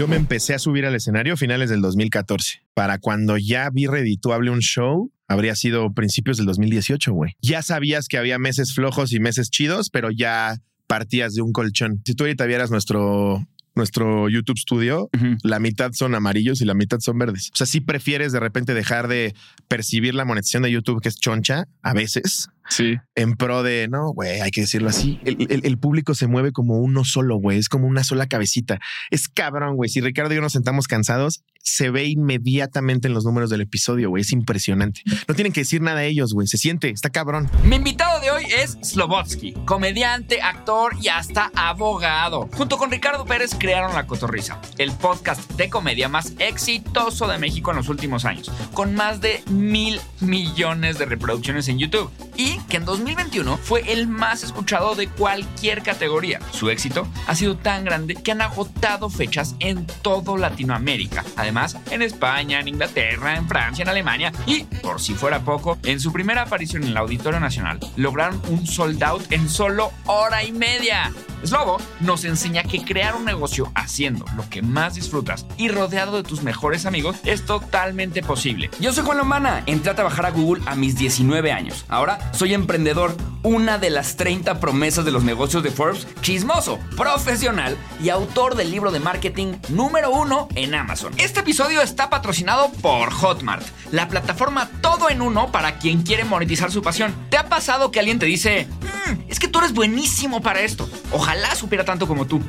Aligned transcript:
Yo 0.00 0.08
me 0.08 0.16
empecé 0.16 0.54
a 0.54 0.58
subir 0.58 0.86
al 0.86 0.94
escenario 0.94 1.34
a 1.34 1.36
finales 1.36 1.68
del 1.68 1.82
2014. 1.82 2.62
Para 2.72 2.96
cuando 2.96 3.36
ya 3.36 3.68
vi 3.68 3.86
redituable 3.86 4.50
un 4.50 4.60
show, 4.60 5.12
habría 5.28 5.54
sido 5.54 5.92
principios 5.92 6.38
del 6.38 6.46
2018, 6.46 7.12
güey. 7.12 7.34
Ya 7.42 7.60
sabías 7.60 8.08
que 8.08 8.16
había 8.16 8.38
meses 8.38 8.72
flojos 8.72 9.12
y 9.12 9.20
meses 9.20 9.50
chidos, 9.50 9.90
pero 9.90 10.10
ya 10.10 10.56
partías 10.86 11.34
de 11.34 11.42
un 11.42 11.52
colchón. 11.52 12.00
Si 12.06 12.14
tú 12.14 12.24
ahorita 12.24 12.46
vieras 12.46 12.70
nuestro 12.70 13.46
nuestro 13.74 14.30
YouTube 14.30 14.58
Studio, 14.58 15.10
la 15.42 15.58
mitad 15.58 15.92
son 15.92 16.14
amarillos 16.14 16.62
y 16.62 16.64
la 16.64 16.74
mitad 16.74 17.00
son 17.00 17.18
verdes. 17.18 17.50
O 17.52 17.56
sea, 17.56 17.66
si 17.66 17.80
prefieres 17.80 18.32
de 18.32 18.40
repente 18.40 18.72
dejar 18.72 19.06
de 19.06 19.34
percibir 19.68 20.14
la 20.14 20.24
monetización 20.24 20.62
de 20.62 20.70
YouTube, 20.70 21.02
que 21.02 21.10
es 21.10 21.16
choncha, 21.16 21.68
a 21.82 21.92
veces, 21.92 22.48
Sí. 22.68 22.96
en 23.14 23.34
pro 23.36 23.62
de, 23.62 23.88
no, 23.88 24.12
güey, 24.12 24.40
hay 24.40 24.50
que 24.50 24.60
decirlo 24.62 24.88
así. 24.90 25.18
El, 25.24 25.46
el- 25.50 25.64
el 25.64 25.78
público 25.78 26.14
se 26.14 26.26
mueve 26.26 26.52
como 26.52 26.78
uno 26.78 27.04
solo, 27.04 27.36
güey. 27.36 27.58
Es 27.58 27.68
como 27.68 27.86
una 27.86 28.04
sola 28.04 28.26
cabecita. 28.26 28.78
Es 29.10 29.28
cabrón, 29.28 29.76
güey. 29.76 29.90
Si 29.90 30.00
Ricardo 30.00 30.32
y 30.32 30.36
yo 30.36 30.40
nos 30.42 30.52
sentamos 30.52 30.86
cansados, 30.86 31.42
se 31.62 31.90
ve 31.90 32.06
inmediatamente 32.06 33.08
en 33.08 33.14
los 33.14 33.24
números 33.24 33.50
del 33.50 33.60
episodio, 33.60 34.08
güey. 34.08 34.22
Es 34.22 34.32
impresionante. 34.32 35.02
No 35.28 35.34
tienen 35.34 35.52
que 35.52 35.60
decir 35.60 35.82
nada 35.82 36.04
ellos, 36.04 36.32
güey. 36.32 36.46
Se 36.46 36.56
siente, 36.58 36.90
está 36.90 37.10
cabrón. 37.10 37.50
Mi 37.64 37.76
invitado 37.76 38.20
de 38.20 38.30
hoy 38.30 38.44
es 38.44 38.78
Slobotsky, 38.82 39.52
comediante, 39.64 40.40
actor 40.40 40.94
y 41.02 41.08
hasta 41.08 41.50
abogado. 41.54 42.48
Junto 42.54 42.78
con 42.78 42.90
Ricardo 42.90 43.24
Pérez 43.24 43.50
crearon 43.58 43.94
La 43.94 44.06
Cotorrisa, 44.06 44.60
el 44.78 44.92
podcast 44.92 45.50
de 45.52 45.68
comedia 45.68 46.08
más 46.08 46.32
exitoso 46.38 47.26
de 47.28 47.38
México 47.38 47.70
en 47.70 47.76
los 47.78 47.88
últimos 47.88 48.24
años, 48.24 48.50
con 48.72 48.94
más 48.94 49.20
de 49.20 49.42
mil 49.50 50.00
millones 50.20 50.98
de 50.98 51.04
reproducciones 51.06 51.68
en 51.68 51.78
YouTube 51.78 52.10
y 52.36 52.49
que 52.68 52.76
en 52.76 52.84
2021 52.84 53.58
fue 53.58 53.92
el 53.92 54.08
más 54.08 54.42
escuchado 54.42 54.94
de 54.94 55.08
cualquier 55.08 55.82
categoría. 55.82 56.40
Su 56.52 56.70
éxito 56.70 57.06
ha 57.26 57.34
sido 57.34 57.56
tan 57.56 57.84
grande 57.84 58.14
que 58.14 58.32
han 58.32 58.40
agotado 58.40 59.10
fechas 59.10 59.54
en 59.60 59.86
todo 60.02 60.36
Latinoamérica, 60.36 61.24
además 61.36 61.76
en 61.90 62.02
España, 62.02 62.60
en 62.60 62.68
Inglaterra, 62.68 63.36
en 63.36 63.48
Francia, 63.48 63.82
en 63.82 63.88
Alemania 63.88 64.32
y, 64.46 64.64
por 64.82 65.00
si 65.00 65.14
fuera 65.14 65.40
poco, 65.40 65.78
en 65.82 66.00
su 66.00 66.12
primera 66.12 66.42
aparición 66.42 66.82
en 66.82 66.90
el 66.90 66.96
Auditorio 66.96 67.40
Nacional 67.40 67.78
lograron 67.96 68.40
un 68.48 68.66
sold 68.66 69.02
out 69.02 69.30
en 69.30 69.48
solo 69.48 69.92
hora 70.06 70.42
y 70.44 70.52
media. 70.52 71.12
Slobo 71.44 71.78
nos 72.00 72.24
enseña 72.24 72.62
que 72.64 72.84
crear 72.84 73.16
un 73.16 73.24
negocio 73.24 73.72
haciendo 73.74 74.26
lo 74.36 74.48
que 74.50 74.60
más 74.60 74.94
disfrutas 74.94 75.46
y 75.56 75.68
rodeado 75.68 76.16
de 76.16 76.22
tus 76.22 76.42
mejores 76.42 76.84
amigos 76.84 77.16
es 77.24 77.46
totalmente 77.46 78.22
posible. 78.22 78.70
Yo 78.78 78.92
soy 78.92 79.04
Juan 79.04 79.18
Lomana, 79.18 79.62
entré 79.66 79.90
a 79.90 79.94
trabajar 79.94 80.26
a 80.26 80.30
Google 80.30 80.62
a 80.66 80.74
mis 80.74 80.96
19 80.96 81.50
años. 81.50 81.86
Ahora 81.88 82.30
soy 82.40 82.54
emprendedor, 82.54 83.14
una 83.42 83.76
de 83.76 83.90
las 83.90 84.16
30 84.16 84.60
promesas 84.60 85.04
de 85.04 85.10
los 85.10 85.24
negocios 85.24 85.62
de 85.62 85.70
Forbes, 85.70 86.06
chismoso, 86.22 86.78
profesional 86.96 87.76
y 88.02 88.08
autor 88.08 88.54
del 88.54 88.70
libro 88.70 88.90
de 88.90 88.98
marketing 88.98 89.56
número 89.68 90.10
uno 90.10 90.48
en 90.54 90.74
Amazon. 90.74 91.12
Este 91.18 91.40
episodio 91.40 91.82
está 91.82 92.08
patrocinado 92.08 92.72
por 92.80 93.12
Hotmart, 93.12 93.66
la 93.92 94.08
plataforma 94.08 94.70
todo 94.80 95.10
en 95.10 95.20
uno 95.20 95.52
para 95.52 95.76
quien 95.76 96.02
quiere 96.02 96.24
monetizar 96.24 96.72
su 96.72 96.80
pasión. 96.80 97.14
¿Te 97.28 97.36
ha 97.36 97.50
pasado 97.50 97.90
que 97.90 98.00
alguien 98.00 98.18
te 98.18 98.24
dice, 98.24 98.66
"Mm, 98.80 99.20
es 99.28 99.38
que 99.38 99.48
tú 99.48 99.58
eres 99.58 99.74
buenísimo 99.74 100.40
para 100.40 100.60
esto? 100.60 100.88
Ojalá 101.12 101.54
supiera 101.54 101.84
tanto 101.84 102.08
como 102.08 102.26
tú. 102.26 102.40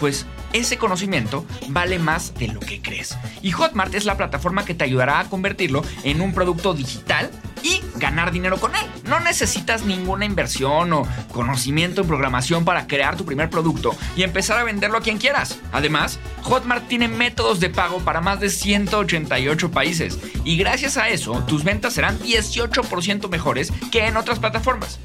Pues 0.00 0.26
ese 0.52 0.78
conocimiento 0.78 1.44
vale 1.68 1.98
más 1.98 2.34
de 2.34 2.48
lo 2.48 2.58
que 2.58 2.82
crees. 2.82 3.16
Y 3.42 3.52
Hotmart 3.52 3.94
es 3.94 4.04
la 4.04 4.16
plataforma 4.16 4.64
que 4.64 4.74
te 4.74 4.84
ayudará 4.84 5.20
a 5.20 5.28
convertirlo 5.28 5.84
en 6.02 6.20
un 6.20 6.32
producto 6.32 6.74
digital 6.74 7.30
y 7.62 7.82
ganar 7.96 8.32
dinero 8.32 8.58
con 8.58 8.74
él. 8.74 8.86
No 9.04 9.20
necesitas 9.20 9.84
ninguna 9.84 10.24
inversión 10.24 10.92
o 10.92 11.06
conocimiento 11.32 12.00
en 12.00 12.08
programación 12.08 12.64
para 12.64 12.86
crear 12.86 13.16
tu 13.16 13.24
primer 13.24 13.50
producto 13.50 13.94
y 14.16 14.22
empezar 14.22 14.58
a 14.58 14.64
venderlo 14.64 14.98
a 14.98 15.02
quien 15.02 15.18
quieras. 15.18 15.58
Además, 15.72 16.18
Hotmart 16.42 16.88
tiene 16.88 17.08
métodos 17.08 17.60
de 17.60 17.70
pago 17.70 17.98
para 18.00 18.20
más 18.20 18.40
de 18.40 18.50
188 18.50 19.70
países 19.70 20.18
y 20.44 20.56
gracias 20.56 20.96
a 20.96 21.08
eso 21.08 21.44
tus 21.46 21.64
ventas 21.64 21.92
serán 21.92 22.18
18% 22.20 23.28
mejores 23.28 23.72
que 23.92 24.06
en 24.06 24.16
otras 24.16 24.38
plataformas. 24.38 24.98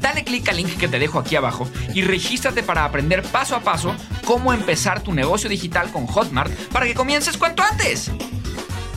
Dale 0.00 0.24
clic 0.24 0.48
al 0.48 0.56
link 0.56 0.76
que 0.76 0.88
te 0.88 0.98
dejo 0.98 1.18
aquí 1.18 1.36
abajo 1.36 1.68
y 1.94 2.02
regístrate 2.02 2.62
para 2.62 2.84
aprender 2.84 3.22
paso 3.22 3.56
a 3.56 3.60
paso 3.60 3.94
cómo 4.24 4.52
empezar 4.52 5.00
tu 5.00 5.12
negocio 5.12 5.48
digital 5.48 5.90
con 5.90 6.06
Hotmart 6.06 6.52
para 6.72 6.86
que 6.86 6.94
comiences 6.94 7.36
cuanto 7.36 7.62
antes. 7.62 8.10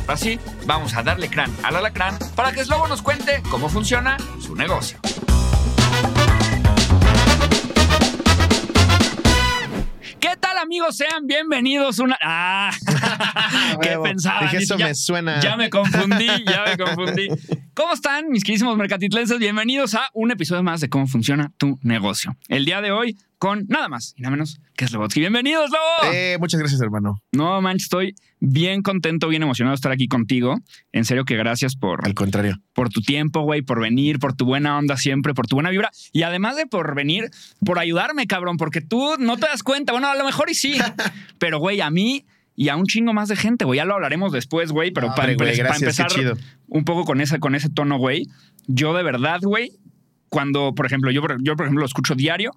Así, 0.07 0.39
vamos 0.65 0.95
a 0.95 1.03
darle 1.03 1.29
crán 1.29 1.55
al 1.61 1.75
alacrán 1.75 2.17
para 2.35 2.51
que 2.51 2.63
Slobo 2.63 2.87
nos 2.87 3.01
cuente 3.01 3.43
cómo 3.49 3.69
funciona 3.69 4.17
su 4.39 4.55
negocio. 4.55 4.97
¿Qué 10.19 10.35
tal 10.39 10.57
amigos? 10.57 10.97
Sean 10.97 11.25
bienvenidos 11.25 11.99
una... 11.99 12.17
¡Ah! 12.21 12.71
¿Qué 13.81 13.97
Huevo. 13.97 14.05
Dije, 14.41 14.57
eso 14.57 14.77
Ya- 14.77 14.87
me 14.87 14.95
suena. 14.95 15.39
Ya 15.39 15.55
me 15.55 15.69
confundí, 15.69 16.27
ya 16.45 16.65
me 16.65 16.77
confundí. 16.83 17.27
¿Cómo 17.73 17.93
están, 17.93 18.27
mis 18.29 18.43
queridísimos 18.43 18.75
mercatitlenses? 18.77 19.39
Bienvenidos 19.39 19.95
a 19.95 20.09
un 20.13 20.31
episodio 20.31 20.61
más 20.63 20.81
de 20.81 20.89
cómo 20.89 21.07
funciona 21.07 21.51
tu 21.57 21.79
negocio. 21.83 22.35
El 22.49 22.65
día 22.65 22.81
de 22.81 22.91
hoy 22.91 23.17
con 23.39 23.65
nada 23.69 23.87
más 23.87 24.13
y 24.17 24.21
nada 24.21 24.31
menos 24.31 24.59
que 24.75 24.85
Slobotsky. 24.85 25.21
¡Bienvenidos, 25.21 25.71
Lobo! 25.71 26.13
Eh, 26.13 26.37
muchas 26.39 26.59
gracias, 26.59 26.81
hermano. 26.81 27.21
No, 27.31 27.61
manches, 27.61 27.83
estoy 27.83 28.13
bien 28.41 28.81
contento, 28.81 29.29
bien 29.29 29.41
emocionado 29.41 29.71
de 29.71 29.75
estar 29.75 29.93
aquí 29.93 30.09
contigo. 30.09 30.59
En 30.91 31.05
serio 31.05 31.23
que 31.23 31.37
gracias 31.37 31.77
por, 31.77 32.05
Al 32.05 32.13
contrario. 32.13 32.57
por 32.73 32.89
tu 32.89 33.01
tiempo, 33.01 33.41
güey, 33.41 33.61
por 33.61 33.79
venir, 33.79 34.19
por 34.19 34.35
tu 34.35 34.45
buena 34.45 34.77
onda 34.77 34.97
siempre, 34.97 35.33
por 35.33 35.47
tu 35.47 35.55
buena 35.55 35.69
vibra. 35.69 35.89
Y 36.11 36.23
además 36.23 36.57
de 36.57 36.67
por 36.67 36.93
venir, 36.95 37.31
por 37.65 37.79
ayudarme, 37.79 38.27
cabrón, 38.27 38.57
porque 38.57 38.81
tú 38.81 39.15
no 39.17 39.37
te 39.37 39.47
das 39.47 39.63
cuenta. 39.63 39.93
Bueno, 39.93 40.09
a 40.09 40.15
lo 40.15 40.25
mejor 40.25 40.49
y 40.49 40.53
sí. 40.53 40.77
pero, 41.39 41.59
güey, 41.59 41.79
a 41.79 41.89
mí 41.89 42.25
y 42.55 42.67
a 42.67 42.75
un 42.75 42.87
chingo 42.87 43.13
más 43.13 43.29
de 43.29 43.37
gente, 43.37 43.63
güey. 43.63 43.77
Ya 43.77 43.85
lo 43.85 43.93
hablaremos 43.93 44.33
después, 44.33 44.73
güey. 44.73 44.91
Pero 44.91 45.15
para, 45.15 45.33
güey, 45.33 45.57
empezar 45.57 46.07
chido. 46.11 46.35
un 46.67 46.83
poco 46.83 47.05
con, 47.05 47.21
esa, 47.21 47.39
con 47.39 47.55
ese 47.55 47.69
tono, 47.69 47.97
güey. 47.99 48.27
Yo 48.67 48.93
de 48.93 49.03
verdad, 49.03 49.39
güey, 49.41 49.71
cuando, 50.27 50.75
por 50.75 50.85
ejemplo, 50.85 51.09
yo, 51.09 51.21
yo, 51.39 51.55
por 51.55 51.65
ejemplo, 51.67 51.79
lo 51.79 51.85
escucho 51.85 52.15
diario 52.15 52.51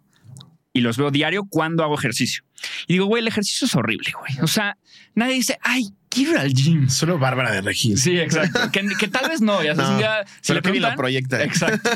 y 0.72 0.81
los 0.81 0.97
veo 0.97 1.10
diario 1.10 1.44
cuando 1.49 1.83
hago 1.84 1.94
ejercicio. 1.99 2.44
Y 2.87 2.94
digo, 2.94 3.06
güey, 3.06 3.21
el 3.22 3.28
ejercicio 3.28 3.66
es 3.66 3.75
horrible, 3.75 4.12
güey. 4.19 4.38
O 4.43 4.47
sea, 4.47 4.77
nadie 5.15 5.34
dice, 5.34 5.59
ay, 5.62 5.91
quiero 6.09 6.33
ir 6.33 6.38
al 6.38 6.53
gym. 6.55 6.88
Solo 6.88 7.19
Bárbara 7.19 7.50
de 7.53 7.60
Regil. 7.60 7.99
Sí, 7.99 8.19
exacto. 8.19 8.71
que, 8.72 8.87
que 8.99 9.09
tal 9.09 9.28
vez 9.28 9.41
no, 9.41 9.62
ya 9.62 9.75
sabes, 9.75 9.88
No, 9.91 9.93
un 9.94 9.99
día, 9.99 10.25
si 10.41 10.55
le 10.55 10.62
Kevin 10.62 10.83
lo 10.83 10.88
preguntan- 10.88 10.97
proyecta. 10.97 11.43
Exacto. 11.43 11.91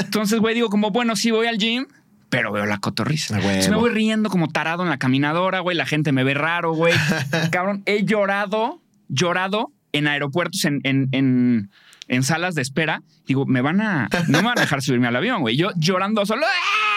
Entonces, 0.00 0.38
güey, 0.40 0.54
digo 0.54 0.68
como, 0.70 0.90
bueno, 0.90 1.16
sí 1.16 1.30
voy 1.30 1.46
al 1.46 1.58
gym, 1.58 1.86
pero 2.30 2.52
veo 2.52 2.64
la 2.64 2.78
cotorriza. 2.78 3.34
A 3.34 3.38
huevo. 3.38 3.50
Entonces 3.50 3.70
me 3.70 3.76
voy 3.76 3.90
riendo 3.90 4.30
como 4.30 4.48
tarado 4.48 4.82
en 4.82 4.88
la 4.88 4.96
caminadora, 4.98 5.60
güey, 5.60 5.76
la 5.76 5.84
gente 5.86 6.12
me 6.12 6.24
ve 6.24 6.34
raro, 6.34 6.72
güey. 6.72 6.94
Cabrón, 7.50 7.82
he 7.86 8.04
llorado, 8.04 8.80
llorado 9.08 9.72
en 9.92 10.06
aeropuertos, 10.06 10.64
en, 10.64 10.80
en, 10.84 11.08
en, 11.12 11.70
en 12.08 12.22
salas 12.22 12.54
de 12.54 12.62
espera. 12.62 13.02
Digo, 13.26 13.44
me 13.44 13.60
van 13.60 13.80
a, 13.82 14.08
no 14.28 14.38
me 14.38 14.44
van 14.48 14.58
a 14.58 14.62
dejar 14.62 14.80
subirme 14.80 15.08
al 15.08 15.16
avión, 15.16 15.40
güey. 15.42 15.56
Yo 15.56 15.72
llorando 15.76 16.24
solo. 16.24 16.46
¡ah! 16.46 16.50
¡ah! 16.50 16.91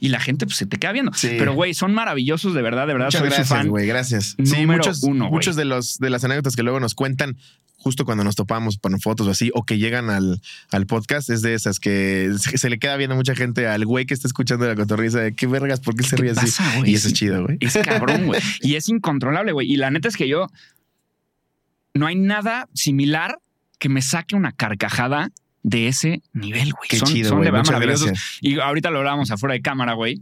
Y 0.00 0.08
la 0.10 0.20
gente 0.20 0.46
pues 0.46 0.56
se 0.56 0.66
te 0.66 0.78
queda 0.78 0.92
viendo. 0.92 1.12
Sí. 1.14 1.30
Pero, 1.38 1.54
güey, 1.54 1.74
son 1.74 1.92
maravillosos, 1.92 2.54
de 2.54 2.62
verdad, 2.62 2.86
de 2.86 2.92
verdad. 2.92 3.06
Muchas 3.08 3.20
soy 3.20 3.30
su 3.30 3.34
gracias, 3.36 3.58
fan. 3.58 3.68
güey. 3.68 3.86
Gracias. 3.86 4.36
Sí, 4.44 4.60
número 4.62 4.78
muchos, 4.78 5.02
uno, 5.02 5.28
muchos 5.30 5.56
de 5.56 5.64
los 5.64 5.98
de 5.98 6.10
las 6.10 6.22
anécdotas 6.24 6.54
que 6.56 6.62
luego 6.62 6.78
nos 6.80 6.94
cuentan 6.94 7.36
justo 7.80 8.04
cuando 8.04 8.24
nos 8.24 8.34
topamos 8.34 8.78
con 8.78 9.00
fotos 9.00 9.26
o 9.28 9.30
así, 9.30 9.50
o 9.54 9.64
que 9.64 9.78
llegan 9.78 10.10
al, 10.10 10.40
al 10.72 10.86
podcast, 10.86 11.30
es 11.30 11.42
de 11.42 11.54
esas 11.54 11.78
que 11.78 12.30
se 12.38 12.58
se 12.58 12.70
le 12.70 12.78
queda 12.80 12.96
viendo 12.96 13.14
mucha 13.16 13.34
gente 13.36 13.68
al 13.68 13.86
güey 13.86 14.04
que 14.04 14.14
está 14.14 14.26
escuchando 14.26 14.66
la 14.66 14.74
cotorriza 14.74 15.20
de 15.20 15.32
qué 15.34 15.46
vergas, 15.46 15.78
¿por 15.80 15.94
qué 15.94 16.02
se 16.02 16.16
¿Qué 16.16 16.22
ríe 16.22 16.30
así? 16.32 16.60
Y 16.84 16.94
eso 16.94 17.08
Sí. 17.08 17.12
es 17.14 17.18
chido, 17.18 17.44
güey. 17.44 17.56
Es 17.60 17.78
cabrón, 17.78 18.26
güey. 18.26 18.40
Y 18.62 18.74
es 18.74 18.88
incontrolable, 18.88 19.52
güey. 19.52 19.70
Y 19.72 19.76
la 19.76 19.90
neta 19.90 20.08
es 20.08 20.16
que 20.16 20.28
yo 20.28 20.48
no 21.94 22.06
hay 22.06 22.16
nada 22.16 22.68
similar 22.74 23.38
que 23.78 23.88
me 23.88 24.02
saque 24.02 24.34
una 24.36 24.52
carcajada 24.52 25.30
de 25.68 25.88
ese 25.88 26.22
nivel, 26.32 26.72
güey. 26.72 26.88
Qué 26.88 26.98
son, 26.98 27.08
chido, 27.08 27.30
son 27.30 27.42
de 27.42 27.50
verdad 27.50 27.66
maravillosos. 27.66 28.06
gracias. 28.06 28.38
Y 28.40 28.58
ahorita 28.58 28.90
lo 28.90 28.98
hablábamos 28.98 29.30
afuera 29.30 29.54
de 29.54 29.60
cámara, 29.60 29.92
güey. 29.94 30.20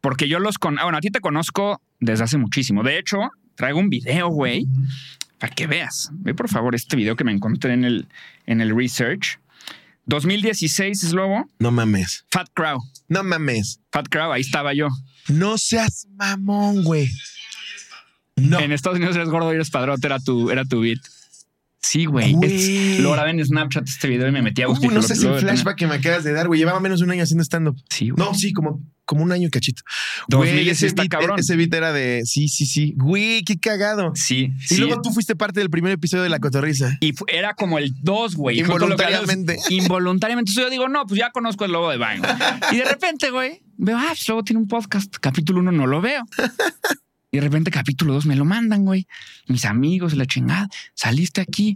Porque 0.00 0.28
yo 0.28 0.38
los 0.38 0.58
con. 0.58 0.78
ah, 0.78 0.82
bueno, 0.84 0.98
a 0.98 1.00
ti 1.00 1.10
te 1.10 1.20
conozco 1.20 1.80
desde 1.98 2.24
hace 2.24 2.38
muchísimo. 2.38 2.82
De 2.82 2.98
hecho, 2.98 3.30
traigo 3.54 3.78
un 3.78 3.88
video, 3.88 4.28
güey, 4.28 4.66
para 5.38 5.54
que 5.54 5.66
veas. 5.66 6.10
Ve 6.12 6.34
por 6.34 6.48
favor 6.48 6.74
este 6.74 6.96
video 6.96 7.16
que 7.16 7.24
me 7.24 7.32
encontré 7.32 7.72
en 7.72 7.84
el, 7.84 8.06
en 8.46 8.60
el 8.60 8.76
research. 8.76 9.40
2016 10.04 11.02
es 11.02 11.12
lobo. 11.12 11.50
No 11.58 11.72
mames. 11.72 12.24
Fat 12.30 12.48
Crow. 12.54 12.78
No 13.08 13.24
mames. 13.24 13.80
Fat 13.90 14.06
Crow, 14.08 14.30
ahí 14.30 14.42
estaba 14.42 14.72
yo. 14.74 14.88
No 15.28 15.58
seas 15.58 16.06
mamón, 16.14 16.84
güey. 16.84 17.08
No. 18.36 18.60
En 18.60 18.70
Estados 18.70 18.98
Unidos 18.98 19.16
eres 19.16 19.30
gordo 19.30 19.50
y 19.52 19.56
eres 19.56 19.70
padrote, 19.70 20.06
era 20.06 20.20
tu, 20.20 20.50
era 20.50 20.64
tu 20.64 20.82
beat. 20.82 21.00
Sí, 21.86 22.04
güey. 22.04 22.34
Lo 23.00 23.12
grabé 23.12 23.30
en 23.30 23.44
Snapchat 23.44 23.86
este 23.88 24.08
video 24.08 24.26
y 24.26 24.32
me 24.32 24.42
metí 24.42 24.62
a 24.62 24.66
buscar. 24.66 24.92
No 24.92 25.02
sé 25.02 25.14
si 25.14 25.24
el 25.26 25.38
flashback 25.38 25.76
que 25.76 25.86
me 25.86 25.94
acabas 25.94 26.24
de 26.24 26.32
dar, 26.32 26.48
güey. 26.48 26.58
Llevaba 26.58 26.80
menos 26.80 26.98
de 26.98 27.04
un 27.04 27.12
año 27.12 27.22
haciendo 27.22 27.44
stand-up. 27.44 27.76
Sí, 27.88 28.10
güey. 28.10 28.26
No, 28.26 28.34
sí, 28.34 28.52
como, 28.52 28.82
como 29.04 29.22
un 29.22 29.30
año 29.30 29.48
cachito. 29.52 29.82
2010 30.28 30.54
Güey, 30.64 30.68
ese 30.70 30.86
está 30.88 31.02
beat, 31.02 31.10
cabrón. 31.12 31.38
ese 31.38 31.54
beat 31.54 31.72
era 31.72 31.92
de 31.92 32.22
sí, 32.24 32.48
sí, 32.48 32.66
sí. 32.66 32.94
Güey, 32.96 33.42
qué 33.44 33.58
cagado. 33.58 34.10
Sí, 34.16 34.50
Y 34.62 34.66
sí. 34.66 34.76
luego 34.78 35.00
tú 35.00 35.12
fuiste 35.12 35.36
parte 35.36 35.60
del 35.60 35.70
primer 35.70 35.92
episodio 35.92 36.24
de 36.24 36.28
La 36.28 36.40
Cotorriza. 36.40 36.98
Y 37.00 37.14
era 37.28 37.54
como 37.54 37.78
el 37.78 37.92
2, 38.02 38.34
güey. 38.34 38.58
Involuntariamente. 38.58 39.56
Involuntariamente. 39.70 40.50
Entonces 40.50 40.64
yo 40.64 40.70
digo, 40.70 40.88
no, 40.88 41.06
pues 41.06 41.20
ya 41.20 41.30
conozco 41.30 41.64
el 41.64 41.70
logo 41.72 41.88
de 41.90 41.98
Vine. 41.98 42.26
Y 42.72 42.78
de 42.78 42.84
repente, 42.84 43.30
güey, 43.30 43.62
veo, 43.76 43.96
ah, 43.96 44.06
pues 44.08 44.26
luego 44.26 44.42
tiene 44.42 44.60
un 44.60 44.66
podcast. 44.66 45.14
Capítulo 45.20 45.60
1 45.60 45.70
no 45.70 45.86
lo 45.86 46.00
veo. 46.00 46.24
Y 47.36 47.38
de 47.38 47.42
repente 47.42 47.70
capítulo 47.70 48.14
2 48.14 48.24
me 48.24 48.34
lo 48.34 48.46
mandan, 48.46 48.86
güey. 48.86 49.06
Mis 49.46 49.66
amigos, 49.66 50.14
la 50.14 50.24
chingada. 50.24 50.70
Saliste 50.94 51.42
aquí. 51.42 51.74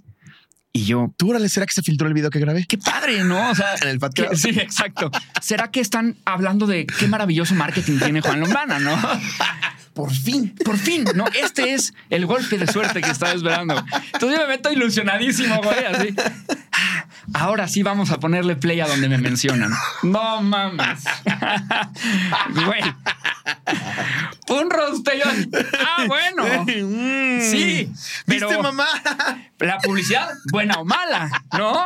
Y 0.73 0.85
yo, 0.85 1.13
¿Tú, 1.19 1.29
órale, 1.31 1.51
será 1.51 1.67
que 1.67 1.75
se 1.75 1.83
filtró 1.83 2.09
el 2.09 2.15
video 2.15 2.31
que 2.31 2.39
grabé? 2.39 2.65
qué 2.65 2.79
padre, 2.79 3.25
¿no? 3.25 3.51
O 3.51 3.55
sea, 3.55 3.75
En 3.83 3.89
el 3.89 3.99
podcast. 3.99 4.37
sí, 4.37 4.49
exacto. 4.59 5.11
¿Será 5.43 5.71
que 5.71 5.81
están 5.81 6.17
hablando 6.25 6.67
de 6.67 6.87
qué 6.87 7.09
maravilloso 7.09 7.55
marketing 7.55 7.99
tiene 7.99 8.23
Juan 8.23 8.41
Lombana, 8.41 8.79
no? 8.79 8.97
Por 10.01 10.15
fin. 10.15 10.55
Por 10.65 10.79
fin, 10.79 11.05
no, 11.15 11.27
este 11.27 11.75
es 11.75 11.93
el 12.09 12.25
golpe 12.25 12.57
de 12.57 12.67
suerte 12.67 13.03
que 13.03 13.11
estaba 13.11 13.33
esperando. 13.33 13.77
Entonces 14.15 14.39
yo 14.39 14.47
me 14.47 14.47
meto 14.47 14.73
ilusionadísimo, 14.73 15.61
güey, 15.63 15.85
así. 15.85 16.15
Ah, 16.73 17.05
Ahora 17.35 17.69
sí 17.69 17.83
vamos 17.83 18.11
a 18.11 18.19
ponerle 18.19 18.57
play 18.57 18.81
a 18.81 18.87
donde 18.87 19.11
me 19.11 19.19
mencionan. 19.19 19.73
No 20.03 20.41
mames. 20.41 21.05
Güey. 22.65 22.83
Un 24.49 24.71
rostellón. 24.71 25.51
Ah, 25.79 26.05
bueno. 26.07 26.65
Mm. 26.65 27.41
Sí, 27.41 27.93
pero 28.27 28.49
¿Viste, 28.49 28.63
mamá? 28.63 28.87
la 29.59 29.79
publicidad, 29.79 30.29
buena 30.51 30.75
o 30.75 30.85
mala, 30.85 31.31
¿no? 31.57 31.85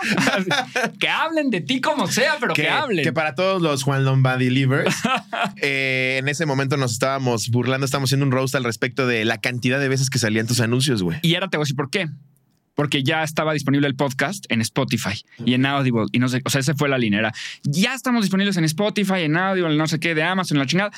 Que 0.99 1.09
hablen 1.09 1.51
de 1.51 1.61
ti 1.61 1.81
como 1.81 2.07
sea, 2.07 2.37
pero 2.41 2.55
que, 2.55 2.69
hablen. 2.69 3.05
que 3.05 3.13
para 3.13 3.35
todos 3.35 3.61
los 3.61 3.83
Juan 3.83 4.05
Lombardi 4.05 4.51
Livers, 4.51 4.95
eh, 5.57 6.17
en 6.21 6.29
ese 6.29 6.47
momento 6.47 6.77
nos 6.77 6.93
estábamos 6.93 7.49
burlando, 7.51 7.85
estábamos 8.05 8.11
haciendo 8.11 8.27
un 8.27 8.33
roast 8.33 8.55
al 8.55 8.65
respecto 8.65 9.07
de 9.07 9.25
la 9.25 9.39
cantidad 9.39 9.81
de 9.81 9.89
veces 9.89 10.11
que 10.11 10.19
salían 10.19 10.47
tus 10.47 10.61
anuncios, 10.61 11.03
güey. 11.03 11.19
Y 11.23 11.35
ahora 11.35 11.49
te 11.49 11.57
voy 11.57 11.63
a 11.63 11.65
decir 11.65 11.77
por 11.77 11.91
qué. 11.91 12.09
Porque 12.75 13.05
ya 13.05 13.23
estaba 13.23 13.53
disponible 13.53 13.87
el 13.87 13.95
podcast 13.95 14.47
en 14.49 14.61
Spotify 14.61 15.25
y 15.45 15.55
en 15.55 15.65
Audible. 15.65 16.07
Y 16.11 16.19
no 16.19 16.29
sé, 16.29 16.43
o 16.45 16.51
sea, 16.51 16.61
esa 16.61 16.75
fue 16.75 16.89
la 16.89 16.99
linera. 16.99 17.33
Ya 17.63 17.95
estamos 17.95 18.23
disponibles 18.23 18.57
en 18.57 18.65
Spotify, 18.65 19.21
en 19.21 19.37
Audible, 19.37 19.77
no 19.77 19.87
sé 19.87 20.01
qué, 20.01 20.15
de 20.15 20.25
Amazon, 20.25 20.59
la 20.59 20.67
chingada. 20.67 20.91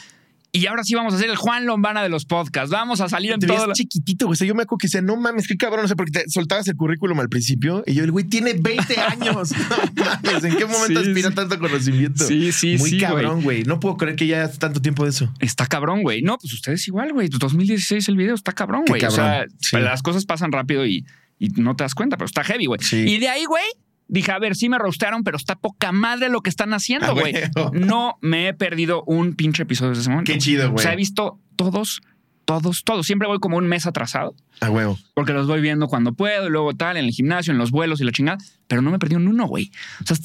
Y 0.56 0.66
ahora 0.66 0.84
sí 0.84 0.94
vamos 0.94 1.12
a 1.12 1.16
hacer 1.16 1.28
el 1.28 1.36
Juan 1.36 1.66
Lombana 1.66 2.02
de 2.02 2.08
los 2.08 2.24
podcasts. 2.24 2.70
Vamos 2.70 3.00
a 3.02 3.08
salir 3.08 3.32
en 3.32 3.40
Te 3.40 3.46
todo. 3.46 3.72
chiquitito, 3.74 4.26
güey. 4.26 4.32
O 4.34 4.36
sea, 4.36 4.46
yo 4.46 4.54
me 4.54 4.62
acuerdo 4.62 4.78
que 4.78 4.86
decía, 4.86 5.02
no 5.02 5.16
mames, 5.16 5.46
qué 5.46 5.56
cabrón, 5.56 5.82
no 5.82 5.88
sé, 5.88 5.96
porque 5.96 6.12
te 6.12 6.24
soltabas 6.30 6.66
el 6.68 6.76
currículum 6.76 7.20
al 7.20 7.28
principio 7.28 7.82
y 7.86 7.94
yo, 7.94 8.04
el 8.04 8.10
güey 8.10 8.24
tiene 8.24 8.54
20 8.54 8.96
años. 9.00 9.52
No 9.96 10.04
mames, 10.04 10.44
¿en 10.44 10.56
qué 10.56 10.64
momento 10.66 11.02
Sí, 11.02 11.08
aspira 11.08 11.28
sí. 11.30 11.34
tanto 11.34 11.58
conocimiento? 11.58 12.24
Sí, 12.26 12.52
sí, 12.52 12.76
Muy 12.78 12.90
sí, 12.90 12.98
cabrón, 12.98 13.42
güey. 13.42 13.64
No 13.64 13.80
puedo 13.80 13.96
creer 13.96 14.16
que 14.16 14.26
ya 14.26 14.44
hace 14.44 14.58
tanto 14.58 14.80
tiempo 14.80 15.04
de 15.04 15.10
eso. 15.10 15.32
Está 15.40 15.66
cabrón, 15.66 16.02
güey. 16.02 16.22
No, 16.22 16.38
pues 16.38 16.52
ustedes 16.54 16.86
igual, 16.88 17.12
güey. 17.12 17.28
2016 17.28 18.08
el 18.08 18.16
video 18.16 18.34
está 18.34 18.52
cabrón, 18.52 18.84
güey. 18.86 19.04
O 19.04 19.10
sea, 19.10 19.44
sí. 19.60 19.76
las 19.76 20.02
cosas 20.02 20.24
pasan 20.24 20.52
rápido 20.52 20.86
y, 20.86 21.04
y 21.38 21.48
no 21.50 21.76
te 21.76 21.84
das 21.84 21.94
cuenta, 21.94 22.16
pero 22.16 22.26
está 22.26 22.42
heavy, 22.44 22.66
güey. 22.66 22.80
Y 22.92 23.18
de 23.18 23.28
ahí, 23.28 23.44
güey, 23.44 23.64
dije, 24.08 24.32
a 24.32 24.38
ver, 24.38 24.54
sí 24.56 24.68
me 24.68 24.78
roastearon, 24.78 25.24
pero 25.24 25.36
está 25.36 25.56
poca 25.56 25.92
madre 25.92 26.28
lo 26.28 26.40
que 26.40 26.50
están 26.50 26.72
haciendo, 26.74 27.06
Ah, 27.08 27.10
güey. 27.12 27.34
No 27.72 28.18
me 28.20 28.48
he 28.48 28.54
perdido 28.54 29.02
un 29.04 29.34
pinche 29.34 29.62
episodio 29.64 29.90
desde 29.90 30.02
ese 30.02 30.10
momento. 30.10 30.32
Qué 30.32 30.38
chido, 30.38 30.68
O 30.68 30.72
güey. 30.72 30.82
sea, 30.82 30.92
he 30.92 30.96
visto 30.96 31.38
todos, 31.56 32.00
todos, 32.44 32.84
todos. 32.84 33.06
Siempre 33.06 33.26
voy 33.28 33.38
como 33.40 33.56
un 33.56 33.66
mes 33.66 33.86
atrasado 33.86 34.34
A 34.60 34.70
huevo. 34.70 34.98
porque 35.14 35.32
los 35.32 35.46
voy 35.48 35.60
viendo 35.60 35.88
cuando 35.88 36.12
puedo 36.12 36.46
y 36.46 36.50
luego 36.50 36.74
tal, 36.74 36.96
en 36.96 37.04
el 37.04 37.10
gimnasio, 37.10 37.52
en 37.52 37.58
los 37.58 37.70
vuelos 37.72 38.00
y 38.00 38.04
la 38.04 38.12
chingada, 38.12 38.38
pero 38.68 38.82
no 38.82 38.90
me 38.90 38.98
perdí 38.98 39.14
un 39.16 39.28
uno, 39.28 39.46
güey. 39.46 39.70
O 40.02 40.06
sea, 40.06 40.16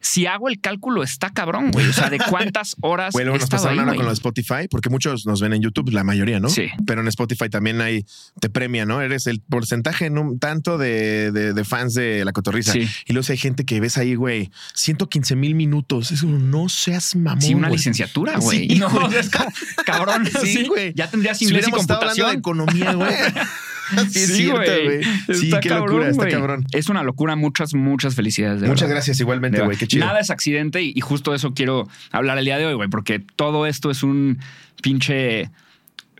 si 0.00 0.26
hago 0.26 0.48
el 0.48 0.60
cálculo, 0.60 1.02
está 1.02 1.30
cabrón, 1.30 1.70
güey. 1.70 1.88
O 1.88 1.92
sea, 1.92 2.10
de 2.10 2.18
cuántas 2.18 2.76
horas 2.82 3.14
luego 3.14 3.36
he 3.36 3.38
nos 3.38 3.48
pasaron 3.48 3.78
ahora 3.80 3.94
con 3.94 4.04
lo 4.04 4.10
de 4.10 4.14
Spotify, 4.14 4.68
porque 4.70 4.90
muchos 4.90 5.26
nos 5.26 5.40
ven 5.40 5.52
en 5.54 5.62
YouTube, 5.62 5.90
la 5.92 6.04
mayoría, 6.04 6.38
¿no? 6.40 6.48
Sí. 6.48 6.68
Pero 6.86 7.00
en 7.00 7.08
Spotify 7.08 7.48
también 7.48 7.80
hay, 7.80 8.04
te 8.40 8.50
premia, 8.50 8.84
¿no? 8.86 9.00
Eres 9.00 9.26
el 9.26 9.40
porcentaje 9.40 10.10
no, 10.10 10.36
tanto 10.40 10.78
de, 10.78 11.32
de- 11.32 11.52
de 11.54 11.64
fans 11.64 11.94
de 11.94 12.24
la 12.24 12.32
cotorriza. 12.32 12.72
Sí. 12.72 12.86
Y 13.06 13.12
luego 13.12 13.22
si 13.24 13.32
hay 13.32 13.38
gente 13.38 13.64
que 13.64 13.80
ves 13.80 13.96
ahí, 13.98 14.14
güey, 14.14 14.50
115 14.74 15.36
mil 15.36 15.54
minutos. 15.54 16.12
Eso 16.12 16.26
no 16.26 16.68
seas 16.68 17.16
mamón. 17.16 17.40
Sí, 17.42 17.54
una 17.54 17.68
güey. 17.68 17.78
licenciatura, 17.78 18.36
güey. 18.38 18.68
Sí, 18.68 18.74
no, 18.78 18.90
güey. 18.90 19.16
es 19.16 19.30
como, 19.30 19.50
cabrón. 19.84 20.26
Sí, 20.42 20.52
Sí, 20.52 20.64
güey. 20.66 20.92
Ya 20.94 21.10
tendrías 21.10 21.38
Si 21.38 21.44
inglés 21.44 21.62
y 21.64 21.70
hubiéramos 21.70 21.80
estado 21.82 22.00
hablando 22.02 22.28
de 22.28 22.40
computación. 22.42 22.68
economía, 22.76 22.92
güey. 22.94 23.44
sí, 24.10 24.18
es 24.18 24.36
cierto, 24.36 24.72
güey. 24.84 25.04
Sí, 25.34 25.50
qué 25.60 25.68
cabrón, 25.68 25.86
locura, 25.86 26.08
está 26.10 26.28
cabrón. 26.28 26.66
Es 26.72 26.88
una 26.88 27.02
locura. 27.02 27.36
Muchas, 27.36 27.74
muchas 27.74 28.14
felicidades. 28.14 28.60
de 28.60 28.68
Muchas 28.68 28.82
verdad. 28.82 28.96
gracias 28.96 29.20
igualmente, 29.20 29.58
güey. 29.58 29.68
verdad. 29.68 29.80
Qué 29.80 29.86
chido. 29.86 30.06
Nada 30.06 30.20
es 30.20 30.30
accidente 30.30 30.82
y, 30.82 30.92
y 30.94 31.00
justo 31.00 31.30
de 31.30 31.36
eso 31.38 31.54
quiero 31.54 31.88
hablar 32.12 32.38
el 32.38 32.44
día 32.44 32.58
de 32.58 32.66
hoy, 32.66 32.74
güey, 32.74 32.88
porque 32.88 33.18
todo 33.18 33.66
esto 33.66 33.90
es 33.90 34.02
un 34.02 34.38
pinche 34.82 35.50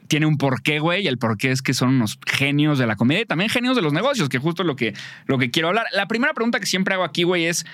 tiene 0.07 0.27
un 0.27 0.39
porqué, 0.39 0.79
güey, 0.79 1.05
y 1.05 1.09
el 1.09 1.19
porqué 1.19 1.51
es 1.51 1.63
que 1.63 1.75
son 1.75 1.91
unos 1.91 2.19
genios 2.27 2.79
de 2.79 2.87
la 2.87 2.97
comedia 2.97 3.23
y 3.23 3.27
también 3.27 3.51
genios 3.51 3.77
de 3.77 3.83
los 3.83 3.93
negocios, 3.93 4.29
que 4.29 4.39
justo 4.39 4.63
es 4.63 4.67
lo 4.67 4.77
que, 4.77 4.95
lo 5.27 5.39
que 5.39 5.51
quiero 5.51 5.69
hablar. 5.69 5.87
La 5.93 6.07
primera 6.07 6.33
pregunta 6.35 6.61
que 6.61 6.67
siempre 6.67 6.95
hago 6.95 7.05
aquí, 7.05 7.25
güey, 7.25 7.47
es 7.47 7.67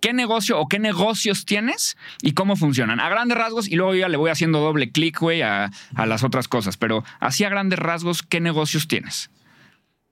¿qué 0.00 0.12
negocio 0.12 0.58
o 0.58 0.68
qué 0.68 0.78
negocios 0.78 1.44
tienes 1.44 1.96
y 2.22 2.32
cómo 2.32 2.56
funcionan? 2.56 3.00
A 3.00 3.08
grandes 3.08 3.38
rasgos, 3.38 3.68
y 3.68 3.76
luego 3.76 3.94
yo 3.94 4.00
ya 4.00 4.08
le 4.08 4.16
voy 4.16 4.30
haciendo 4.30 4.60
doble 4.60 4.90
clic, 4.90 5.18
güey, 5.18 5.42
a, 5.42 5.70
a 5.94 6.06
las 6.06 6.24
otras 6.24 6.48
cosas, 6.48 6.76
pero 6.76 7.04
así 7.20 7.44
a 7.44 7.48
grandes 7.48 7.78
rasgos, 7.78 8.22
¿qué 8.22 8.40
negocios 8.40 8.88
tienes? 8.88 9.30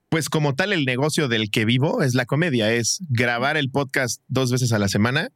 Pues 0.08 0.28
como 0.28 0.54
tal, 0.54 0.72
el 0.72 0.84
negocio 0.84 1.28
del 1.28 1.50
que 1.50 1.64
vivo 1.64 2.02
es 2.02 2.14
la 2.14 2.26
comedia, 2.26 2.72
es 2.72 3.00
grabar 3.08 3.56
el 3.56 3.70
podcast 3.70 4.22
dos 4.28 4.52
veces 4.52 4.72
a 4.72 4.78
la 4.78 4.88
semana 4.88 5.30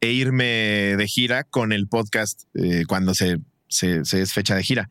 e 0.00 0.10
irme 0.12 0.44
de 0.44 1.06
gira 1.06 1.44
con 1.44 1.72
el 1.72 1.86
podcast 1.88 2.42
eh, 2.54 2.84
cuando 2.88 3.14
se, 3.14 3.38
se, 3.68 4.04
se 4.04 4.20
es 4.22 4.32
fecha 4.32 4.54
de 4.56 4.62
gira. 4.64 4.90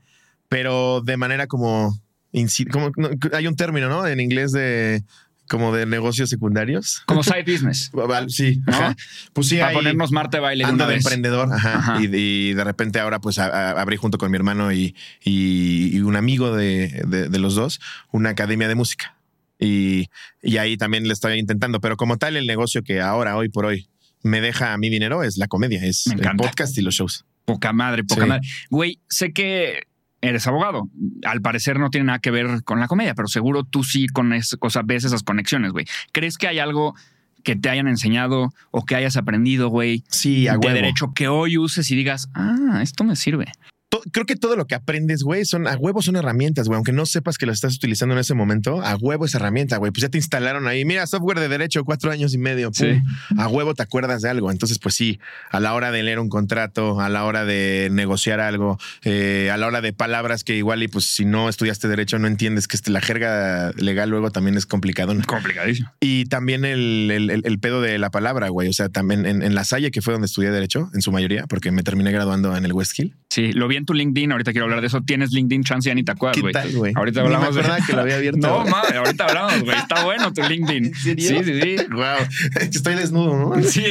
Pero 0.50 1.01
de 1.01 1.18
manera 1.18 1.47
como, 1.47 2.00
inci- 2.31 2.69
como 2.71 2.91
no, 2.95 3.09
hay 3.33 3.47
un 3.47 3.56
término, 3.57 3.89
¿no? 3.89 4.07
En 4.07 4.21
inglés 4.21 4.53
de 4.53 5.03
como 5.50 5.74
de 5.75 5.85
negocios 5.85 6.29
secundarios. 6.29 7.03
Como 7.06 7.21
side 7.24 7.44
business. 7.44 7.89
Val- 7.91 8.29
Sí, 8.29 8.62
¿No? 8.65 8.74
ajá. 8.74 8.95
Pues 9.33 9.47
sí, 9.50 9.57
para 9.57 9.74
ponernos 9.74 10.12
Marte 10.13 10.39
baile 10.39 10.63
ando 10.63 10.85
de 10.88 10.95
vez. 10.95 11.06
emprendedor, 11.06 11.51
ajá. 11.53 11.77
Ajá. 11.79 12.01
Y, 12.01 12.09
y 12.13 12.53
de 12.53 12.63
repente 12.63 13.00
ahora 13.01 13.19
pues 13.19 13.39
a- 13.39 13.47
a- 13.47 13.81
abrí 13.81 13.97
junto 13.97 14.18
con 14.18 14.31
mi 14.31 14.38
hermano 14.38 14.71
y, 14.71 14.95
y- 15.24 15.89
y 15.95 16.00
un 16.00 16.15
amigo 16.15 16.56
de, 16.56 17.03
de- 17.07 17.27
de 17.27 17.39
los 17.39 17.56
dos 17.56 17.81
una 18.12 18.29
academia 18.29 18.69
de 18.69 18.75
música. 18.75 19.15
Y, 19.59 20.07
y 20.42 20.57
ahí 20.57 20.77
también 20.77 21.07
le 21.07 21.13
estoy 21.13 21.39
intentando, 21.39 21.80
pero 21.81 21.98
como 21.98 22.18
tal 22.18 22.36
el 22.38 22.45
negocio 22.48 22.83
que 22.83 23.01
ahora, 23.01 23.38
hoy 23.38 23.50
por 23.50 23.65
hoy, 23.65 23.88
me 24.24 24.42
deja 24.42 24.74
a 24.74 24.77
mi 24.77 24.89
dinero 24.89 25.24
es 25.24 25.38
la 25.38 25.48
comedia, 25.48 25.83
es 25.83 26.07
Me 26.07 26.15
el 26.21 26.36
podcast 26.38 26.77
y 26.77 26.81
los 26.81 26.95
shows. 26.95 27.25
Poca 27.45 27.71
madre, 27.74 28.04
poca 28.04 28.24
Sí. 28.24 28.27
madre. 28.27 28.48
Güey, 28.69 29.00
sé 29.07 29.31
que 29.31 29.83
eres 30.21 30.45
abogado. 30.48 30.89
Al 31.24 31.42
parecer 31.42 31.80
no 31.80 31.89
tiene 31.89 32.06
nada 32.07 32.19
que 32.19 32.31
ver 32.31 32.63
con 32.63 32.80
la 32.80 32.88
comedia, 32.88 33.13
pero 33.15 33.27
seguro 33.27 33.63
tú 33.63 33.83
sí 33.83 34.07
con 34.07 34.33
es, 34.33 34.57
o 34.59 34.69
sea, 34.69 34.81
ves 34.83 35.06
esas 35.06 35.24
conexiones, 35.24 35.71
güey. 35.71 35.86
¿Crees 36.12 36.38
que 36.38 36.48
hay 36.48 36.60
algo 36.60 36.95
que 37.44 37.56
te 37.56 37.69
hayan 37.69 37.88
enseñado 37.88 38.51
o 38.71 38.83
que 38.86 38.95
hayas 38.95 39.15
aprendido, 39.15 39.69
güey, 39.69 40.03
Sí, 40.10 40.48
a 40.48 40.53
de 40.53 40.57
huevo. 40.57 40.74
derecho 40.74 41.13
que 41.13 41.27
hoy 41.30 41.57
uses 41.57 41.89
y 41.92 41.95
digas, 41.95 42.30
ah, 42.33 42.80
esto 42.81 43.03
me 43.06 43.15
sirve? 43.15 43.45
To- 43.89 44.01
Creo 44.12 44.25
que 44.25 44.36
todo 44.36 44.56
lo 44.57 44.66
que 44.68 44.75
aprendes, 44.75 45.24
güey, 45.24 45.45
son 45.45 45.66
a 45.68 45.75
huevo 45.78 46.01
son 46.01 46.18
herramientas, 46.18 46.68
güey. 46.68 46.75
Aunque 46.75 46.92
no 46.92 47.06
sepas 47.06 47.38
que 47.38 47.45
lo 47.45 47.54
estás 47.54 47.75
utilizando 47.75 48.13
en 48.16 48.19
ese 48.19 48.34
momento, 48.34 48.81
a 48.81 48.95
huevo 48.98 49.24
es 49.25 49.34
herramienta, 49.34 49.77
güey. 49.77 49.91
Pues 49.94 50.01
ya 50.01 50.10
te 50.10 50.17
instalaron 50.17 50.67
ahí. 50.67 50.84
Mira, 50.84 51.08
software 51.08 51.39
de 51.39 51.48
derecho, 51.48 51.86
cuatro 51.86 52.12
años 52.12 52.34
y 52.34 52.38
medio. 52.38 52.72
pum. 52.72 52.88
Sí. 52.88 53.01
A 53.38 53.48
huevo 53.48 53.74
te 53.75 53.84
acuerdas 53.84 54.22
de 54.22 54.29
algo. 54.29 54.51
Entonces, 54.51 54.77
pues 54.79 54.96
sí, 54.96 55.20
a 55.51 55.62
la 55.62 55.74
hora 55.74 55.91
de 55.91 56.03
leer 56.03 56.20
un 56.20 56.27
contrato, 56.27 57.00
a 57.00 57.08
la 57.08 57.24
hora 57.24 57.46
de 57.46 57.88
negociar 57.91 58.41
algo, 58.41 58.77
eh, 59.06 59.50
a 59.53 59.58
la 59.58 59.67
hora 59.67 59.79
de 59.79 59.94
palabras 59.94 60.44
que 60.44 60.58
igual 60.58 60.84
y 60.84 60.89
pues 60.89 61.06
si 61.06 61.24
no 61.24 61.48
estudiaste 61.48 61.88
derecho 61.88 62.20
no 62.20 62.27
entiendes 62.27 62.67
que 62.67 62.75
este, 62.75 62.91
la 62.91 63.00
jerga 63.00 63.72
legal 63.77 64.10
luego 64.10 64.32
también 64.32 64.58
es 64.58 64.65
complicado. 64.65 65.15
Complicadísimo. 65.25 65.91
Y 66.01 66.25
también 66.25 66.65
el, 66.65 67.10
el- 67.10 67.29
el- 67.29 67.41
el 67.46 67.60
pedo 67.60 67.82
de 67.82 67.98
la 68.00 68.10
palabra, 68.10 68.50
güey. 68.50 68.67
O 68.67 68.74
sea, 68.74 68.89
también 68.89 69.25
en, 69.25 69.44
en 69.44 69.56
La 69.56 69.63
Salle, 69.63 69.91
que 69.91 70.01
fue 70.01 70.12
donde 70.13 70.25
estudié 70.25 70.51
derecho, 70.51 70.89
en 70.94 71.01
su 71.01 71.13
mayoría, 71.13 71.46
porque 71.48 71.72
me 71.72 71.84
terminé 71.84 72.12
graduando 72.12 72.56
en 72.58 72.65
el 72.65 72.74
Westkill. 72.74 73.15
Sí, 73.29 73.53
lo 73.53 73.67
vi 73.67 73.76
en 73.77 73.86
tu 73.86 73.93
LinkedIn. 73.93 74.31
Ahorita 74.31 74.51
quiero 74.51 74.65
hablar 74.65 74.81
de 74.81 74.88
eso. 74.88 75.01
Tienes 75.01 75.31
LinkedIn, 75.31 75.63
chance 75.63 75.88
ya 75.88 75.96
ni 75.96 76.03
te 76.03 76.12
acuerdas, 76.12 76.36
¿Qué 76.65 76.74
güey. 76.77 76.93
Ahorita 76.96 77.22
me 77.22 77.27
hablamos 77.27 77.55
de- 77.55 77.63
que 77.86 77.93
lo 77.93 78.01
había 78.01 78.15
abierto. 78.15 78.38
No, 78.48 78.65
mames, 78.65 78.91
ahorita 78.93 79.25
hablamos, 79.25 79.63
güey. 79.63 79.77
Está 79.77 80.03
bueno 80.03 80.34
tu 80.34 80.41
LinkedIn. 80.41 80.86
¿En 80.86 80.96
serio? 80.96 81.43
Sí, 81.43 81.51
sí, 81.53 81.62
sí. 81.62 81.86
Wow. 81.91 82.03
Estoy 82.62 82.96
desnudo, 82.96 83.55
¿no? 83.55 83.63
Sí, 83.67 83.84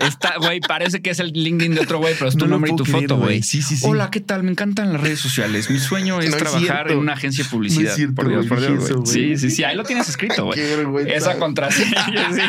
está, 0.00 0.34
güey, 0.38 0.60
parece 0.60 1.00
que 1.02 1.10
es 1.10 1.18
el 1.20 1.32
LinkedIn 1.32 1.74
de 1.74 1.80
otro 1.82 1.98
güey, 1.98 2.14
pero 2.14 2.28
es 2.28 2.36
tu 2.36 2.44
No 2.46 2.52
nombre 2.52 2.70
y 2.72 2.76
tu 2.76 2.84
creer, 2.84 3.02
foto, 3.02 3.16
güey. 3.18 3.42
Sí, 3.42 3.62
sí, 3.62 3.76
sí. 3.76 3.84
Hola, 3.86 4.10
¿qué 4.10 4.20
tal? 4.20 4.42
Me 4.42 4.50
encantan 4.50 4.92
las 4.92 5.00
redes 5.02 5.20
sociales. 5.20 5.70
Mi 5.70 5.78
sueño 5.78 6.20
es 6.20 6.30
No 6.30 6.36
trabajar 6.36 6.90
en 6.90 6.98
una 6.98 7.12
agencia 7.14 7.44
de 7.44 7.50
publicidad. 7.50 7.82
No 7.84 7.88
es 7.90 7.96
cierto, 7.96 8.14
por 8.14 8.28
Dios, 8.28 8.46
por 8.46 8.60
Dios, 8.60 8.90
güey. 8.92 9.06
Sí, 9.06 9.36
sí, 9.36 9.50
sí, 9.50 9.64
ahí 9.64 9.76
lo 9.76 9.84
tienes 9.84 10.08
escrito, 10.08 10.44
güey. 10.46 10.58
Esa 11.12 11.38
contraseña, 11.38 12.06
sí. 12.32 12.40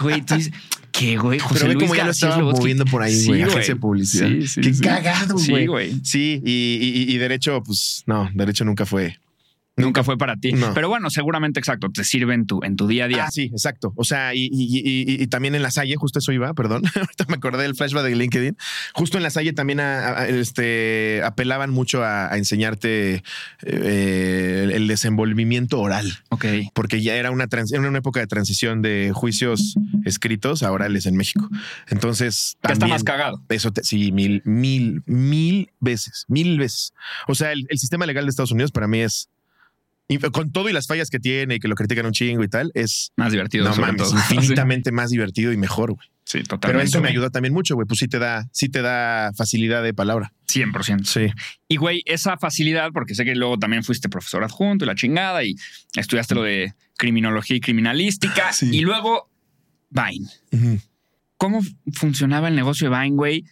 Güey, 0.00 0.22
tú 0.22 0.34
dices, 0.34 0.52
¿qué, 1.00 1.16
güey? 1.16 1.38
José 1.38 1.54
Pero 1.54 1.68
ve 1.68 1.74
Luis 1.74 1.84
cómo 1.84 1.94
ya 1.96 2.04
lo 2.04 2.10
estaba 2.10 2.38
moviendo 2.38 2.84
por 2.84 3.02
ahí, 3.02 3.14
Sí, 3.14 3.26
güey. 3.28 3.42
agencia 3.42 3.74
de 3.74 3.80
publicidad. 3.80 4.28
Sí, 4.28 4.46
sí, 4.46 4.60
Qué 4.60 4.74
sí. 4.74 4.80
cagado, 4.82 5.34
güey. 5.34 5.44
Sí, 5.46 5.66
güey. 5.66 6.00
Sí, 6.04 6.42
y, 6.44 6.78
y- 7.08 7.14
y 7.14 7.18
derecho, 7.18 7.62
pues 7.62 8.02
no, 8.06 8.30
derecho 8.34 8.64
nunca 8.64 8.84
fue. 8.86 9.18
Nunca 9.80 10.04
fue 10.04 10.16
para 10.18 10.36
ti. 10.36 10.52
No. 10.52 10.72
Pero 10.74 10.88
bueno, 10.88 11.10
seguramente, 11.10 11.58
exacto, 11.60 11.88
te 11.92 12.04
sirve 12.04 12.34
en 12.34 12.46
tu, 12.46 12.60
en 12.62 12.76
tu 12.76 12.86
día 12.86 13.04
a 13.04 13.08
día. 13.08 13.24
Ah, 13.26 13.30
sí, 13.30 13.50
exacto. 13.52 13.92
O 13.96 14.04
sea, 14.04 14.34
y, 14.34 14.48
y- 14.52 14.78
y- 14.78 15.12
y- 15.14 15.22
y 15.22 15.26
también 15.26 15.54
en 15.54 15.62
la 15.62 15.70
Salle, 15.70 15.94
justo 15.96 16.18
eso 16.18 16.32
iba, 16.32 16.52
perdón. 16.54 16.82
Ahorita 16.94 17.24
me 17.28 17.34
acordé 17.34 17.62
del 17.62 17.74
flashback 17.74 18.04
de 18.04 18.14
LinkedIn. 18.16 18.56
Justo 18.94 19.16
en 19.16 19.22
la 19.22 19.30
Salle 19.30 19.52
también 19.52 19.80
a- 19.80 20.08
a- 20.20 20.28
este, 20.28 21.22
apelaban 21.24 21.70
mucho 21.70 22.02
a, 22.04 22.32
a 22.32 22.36
enseñarte 22.38 23.22
eh, 23.62 24.60
el, 24.64 24.70
el 24.72 24.86
desenvolvimiento 24.88 25.80
oral. 25.80 26.12
Ok. 26.30 26.44
Porque 26.74 27.02
ya 27.02 27.14
era 27.16 27.30
una, 27.30 27.46
trans- 27.46 27.72
era 27.72 27.86
una 27.88 27.98
época 27.98 28.20
de 28.20 28.26
transición 28.26 28.82
de 28.82 29.12
juicios 29.14 29.74
escritos 30.04 30.62
a 30.62 30.72
orales 30.72 31.06
en 31.06 31.16
México. 31.16 31.48
Entonces, 31.88 32.56
Ya 32.62 32.68
está 32.72 32.80
también- 32.80 32.90
más 32.90 33.04
cagado. 33.04 33.42
Eso 33.48 33.72
te- 33.72 33.84
sí, 33.84 34.12
mil, 34.12 34.42
mil, 34.44 35.02
mil 35.06 35.70
veces, 35.80 36.24
mil 36.28 36.58
veces. 36.58 36.92
O 37.28 37.34
sea, 37.34 37.52
el, 37.52 37.66
el 37.68 37.78
sistema 37.78 38.06
legal 38.06 38.24
de 38.24 38.30
Estados 38.30 38.52
Unidos 38.52 38.72
para 38.72 38.86
mí 38.88 39.00
es, 39.00 39.28
con 40.32 40.50
todo 40.50 40.68
y 40.68 40.72
las 40.72 40.86
fallas 40.86 41.08
que 41.10 41.18
tiene 41.20 41.56
y 41.56 41.58
que 41.60 41.68
lo 41.68 41.74
critican 41.74 42.04
un 42.06 42.12
chingo 42.12 42.42
y 42.42 42.48
tal, 42.48 42.70
es 42.74 43.12
Más 43.16 43.32
divertido. 43.32 43.64
no 43.64 43.72
sobre 43.74 43.92
mames, 43.92 44.02
todo. 44.10 44.18
infinitamente 44.30 44.92
más 44.92 45.10
divertido 45.10 45.52
y 45.52 45.56
mejor, 45.56 45.92
güey. 45.92 46.08
Sí, 46.24 46.38
sí, 46.38 46.44
Pero 46.44 46.58
totalmente. 46.58 46.88
eso 46.90 47.00
me 47.00 47.08
ayudó 47.08 47.30
también 47.30 47.52
mucho, 47.54 47.74
güey. 47.74 47.86
Pues 47.86 47.98
sí 47.98 48.06
te 48.08 48.18
da, 48.18 48.48
sí 48.52 48.68
te 48.68 48.82
da 48.82 49.32
facilidad 49.36 49.82
de 49.82 49.92
palabra. 49.94 50.32
100%. 50.52 51.04
Sí. 51.04 51.26
Y 51.68 51.76
güey, 51.76 52.02
esa 52.06 52.36
facilidad, 52.36 52.90
porque 52.92 53.14
sé 53.14 53.24
que 53.24 53.34
luego 53.34 53.58
también 53.58 53.82
fuiste 53.84 54.08
profesor 54.08 54.44
adjunto 54.44 54.84
y 54.84 54.88
la 54.88 54.94
chingada 54.94 55.42
y 55.44 55.54
estudiaste 55.96 56.34
lo 56.34 56.42
de 56.42 56.74
criminología 56.96 57.56
y 57.56 57.60
criminalística 57.60 58.52
Sí. 58.52 58.68
y 58.72 58.80
luego 58.80 59.28
Vine. 59.90 60.28
¿Cómo 61.36 61.60
funcionaba 61.94 62.48
el 62.48 62.54
negocio 62.54 62.90
de 62.90 62.96
Vine, 63.00 63.16
güey? 63.16 63.44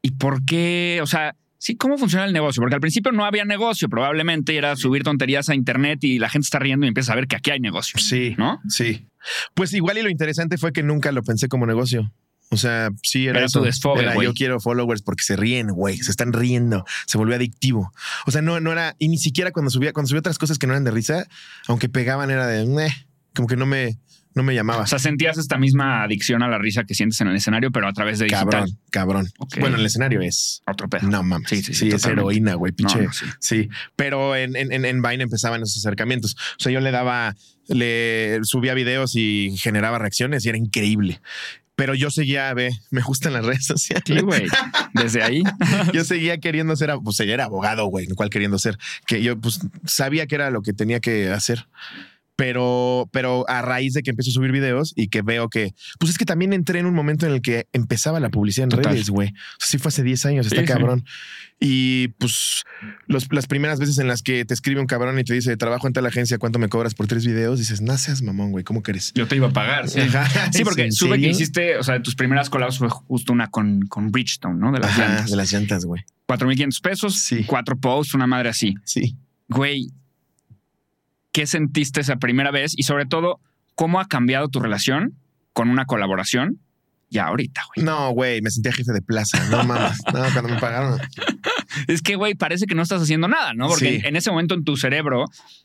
¿Y 0.00 0.12
por 0.12 0.44
qué? 0.44 1.00
O 1.02 1.06
sea, 1.06 1.34
sí, 1.60 1.76
¿cómo 1.76 1.98
funciona 1.98 2.24
el 2.24 2.32
negocio? 2.32 2.60
Porque 2.60 2.74
al 2.74 2.80
principio 2.80 3.12
no 3.12 3.24
había 3.24 3.44
negocio, 3.44 3.88
probablemente 3.88 4.56
era 4.56 4.74
subir 4.74 5.04
tonterías 5.04 5.48
a 5.50 5.54
internet 5.54 6.02
y 6.02 6.18
la 6.18 6.28
gente 6.30 6.46
está 6.46 6.58
riendo 6.58 6.86
y 6.86 6.88
empieza 6.88 7.12
a 7.12 7.16
ver 7.16 7.28
que 7.28 7.36
aquí 7.36 7.50
hay 7.50 7.60
negocio. 7.60 8.00
Sí. 8.00 8.34
¿No? 8.38 8.60
Sí. 8.68 9.06
Pues 9.54 9.72
igual 9.74 9.98
y 9.98 10.02
lo 10.02 10.08
interesante 10.08 10.56
fue 10.58 10.72
que 10.72 10.82
nunca 10.82 11.12
lo 11.12 11.22
pensé 11.22 11.48
como 11.48 11.66
negocio. 11.66 12.10
O 12.52 12.56
sea, 12.56 12.88
sí 13.04 13.28
era, 13.28 13.38
Era 13.38 13.46
eso. 13.46 13.60
tu 13.60 13.66
desfogue, 13.66 14.00
Era, 14.02 14.14
güey. 14.14 14.26
yo 14.26 14.34
quiero 14.34 14.58
followers 14.58 15.02
porque 15.02 15.22
se 15.22 15.36
ríen, 15.36 15.68
güey. 15.68 15.98
Se 15.98 16.10
están 16.10 16.32
riendo. 16.32 16.84
Se 17.06 17.16
volvió 17.16 17.36
adictivo. 17.36 17.92
O 18.26 18.32
sea, 18.32 18.42
no, 18.42 18.58
no 18.58 18.72
era, 18.72 18.96
y 18.98 19.06
ni 19.08 19.18
siquiera 19.18 19.52
cuando 19.52 19.70
subía, 19.70 19.92
cuando 19.92 20.08
subía 20.08 20.20
otras 20.20 20.38
cosas 20.38 20.58
que 20.58 20.66
no 20.66 20.72
eran 20.72 20.82
de 20.82 20.90
risa, 20.90 21.28
aunque 21.68 21.88
pegaban 21.88 22.30
era 22.30 22.48
de, 22.48 22.64
como 23.36 23.46
que 23.46 23.56
no 23.56 23.66
me, 23.66 23.98
no 24.34 24.42
me 24.42 24.54
llamaba. 24.54 24.82
O 24.82 24.86
sea, 24.86 24.98
sentías 24.98 25.38
esta 25.38 25.58
misma 25.58 26.02
adicción 26.02 26.42
a 26.42 26.48
la 26.48 26.58
risa 26.58 26.84
que 26.84 26.94
sientes 26.94 27.20
en 27.20 27.28
el 27.28 27.36
escenario, 27.36 27.70
pero 27.70 27.88
a 27.88 27.92
través 27.92 28.18
de 28.18 28.26
digital. 28.26 28.48
cabrón, 28.48 28.78
cabrón. 28.90 29.28
Ok. 29.38 29.56
Bueno, 29.60 29.76
el 29.76 29.84
escenario 29.86 30.20
es, 30.20 30.62
Otro 30.66 30.88
pedo. 30.88 31.08
no 31.08 31.22
mames. 31.22 31.48
Sí, 31.48 31.62
Sí, 31.62 31.74
sí, 31.74 31.88
es 31.88 32.04
heroína, 32.04 32.54
güey, 32.54 32.72
pinche. 32.72 33.02
no, 33.02 33.12
sí. 33.12 33.24
Sí, 33.40 33.68
pero 33.96 34.36
en, 34.36 34.54
en, 34.56 34.72
en- 34.84 35.02
Vine 35.02 35.22
empezaban 35.24 35.62
esos 35.62 35.78
acercamientos. 35.78 36.36
O 36.58 36.62
sea, 36.62 36.70
yo 36.72 36.80
le 36.80 36.90
daba, 36.90 37.34
le 37.68 38.38
subía 38.42 38.74
videos 38.74 39.16
y 39.16 39.56
generaba 39.58 39.98
reacciones 39.98 40.44
y 40.44 40.48
era 40.48 40.58
increíble. 40.58 41.20
Pero 41.76 41.94
yo 41.94 42.10
seguía, 42.10 42.52
ve, 42.52 42.72
me 42.90 43.00
gustan 43.00 43.32
las 43.32 43.44
redes 43.46 43.64
sociales. 43.64 44.04
Sí, 44.06 44.20
güey. 44.20 44.44
Desde 44.92 45.22
ahí. 45.22 45.42
Yo 45.94 46.04
seguía 46.04 46.36
queriendo 46.38 46.76
ser, 46.76 46.90
pues 47.02 47.18
era 47.20 47.44
abogado, 47.44 47.86
güey, 47.86 48.06
cuál 48.08 48.28
queriendo 48.28 48.58
ser. 48.58 48.76
Que 49.06 49.22
yo 49.22 49.40
pues 49.40 49.60
sabía 49.86 50.26
que 50.26 50.34
era 50.34 50.50
lo 50.50 50.60
que 50.60 50.74
tenía 50.74 51.00
que 51.00 51.30
hacer. 51.30 51.66
Pero, 52.40 53.06
pero 53.12 53.44
a 53.50 53.60
raíz 53.60 53.92
de 53.92 54.02
que 54.02 54.08
empiezo 54.10 54.30
a 54.30 54.32
subir 54.32 54.50
videos 54.50 54.94
y 54.96 55.08
que 55.08 55.20
veo 55.20 55.50
que, 55.50 55.74
pues 55.98 56.10
es 56.10 56.16
que 56.16 56.24
también 56.24 56.54
entré 56.54 56.78
en 56.78 56.86
un 56.86 56.94
momento 56.94 57.26
en 57.26 57.32
el 57.34 57.42
que 57.42 57.66
empezaba 57.74 58.18
la 58.18 58.30
publicidad 58.30 58.64
en 58.64 58.70
Total. 58.70 58.94
redes, 58.94 59.10
güey. 59.10 59.28
O 59.28 59.32
sea, 59.58 59.68
sí 59.68 59.76
fue 59.78 59.90
hace 59.90 60.02
10 60.02 60.24
años, 60.24 60.46
está 60.46 60.62
Sí, 60.62 60.66
sí. 60.66 60.72
cabrón. 60.72 61.04
Y 61.60 62.08
pues 62.18 62.62
los- 63.06 63.30
las 63.30 63.46
primeras 63.46 63.78
veces 63.78 63.98
en 63.98 64.08
las 64.08 64.22
que 64.22 64.46
te 64.46 64.54
escribe 64.54 64.80
un 64.80 64.86
cabrón 64.86 65.18
y 65.18 65.24
te 65.24 65.34
dice, 65.34 65.54
trabajo 65.58 65.86
en 65.86 65.92
tal 65.92 66.06
agencia, 66.06 66.38
¿cuánto 66.38 66.58
me 66.58 66.70
cobras 66.70 66.94
por 66.94 67.06
tres 67.06 67.26
videos? 67.26 67.58
Dices, 67.58 67.82
no 67.82 67.98
seas 67.98 68.22
mamón, 68.22 68.52
güey, 68.52 68.64
¿cómo 68.64 68.82
crees? 68.82 69.12
Yo 69.14 69.28
te 69.28 69.36
iba 69.36 69.48
a 69.48 69.52
pagar. 69.52 69.86
Sí, 69.90 70.00
Sí, 70.52 70.64
porque 70.64 70.84
¿en 70.84 70.92
sube 70.92 71.20
que 71.20 71.28
hiciste, 71.28 71.76
o 71.76 71.82
sea, 71.82 71.94
de 71.96 72.00
tus 72.00 72.14
primeras 72.14 72.48
collabs 72.48 72.78
fue 72.78 72.88
justo 72.88 73.34
una 73.34 73.50
con, 73.50 73.82
con 73.82 74.10
Bridgestone, 74.10 74.58
¿no? 74.58 74.72
De 74.72 74.78
las 74.80 74.92
Ajá, 74.92 75.08
llantas. 75.08 75.30
de 75.30 75.36
las 75.36 75.52
llantas, 75.52 75.84
güey. 75.84 76.02
4.500 76.26 76.80
pesos, 76.80 77.16
Sí. 77.18 77.44
cuatro 77.44 77.78
posts, 77.78 78.14
una 78.14 78.26
madre 78.26 78.48
así. 78.48 78.74
Sí. 78.84 79.18
Güey, 79.48 79.90
¿qué 81.32 81.46
sentiste 81.46 82.00
esa 82.00 82.16
primera 82.16 82.50
vez? 82.50 82.72
Y 82.76 82.84
sobre 82.84 83.06
todo, 83.06 83.40
¿cómo 83.74 84.00
ha 84.00 84.06
cambiado 84.06 84.48
tu 84.48 84.60
relación 84.60 85.16
con 85.52 85.68
una 85.70 85.84
colaboración 85.84 86.60
ya 87.08 87.26
ahorita, 87.26 87.62
güey? 87.74 87.84
No, 87.84 88.10
güey, 88.10 88.40
me 88.40 88.50
sentía 88.50 88.72
jefe 88.72 88.92
de 88.92 89.02
plaza. 89.02 89.38
No 89.50 89.64
mames. 89.64 89.98
No, 90.12 90.20
cuando 90.32 90.48
me 90.54 90.60
pagaron. 90.60 91.00
Es 91.86 92.02
que, 92.02 92.16
güey, 92.16 92.34
parece 92.34 92.66
que 92.66 92.74
no 92.74 92.82
estás 92.82 93.02
haciendo 93.02 93.28
nada, 93.28 93.54
¿no? 93.54 93.68
Porque 93.68 93.88
Sí. 93.90 93.94
en, 93.96 94.06
en 94.06 94.16
ese 94.16 94.30
momento 94.30 94.54
en 94.54 94.64
tu 94.64 94.76
cerebro, 94.76 95.24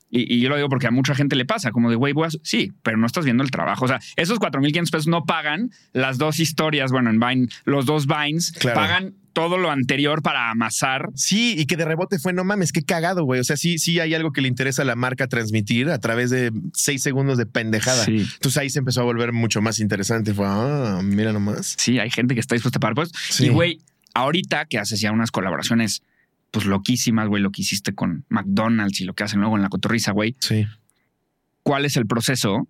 y, 0.10 0.36
y 0.36 0.40
yo 0.40 0.50
lo 0.50 0.56
digo 0.56 0.70
porque 0.70 0.88
a 0.88 0.92
mucha 0.92 1.16
gente 1.16 1.36
le 1.36 1.46
pasa, 1.46 1.72
como 1.72 1.90
de, 1.90 1.96
güey. 1.96 2.14
Sí, 2.44 2.72
pero 2.84 2.98
no 2.98 3.06
estás 3.08 3.26
viendo 3.26 3.44
el 3.44 3.52
trabajo. 3.52 3.86
O 3.86 3.88
sea, 3.88 4.00
esos 4.16 4.40
4.500 4.40 4.92
pesos 4.92 5.08
no 5.08 5.26
pagan 5.26 5.72
las 5.94 6.18
dos 6.18 6.40
historias, 6.40 6.92
bueno, 6.92 7.10
en 7.10 7.20
Vine, 7.20 7.48
los 7.66 7.86
dos 7.86 8.08
Vines, 8.08 8.52
Claro. 8.52 8.76
pagan 8.80 9.14
todo 9.34 9.58
lo 9.58 9.70
anterior 9.70 10.22
para 10.22 10.50
amasar. 10.50 11.10
Sí, 11.14 11.56
y 11.58 11.66
que 11.66 11.76
de 11.76 11.84
rebote 11.84 12.20
fue, 12.20 12.32
no 12.32 12.46
mames, 12.46 12.72
qué 12.72 12.84
cagado, 12.84 13.26
güey. 13.26 13.42
O 13.42 13.44
sea, 13.44 13.58
sí, 13.58 13.78
sí 13.80 14.00
hay 14.00 14.14
algo 14.14 14.32
que 14.32 14.40
le 14.40 14.48
interesa 14.48 14.84
a 14.84 14.86
la 14.86 14.96
marca 14.96 15.28
transmitir 15.28 15.90
a 15.90 16.00
través 16.00 16.30
de 16.30 16.54
seis 16.74 17.04
segundos 17.04 17.38
de 17.38 17.46
pendejada. 17.46 18.06
Sí. 18.06 18.26
Entonces 18.36 18.58
ahí 18.58 18.70
se 18.70 18.80
empezó 18.80 19.02
a 19.02 19.04
volver 19.04 19.34
mucho 19.34 19.62
más 19.62 19.80
interesante. 19.82 20.34
Fue, 20.34 20.46
ah, 20.48 21.02
mira 21.04 21.34
nomás. 21.34 21.76
Sí, 21.78 22.00
hay 22.00 22.10
gente 22.12 22.34
que 22.34 22.40
está 22.40 22.56
dispuesta 22.56 22.78
a 22.78 22.80
pagar. 22.80 22.96
Pues, 22.96 23.12
Sí. 23.30 23.48
Y, 23.48 23.50
güey, 23.50 23.80
ahorita 24.16 24.66
que 24.66 24.80
haces 24.80 25.00
ya 25.00 25.12
unas 25.12 25.30
colaboraciones, 25.30 26.02
pues 26.50 26.66
loquísimas, 26.66 27.28
güey, 27.28 27.44
lo 27.44 27.52
que 27.52 27.62
hiciste 27.62 27.94
con 27.94 28.26
McDonald's 28.30 29.02
y 29.02 29.04
lo 29.06 29.14
que 29.14 29.24
hacen 29.26 29.42
luego 29.42 29.56
en 29.58 29.62
la 29.62 29.70
cotorriza, 29.70 30.12
güey, 30.12 30.36
Sí. 30.40 30.66
¿cuál 31.62 31.86
es 31.86 31.98
el 31.98 32.08
proceso 32.08 32.68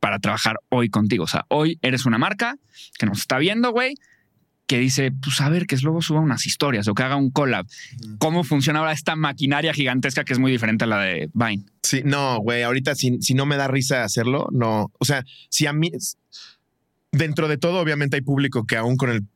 para 0.00 0.18
trabajar 0.18 0.56
hoy 0.70 0.88
contigo? 0.88 1.24
O 1.24 1.28
sea, 1.28 1.44
hoy 1.48 1.78
eres 1.82 2.06
una 2.06 2.18
marca 2.18 2.56
que 2.98 3.06
nos 3.06 3.18
está 3.18 3.38
viendo, 3.38 3.70
güey, 3.70 3.94
que 4.66 4.78
dice, 4.78 5.10
pues 5.10 5.40
a 5.40 5.48
ver, 5.48 5.66
que 5.66 5.74
es 5.74 5.82
luego 5.82 6.00
suba 6.00 6.20
unas 6.20 6.46
historias 6.46 6.86
o 6.86 6.94
que 6.94 7.02
haga 7.02 7.16
un 7.16 7.30
collab. 7.30 7.66
¿Cómo 8.18 8.44
funciona 8.44 8.78
ahora 8.78 8.92
esta 8.92 9.16
maquinaria 9.16 9.74
gigantesca 9.74 10.24
que 10.24 10.32
es 10.32 10.38
muy 10.38 10.52
diferente 10.52 10.84
a 10.84 10.86
la 10.86 11.00
de 11.00 11.28
Vine? 11.34 11.64
Sí, 11.82 12.02
no, 12.04 12.38
güey, 12.38 12.62
ahorita 12.62 12.94
si, 12.94 13.20
si 13.20 13.34
no 13.34 13.46
me 13.46 13.56
da 13.56 13.66
risa 13.66 14.04
hacerlo, 14.04 14.46
no. 14.52 14.92
O 14.98 15.04
sea, 15.04 15.24
si 15.48 15.66
a 15.66 15.72
mí, 15.72 15.90
dentro 17.10 17.48
de 17.48 17.58
todo, 17.58 17.80
obviamente 17.80 18.16
hay 18.16 18.22
público 18.22 18.64
que 18.64 18.76
aún 18.76 18.96
con 18.96 19.10
el 19.10 19.26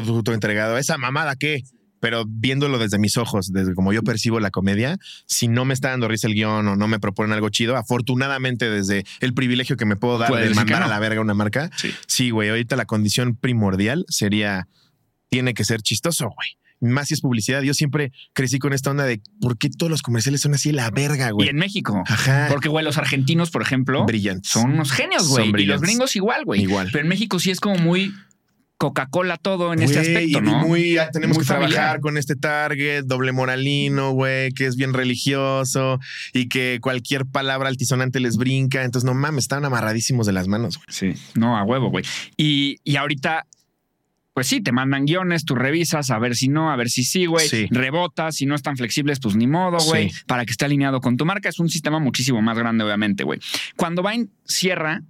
producto 0.00 0.32
entregado, 0.32 0.78
esa 0.78 0.96
mamada 0.96 1.36
qué, 1.36 1.62
pero 2.00 2.24
viéndolo 2.26 2.78
desde 2.78 2.98
mis 2.98 3.16
ojos, 3.16 3.52
desde 3.52 3.74
como 3.74 3.92
yo 3.92 4.02
percibo 4.02 4.40
la 4.40 4.50
comedia, 4.50 4.96
si 5.26 5.46
no 5.48 5.64
me 5.64 5.74
está 5.74 5.90
dando 5.90 6.08
risa 6.08 6.26
el 6.26 6.34
guion 6.34 6.66
o 6.66 6.76
no 6.76 6.88
me 6.88 6.98
proponen 6.98 7.32
algo 7.32 7.48
chido, 7.50 7.76
afortunadamente 7.76 8.68
desde 8.70 9.04
el 9.20 9.34
privilegio 9.34 9.76
que 9.76 9.84
me 9.86 9.96
puedo 9.96 10.18
dar 10.18 10.28
Puedes 10.28 10.46
de 10.48 10.50
que 10.52 10.56
mandar 10.56 10.82
a 10.82 10.88
la 10.88 10.98
verga 10.98 11.20
una 11.20 11.34
marca, 11.34 11.70
Sí. 11.76 11.92
sí, 12.06 12.30
güey, 12.30 12.48
ahorita 12.48 12.74
la 12.76 12.86
condición 12.86 13.36
primordial 13.36 14.04
sería, 14.08 14.66
tiene 15.28 15.54
que 15.54 15.64
ser 15.64 15.82
chistoso, 15.82 16.26
güey. 16.34 16.48
Más 16.84 17.06
si 17.06 17.14
es 17.14 17.20
publicidad. 17.20 17.62
Yo 17.62 17.74
siempre 17.74 18.10
crecí 18.32 18.58
con 18.58 18.72
esta 18.72 18.90
onda 18.90 19.04
de 19.04 19.20
por 19.40 19.56
qué 19.56 19.70
todos 19.70 19.88
los 19.88 20.02
comerciales 20.02 20.40
son 20.40 20.54
así 20.54 20.72
la 20.72 20.90
verga, 20.90 21.28
Y 21.28 21.30
güey. 21.30 21.48
en 21.48 21.54
México. 21.56 22.02
Ajá. 22.08 22.48
Porque, 22.50 22.68
güey, 22.68 22.84
los 22.84 22.98
argentinos, 22.98 23.52
por 23.52 23.62
ejemplo, 23.62 24.04
Brillantes. 24.04 24.50
son 24.50 24.72
unos 24.72 24.90
genios, 24.90 25.28
güey. 25.28 25.48
Y 25.62 25.66
los 25.66 25.80
gringos 25.80 26.16
igual, 26.16 26.44
güey. 26.44 26.62
Igual. 26.62 26.88
Pero 26.90 27.02
en 27.04 27.08
México 27.08 27.38
sí 27.38 27.52
es 27.52 27.60
como 27.60 27.76
muy 27.76 28.12
Coca-Cola 28.82 29.36
todo 29.36 29.72
en 29.72 29.80
este 29.80 30.00
aspecto, 30.00 30.38
y 30.40 30.42
¿no? 30.42 30.58
Muy, 30.66 30.98
ah, 30.98 31.08
tenemos 31.12 31.36
Muy 31.36 31.44
que 31.44 31.52
trabajar 31.52 32.00
con 32.00 32.18
este 32.18 32.34
target, 32.34 33.04
doble 33.04 33.30
moralino, 33.30 34.10
güey, 34.10 34.50
que 34.50 34.66
es 34.66 34.74
bien 34.74 34.92
religioso 34.92 36.00
y 36.32 36.48
que 36.48 36.80
cualquier 36.82 37.24
palabra 37.24 37.68
altisonante 37.68 38.18
les 38.18 38.36
brinca. 38.36 38.82
Entonces, 38.82 39.06
no 39.06 39.14
mames, 39.14 39.44
estaban 39.44 39.64
amarradísimos 39.64 40.26
de 40.26 40.32
las 40.32 40.48
manos. 40.48 40.78
güey. 40.78 40.86
Sí, 40.88 41.14
no, 41.36 41.56
a 41.56 41.62
huevo, 41.62 41.90
güey. 41.90 42.04
Y, 42.36 42.78
y 42.82 42.96
ahorita, 42.96 43.46
pues 44.34 44.48
sí, 44.48 44.60
te 44.60 44.72
mandan 44.72 45.04
guiones, 45.04 45.44
tú 45.44 45.54
revisas 45.54 46.10
a 46.10 46.18
ver 46.18 46.34
si 46.34 46.48
no, 46.48 46.72
a 46.72 46.74
ver 46.74 46.90
si 46.90 47.04
sí, 47.04 47.26
güey. 47.26 47.46
Sí. 47.46 47.68
Rebotas, 47.70 48.34
si 48.34 48.46
no 48.46 48.56
están 48.56 48.76
flexibles, 48.76 49.20
pues 49.20 49.36
ni 49.36 49.46
modo, 49.46 49.78
güey. 49.84 50.10
Sí. 50.10 50.22
Para 50.26 50.44
que 50.44 50.50
esté 50.50 50.64
alineado 50.64 51.00
con 51.00 51.16
tu 51.16 51.24
marca. 51.24 51.48
Es 51.48 51.60
un 51.60 51.68
sistema 51.68 52.00
muchísimo 52.00 52.42
más 52.42 52.58
grande, 52.58 52.82
obviamente, 52.82 53.22
güey. 53.22 53.38
Cuando 53.76 54.02
Vine 54.02 54.26
cierra, 54.44 55.02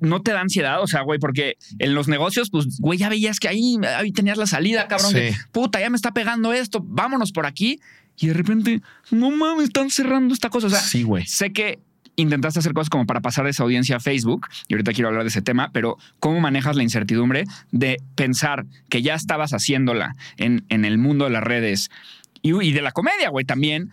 no 0.00 0.22
te 0.22 0.32
da 0.32 0.40
ansiedad, 0.40 0.82
o 0.82 0.86
sea, 0.86 1.02
güey, 1.02 1.18
porque 1.18 1.56
en 1.78 1.94
los 1.94 2.08
negocios, 2.08 2.50
pues, 2.50 2.78
güey, 2.78 2.98
ya 2.98 3.08
veías 3.08 3.40
que 3.40 3.48
ahí, 3.48 3.76
ahí 3.96 4.12
tenías 4.12 4.38
la 4.38 4.46
salida, 4.46 4.88
cabrón. 4.88 5.10
Sí. 5.10 5.16
que, 5.16 5.34
puta, 5.52 5.80
ya 5.80 5.90
me 5.90 5.96
está 5.96 6.12
pegando 6.12 6.52
esto, 6.52 6.80
vámonos 6.82 7.32
por 7.32 7.46
aquí. 7.46 7.80
Y 8.18 8.26
de 8.26 8.34
repente, 8.34 8.82
no 9.10 9.30
mames, 9.30 9.64
están 9.64 9.90
cerrando 9.90 10.34
esta 10.34 10.50
cosa. 10.50 10.66
O 10.66 10.70
sea, 10.70 10.80
sí, 10.80 11.02
güey. 11.04 11.26
Sé 11.26 11.52
que 11.52 11.78
intentaste 12.16 12.58
hacer 12.58 12.74
cosas 12.74 12.90
como 12.90 13.06
para 13.06 13.20
pasar 13.20 13.46
esa 13.46 13.62
audiencia 13.62 13.96
a 13.96 14.00
Facebook, 14.00 14.46
y 14.68 14.74
ahorita 14.74 14.92
quiero 14.92 15.08
hablar 15.08 15.22
de 15.24 15.28
ese 15.28 15.40
tema, 15.40 15.70
pero 15.72 15.96
¿cómo 16.18 16.40
manejas 16.40 16.76
la 16.76 16.82
incertidumbre 16.82 17.44
de 17.70 17.96
pensar 18.14 18.66
que 18.90 19.00
ya 19.00 19.14
estabas 19.14 19.52
haciéndola 19.52 20.14
en, 20.36 20.64
en 20.68 20.84
el 20.84 20.98
mundo 20.98 21.24
de 21.24 21.30
las 21.30 21.42
redes 21.42 21.90
y, 22.42 22.54
y 22.62 22.72
de 22.72 22.82
la 22.82 22.92
comedia, 22.92 23.30
güey, 23.30 23.44
también, 23.44 23.90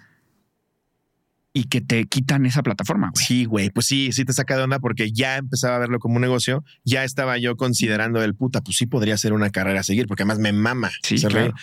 y 1.58 1.64
que 1.64 1.82
te 1.82 2.06
quitan 2.06 2.46
esa 2.46 2.62
plataforma, 2.62 3.10
güey? 3.12 3.26
Sí, 3.26 3.46
güey, 3.46 3.72
pues 3.72 3.88
sí, 3.88 4.12
sí 4.12 4.26
te 4.26 4.32
saca 4.32 4.56
de 4.56 4.62
onda 4.62 4.78
porque 4.78 5.12
ya 5.12 5.38
empezaba 5.38 5.78
a 5.78 5.80
verlo 5.80 5.98
como 5.98 6.18
un 6.18 6.22
negocio. 6.22 6.64
Ya 6.84 7.04
estaba 7.04 7.40
yo 7.40 7.58
considerando 7.58 8.22
el 8.22 8.36
puta, 8.36 8.62
pues 8.62 8.78
sí 8.78 8.86
podría 8.86 9.18
ser 9.18 9.34
una 9.34 9.50
carrera 9.50 9.80
a 9.80 9.84
seguir, 9.84 10.06
porque 10.06 10.22
además 10.22 10.38
me 10.38 10.54
mama. 10.54 10.92
Sí, 11.02 11.20
claro. 11.20 11.56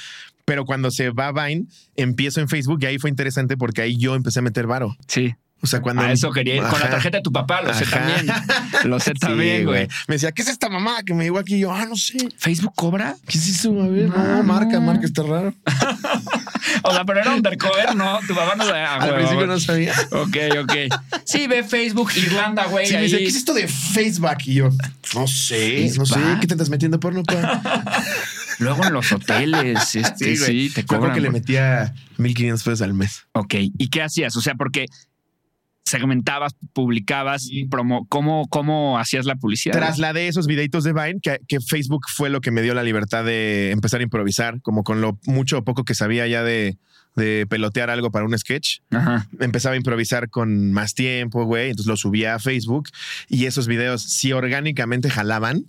Pero 0.44 0.64
cuando 0.64 0.90
se 0.90 1.10
va 1.10 1.30
Vine, 1.30 1.66
empiezo 1.94 2.40
en 2.40 2.48
Facebook 2.48 2.80
y 2.82 2.86
ahí 2.86 2.98
fue 2.98 3.08
interesante 3.08 3.56
porque 3.56 3.82
ahí 3.82 3.96
yo 3.96 4.16
empecé 4.16 4.40
a 4.40 4.42
meter 4.42 4.66
varo. 4.66 4.96
Sí. 5.06 5.36
O 5.64 5.66
sea, 5.66 5.80
cuando. 5.80 6.02
A 6.02 6.12
eso 6.12 6.32
quería 6.32 6.56
ir. 6.56 6.62
Con 6.62 6.80
la 6.80 6.90
tarjeta 6.90 7.18
de 7.18 7.22
tu 7.22 7.32
papá, 7.32 7.62
lo 7.62 7.72
sé 7.72 7.86
también. 7.86 8.26
Lo 8.84 8.98
sé 8.98 9.12
Sí, 9.14 9.18
también, 9.20 9.64
güey. 9.64 9.88
Me 10.08 10.16
decía, 10.16 10.32
¿qué 10.32 10.42
es 10.42 10.48
esta 10.48 10.68
mamá 10.68 11.02
que 11.04 11.14
me 11.14 11.24
llegó 11.24 11.38
aquí? 11.38 11.54
Y 11.54 11.60
yo, 11.60 11.72
ah, 11.72 11.86
no 11.86 11.96
sé. 11.96 12.18
¿Facebook 12.36 12.74
cobra? 12.74 13.16
¿Qué 13.26 13.38
es 13.38 13.48
eso? 13.48 13.80
A 13.80 13.86
ver, 13.88 14.08
no, 14.08 14.36
No, 14.36 14.42
marca, 14.42 14.78
marca, 14.80 15.06
está 15.06 15.22
raro. 15.22 15.54
O 16.86 16.92
sea, 16.92 17.04
pero 17.04 17.20
era 17.20 17.34
undercover, 17.34 17.94
¿no? 17.96 18.18
Tu 18.28 18.34
papá 18.34 18.54
no 18.56 18.64
sabía. 18.64 18.94
Al 18.96 19.14
principio 19.14 19.46
no 19.46 19.58
sabía. 19.58 19.94
Ok, 20.12 20.36
ok. 20.62 20.72
Sí, 21.24 21.46
ve 21.46 21.64
Facebook, 21.64 22.10
Irlanda, 22.16 22.66
güey. 22.66 22.86
Sí, 22.86 22.94
me 22.94 23.02
dice, 23.02 23.18
¿qué 23.18 23.24
es 23.26 23.36
esto 23.36 23.54
de 23.54 23.66
Facebook? 23.68 24.36
Y 24.44 24.54
yo, 24.54 24.68
no 25.14 25.26
sé, 25.26 25.90
no 25.96 26.04
sé. 26.06 26.20
¿qué 26.40 26.46
te 26.46 26.54
estás 26.54 26.68
metiendo 26.70 27.00
porno, 27.00 27.22
pa? 27.22 27.62
Luego 28.58 28.84
en 28.84 28.92
los 28.92 29.10
hoteles, 29.12 29.96
este, 29.96 30.36
sí, 30.36 30.42
güey. 30.42 30.68
te 30.68 30.82
Me 30.82 30.84
acuerdo 30.84 31.00
cobran. 31.06 31.14
que 31.16 31.20
le 31.22 31.30
metía 31.30 31.94
1500 32.18 32.62
pesos 32.62 32.82
al 32.82 32.94
mes. 32.94 33.26
Ok, 33.32 33.54
¿y 33.58 33.88
qué 33.88 34.02
hacías? 34.02 34.36
O 34.36 34.40
sea, 34.40 34.54
porque 34.54 34.86
segmentabas, 35.84 36.54
publicabas, 36.72 37.48
promo, 37.70 38.06
¿cómo, 38.08 38.48
¿cómo 38.48 38.98
hacías 38.98 39.26
la 39.26 39.36
publicidad? 39.36 39.74
Trasladé 39.74 40.28
esos 40.28 40.46
videitos 40.46 40.84
de 40.84 40.92
Vine, 40.92 41.20
que, 41.22 41.40
que 41.46 41.60
Facebook 41.60 42.06
fue 42.08 42.30
lo 42.30 42.40
que 42.40 42.50
me 42.50 42.62
dio 42.62 42.74
la 42.74 42.82
libertad 42.82 43.24
de 43.24 43.70
empezar 43.70 44.00
a 44.00 44.04
improvisar, 44.04 44.60
como 44.62 44.82
con 44.82 45.00
lo 45.00 45.18
mucho 45.26 45.58
o 45.58 45.64
poco 45.64 45.84
que 45.84 45.94
sabía 45.94 46.26
ya 46.26 46.42
de, 46.42 46.78
de 47.16 47.46
pelotear 47.48 47.90
algo 47.90 48.10
para 48.10 48.24
un 48.24 48.36
sketch. 48.36 48.78
Ajá. 48.90 49.28
Empezaba 49.40 49.74
a 49.74 49.76
improvisar 49.76 50.30
con 50.30 50.72
más 50.72 50.94
tiempo, 50.94 51.44
güey. 51.44 51.70
Entonces 51.70 51.88
lo 51.88 51.96
subía 51.96 52.34
a 52.34 52.38
Facebook 52.38 52.88
y 53.28 53.46
esos 53.46 53.68
videos, 53.68 54.02
si 54.02 54.32
orgánicamente 54.32 55.10
jalaban, 55.10 55.66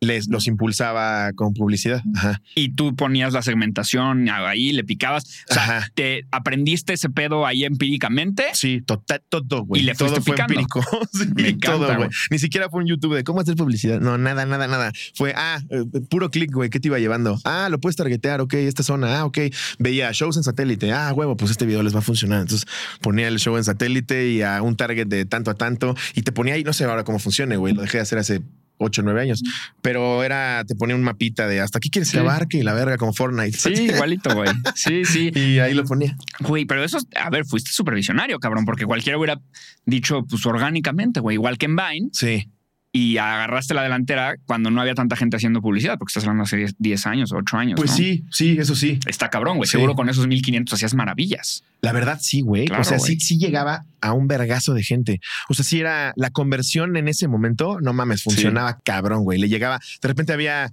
les 0.00 0.28
los 0.28 0.46
impulsaba 0.46 1.32
con 1.34 1.52
publicidad. 1.52 2.02
Ajá. 2.16 2.40
Y 2.54 2.74
tú 2.74 2.96
ponías 2.96 3.32
la 3.34 3.42
segmentación 3.42 4.28
ahí, 4.30 4.72
le 4.72 4.82
picabas. 4.84 5.24
O 5.50 5.54
sea, 5.54 5.62
Ajá. 5.62 5.88
te 5.94 6.26
aprendiste 6.30 6.94
ese 6.94 7.10
pedo 7.10 7.46
ahí 7.46 7.64
empíricamente. 7.64 8.44
Sí, 8.54 8.80
total, 8.80 9.22
todo, 9.28 9.64
güey. 9.64 9.82
Y 9.82 9.84
le 9.84 9.94
todo 9.94 10.08
fue 10.22 10.34
picando. 10.34 10.54
empírico. 10.54 10.80
Sí, 11.12 11.26
Me 11.34 11.48
encanta, 11.50 11.72
todo, 11.72 11.86
güey. 11.86 11.96
güey. 11.96 12.08
Ni 12.30 12.38
siquiera 12.38 12.68
fue 12.70 12.80
un 12.82 12.86
YouTube 12.88 13.14
de 13.14 13.24
cómo 13.24 13.40
hacer 13.40 13.56
publicidad. 13.56 14.00
No, 14.00 14.16
nada, 14.16 14.46
nada, 14.46 14.66
nada. 14.68 14.92
Fue, 15.14 15.34
ah, 15.36 15.60
eh, 15.70 15.84
puro 16.08 16.30
clic, 16.30 16.50
güey. 16.52 16.70
¿Qué 16.70 16.80
te 16.80 16.88
iba 16.88 16.98
llevando? 16.98 17.38
Ah, 17.44 17.68
lo 17.70 17.78
puedes 17.78 17.96
targetear. 17.96 18.40
Ok, 18.40 18.54
esta 18.54 18.82
zona. 18.82 19.18
Ah, 19.18 19.24
ok. 19.26 19.38
Veía 19.78 20.10
shows 20.12 20.36
en 20.36 20.44
satélite. 20.44 20.92
Ah, 20.92 21.12
huevo, 21.12 21.36
pues 21.36 21.50
este 21.50 21.66
video 21.66 21.82
les 21.82 21.94
va 21.94 21.98
a 21.98 22.02
funcionar. 22.02 22.40
Entonces 22.42 22.66
ponía 23.02 23.28
el 23.28 23.38
show 23.38 23.56
en 23.56 23.64
satélite 23.64 24.28
y 24.30 24.42
a 24.42 24.62
un 24.62 24.76
target 24.76 25.06
de 25.06 25.24
tanto 25.26 25.50
a 25.50 25.54
tanto 25.54 25.94
y 26.14 26.22
te 26.22 26.32
ponía 26.32 26.54
ahí, 26.54 26.64
no 26.64 26.72
sé 26.72 26.84
ahora 26.84 27.04
cómo 27.04 27.18
funcione, 27.18 27.56
güey. 27.56 27.74
Lo 27.74 27.82
dejé 27.82 27.98
de 27.98 28.02
hacer 28.02 28.18
hace 28.18 28.40
8 28.80 29.02
o 29.02 29.04
9 29.04 29.20
años, 29.20 29.42
pero 29.82 30.24
era, 30.24 30.64
te 30.66 30.74
ponía 30.74 30.96
un 30.96 31.02
mapita 31.02 31.46
de 31.46 31.60
hasta 31.60 31.78
aquí 31.78 31.90
quieres 31.90 32.08
Sí. 32.08 32.14
que 32.14 32.20
abarque 32.20 32.58
y 32.58 32.62
la 32.62 32.72
verga 32.74 32.96
como 32.96 33.12
Fortnite. 33.12 33.56
Sí, 33.56 33.68
igualito, 34.04 34.34
güey. 34.34 34.50
Sí, 34.74 35.04
sí. 35.04 35.30
Y 35.34 35.58
ahí 35.58 35.74
lo 35.74 35.84
ponía. 35.84 36.16
Güey, 36.40 36.64
pero 36.64 36.82
eso, 36.82 36.96
es- 36.98 37.06
a 37.16 37.30
ver, 37.30 37.44
fuiste 37.44 37.70
supervisionario, 37.70 38.38
cabrón, 38.40 38.64
porque 38.64 38.86
cualquiera 38.86 39.18
hubiera 39.18 39.40
dicho, 39.84 40.24
pues 40.28 40.44
orgánicamente, 40.46 41.20
güey, 41.20 41.34
igual 41.34 41.58
que 41.58 41.66
en 41.66 41.76
Vine, 41.76 42.08
Sí. 42.12 42.48
Y 42.92 43.18
agarraste 43.18 43.72
la 43.72 43.82
delantera 43.84 44.34
cuando 44.46 44.70
no 44.70 44.80
había 44.80 44.94
tanta 44.94 45.14
gente 45.14 45.36
haciendo 45.36 45.62
publicidad, 45.62 45.96
porque 45.96 46.10
estás 46.10 46.24
hablando 46.24 46.42
hace 46.42 46.56
10, 46.56 46.74
10 46.78 47.06
años, 47.06 47.32
8 47.32 47.56
años. 47.56 47.76
Pues 47.76 47.90
¿no? 47.90 47.96
sí, 47.96 48.24
sí, 48.32 48.56
eso 48.58 48.74
sí. 48.74 48.98
Está 49.06 49.30
cabrón, 49.30 49.58
güey. 49.58 49.68
Sí. 49.68 49.72
Seguro 49.72 49.94
con 49.94 50.08
esos 50.08 50.26
1500 50.26 50.74
hacías 50.74 50.94
maravillas. 50.94 51.62
La 51.82 51.92
verdad, 51.92 52.18
sí, 52.20 52.40
güey. 52.40 52.66
Claro, 52.66 52.82
o 52.82 52.84
sea, 52.84 52.98
sí, 52.98 53.12
güey. 53.14 53.20
sí 53.20 53.38
llegaba 53.38 53.84
a 54.00 54.12
un 54.12 54.26
vergazo 54.26 54.74
de 54.74 54.82
gente. 54.82 55.20
O 55.48 55.54
sea, 55.54 55.64
sí 55.64 55.78
era 55.78 56.12
la 56.16 56.30
conversión 56.30 56.96
en 56.96 57.06
ese 57.06 57.28
momento, 57.28 57.78
no 57.80 57.92
mames, 57.92 58.24
funcionaba 58.24 58.78
cabrón, 58.84 59.22
güey. 59.22 59.38
Le 59.38 59.48
llegaba, 59.48 59.78
de 60.02 60.08
repente 60.08 60.32
había 60.32 60.72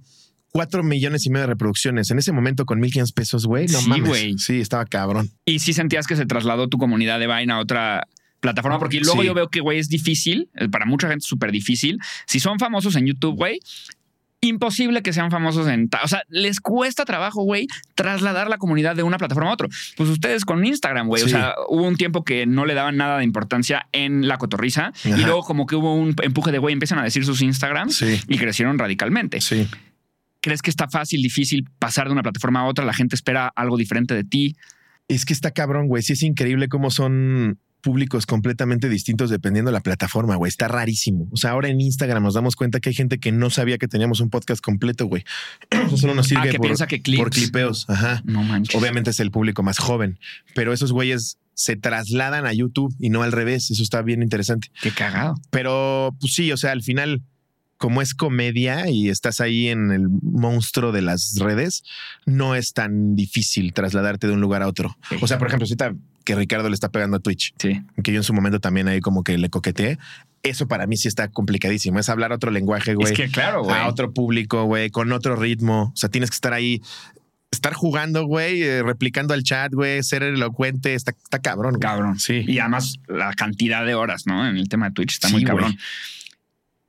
cuatro 0.50 0.82
millones 0.82 1.24
y 1.24 1.30
medio 1.30 1.42
de 1.42 1.52
reproducciones. 1.52 2.10
En 2.10 2.18
ese 2.18 2.32
momento 2.32 2.66
con 2.66 2.80
1500 2.80 3.12
pesos, 3.12 3.46
güey, 3.46 3.68
no 3.68 3.78
Sí, 3.78 3.88
mames. 3.88 4.08
güey. 4.08 4.38
Sí, 4.38 4.60
estaba 4.60 4.84
cabrón. 4.86 5.30
Y 5.44 5.60
sí 5.60 5.72
sentías 5.72 6.08
que 6.08 6.16
se 6.16 6.26
trasladó 6.26 6.68
tu 6.68 6.78
comunidad 6.78 7.20
de 7.20 7.28
Vine 7.28 7.52
a 7.52 7.58
otra 7.58 8.08
plataforma, 8.40 8.78
porque 8.78 9.00
luego 9.00 9.20
Sí. 9.22 9.26
yo 9.26 9.34
veo 9.34 9.48
que, 9.48 9.60
güey, 9.60 9.78
es 9.78 9.88
difícil, 9.88 10.48
eh, 10.54 10.68
para 10.68 10.86
mucha 10.86 11.08
gente 11.08 11.22
es 11.22 11.26
súper 11.28 11.50
difícil. 11.52 11.98
Si 12.26 12.40
son 12.40 12.58
famosos 12.58 12.94
en 12.96 13.06
YouTube, 13.06 13.34
güey, 13.36 13.60
imposible 14.40 15.02
que 15.02 15.12
sean 15.12 15.32
famosos 15.32 15.66
en... 15.66 15.90
O 16.04 16.06
sea, 16.06 16.22
les 16.28 16.60
cuesta 16.60 17.04
trabajo, 17.04 17.42
güey, 17.42 17.66
trasladar 17.96 18.48
la 18.48 18.56
comunidad 18.58 18.94
de 18.94 19.02
una 19.02 19.18
plataforma 19.18 19.50
a 19.50 19.54
otra. 19.54 19.66
Pues 19.96 20.08
ustedes 20.08 20.44
con 20.44 20.64
Instagram, 20.64 21.08
güey. 21.08 21.24
O 21.24 21.28
sea, 21.28 21.54
hubo 21.68 21.82
un 21.82 21.96
tiempo 21.96 22.22
que 22.24 22.46
no 22.46 22.64
le 22.64 22.74
daban 22.74 22.96
nada 22.96 23.18
de 23.18 23.24
importancia 23.24 23.88
en 23.90 24.28
la 24.28 24.38
cotorriza 24.38 24.92
y 25.04 25.10
luego 25.24 25.42
como 25.42 25.66
que 25.66 25.74
hubo 25.74 25.92
un 25.94 26.14
empuje 26.22 26.52
de, 26.52 26.58
güey, 26.58 26.72
empiezan 26.72 27.00
a 27.00 27.02
decir 27.02 27.24
sus 27.24 27.42
Instagrams 27.42 27.96
Sí, 27.96 28.20
y 28.28 28.38
crecieron 28.38 28.78
radicalmente. 28.78 29.40
sí. 29.40 29.66
¿Crees 30.40 30.62
que 30.62 30.70
está 30.70 30.88
fácil, 30.88 31.20
difícil 31.20 31.68
pasar 31.80 32.06
de 32.06 32.12
una 32.12 32.22
plataforma 32.22 32.60
a 32.60 32.64
otra? 32.66 32.84
La 32.84 32.94
gente 32.94 33.16
espera 33.16 33.48
algo 33.56 33.76
diferente 33.76 34.14
de 34.14 34.22
ti. 34.22 34.54
Es 35.08 35.24
que 35.24 35.32
está 35.32 35.50
cabrón, 35.50 35.88
güey. 35.88 36.04
Sí, 36.04 36.12
es 36.12 36.22
increíble 36.22 36.68
cómo 36.68 36.92
son 36.92 37.58
públicos 37.88 38.26
completamente 38.26 38.90
distintos 38.90 39.30
dependiendo 39.30 39.70
de 39.70 39.72
la 39.72 39.80
plataforma, 39.80 40.36
güey. 40.36 40.50
Está 40.50 40.68
rarísimo. 40.68 41.26
O 41.32 41.38
sea, 41.38 41.52
ahora 41.52 41.70
en 41.70 41.80
Instagram 41.80 42.22
nos 42.22 42.34
damos 42.34 42.54
cuenta 42.54 42.80
que 42.80 42.90
hay 42.90 42.94
gente 42.94 43.18
que 43.18 43.32
no 43.32 43.48
sabía 43.48 43.78
que 43.78 43.88
teníamos 43.88 44.20
un 44.20 44.28
podcast 44.28 44.60
completo, 44.60 45.06
güey. 45.06 45.24
Eso 45.86 45.96
solo 45.96 46.14
nos 46.14 46.26
sirve 46.28 46.48
Ah, 46.48 46.50
que 46.50 46.58
por, 46.58 46.66
piensa 46.66 46.86
que 46.86 47.00
clips. 47.00 47.18
por 47.18 47.30
clipeos. 47.30 47.88
Ajá. 47.88 48.20
No 48.26 48.42
manches. 48.42 48.74
Obviamente 48.78 49.08
es 49.08 49.20
el 49.20 49.30
público 49.30 49.62
más 49.62 49.78
joven, 49.78 50.18
pero 50.54 50.74
esos 50.74 50.92
güeyes 50.92 51.38
se 51.54 51.76
trasladan 51.76 52.44
a 52.44 52.52
YouTube 52.52 52.94
y 52.98 53.08
no 53.08 53.22
al 53.22 53.32
revés. 53.32 53.70
Eso 53.70 53.82
está 53.82 54.02
bien 54.02 54.22
interesante. 54.22 54.70
Qué 54.82 54.90
cagado. 54.90 55.36
Pero 55.48 56.14
pues 56.20 56.34
sí, 56.34 56.52
o 56.52 56.58
sea, 56.58 56.72
al 56.72 56.82
final, 56.82 57.22
como 57.78 58.02
es 58.02 58.12
comedia 58.14 58.90
y 58.90 59.08
estás 59.08 59.40
ahí 59.40 59.68
en 59.68 59.90
el 59.92 60.08
monstruo 60.22 60.92
de 60.92 61.00
las 61.02 61.36
redes, 61.38 61.84
no 62.26 62.54
es 62.54 62.72
tan 62.74 63.14
difícil 63.14 63.72
trasladarte 63.72 64.26
de 64.26 64.34
un 64.34 64.40
lugar 64.40 64.62
a 64.62 64.68
otro. 64.68 64.96
O 65.20 65.26
sea, 65.26 65.38
por 65.38 65.46
ejemplo, 65.48 65.64
ahorita 65.64 65.94
que 66.24 66.34
Ricardo 66.34 66.68
le 66.68 66.74
está 66.74 66.90
pegando 66.90 67.16
a 67.16 67.20
Twitch, 67.20 67.54
Sí. 67.58 67.80
que 68.02 68.12
yo 68.12 68.18
en 68.18 68.24
su 68.24 68.34
momento 68.34 68.60
también 68.60 68.86
ahí 68.88 69.00
como 69.00 69.24
que 69.24 69.38
le 69.38 69.48
coqueteé. 69.48 69.98
Eso 70.42 70.68
para 70.68 70.86
mí 70.86 70.96
sí 70.96 71.08
está 71.08 71.28
complicadísimo. 71.28 71.98
Es 71.98 72.08
hablar 72.10 72.32
otro 72.32 72.50
lenguaje, 72.50 72.94
güey. 72.94 73.12
Es 73.12 73.16
que 73.16 73.28
claro, 73.30 73.62
güey. 73.64 73.74
a 73.76 73.88
otro 73.88 74.12
público, 74.12 74.64
güey, 74.64 74.90
con 74.90 75.10
otro 75.12 75.36
ritmo. 75.36 75.84
O 75.94 75.96
sea, 75.96 76.08
tienes 76.10 76.30
que 76.30 76.34
estar 76.34 76.52
ahí, 76.52 76.82
estar 77.50 77.72
jugando, 77.72 78.26
güey, 78.26 78.62
eh, 78.62 78.82
replicando 78.82 79.32
al 79.34 79.42
chat, 79.42 79.72
güey, 79.72 80.02
ser 80.02 80.22
elocuente. 80.22 80.94
Está, 80.94 81.12
está 81.12 81.38
cabrón. 81.40 81.72
güey. 81.72 81.80
Cabrón. 81.80 82.18
Sí. 82.20 82.44
Y 82.46 82.58
además 82.58 82.96
la 83.08 83.32
cantidad 83.34 83.84
de 83.86 83.94
horas, 83.94 84.26
¿no? 84.26 84.46
En 84.46 84.56
el 84.58 84.68
tema 84.68 84.86
de 84.90 84.92
Twitch 84.94 85.14
está 85.14 85.28
Sí, 85.28 85.34
muy 85.34 85.44
güey. 85.44 85.76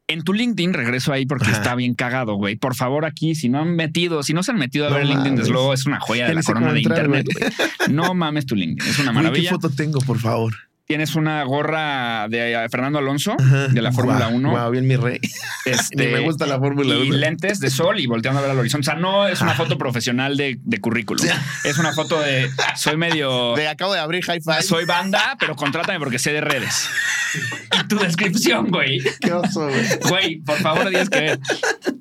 En 0.09 0.23
tu 0.23 0.33
LinkedIn, 0.33 0.73
regreso 0.73 1.13
ahí 1.13 1.25
porque 1.27 1.45
Ajá. 1.49 1.57
está 1.57 1.75
bien 1.75 1.93
cagado, 1.93 2.33
güey. 2.33 2.55
Por 2.55 2.73
favor, 2.75 3.05
aquí, 3.05 3.35
si 3.35 3.47
no 3.47 3.59
han 3.61 3.75
metido, 3.75 4.23
si 4.23 4.33
no 4.33 4.41
se 4.41 4.51
han 4.51 4.57
metido 4.57 4.87
a 4.87 4.89
No 4.89 4.95
ver 4.95 5.03
el 5.03 5.09
LinkedIn, 5.09 5.31
mames. 5.33 5.39
desde 5.41 5.53
luego 5.53 5.71
es 5.73 5.85
una 5.85 5.99
joya 5.99 6.27
de 6.27 6.33
la 6.33 6.41
corona 6.41 6.73
de 6.73 6.79
entrar, 6.79 7.05
internet, 7.05 7.27
güey. 7.31 7.93
No 7.95 8.13
mames 8.15 8.47
tu 8.47 8.55
LinkedIn, 8.55 8.89
es 8.89 8.97
una 8.99 9.11
Güey, 9.11 9.23
¿Qué 9.23 9.29
maravilla. 9.29 9.49
foto 9.51 9.69
tengo, 9.69 9.99
por 10.01 10.17
favor? 10.17 10.53
Tienes 10.89 11.13
una 11.13 11.43
gorra 11.43 12.27
de 12.29 12.53
eh, 12.53 12.67
Fernando 12.67 12.97
Alonso, 12.97 13.35
Ajá. 13.39 13.67
de 13.67 13.79
la 13.79 13.91
Fórmula 13.91 14.25
Guau, 14.25 14.37
1. 14.37 14.49
guau, 14.49 14.71
bien 14.71 14.87
mi 14.87 14.95
rey. 14.95 15.19
Este, 15.65 16.07
me 16.11 16.19
gusta 16.21 16.47
la 16.47 16.57
Fórmula 16.57 16.95
y 16.95 17.09
1. 17.09 17.15
lentes 17.17 17.59
de 17.59 17.69
sol 17.69 17.99
y 17.99 18.07
volteando 18.07 18.39
a 18.39 18.41
ver 18.41 18.49
al 18.49 18.57
horizonte. 18.57 18.89
O 18.89 18.91
sea, 18.91 18.99
no 18.99 19.27
es 19.27 19.39
una 19.39 19.53
foto 19.53 19.77
profesional 19.77 20.35
de, 20.35 20.57
de 20.59 20.81
currículum. 20.81 21.23
Es 21.63 21.77
una 21.77 21.93
foto 21.93 22.19
de 22.19 22.49
soy 22.75 22.97
medio. 22.97 23.53
De, 23.53 23.67
acabo 23.67 23.93
de 23.93 23.99
abrir 23.99 24.23
Hi-Fi. 24.23 24.63
Soy 24.63 24.85
banda, 24.85 25.37
pero 25.39 25.55
contrátame 25.55 25.99
porque 25.99 26.17
sé 26.17 26.33
de 26.33 26.41
redes. 26.41 26.89
Y 27.79 27.87
tu 27.87 27.99
descripción, 27.99 28.69
güey. 28.69 28.99
Qué 29.21 29.31
oso, 29.31 29.67
güey. 29.69 29.99
Güey, 30.09 30.35
por 30.41 30.57
favor, 30.57 30.89
tienes 30.89 31.11
que 31.11 31.19
ver. 31.19 31.39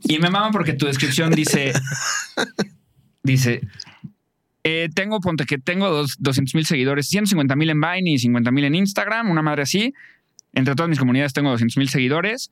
Y 0.05 0.19
me 0.19 0.31
mama 0.31 0.51
porque 0.51 0.73
tu 0.73 0.87
descripción 0.87 1.31
dice. 1.33 1.75
Dice. 3.23 3.61
Eh, 4.65 4.89
tengo, 4.95 5.21
ponte 5.21 5.45
que 5.45 5.59
tengo 5.59 5.89
dos, 5.91 6.17
200 6.19 6.55
mil 6.55 6.67
seguidores, 6.67 7.09
150 7.09 7.57
mil 7.57 7.71
en 7.71 7.81
Vine 7.81 8.11
y 8.11 8.19
50 8.19 8.51
mil 8.51 8.65
en 8.65 8.75
Instagram, 8.75 9.31
una 9.31 9.43
madre 9.43 9.63
así. 9.63 9.95
Entre 10.53 10.75
todas 10.75 10.89
mis 10.89 10.99
comunidades 10.99 11.33
tengo 11.33 11.51
200 11.51 11.77
mil 11.77 11.89
seguidores. 11.89 12.51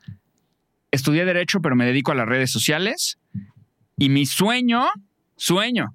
Estudié 0.91 1.25
Derecho, 1.25 1.61
pero 1.61 1.77
me 1.77 1.85
dedico 1.85 2.13
a 2.13 2.15
las 2.15 2.27
redes 2.27 2.51
sociales. 2.51 3.19
Y 3.99 4.09
mi 4.09 4.27
sueño, 4.27 4.87
sueño, 5.37 5.95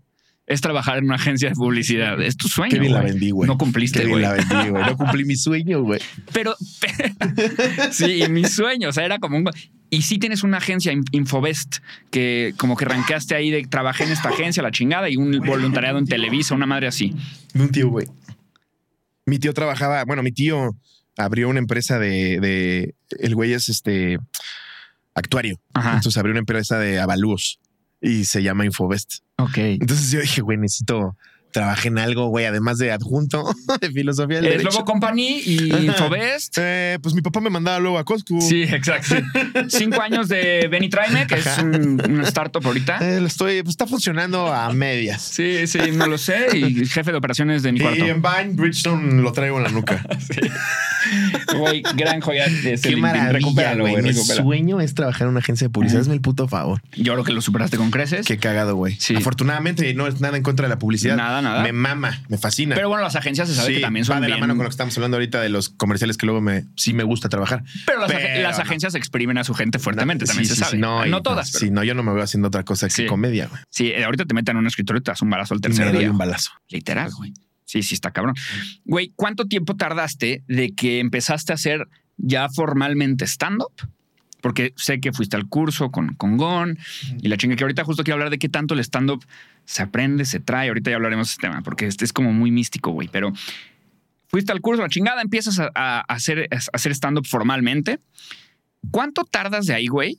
es 0.52 0.62
trabajar 0.62 0.98
en 0.98 1.06
una 1.06 1.16
agencia 1.16 1.50
de 1.50 1.56
publicidad. 1.56 2.22
Es 2.22 2.36
tu 2.38 2.48
sueño. 2.48 2.72
Qué 2.72 2.80
bien 2.80 2.94
la 2.94 3.02
güey. 3.02 3.12
vendí, 3.14 3.32
güey. 3.32 3.48
No 3.48 3.58
cumpliste, 3.58 4.06
güey. 4.06 4.22
la 4.22 4.34
vendí, 4.34 4.70
güey. 4.70 4.84
No 4.86 4.98
cumplí 4.98 5.26
mi 5.26 5.36
sueño, 5.36 5.82
güey. 5.84 6.00
Pero, 6.34 6.56
sí, 7.92 8.24
y 8.24 8.30
mi 8.30 8.46
sueño, 8.46 8.90
o 8.90 8.92
sea, 8.92 9.06
era 9.06 9.20
como 9.20 9.38
un... 9.38 9.50
Y 9.90 10.04
sí 10.04 10.18
tienes 10.20 10.44
una 10.44 10.58
agencia, 10.58 10.94
In- 10.94 11.04
Infovest, 11.12 11.78
que 12.12 12.54
como 12.58 12.78
que 12.78 12.86
ranqueaste 12.86 13.36
ahí 13.36 13.52
de 13.52 13.64
trabajé 13.64 14.06
en 14.06 14.12
esta 14.12 14.30
agencia, 14.30 14.64
la 14.64 14.72
chingada, 14.72 15.10
y 15.10 15.18
un 15.18 15.32
voluntariado 15.40 15.98
en 16.00 16.06
Televisa, 16.06 16.56
una 16.56 16.66
madre 16.66 16.88
así. 16.88 17.14
De 17.54 17.62
un 17.62 17.70
tío, 17.70 17.90
güey. 17.90 18.08
Mi 19.26 19.38
tío 19.38 19.54
trabajaba, 19.54 20.06
bueno, 20.06 20.24
mi 20.24 20.32
tío 20.32 20.78
abrió 21.18 21.50
una 21.50 21.60
empresa 21.60 22.00
de, 22.00 22.40
de 22.40 22.96
el 23.20 23.36
güey 23.36 23.52
es 23.52 23.68
este 23.68 24.18
actuario. 25.14 25.60
Ajá. 25.74 25.96
Entonces 25.96 26.18
abrió 26.18 26.32
una 26.32 26.40
empresa 26.40 26.80
de 26.80 27.00
avalúos 27.00 27.60
y 28.02 28.26
se 28.26 28.44
llama 28.44 28.66
Infovest. 28.66 29.20
Ok. 29.38 29.58
Entonces 29.58 30.12
yo 30.12 30.20
dije, 30.22 30.42
güey, 30.42 30.58
necesito 30.58 31.16
trabajar 31.52 31.88
en 31.88 32.00
algo, 32.00 32.28
güey, 32.28 32.46
además 32.46 32.78
de 32.78 32.92
adjunto 32.92 33.54
de 33.82 33.92
filosofía 33.92 34.38
del 34.38 34.46
Es 34.46 34.52
derecho. 34.52 34.70
Lobo 34.72 34.86
Company 34.86 35.42
y 35.46 35.72
Ajá. 35.72 35.84
Infovest. 35.84 36.58
Eh, 36.60 37.00
pues 37.02 37.14
mi 37.16 37.22
papá 37.22 37.42
me 37.42 37.50
mandaba 37.50 37.80
luego 37.80 37.98
a 37.98 38.04
Costco. 38.04 38.40
Sí, 38.42 38.64
exacto. 38.64 39.16
Cinco 39.68 40.02
años 40.02 40.28
de 40.28 40.68
Benny 40.70 40.90
Traime, 40.90 41.28
que 41.28 41.36
es 41.36 41.58
un, 41.58 42.02
una 42.04 42.24
startup 42.24 42.66
ahorita. 42.66 42.98
Eh, 43.02 43.22
lo 43.22 43.28
estoy, 43.28 43.62
pues 43.64 43.74
está 43.74 43.88
funcionando 43.88 44.48
a 44.54 44.72
medias. 44.74 45.22
Sí, 45.22 45.68
sí, 45.68 45.80
no 45.94 46.08
lo 46.08 46.18
sé. 46.18 46.58
Y 46.58 46.86
jefe 46.86 47.12
de 47.12 47.18
operaciones 47.18 47.64
de 47.64 47.72
mi 47.72 47.80
cuarto. 47.80 48.06
Y 48.06 48.10
en 48.10 48.22
Vine, 48.22 48.54
Bridgestone 48.54 49.22
lo 49.22 49.32
traigo 49.32 49.58
en 49.58 49.64
la 49.64 49.70
nuca. 49.70 50.06
Güey, 51.58 51.84
gran 51.96 52.22
joya 52.22 52.48
de 52.48 52.80
Qué 52.82 52.96
maravilla, 52.96 53.32
Recupéralo, 53.32 53.88
güey. 53.88 54.02
Mi 54.02 54.14
sueño 54.14 54.82
es 54.82 54.94
trabajar 54.94 55.24
en 55.24 55.30
una 55.30 55.40
agencia 55.40 55.66
de 55.68 55.70
publicidad. 55.72 56.02
Hazme 56.02 56.14
el 56.14 56.22
puto 56.22 56.48
favor. 56.48 56.82
Yo 56.96 57.14
creo 57.14 57.24
que 57.24 57.34
lo 57.34 57.42
superaste 57.42 57.78
con 57.78 57.92
creces. 57.92 58.26
Qué 58.26 58.38
cagado, 58.38 58.76
güey. 58.76 58.96
Sí. 59.00 59.16
Afortunadamente 59.16 59.94
no 59.94 60.08
es 60.08 60.22
nada 60.22 60.38
en 60.38 60.44
contra 60.44 60.66
de 60.66 60.70
la 60.70 60.80
publicidad. 60.80 61.16
Nada, 61.16 61.41
nada. 61.42 61.64
Me 61.64 61.72
mama, 61.72 62.22
me 62.30 62.38
fascina. 62.38 62.76
Pero 62.76 62.90
bueno, 62.90 63.04
las 63.04 63.16
agencias 63.16 63.48
se 63.50 63.56
sabe 63.56 63.68
Sí, 63.70 63.74
que 63.76 63.82
también 63.82 64.06
son 64.06 64.18
va 64.18 64.22
de 64.22 64.28
bien- 64.28 64.38
la 64.40 64.42
mano 64.42 64.54
con 64.56 64.64
lo 64.64 64.70
que 64.70 64.74
estamos 64.74 64.96
hablando 64.98 65.18
ahorita 65.18 65.42
de 65.42 65.50
los 65.50 65.70
comerciales 65.70 66.18
que 66.18 66.26
luego 66.26 66.42
me 66.42 66.66
sí 66.76 66.94
me 66.94 67.04
gusta 67.04 67.30
trabajar. 67.30 67.64
Pero 67.86 68.00
las, 68.02 68.12
ag- 68.12 68.18
Pero 68.22 68.44
las 68.44 68.58
no. 68.58 68.64
agencias 68.64 68.96
exprimen 68.96 69.38
a 69.38 69.44
su 69.44 69.54
gente 69.54 69.80
fuertemente, 69.80 70.24
No, 70.26 70.28
también 70.28 70.46
sí, 70.46 70.56
se 70.56 70.56
sí, 70.56 70.62
sabe. 70.62 70.78
no, 70.78 71.22
todas, 71.22 71.52
pero 71.52 71.66
Sí, 71.66 71.72
no, 71.72 71.84
yo 71.84 71.94
no 71.94 72.04
me 72.04 72.14
veo 72.14 72.24
haciendo 72.24 72.48
otra 72.48 72.64
cosa 72.64 72.88
que 72.90 73.06
comedia, 73.08 73.48
güey. 73.48 73.62
sí, 73.70 73.88
eh, 73.88 74.04
ahorita 74.06 74.26
te 74.26 74.34
meten 74.34 74.56
en 74.56 74.60
un 74.62 74.68
escritorio 74.68 75.00
y 75.00 75.04
te 75.04 75.12
das 75.12 75.22
un 75.22 75.30
balazo 75.30 75.54
al 75.54 75.60
Me 75.60 75.62
tercer 75.64 75.92
doy 75.92 76.00
día. 76.00 76.12
un 76.12 76.18
balazo. 76.18 76.52
Literal, 76.70 77.12
güey. 77.18 77.34
Sí, 77.66 77.84
sí, 77.84 77.94
está 77.96 78.12
cabrón. 78.12 78.36
Güey, 78.86 79.14
¿cuánto 79.16 79.46
tiempo 79.46 79.76
tardaste 79.78 80.44
de 80.48 80.74
que 80.76 81.00
empezaste 81.00 81.54
a 81.54 81.56
hacer 81.56 81.88
ya 82.18 82.50
formalmente 82.50 83.26
stand-up? 83.26 83.72
Porque 84.42 84.74
sé 84.76 85.00
que 85.00 85.14
fuiste 85.14 85.36
al 85.36 85.48
curso 85.48 85.92
con, 85.92 86.16
con 86.16 86.38
Gon 86.38 86.78
y 87.22 87.28
la 87.28 87.38
chinga 87.38 87.56
que 87.56 87.64
ahorita 87.64 87.84
justo 87.84 88.04
quiero 88.04 88.16
hablar 88.16 88.30
de 88.30 88.40
qué 88.40 88.50
tanto 88.50 88.74
el 88.74 88.80
stand-up 88.82 89.24
se 89.66 89.84
aprende, 89.84 90.26
se 90.26 90.40
trae. 90.40 90.68
Ahorita 90.68 90.90
ya 90.90 90.98
hablaremos 90.98 91.28
de 91.28 91.32
este 91.32 91.48
tema 91.48 91.62
porque 91.62 91.86
este 91.86 92.06
es 92.06 92.14
como 92.14 92.34
muy 92.34 92.52
místico, 92.52 92.92
güey. 92.92 93.08
Pero 93.08 93.32
fuiste 94.28 94.52
al 94.52 94.62
curso, 94.62 94.82
la 94.82 94.90
chingada, 94.90 95.22
empiezas 95.22 95.60
a, 95.60 95.72
a 95.76 96.00
hacer, 96.02 96.50
a 96.52 96.58
hacer 96.74 96.92
stand-up 96.92 97.26
formalmente. 97.28 98.00
¿Cuánto 98.90 99.24
tardas 99.26 99.68
de 99.68 99.76
ahí, 99.76 99.88
güey, 99.88 100.18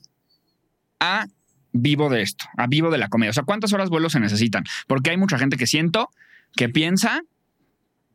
a 0.99 1.27
vivo 1.73 2.09
de 2.09 2.21
esto, 2.21 2.45
a 2.55 2.67
vivo 2.67 2.89
de 2.91 2.97
la 2.97 3.09
comedia? 3.09 3.31
O 3.31 3.33
sea, 3.33 3.43
¿cuántas 3.43 3.73
horas 3.73 3.89
vuelo 3.89 4.09
se 4.09 4.19
necesitan? 4.21 4.63
Porque 4.87 5.09
hay 5.09 5.17
mucha 5.17 5.37
gente 5.37 5.57
que 5.57 5.67
siento 5.67 6.09
que 6.55 6.69
piensa, 6.69 7.21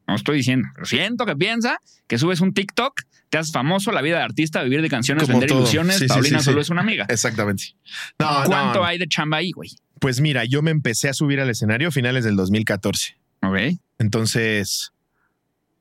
no 0.08 0.14
estoy 0.16 0.38
diciendo, 0.38 0.66
siento 0.84 1.24
que 1.26 1.36
piensa 1.36 1.78
que 2.06 2.18
subes 2.18 2.40
un 2.40 2.52
TikTok, 2.54 3.02
te 3.28 3.38
haces 3.38 3.52
famoso, 3.52 3.92
la 3.92 4.00
vida 4.02 4.16
de 4.18 4.22
artista, 4.24 4.62
vivir 4.62 4.80
de 4.82 4.88
canciones, 4.88 5.24
Como 5.24 5.34
vender 5.34 5.50
todo. 5.50 5.58
ilusiones, 5.60 5.98
Sí, 5.98 6.06
Paulina 6.06 6.38
sí, 6.38 6.46
solo 6.46 6.60
es 6.62 6.70
una 6.70 6.80
amiga. 6.80 7.06
Exactamente. 7.08 7.74
No, 8.18 8.26
¿Cuánto 8.46 8.78
no. 8.80 8.84
hay 8.84 8.98
de 8.98 9.06
chamba 9.06 9.36
ahí, 9.36 9.52
güey? 9.52 9.70
Pues 10.00 10.20
mira, 10.20 10.44
yo 10.46 10.62
me 10.62 10.70
empecé 10.70 11.08
a 11.08 11.12
subir 11.12 11.40
al 11.40 11.50
escenario 11.50 11.88
a 11.88 11.90
finales 11.90 12.24
del 12.24 12.36
2014. 12.36 13.18
Ok. 13.42 13.58
Entonces, 13.98 14.92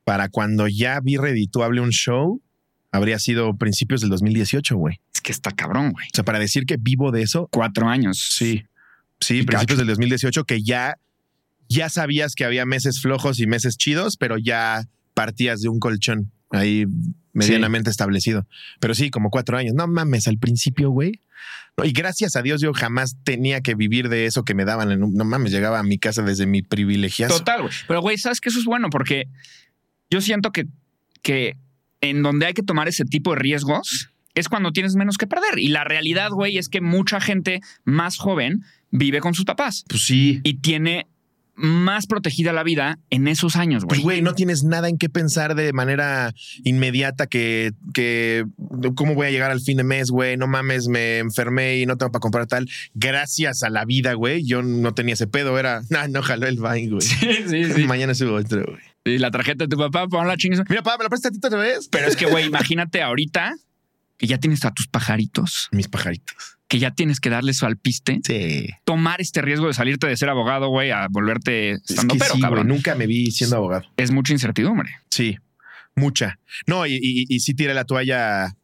para 0.03 0.27
cuando 0.29 0.67
ya 0.67 0.99
vi 0.99 1.17
redituable 1.17 1.79
un 1.81 1.91
show, 1.91 2.41
habría 2.91 3.19
sido 3.19 3.55
principios 3.55 4.01
del 4.01 4.09
2018, 4.09 4.75
güey. 4.75 4.99
Es 5.13 5.21
que 5.21 5.31
está 5.31 5.51
cabrón, 5.51 5.91
güey. 5.93 6.07
O 6.07 6.15
sea, 6.15 6.23
para 6.25 6.39
decir 6.39 6.65
que 6.65 6.75
vivo 6.79 7.11
de 7.11 7.21
eso, 7.21 7.47
Cuatro 7.51 7.87
años. 7.87 8.19
sí. 8.37 8.65
Sí, 9.19 9.39
Y 9.39 9.43
principios 9.43 9.77
cacho. 9.77 9.77
del 9.77 9.87
2018 9.87 10.43
que 10.43 10.61
ya 10.61 10.97
ya 11.69 11.89
sabías 11.89 12.35
que 12.35 12.45
había 12.45 12.65
meses 12.65 13.01
flojos 13.01 13.39
y 13.39 13.47
meses 13.47 13.77
chidos, 13.77 14.17
pero 14.17 14.37
ya 14.37 14.87
partías 15.13 15.61
de 15.61 15.69
un 15.69 15.79
colchón 15.79 16.31
ahí 16.51 16.85
medianamente 17.33 17.89
establecido. 17.89 18.47
Pero 18.79 18.95
sí, 18.95 19.09
como 19.09 19.29
cuatro 19.29 19.57
años. 19.57 19.73
No 19.75 19.87
mames, 19.87 20.27
al 20.27 20.37
principio, 20.37 20.89
güey. 20.89 21.21
No, 21.77 21.85
y 21.85 21.91
gracias 21.91 22.35
a 22.35 22.41
Dios 22.41 22.61
yo 22.61 22.73
jamás 22.73 23.17
tenía 23.23 23.61
que 23.61 23.75
vivir 23.75 24.09
de 24.09 24.25
eso 24.25 24.43
que 24.43 24.53
me 24.55 24.65
daban. 24.65 24.91
en 24.91 25.03
un- 25.03 25.13
No 25.13 25.25
mames, 25.25 25.51
llegaba 25.51 25.79
a 25.79 25.83
mi 25.83 25.99
casa 25.99 26.23
desde 26.23 26.45
mi 26.47 26.61
privilegiazo. 26.63 27.37
Total, 27.39 27.61
güey. 27.61 27.73
Pero, 27.87 28.01
güey, 28.01 28.17
¿sabes 28.17 28.41
que 28.41 28.49
Eso 28.49 28.59
es 28.59 28.65
bueno 28.65 28.89
porque 28.89 29.25
yo 30.09 30.21
siento 30.21 30.51
que, 30.51 30.65
que 31.21 31.57
en 32.01 32.23
donde 32.23 32.45
hay 32.47 32.53
que 32.53 32.63
tomar 32.63 32.87
ese 32.87 33.05
tipo 33.05 33.31
de 33.33 33.39
riesgos 33.39 34.09
es 34.33 34.49
cuando 34.49 34.71
tienes 34.71 34.95
menos 34.95 35.17
que 35.17 35.27
perder. 35.27 35.59
Y 35.59 35.67
la 35.67 35.83
realidad, 35.83 36.29
güey, 36.31 36.57
es 36.57 36.69
que 36.69 36.79
mucha 36.81 37.19
gente 37.19 37.59
más 37.83 38.17
joven 38.17 38.63
vive 38.91 39.19
con 39.19 39.33
sus 39.33 39.45
papás 39.45 39.83
Pues 39.89 40.05
sí. 40.05 40.39
y 40.43 40.55
tiene 40.59 41.07
más 41.59 42.05
protegida 42.05 42.53
la 42.53 42.61
vida 42.63 42.99
en 43.09 43.27
esos 43.27 43.55
años, 43.55 43.83
Pues, 43.87 43.99
güey. 44.01 44.17
güey, 44.17 44.21
no 44.21 44.33
tienes 44.35 44.63
nada 44.63 44.89
en 44.89 44.97
qué 44.99 45.09
pensar 45.09 45.55
de 45.55 45.73
manera 45.73 46.33
inmediata 46.63 47.25
que, 47.27 47.71
que 47.93 48.45
cómo 48.95 49.15
voy 49.15 49.27
a 49.27 49.31
llegar 49.31 49.49
al 49.49 49.59
fin 49.61 49.77
de 49.77 49.83
mes, 49.83 50.11
güey. 50.11 50.37
No 50.37 50.45
mames, 50.47 50.87
me 50.87 51.17
enfermé 51.17 51.77
y 51.79 51.85
no 51.87 51.97
tengo 51.97 52.11
para 52.11 52.19
comprar 52.21 52.45
tal. 52.47 52.69
Gracias 52.93 53.63
a 53.63 53.69
la 53.69 53.85
vida, 53.85 54.13
güey. 54.13 54.45
Yo 54.45 54.61
no 54.61 54.93
tenía 54.93 55.15
ese 55.15 55.25
pedo. 55.27 55.57
Era, 55.57 55.81
no, 55.89 56.07
no 56.09 56.21
jaló 56.21 56.47
el 56.47 56.57
Vine, 56.57 56.89
güey. 56.89 57.01
Sí, 57.07 57.29
sí, 57.47 57.63
sí. 57.73 57.83
Mañana 57.85 58.13
subo 58.13 58.35
otro, 58.35 58.63
güey. 58.63 58.81
Y 59.15 59.17
la 59.19 59.31
tarjeta 59.31 59.63
de 59.65 59.67
tu 59.69 59.77
papá, 59.77 60.07
pon 60.07 60.27
la 60.27 60.37
chingue. 60.37 60.61
Mira, 60.69 60.83
papá, 60.83 60.97
¿me 60.99 61.05
la 61.05 61.09
prestas 61.09 61.29
a 61.29 61.31
ti 61.33 61.39
otra 61.43 61.59
vez? 61.59 61.87
Pero 61.89 62.07
es 62.07 62.15
que, 62.15 62.25
güey, 62.25 62.45
imagínate 62.45 63.01
ahorita 63.01 63.55
que 64.17 64.27
ya 64.27 64.37
tienes 64.37 64.65
a 64.65 64.71
tus 64.71 64.87
pajaritos, 64.87 65.69
Mis 65.71 65.87
pajaritos. 65.87 66.56
Que 66.67 66.79
ya 66.79 66.91
tienes 66.91 67.19
que 67.19 67.29
darles 67.29 67.57
su 67.57 67.65
alpiste, 67.65 68.19
Sí. 68.23 68.67
tomar 68.83 69.21
este 69.21 69.41
riesgo 69.41 69.67
de 69.67 69.73
salirte 69.73 70.07
de 70.07 70.17
ser 70.17 70.29
abogado, 70.29 70.67
güey, 70.69 70.91
a 70.91 71.07
volverte 71.09 71.71
Es 71.71 71.81
estando 71.91 72.13
que 72.15 72.19
pero, 72.19 72.33
sí, 72.35 72.41
cabrón. 72.41 72.67
Nunca 72.67 72.95
me 72.95 73.07
vi 73.07 73.31
siendo 73.31 73.55
abogado. 73.57 73.85
Es 73.97 74.11
mucha 74.11 74.33
incertidumbre. 74.33 74.89
Sí, 75.09 75.37
mucha. 75.95 76.39
No, 76.65 76.85
y, 76.85 76.95
y, 77.01 77.25
y 77.29 77.39
sí 77.39 77.53
tiré 77.53 77.73
la 77.73 77.85
toalla 77.85 78.55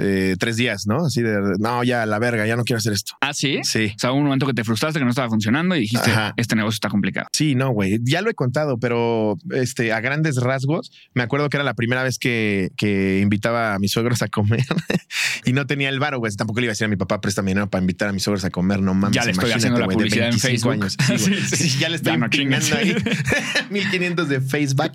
eh, 0.00 0.36
tres 0.38 0.56
días, 0.56 0.86
¿no? 0.86 1.06
Así 1.06 1.22
de, 1.22 1.38
no, 1.58 1.84
ya 1.84 2.06
la 2.06 2.18
verga, 2.18 2.46
ya 2.46 2.56
no 2.56 2.64
quiero 2.64 2.78
hacer 2.78 2.92
esto. 2.92 3.14
¿Ah, 3.20 3.34
sí? 3.34 3.60
Sí. 3.62 3.92
O 3.96 3.98
sea, 3.98 4.12
un 4.12 4.24
momento 4.24 4.46
que 4.46 4.54
te 4.54 4.64
frustraste, 4.64 4.98
que 4.98 5.04
no 5.04 5.10
estaba 5.10 5.28
funcionando 5.28 5.76
y 5.76 5.80
dijiste, 5.80 6.10
Ajá. 6.10 6.34
este 6.36 6.56
negocio 6.56 6.76
está 6.76 6.88
complicado. 6.88 7.28
Sí, 7.32 7.54
no, 7.54 7.70
güey. 7.70 7.98
Ya 8.02 8.22
lo 8.22 8.30
he 8.30 8.34
contado, 8.34 8.78
pero 8.78 9.36
este, 9.52 9.92
a 9.92 10.00
grandes 10.00 10.36
rasgos, 10.36 10.90
me 11.14 11.22
acuerdo 11.22 11.48
que 11.48 11.56
era 11.56 11.64
la 11.64 11.74
primera 11.74 12.02
vez 12.02 12.18
que, 12.18 12.70
que 12.76 13.20
invitaba 13.20 13.74
a 13.74 13.78
mis 13.78 13.92
suegros 13.92 14.22
a 14.22 14.28
comer 14.28 14.64
y 15.44 15.52
no 15.52 15.66
tenía 15.66 15.88
el 15.88 15.98
varo, 15.98 16.18
güey. 16.18 16.32
Tampoco 16.34 16.60
le 16.60 16.66
iba 16.66 16.70
a 16.70 16.74
decir 16.74 16.84
a 16.84 16.88
mi 16.88 16.96
papá, 16.96 17.20
préstame 17.20 17.50
dinero 17.50 17.68
para 17.68 17.80
invitar 17.80 18.08
a 18.08 18.12
mis 18.12 18.22
suegros 18.22 18.44
a 18.44 18.50
comer. 18.50 18.80
No 18.80 18.94
mames. 18.94 19.14
Ya 19.14 19.24
le 19.24 19.32
estoy 19.32 19.52
haciendo 19.52 19.78
la 19.78 19.86
publicidad 19.86 20.28
en 20.28 20.38
25 20.38 20.48
Facebook. 20.48 20.72
años. 20.72 20.96
Sí. 21.18 21.34
Sí, 21.68 21.78
ya 21.78 21.88
le 21.88 21.96
estoy 21.96 22.12
Ya 22.12 22.18
no 22.18 22.26
ahí 22.76 22.94
1500 23.70 24.28
de 24.28 24.40
Facebook. 24.40 24.92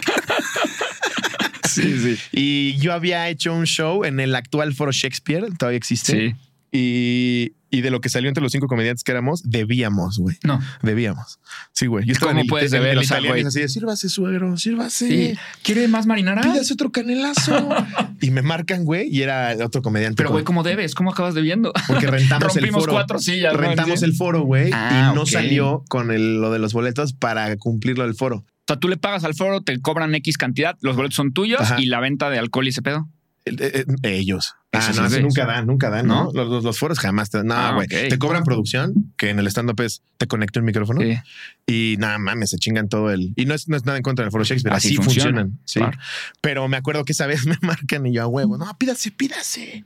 Sí, 1.68 2.00
sí. 2.18 2.18
Y 2.32 2.78
yo 2.78 2.94
había 2.94 3.30
hecho 3.30 3.54
un 3.54 3.66
show 3.66 4.04
en 4.06 4.20
el 4.20 4.36
actual 4.36 4.74
Foro 4.74 4.92
Shakespeare, 4.92 5.46
todavía 5.58 5.78
existe. 5.78 6.12
Sí. 6.32 6.36
Y, 6.76 7.54
y 7.70 7.82
de 7.82 7.92
lo 7.92 8.02
que 8.02 8.10
salió 8.10 8.30
entre 8.30 8.42
los 8.42 8.52
cinco 8.52 8.66
comediantes 8.68 9.04
que 9.04 9.12
éramos, 9.12 9.44
debíamos, 9.46 10.18
güey. 10.18 10.38
No. 10.44 10.60
Debíamos. 10.82 11.38
Sí, 11.72 11.86
güey. 11.86 12.04
Yo 12.06 12.14
estaba 12.14 12.32
¿Cómo 12.32 12.40
en 12.40 12.46
el, 12.46 12.50
puedes 12.50 12.72
deber, 12.72 12.96
los 12.96 13.06
italianos 13.06 13.46
así 13.46 13.60
de, 13.60 13.70
sírvase, 13.70 14.10
suegro, 14.10 14.58
sírvase. 14.58 15.08
Sí. 15.08 15.38
¿Quiere 15.62 15.88
más 15.88 16.08
marinara? 16.08 16.42
Pídase 16.42 16.74
otro 16.74 16.92
canelazo. 16.92 17.70
y 18.22 18.32
me 18.32 18.42
marcan, 18.42 18.86
güey, 18.86 19.08
y 19.08 19.22
era 19.22 19.56
otro 19.64 19.84
comediante. 19.84 20.16
Pero, 20.18 20.32
güey, 20.32 20.44
¿cómo 20.44 20.64
debes? 20.64 20.96
¿Cómo 20.96 21.12
acabas 21.12 21.36
debiendo? 21.36 21.72
porque 21.88 22.08
rentamos 22.08 22.44
el 22.56 22.64
Rompimos 22.64 22.82
foro. 22.84 22.94
cuatro 22.94 23.20
sillas, 23.20 23.54
¿no? 23.54 23.60
Rentamos 23.60 24.00
Sí. 24.00 24.06
el 24.06 24.14
foro, 24.16 24.42
güey, 24.42 24.72
Ah, 24.74 25.10
y 25.12 25.16
no 25.16 25.22
ok. 25.22 25.30
salió 25.30 25.84
con 25.90 26.10
el- 26.10 26.42
lo 26.42 26.52
de 26.52 26.58
los 26.58 26.74
boletos 26.74 27.14
para 27.14 27.56
cumplir 27.58 28.00
lo 28.00 28.06
del 28.06 28.16
foro. 28.16 28.46
O 28.64 28.66
sea, 28.68 28.80
tú 28.80 28.88
le 28.88 28.98
pagas 28.98 29.24
al 29.26 29.36
foro, 29.36 29.62
te 29.62 29.80
cobran 29.82 30.16
X 30.16 30.38
cantidad, 30.38 30.78
los 30.82 30.96
boletos 30.96 31.16
son 31.16 31.34
tuyos 31.34 31.60
Ajá. 31.62 31.82
y 31.82 31.86
la 31.88 32.00
venta 32.00 32.30
de 32.30 32.40
alcohol 32.40 32.66
y 32.66 32.70
ese 32.70 32.82
pedo. 32.82 33.10
Eh, 33.46 33.58
eh, 33.60 33.86
ellos. 34.04 34.56
Ah, 34.72 34.90
no, 34.96 35.06
es 35.06 35.22
nunca 35.22 35.46
dan, 35.46 35.68
nunca 35.68 35.90
dan, 35.90 36.08
¿no? 36.08 36.24
¿No? 36.26 36.32
Los, 36.34 36.48
los- 36.50 36.64
los 36.64 36.80
foros 36.80 36.98
jamás 36.98 37.30
te 37.30 37.40
dan. 37.40 37.48
No, 37.48 37.56
Ah, 37.56 37.74
güey. 37.76 37.88
Te 37.90 38.18
cobran 38.18 38.44
producción, 38.46 39.14
que 39.18 39.30
en 39.32 39.38
el 39.38 39.48
stand-up 39.48 39.82
es 39.82 40.02
te 40.18 40.28
conecto 40.28 40.60
el 40.60 40.66
micrófono 40.66 41.02
Sí. 41.02 41.18
y 41.68 41.98
nada 42.00 42.18
mames, 42.20 42.52
se 42.52 42.58
chingan 42.58 42.88
todo 42.88 43.12
el. 43.12 43.34
Y 43.36 43.46
no 43.46 43.54
es, 43.54 43.68
no 43.68 43.76
es 43.76 43.86
nada 43.86 43.98
en 43.98 44.04
contra 44.04 44.24
del 44.24 44.32
foro 44.32 44.46
Shakespeare, 44.46 44.74
así, 44.74 44.88
Así 44.88 44.96
funciona, 44.96 45.42
funcionan. 45.42 45.60
Sí. 45.66 45.80
claro. 45.80 45.98
Pero 46.40 46.68
me 46.70 46.78
acuerdo 46.78 47.04
que 47.04 47.12
esa 47.12 47.28
vez 47.28 47.46
me 47.46 47.58
marcan 47.62 48.06
y 48.06 48.14
yo 48.14 48.24
a 48.24 48.28
huevo, 48.28 48.58
no, 48.58 48.66
pídase, 48.78 49.12
pídase. 49.12 49.84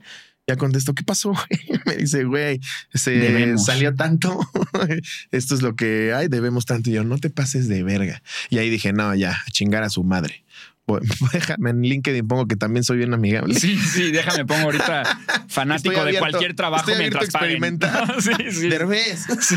Ya 0.48 0.56
contesto, 0.56 0.94
¿qué 0.94 1.04
pasó? 1.04 1.34
Me 1.84 1.96
dice, 1.96 2.24
güey, 2.24 2.58
se 2.94 3.10
Debemos. 3.10 3.66
salió 3.66 3.94
tanto. 3.94 4.40
Esto 5.30 5.54
es 5.54 5.60
lo 5.60 5.76
que 5.76 6.14
hay, 6.14 6.28
debemos 6.28 6.64
tanto. 6.64 6.88
Y 6.88 6.94
yo, 6.94 7.04
no 7.04 7.18
te 7.18 7.28
pases 7.28 7.68
de 7.68 7.82
verga. 7.82 8.22
Y 8.48 8.56
ahí 8.56 8.70
dije, 8.70 8.94
no, 8.94 9.14
ya, 9.14 9.32
a 9.46 9.50
chingar 9.50 9.82
a 9.82 9.90
su 9.90 10.04
madre. 10.04 10.44
Bueno, 10.86 11.06
Déjame 11.34 11.68
en 11.68 11.82
LinkedIn, 11.82 12.26
pongo 12.26 12.46
que 12.46 12.56
también 12.56 12.82
soy 12.82 12.96
bien 12.96 13.12
amigable. 13.12 13.60
Sí, 13.60 13.78
sí, 13.78 14.10
déjame, 14.10 14.46
pongo 14.46 14.62
ahorita 14.62 15.20
fanático 15.48 16.02
de 16.02 16.18
cualquier 16.18 16.54
trabajo 16.54 16.90
estoy 16.90 16.98
mientras 16.98 17.28
paguen. 17.28 17.78
sí, 18.20 18.50
sí. 18.50 18.68
Derbez. 18.70 19.26
Sí, 19.40 19.54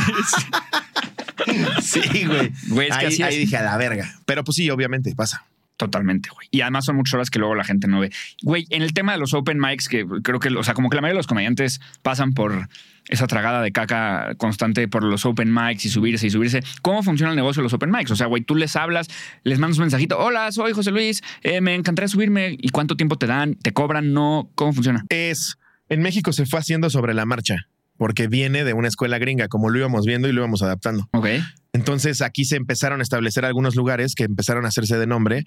sí. 1.81 2.01
Sí, 2.01 2.25
güey. 2.25 2.51
Güey, 2.67 2.89
es 2.89 2.97
que 2.97 3.05
ahí, 3.05 3.13
así 3.13 3.23
ahí 3.23 3.33
es. 3.35 3.39
dije 3.39 3.55
a 3.55 3.63
la 3.63 3.77
verga. 3.77 4.13
Pero 4.25 4.43
pues 4.43 4.57
sí, 4.57 4.69
obviamente 4.69 5.15
pasa. 5.15 5.45
Totalmente, 5.81 6.29
güey. 6.29 6.47
Y 6.51 6.61
además 6.61 6.85
son 6.85 6.95
muchas 6.95 7.15
horas 7.15 7.31
que 7.31 7.39
luego 7.39 7.55
la 7.55 7.63
gente 7.63 7.87
no 7.87 8.01
ve. 8.01 8.11
Güey, 8.43 8.67
en 8.69 8.83
el 8.83 8.93
tema 8.93 9.13
de 9.13 9.17
los 9.17 9.33
open 9.33 9.57
mics, 9.59 9.89
que 9.89 10.05
creo 10.21 10.39
que, 10.39 10.49
o 10.49 10.63
sea, 10.63 10.75
como 10.75 10.91
que 10.91 10.95
la 10.95 11.01
mayoría 11.01 11.15
de 11.15 11.19
los 11.21 11.25
comediantes 11.25 11.81
pasan 12.03 12.33
por 12.33 12.69
esa 13.09 13.25
tragada 13.25 13.63
de 13.63 13.71
caca 13.71 14.35
constante 14.37 14.87
por 14.87 15.03
los 15.03 15.25
open 15.25 15.51
mics 15.51 15.83
y 15.85 15.89
subirse 15.89 16.27
y 16.27 16.29
subirse. 16.29 16.61
¿Cómo 16.83 17.01
funciona 17.01 17.31
el 17.31 17.35
negocio 17.35 17.61
de 17.61 17.63
los 17.63 17.73
open 17.73 17.89
mics? 17.89 18.11
O 18.11 18.15
sea, 18.15 18.27
güey, 18.27 18.43
tú 18.43 18.53
les 18.53 18.75
hablas, 18.75 19.07
les 19.43 19.57
mandas 19.57 19.79
un 19.79 19.85
mensajito. 19.85 20.19
Hola, 20.19 20.51
soy 20.51 20.73
José 20.73 20.91
Luis, 20.91 21.23
eh, 21.41 21.61
me 21.61 21.73
encantaría 21.73 22.09
subirme. 22.09 22.55
¿Y 22.59 22.69
cuánto 22.69 22.95
tiempo 22.95 23.17
te 23.17 23.25
dan? 23.25 23.55
¿Te 23.55 23.73
cobran? 23.73 24.13
¿No? 24.13 24.51
¿Cómo 24.53 24.73
funciona? 24.73 25.03
Es 25.09 25.57
en 25.89 26.03
México 26.03 26.31
se 26.31 26.45
fue 26.45 26.59
haciendo 26.59 26.91
sobre 26.91 27.15
la 27.15 27.25
marcha 27.25 27.55
porque 27.97 28.27
viene 28.27 28.63
de 28.63 28.73
una 28.73 28.87
escuela 28.87 29.17
gringa, 29.17 29.47
como 29.47 29.69
lo 29.71 29.79
íbamos 29.79 30.05
viendo 30.05 30.27
y 30.27 30.31
lo 30.31 30.41
íbamos 30.41 30.61
adaptando. 30.61 31.09
Ok. 31.11 31.27
Entonces 31.73 32.21
aquí 32.21 32.45
se 32.45 32.57
empezaron 32.57 32.99
a 32.99 33.03
establecer 33.03 33.45
algunos 33.45 33.75
lugares 33.75 34.15
que 34.15 34.23
empezaron 34.23 34.65
a 34.65 34.69
hacerse 34.69 34.97
de 34.97 35.07
nombre 35.07 35.45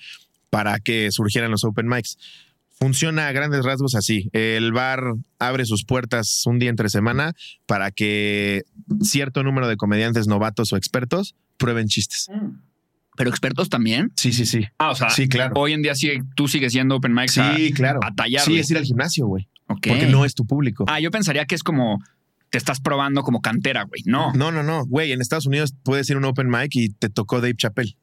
para 0.50 0.78
que 0.80 1.10
surgieran 1.10 1.50
los 1.50 1.64
open 1.64 1.87
mics. 1.88 2.16
Funciona 2.78 3.28
a 3.28 3.32
grandes 3.32 3.64
rasgos 3.64 3.94
así. 3.94 4.30
El 4.32 4.72
bar 4.72 5.14
abre 5.38 5.64
sus 5.64 5.84
puertas 5.84 6.42
un 6.46 6.58
día 6.58 6.70
entre 6.70 6.88
semana 6.88 7.34
para 7.66 7.90
que 7.90 8.62
cierto 9.02 9.42
número 9.42 9.68
de 9.68 9.76
comediantes 9.76 10.26
novatos 10.26 10.72
o 10.72 10.76
expertos 10.76 11.34
prueben 11.56 11.87
chistes. 11.88 12.28
Pero 13.16 13.30
expertos 13.30 13.68
también. 13.68 14.10
Sí, 14.16 14.32
sí, 14.32 14.44
sí. 14.44 14.64
Ah, 14.78 14.90
o 14.90 14.94
sea, 14.96 15.10
Sí, 15.10 15.28
claro. 15.28 15.52
hoy 15.56 15.72
en 15.72 15.82
día 15.82 15.94
sigue, 15.94 16.22
tú 16.34 16.48
sigues 16.48 16.72
siendo 16.72 16.96
open 16.96 17.14
mic 17.14 17.28
Sí, 17.28 17.72
claro. 17.72 18.00
a 18.02 18.12
tallarle. 18.12 18.44
Sí, 18.54 18.58
es 18.58 18.70
ir 18.72 18.76
al 18.78 18.84
gimnasio, 18.84 19.26
güey. 19.26 19.46
Ok. 19.68 19.87
Porque 19.88 20.06
no 20.06 20.24
es 20.24 20.34
tu 20.34 20.44
público. 20.44 20.84
Ah, 20.88 20.98
yo 21.00 21.10
pensaría 21.12 21.44
que 21.46 21.54
es 21.54 21.62
como 21.62 22.02
te 22.54 22.58
estás 22.58 22.78
probando 22.78 23.24
como 23.24 23.40
cantera, 23.40 23.82
güey. 23.82 24.02
No. 24.06 24.32
No, 24.32 24.52
no, 24.52 24.62
no. 24.62 24.86
Güey, 24.86 25.10
en 25.10 25.20
Estados 25.20 25.46
Unidos 25.46 25.74
puedes 25.82 26.08
ir 26.08 26.14
a 26.14 26.18
un 26.20 26.24
open 26.24 26.48
mic 26.48 26.70
y 26.76 26.90
te 26.90 27.08
tocó 27.08 27.40
Dave 27.40 27.56
Chappelle. 27.56 27.96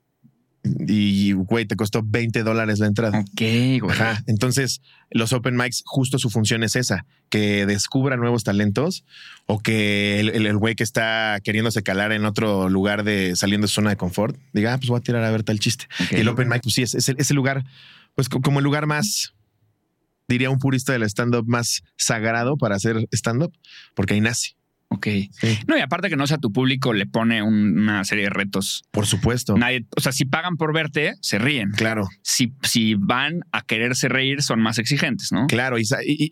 Y, 0.88 1.32
güey, 1.32 1.66
te 1.66 1.78
costó 1.78 2.02
20 2.06 2.44
dólares 2.44 2.80
la 2.80 2.88
entrada. 2.88 3.20
Ok, 3.22 3.42
güey. 3.82 3.90
Ajá. 3.92 4.22
Entonces, 4.28 4.82
los 5.10 5.32
open 5.32 5.56
mics, 5.56 5.82
justo 5.86 6.20
su 6.20 6.30
función 6.30 6.64
es 6.64 6.76
esa, 6.76 7.06
que 7.30 7.66
descubra 7.66 8.18
nuevos 8.18 8.44
talentos 8.44 9.06
o 9.48 9.60
que 9.60 10.20
el 10.20 10.30
el- 10.30 10.46
el 10.46 10.58
güey 10.58 10.76
que 10.76 10.84
está 10.84 11.40
queriéndose 11.44 11.82
calar 11.82 12.12
en 12.12 12.26
otro 12.26 12.68
lugar 12.70 13.04
de 13.06 13.38
saliendo 13.38 13.66
de 13.66 13.70
su 13.70 13.76
zona 13.76 13.90
de 13.92 13.96
confort 13.98 14.36
diga, 14.52 14.74
ah, 14.74 14.78
pues 14.78 14.90
voy 14.90 14.98
a 15.00 15.02
tirar 15.02 15.24
a 15.24 15.32
ver 15.32 15.44
tal 15.44 15.60
chiste. 15.60 15.86
Y 16.12 16.16
el 16.18 16.28
open 16.28 16.50
mic, 16.50 16.62
pues 16.62 16.76
sí, 16.76 16.82
es, 16.84 16.94
es 16.94 17.08
el, 17.10 17.16
es 17.18 17.32
el 17.32 17.38
lugar, 17.38 17.64
pues 18.16 18.28
co- 18.30 18.42
como 18.42 18.60
el 18.60 18.64
lugar 18.66 18.86
más, 18.86 19.34
diría 20.32 20.50
un 20.50 20.60
purista 20.60 20.94
del 20.94 21.04
stand-up, 21.04 21.46
más 21.48 21.84
sagrado 21.98 22.58
para 22.58 22.76
hacer 22.76 23.08
stand-up, 23.12 23.52
porque 23.96 24.14
ahí 24.16 24.22
nace. 24.22 24.56
Ok. 24.94 25.08
Sí. 25.32 25.58
No, 25.68 25.78
y 25.78 25.80
aparte 25.80 26.10
que 26.10 26.18
no 26.18 26.28
sea 26.28 26.38
tu 26.38 26.52
público, 26.52 26.92
le 26.92 27.06
pone 27.06 27.42
un- 27.42 27.80
una 27.80 28.04
serie 28.04 28.26
de 28.26 28.30
retos. 28.30 28.84
Por 28.92 29.06
supuesto. 29.06 29.56
Nadie, 29.58 29.86
o 29.96 30.02
sea, 30.02 30.12
si 30.12 30.26
pagan 30.26 30.58
por 30.58 30.74
verte, 30.74 31.14
se 31.22 31.40
ríen. 31.40 31.72
Claro. 31.72 32.10
Si, 32.24 32.54
si 32.64 32.96
van 32.96 33.40
a 33.54 33.62
quererse 33.62 34.10
reír, 34.10 34.42
son 34.44 34.60
más 34.62 34.80
exigentes, 34.80 35.32
¿no? 35.32 35.48
Claro, 35.48 35.78
y, 35.80 35.84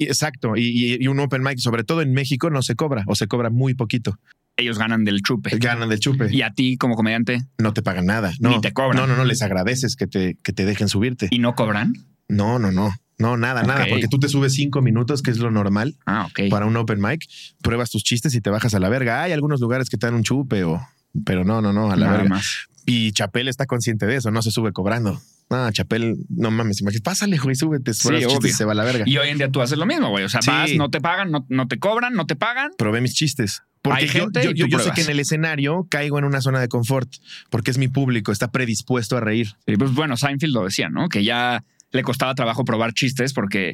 exacto. 0.01 0.53
Y 0.57 1.07
un 1.07 1.19
open 1.21 1.41
mic, 1.41 1.59
sobre 1.59 1.85
todo 1.85 2.01
en 2.01 2.11
México, 2.11 2.49
no 2.49 2.61
se 2.61 2.75
cobra 2.75 3.03
o 3.07 3.15
se 3.15 3.27
cobra 3.27 3.49
muy 3.49 3.75
poquito. 3.75 4.19
Ellos 4.57 4.77
ganan 4.77 5.05
del 5.05 5.21
chupe. 5.21 5.51
Ganan 5.57 5.87
del 5.87 6.01
chupe. 6.01 6.27
Y 6.29 6.41
a 6.41 6.51
ti, 6.51 6.75
como 6.75 6.95
comediante, 6.95 7.39
no 7.59 7.71
te 7.73 7.81
pagan 7.81 8.07
nada. 8.07 8.33
No, 8.41 8.49
Ni 8.49 8.59
te 8.59 8.73
cobran. 8.73 8.97
No, 8.97 9.07
no, 9.07 9.15
no, 9.15 9.23
les 9.23 9.41
agradeces 9.41 9.95
que 9.95 10.05
te, 10.05 10.35
que 10.43 10.51
te 10.51 10.65
dejen 10.65 10.89
subirte. 10.89 11.29
y 11.31 11.39
no 11.39 11.55
cobran. 11.55 11.93
No, 12.27 12.59
no, 12.59 12.73
no. 12.73 12.91
No, 13.19 13.37
nada, 13.37 13.63
nada. 13.63 13.85
Porque 13.89 14.07
tú 14.07 14.17
te 14.17 14.29
subes 14.29 14.53
cinco 14.53 14.81
minutos, 14.81 15.21
que 15.21 15.29
es 15.31 15.37
lo 15.39 15.51
normal 15.51 15.95
Ah, 16.05 16.27
para 16.49 16.65
un 16.65 16.75
open 16.77 16.99
mic, 17.01 17.25
pruebas 17.61 17.91
tus 17.91 18.03
chistes 18.03 18.33
y 18.33 18.41
te 18.41 18.49
bajas 18.49 18.73
a 18.73 18.79
la 18.79 18.89
verga. 18.89 19.21
Hay 19.23 19.31
algunos 19.33 19.59
lugares 19.59 19.89
que 19.89 19.97
te 19.97 20.07
dan 20.07 20.15
un 20.15 20.23
chupe 20.23 20.63
o. 20.63 20.81
Pero 21.25 21.43
no, 21.43 21.61
no, 21.61 21.73
no, 21.73 21.91
a 21.91 21.95
la 21.95 22.05
Nada 22.05 22.17
verga. 22.19 22.29
más. 22.35 22.67
Y 22.85 23.11
Chapel 23.11 23.47
está 23.49 23.65
consciente 23.65 24.05
de 24.05 24.15
eso, 24.15 24.31
no 24.31 24.41
se 24.41 24.51
sube 24.51 24.71
cobrando. 24.71 25.21
No, 25.49 25.71
Chapel, 25.71 26.15
no 26.29 26.51
mames, 26.51 26.79
imagínate, 26.81 27.03
pásale, 27.03 27.37
güey, 27.39 27.55
súbete, 27.55 27.93
Sí, 27.93 28.07
chistes 28.27 28.55
se 28.55 28.65
va 28.65 28.71
a 28.71 28.75
la 28.75 28.83
verga. 28.83 29.03
Y 29.07 29.17
hoy 29.17 29.29
en 29.29 29.37
día 29.39 29.49
tú 29.51 29.61
haces 29.61 29.77
lo 29.79 29.85
mismo, 29.87 30.09
güey. 30.09 30.23
O 30.23 30.29
sea, 30.29 30.41
Sí. 30.43 30.49
vas, 30.51 30.71
no 30.75 30.89
te 30.89 31.01
pagan, 31.01 31.31
no, 31.31 31.45
no 31.49 31.67
te 31.67 31.77
cobran, 31.79 32.13
no 32.13 32.25
te 32.27 32.35
pagan. 32.35 32.71
Probé 32.77 33.01
mis 33.01 33.15
chistes. 33.15 33.63
Porque 33.81 34.01
Hay 34.03 34.07
yo, 34.07 34.13
gente 34.23 34.43
yo, 34.53 34.67
yo- 34.67 34.79
sé 34.79 34.91
que 34.91 35.01
en 35.01 35.09
el 35.09 35.19
escenario 35.19 35.87
caigo 35.89 36.19
en 36.19 36.25
una 36.25 36.41
zona 36.41 36.59
de 36.59 36.67
confort, 36.67 37.09
porque 37.49 37.71
es 37.71 37.77
mi 37.79 37.87
público, 37.87 38.31
está 38.31 38.51
predispuesto 38.51 39.17
a 39.17 39.21
reír. 39.21 39.53
Y 39.65 39.75
pues 39.77 39.93
bueno, 39.93 40.15
Seinfeld 40.15 40.53
lo 40.53 40.65
decía, 40.65 40.89
¿no? 40.89 41.09
Que 41.09 41.23
ya 41.23 41.63
le 41.91 42.03
costaba 42.03 42.35
trabajo 42.35 42.63
probar 42.65 42.93
chistes 42.93 43.33
porque, 43.33 43.73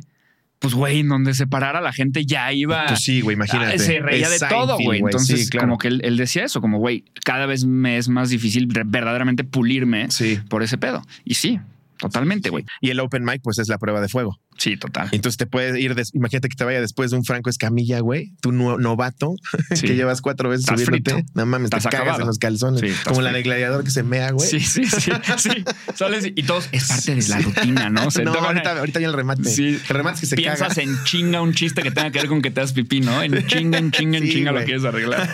pues, 0.59 0.73
güey, 0.73 1.01
en 1.01 1.09
donde 1.09 1.33
se 1.33 1.47
parara 1.47 1.81
la 1.81 1.91
gente 1.93 2.25
ya 2.25 2.51
iba. 2.53 2.85
Pues 2.87 3.01
sí, 3.01 3.21
güey, 3.21 3.35
imagínate. 3.35 3.77
Se 3.79 3.99
reía 3.99 4.29
de 4.29 4.39
todo, 4.39 4.77
güey. 4.79 4.99
Entonces, 5.01 5.45
Sí, 5.45 5.49
claro. 5.49 5.67
como 5.67 5.77
que 5.77 5.89
él, 5.89 6.01
él 6.03 6.17
decía 6.17 6.43
eso, 6.45 6.61
como, 6.61 6.77
güey, 6.79 7.03
cada 7.23 7.45
vez 7.45 7.65
me 7.65 7.97
es 7.97 8.07
más 8.09 8.29
difícil 8.29 8.67
verdaderamente 8.67 9.43
pulirme 9.43 10.09
Sí. 10.11 10.39
por 10.49 10.63
ese 10.63 10.77
pedo. 10.77 11.01
Y 11.23 11.33
sí, 11.35 11.59
totalmente, 11.97 12.49
güey. 12.49 12.65
Y 12.81 12.89
el 12.89 12.99
open 12.99 13.23
mic, 13.23 13.41
pues 13.43 13.57
es 13.59 13.67
la 13.67 13.77
prueba 13.77 14.01
de 14.01 14.09
fuego. 14.09 14.39
Sí, 14.57 14.77
total. 14.77 15.09
Entonces 15.11 15.37
te 15.37 15.45
puedes 15.47 15.77
ir, 15.77 15.95
des- 15.95 16.13
imagínate 16.15 16.47
que 16.47 16.55
te 16.55 16.63
vaya 16.63 16.79
después 16.79 17.11
de 17.11 17.17
un 17.17 17.25
Franco 17.25 17.49
Escamilla, 17.49 17.99
güey, 17.99 18.31
no- 18.49 18.77
novato, 18.77 19.35
Sí. 19.75 19.87
que 19.87 19.95
llevas 19.95 20.21
cuatro 20.21 20.49
veces 20.49 20.65
Estás 20.65 20.81
subiéndote. 20.81 21.11
frito. 21.15 21.31
No 21.35 21.45
mames, 21.45 21.69
te 21.71 21.77
Estás 21.77 21.91
cagas 21.91 22.01
acabado. 22.03 22.21
en 22.23 22.27
los 22.27 22.37
calzones. 22.39 22.79
Sí, 22.81 22.87
como 23.05 23.21
la 23.21 23.29
de 23.29 23.35
frito. 23.35 23.49
gladiador 23.49 23.83
que 23.83 23.91
se 23.91 24.03
mea, 24.03 24.31
güey. 24.31 24.47
Sí, 24.49 24.59
sí, 24.61 24.85
sí, 24.85 25.11
sí. 25.37 25.51
Sales 25.95 26.25
y 26.35 26.43
todos 26.43 26.69
es 26.71 26.87
parte 26.87 27.15
de 27.15 27.27
la 27.27 27.39
rutina, 27.39 27.89
¿no? 27.89 28.09
Se 28.15 28.23
no, 28.23 28.33
ahorita, 28.33 28.77
ahorita 28.79 28.99
ya 29.01 29.07
el 29.07 29.13
remate. 29.13 29.43
Sí. 29.49 29.67
El 29.89 29.95
remate 29.95 30.15
es 30.15 30.21
que 30.21 30.27
se 30.27 30.35
piensas 30.37 30.69
caga. 30.69 30.83
en 30.83 31.03
chinga 31.03 31.41
un 31.41 31.53
chiste 31.53 31.81
que 31.83 31.91
tenga 31.91 32.11
que 32.11 32.19
ver 32.19 32.27
con 32.27 32.41
que 32.41 32.49
te 32.51 32.61
das 32.61 32.71
pipí, 32.73 33.01
¿no? 33.01 33.21
En 33.23 33.45
chinga, 33.47 33.77
en 33.77 33.91
chinga, 33.91 34.17
en 34.19 34.29
chinga 34.29 34.51
lo 34.51 34.63
quieres 34.63 34.85
arreglar. 34.85 35.29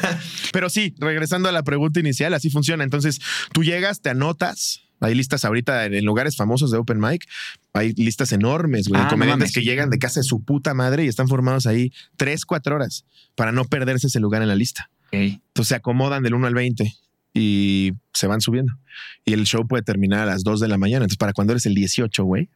Pero 0.51 0.69
sí, 0.69 0.95
regresando 0.99 1.47
a 1.47 1.51
la 1.51 1.63
pregunta 1.63 1.99
inicial, 1.99 2.33
así 2.33 2.49
funciona. 2.49 2.83
Entonces, 2.83 3.19
tú 3.53 3.63
llegas, 3.63 4.01
te 4.01 4.09
anotas. 4.09 4.81
Hay 5.01 5.15
listas 5.15 5.43
ahorita 5.43 5.85
en 5.85 6.05
lugares 6.05 6.35
famosos 6.37 6.71
de 6.71 6.77
Open 6.77 6.99
Mic. 6.99 7.27
Hay 7.73 7.93
listas 7.93 8.31
enormes, 8.31 8.87
güey. 8.87 9.01
Ah, 9.01 9.05
de 9.05 9.09
comediantes 9.09 9.51
que 9.51 9.61
llegan 9.61 9.89
de 9.89 9.97
casa 9.97 10.19
de 10.19 10.23
su 10.23 10.43
puta 10.43 10.73
madre 10.73 11.03
y 11.03 11.07
están 11.07 11.27
formados 11.27 11.65
ahí 11.65 11.91
tres, 12.17 12.45
cuatro 12.45 12.75
horas 12.75 13.03
para 13.35 13.51
no 13.51 13.65
perderse 13.65 14.07
ese 14.07 14.19
lugar 14.19 14.41
en 14.41 14.47
la 14.47 14.55
lista. 14.55 14.89
Entonces 15.11 15.67
se 15.67 15.75
acomodan 15.75 16.23
del 16.23 16.35
1 16.35 16.47
al 16.47 16.53
20 16.53 16.93
y 17.33 17.93
se 18.13 18.27
van 18.27 18.41
subiendo. 18.41 18.73
Y 19.25 19.33
el 19.33 19.45
show 19.45 19.67
puede 19.67 19.83
terminar 19.83 20.21
a 20.21 20.25
las 20.25 20.43
2 20.43 20.59
de 20.59 20.67
la 20.67 20.77
mañana. 20.77 21.05
Entonces, 21.05 21.17
para 21.17 21.33
cuando 21.33 21.53
eres 21.53 21.65
el 21.65 21.75
18, 21.75 22.23
güey, 22.23 22.49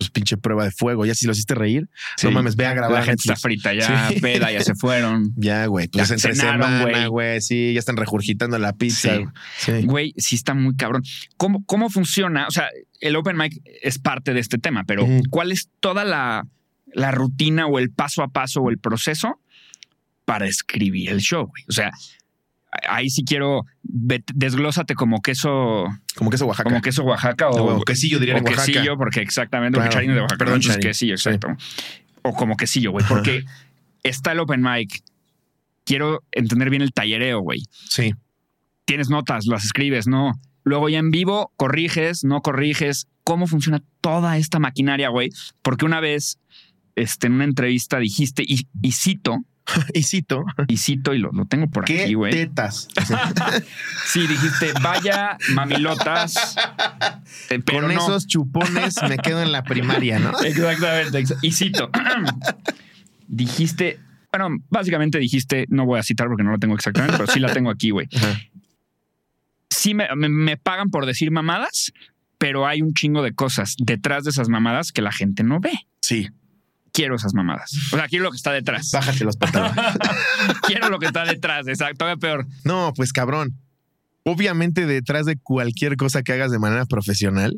pues 0.00 0.10
pinche 0.10 0.38
prueba 0.38 0.64
de 0.64 0.70
fuego. 0.70 1.04
Ya 1.04 1.14
si 1.14 1.26
lo 1.26 1.32
hiciste 1.32 1.54
reír, 1.54 1.90
Sí. 2.16 2.26
no 2.26 2.32
mames, 2.32 2.56
ve 2.56 2.64
a 2.64 2.72
grabar 2.72 3.00
La 3.00 3.04
gente 3.04 3.20
está 3.20 3.36
frita 3.36 3.74
ya, 3.74 4.08
Sí. 4.08 4.18
peda, 4.18 4.50
ya 4.50 4.62
se 4.62 4.74
fueron. 4.74 5.32
Ya, 5.36 5.66
güey, 5.66 5.88
pues 5.88 6.08
Ya 6.08 6.14
entre 6.14 6.34
cenaron, 6.34 6.62
semana, 6.62 7.06
güey. 7.08 7.40
Sí, 7.42 7.74
ya 7.74 7.78
están 7.78 7.98
regurgitando 7.98 8.58
la 8.58 8.72
pizza. 8.72 9.18
Sí. 9.58 9.82
Güey, 9.84 10.14
sí 10.16 10.36
está 10.36 10.54
muy 10.54 10.74
cabrón. 10.74 11.02
¿Cómo, 11.36 11.62
¿Cómo 11.66 11.90
funciona? 11.90 12.46
O 12.46 12.50
sea, 12.50 12.68
el 13.00 13.14
open 13.14 13.36
mic 13.36 13.60
es 13.82 13.98
parte 13.98 14.32
de 14.32 14.40
este 14.40 14.56
tema, 14.56 14.84
pero. 14.86 15.06
¿cuál 15.28 15.52
es 15.52 15.68
toda 15.80 16.04
la, 16.04 16.46
la 16.94 17.10
rutina 17.10 17.66
o 17.66 17.78
el 17.78 17.90
paso 17.90 18.22
a 18.22 18.28
paso 18.28 18.62
o 18.62 18.70
el 18.70 18.78
proceso 18.78 19.38
para 20.24 20.46
escribir 20.46 21.10
el 21.10 21.20
show? 21.20 21.46
güey? 21.46 21.64
O 21.68 21.72
sea, 21.72 21.90
ahí 22.88 23.10
sí 23.10 23.22
quiero, 23.24 23.66
desglósate 23.92 24.94
como 24.94 25.20
queso, 25.20 25.84
Como 26.16 26.30
queso 26.30 26.46
Oaxaca. 26.46 26.68
como 26.70 26.80
queso 26.82 27.02
Oaxaca 27.04 27.48
o, 27.50 27.78
o 27.78 27.82
quesillo, 27.82 28.18
diría 28.18 28.36
o 28.36 28.38
Oaxaca. 28.38 28.64
quesillo, 28.66 28.96
porque 28.96 29.20
exactamente, 29.20 29.76
Claro. 29.78 29.90
porque 29.92 30.06
de 30.08 30.20
Oaxaca. 30.20 30.38
Perdón, 30.44 30.60
¿no? 30.66 30.76
Quesillo, 30.78 31.14
exacto. 31.14 31.48
O 32.22 32.32
como 32.32 32.56
quesillo, 32.56 32.90
güey, 32.92 33.04
porque 33.08 33.44
está 34.02 34.32
el 34.32 34.40
open 34.40 34.62
mic. 34.62 35.02
Quiero 35.84 36.22
entender 36.32 36.70
bien 36.70 36.82
el 36.82 36.92
tallereo, 36.92 37.40
güey 37.40 37.62
Sí. 37.88 38.14
tienes 38.84 39.08
notas, 39.10 39.46
las 39.46 39.64
escribes, 39.64 40.06
no. 40.06 40.32
Luego 40.62 40.88
ya 40.88 40.98
en 40.98 41.10
vivo 41.10 41.52
corriges, 41.56 42.22
no 42.24 42.42
corriges. 42.42 43.08
¿Cómo 43.24 43.46
funciona 43.46 43.82
toda 44.00 44.36
esta 44.36 44.58
maquinaria, 44.58 45.08
güey? 45.08 45.30
Porque 45.62 45.84
una 45.84 46.00
vez 46.00 46.38
este, 46.96 47.28
en 47.28 47.34
una 47.34 47.44
entrevista 47.44 47.98
dijiste, 47.98 48.42
y, 48.46 48.66
y 48.82 48.92
cito, 48.92 49.38
Y 49.94 50.02
cito, 50.02 50.44
y 50.68 50.76
cito, 50.76 51.14
y 51.14 51.18
lo, 51.18 51.30
lo 51.32 51.46
tengo 51.46 51.68
por 51.68 51.84
¿qué 51.84 52.04
aquí, 52.04 52.14
güey. 52.14 52.32
tetas? 52.32 52.88
Sí, 54.06 54.26
dijiste, 54.26 54.72
vaya 54.82 55.36
mamilotas. 55.54 56.56
eh, 57.50 57.60
pero 57.64 57.82
Con 57.86 57.94
no. 57.94 58.00
esos 58.00 58.26
chupones 58.26 58.96
me 59.08 59.16
quedo 59.18 59.42
en 59.42 59.52
la 59.52 59.62
primaria, 59.62 60.18
¿no? 60.18 60.30
Exactamente. 60.44 61.18
exa- 61.20 61.38
Y 61.42 61.52
cito, 61.52 61.90
dijiste, 63.28 64.00
bueno, 64.32 64.56
básicamente 64.70 65.18
dijiste, 65.18 65.66
no 65.68 65.86
voy 65.86 65.98
a 65.98 66.02
citar 66.02 66.26
porque 66.28 66.42
no 66.42 66.50
lo 66.52 66.58
tengo 66.58 66.74
exactamente, 66.74 67.16
pero 67.16 67.30
sí 67.30 67.38
la 67.40 67.52
tengo 67.52 67.70
aquí, 67.70 67.90
güey. 67.90 68.08
Sí 69.68 69.94
me, 69.94 70.08
me- 70.16 70.28
me 70.28 70.56
pagan 70.56 70.90
por 70.90 71.06
decir 71.06 71.30
mamadas, 71.30 71.92
pero 72.38 72.66
hay 72.66 72.82
un 72.82 72.92
chingo 72.94 73.22
de 73.22 73.34
cosas 73.34 73.76
detrás 73.78 74.24
de 74.24 74.30
esas 74.30 74.48
mamadas 74.48 74.92
que 74.92 75.02
la 75.02 75.12
gente 75.12 75.42
no 75.44 75.60
ve. 75.60 75.72
Sí, 76.00 76.28
Quiero 77.00 77.16
esas 77.16 77.32
mamadas. 77.32 77.72
O 77.92 77.96
sea, 77.96 78.08
quiero 78.08 78.24
lo 78.24 78.30
que 78.30 78.36
está 78.36 78.52
detrás. 78.52 78.90
bájate 78.92 79.24
los 79.24 79.38
pantalones. 79.38 79.74
quiero 80.66 80.90
lo 80.90 80.98
que 80.98 81.06
está 81.06 81.24
detrás. 81.24 81.66
Exacto. 81.66 81.96
Todavía 82.00 82.20
peor. 82.20 82.46
No, 82.62 82.92
pues 82.94 83.14
cabrón. 83.14 83.56
Obviamente 84.24 84.84
detrás 84.84 85.24
de 85.24 85.38
cualquier 85.38 85.96
cosa 85.96 86.22
que 86.22 86.34
hagas 86.34 86.50
de 86.50 86.58
manera 86.58 86.84
profesional, 86.84 87.56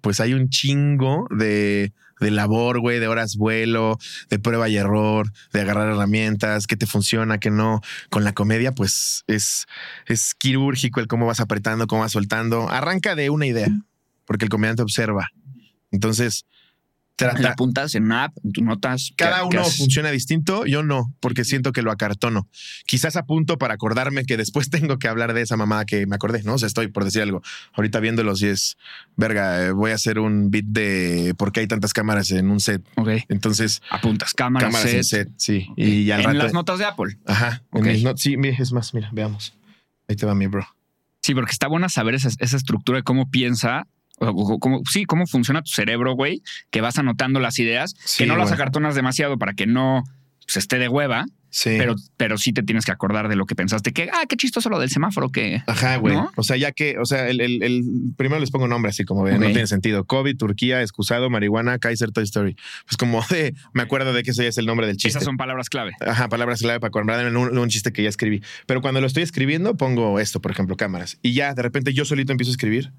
pues 0.00 0.20
hay 0.20 0.32
un 0.32 0.48
chingo 0.48 1.26
de, 1.36 1.92
de 2.20 2.30
labor, 2.30 2.78
güey, 2.78 3.00
de 3.00 3.08
horas 3.08 3.34
vuelo, 3.34 3.98
de 4.30 4.38
prueba 4.38 4.68
y 4.68 4.76
error, 4.76 5.32
de 5.52 5.62
agarrar 5.62 5.88
herramientas, 5.88 6.68
que 6.68 6.76
te 6.76 6.86
funciona, 6.86 7.38
que 7.38 7.50
no. 7.50 7.80
Con 8.10 8.22
la 8.22 8.32
comedia, 8.32 8.70
pues 8.70 9.24
es, 9.26 9.66
es 10.06 10.36
quirúrgico 10.36 11.00
el 11.00 11.08
cómo 11.08 11.26
vas 11.26 11.40
apretando, 11.40 11.88
cómo 11.88 12.02
vas 12.02 12.12
soltando. 12.12 12.70
Arranca 12.70 13.16
de 13.16 13.30
una 13.30 13.46
idea, 13.46 13.70
porque 14.24 14.44
el 14.44 14.50
comediante 14.50 14.82
observa. 14.82 15.30
Entonces, 15.90 16.44
La 17.16 17.30
trata. 17.30 17.50
apuntas 17.52 17.94
en 17.94 18.04
una 18.06 18.24
app, 18.24 18.36
en 18.42 18.50
tus 18.52 18.64
notas. 18.64 19.10
¿qué- 19.16 19.24
Cada 19.24 19.44
uno 19.44 19.62
funciona 19.64 20.10
distinto, 20.10 20.66
yo 20.66 20.82
no, 20.82 21.14
porque 21.20 21.44
siento 21.44 21.70
que 21.70 21.80
lo 21.80 21.92
acartono. 21.92 22.48
Quizás 22.86 23.14
apunto 23.14 23.56
para 23.56 23.74
acordarme 23.74 24.24
que 24.24 24.36
después 24.36 24.68
tengo 24.94 24.98
que 24.98 25.06
hablar 25.06 25.32
de 25.32 25.42
esa 25.42 25.56
mamada 25.56 25.84
que 25.84 26.06
me 26.08 26.16
acordé, 26.16 26.42
¿no? 26.42 26.54
O 26.54 26.58
sea, 26.58 26.66
estoy 26.66 26.88
por 26.88 27.04
decir 27.04 27.22
algo. 27.22 27.40
Ahorita 27.74 28.00
viéndolo, 28.00 28.34
si 28.34 28.48
es, 28.48 28.76
verga, 29.16 29.64
eh, 29.66 29.70
voy 29.70 29.92
a 29.92 29.94
hacer 29.94 30.18
un 30.18 30.50
beat 30.50 30.64
de 30.66 31.34
por 31.38 31.52
qué 31.52 31.60
hay 31.60 31.68
tantas 31.68 31.92
cámaras 31.92 32.32
en 32.32 32.50
un 32.50 32.58
set. 32.58 32.82
Ok. 32.96 33.10
Entonces, 33.28 33.80
Apuntas 33.90 34.34
cámaras, 34.34 34.66
cámaras 34.70 34.90
set, 34.90 34.96
en 34.98 35.04
set, 35.04 35.28
sí. 35.36 35.68
Y 35.76 36.04
ya 36.06 36.16
en 36.18 36.24
rato. 36.24 36.38
las 36.38 36.52
notas 36.52 36.80
de 36.80 36.84
Apple. 36.86 37.16
Ajá. 37.26 37.62
en 37.72 37.80
Ok. 37.80 37.86
mis 37.86 38.02
not- 38.02 38.18
sí, 38.18 38.34
es 38.58 38.72
más, 38.72 38.92
mira, 38.92 39.10
veamos. 39.12 39.54
Ahí 40.08 40.16
te 40.16 40.26
va 40.26 40.34
mi 40.34 40.48
bro. 40.48 40.66
Sí, 41.22 41.32
porque 41.34 41.52
está 41.52 41.68
buena 41.68 41.88
saber 41.88 42.14
esa, 42.16 42.28
esa 42.38 42.56
estructura 42.56 42.98
de 42.98 43.02
cómo 43.04 43.30
piensa. 43.30 43.86
Cómo, 44.32 44.80
sí, 44.90 45.04
cómo 45.04 45.26
funciona 45.26 45.62
tu 45.62 45.70
cerebro, 45.72 46.14
güey, 46.14 46.42
que 46.70 46.80
vas 46.80 46.98
anotando 46.98 47.40
las 47.40 47.58
ideas, 47.58 47.94
Sí, 48.04 48.24
que 48.24 48.26
no 48.26 48.36
las 48.36 48.52
acartonas 48.52 48.94
demasiado 48.94 49.38
para 49.38 49.54
que 49.54 49.66
no 49.66 50.04
se 50.46 50.58
esté 50.58 50.78
de 50.78 50.88
hueva, 50.88 51.24
Sí. 51.50 51.76
pero, 51.78 51.94
pero 52.16 52.36
sí 52.36 52.52
te 52.52 52.64
tienes 52.64 52.84
que 52.84 52.90
acordar 52.90 53.28
de 53.28 53.36
lo 53.36 53.46
que 53.46 53.54
pensaste, 53.54 53.92
que, 53.92 54.10
ah, 54.12 54.24
qué 54.28 54.36
chistoso 54.36 54.68
lo 54.70 54.80
del 54.80 54.90
semáforo, 54.90 55.28
que... 55.30 55.62
Ajá, 55.68 55.98
güey. 55.98 56.16
¿No? 56.16 56.28
O 56.34 56.42
sea, 56.42 56.56
ya 56.56 56.72
que, 56.72 56.98
o 56.98 57.04
sea, 57.04 57.28
el, 57.28 57.40
el- 57.40 57.62
el- 57.62 57.84
primero 58.16 58.40
les 58.40 58.50
pongo 58.50 58.66
nombre 58.66 58.90
así 58.90 59.04
como 59.04 59.22
Ok. 59.22 59.30
no 59.30 59.38
tiene 59.46 59.68
sentido. 59.68 60.04
COVID, 60.04 60.36
Turquía, 60.36 60.82
excusado, 60.82 61.30
marihuana, 61.30 61.78
Kaiser, 61.78 62.10
Toy 62.10 62.24
Story. 62.24 62.56
Pues 62.86 62.96
como 62.96 63.22
de, 63.30 63.54
me 63.72 63.82
acuerdo 63.84 64.12
de 64.12 64.24
que 64.24 64.32
ese 64.32 64.42
ya 64.42 64.48
es 64.48 64.58
el 64.58 64.66
nombre 64.66 64.88
del 64.88 64.96
chiste. 64.96 65.10
Esas 65.10 65.22
son 65.22 65.36
palabras 65.36 65.68
clave. 65.70 65.92
Ajá, 66.04 66.28
palabras 66.28 66.60
clave 66.60 66.80
para 66.80 66.88
acordarme 66.88 67.28
en 67.28 67.36
un, 67.36 67.56
un 67.56 67.68
chiste 67.68 67.92
que 67.92 68.02
ya 68.02 68.08
escribí. 68.08 68.42
Pero 68.66 68.80
cuando 68.82 69.00
lo 69.00 69.06
estoy 69.06 69.22
escribiendo, 69.22 69.76
pongo 69.76 70.18
esto, 70.18 70.40
por 70.40 70.50
ejemplo, 70.50 70.76
cámaras. 70.76 71.18
Y 71.22 71.34
ya 71.34 71.54
de 71.54 71.62
repente 71.62 71.94
yo 71.94 72.04
solito 72.04 72.32
empiezo 72.32 72.50
a 72.50 72.54
escribir 72.54 72.90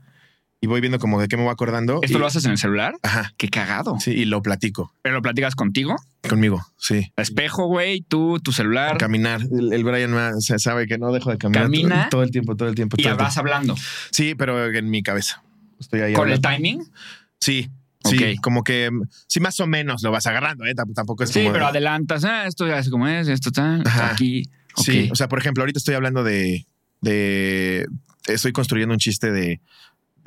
y 0.62 0.68
voy 0.68 0.82
viendo 0.82 0.98
como 1.00 1.20
de 1.22 1.28
qué 1.28 1.38
me 1.38 1.44
voy 1.44 1.52
acordando. 1.52 2.00
¿Esto 2.02 2.18
y- 2.18 2.20
lo 2.22 2.26
haces 2.28 2.46
en 2.46 2.52
el 2.52 2.58
celular? 2.58 2.96
Ajá. 3.04 3.34
Qué 3.38 3.50
cagado. 3.50 3.98
Sí, 4.00 4.12
y 4.12 4.26
lo 4.26 4.41
platico 4.41 4.94
Pero 5.02 5.15
lo 5.15 5.22
platicas 5.22 5.54
contigo. 5.56 5.96
conmigo. 6.28 6.65
Sí. 6.78 7.12
Espejo, 7.18 7.68
güey, 7.68 8.02
tú, 8.02 8.39
tu 8.39 8.52
celular. 8.52 8.98
Caminar. 8.98 9.41
El, 9.52 9.74
el 9.74 9.84
Brian 9.84 10.13
o 10.13 10.41
sea, 10.41 10.58
sabe 10.60 10.88
que 10.88 10.98
no 10.98 11.12
dejo 11.12 11.30
de 11.32 11.38
caminar. 11.38 11.63
Camina. 11.63 12.08
todo, 12.10 12.24
el 12.24 12.32
tiempo, 12.32 12.56
todo 12.56 12.68
el 12.70 12.76
tiempo. 12.76 12.96
y 13.00 13.04
todo 13.04 13.18
vas 13.18 13.38
hablando. 13.38 13.76
Sí, 14.12 14.34
pero 14.36 14.65
en 14.74 14.89
mi 14.89 15.04
cabeza. 15.04 15.44
Estoy 15.80 16.02
ahí. 16.02 16.13
¿Con 16.13 16.32
el 16.32 16.41
timing? 16.41 16.84
Sí. 17.39 17.70
Sí, 18.08 18.38
como 18.38 18.63
que 18.63 18.91
sí, 19.28 19.39
más 19.39 19.60
o 19.60 19.65
menos 19.65 20.04
lo 20.04 20.12
vas 20.12 20.28
agarrando, 20.28 20.63
¿eh? 20.65 20.76
Tamp- 20.76 20.94
Tampoco 20.94 21.24
es 21.24 21.32
Sí, 21.32 21.39
como. 21.41 21.54
pero 21.54 21.65
adelantas. 21.65 22.24
Ah, 22.24 22.46
esto 22.46 22.68
ya 22.68 22.78
es 22.78 22.89
como 22.91 23.08
es, 23.08 23.28
esto 23.28 23.50
está 23.50 23.82
aquí. 24.12 24.44
Sí, 24.76 25.10
o 25.12 25.15
sea, 25.15 25.28
por 25.28 25.39
ejemplo, 25.39 25.63
ahorita 25.63 25.80
estoy 25.80 25.96
hablando 25.96 26.24
de, 26.24 26.68
de 27.02 27.88
estoy 28.28 28.52
construyendo 28.52 28.94
un 28.94 29.00
chiste 29.00 29.32
de 29.32 29.60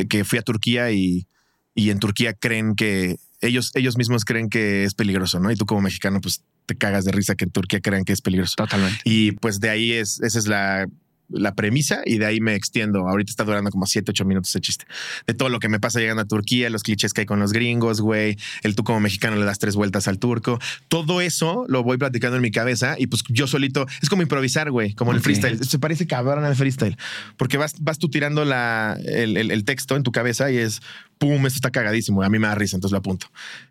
que 0.06 0.24
fui 0.24 0.38
a 0.38 0.42
Turquía 0.42 0.90
y, 0.92 1.26
y 1.74 1.90
en 1.90 1.98
Turquía 1.98 2.34
creen 2.34 2.74
que 2.74 3.16
ellos, 3.40 3.70
ellos 3.74 3.96
mismos 3.96 4.24
creen 4.24 4.48
que 4.48 4.84
es 4.84 4.94
peligroso, 4.94 5.40
¿no? 5.40 5.50
Y 5.50 5.56
tú 5.56 5.66
como 5.66 5.80
mexicano, 5.80 6.20
pues 6.20 6.42
te 6.66 6.76
cagas 6.76 7.04
de 7.04 7.12
risa 7.12 7.34
que 7.34 7.44
en 7.44 7.50
Turquía 7.50 7.80
crean 7.80 8.04
que 8.04 8.12
es 8.12 8.20
peligroso. 8.20 8.54
Totalmente. 8.56 9.00
Y 9.04 9.32
pues 9.32 9.60
de 9.60 9.70
ahí 9.70 9.92
es, 9.92 10.20
esa 10.20 10.38
es 10.38 10.46
la, 10.46 10.86
la 11.30 11.54
premisa 11.54 12.00
y 12.04 12.18
de 12.18 12.26
ahí 12.26 12.40
me 12.40 12.54
extiendo. 12.54 13.08
Ahorita 13.08 13.30
está 13.30 13.44
durando 13.44 13.70
como 13.70 13.86
7, 13.86 14.10
8 14.10 14.24
minutos 14.24 14.50
ese 14.50 14.60
chiste. 14.60 14.86
De 15.26 15.34
todo 15.34 15.48
lo 15.48 15.58
que 15.60 15.68
me 15.68 15.78
pasa 15.80 16.00
llegando 16.00 16.22
a 16.22 16.26
Turquía, 16.26 16.70
los 16.70 16.82
clichés 16.82 17.12
que 17.12 17.22
hay 17.22 17.26
con 17.26 17.38
los 17.38 17.52
gringos, 17.52 18.00
güey. 18.00 18.36
El 18.62 18.74
tú 18.74 18.84
como 18.84 19.00
mexicano 19.00 19.36
le 19.36 19.44
das 19.44 19.58
tres 19.58 19.76
vueltas 19.76 20.08
al 20.08 20.18
turco. 20.18 20.58
Todo 20.88 21.20
eso 21.20 21.64
lo 21.68 21.82
voy 21.82 21.98
platicando 21.98 22.36
en 22.36 22.42
mi 22.42 22.50
cabeza 22.50 22.96
y 22.98 23.06
pues 23.08 23.22
yo 23.28 23.46
solito, 23.46 23.86
es 24.02 24.08
como 24.08 24.22
improvisar, 24.22 24.70
güey, 24.70 24.94
como 24.94 25.12
el 25.12 25.20
freestyle. 25.20 25.62
Se 25.64 25.78
parece 25.78 26.06
cabrón 26.06 26.44
al 26.44 26.56
freestyle. 26.56 26.96
Porque 27.36 27.56
vas, 27.56 27.74
vas 27.80 27.98
tú 27.98 28.08
tirando 28.08 28.44
la, 28.44 28.98
el, 29.04 29.36
el- 29.36 29.50
el 29.50 29.64
texto 29.64 29.96
en 29.96 30.02
tu 30.02 30.12
cabeza 30.12 30.50
y 30.50 30.56
es, 30.56 30.80
pum, 31.18 31.46
esto 31.46 31.56
está 31.56 31.70
cagadísimo. 31.70 32.22
A 32.22 32.28
mí 32.28 32.38
me 32.38 32.46
da 32.46 32.54
risa, 32.54 32.76
entonces 32.76 32.92
lo 32.92 32.98
apunto. 32.98 33.26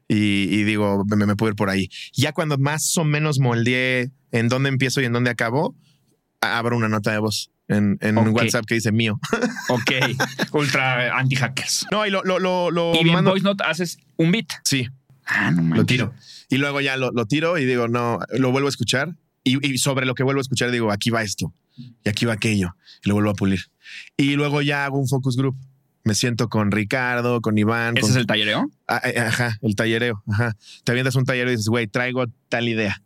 Y, 0.07 0.15
y 0.53 0.63
digo, 0.63 1.03
me, 1.05 1.25
me 1.25 1.35
puedo 1.35 1.49
ir 1.51 1.55
por 1.55 1.69
ahí. 1.69 1.89
Ya 2.13 2.31
cuando 2.33 2.57
más 2.57 2.97
o 2.97 3.03
menos 3.03 3.39
moldeé 3.39 4.11
en 4.31 4.49
dónde 4.49 4.69
empiezo 4.69 5.01
y 5.01 5.05
en 5.05 5.13
dónde 5.13 5.29
acabo, 5.29 5.75
abro 6.41 6.77
una 6.77 6.87
nota 6.89 7.11
de 7.11 7.19
voz 7.19 7.49
en, 7.67 7.97
en. 8.01 8.17
WhatsApp 8.17 8.65
que 8.65 8.75
dice 8.75 8.91
mío. 8.91 9.19
Ok. 9.69 9.91
Ultra 10.53 11.17
anti-hackers. 11.17 11.87
No, 11.91 12.05
y 12.05 12.09
lo, 12.09 12.23
lo, 12.23 12.39
lo, 12.39 12.71
lo 12.71 12.93
y 12.95 12.99
en 12.99 13.07
mando- 13.13 13.31
Voice 13.31 13.43
Note 13.43 13.63
haces 13.65 13.97
un 14.17 14.31
beat. 14.31 14.47
Sí, 14.63 14.87
Ah, 15.25 15.51
no 15.51 15.61
manches. 15.61 15.77
lo 15.77 15.85
tiro. 15.85 16.13
Y 16.49 16.57
luego 16.57 16.79
ya 16.79 16.95
lo, 16.95 17.11
lo 17.11 17.25
tiro 17.25 17.57
y 17.57 17.65
digo, 17.65 17.89
no, 17.89 18.19
lo 18.31 18.51
vuelvo 18.51 18.67
a 18.67 18.69
escuchar. 18.69 19.15
Y, 19.43 19.65
y 19.65 19.77
sobre 19.77 20.05
lo 20.05 20.13
que 20.15 20.23
vuelvo 20.23 20.39
a 20.39 20.41
escuchar, 20.41 20.71
digo, 20.71 20.91
aquí 20.91 21.09
va 21.09 21.21
esto 21.21 21.53
y 21.75 22.09
aquí 22.09 22.25
va 22.25 22.33
aquello. 22.33 22.75
Y 23.03 23.09
lo 23.09 23.15
vuelvo 23.15 23.31
a 23.31 23.33
pulir. 23.33 23.59
Y 24.15 24.35
luego 24.35 24.61
ya 24.61 24.85
hago 24.85 24.97
un 24.97 25.07
focus 25.09 25.35
group. 25.35 25.57
Me 26.05 26.15
siento 26.15 26.47
con 26.47 26.71
Ricardo, 26.71 27.41
con 27.41 27.57
Iván. 27.57 27.97
¿Ese 27.97 28.01
con- 28.03 28.11
es 28.11 28.15
el 28.15 28.25
tallereo? 28.25 28.71
Ah, 28.87 29.01
eh, 29.03 29.19
Ajá, 29.19 29.57
el 29.61 29.75
tallereo. 29.75 30.23
Ajá. 30.31 30.55
Te 30.85 30.93
avientas 30.93 31.15
un 31.15 31.25
tallereo 31.25 31.51
y 31.51 31.57
dices, 31.57 31.67
güey, 31.67 31.87
traigo 31.87 32.25
tal 32.47 32.69
idea. 32.69 33.01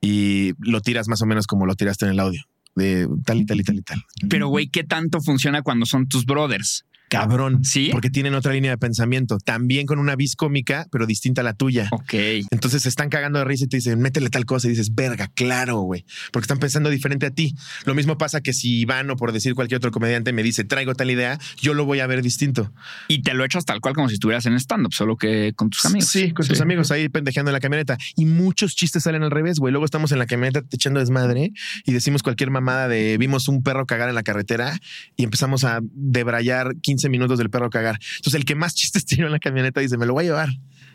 Y 0.00 0.52
lo 0.58 0.80
tiras 0.80 1.08
más 1.08 1.20
o 1.22 1.26
menos 1.26 1.46
como 1.46 1.66
lo 1.66 1.74
tiraste 1.74 2.06
en 2.06 2.12
el 2.12 2.20
audio. 2.20 2.42
De 2.74 3.08
tal 3.24 3.40
y 3.40 3.46
tal 3.46 3.60
y 3.60 3.64
tal 3.64 3.76
y 3.76 3.82
tal. 3.82 4.02
Pero, 4.28 4.48
güey, 4.48 4.68
¿qué 4.68 4.84
tanto 4.84 5.20
funciona 5.20 5.62
cuando 5.62 5.86
son 5.86 6.08
tus 6.08 6.24
brothers? 6.24 6.84
Cabrón. 7.12 7.64
¿Sí? 7.64 7.90
Porque 7.92 8.10
tienen 8.10 8.34
otra 8.34 8.52
línea 8.52 8.70
de 8.70 8.78
pensamiento. 8.78 9.38
También 9.38 9.86
con 9.86 9.98
una 9.98 10.16
vis 10.16 10.34
cómica, 10.34 10.86
pero 10.90 11.06
distinta 11.06 11.42
a 11.42 11.44
la 11.44 11.52
tuya. 11.52 11.88
Ok. 11.90 12.14
Entonces 12.50 12.82
se 12.82 12.88
están 12.88 13.10
cagando 13.10 13.38
de 13.38 13.44
risa 13.44 13.64
y 13.64 13.68
te 13.68 13.76
dicen, 13.76 14.00
métele 14.00 14.30
tal 14.30 14.46
cosa. 14.46 14.66
Y 14.66 14.70
dices, 14.70 14.94
verga, 14.94 15.28
claro, 15.34 15.80
güey. 15.80 16.04
Porque 16.32 16.44
están 16.44 16.58
pensando 16.58 16.90
diferente 16.90 17.26
a 17.26 17.30
ti. 17.30 17.54
Lo 17.84 17.94
mismo 17.94 18.16
pasa 18.16 18.40
que 18.40 18.52
si 18.52 18.80
Iván 18.80 19.10
o 19.10 19.16
por 19.16 19.32
decir 19.32 19.54
cualquier 19.54 19.76
otro 19.76 19.90
comediante 19.90 20.32
me 20.32 20.42
dice, 20.42 20.64
traigo 20.64 20.94
tal 20.94 21.10
idea, 21.10 21.38
yo 21.60 21.74
lo 21.74 21.84
voy 21.84 22.00
a 22.00 22.06
ver 22.06 22.22
distinto. 22.22 22.72
Y 23.08 23.22
te 23.22 23.34
lo 23.34 23.44
echas 23.44 23.64
tal 23.64 23.80
cual 23.80 23.94
como 23.94 24.08
si 24.08 24.14
estuvieras 24.14 24.46
en 24.46 24.54
stand-up, 24.54 24.94
solo 24.94 25.16
que 25.16 25.52
con 25.54 25.68
tus 25.70 25.84
amigos. 25.84 26.08
Sí, 26.08 26.32
con 26.32 26.46
tus 26.46 26.60
amigos 26.60 26.90
ahí 26.90 27.08
pendejeando 27.08 27.50
en 27.50 27.54
la 27.54 27.60
camioneta. 27.60 27.98
Y 28.16 28.24
muchos 28.24 28.74
chistes 28.74 29.02
salen 29.02 29.22
al 29.22 29.30
revés, 29.30 29.58
güey. 29.58 29.70
Luego 29.70 29.84
estamos 29.84 30.12
en 30.12 30.18
la 30.18 30.26
camioneta 30.26 30.62
echando 30.70 31.00
desmadre 31.00 31.52
y 31.84 31.92
decimos 31.92 32.22
cualquier 32.22 32.50
mamada 32.50 32.88
de 32.88 33.18
vimos 33.18 33.48
un 33.48 33.62
perro 33.62 33.86
cagar 33.86 34.08
en 34.08 34.14
la 34.14 34.22
carretera 34.22 34.78
y 35.16 35.24
empezamos 35.24 35.64
a 35.64 35.80
debrayar 35.82 36.76
15 36.80 37.01
minutos 37.08 37.38
del 37.38 37.50
perro 37.50 37.70
cagar. 37.70 37.98
Entonces 38.16 38.34
el 38.34 38.44
que 38.44 38.54
más 38.54 38.74
chistes 38.76 39.04
tiró 39.04 39.26
en 39.26 39.32
la 39.32 39.38
camioneta 39.38 39.80
dice, 39.80 39.96
me 39.98 40.06
lo 40.06 40.12
voy 40.14 40.24
a 40.24 40.28
llevar. 40.28 40.48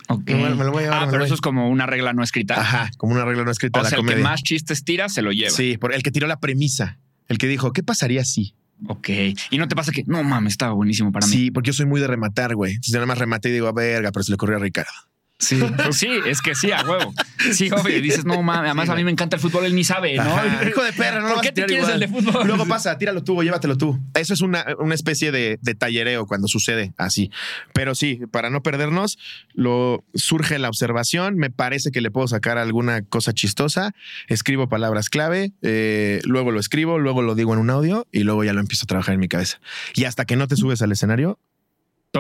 Ok. 0.10 0.30
Me 0.30 0.50
lo- 0.50 0.56
me 0.56 0.64
lo 0.64 0.72
voy 0.72 0.84
a 0.84 0.86
llevar, 0.88 1.04
ah, 1.04 1.08
pero 1.12 1.24
a- 1.24 1.26
eso 1.26 1.34
es 1.36 1.42
como 1.42 1.70
una 1.70 1.86
regla 1.86 2.14
no 2.14 2.24
escrita. 2.24 2.60
Ajá, 2.60 2.90
como 2.98 3.14
una 3.14 3.26
regla 3.26 3.44
no 3.44 3.52
escrita 3.52 3.82
O 3.82 3.86
sea, 3.86 3.98
la 4.00 4.04
el 4.10 4.16
que 4.18 4.24
más 4.24 4.42
chistes 4.44 4.84
tira 4.84 5.10
se 5.10 5.22
lo 5.22 5.32
lleva. 5.32 5.50
Sí, 5.52 5.78
por 5.78 5.94
el 5.94 6.02
que 6.04 6.12
tiró 6.12 6.28
la 6.28 6.40
premisa. 6.40 6.98
El 7.28 7.38
que 7.38 7.48
dijo, 7.48 7.74
¿qué 7.74 7.84
pasaría 7.84 8.24
si? 8.24 8.56
Ok. 8.88 9.10
Y 9.50 9.58
no 9.58 9.68
te 9.68 9.76
pasa 9.76 9.92
que, 9.92 10.04
no 10.06 10.24
mames, 10.24 10.54
estaba 10.54 10.72
buenísimo 10.74 11.12
para 11.12 11.26
mí. 11.28 11.34
Sí, 11.34 11.52
porque 11.52 11.68
yo 11.68 11.74
soy 11.74 11.88
muy 11.88 12.00
de 12.00 12.08
rematar, 12.08 12.56
güey. 12.56 12.74
Entonces 12.74 12.94
yo 12.94 13.00
nada 13.00 13.08
más 13.08 13.18
rematé 13.18 13.50
y 13.50 13.54
digo, 13.54 13.74
verga, 13.74 14.12
pero 14.12 14.24
se 14.24 14.32
le 14.32 14.36
ocurrió 14.36 14.56
a 14.58 14.60
Ricardo. 14.60 14.92
Sí, 15.40 15.60
pues 15.84 15.98
sí, 15.98 16.10
es 16.26 16.42
que 16.42 16.56
sí, 16.56 16.72
a 16.72 16.84
huevo. 16.84 17.14
Sí, 17.54 17.70
obvio. 17.72 17.96
Y 17.96 18.02
dices, 18.02 18.26
no 18.26 18.42
mames, 18.42 18.66
además 18.66 18.86
Sí, 18.88 18.92
a 18.92 18.96
mí 18.96 19.04
me 19.04 19.12
encanta 19.12 19.36
el 19.36 19.42
fútbol, 19.42 19.66
él 19.66 19.76
ni 19.76 19.84
sabe, 19.84 20.16
¿no? 20.16 20.24
Ajá. 20.24 20.68
Hijo 20.68 20.84
de 20.84 20.94
perra, 20.94 21.22
no 21.22 21.28
lo 21.28 21.34
¿Por 21.36 21.44
qué 21.44 21.52
te 21.52 21.66
quieres 21.66 21.88
igual. 21.88 21.94
el 21.94 22.00
de 22.00 22.08
fútbol? 22.08 22.48
Luego 22.48 22.66
pasa, 22.66 22.98
tíralo 22.98 23.24
tú 23.24 23.40
o 23.40 23.44
llévatelo 23.44 23.78
tú. 23.78 24.00
Eso 24.16 24.34
es 24.34 24.42
una, 24.42 24.66
una 24.80 24.96
especie 24.96 25.32
de, 25.32 25.60
de 25.62 25.76
tallereo 25.76 26.26
cuando 26.26 26.48
sucede 26.48 26.94
así. 26.98 27.30
Pero 27.74 27.94
sí, 27.94 28.20
para 28.32 28.50
no 28.50 28.64
perdernos, 28.64 29.20
lo 29.54 30.04
surge 30.16 30.58
la 30.58 30.70
observación. 30.70 31.36
Me 31.36 31.52
parece 31.52 31.92
que 31.92 32.02
le 32.02 32.10
puedo 32.10 32.28
sacar 32.28 32.58
alguna 32.58 33.04
cosa 33.04 33.34
chistosa. 33.34 33.92
Escribo 34.28 34.70
palabras 34.70 35.10
clave, 35.10 35.52
eh, 35.62 36.20
luego 36.24 36.52
lo 36.52 36.60
escribo, 36.60 36.98
luego 36.98 37.22
lo 37.22 37.36
digo 37.36 37.54
en 37.54 37.60
un 37.60 37.70
audio 37.70 38.08
y 38.12 38.24
luego 38.24 38.44
ya 38.44 38.54
lo 38.54 38.60
empiezo 38.60 38.86
a 38.86 38.88
trabajar 38.88 39.14
en 39.14 39.20
mi 39.20 39.28
cabeza. 39.28 39.60
Y 39.94 40.06
hasta 40.06 40.26
que 40.26 40.36
no 40.36 40.48
te 40.48 40.56
subes 40.56 40.82
al 40.82 40.92
escenario, 40.92 41.40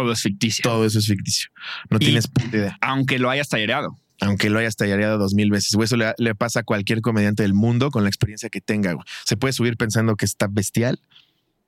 Todo 0.01 0.11
es 0.11 0.21
ficticio. 0.21 0.63
todo 0.63 0.85
eso 0.85 0.99
es 0.99 1.07
ficticio. 1.07 1.49
No 1.89 1.97
Y- 1.97 2.05
tienes 2.05 2.27
puta 2.27 2.55
idea. 2.57 2.77
Aunque 2.81 3.19
lo 3.19 3.29
hayas 3.29 3.49
tallereado. 3.49 3.97
aunque 4.19 4.49
lo 4.49 4.57
hayas 4.57 4.75
tallareado 4.75 5.17
dos 5.19 5.33
mil 5.35 5.51
veces. 5.51 5.73
Güey, 5.75 5.85
eso 5.85 5.95
le, 5.95 6.13
le 6.17 6.33
pasa 6.33 6.61
a 6.61 6.63
cualquier 6.63 7.01
comediante 7.01 7.43
del 7.43 7.53
mundo 7.53 7.91
con 7.91 8.01
la 8.03 8.09
experiencia 8.09 8.49
que 8.49 8.61
tenga. 8.61 8.93
güey. 8.93 9.05
Se 9.25 9.37
puede 9.37 9.53
subir 9.53 9.77
pensando 9.77 10.15
que 10.15 10.25
está 10.25 10.47
bestial 10.49 10.99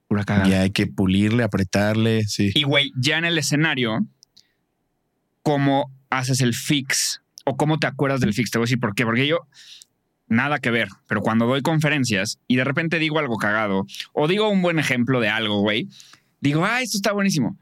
Pura 0.08 0.24
cagada. 0.24 0.50
y 0.50 0.54
hay 0.54 0.72
que 0.72 0.88
pulirle, 0.88 1.44
apretarle. 1.44 2.24
Sí. 2.26 2.50
Y 2.56 2.64
güey, 2.64 2.92
ya 2.96 3.20
en 3.20 3.26
el 3.26 3.38
escenario, 3.38 4.00
¿cómo 5.44 5.92
haces 6.10 6.42
el 6.42 6.54
fix? 6.54 7.22
¿O 7.46 7.56
cómo 7.58 7.78
te 7.80 7.88
acuerdas 7.88 8.20
del 8.20 8.34
fix? 8.34 8.52
Te 8.52 8.58
voy 8.58 8.64
a 8.64 8.68
decir 8.68 8.80
por 8.80 8.96
qué. 8.96 9.06
Porque 9.06 9.28
yo, 9.28 9.48
nada 10.28 10.60
que 10.60 10.72
ver, 10.72 10.90
pero 11.08 11.22
cuando 11.22 11.46
doy 11.46 11.62
conferencias 11.62 12.40
y 12.48 12.56
de 12.56 12.64
repente 12.64 13.00
digo 13.00 13.20
algo 13.20 13.38
cagado 13.38 13.86
o 14.14 14.28
digo 14.28 14.50
un 14.50 14.62
buen 14.62 14.80
ejemplo 14.80 15.20
de 15.20 15.30
algo, 15.30 15.62
güey, 15.62 15.88
digo, 16.42 16.66
ah, 16.66 16.82
esto 16.82 16.98
está 16.98 17.12
buenísimo. 17.12 17.58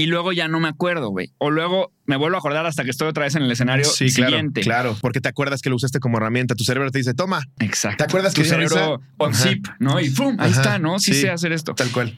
Y 0.00 0.06
luego 0.06 0.32
ya 0.32 0.46
no 0.46 0.60
me 0.60 0.68
acuerdo, 0.68 1.08
güey. 1.10 1.32
O 1.38 1.50
luego 1.50 1.92
me 2.06 2.16
vuelvo 2.16 2.36
a 2.36 2.38
acordar 2.38 2.64
hasta 2.66 2.84
que 2.84 2.90
estoy 2.90 3.08
otra 3.08 3.24
vez 3.24 3.34
en 3.34 3.42
el 3.42 3.50
escenario 3.50 3.84
Sí, 3.84 4.06
claro, 4.12 4.30
siguiente. 4.30 4.60
claro, 4.60 4.96
porque 5.00 5.20
te 5.20 5.28
acuerdas 5.28 5.60
que 5.60 5.70
lo 5.70 5.76
usaste 5.76 5.98
como 5.98 6.18
herramienta. 6.18 6.54
Tu 6.54 6.62
cerebro 6.62 6.90
te 6.92 6.98
dice, 6.98 7.14
toma, 7.14 7.42
Exacto. 7.58 7.96
¿Te 7.98 8.04
acuerdas 8.04 8.32
tu 8.32 8.42
que 8.42 8.48
cerebro 8.48 9.00
on 9.16 9.34
zip, 9.34 9.66
¿no? 9.80 9.98
Y 10.00 10.10
¡pum! 10.10 10.36
Ahí 10.38 10.50
Ajá, 10.52 10.60
está, 10.62 10.78
¿no? 10.78 11.00
Sí, 11.00 11.14
sí. 11.14 11.22
sé 11.22 11.30
hacer 11.30 11.52
esto. 11.52 11.74
tal 11.74 11.90
cual. 11.90 12.16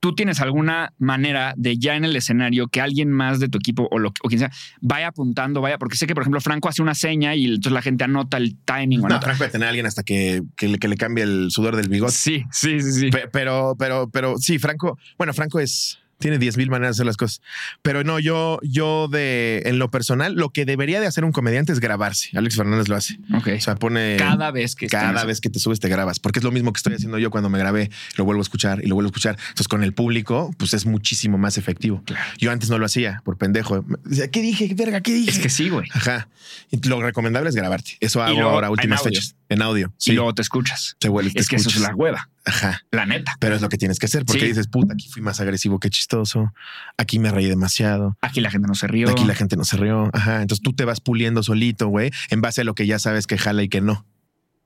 ¿Tú 0.00 0.14
tienes 0.14 0.40
alguna 0.40 0.92
manera 0.98 1.54
de 1.56 1.78
ya 1.78 1.94
en 1.96 2.04
el 2.04 2.14
escenario 2.16 2.66
que 2.66 2.80
alguien 2.82 3.10
más 3.10 3.38
de 3.40 3.48
tu 3.48 3.56
equipo 3.58 3.88
o, 3.90 3.98
lo, 3.98 4.08
o 4.22 4.28
quien 4.28 4.40
sea 4.40 4.50
vaya 4.82 5.06
apuntando, 5.06 5.60
vaya? 5.62 5.78
Porque 5.78 5.96
sé 5.96 6.06
que, 6.06 6.14
por 6.14 6.24
ejemplo, 6.24 6.40
Franco 6.42 6.68
hace 6.68 6.82
una 6.82 6.94
seña 6.96 7.34
y 7.36 7.44
entonces 7.46 7.72
la 7.72 7.80
gente 7.80 8.02
anota 8.04 8.36
el 8.36 8.56
timing. 8.66 8.98
o 8.98 9.02
No, 9.08 9.14
anota- 9.14 9.26
Franco 9.28 9.44
de 9.44 9.50
tener 9.50 9.66
a 9.66 9.70
alguien 9.70 9.86
hasta 9.86 10.02
que, 10.02 10.42
que, 10.56 10.68
le, 10.68 10.78
que 10.78 10.88
le 10.88 10.96
cambie 10.96 11.22
el 11.24 11.50
sudor 11.50 11.76
del 11.76 11.88
bigote. 11.88 12.12
Sí, 12.12 12.44
sí, 12.50 12.80
sí, 12.80 12.92
sí. 12.92 13.10
Pe- 13.10 13.28
Pero, 13.32 13.76
pero, 13.78 14.10
pero 14.10 14.36
sí, 14.36 14.58
Franco, 14.58 14.98
bueno, 15.16 15.32
Franco 15.32 15.58
es, 15.58 15.98
tiene 16.24 16.38
10 16.38 16.56
mil 16.56 16.70
maneras 16.70 16.96
de 16.96 17.00
hacer 17.00 17.06
las 17.06 17.18
cosas. 17.18 17.42
Pero 17.82 18.02
no, 18.02 18.18
yo, 18.18 18.58
yo 18.62 19.08
de, 19.08 19.60
en 19.66 19.78
lo 19.78 19.90
personal, 19.90 20.32
lo 20.32 20.48
que 20.48 20.64
debería 20.64 20.98
de 20.98 21.06
hacer 21.06 21.22
un 21.22 21.32
comediante 21.32 21.70
es 21.70 21.80
grabarse. 21.80 22.30
Alex 22.34 22.56
Fernández 22.56 22.88
lo 22.88 22.96
hace. 22.96 23.18
Ok. 23.34 23.48
O 23.54 23.60
sea, 23.60 23.74
pone... 23.74 24.16
cada 24.16 24.50
vez 24.50 24.74
que 24.74 24.86
Cada 24.86 25.26
vez 25.26 25.42
que 25.42 25.50
te 25.50 25.58
subes 25.58 25.80
te 25.80 25.90
grabas, 25.90 26.20
porque 26.20 26.38
es 26.38 26.42
lo 26.42 26.50
mismo 26.50 26.72
que 26.72 26.78
estoy 26.78 26.94
haciendo 26.94 27.18
yo 27.18 27.30
cuando 27.30 27.50
me 27.50 27.58
grabé, 27.58 27.90
lo 28.16 28.24
vuelvo 28.24 28.40
a 28.40 28.44
escuchar 28.44 28.82
y 28.82 28.86
lo 28.86 28.94
vuelvo 28.94 29.08
a 29.08 29.10
escuchar. 29.10 29.36
Entonces 29.38 29.68
con 29.68 29.84
el 29.84 29.92
público, 29.92 30.50
pues 30.56 30.72
es 30.72 30.86
muchísimo 30.86 31.36
más 31.36 31.58
efectivo. 31.58 32.02
Yo 32.38 32.50
antes 32.50 32.70
no 32.70 32.78
lo 32.78 32.86
hacía 32.86 33.20
por 33.22 33.36
pendejo. 33.36 33.84
¿Qué 34.32 34.40
dije? 34.40 34.72
Verga, 34.74 35.02
¿qué 35.02 35.12
dije? 35.12 35.30
Es 35.30 35.38
que 35.40 35.50
sí, 35.50 35.68
güey. 35.68 35.90
Ajá. 35.92 36.28
Y 36.70 36.88
lo 36.88 37.02
recomendable 37.02 37.50
es 37.50 37.54
grabarte. 37.54 37.98
Eso 38.00 38.22
hago 38.22 38.40
ahora 38.40 38.70
últimas 38.70 39.02
fechas. 39.02 39.36
En 39.54 39.62
audio. 39.62 39.94
Sí. 39.98 40.12
Y 40.12 40.14
luego 40.16 40.34
te 40.34 40.42
escuchas. 40.42 40.96
se 41.00 41.08
vuelve. 41.08 41.30
te 41.30 41.40
Es 41.40 41.48
que 41.48 41.56
eso 41.56 41.68
es 41.68 41.80
la 41.80 41.94
hueva, 41.94 42.28
Ajá. 42.44 42.80
la 42.90 43.06
neta. 43.06 43.36
Pero 43.38 43.54
es 43.54 43.62
lo 43.62 43.68
que 43.68 43.78
tienes 43.78 43.98
que 44.00 44.06
hacer 44.06 44.24
porque 44.24 44.40
Sí. 44.42 44.46
dices, 44.48 44.66
puta, 44.66 44.94
aquí 44.94 45.08
fui 45.08 45.22
más 45.22 45.40
agresivo 45.40 45.78
que 45.78 45.90
chistoso. 45.90 46.52
Aquí 46.98 47.18
me 47.20 47.30
reí 47.30 47.46
demasiado. 47.46 48.18
Aquí 48.20 48.40
la 48.40 48.50
gente 48.50 48.66
no 48.66 48.74
se 48.74 48.86
rió. 48.88 49.08
Aquí 49.10 49.24
la 49.24 49.34
gente 49.34 49.56
no 49.56 49.64
se 49.64 49.76
rió. 49.76 50.10
Ajá. 50.12 50.42
Entonces 50.42 50.62
tú 50.62 50.72
te 50.72 50.84
vas 50.84 51.00
puliendo 51.00 51.42
solito, 51.42 51.86
güey, 51.88 52.10
en 52.30 52.40
base 52.40 52.62
a 52.62 52.64
lo 52.64 52.74
que 52.74 52.86
ya 52.86 52.98
sabes 52.98 53.26
que 53.26 53.38
jala 53.38 53.62
y 53.62 53.68
que 53.68 53.80
no. 53.80 54.04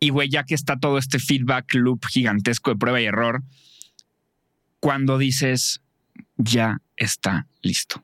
Y 0.00 0.08
güey, 0.10 0.28
ya 0.30 0.44
que 0.44 0.54
está 0.54 0.78
todo 0.78 0.96
este 0.96 1.18
feedback 1.18 1.74
loop 1.74 2.06
gigantesco 2.06 2.70
de 2.70 2.76
prueba 2.76 3.00
y 3.00 3.04
error, 3.04 3.42
cuando 4.80 5.18
dices 5.18 5.82
ya 6.36 6.78
está 6.96 7.46
listo. 7.62 8.02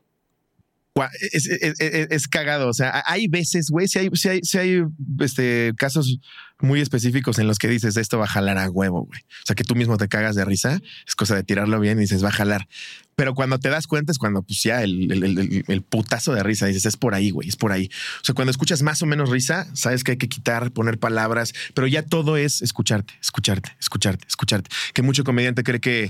Es, 1.33 1.45
es- 1.47 2.27
cagado. 2.27 2.69
O 2.69 2.73
sea, 2.73 3.03
hay 3.05 3.27
veces, 3.27 3.69
güey, 3.69 3.87
si 3.87 3.99
hay, 3.99 4.09
si 4.13 4.29
hay, 4.29 4.39
si 4.43 4.57
hay 4.57 4.83
este, 5.19 5.73
casos 5.77 6.19
muy 6.61 6.79
específicos 6.79 7.37
en 7.37 7.47
los 7.47 7.57
que 7.59 7.67
dices 7.67 7.97
esto 7.97 8.17
va 8.17 8.25
a 8.25 8.29
jalar 8.29 8.57
a 8.57 8.69
huevo, 8.69 9.03
güey. 9.05 9.19
O 9.19 9.45
sea, 9.45 9.55
que 9.57 9.65
tú 9.65 9.75
mismo 9.75 9.97
te 9.97 10.07
cagas 10.07 10.35
de 10.37 10.45
risa, 10.45 10.79
es 11.05 11.15
cosa 11.15 11.35
de 11.35 11.43
tirarlo 11.43 11.81
bien 11.81 11.97
y 11.97 12.01
dices 12.01 12.23
va 12.23 12.29
a 12.29 12.31
jalar. 12.31 12.69
Pero 13.17 13.33
cuando 13.33 13.59
te 13.59 13.69
das 13.69 13.87
cuenta 13.87 14.13
es 14.13 14.17
cuando, 14.17 14.41
pues 14.41 14.63
ya 14.63 14.81
el- 14.83 15.11
el- 15.11 15.65
el 15.67 15.81
putazo 15.81 16.33
de 16.33 16.43
risa 16.43 16.65
dices 16.65 16.85
es 16.85 16.95
por 16.95 17.13
ahí, 17.13 17.29
güey, 17.29 17.49
es 17.49 17.57
por 17.57 17.73
ahí. 17.73 17.89
O 18.21 18.23
sea, 18.25 18.33
cuando 18.33 18.51
escuchas 18.51 18.81
más 18.81 19.01
o 19.01 19.05
menos 19.05 19.29
risa, 19.29 19.67
sabes 19.75 20.03
que 20.05 20.11
hay 20.11 20.17
que 20.17 20.29
quitar, 20.29 20.71
poner 20.71 20.97
palabras, 20.97 21.53
pero 21.73 21.87
ya 21.87 22.03
todo 22.03 22.37
es 22.37 22.61
escucharte, 22.61 23.13
escucharte, 23.21 23.71
escucharte, 23.81 24.25
escucharte. 24.27 24.69
Que 24.93 25.01
mucho 25.01 25.25
comediante 25.25 25.63
cree 25.63 25.81
que 25.81 26.03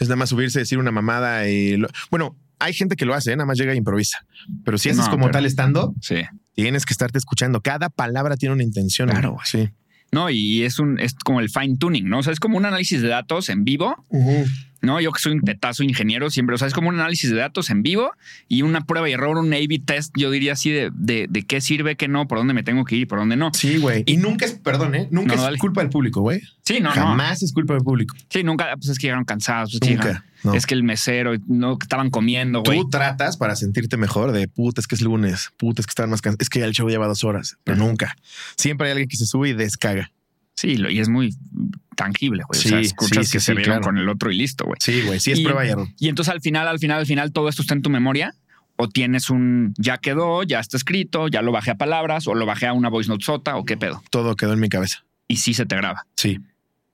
es 0.00 0.08
nada 0.08 0.16
más 0.16 0.30
subirse, 0.30 0.58
decir 0.58 0.78
una 0.78 0.90
mamada 0.90 1.48
y 1.48 1.76
lo- 1.76 1.88
bueno. 2.10 2.36
Hay 2.62 2.72
gente 2.74 2.96
que 2.96 3.04
lo 3.04 3.14
hace, 3.14 3.32
¿eh? 3.32 3.36
nada 3.36 3.46
más 3.46 3.58
llega 3.58 3.72
e 3.72 3.76
improvisa. 3.76 4.18
Pero 4.64 4.78
si 4.78 4.88
haces 4.90 5.04
No, 5.04 5.10
como 5.10 5.24
pero- 5.24 5.32
tal 5.34 5.46
estando, 5.46 5.94
Sí. 6.00 6.16
Tienes 6.54 6.84
que 6.84 6.92
estarte 6.92 7.16
escuchando. 7.18 7.60
Cada 7.62 7.88
palabra 7.88 8.36
tiene 8.36 8.54
una 8.54 8.62
intención. 8.62 9.08
Claro, 9.08 9.32
güey. 9.32 9.44
Sí. 9.46 9.70
No, 10.12 10.28
y 10.28 10.64
es 10.64 10.78
un, 10.78 11.00
es 11.00 11.14
como 11.14 11.40
el 11.40 11.48
fine 11.48 11.78
tuning, 11.78 12.06
¿no? 12.08 12.18
O 12.18 12.22
sea, 12.22 12.32
es 12.34 12.40
como 12.40 12.58
un 12.58 12.66
análisis 12.66 13.00
de 13.00 13.08
datos 13.08 13.48
en 13.48 13.64
vivo, 13.64 14.06
¿no? 14.82 15.00
Yo 15.00 15.10
que 15.12 15.20
soy 15.20 15.32
un 15.32 15.40
tetazo 15.40 15.82
ingeniero 15.84 16.28
siempre, 16.30 16.54
o 16.54 16.58
sea, 16.58 16.68
es 16.68 16.74
como 16.74 16.88
un 16.88 16.96
análisis 16.96 17.30
de 17.30 17.36
datos 17.36 17.70
en 17.70 17.82
vivo 17.82 18.12
y 18.48 18.62
una 18.62 18.82
prueba 18.82 19.08
y 19.08 19.12
error, 19.12 19.38
un 19.38 19.52
A-B 19.52 19.80
test, 19.84 20.12
yo 20.16 20.30
diría 20.30 20.52
así 20.52 20.70
de, 20.70 20.90
de, 20.94 21.26
de 21.30 21.42
qué 21.44 21.60
sirve, 21.60 21.96
qué 21.96 22.08
no, 22.08 22.28
por 22.28 22.38
dónde 22.38 22.52
me 22.54 22.62
tengo 22.62 22.84
que 22.84 22.96
ir 22.96 23.02
y 23.02 23.06
por 23.06 23.18
dónde 23.18 23.36
no. 23.36 23.50
Sí, 23.54 23.78
güey. 23.78 24.02
Y 24.06 24.16
nunca 24.18 24.44
es, 24.44 24.52
perdón, 24.52 24.94
¿eh? 24.94 25.08
Nunca 25.10 25.28
No, 25.28 25.34
es 25.34 25.40
dale. 25.42 25.58
culpa 25.58 25.80
del 25.80 25.90
público, 25.90 26.20
güey. 26.20 26.40
Sí, 26.64 26.80
no, 26.80 26.88
no. 26.90 26.94
Jamás 26.94 27.42
es 27.42 27.52
culpa 27.52 27.74
del 27.74 27.82
público. 27.82 28.14
Sí, 28.28 28.42
nunca, 28.44 28.74
pues 28.76 28.88
es 28.90 28.98
que 28.98 29.06
llegaron 29.06 29.24
cansados, 29.24 29.76
pues 29.78 29.90
Nunca, 29.90 30.04
llegaron- 30.08 30.22
no. 30.44 30.54
es 30.54 30.66
que 30.66 30.74
el 30.74 30.82
mesero, 30.82 31.32
no, 31.46 31.78
estaban 31.80 32.10
comiendo, 32.10 32.62
güey. 32.62 32.78
Tú 32.80 32.88
tratas 32.90 33.36
para 33.36 33.54
sentirte 33.56 33.96
mejor 33.96 34.32
de 34.32 34.48
puta, 34.48 34.80
es 34.80 34.86
que 34.88 34.94
es 34.96 35.00
lunes, 35.00 35.50
puta, 35.56 35.80
es 35.82 35.86
que 35.86 35.90
están 35.90 36.10
más 36.10 36.20
cansados, 36.22 36.42
es 36.42 36.48
que 36.48 36.58
ya 36.60 36.64
el 36.66 36.72
show 36.72 36.88
lleva 36.88 37.06
dos 37.06 37.22
horas, 37.24 37.56
pero 37.64 37.76
nunca. 37.78 38.16
Siempre 38.56 38.86
hay 38.88 38.92
alguien 38.92 39.08
que 39.08 39.16
se 39.16 39.26
sube 39.26 39.50
y 39.50 39.52
descaga. 39.52 40.10
Sí, 40.54 40.76
lo- 40.76 40.90
y 40.90 40.98
es 41.00 41.08
muy 41.08 41.34
tangible, 41.96 42.42
güey. 42.48 42.58
o 42.58 42.62
Sí, 42.62 42.68
sea, 42.70 42.80
escuchas 42.80 43.26
sí, 43.26 43.32
que 43.32 43.40
sí, 43.40 43.46
se 43.46 43.52
sí, 43.52 43.54
rieron 43.54 43.74
claro. 43.80 43.82
con 43.84 43.98
el 43.98 44.08
otro 44.08 44.30
y 44.30 44.36
listo, 44.36 44.64
güey. 44.64 44.76
Sí, 44.80 45.02
güey. 45.02 45.20
Sí 45.20 45.32
es 45.32 45.38
Y- 45.40 45.44
prueba 45.44 45.64
y 45.66 45.68
error. 45.70 45.88
Y 45.98 46.08
entonces 46.08 46.32
al 46.32 46.40
final, 46.40 46.68
al 46.68 46.78
final, 46.78 46.98
al 47.00 47.06
final, 47.06 47.32
todo 47.32 47.48
esto 47.48 47.62
está 47.62 47.74
en 47.74 47.82
tu 47.82 47.90
memoria. 47.90 48.34
O 48.76 48.88
tienes 48.88 49.28
un 49.30 49.74
ya 49.78 49.98
quedó, 49.98 50.42
ya 50.42 50.58
está 50.58 50.76
escrito, 50.78 51.28
ya 51.28 51.42
lo 51.42 51.52
bajé 51.52 51.72
a 51.72 51.74
palabras, 51.76 52.26
o 52.26 52.34
lo 52.34 52.46
bajé 52.46 52.66
a 52.66 52.72
una 52.72 52.88
voice 52.88 53.08
note 53.10 53.24
sota, 53.24 53.56
o 53.56 53.64
qué 53.64 53.76
pedo. 53.76 54.02
Todo 54.10 54.34
quedó 54.34 54.54
en 54.54 54.60
mi 54.60 54.68
cabeza. 54.70 55.04
Y 55.28 55.36
sí 55.36 55.52
se 55.54 55.66
te 55.66 55.76
graba. 55.76 56.06
Sí. 56.16 56.38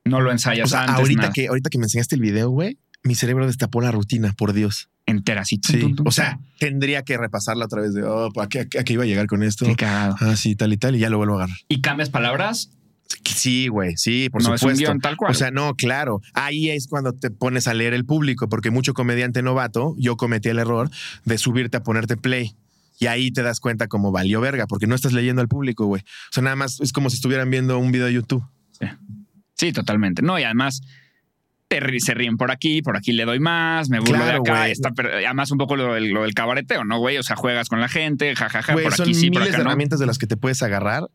No 0.05 0.21
lo 0.21 0.33
ensayas 0.33 0.67
O 0.67 0.69
sea, 0.71 0.81
antes. 0.83 0.97
ahorita 0.97 1.21
nada. 1.23 1.33
que, 1.33 1.47
ahorita 1.49 1.71
que 1.71 1.79
me 1.79 1.85
enseñaste 1.85 2.17
el 2.17 2.21
video, 2.21 2.51
güey, 2.51 2.79
mi 3.05 3.15
cerebro 3.15 3.47
destapó 3.47 3.81
la 3.81 3.91
rutina, 3.93 4.33
por 4.37 4.53
Dios. 4.53 4.91
entera 5.07 5.41
así. 5.43 5.57
tum, 5.59 5.75
Sí. 5.75 5.81
tum, 5.81 5.95
tum, 5.97 6.07
O 6.07 6.11
sea, 6.11 6.39
tendría 6.59 7.03
que 7.03 7.17
repasarla 7.17 7.65
otra 7.65 7.81
vez 7.81 7.95
de, 7.95 8.03
oh, 8.03 8.31
¿a 8.41 8.49
qué, 8.49 8.61
a 8.79 8.85
qué 8.85 8.93
iba 8.93 9.05
a 9.05 9.07
llegar 9.07 9.27
con 9.27 9.43
esto? 9.43 9.65
qué 9.65 9.75
cagado. 9.77 10.17
Ah, 10.21 10.37
sí, 10.37 10.55
tal 10.57 10.73
y 10.73 10.77
tal, 10.77 10.97
y 10.97 10.99
ya 10.99 11.09
lo 11.09 11.17
vuelvo 11.17 11.35
a 11.35 11.45
agarrar. 11.45 11.57
Y 11.69 11.81
cambias 11.81 12.11
palabras, 12.11 12.71
Sí, 13.25 13.69
güey, 13.69 13.97
sí, 13.97 14.29
por 14.31 14.43
no 14.43 14.55
es 14.55 14.61
supuesto. 14.61 14.81
un 14.83 14.85
guion 14.87 15.01
tal 15.01 15.17
cual. 15.17 15.31
O 15.31 15.35
sea, 15.35 15.51
no, 15.51 15.75
claro. 15.75 16.21
Ahí 16.35 16.71
es 16.71 16.89
cuando 16.89 17.13
te 17.13 17.31
pones 17.31 17.69
a 17.69 17.75
leer 17.75 17.95
el 17.95 18.05
público, 18.05 18.49
porque 18.49 18.71
mucho 18.71 18.95
comediante 18.95 19.43
novato, 19.43 19.95
yo 19.99 20.17
cometí 20.17 20.49
el 20.49 20.59
error 20.59 20.91
de 21.25 21.39
subirte 21.39 21.77
a 21.77 21.83
ponerte 21.83 22.17
play. 22.17 22.55
Y 23.01 23.07
ahí 23.07 23.31
te 23.31 23.43
das 23.43 23.61
cuenta 23.61 23.87
como 23.87 24.11
valió 24.11 24.41
verga, 24.41 24.67
porque 24.67 24.87
no 24.89 24.95
estás 24.97 25.13
leyendo 25.13 25.41
al 25.41 25.49
público, 25.49 25.87
güey. 25.87 26.03
O 26.03 26.33
sea, 26.33 26.43
nada 26.43 26.57
más 26.57 26.81
es 26.81 26.93
como 26.93 27.11
si 27.11 27.17
estuvieran 27.17 27.49
viendo 27.49 27.79
un 27.79 27.93
video 27.93 28.07
de 28.07 28.15
YouTube. 28.15 28.45
sí, 29.55 29.73
totalmente. 29.73 30.21
No, 30.23 30.39
y 30.39 30.43
además 30.43 30.83
te 31.69 32.01
se 32.01 32.15
ríen 32.15 32.39
por 32.39 32.51
aquí, 32.51 32.81
por 32.83 32.97
aquí 32.97 33.13
le 33.13 33.25
doy 33.27 33.41
más, 33.41 33.89
me 33.91 34.01
burlo 34.01 34.15
Claro, 34.17 34.43
de 34.43 34.51
acá. 34.51 34.69
Está, 34.69 34.91
además, 34.97 35.51
un 35.51 35.59
poco 35.59 35.77
lo 35.77 35.95
del, 35.95 36.09
lo 36.09 36.23
del 36.23 36.33
cabareteo, 36.35 36.85
¿no, 36.85 36.99
güey? 36.99 37.19
O 37.19 37.23
sea, 37.23 37.37
juegas 37.37 37.69
con 37.69 37.81
la 37.81 37.89
gente, 37.89 38.35
jajaja, 38.35 38.73
Güey, 38.73 38.85
por 38.85 38.95
son 38.95 39.05
aquí 39.09 39.15
sí, 39.15 39.31
por 39.31 39.41
miles 39.43 39.49
acá 39.51 39.59
de 39.59 39.65
no. 39.65 39.71
herramientas 39.71 40.01
de 40.01 40.07
las 40.07 40.19
que 40.19 40.27
te 40.27 40.37
puedes 40.39 40.63
agarrar, 40.63 41.09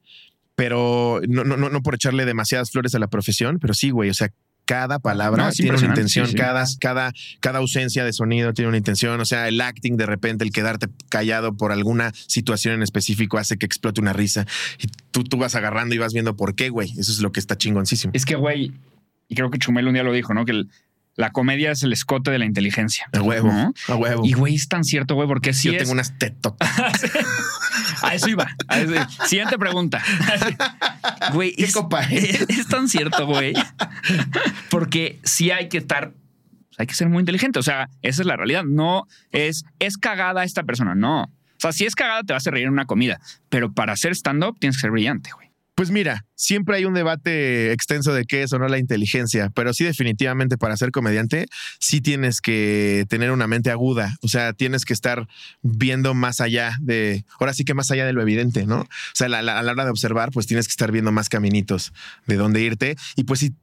pero 0.55 1.21
no, 1.27 1.43
no, 1.43 1.57
no, 1.57 1.81
por 1.81 1.95
echarle 1.95 2.25
demasiadas 2.25 2.71
flores 2.71 2.93
a 2.95 2.99
la 2.99 3.07
profesión, 3.07 3.59
pero 3.59 3.73
sí, 3.73 3.89
güey. 3.89 4.09
O 4.09 4.13
sea, 4.13 4.29
cada 4.65 4.99
palabra 4.99 5.45
No, 5.47 5.51
tiene 5.51 5.75
una 5.77 5.87
intención, 5.87 6.25
sí, 6.25 6.31
sí. 6.31 6.37
Cada, 6.37 6.65
cada, 6.79 7.11
cada 7.41 7.59
ausencia 7.59 8.05
de 8.05 8.13
sonido 8.13 8.53
tiene 8.53 8.69
una 8.69 8.77
intención. 8.77 9.19
O 9.19 9.25
sea, 9.25 9.47
el 9.49 9.59
acting 9.59 9.97
de 9.97 10.05
repente, 10.05 10.45
el 10.45 10.51
quedarte 10.51 10.87
callado 11.09 11.57
por 11.57 11.71
alguna 11.73 12.13
situación 12.27 12.75
en 12.75 12.81
específico 12.83 13.37
hace 13.37 13.57
que 13.57 13.65
explote 13.65 13.99
una 13.99 14.13
risa 14.13 14.45
y 14.79 14.87
tú, 15.11 15.23
tú 15.25 15.37
vas 15.37 15.55
agarrando 15.55 15.95
y 15.95 15.97
vas 15.97 16.13
viendo 16.13 16.35
por 16.37 16.55
qué, 16.55 16.69
güey. 16.69 16.91
Eso 16.91 17.11
es 17.11 17.19
lo 17.19 17.31
que 17.33 17.41
está 17.41 17.57
chingoncísimo. 17.57 18.11
Es 18.15 18.25
que, 18.25 18.35
güey, 18.35 18.71
y 19.27 19.35
creo 19.35 19.51
que 19.51 19.57
Chumel 19.59 19.87
un 19.87 19.95
día 19.95 20.03
lo 20.03 20.13
dijo, 20.13 20.33
¿no? 20.33 20.45
Que 20.45 20.51
el- 20.53 20.69
la 21.15 21.31
comedia 21.31 21.71
es 21.71 21.83
el 21.83 21.93
escote 21.93 22.31
de 22.31 22.39
la 22.39 22.45
inteligencia. 22.45 23.07
A 23.13 23.21
huevo, 23.21 23.51
¿no? 23.51 23.73
a 23.87 23.95
huevo. 23.95 24.23
Y, 24.25 24.33
güey, 24.33 24.55
es 24.55 24.67
tan 24.67 24.83
cierto, 24.83 25.15
güey, 25.15 25.27
porque 25.27 25.53
sí 25.53 25.67
Yo 25.67 25.73
es- 25.73 25.79
tengo 25.79 25.91
unas 25.93 26.17
tetotas. 26.17 26.69
A 28.01 28.15
eso 28.15 28.27
iba. 28.29 28.47
A 28.67 28.79
eso- 28.79 28.93
Siguiente 29.27 29.57
pregunta. 29.57 30.03
Güey, 31.33 31.55
¿Qué 31.55 31.63
es, 31.65 31.73
copa 31.73 32.01
es? 32.03 32.41
es- 32.41 32.49
es 32.49 32.67
tan 32.67 32.89
cierto, 32.89 33.25
güey. 33.25 33.53
Porque 34.69 35.19
sí 35.23 35.51
hay 35.51 35.69
que 35.69 35.77
estar, 35.77 36.13
hay 36.77 36.85
que 36.87 36.93
ser 36.95 37.09
muy 37.09 37.19
inteligente. 37.21 37.59
O 37.59 37.63
sea, 37.63 37.89
esa 38.01 38.21
es 38.21 38.25
la 38.25 38.35
realidad. 38.35 38.63
No 38.63 39.07
es, 39.31 39.65
es 39.79 39.97
cagada 39.97 40.43
esta 40.43 40.63
persona. 40.63 40.95
No. 40.95 41.23
O 41.23 41.59
sea, 41.59 41.71
si 41.71 41.85
es 41.85 41.95
cagada, 41.95 42.23
te 42.23 42.33
vas 42.33 42.45
a 42.45 42.51
reír 42.51 42.65
en 42.65 42.73
una 42.73 42.85
comida. 42.85 43.19
Pero 43.49 43.71
para 43.71 43.93
hacer 43.93 44.11
stand-up 44.15 44.57
tienes 44.59 44.77
que 44.77 44.81
ser 44.81 44.91
brillante, 44.91 45.31
güey. 45.33 45.42
Pues 45.75 45.89
mira, 45.89 46.27
siempre 46.35 46.75
hay 46.75 46.85
un 46.85 46.93
debate 46.93 47.71
extenso 47.71 48.13
de 48.13 48.25
qué 48.25 48.43
es 48.43 48.53
o 48.53 48.59
no 48.59 48.67
la 48.67 48.77
inteligencia, 48.77 49.49
pero 49.55 49.73
sí 49.73 49.83
definitivamente 49.83 50.55
para 50.55 50.77
ser 50.77 50.91
comediante 50.91 51.47
sí 51.79 51.99
tienes 51.99 52.41
que 52.41 53.05
tener 53.09 53.31
una 53.31 53.47
mente 53.47 53.71
aguda, 53.71 54.15
o 54.21 54.27
sea, 54.27 54.53
tienes 54.53 54.85
que 54.85 54.93
estar 54.93 55.27
viendo 55.63 56.13
más 56.13 56.41
allá 56.41 56.77
de, 56.79 57.25
ahora 57.39 57.55
sí 57.55 57.65
que 57.65 57.73
más 57.73 57.89
allá 57.89 58.05
de 58.05 58.13
lo 58.13 58.21
evidente, 58.21 58.67
¿no? 58.67 58.81
O 58.81 58.87
sea, 59.15 59.25
a 59.25 59.41
la 59.41 59.71
hora 59.71 59.85
de 59.85 59.89
observar, 59.89 60.29
pues 60.31 60.45
tienes 60.45 60.67
que 60.67 60.73
estar 60.73 60.91
viendo 60.91 61.11
más 61.11 61.27
caminitos 61.27 61.91
de 62.27 62.35
dónde 62.35 62.61
irte 62.61 62.95
y 63.15 63.23
pues 63.23 63.39
sí. 63.39 63.53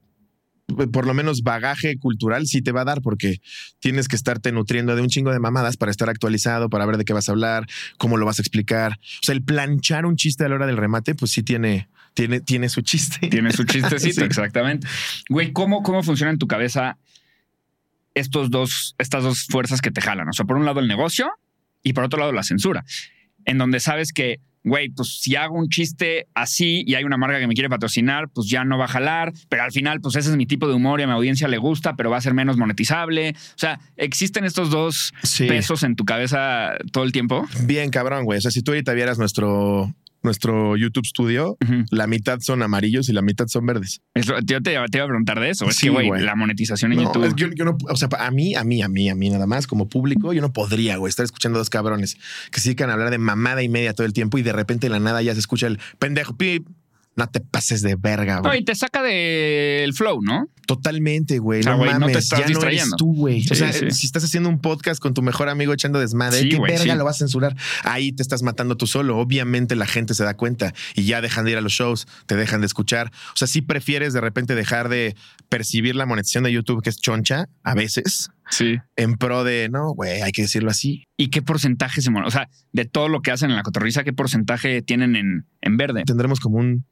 Por 0.93 1.05
lo 1.05 1.13
menos 1.13 1.41
bagaje 1.41 1.97
cultural 1.97 2.47
sí 2.47 2.61
te 2.61 2.71
va 2.71 2.81
a 2.81 2.85
dar 2.85 3.01
porque 3.01 3.41
tienes 3.79 4.07
que 4.07 4.15
estarte 4.15 4.53
nutriendo 4.53 4.95
de 4.95 5.01
un 5.01 5.09
chingo 5.09 5.33
de 5.33 5.39
mamadas 5.39 5.75
para 5.75 5.91
estar 5.91 6.09
actualizado, 6.09 6.69
para 6.69 6.85
ver 6.85 6.95
de 6.95 7.03
qué 7.03 7.11
vas 7.11 7.27
a 7.27 7.33
hablar, 7.33 7.67
cómo 7.97 8.15
lo 8.15 8.25
vas 8.25 8.39
a 8.39 8.41
explicar. 8.41 8.93
O 8.93 9.25
sea, 9.25 9.35
el 9.35 9.43
planchar 9.43 10.05
un 10.05 10.15
chiste 10.15 10.45
a 10.45 10.47
la 10.49 10.55
hora 10.55 10.67
del 10.67 10.77
remate, 10.77 11.13
pues 11.13 11.31
sí 11.31 11.43
tiene, 11.43 11.89
tiene, 12.13 12.39
tiene 12.41 12.69
su 12.69 12.81
chiste. 12.81 13.27
Tiene 13.29 13.51
su 13.51 13.63
chistecito, 13.63 14.15
Sí. 14.21 14.25
exactamente. 14.25 14.87
Güey, 15.29 15.51
¿cómo, 15.53 15.81
¿cómo 15.83 16.03
funciona 16.03 16.31
en 16.31 16.37
tu 16.37 16.47
cabeza 16.47 16.97
estos 18.13 18.49
dos, 18.51 18.95
estas 18.97 19.23
dos 19.23 19.45
fuerzas 19.49 19.81
que 19.81 19.91
te 19.91 20.01
jalan? 20.01 20.27
O 20.29 20.33
sea, 20.33 20.45
por 20.45 20.57
un 20.57 20.65
lado 20.65 20.79
el 20.79 20.87
negocio 20.87 21.29
y 21.83 21.93
por 21.93 22.03
otro 22.03 22.19
lado 22.19 22.31
la 22.31 22.43
censura, 22.43 22.83
en 23.45 23.57
donde 23.57 23.79
sabes 23.79 24.11
que, 24.13 24.39
güey, 24.63 24.89
pues 24.89 25.19
si 25.21 25.35
hago 25.35 25.55
un 25.57 25.69
chiste 25.69 26.27
así 26.35 26.83
y 26.85 26.93
hay 26.95 27.03
una 27.03 27.17
marca 27.17 27.39
que 27.39 27.47
me 27.47 27.55
quiere 27.55 27.69
patrocinar, 27.69 28.29
pues 28.29 28.47
ya 28.47 28.63
no 28.63 28.77
va 28.77 28.85
a 28.85 28.89
jalar, 28.89 29.33
pero 29.49 29.63
al 29.63 29.71
final, 29.71 29.99
pues 30.01 30.15
ese 30.15 30.29
es 30.29 30.35
mi 30.35 30.45
tipo 30.45 30.67
de 30.67 30.75
humor 30.75 30.99
y 30.99 31.03
a 31.03 31.07
mi 31.07 31.13
audiencia 31.13 31.47
le 31.47 31.57
gusta, 31.57 31.95
pero 31.95 32.11
va 32.11 32.17
a 32.17 32.21
ser 32.21 32.35
menos 32.35 32.57
monetizable. 32.57 33.31
O 33.31 33.57
sea, 33.57 33.79
existen 33.97 34.43
estos 34.45 34.69
dos 34.69 35.13
Sí. 35.23 35.47
pesos 35.47 35.81
en 35.83 35.95
tu 35.95 36.05
cabeza 36.05 36.73
todo 36.91 37.03
el 37.05 37.11
tiempo. 37.11 37.47
Bien 37.63 37.89
cabrón, 37.89 38.25
güey. 38.25 38.37
O 38.37 38.41
sea, 38.41 38.51
si 38.51 38.61
tú 38.61 38.71
ahorita 38.71 38.93
vieras 38.93 39.17
nuestro, 39.17 39.95
nuestro 40.23 40.77
YouTube 40.77 41.05
Studio, 41.05 41.57
la 41.89 42.07
mitad 42.07 42.39
son 42.41 42.61
amarillos 42.63 43.09
y 43.09 43.13
la 43.13 43.21
mitad 43.21 43.47
son 43.47 43.65
verdes. 43.65 44.01
Yo 44.15 44.35
te, 44.43 44.61
te 44.61 44.71
iba 44.73 44.83
a 44.83 45.07
preguntar 45.07 45.39
de 45.39 45.49
eso. 45.49 45.65
Es 45.67 45.75
Sí, 45.75 45.87
que, 45.87 45.89
güey, 45.93 46.07
güey. 46.07 46.23
la 46.23 46.35
monetización 46.35 46.91
en 46.93 46.99
No, 46.99 47.03
YouTube. 47.05 47.23
es 47.25 47.33
que 47.33 47.41
yo, 47.41 47.47
yo 47.53 47.65
no, 47.65 47.77
o 47.89 47.95
sea, 47.95 48.09
a 48.19 48.31
mí, 48.31 48.55
a 48.55 48.63
mí, 48.63 48.81
a 48.81 48.87
mí, 48.87 49.09
a 49.09 49.15
mí 49.15 49.29
nada 49.29 49.47
más 49.47 49.67
como 49.67 49.89
público, 49.89 50.33
yo 50.33 50.41
no 50.41 50.53
podría, 50.53 50.97
güey, 50.97 51.09
estar 51.09 51.23
escuchando 51.25 51.57
a 51.57 51.61
dos 51.61 51.69
cabrones 51.69 52.17
que 52.51 52.59
se 52.59 52.69
dedican 52.69 52.89
a 52.89 52.93
hablar 52.93 53.09
de 53.09 53.17
mamada 53.17 53.63
y 53.63 53.69
media 53.69 53.93
todo 53.93 54.05
el 54.05 54.13
tiempo 54.13 54.37
y 54.37 54.41
de 54.43 54.53
repente 54.53 54.87
de 54.87 54.91
la 54.91 54.99
nada 54.99 55.21
ya 55.21 55.33
se 55.33 55.39
escucha 55.39 55.67
el 55.67 55.79
pendejo, 55.99 56.35
pip. 56.37 56.67
No 57.15 57.27
te 57.27 57.41
pases 57.41 57.81
de 57.81 57.95
verga, 57.97 58.35
No, 58.37 58.43
güey. 58.43 58.61
y 58.61 58.63
te 58.65 58.73
saca 58.73 59.03
del 59.03 59.93
flow, 59.93 60.21
¿no? 60.21 60.47
Totalmente, 60.65 61.39
güey. 61.39 61.61
Sea, 61.61 61.73
no 61.73 61.79
güey, 61.79 61.89
no 61.91 61.95
te 61.95 61.99
mames, 61.99 62.17
estás 62.17 62.39
ya 62.39 62.45
no 62.45 62.49
eres 62.51 62.57
distrayendo. 62.57 62.95
tú, 62.95 63.13
güey. 63.13 63.41
Sí, 63.41 63.49
o 63.51 63.55
sea, 63.55 63.73
sí. 63.73 63.91
si 63.91 64.05
estás 64.05 64.23
haciendo 64.23 64.47
un 64.47 64.61
podcast 64.61 65.01
con 65.01 65.13
tu 65.13 65.21
mejor 65.21 65.49
amigo 65.49 65.73
echando 65.73 65.99
desmadre, 65.99 66.39
Sí, 66.43 66.49
¿qué 66.49 66.55
güey, 66.57 66.71
verga 66.71 66.95
lo 66.95 67.03
vas 67.03 67.17
a 67.17 67.19
censurar? 67.19 67.55
Ahí 67.83 68.13
te 68.13 68.23
estás 68.23 68.41
matando 68.43 68.77
tú 68.77 68.87
solo. 68.87 69.17
Obviamente 69.17 69.75
la 69.75 69.87
gente 69.87 70.13
se 70.13 70.23
da 70.23 70.35
cuenta 70.37 70.73
y 70.95 71.03
ya 71.03 71.19
dejan 71.19 71.43
de 71.43 71.51
ir 71.51 71.57
a 71.57 71.61
los 71.61 71.73
shows, 71.73 72.07
te 72.27 72.35
dejan 72.37 72.61
de 72.61 72.67
escuchar. 72.67 73.11
O 73.33 73.37
sea, 73.37 73.47
si 73.47 73.61
prefieres 73.61 74.13
de 74.13 74.21
repente 74.21 74.55
dejar 74.55 74.87
de 74.87 75.15
percibir 75.49 75.95
la 75.95 76.05
monetización 76.05 76.45
de 76.45 76.53
YouTube, 76.53 76.81
que 76.81 76.89
es 76.91 76.97
choncha, 76.97 77.49
a 77.63 77.73
veces, 77.75 78.29
Sí. 78.51 78.77
en 78.95 79.15
pro 79.15 79.43
de, 79.43 79.69
no, 79.71 79.93
güey, 79.93 80.21
hay 80.21 80.31
que 80.31 80.43
decirlo 80.43 80.69
así. 80.69 81.07
¿Y 81.17 81.29
qué 81.29 81.41
porcentaje 81.41 82.01
se 82.01 82.11
mon- 82.11 82.25
O 82.25 82.29
sea, 82.31 82.47
de 82.73 82.85
todo 82.85 83.07
lo 83.09 83.21
que 83.21 83.31
hacen 83.31 83.49
en 83.49 83.55
la 83.55 83.63
cotorriza, 83.63 84.03
¿qué 84.03 84.13
porcentaje 84.13 84.81
tienen 84.83 85.15
en, 85.15 85.45
en 85.61 85.77
verde? 85.77 86.03
Tendremos 86.05 86.39
como 86.39 86.57
un 86.57 86.85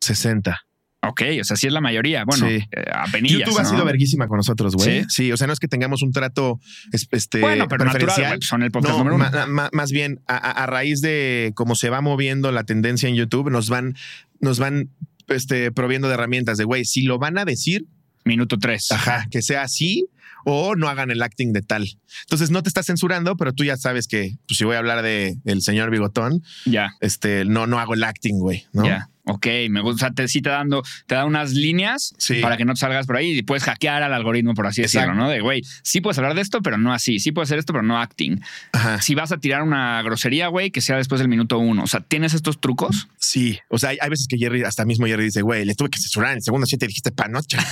60. 0.00 0.60
Ok, 1.04 1.22
o 1.40 1.44
sea, 1.44 1.56
sí 1.56 1.66
es 1.66 1.72
la 1.72 1.80
mayoría. 1.80 2.24
Bueno, 2.24 2.46
Sí. 2.48 2.54
eh, 2.70 2.84
apenillas, 2.94 3.40
YouTube 3.40 3.58
ha 3.58 3.64
sido 3.64 3.84
verguísima 3.84 4.28
con 4.28 4.36
nosotros, 4.36 4.76
güey. 4.76 5.00
¿Sí? 5.02 5.06
¿Sí? 5.08 5.32
o 5.32 5.36
sea, 5.36 5.48
no 5.48 5.52
es 5.52 5.58
que 5.58 5.66
tengamos 5.66 6.02
un 6.02 6.12
trato 6.12 6.60
es- 6.92 7.08
este, 7.10 7.40
Bueno, 7.40 7.66
pero 7.66 7.84
natural, 7.84 8.04
preferencial. 8.06 8.38
pues 8.38 8.46
son 8.48 8.62
el 8.62 8.70
podcast 8.70 8.92
No, 8.92 8.98
número 8.98 9.16
uno. 9.16 9.28
ma- 9.32 9.46
ma- 9.46 9.70
más 9.72 9.90
bien 9.90 10.20
a 10.28 10.64
raíz 10.66 11.00
de 11.00 11.50
cómo 11.56 11.74
se 11.74 11.90
va 11.90 12.00
moviendo 12.02 12.52
la 12.52 12.62
tendencia 12.64 13.08
en 13.08 13.16
YouTube, 13.16 13.50
nos 13.50 13.68
van, 13.68 13.96
nos 14.40 14.60
van 14.60 14.90
este, 15.26 15.72
proviendo 15.72 16.06
de 16.08 16.14
herramientas 16.14 16.56
de, 16.58 16.64
güey, 16.64 16.84
si 16.84 17.02
lo 17.02 17.18
van 17.18 17.36
a 17.38 17.44
decir, 17.44 17.86
Minuto 18.24 18.58
tres. 18.58 18.92
ajá, 18.92 19.26
que 19.30 19.42
sea 19.42 19.62
así 19.62 20.06
o 20.44 20.74
no 20.76 20.88
hagan 20.88 21.10
el 21.10 21.22
acting 21.22 21.52
de 21.52 21.62
tal. 21.62 21.86
Entonces 22.22 22.50
no 22.50 22.62
te 22.62 22.68
estás 22.68 22.86
censurando, 22.86 23.36
pero 23.36 23.52
tú 23.52 23.64
ya 23.64 23.76
sabes 23.76 24.06
que 24.08 24.36
pues, 24.46 24.58
si 24.58 24.64
voy 24.64 24.76
a 24.76 24.78
hablar 24.78 25.02
de 25.02 25.36
el 25.44 25.62
señor 25.62 25.90
Bigotón, 25.90 26.42
Ya, 26.64 26.90
este, 27.00 27.44
no, 27.44 27.66
no 27.66 27.78
hago 27.78 27.94
el 27.94 28.04
acting, 28.04 28.38
güey, 28.38 28.66
¿no? 28.72 28.84
ya. 28.84 29.08
Ok, 29.24 29.46
me 29.70 29.80
gusta. 29.82 30.10
Te, 30.10 30.26
sí 30.26 30.42
te, 30.42 30.50
dando, 30.50 30.82
te 31.06 31.14
da 31.14 31.24
unas 31.26 31.52
líneas 31.52 32.12
Sí. 32.18 32.40
para 32.40 32.56
que 32.56 32.64
no 32.64 32.74
te 32.74 32.80
salgas 32.80 33.06
por 33.06 33.16
ahí 33.16 33.38
y 33.38 33.42
puedes 33.44 33.62
hackear 33.62 34.02
al 34.02 34.12
algoritmo, 34.12 34.52
por 34.54 34.66
así 34.66 34.80
Exacto. 34.82 35.10
decirlo, 35.10 35.22
¿no? 35.24 35.30
De, 35.30 35.40
güey, 35.40 35.62
sí 35.84 36.00
puedes 36.00 36.18
hablar 36.18 36.34
de 36.34 36.40
esto, 36.40 36.60
pero 36.60 36.76
no 36.76 36.92
así. 36.92 37.20
Sí 37.20 37.30
puedes 37.30 37.46
hacer 37.46 37.60
esto, 37.60 37.72
pero 37.72 37.84
no 37.84 38.00
acting. 38.00 38.40
Ajá. 38.72 39.00
Si 39.00 39.14
vas 39.14 39.30
a 39.30 39.36
tirar 39.38 39.62
una 39.62 40.02
grosería, 40.02 40.48
güey, 40.48 40.72
que 40.72 40.80
sea 40.80 40.96
después 40.96 41.20
del 41.20 41.28
minuto 41.28 41.56
uno. 41.60 41.84
O 41.84 41.86
sea, 41.86 42.00
¿tienes 42.00 42.34
estos 42.34 42.60
trucos? 42.60 43.06
Sí, 43.16 43.60
o 43.68 43.78
sea, 43.78 43.90
hay, 43.90 43.98
hay 44.00 44.10
veces 44.10 44.26
que 44.28 44.38
Jerry, 44.38 44.64
hasta 44.64 44.84
mismo 44.84 45.06
Jerry 45.06 45.22
dice, 45.26 45.42
güey, 45.42 45.64
le 45.66 45.76
tuve 45.76 45.90
que 45.90 46.00
censurar 46.00 46.32
en 46.32 46.38
el 46.38 46.42
segundo 46.42 46.66
siete 46.66 46.88
dijiste 46.88 47.12
panocha. 47.12 47.58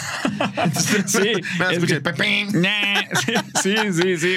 Sí, 1.06 1.18
Me 1.58 1.64
es 1.66 1.72
escucha 1.72 1.86
que- 1.86 1.94
el 1.94 2.02
pepín. 2.02 2.62
Nah, 2.62 3.02
sí, 3.60 3.74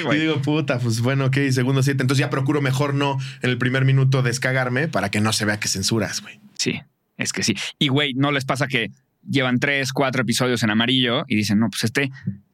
sí, 0.02 0.16
Y 0.16 0.20
digo, 0.20 0.40
puta, 0.42 0.78
pues 0.78 1.00
bueno, 1.00 1.26
ok, 1.26 1.36
segundo 1.50 1.82
siete. 1.82 2.02
Entonces 2.02 2.20
ya 2.20 2.30
procuro 2.30 2.60
mejor 2.60 2.94
no 2.94 3.18
en 3.42 3.50
el 3.50 3.58
primer 3.58 3.84
minuto 3.84 4.22
descagarme 4.22 4.88
para 4.88 5.10
que 5.10 5.20
no 5.20 5.32
se 5.32 5.44
vea 5.44 5.58
que 5.60 5.68
censuras, 5.68 6.20
güey. 6.20 6.40
Sí, 6.58 6.80
es 7.16 7.32
que 7.32 7.42
sí. 7.42 7.54
Y, 7.78 7.88
güey, 7.88 8.14
¿no 8.14 8.32
les 8.32 8.44
pasa 8.44 8.66
que 8.66 8.90
llevan 9.28 9.58
tres, 9.58 9.92
cuatro 9.92 10.22
episodios 10.22 10.62
en 10.62 10.70
amarillo 10.70 11.24
y 11.28 11.36
dicen, 11.36 11.58
no, 11.58 11.68
pues 11.70 11.84
este, 11.84 12.10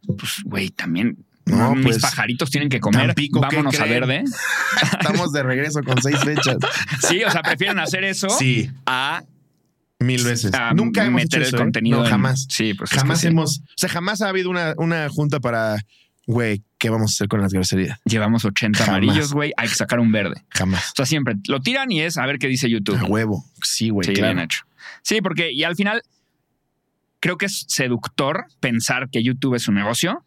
pues, 0.06 0.42
güey, 0.44 0.70
también 0.70 1.16
No, 1.46 1.74
mis 1.74 1.84
pues, 1.84 1.98
pajaritos 1.98 2.50
tienen 2.50 2.68
que 2.68 2.78
comer. 2.80 3.06
Tampico, 3.08 3.40
¿qué 3.40 3.56
Vámonos 3.56 3.80
a 3.80 3.84
verde. 3.86 4.22
Estamos 5.00 5.32
de 5.32 5.42
regreso 5.42 5.82
con 5.82 6.00
seis 6.00 6.18
fechas. 6.24 6.56
Sí, 7.08 7.22
o 7.24 7.30
sea, 7.30 7.42
prefieren 7.42 7.78
hacer 7.80 8.04
eso 8.04 8.28
Sí, 8.30 8.70
a, 8.86 9.22
mil 9.98 10.22
veces. 10.24 10.54
a 10.54 10.72
Nunca 10.74 11.04
hemos 11.04 11.22
meter 11.22 11.40
hecho 11.42 11.48
eso. 11.48 11.56
el 11.56 11.60
¿eh? 11.62 11.64
contenido. 11.64 11.98
No, 11.98 12.04
en- 12.04 12.10
jamás. 12.10 12.46
Sí, 12.48 12.74
pues 12.74 12.90
es 12.90 12.94
que 12.94 13.00
Jamás 13.00 13.20
sí. 13.20 13.26
hemos, 13.26 13.58
o 13.60 13.62
sea, 13.76 13.88
jamás 13.88 14.20
ha 14.22 14.28
habido 14.28 14.48
una, 14.50 14.74
una 14.78 15.08
junta 15.08 15.40
para, 15.40 15.76
güey, 16.26 16.62
¿qué 16.78 16.90
vamos 16.90 17.10
a 17.10 17.14
hacer 17.14 17.28
con 17.28 17.40
las 17.40 17.52
groserías? 17.52 17.98
Llevamos 18.04 18.44
80 18.44 18.78
Jamás. 18.78 18.88
amarillos, 18.88 19.32
güey. 19.32 19.52
Hay 19.56 19.68
que 19.68 19.74
sacar 19.74 19.98
un 20.00 20.12
verde. 20.12 20.44
Jamás. 20.50 20.90
O 20.90 20.92
sea, 20.96 21.06
siempre 21.06 21.34
lo 21.48 21.60
tiran 21.60 21.90
y 21.90 22.00
es 22.02 22.16
a 22.18 22.26
ver 22.26 22.38
qué 22.38 22.46
dice 22.48 22.68
YouTube. 22.70 22.96
A 22.98 23.04
huevo. 23.04 23.44
Sí, 23.62 23.90
güey, 23.90 24.06
Sí, 24.06 24.12
claro. 24.14 24.34
bien 24.34 24.44
hecho. 24.44 24.62
Sí, 25.02 25.20
porque 25.22 25.52
y 25.52 25.64
al 25.64 25.74
final 25.76 26.02
creo 27.20 27.36
que 27.36 27.46
es 27.46 27.64
seductor 27.68 28.44
pensar 28.60 29.08
que 29.10 29.22
YouTube 29.22 29.54
es 29.54 29.68
un 29.68 29.74
negocio 29.74 30.24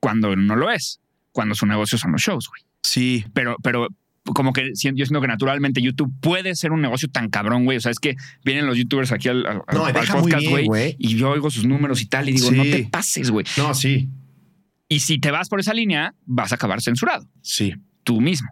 cuando 0.00 0.36
no 0.36 0.56
lo 0.56 0.70
es, 0.70 1.00
cuando 1.32 1.54
su 1.54 1.66
negocio 1.66 1.98
son 1.98 2.12
los 2.12 2.22
shows, 2.22 2.48
güey. 2.48 2.62
Sí, 2.82 3.24
Pero, 3.34 3.56
pero 3.62 3.88
como 4.24 4.52
que 4.52 4.68
yo 4.68 4.74
siento 5.06 5.20
que 5.20 5.26
naturalmente 5.28 5.80
YouTube 5.82 6.12
puede 6.20 6.54
ser 6.56 6.72
un 6.72 6.80
negocio 6.80 7.08
tan 7.08 7.30
cabrón, 7.30 7.64
güey. 7.64 7.78
O 7.78 7.80
sea, 7.80 7.90
es 7.92 7.98
que 7.98 8.16
vienen 8.44 8.66
los 8.66 8.76
YouTubers 8.76 9.12
aquí 9.12 9.28
al, 9.28 9.44
al- 9.46 9.62
No, 9.72 9.84
al 9.84 9.92
podcast, 9.94 10.46
güey, 10.48 10.66
güey. 10.66 10.96
y 10.98 11.16
yo 11.16 11.30
oigo 11.30 11.50
sus 11.50 11.64
números 11.64 12.00
y 12.02 12.06
tal, 12.06 12.28
y 12.28 12.32
digo, 12.32 12.48
Sí. 12.50 12.54
no 12.56 12.62
te 12.64 12.84
pases, 12.90 13.30
güey. 13.30 13.44
no, 13.56 13.74
sí, 13.74 14.08
Y 14.88 15.00
si 15.00 15.18
te 15.18 15.30
vas 15.30 15.48
por 15.48 15.60
esa 15.60 15.74
línea, 15.74 16.14
vas 16.26 16.52
a 16.52 16.54
acabar 16.56 16.80
censurado 16.80 17.28
sí. 17.42 17.74
tú 18.04 18.20
mismo. 18.20 18.48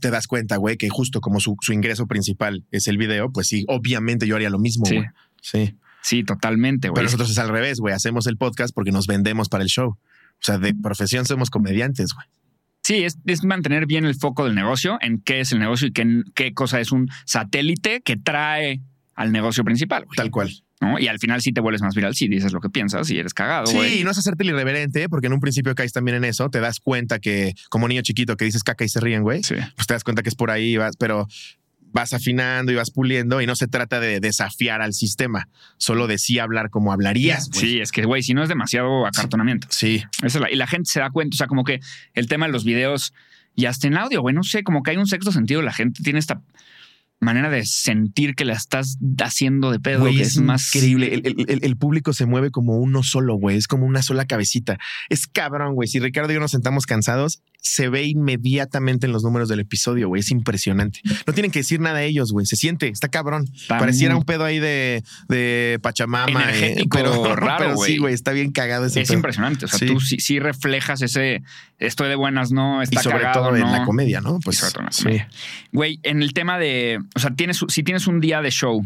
Te 0.00 0.10
das 0.10 0.26
cuenta, 0.26 0.56
güey, 0.56 0.76
que 0.76 0.88
justo 0.88 1.20
como 1.20 1.38
su, 1.40 1.56
su 1.60 1.72
ingreso 1.72 2.06
principal 2.06 2.64
es 2.70 2.88
el 2.88 2.98
video, 2.98 3.30
pues 3.30 3.46
sí, 3.48 3.64
obviamente 3.68 4.26
yo 4.26 4.36
haría 4.36 4.50
lo 4.50 4.58
mismo, 4.58 4.86
Sí. 4.86 4.96
güey. 4.96 5.08
Sí. 5.40 5.76
Sí, 6.02 6.24
totalmente, 6.24 6.88
güey. 6.88 6.94
Pero 6.96 7.04
nosotros 7.04 7.30
es 7.30 7.38
al 7.38 7.48
revés, 7.48 7.78
güey. 7.78 7.94
Hacemos 7.94 8.26
el 8.26 8.36
podcast 8.36 8.74
porque 8.74 8.90
nos 8.90 9.06
vendemos 9.06 9.48
para 9.48 9.62
el 9.62 9.68
show. 9.70 9.90
O 9.90 9.98
sea, 10.40 10.58
de 10.58 10.74
profesión 10.74 11.24
somos 11.26 11.48
comediantes, 11.48 12.12
güey. 12.12 12.26
Sí, 12.82 13.04
es, 13.04 13.16
es 13.26 13.44
mantener 13.44 13.86
bien 13.86 14.04
el 14.04 14.16
foco 14.16 14.44
del 14.44 14.56
negocio, 14.56 14.98
en 15.00 15.20
qué 15.20 15.38
es 15.38 15.52
el 15.52 15.60
negocio 15.60 15.86
y 15.86 15.92
qué, 15.92 16.22
qué 16.34 16.52
cosa 16.52 16.80
es 16.80 16.90
un 16.90 17.08
satélite 17.24 18.00
que 18.02 18.16
trae 18.16 18.80
al 19.14 19.30
negocio 19.30 19.62
principal, 19.62 20.04
güey. 20.06 20.16
Tal 20.16 20.32
cual. 20.32 20.50
¿No? 20.82 20.98
Y 20.98 21.08
al 21.08 21.18
final 21.18 21.40
sí 21.40 21.52
te 21.52 21.62
vuelves 21.62 21.80
más 21.80 21.94
viral 21.94 22.14
si 22.14 22.28
dices 22.28 22.52
lo 22.52 22.60
que 22.60 22.68
piensas 22.68 23.08
y 23.10 23.18
eres 23.18 23.32
cagado, 23.32 23.66
Sí, 23.66 24.00
y 24.00 24.04
no 24.04 24.10
es 24.10 24.18
hacerte 24.18 24.42
el 24.42 24.50
irreverente, 24.50 25.08
porque 25.08 25.28
en 25.28 25.32
un 25.32 25.40
principio 25.40 25.74
caes 25.74 25.92
también 25.94 26.18
en 26.18 26.24
eso. 26.24 26.50
Te 26.50 26.60
das 26.60 26.80
cuenta 26.80 27.18
que, 27.20 27.54
como 27.70 27.88
niño 27.88 28.02
chiquito 28.02 28.36
que 28.36 28.44
dices 28.44 28.62
caca 28.64 28.84
y 28.84 28.88
se 28.90 29.00
ríen, 29.00 29.22
güey, 29.22 29.42
Sí. 29.42 29.54
pues 29.76 29.86
te 29.86 29.94
das 29.94 30.04
cuenta 30.04 30.22
que 30.22 30.28
es 30.28 30.34
por 30.34 30.50
ahí, 30.50 30.76
vas, 30.76 30.96
pero 30.98 31.26
vas 31.94 32.12
afinando 32.14 32.72
y 32.72 32.74
vas 32.74 32.90
puliendo 32.90 33.40
y 33.42 33.46
no 33.46 33.54
se 33.54 33.68
trata 33.68 34.00
de 34.00 34.18
desafiar 34.18 34.80
al 34.80 34.94
sistema, 34.94 35.48
solo 35.76 36.06
de 36.06 36.16
sí 36.18 36.38
hablar 36.38 36.70
como 36.70 36.90
hablarías. 36.92 37.48
Sí, 37.52 37.80
es 37.80 37.92
que, 37.92 38.04
güey, 38.04 38.22
si 38.22 38.32
no 38.34 38.42
es 38.42 38.48
demasiado 38.48 39.06
acartonamiento. 39.06 39.66
Sí, 39.70 40.02
Esa 40.22 40.38
es 40.38 40.40
la- 40.40 40.50
y 40.50 40.56
la 40.56 40.66
gente 40.66 40.90
se 40.90 41.00
da 41.00 41.10
cuenta, 41.10 41.34
o 41.34 41.38
sea, 41.38 41.46
como 41.48 41.64
que 41.64 41.80
el 42.14 42.28
tema 42.28 42.46
de 42.46 42.52
los 42.52 42.64
videos 42.64 43.12
y 43.54 43.66
hasta 43.66 43.86
en 43.88 43.98
audio, 43.98 44.22
güey, 44.22 44.34
no 44.34 44.42
sé, 44.42 44.62
como 44.64 44.82
que 44.82 44.92
hay 44.92 44.96
un 44.96 45.06
sexto 45.06 45.30
sentido. 45.32 45.60
La 45.60 45.74
gente 45.74 46.02
tiene 46.02 46.18
esta 46.18 46.40
manera 47.22 47.48
de 47.50 47.64
sentir 47.64 48.34
que 48.34 48.44
la 48.44 48.54
estás 48.54 48.98
haciendo 49.22 49.70
de 49.70 49.80
pedo, 49.80 50.00
Güey, 50.00 50.16
que 50.16 50.22
es, 50.22 50.36
es, 50.36 50.42
más 50.42 50.74
increíble. 50.74 51.14
El, 51.14 51.26
el- 51.26 51.44
el- 51.48 51.64
el 51.64 51.76
público 51.76 52.12
se 52.12 52.26
mueve 52.26 52.50
como 52.50 52.76
uno 52.78 53.02
solo, 53.02 53.36
güey. 53.36 53.56
Es 53.56 53.66
como 53.68 53.86
una 53.86 54.02
sola 54.02 54.26
cabecita. 54.26 54.78
Es 55.08 55.26
cabrón, 55.26 55.74
güey. 55.74 55.88
Si 55.88 55.98
Ricardo 56.00 56.30
y 56.32 56.34
yo 56.34 56.40
nos 56.40 56.50
sentamos 56.50 56.84
cansados, 56.86 57.40
se 57.64 57.88
ve 57.88 58.02
inmediatamente 58.04 59.06
en 59.06 59.12
los 59.12 59.22
números 59.22 59.48
del 59.48 59.60
episodio, 59.60 60.08
güey. 60.08 60.18
Es 60.20 60.32
impresionante. 60.32 61.00
No 61.26 61.32
tienen 61.32 61.52
que 61.52 61.60
decir 61.60 61.78
nada 61.80 61.98
a 61.98 62.02
ellos, 62.02 62.32
güey. 62.32 62.44
Se 62.44 62.56
siente, 62.56 62.88
está 62.88 63.08
cabrón. 63.08 63.48
Está 63.54 63.78
Pareciera 63.78 64.16
un 64.16 64.24
pedo 64.24 64.44
ahí 64.44 64.58
de, 64.58 65.04
de 65.28 65.78
Pachamama. 65.80 66.50
eh, 66.52 66.84
pero 66.92 67.36
raro, 67.36 67.56
pero 67.64 67.74
güey. 67.76 67.92
sí, 67.92 67.98
güey. 67.98 68.14
Está 68.14 68.32
bien 68.32 68.50
cagado 68.50 68.84
ese 68.86 69.00
Es 69.00 69.08
pedo. 69.08 69.18
impresionante. 69.18 69.64
O 69.66 69.68
sea, 69.68 69.78
Sí. 69.78 69.86
tú 69.86 70.00
sí, 70.00 70.18
sí 70.18 70.40
reflejas 70.40 71.02
ese 71.02 71.42
estoy 71.78 72.08
de 72.08 72.16
buenas, 72.16 72.50
no, 72.50 72.80
Y 72.80 72.84
está 72.84 73.00
sobre 73.02 73.18
cagado, 73.18 73.44
todo 73.46 73.56
en 73.56 73.62
no. 73.62 73.70
la 73.72 73.84
comedia, 73.84 74.20
¿no? 74.20 74.40
Pues 74.40 74.60
la 74.76 74.90
sí. 74.90 75.20
Güey, 75.70 76.00
en 76.02 76.22
el 76.22 76.32
tema 76.34 76.58
de, 76.58 76.98
o 77.14 77.18
sea, 77.20 77.30
tienes, 77.30 77.64
si 77.68 77.82
tienes 77.84 78.08
un 78.08 78.20
día 78.20 78.42
de 78.42 78.50
show, 78.50 78.84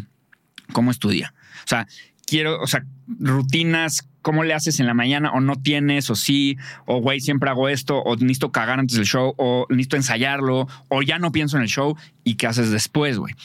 ¿cómo 0.73 0.91
es 0.91 0.99
tu 0.99 1.09
día? 1.09 1.33
O 1.65 1.69
sea, 1.69 1.89
quiero, 2.27 2.61
o 2.61 2.67
sea, 2.67 2.85
rutinas, 3.19 4.07
¿cómo 4.27 4.43
le 4.43 4.55
haces 4.55 4.81
en 4.81 4.87
la 4.87 4.95
mañana? 4.95 5.31
¿O 5.31 5.41
no 5.41 5.55
tienes? 5.55 6.11
¿O 6.11 6.17
sí? 6.17 6.59
¿O 6.85 7.01
güey, 7.01 7.21
siempre 7.21 7.49
hago 7.49 7.69
esto? 7.69 8.03
¿O 8.03 8.17
necesito 8.17 8.51
cagar 8.51 8.81
antes 8.81 8.97
del 8.97 9.07
show? 9.07 9.35
¿O 9.37 9.67
necesito 9.71 9.95
ensayarlo? 9.95 10.67
¿O 10.89 11.03
ya 11.03 11.21
no 11.21 11.31
pienso 11.31 11.57
en 11.57 11.63
el 11.63 11.69
show? 11.69 11.97
¿Y 12.25 12.35
qué 12.35 12.49
haces 12.49 12.73
después, 12.73 13.19
güey? 13.19 13.37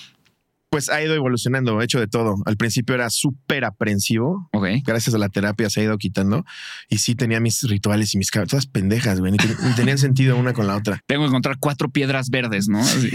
Pues 0.72 0.88
ha 0.88 1.02
ido 1.04 1.14
evolucionando, 1.16 1.82
hecho 1.82 2.00
de 2.00 2.08
todo. 2.08 2.38
Al 2.46 2.56
principio 2.56 2.96
era 2.96 3.10
súper 3.10 3.66
aprensivo. 3.66 4.50
Gracias 4.86 5.14
a 5.14 5.18
la 5.18 5.28
terapia 5.28 5.70
se 5.70 5.82
ha 5.82 5.84
ido 5.84 5.98
quitando. 5.98 6.46
Y 6.88 7.00
sí 7.00 7.14
tenía 7.14 7.42
mis 7.42 7.62
rituales 7.64 8.16
y 8.16 8.18
mis 8.18 8.32
cabezas, 8.32 8.50
todas 8.52 8.66
pendejas, 8.68 9.20
güey. 9.20 9.34
Ni, 9.34 9.38
ten- 9.38 9.58
ni 9.68 9.76
tenían 9.76 9.98
sentido 9.98 10.38
una 10.38 10.54
con 10.54 10.68
la 10.68 10.78
otra. 10.78 11.02
Tengo 11.08 11.24
que 11.24 11.28
encontrar 11.28 11.58
cuatro 11.60 11.90
piedras 11.90 12.30
verdes, 12.30 12.70
¿no? 12.70 12.80
Así. 12.80 13.12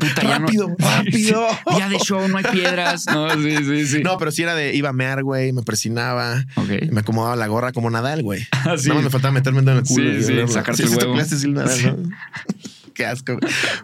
Puta, 0.00 0.22
ya 0.24 0.40
no- 0.40 0.46
rápido, 0.46 0.74
rápido. 0.80 1.46
Día 1.76 1.88
de 1.88 1.98
show, 2.00 2.26
no 2.26 2.38
hay 2.38 2.44
piedras. 2.50 3.06
No, 3.06 3.30
sí, 3.40 3.56
sí, 3.58 3.86
sí. 3.86 4.02
No, 4.02 4.18
pero 4.18 4.32
sí 4.32 4.42
era 4.42 4.56
de 4.56 4.74
iba 4.74 4.88
a 4.88 4.92
mear, 4.92 5.22
güey, 5.22 5.52
me 5.52 5.62
persinaba, 5.62 6.44
Ok. 6.56 6.90
me 6.90 7.00
acomodaba 7.02 7.36
la 7.36 7.46
gorra 7.46 7.70
como 7.70 7.88
Nadal, 7.88 8.24
güey. 8.24 8.44
Así. 8.50 8.88
Nada 8.88 8.94
más 8.96 9.04
me 9.04 9.10
faltaba 9.10 9.30
meterme 9.30 9.60
en 9.60 9.68
el 9.68 9.82
culo. 9.84 10.10
Sí, 10.10 10.16
sí, 10.18 10.24
Sí, 10.24 10.32
el 10.32 10.48
sí 10.48 10.96
huevo. 10.96 11.14
clases 11.14 11.44
el 11.44 11.54
Nadal, 11.54 12.02
¿no? 12.02 12.08
Qué 12.94 13.06
asco. 13.06 13.38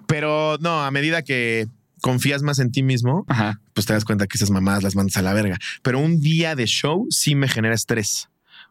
Pero 0.08 0.58
no, 0.60 0.82
a 0.82 0.90
medida 0.90 1.22
que 1.22 1.68
confías 2.02 2.42
más 2.42 2.58
en 2.58 2.70
ti 2.70 2.82
mismo, 2.82 3.24
Ajá. 3.28 3.58
pues 3.72 3.86
te 3.86 3.94
das 3.94 4.04
cuenta 4.04 4.26
que 4.26 4.36
esas 4.36 4.50
mamadas 4.50 4.82
las 4.82 4.94
mandas 4.94 5.16
a 5.16 5.22
la 5.22 5.32
verga. 5.32 5.56
Pero 5.82 5.98
un 5.98 6.20
día 6.20 6.54
de 6.54 6.66
show 6.66 7.06
sí 7.08 7.34
me 7.34 7.48
genera 7.48 7.74
estrés 7.74 8.28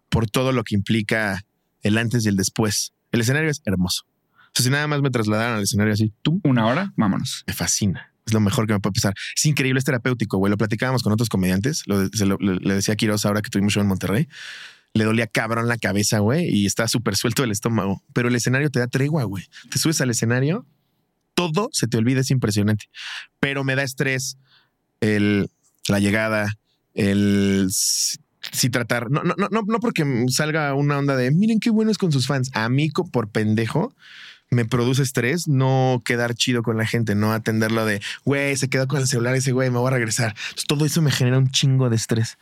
por 0.09 0.29
todo 0.29 0.51
lo 0.51 0.63
que 0.63 0.75
implica 0.75 1.43
el 1.81 1.97
antes 1.97 2.25
y 2.25 2.29
el 2.29 2.35
después. 2.35 2.93
El 3.11 3.21
escenario 3.21 3.49
es 3.49 3.61
hermoso. 3.65 4.03
O 4.05 4.51
sea, 4.53 4.63
si 4.65 4.69
nada 4.69 4.85
más 4.85 5.01
me 5.01 5.09
trasladaran 5.09 5.55
al 5.57 5.63
escenario 5.63 5.93
así, 5.93 6.13
tú 6.21 6.39
Una 6.43 6.67
hora, 6.67 6.93
vámonos. 6.97 7.43
me 7.47 7.53
fascina. 7.53 8.11
Es 8.25 8.33
lo 8.33 8.39
mejor 8.39 8.67
que 8.67 8.73
me 8.73 8.79
puede 8.79 8.93
pasar. 8.93 9.13
Es 9.35 9.45
increíble, 9.45 9.79
es 9.79 9.85
terapéutico, 9.85 10.37
güey. 10.37 10.51
Lo 10.51 10.57
platicábamos 10.57 11.01
con 11.01 11.11
otros 11.11 11.27
comediantes. 11.29 11.81
Lo, 11.87 12.07
se 12.09 12.25
lo- 12.27 12.37
le, 12.39 12.57
le 12.57 12.75
decía 12.75 12.93
a 12.93 12.97
Quiroz 12.97 13.25
ahora 13.25 13.41
que 13.41 13.49
tuvimos 13.49 13.73
show 13.73 13.81
en 13.81 13.87
Monterrey. 13.87 14.27
Le 14.93 15.05
dolía 15.05 15.25
cabrón 15.25 15.67
la 15.69 15.77
cabeza, 15.77 16.19
güey, 16.19 16.49
y 16.53 16.65
está 16.65 16.87
súper 16.87 17.15
suelto 17.15 17.43
el 17.45 17.51
estómago. 17.51 18.03
Pero 18.13 18.27
el 18.27 18.35
escenario 18.35 18.69
te 18.69 18.79
da 18.79 18.87
tregua, 18.87 19.23
güey. 19.23 19.45
Te 19.71 19.79
subes 19.79 20.01
al 20.01 20.09
escenario, 20.09 20.65
todo 21.33 21.69
se 21.71 21.87
te 21.87 21.97
olvida, 21.97 22.21
es 22.21 22.31
impresionante. 22.31 22.85
Pero 23.39 23.63
me 23.63 23.75
da 23.75 23.83
estrés 23.83 24.37
el, 24.99 25.49
la 25.87 25.99
llegada, 25.99 26.57
el 26.93 27.67
si 27.71 28.69
tratar. 28.69 29.09
No, 29.11 29.23
no, 29.23 29.33
no, 29.37 29.47
no, 29.51 29.61
no 29.65 29.79
porque 29.79 30.03
salga 30.29 30.73
una 30.73 30.97
onda 30.97 31.15
de 31.15 31.31
miren 31.31 31.59
qué 31.59 31.69
bueno 31.69 31.91
es 31.91 31.97
con 31.97 32.11
sus 32.11 32.27
fans. 32.27 32.49
A 32.53 32.69
mí, 32.69 32.89
por 33.11 33.29
pendejo, 33.29 33.95
me 34.49 34.65
produce 34.65 35.01
estrés 35.03 35.47
no 35.47 36.01
quedar 36.03 36.33
chido 36.35 36.61
con 36.63 36.75
la 36.77 36.85
gente, 36.85 37.15
no 37.15 37.31
atenderlo 37.31 37.85
de, 37.85 38.01
güey, 38.25 38.57
se 38.57 38.67
quedó 38.69 38.87
con 38.87 38.99
el 38.99 39.07
celular 39.07 39.33
ese 39.35 39.51
güey, 39.53 39.69
me 39.69 39.77
voy 39.77 39.87
a 39.87 39.91
regresar. 39.95 40.35
Entonces, 40.35 40.65
todo 40.67 40.85
eso 40.85 41.01
me 41.01 41.11
genera 41.11 41.37
un 41.37 41.49
chingo 41.51 41.89
de 41.89 41.95
estrés. 41.95 42.37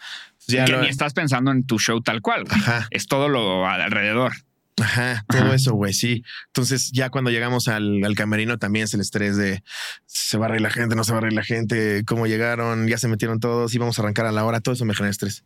Ya 0.48 0.66
que 0.66 0.72
lo- 0.72 0.82
ni 0.82 0.88
estás 0.88 1.14
pensando 1.14 1.52
en 1.52 1.64
tu 1.66 1.78
show 1.78 2.02
tal 2.02 2.22
cual. 2.22 2.46
Ajá, 2.50 2.88
Es 2.90 3.06
todo 3.06 3.30
lo 3.30 3.68
alrededor. 3.68 4.32
Ajá, 4.82 5.26
todo 5.28 5.42
Ajá. 5.44 5.56
eso, 5.56 5.74
güey, 5.74 5.94
sí. 5.94 6.24
Entonces, 6.48 6.92
ya 6.92 7.10
cuando 7.10 7.32
llegamos 7.32 7.68
al, 7.68 8.04
al 8.04 8.16
camerino 8.16 8.58
también 8.58 8.86
es 8.86 8.94
el 8.94 9.02
estrés 9.02 9.38
de 9.38 9.64
se 10.06 10.38
va 10.38 10.46
a 10.48 10.50
reír 10.50 10.62
la 10.62 10.70
gente, 10.70 10.96
no 10.96 11.04
se 11.04 11.12
va 11.12 11.20
a 11.20 11.22
reír 11.22 11.34
la 11.34 11.44
gente, 11.44 12.04
cómo 12.06 12.28
llegaron, 12.28 12.88
ya 12.88 12.98
se 12.98 13.08
metieron 13.08 13.40
todos, 13.40 13.74
íbamos 13.74 13.98
a 14.00 14.02
arrancar 14.02 14.26
a 14.26 14.32
la 14.32 14.46
hora, 14.46 14.60
todo 14.62 14.74
eso 14.74 14.86
me 14.86 14.94
genera 14.94 15.12
estrés. 15.12 15.44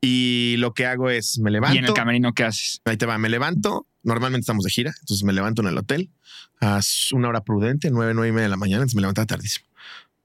Y 0.00 0.56
lo 0.58 0.74
que 0.74 0.86
hago 0.86 1.08
es 1.10 1.38
me 1.38 1.50
levanto. 1.50 1.74
Y 1.74 1.78
en 1.78 1.86
el 1.86 1.94
camerino, 1.94 2.32
¿qué 2.34 2.44
haces? 2.44 2.82
Ahí 2.84 2.96
te 2.96 3.06
va, 3.06 3.16
me 3.18 3.28
levanto. 3.28 3.86
Normalmente 4.02 4.40
estamos 4.40 4.64
de 4.64 4.70
gira, 4.70 4.94
entonces 5.00 5.24
me 5.24 5.32
levanto 5.32 5.62
en 5.62 5.68
el 5.68 5.78
hotel 5.78 6.10
a 6.60 6.80
una 7.12 7.28
hora 7.28 7.42
prudente, 7.42 7.90
nueve, 7.90 8.12
nueve 8.14 8.28
y 8.28 8.32
media 8.32 8.44
de 8.44 8.50
la 8.50 8.56
mañana, 8.56 8.78
entonces 8.82 8.96
me 8.96 9.00
levantaba 9.00 9.26
tardísimo. 9.26 9.66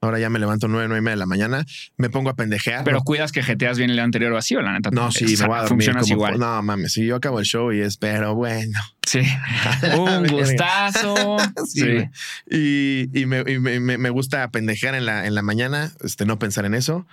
Ahora 0.02 0.18
ya 0.18 0.30
me 0.30 0.38
levanto 0.38 0.66
nueve, 0.66 0.88
nueve 0.88 1.00
y 1.00 1.04
media 1.04 1.16
de 1.16 1.18
la 1.18 1.26
mañana, 1.26 1.66
me 1.98 2.08
pongo 2.08 2.30
a 2.30 2.34
pendejear. 2.34 2.84
Pero 2.84 2.96
no, 2.98 3.02
cuidas 3.04 3.32
que 3.32 3.42
jeteas 3.42 3.76
bien 3.76 3.90
el 3.90 3.96
día 3.96 4.04
anterior 4.04 4.32
vacío, 4.32 4.62
la 4.62 4.72
neta. 4.72 4.90
no, 4.90 5.10
sí, 5.12 5.24
O 5.26 5.28
sea, 5.28 5.46
me 5.46 5.48
voy 5.48 5.58
a 5.58 5.62
dormir. 5.62 5.68
Funcionas 5.68 6.02
como- 6.04 6.14
igual. 6.14 6.38
No, 6.38 6.62
mames, 6.62 6.92
si 6.94 7.04
yo 7.04 7.16
acabo 7.16 7.38
el 7.38 7.44
show 7.44 7.70
y 7.72 7.80
espero, 7.82 8.34
bueno. 8.34 8.80
Sí. 9.06 9.20
Un 9.98 10.26
gustazo. 10.26 11.36
Sí. 11.66 12.04
Y, 12.50 13.20
y 13.20 13.26
me, 13.26 13.44
y 13.46 13.58
me- 13.58 13.78
me- 13.80 13.98
me 13.98 14.10
gusta 14.10 14.50
pendejear 14.50 14.94
en 14.94 15.04
la, 15.04 15.26
en 15.26 15.34
la 15.34 15.42
mañana, 15.42 15.92
este, 16.02 16.24
no 16.24 16.38
pensar 16.38 16.64
en 16.64 16.74
eso. 16.74 17.06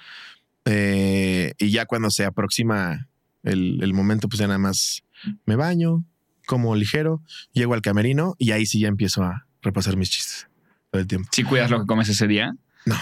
Eh, 0.66 1.54
y 1.58 1.70
ya 1.72 1.86
cuando 1.86 2.10
se 2.10 2.26
aproxima 2.26 3.08
el, 3.44 3.80
el 3.82 3.94
momento, 3.94 4.28
pues 4.30 4.40
ya 4.40 4.48
nada 4.48 4.60
más 4.60 5.04
me 5.46 5.56
baño, 5.56 6.04
como 6.46 6.76
ligero, 6.76 7.22
llego 7.54 7.74
al 7.74 7.82
camerino 7.82 8.36
y 8.38 8.52
ahí 8.52 8.66
sí 8.66 8.80
ya 8.80 8.88
empiezo 8.88 9.24
a 9.24 9.46
repasar 9.62 9.98
mis 9.98 10.10
chistes 10.10 10.48
todo 10.92 11.02
el 11.02 11.08
tiempo. 11.08 11.30
Si 11.34 11.44
cuidas 11.44 11.70
lo 11.70 11.80
que 11.82 11.86
comes 11.86 12.08
ese 12.10 12.28
día. 12.28 12.54
No, 12.88 12.96
O 12.96 13.00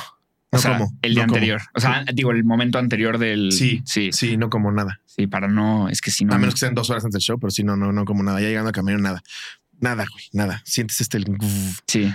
no 0.53 0.59
sea, 0.59 0.77
como. 0.77 0.97
el 1.01 1.13
día 1.13 1.23
no 1.23 1.27
como. 1.27 1.37
anterior. 1.37 1.61
O 1.73 1.79
sea, 1.79 2.03
digo, 2.13 2.31
el 2.31 2.43
momento 2.43 2.77
anterior 2.79 3.17
del. 3.17 3.51
Sí, 3.51 3.81
sí. 3.85 4.09
Sí, 4.11 4.37
no 4.37 4.49
como 4.49 4.71
nada. 4.71 4.99
Sí, 5.05 5.27
para 5.27 5.47
no. 5.47 5.89
Es 5.89 6.01
que 6.01 6.11
si 6.11 6.25
no. 6.25 6.33
A 6.33 6.37
menos 6.37 6.55
que 6.55 6.59
sean 6.61 6.73
dos 6.75 6.89
horas 6.89 7.03
antes 7.05 7.13
del 7.13 7.21
show, 7.21 7.39
pero 7.39 7.51
sí, 7.51 7.63
no, 7.63 7.75
no, 7.77 7.91
no 7.91 8.05
como 8.05 8.23
nada. 8.23 8.39
Ya 8.41 8.47
llegando 8.47 8.69
al 8.69 8.73
camerino, 8.73 9.01
nada. 9.03 9.23
Nada, 9.79 10.05
güey, 10.11 10.25
nada. 10.33 10.61
Sientes 10.65 10.99
este 11.01 11.17
el 11.17 11.25
Sí. 11.87 12.11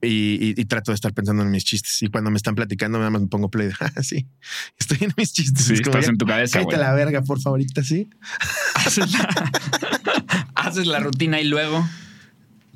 y, 0.00 0.08
y- 0.08 0.54
y 0.56 0.64
trato 0.64 0.90
de 0.90 0.94
estar 0.96 1.12
pensando 1.12 1.42
en 1.42 1.50
mis 1.50 1.64
chistes. 1.64 2.02
Y 2.02 2.08
cuando 2.08 2.30
me 2.30 2.36
están 2.38 2.54
platicando, 2.54 2.98
nada 2.98 3.10
más 3.10 3.20
me 3.22 3.28
pongo 3.28 3.50
play. 3.50 3.68
de, 3.68 3.74
Ah, 3.80 4.02
sí, 4.02 4.26
estoy 4.78 4.98
en 5.02 5.12
mis 5.16 5.32
chistes. 5.32 5.64
Sí, 5.66 5.74
Es 5.74 5.80
como, 5.82 5.90
estás 5.98 6.06
ya, 6.06 6.10
en 6.12 6.18
tu 6.18 6.26
cabeza, 6.26 6.58
cállate 6.58 6.76
la 6.78 6.92
verga, 6.94 7.22
por 7.22 7.40
favorita, 7.40 7.84
sí. 7.84 8.08
Haces 8.74 9.12
la, 9.12 9.52
haces 10.54 10.86
la 10.86 11.00
rutina 11.00 11.40
y 11.40 11.44
luego. 11.44 11.86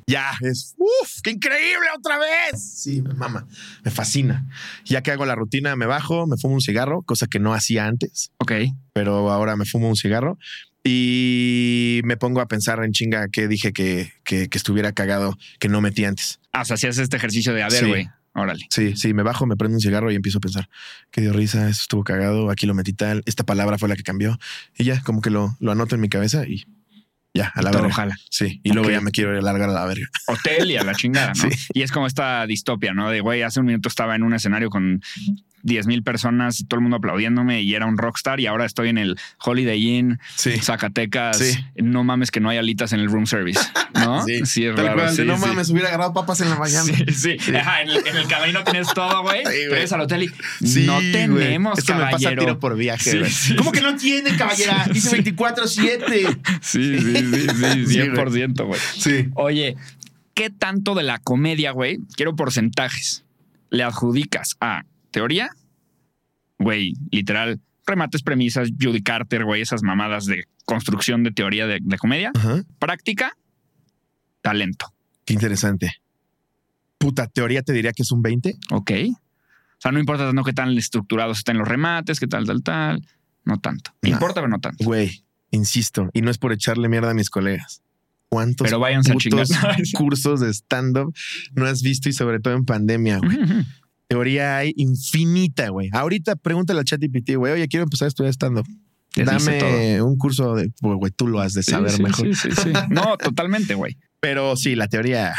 Ya, 0.09 0.31
es, 0.41 0.73
uff, 0.77 1.21
qué 1.21 1.31
increíble 1.31 1.85
otra 1.97 2.17
vez. 2.17 2.63
Sí, 2.63 3.01
me 3.01 3.13
mama, 3.13 3.45
me 3.83 3.91
fascina. 3.91 4.47
Ya 4.85 5.03
que 5.03 5.11
hago 5.11 5.25
la 5.25 5.35
rutina, 5.35 5.75
me 5.75 5.85
bajo, 5.85 6.25
me 6.27 6.37
fumo 6.37 6.53
un 6.55 6.61
cigarro, 6.61 7.01
cosa 7.01 7.27
que 7.27 7.39
no 7.39 7.53
hacía 7.53 7.85
antes, 7.87 8.31
Ok. 8.39 8.53
pero 8.93 9.29
ahora 9.31 9.57
me 9.57 9.65
fumo 9.65 9.89
un 9.89 9.97
cigarro 9.97 10.37
y 10.81 11.99
me 12.05 12.15
pongo 12.15 12.39
a 12.39 12.47
pensar 12.47 12.81
en 12.85 12.93
chinga 12.93 13.27
que 13.27 13.49
dije 13.49 13.73
que, 13.73 14.13
que, 14.23 14.47
que 14.47 14.57
estuviera 14.57 14.93
cagado, 14.93 15.37
que 15.59 15.67
no 15.67 15.81
metí 15.81 16.05
antes. 16.05 16.39
Ah, 16.53 16.61
o 16.61 16.65
sea, 16.65 16.77
si 16.77 16.87
haces 16.87 17.03
este 17.03 17.17
ejercicio 17.17 17.53
de 17.53 17.63
a 17.63 17.67
ver, 17.67 17.79
Sí. 17.83 17.85
güey. 17.87 18.09
Órale. 18.33 18.67
Sí, 18.69 18.95
sí, 18.95 19.13
me 19.15 19.23
bajo, 19.23 19.47
me 19.47 19.55
prendo 19.57 19.75
un 19.77 19.81
cigarro 19.81 20.11
y 20.11 20.15
empiezo 20.15 20.37
a 20.37 20.41
pensar 20.41 20.69
que 21.11 21.21
dio 21.21 21.33
risa, 21.33 21.67
eso 21.69 21.81
estuvo 21.81 22.03
cagado, 22.03 22.51
aquí 22.51 22.67
lo 22.67 22.75
metí 22.75 22.93
tal, 22.93 23.23
esta 23.25 23.43
palabra 23.43 23.77
fue 23.79 23.89
la 23.89 23.95
que 23.95 24.03
cambió 24.03 24.37
y 24.77 24.83
ya, 24.83 25.01
como 25.01 25.21
que 25.21 25.31
lo, 25.31 25.57
lo 25.59 25.71
anoto 25.71 25.95
en 25.95 26.01
mi 26.01 26.07
cabeza 26.07 26.45
y 26.47 26.63
ya, 27.37 27.51
a 27.55 27.61
la 27.61 27.71
verga. 27.71 27.93
jala. 27.93 28.17
Sí, 28.29 28.59
y 28.63 28.71
luego 28.71 28.89
ya 28.89 29.01
me 29.01 29.11
quiero 29.11 29.39
largar 29.41 29.69
a 29.69 29.73
la 29.73 29.85
verga. 29.85 30.07
Hotel 30.27 30.71
y 30.71 30.77
a 30.77 30.83
la 30.83 30.95
chingada, 30.95 31.33
¿no? 31.33 31.49
Sí. 31.49 31.49
Y 31.73 31.81
es 31.81 31.91
como 31.91 32.07
esta 32.07 32.45
distopia, 32.45 32.93
¿no? 32.93 33.09
De, 33.09 33.21
güey, 33.21 33.41
hace 33.43 33.59
un 33.59 33.67
minuto 33.67 33.89
estaba 33.89 34.15
en 34.15 34.23
un 34.23 34.33
escenario 34.33 34.69
con 34.69 35.01
10 35.63 35.87
mil 35.87 36.03
personas 36.03 36.59
y 36.59 36.65
todo 36.65 36.77
el 36.77 36.81
mundo 36.83 36.97
aplaudiéndome 36.97 37.61
y 37.61 37.73
era 37.73 37.85
un 37.85 37.97
rockstar 37.97 38.39
y 38.39 38.45
ahora 38.47 38.65
estoy 38.65 38.89
en 38.89 38.97
el 38.97 39.17
Holiday 39.43 39.81
Inn, 39.97 40.19
Sí. 40.35 40.51
Zacatecas. 40.61 41.37
Sí. 41.39 41.57
No 41.75 42.03
mames 42.03 42.31
que 42.31 42.39
no 42.39 42.49
hay 42.49 42.57
alitas 42.57 42.93
en 42.93 42.99
el 42.99 43.07
room 43.11 43.25
service, 43.27 43.59
¿no? 43.95 44.23
Sí, 44.45 44.65
es 44.65 44.75
Tal 44.75 44.85
raro. 44.85 44.95
cual, 45.03 45.15
sí, 45.15 45.23
no 45.25 45.35
sí. 45.37 45.41
mames, 45.45 45.69
hubiera 45.69 45.89
agarrado 45.89 46.13
papas 46.13 46.39
en 46.41 46.49
la 46.49 46.55
mañana. 46.57 46.83
Sí, 46.83 47.37
sí. 47.39 47.55
Ajá, 47.55 47.81
en, 47.81 47.89
el, 47.89 48.07
en 48.07 48.15
el 48.15 48.27
camerino 48.27 48.63
tienes 48.63 48.87
todo, 48.93 49.21
güey. 49.23 49.39
Sí. 49.45 49.51
Traes 49.69 49.91
al 49.93 50.01
hotel 50.01 50.23
y 50.23 50.65
Sí, 50.65 50.85
no 50.85 50.99
tenemos, 50.99 51.79
Esto 51.79 51.93
me 51.95 52.01
pasa 52.01 52.11
caballero. 52.17 52.41
tiro 52.41 52.59
por 52.59 52.75
viaje. 52.77 53.11
Sí, 53.11 53.29
sí, 53.29 53.55
¿Cómo 53.55 53.71
sí. 53.71 53.77
que 53.77 53.81
no 53.83 53.95
tiene, 53.97 54.35
caballera? 54.37 54.85
Dice 54.93 55.21
24-7. 55.23 56.39
Sí, 56.61 56.99
sí, 56.99 56.99
sí, 56.99 57.47
sí, 57.49 57.85
Sí, 57.87 57.99
100%, 57.99 58.65
güey. 58.65 58.79
Sí. 58.97 59.29
Oye, 59.35 59.75
¿qué 60.33 60.49
tanto 60.49 60.95
de 60.95 61.03
la 61.03 61.19
comedia, 61.19 61.71
güey? 61.71 61.99
Quiero 62.15 62.35
porcentajes. 62.35 63.23
¿Le 63.69 63.83
adjudicas 63.83 64.55
a 64.61 64.83
teoría? 65.11 65.49
Güey, 66.59 66.93
literal, 67.11 67.59
remates, 67.85 68.23
premisas, 68.23 68.69
Judy 68.79 69.01
Carter, 69.01 69.45
güey, 69.45 69.61
esas 69.61 69.83
mamadas 69.83 70.25
de 70.25 70.45
construcción 70.65 71.23
de 71.23 71.31
teoría 71.31 71.67
de, 71.67 71.79
de 71.81 71.97
comedia. 71.97 72.31
Ajá. 72.35 72.63
Práctica, 72.79 73.33
talento. 74.41 74.93
Qué 75.25 75.33
interesante. 75.33 75.93
Puta, 76.97 77.27
teoría 77.27 77.61
te 77.61 77.73
diría 77.73 77.93
que 77.93 78.03
es 78.03 78.11
un 78.11 78.21
20. 78.21 78.55
Ok. 78.71 78.91
O 79.77 79.79
sea, 79.79 79.91
no 79.91 79.99
importa 79.99 80.25
tanto 80.25 80.43
qué 80.43 80.53
tan 80.53 80.75
estructurados 80.77 81.39
estén 81.39 81.57
los 81.57 81.67
remates, 81.67 82.19
qué 82.19 82.27
tal, 82.27 82.45
tal, 82.45 82.63
tal. 82.63 83.07
No 83.45 83.59
tanto. 83.59 83.91
Importa, 84.01 84.35
pero 84.35 84.47
no 84.47 84.59
tanto. 84.59 84.83
Güey, 84.83 85.23
insisto, 85.51 86.09
y 86.13 86.21
no 86.21 86.31
es 86.31 86.37
por 86.37 86.51
echarle 86.51 86.89
mierda 86.89 87.11
a 87.11 87.13
mis 87.13 87.29
colegas. 87.29 87.81
¿Cuántos 88.29 88.65
Pero 88.65 88.85
a 88.85 88.89
putos 88.89 89.19
chingar. 89.19 89.77
cursos 89.93 90.41
de 90.41 90.49
stand-up 90.53 91.13
no 91.53 91.65
has 91.65 91.81
visto 91.81 92.09
y 92.09 92.13
sobre 92.13 92.41
todo 92.41 92.55
en 92.55 92.65
pandemia, 92.65 93.19
güey? 93.19 93.37
Teoría 94.07 94.57
hay 94.57 94.73
infinita, 94.77 95.69
güey. 95.69 95.89
Ahorita 95.91 96.35
pregúntale 96.35 96.79
a 96.79 96.83
ChatGPT, 96.83 97.35
güey, 97.35 97.53
oye, 97.53 97.67
quiero 97.67 97.83
empezar 97.83 98.05
a 98.05 98.09
estudiar 98.09 98.29
dice 99.23 99.57
Dame 99.59 100.01
un 100.01 100.17
curso 100.17 100.55
de, 100.55 100.71
güey, 100.81 101.11
tú 101.11 101.27
lo 101.27 101.39
has 101.39 101.53
de 101.53 101.63
Sí, 101.63 101.71
saber 101.71 101.91
sí, 101.91 102.03
mejor. 102.03 102.27
Sí, 102.27 102.49
sí, 102.49 102.49
sí. 102.51 102.73
No, 102.89 103.17
totalmente, 103.17 103.73
güey. 103.75 103.97
Pero 104.19 104.55
sí, 104.55 104.75
la 104.75 104.87
teoría. 104.87 105.33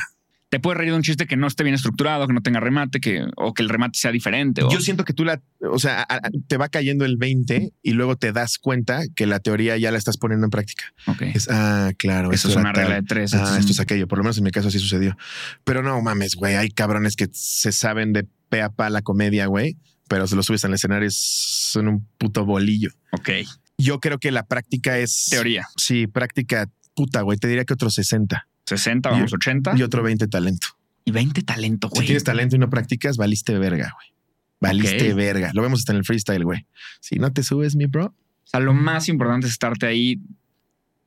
Te 0.51 0.61
puedes 0.61 0.78
reír 0.78 0.92
de 0.92 0.96
un 0.96 1.03
chiste 1.03 1.26
que 1.26 1.36
no 1.36 1.46
esté 1.46 1.62
bien 1.62 1.74
estructurado, 1.74 2.26
que 2.26 2.32
no 2.32 2.40
tenga 2.40 2.59
remate, 2.59 3.01
que, 3.01 3.22
o 3.36 3.53
que 3.53 3.62
el 3.62 3.68
remate 3.68 3.99
sea 3.99 4.11
diferente. 4.12 4.62
O, 4.62 4.70
Yo 4.70 4.80
siento 4.80 5.05
que 5.05 5.12
tú 5.12 5.24
la, 5.26 5.42
o 5.61 5.78
sea, 5.78 6.01
a- 6.09 6.14
a- 6.16 6.30
te 6.46 6.57
va 6.57 6.68
cayendo 6.70 7.05
el 7.05 7.18
20 7.18 7.72
y 7.82 7.92
luego 7.92 8.16
te 8.16 8.32
das 8.32 8.59
cuenta 8.59 9.03
que 9.14 9.26
la 9.26 9.40
teoría 9.40 9.76
ya 9.76 9.90
la 9.92 9.99
estás 9.99 10.16
poniendo 10.16 10.46
en 10.46 10.51
práctica. 10.51 10.84
Ok. 11.07 11.20
Es, 11.22 11.49
ah, 11.51 11.90
claro. 11.99 12.32
Eso 12.32 12.49
es 12.49 12.57
una 12.57 12.72
regla 12.72 12.94
tal. 12.94 13.03
de 13.03 13.07
tres. 13.07 13.34
Ah, 13.34 13.36
esto 13.38 13.53
es 13.53 13.59
esto 13.61 13.72
es 13.72 13.80
aquello. 13.80 14.09
Por 14.09 14.18
lo 14.18 14.24
menos 14.24 14.38
en 14.38 14.44
mi 14.44 14.51
caso 14.51 14.68
así 14.68 14.78
sucedió. 14.78 15.16
Pero 15.64 15.82
no 15.82 16.01
mames, 16.01 16.34
güey. 16.34 16.55
Hay 16.57 16.70
cabrones 16.70 17.14
que 17.16 17.28
se 17.32 17.70
saben 17.72 18.14
de 18.14 18.26
pe 18.49 18.62
a 18.62 18.70
pa 18.70 18.88
la 18.88 19.03
comedia, 19.03 19.44
güey, 19.46 19.76
pero 20.09 20.26
se 20.26 20.34
lo 20.34 20.42
subes 20.42 20.64
al 20.64 20.72
escenario 20.72 21.09
son 21.12 21.88
un 21.88 22.09
puto 22.16 22.46
bolillo. 22.46 22.88
Ok. 23.12 23.28
Yo 23.76 24.01
creo 24.01 24.18
que 24.18 24.30
la 24.32 24.46
práctica 24.46 24.99
es. 24.99 25.26
Teoría. 25.30 25.66
Sí, 25.76 26.07
práctica 26.07 26.70
puta, 26.94 27.20
güey. 27.20 27.38
Te 27.38 27.46
diría 27.49 27.64
que 27.66 27.74
otro 27.74 27.90
60 27.90 28.47
60, 28.69 29.11
vamos, 29.11 29.33
Y- 29.33 29.35
80. 29.35 29.75
y 29.77 29.83
otro 29.83 30.03
20 30.03 30.27
talento. 30.29 30.66
y 31.05 31.11
20 31.11 31.43
talento, 31.43 31.89
Si 31.89 31.95
güey. 31.97 32.07
tienes 32.07 32.25
talento 32.25 32.57
y 32.57 32.59
no 32.59 32.69
practicas, 32.69 33.16
valiste 33.16 33.59
verga, 33.59 33.93
güey. 33.95 34.09
Valiste 34.61 35.14
verga. 35.14 35.51
Lo 35.55 35.62
vemos 35.62 35.79
hasta 35.81 35.93
en 35.93 35.99
el 35.99 36.05
freestyle, 36.05 36.45
güey. 36.45 36.66
Si 37.01 37.16
no 37.16 37.33
te 37.33 37.43
subes, 37.43 37.77
mi 37.77 37.87
bro, 37.87 38.07
O 38.07 38.14
sea, 38.51 38.61
lo 38.61 38.75
más 38.75 39.09
importante 39.09 39.47
es 39.47 39.53
estarte 39.53 39.87
ahí. 39.87 40.21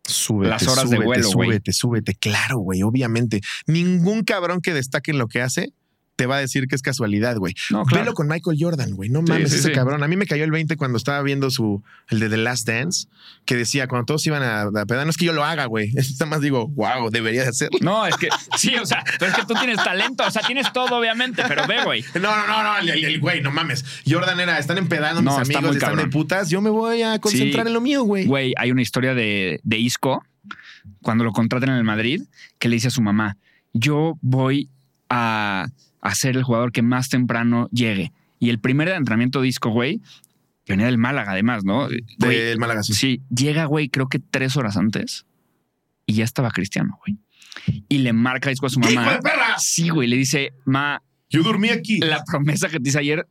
súbete. 0.03 0.49
Las 0.49 0.63
horas 0.67 0.89
de 0.89 0.97
súbete, 0.97 1.05
vuelo, 1.05 1.31
güey. 1.31 1.47
Súbete, 1.49 1.73
súbete. 1.73 2.15
Claro, 2.15 2.57
güey. 2.59 2.81
Obviamente. 2.83 3.41
Ningún 3.67 4.23
cabrón 4.23 4.59
que 4.61 4.73
destaque 4.73 5.11
en 5.11 5.17
lo 5.19 5.27
que 5.27 5.41
hace 5.41 5.73
te 6.21 6.27
va 6.27 6.35
a 6.35 6.39
decir 6.39 6.67
que 6.67 6.75
es 6.75 6.83
casualidad, 6.83 7.37
güey. 7.37 7.55
No, 7.71 7.83
claro. 7.83 8.03
Velo 8.03 8.13
con 8.13 8.27
Michael 8.27 8.55
Jordan, 8.59 8.91
güey. 8.91 9.09
No 9.09 9.23
mames, 9.23 9.49
sí, 9.49 9.55
ese 9.55 9.69
sí. 9.69 9.73
cabrón. 9.73 10.03
A 10.03 10.07
mí 10.07 10.15
me 10.17 10.27
cayó 10.27 10.43
el 10.43 10.51
20 10.51 10.77
cuando 10.77 10.99
estaba 10.99 11.19
viendo 11.23 11.49
su, 11.49 11.81
el 12.09 12.19
de 12.19 12.29
The 12.29 12.37
Last 12.37 12.67
Dance, 12.67 13.07
que 13.43 13.55
decía, 13.55 13.87
cuando 13.87 14.05
todos 14.05 14.27
iban 14.27 14.43
a, 14.43 14.61
a 14.61 14.85
pedar, 14.85 15.03
no 15.03 15.09
es 15.09 15.17
que 15.17 15.25
yo 15.25 15.33
lo 15.33 15.43
haga, 15.43 15.65
güey. 15.65 15.91
Nada 16.19 16.25
más 16.27 16.41
digo, 16.41 16.67
wow, 16.67 17.09
debería 17.09 17.41
de 17.41 17.49
hacerlo. 17.49 17.79
No, 17.81 18.05
es 18.05 18.15
que 18.17 18.29
sí, 18.55 18.75
o 18.75 18.85
sea, 18.85 19.03
pero 19.17 19.31
es 19.31 19.37
que 19.37 19.45
tú 19.47 19.55
tienes 19.55 19.77
talento, 19.77 20.23
o 20.23 20.29
sea, 20.29 20.43
tienes 20.43 20.71
todo, 20.71 20.95
obviamente, 20.99 21.41
pero 21.47 21.65
ve, 21.65 21.83
güey. 21.85 22.05
No, 22.13 22.21
no, 22.21 22.45
no, 22.45 22.61
no, 22.61 22.77
el- 22.77 23.19
güey, 23.19 23.41
no 23.41 23.49
mames. 23.49 23.83
Jordan 24.07 24.39
era, 24.39 24.59
están 24.59 24.77
empedando 24.77 25.23
No, 25.23 25.39
mis 25.39 25.49
está 25.49 25.57
amigos, 25.57 25.75
están 25.77 25.97
de 25.97 26.05
putas. 26.05 26.51
Yo 26.51 26.61
me 26.61 26.69
voy 26.69 27.01
a 27.01 27.17
concentrar 27.17 27.65
en 27.65 27.73
lo 27.73 27.81
mío, 27.81 28.03
güey. 28.03 28.27
Güey, 28.27 28.53
hay 28.57 28.69
una 28.69 28.83
historia 28.83 29.15
de, 29.15 29.59
de 29.63 29.77
Isco, 29.79 30.23
cuando 31.01 31.23
lo 31.23 31.31
contratan 31.31 31.69
en 31.69 31.77
el 31.77 31.83
Madrid, 31.83 32.21
que 32.59 32.69
le 32.69 32.75
dice 32.75 32.89
a 32.89 32.91
su 32.91 33.01
mamá, 33.01 33.37
yo 33.73 34.19
voy 34.21 34.69
a, 35.09 35.67
a 36.01 36.15
ser 36.15 36.35
el 36.35 36.43
jugador 36.43 36.71
que 36.71 36.81
más 36.81 37.09
temprano 37.09 37.69
llegue. 37.71 38.11
Y 38.39 38.49
el 38.49 38.59
primer 38.59 38.87
entrenamiento 38.89 39.41
de 39.41 39.47
Isco, 39.47 39.69
güey, 39.69 40.01
que 40.65 40.73
venía 40.73 40.87
del 40.87 40.97
Málaga 40.97 41.31
además, 41.31 41.63
¿no? 41.63 41.87
Del 42.17 42.57
Málaga, 42.57 42.83
sí. 42.83 42.93
Sí, 42.93 43.21
llega, 43.29 43.65
güey, 43.65 43.89
creo 43.89 44.07
que 44.09 44.19
tres 44.19 44.57
horas 44.57 44.77
antes 44.77 45.25
y 46.05 46.13
ya 46.15 46.23
estaba 46.23 46.51
Cristiano, 46.51 46.99
güey. 47.05 47.17
Y 47.89 47.99
le 47.99 48.13
marca 48.13 48.51
Isco 48.51 48.65
a 48.65 48.69
su 48.69 48.79
¡Hijo 48.79 48.93
mamá. 48.93 49.13
de 49.13 49.19
perra! 49.19 49.59
Sí, 49.59 49.89
güey, 49.89 50.07
le 50.07 50.15
dice, 50.17 50.53
ma, 50.65 51.01
Yo 51.29 51.43
dormí 51.43 51.69
aquí. 51.69 51.99
la 51.99 52.23
promesa 52.23 52.69
que 52.69 52.79
te 52.79 52.89
hice 52.89 52.99
ayer 52.99 53.27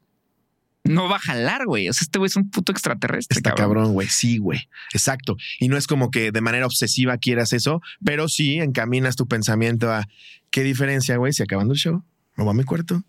no 0.85 1.09
va 1.09 1.17
a 1.17 1.21
jalar, 1.21 1.67
güey. 1.67 1.89
O 1.89 1.93
sea, 1.93 2.05
este 2.05 2.19
güey 2.19 2.29
es 2.29 2.37
un 2.37 2.51
puto 2.51 2.73
extraterrestre. 2.73 3.37
Está 3.37 3.55
cabrón, 3.55 3.93
güey. 3.93 4.09
Sí, 4.09 4.39
güey. 4.39 4.69
Exacto. 4.93 5.37
Y 5.59 5.69
no 5.69 5.77
es 5.77 5.87
como 5.87 6.11
que 6.11 6.33
de 6.33 6.41
manera 6.41 6.67
obsesiva 6.67 7.19
quieras 7.19 7.53
eso, 7.53 7.83
pero 8.05 8.29
sí 8.29 8.59
encaminas 8.61 9.17
tu 9.17 9.27
pensamiento 9.27 9.91
a 9.93 10.07
qué 10.51 10.63
diferencia, 10.63 11.17
güey, 11.17 11.33
si 11.33 11.43
acabando 11.43 11.75
el 11.75 11.79
show, 11.79 12.03
me 12.41 12.45
voy 12.45 12.55
a 12.55 12.59
mi 12.59 12.65
cuarto, 12.65 13.03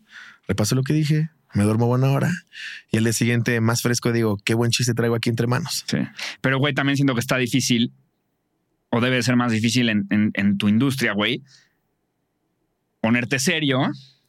repaso 0.47 0.75
lo 0.75 0.83
que 0.83 0.93
dije, 0.93 1.29
me 1.53 1.63
duermo 1.63 1.87
buena 1.87 2.09
hora 2.11 2.31
y 2.91 2.97
el 2.97 3.03
día 3.05 3.13
siguiente 3.13 3.59
más 3.61 3.81
fresco 3.81 4.11
digo, 4.11 4.37
qué 4.43 4.53
buen 4.53 4.71
chiste 4.71 4.93
traigo 4.93 5.15
aquí 5.15 5.29
entre 5.29 5.47
manos. 5.47 5.83
Sí. 5.87 5.97
Pero, 6.41 6.59
güey, 6.59 6.73
también 6.73 6.95
siento 6.97 7.13
que 7.13 7.19
está 7.19 7.37
difícil, 7.37 7.93
o 8.89 8.99
debe 9.01 9.17
de 9.17 9.23
ser 9.23 9.35
más 9.37 9.51
difícil 9.51 9.89
en, 9.89 10.05
en- 10.09 10.31
en 10.33 10.57
tu 10.57 10.67
industria, 10.69 11.13
güey, 11.13 11.43
ponerte 13.01 13.39
serio 13.39 13.79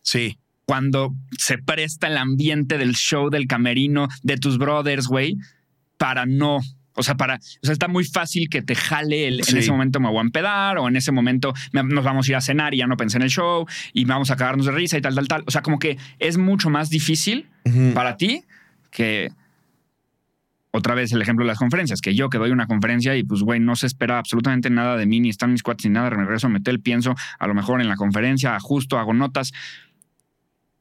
Sí. 0.03 0.39
cuando 0.65 1.15
se 1.39 1.59
presta 1.59 2.07
el 2.09 2.17
ambiente 2.17 2.79
del 2.79 2.95
show, 2.95 3.31
del 3.31 3.47
camerino, 3.47 4.09
de 4.23 4.37
tus 4.37 4.59
brothers, 4.59 5.07
güey, 5.07 5.37
para 5.99 6.27
no 6.27 6.61
O 6.95 7.03
sea, 7.03 7.15
para, 7.17 7.37
o 7.37 7.39
sea, 7.67 7.73
está 7.73 7.89
muy 7.89 8.05
fácil 8.05 8.49
que 8.51 8.61
te 8.63 8.75
jale 8.75 9.27
el, 9.29 9.43
Sí. 9.45 9.53
en 9.53 9.59
ese 9.59 9.71
momento 9.73 9.99
me 10.01 10.09
voy 10.09 10.19
a 10.19 10.23
empedar 10.23 10.79
o 10.79 10.89
en 10.89 10.97
ese 10.97 11.11
momento 11.13 11.55
me- 11.73 11.83
nos 11.83 12.05
vamos 12.05 12.29
a 12.29 12.33
ir 12.33 12.37
a 12.37 12.41
cenar 12.41 12.75
y 12.75 12.79
ya 12.79 12.87
no 12.87 12.97
pensé 12.97 13.17
en 13.17 13.23
el 13.23 13.31
show 13.31 13.67
y 13.93 14.05
vamos 14.05 14.31
a 14.31 14.37
cagarnos 14.37 14.67
de 14.67 14.73
risa 14.73 14.99
y 14.99 15.01
tal, 15.01 15.15
tal, 15.15 15.27
tal. 15.29 15.45
O 15.47 15.51
sea, 15.51 15.63
como 15.63 15.79
que 15.79 15.97
es 16.19 16.37
mucho 16.37 16.69
más 16.71 16.91
difícil 16.91 17.49
para 17.95 18.17
ti 18.17 18.45
que 18.91 19.31
otra 20.75 20.95
vez 20.95 21.13
el 21.13 21.21
ejemplo 21.21 21.45
de 21.45 21.49
las 21.49 21.59
conferencias, 21.59 22.01
que 22.01 22.15
yo 22.15 22.31
que 22.31 22.39
doy 22.39 22.51
una 22.51 22.67
conferencia 22.67 23.15
y 23.17 23.23
pues, 23.25 23.43
güey, 23.43 23.61
no 23.61 23.77
se 23.77 23.87
espera 23.87 24.19
absolutamente 24.19 24.71
nada 24.71 24.97
de 24.97 25.05
mí, 25.07 25.21
ni 25.21 25.29
están 25.29 25.53
mis 25.53 25.63
cuates 25.63 25.85
ni 25.87 25.93
nada, 25.93 26.09
me 26.11 26.17
regreso 26.25 26.47
a 26.47 26.51
meter, 26.51 26.81
pienso, 26.81 27.15
a 27.39 27.47
lo 27.47 27.55
mejor 27.55 27.81
en 27.83 27.89
la 27.89 27.97
conferencia, 27.97 28.55
ajusto, 28.57 28.99
hago 28.99 29.13
notas. 29.13 29.53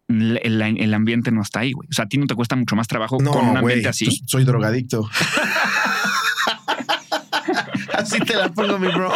El, 0.07 0.39
el- 0.43 0.61
el 0.61 0.93
ambiente 0.93 1.31
no 1.31 1.41
está 1.41 1.61
ahí, 1.61 1.71
güey. 1.73 1.87
O 1.89 1.93
sea, 1.93 2.05
a 2.05 2.07
ti 2.07 2.17
no 2.17 2.25
te 2.27 2.35
cuesta 2.35 2.55
mucho 2.55 2.75
más 2.75 2.87
trabajo 2.87 3.17
con 3.17 3.27
un 3.27 3.33
ambiente 3.57 3.61
güey, 3.61 3.85
así. 3.85 4.05
pues, 4.05 4.21
soy 4.25 4.43
drogadicto. 4.45 5.09
así 7.97 8.19
te 8.19 8.35
la 8.35 8.49
pongo, 8.51 8.77
mi 8.79 8.87
bro. 8.87 9.11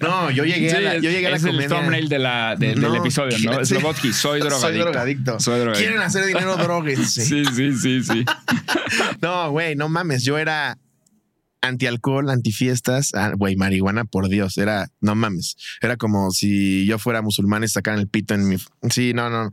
no, 0.00 0.30
yo 0.30 0.44
llegué 0.44 0.72
a 0.72 0.80
la, 0.80 0.94
yo 0.96 1.10
llegué 1.10 1.26
a 1.26 1.30
la 1.30 1.36
es 1.36 1.44
el 1.44 1.50
comedia. 1.52 1.68
thumbnail 1.68 2.08
de 2.08 2.18
la, 2.18 2.56
de- 2.56 2.68
del 2.68 2.80
No, 2.80 2.94
episodio, 2.94 3.36
¿no? 3.38 3.64
soy 3.64 3.78
drogadicto. 3.80 4.12
Soy 4.12 4.78
drogadicto. 4.78 5.40
Soy 5.40 5.58
drogadicto. 5.60 5.78
Quieren 5.86 6.02
hacer 6.02 6.24
dinero, 6.26 6.56
droguense. 6.56 7.24
Sí, 7.24 7.44
sí, 7.44 7.72
sí, 7.76 8.02
sí. 8.02 8.24
No, 9.22 9.50
güey, 9.50 9.74
no 9.76 9.88
mames. 9.88 10.24
Yo 10.24 10.38
era 10.38 10.78
anti-alcohol, 11.60 12.30
antifiestas. 12.30 13.12
Ah, 13.14 13.32
Güey, 13.36 13.56
marihuana, 13.56 14.04
por 14.04 14.28
Dios. 14.28 14.56
Era, 14.58 14.88
no 15.00 15.14
mames. 15.14 15.56
Era 15.80 15.96
como 15.96 16.30
si 16.30 16.86
yo 16.86 16.98
fuera 16.98 17.22
musulmán 17.22 17.64
y 17.64 17.68
sacaran 17.68 17.98
el 18.00 18.08
pito 18.08 18.34
en 18.34 18.48
mi. 18.48 18.56
Sí, 18.90 19.12
no, 19.14 19.28
no. 19.30 19.50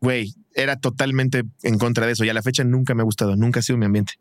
Güey, 0.00 0.34
era 0.54 0.76
totalmente 0.76 1.44
en 1.62 1.78
contra 1.78 2.06
de 2.06 2.12
eso. 2.12 2.24
Y 2.24 2.28
a 2.28 2.34
la 2.34 2.42
fecha 2.42 2.64
nunca 2.64 2.94
me 2.94 3.02
ha 3.02 3.04
gustado. 3.04 3.36
Nunca 3.36 3.60
ha 3.60 3.62
sido 3.62 3.78
mi 3.78 3.86
ambiente. 3.86 4.14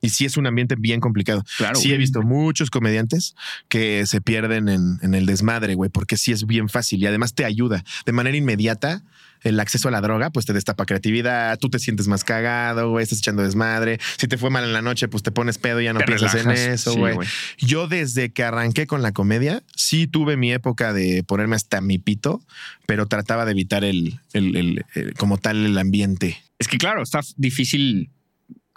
Y 0.00 0.10
sí 0.10 0.24
es 0.24 0.36
un 0.36 0.46
ambiente 0.46 0.74
bien 0.78 1.00
complicado. 1.00 1.44
Claro. 1.56 1.78
sí 1.78 1.92
he 1.92 1.96
visto 1.96 2.22
muchos 2.22 2.70
comediantes 2.70 3.34
que 3.68 4.06
se 4.06 4.20
pierden 4.20 4.68
en, 4.68 4.98
en 5.02 5.14
el 5.14 5.26
desmadre, 5.26 5.74
güey, 5.74 5.90
porque 5.90 6.16
sí 6.16 6.32
es 6.32 6.46
bien 6.46 6.68
fácil 6.68 7.02
y 7.02 7.06
además 7.06 7.34
te 7.34 7.44
ayuda 7.44 7.84
de 8.06 8.12
manera 8.12 8.36
inmediata. 8.36 9.02
El 9.42 9.60
acceso 9.60 9.88
a 9.88 9.90
la 9.90 10.00
droga, 10.00 10.30
pues 10.30 10.46
te 10.46 10.52
destapa 10.52 10.84
creatividad, 10.86 11.58
tú 11.58 11.68
te 11.70 11.78
sientes 11.78 12.08
más 12.08 12.24
cagado, 12.24 12.90
güey, 12.90 13.02
estás 13.02 13.18
echando 13.18 13.42
desmadre. 13.42 13.98
Si 14.16 14.26
te 14.28 14.36
fue 14.38 14.50
mal 14.50 14.64
en 14.64 14.72
la 14.72 14.82
noche, 14.82 15.08
pues 15.08 15.22
te 15.22 15.30
pones 15.30 15.58
pedo 15.58 15.80
y 15.80 15.84
ya 15.84 15.92
no 15.92 16.00
Te 16.00 16.06
piensas 16.06 16.32
relajas. 16.32 16.60
en 16.60 16.72
eso, 16.72 16.94
güey. 16.96 17.16
Yo 17.58 17.86
desde 17.88 18.32
que 18.32 18.42
arranqué 18.44 18.86
con 18.86 19.02
la 19.02 19.12
comedia, 19.12 19.62
sí 19.76 20.06
tuve 20.06 20.36
mi 20.36 20.52
época 20.52 20.92
de 20.92 21.22
ponerme 21.24 21.56
hasta 21.56 21.80
mi 21.80 21.98
pito, 21.98 22.42
pero 22.86 23.06
trataba 23.06 23.44
de 23.44 23.52
evitar 23.52 23.84
el, 23.84 24.20
el- 24.32 24.56
el- 24.56 24.84
el- 24.94 25.14
como 25.14 25.38
tal 25.38 25.64
el 25.64 25.78
ambiente. 25.78 26.38
Es 26.58 26.66
que 26.68 26.78
claro, 26.78 27.02
está 27.02 27.20
difícil 27.36 28.10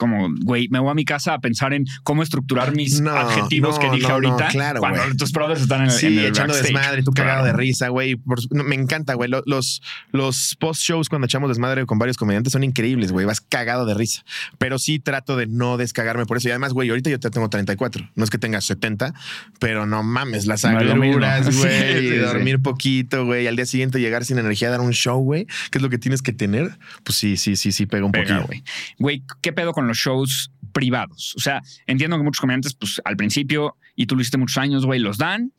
como, 0.01 0.29
güey, 0.41 0.67
me 0.69 0.79
voy 0.79 0.89
a 0.89 0.95
mi 0.95 1.05
casa 1.05 1.35
a 1.35 1.39
pensar 1.39 1.73
en 1.75 1.85
cómo 2.01 2.23
estructurar 2.23 2.75
mis 2.75 2.99
No, 3.01 3.11
adjetivos 3.11 3.75
no, 3.75 3.79
que 3.81 3.95
dije 3.95 4.07
no, 4.07 4.15
ahorita. 4.15 4.47
claro, 4.47 4.79
cuando 4.79 5.03
güey. 5.03 5.15
tus 5.15 5.31
brothers 5.31 5.61
están 5.61 5.81
en 5.81 5.85
el, 5.85 5.91
Sí, 5.91 6.07
en 6.07 6.13
el 6.17 6.25
echando 6.25 6.53
backstage. 6.53 6.73
desmadre, 6.73 7.03
tú 7.03 7.11
cagado 7.11 7.43
Claro. 7.43 7.57
de 7.57 7.63
risa, 7.63 7.89
güey. 7.89 8.19
Me 8.49 8.73
encanta, 8.75 9.13
güey. 9.13 9.29
Lo- 9.29 9.43
Los, 9.45 9.83
los 10.11 10.55
post-shows 10.59 11.07
cuando 11.07 11.25
echamos 11.25 11.49
desmadre 11.49 11.85
con 11.85 11.99
varios 11.99 12.17
comediantes 12.17 12.51
son 12.53 12.63
increíbles, 12.63 13.11
güey. 13.11 13.27
Vas 13.27 13.41
cagado 13.41 13.85
de 13.85 13.93
risa. 13.93 14.23
Pero 14.57 14.79
sí 14.79 14.97
trato 14.97 15.37
de 15.37 15.45
no 15.45 15.77
descagarme 15.77 16.25
por 16.25 16.37
eso. 16.37 16.47
Y 16.47 16.51
además, 16.51 16.73
güey, 16.73 16.89
ahorita 16.89 17.11
yo 17.11 17.19
te 17.19 17.29
tengo 17.29 17.47
34. 17.49 18.09
No 18.15 18.23
es 18.23 18.31
que 18.31 18.39
tengas 18.39 18.65
70, 18.65 19.13
pero 19.59 19.85
no 19.85 20.01
mames, 20.01 20.47
las 20.47 20.65
agruras, 20.65 21.43
güey. 21.57 21.99
sí, 22.01 22.09
sí. 22.09 22.15
dormir 22.17 22.59
poquito, 22.61 23.25
güey. 23.25 23.45
Al 23.47 23.55
día 23.55 23.65
siguiente 23.67 23.99
llegar 23.99 24.25
sin 24.25 24.39
energía 24.39 24.69
a 24.69 24.71
dar 24.71 24.81
un 24.81 24.93
show, 24.93 25.19
güey. 25.21 25.45
¿Qué 25.69 25.77
es 25.77 25.81
lo 25.83 25.89
que 25.89 25.97
tienes 25.99 26.21
que 26.23 26.33
tener? 26.33 26.77
Pues 27.03 27.17
sí, 27.17 27.37
sí, 27.37 27.55
sí, 27.55 27.71
sí, 27.71 27.85
pega 27.85 28.05
un 28.05 28.11
Pega, 28.11 28.25
poquito. 28.39 28.47
güey. 28.47 28.63
Güey, 28.97 29.23
¿qué 29.41 29.53
pedo 29.53 29.73
con 29.73 29.85
los 29.91 29.97
shows 29.97 30.51
privados? 30.71 31.33
O 31.35 31.39
sea, 31.39 31.61
entiendo 31.85 32.17
que 32.17 32.23
muchos 32.23 32.41
comediantes, 32.41 32.73
pues 32.73 33.01
al 33.05 33.15
principio, 33.17 33.77
y 33.95 34.05
tú 34.05 34.15
lo 34.15 34.21
hiciste 34.21 34.37
muchos 34.37 34.57
años, 34.57 34.85
güey, 34.85 34.99
los 34.99 35.17
dan. 35.17 35.53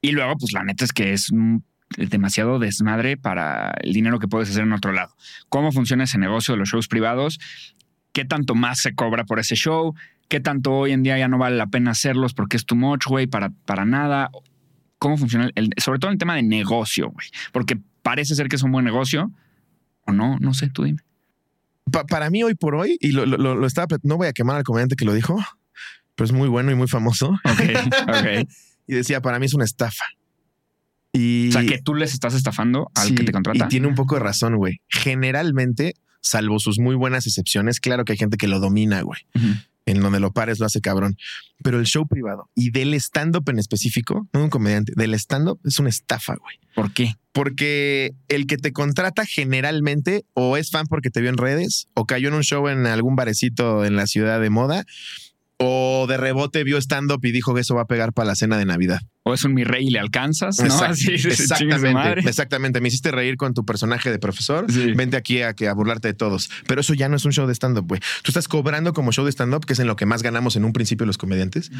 Y 0.00 0.12
luego, 0.12 0.36
pues 0.36 0.52
la 0.52 0.62
neta 0.62 0.84
es 0.84 0.92
que 0.92 1.12
es 1.12 1.30
demasiado 1.96 2.58
desmadre 2.58 3.16
para 3.16 3.72
el 3.82 3.92
dinero 3.92 4.18
que 4.18 4.28
puedes 4.28 4.50
hacer 4.50 4.62
en 4.62 4.72
otro 4.72 4.92
lado. 4.92 5.14
¿Cómo 5.48 5.72
funciona 5.72 6.04
ese 6.04 6.18
negocio 6.18 6.54
de 6.54 6.58
los 6.58 6.68
shows 6.68 6.88
privados? 6.88 7.38
¿Qué 8.12 8.24
tanto 8.24 8.54
más 8.54 8.80
se 8.80 8.94
cobra 8.94 9.24
por 9.24 9.38
ese 9.38 9.56
show? 9.56 9.94
¿Qué 10.28 10.40
tanto 10.40 10.72
hoy 10.72 10.92
en 10.92 11.02
día 11.02 11.18
ya 11.18 11.28
no 11.28 11.38
vale 11.38 11.56
la 11.56 11.66
pena 11.66 11.92
hacerlos 11.92 12.34
porque 12.34 12.56
es 12.56 12.66
too 12.66 12.76
much, 12.76 13.06
güey, 13.06 13.26
para, 13.26 13.50
para 13.64 13.84
nada? 13.84 14.30
¿Cómo 14.98 15.16
funciona? 15.16 15.50
El, 15.54 15.70
sobre 15.78 15.98
todo 15.98 16.10
el 16.10 16.18
tema 16.18 16.34
de 16.34 16.42
negocio, 16.42 17.10
güey. 17.10 17.28
Porque 17.52 17.78
parece 18.02 18.34
ser 18.34 18.48
que 18.48 18.56
es 18.56 18.62
un 18.62 18.72
buen 18.72 18.84
negocio. 18.84 19.30
O 20.06 20.12
no, 20.12 20.38
no 20.38 20.54
sé, 20.54 20.68
tú 20.68 20.84
dime. 20.84 21.02
Pa- 21.90 22.04
para 22.04 22.30
mí, 22.30 22.42
hoy 22.42 22.54
por 22.54 22.74
hoy, 22.74 22.96
y 23.00 23.12
lo, 23.12 23.26
lo- 23.26 23.54
lo- 23.54 23.66
estaba, 23.66 23.96
no 24.02 24.16
voy 24.16 24.26
a 24.28 24.32
quemar 24.32 24.56
al 24.56 24.62
comediante 24.64 24.96
que 24.96 25.04
lo 25.04 25.12
dijo, 25.14 25.38
pero 26.14 26.24
es 26.26 26.32
muy 26.32 26.48
bueno 26.48 26.70
y 26.70 26.74
muy 26.74 26.88
famoso. 26.88 27.28
Ok, 27.44 27.60
ok. 28.08 28.48
Y 28.86 28.94
decía, 28.94 29.20
para 29.20 29.38
mí 29.38 29.46
es 29.46 29.54
una 29.54 29.64
estafa. 29.64 30.04
Y, 31.12 31.48
O 31.48 31.52
sea, 31.52 31.64
que 31.66 31.78
tú 31.80 31.94
les 31.94 32.12
estás 32.12 32.34
estafando 32.34 32.90
al 32.94 33.08
sí, 33.08 33.14
que 33.14 33.24
te 33.24 33.32
contrata. 33.32 33.64
Y 33.64 33.68
tiene 33.68 33.86
un 33.86 33.94
poco 33.94 34.14
de 34.14 34.20
razón, 34.20 34.56
güey. 34.56 34.80
Generalmente, 34.88 35.94
salvo 36.20 36.58
sus 36.58 36.78
muy 36.78 36.94
buenas 36.94 37.26
excepciones, 37.26 37.80
claro 37.80 38.04
que 38.04 38.12
hay 38.12 38.18
gente 38.18 38.36
que 38.36 38.48
lo 38.48 38.60
domina, 38.60 39.00
güey. 39.02 39.20
En 39.88 40.00
donde 40.00 40.20
lo 40.20 40.32
pares 40.32 40.58
lo 40.58 40.66
hace 40.66 40.80
cabrón. 40.80 41.16
Pero 41.62 41.78
el 41.78 41.86
show 41.86 42.06
privado 42.06 42.50
y 42.54 42.70
del 42.70 42.94
stand-up 42.94 43.48
en 43.48 43.58
específico, 43.58 44.28
no 44.32 44.40
de 44.40 44.44
un 44.44 44.50
comediante, 44.50 44.92
del 44.96 45.14
stand-up 45.14 45.60
es 45.64 45.78
una 45.78 45.88
estafa, 45.88 46.36
güey. 46.36 46.56
¿Por 46.74 46.92
qué? 46.92 47.14
Porque 47.32 48.14
el 48.28 48.46
que 48.46 48.56
te 48.56 48.72
contrata 48.72 49.24
generalmente 49.24 50.24
o 50.34 50.56
es 50.56 50.70
fan 50.70 50.86
porque 50.86 51.10
te 51.10 51.20
vio 51.20 51.30
en 51.30 51.38
redes 51.38 51.88
o 51.94 52.06
cayó 52.06 52.28
en 52.28 52.34
un 52.34 52.42
show 52.42 52.68
en 52.68 52.86
algún 52.86 53.16
barecito 53.16 53.84
en 53.84 53.96
la 53.96 54.06
ciudad 54.06 54.40
de 54.40 54.50
moda 54.50 54.84
o 55.58 56.06
de 56.08 56.16
rebote 56.16 56.64
vio 56.64 56.78
stand-up 56.78 57.24
y 57.24 57.32
dijo 57.32 57.54
que 57.54 57.62
eso 57.62 57.74
va 57.74 57.82
a 57.82 57.86
pegar 57.86 58.12
para 58.12 58.28
la 58.28 58.34
cena 58.36 58.58
de 58.58 58.64
Navidad. 58.64 59.00
O 59.28 59.34
es 59.34 59.44
un 59.44 59.52
mi 59.52 59.64
rey 59.64 59.88
y 59.88 59.90
le 59.90 59.98
alcanzas, 59.98 60.58
¿no? 60.58 60.64
Exact- 60.66 60.90
Así, 60.90 61.12
exactamente, 61.12 61.92
madre. 61.92 62.22
exactamente. 62.26 62.80
Me 62.80 62.88
hiciste 62.88 63.10
reír 63.10 63.36
con 63.36 63.52
tu 63.52 63.64
personaje 63.64 64.10
de 64.10 64.18
profesor. 64.18 64.64
Sí. 64.72 64.92
Vente 64.92 65.16
aquí 65.16 65.42
a, 65.42 65.52
que, 65.54 65.68
a 65.68 65.74
burlarte 65.74 66.08
de 66.08 66.14
todos. 66.14 66.48
Pero 66.66 66.80
eso 66.80 66.94
ya 66.94 67.08
no 67.08 67.16
es 67.16 67.24
un 67.24 67.32
show 67.32 67.46
de 67.46 67.54
stand-up, 67.54 67.86
güey. 67.86 68.00
Tú 68.22 68.30
estás 68.30 68.48
cobrando 68.48 68.92
como 68.94 69.12
show 69.12 69.24
de 69.24 69.32
stand-up, 69.32 69.66
que 69.66 69.74
es 69.74 69.78
en 69.78 69.86
lo 69.86 69.96
que 69.96 70.06
más 70.06 70.22
ganamos 70.22 70.56
en 70.56 70.64
un 70.64 70.72
principio 70.72 71.04
los 71.06 71.18
comediantes, 71.18 71.70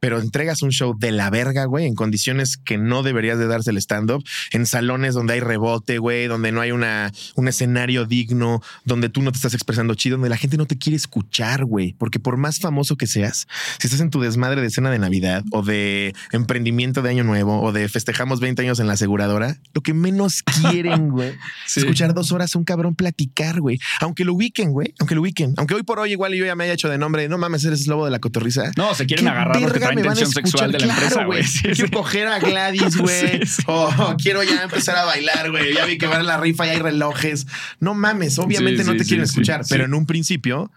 pero 0.00 0.18
entregas 0.20 0.62
un 0.62 0.70
show 0.70 0.96
de 0.98 1.12
la 1.12 1.28
verga, 1.30 1.64
güey, 1.66 1.86
en 1.86 1.94
condiciones 1.94 2.56
que 2.56 2.78
no 2.78 3.02
deberías 3.02 3.38
de 3.38 3.46
darse 3.46 3.70
el 3.70 3.76
stand-up, 3.78 4.24
en 4.52 4.64
salones 4.66 5.14
donde 5.14 5.34
hay 5.34 5.40
rebote, 5.40 5.98
güey, 5.98 6.26
donde 6.26 6.52
no 6.52 6.60
hay 6.60 6.72
una, 6.72 7.12
un 7.34 7.48
escenario 7.48 8.06
digno, 8.06 8.62
donde 8.84 9.08
tú 9.08 9.20
no 9.22 9.30
te 9.32 9.36
estás 9.36 9.54
expresando 9.54 9.94
chido, 9.94 10.16
donde 10.16 10.28
la 10.30 10.36
gente 10.36 10.56
no 10.56 10.66
te 10.66 10.78
quiere 10.78 10.96
escuchar, 10.96 11.64
güey. 11.64 11.94
Porque 11.98 12.18
por 12.20 12.36
más 12.36 12.60
famoso 12.60 12.96
que 12.96 13.06
seas, 13.06 13.46
si 13.78 13.86
estás 13.86 14.00
en 14.00 14.10
tu 14.10 14.20
desmadre 14.20 14.60
de 14.62 14.70
cena 14.70 14.90
de 14.90 14.98
Navidad 14.98 15.42
o 15.52 15.62
de 15.62 16.14
emprendimiento 16.32 16.93
de 17.02 17.10
Año 17.10 17.24
Nuevo 17.24 17.60
o 17.62 17.72
de 17.72 17.88
festejamos 17.88 18.40
20 18.40 18.62
años 18.62 18.80
en 18.80 18.86
la 18.86 18.94
aseguradora, 18.94 19.56
lo 19.72 19.80
que 19.82 19.94
menos 19.94 20.42
quieren, 20.42 21.08
güey, 21.10 21.32
Sí. 21.66 21.80
es 21.80 21.84
escuchar 21.84 22.14
dos 22.14 22.32
horas 22.32 22.54
a 22.54 22.58
un 22.58 22.64
cabrón 22.64 22.94
platicar, 22.94 23.60
güey. 23.60 23.78
Aunque 24.00 24.24
lo 24.24 24.34
ubiquen, 24.34 24.72
güey, 24.72 24.94
aunque 25.00 25.14
lo 25.14 25.22
ubiquen. 25.22 25.54
Aunque 25.56 25.74
hoy 25.74 25.82
por 25.82 25.98
hoy 25.98 26.12
igual 26.12 26.34
yo 26.34 26.44
ya 26.44 26.54
me 26.54 26.64
haya 26.64 26.74
hecho 26.74 26.88
de 26.88 26.98
nombre, 26.98 27.28
no 27.28 27.38
mames, 27.38 27.64
eres 27.64 27.86
lobo 27.86 28.04
de 28.04 28.10
la 28.10 28.18
cotorriza. 28.18 28.70
No, 28.76 28.94
se 28.94 29.06
quieren 29.06 29.24
¿Qué 29.24 29.30
agarrar 29.30 29.60
los 29.60 29.72
que 29.72 29.78
verga 29.78 29.86
traen 29.86 29.96
van 30.04 30.16
a 30.16 30.20
intención 30.20 30.32
sexual 30.32 30.72
de 30.72 30.78
la 30.80 30.84
escuchar? 30.86 31.02
empresa, 31.02 31.14
Claro, 31.14 31.26
güey. 31.28 31.44
Sí, 31.44 31.62
Quiero 31.62 31.86
sí. 31.86 31.90
coger 31.92 32.26
a 32.28 32.38
Gladys, 32.38 32.96
güey. 32.98 33.40
O 33.66 34.16
quiero 34.20 34.42
ya 34.42 34.62
empezar 34.62 34.96
a 34.96 35.04
bailar, 35.04 35.50
güey. 35.50 35.74
Ya 35.74 35.84
vi 35.86 35.98
que 35.98 36.06
va 36.06 36.22
la 36.22 36.36
rifa 36.38 36.66
y 36.66 36.70
hay 36.70 36.78
relojes. 36.78 37.46
No 37.80 37.94
mames, 37.94 38.38
obviamente 38.38 38.84
no 38.84 38.96
te 38.96 39.04
quieren 39.04 39.24
escuchar, 39.24 39.62
pero 39.68 39.84
en 39.84 39.94
un 39.94 40.06
principio 40.06 40.70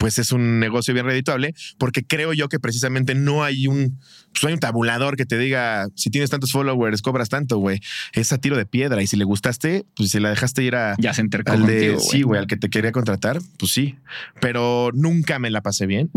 pues 0.00 0.18
es 0.18 0.32
un 0.32 0.58
negocio 0.60 0.94
bien 0.94 1.04
redituable 1.04 1.54
porque 1.76 2.02
creo 2.02 2.32
yo 2.32 2.48
que 2.48 2.58
precisamente 2.58 3.14
no 3.14 3.44
hay 3.44 3.66
un 3.66 4.00
pues 4.32 4.44
hay 4.44 4.54
un 4.54 4.58
tabulador 4.58 5.14
que 5.14 5.26
te 5.26 5.36
diga 5.36 5.88
si 5.94 6.08
tienes 6.08 6.30
tantos 6.30 6.52
followers 6.52 7.02
cobras 7.02 7.28
tanto, 7.28 7.58
güey. 7.58 7.80
Es 8.14 8.32
a 8.32 8.38
tiro 8.38 8.56
de 8.56 8.64
piedra 8.64 9.02
y 9.02 9.06
si 9.06 9.16
le 9.16 9.24
gustaste, 9.24 9.84
pues 9.94 10.10
si 10.10 10.18
la 10.18 10.30
dejaste 10.30 10.62
ir 10.62 10.74
a 10.74 10.96
Ya 10.98 11.12
se 11.12 11.20
entercó 11.20 11.52
al 11.52 11.66
de 11.66 11.92
contigo, 11.92 12.00
sí, 12.00 12.22
güey, 12.22 12.40
al 12.40 12.46
que 12.46 12.56
te 12.56 12.70
quería 12.70 12.92
contratar, 12.92 13.40
pues 13.58 13.72
sí, 13.72 13.96
pero 14.40 14.90
nunca 14.94 15.38
me 15.38 15.50
la 15.50 15.60
pasé 15.60 15.84
bien. 15.86 16.10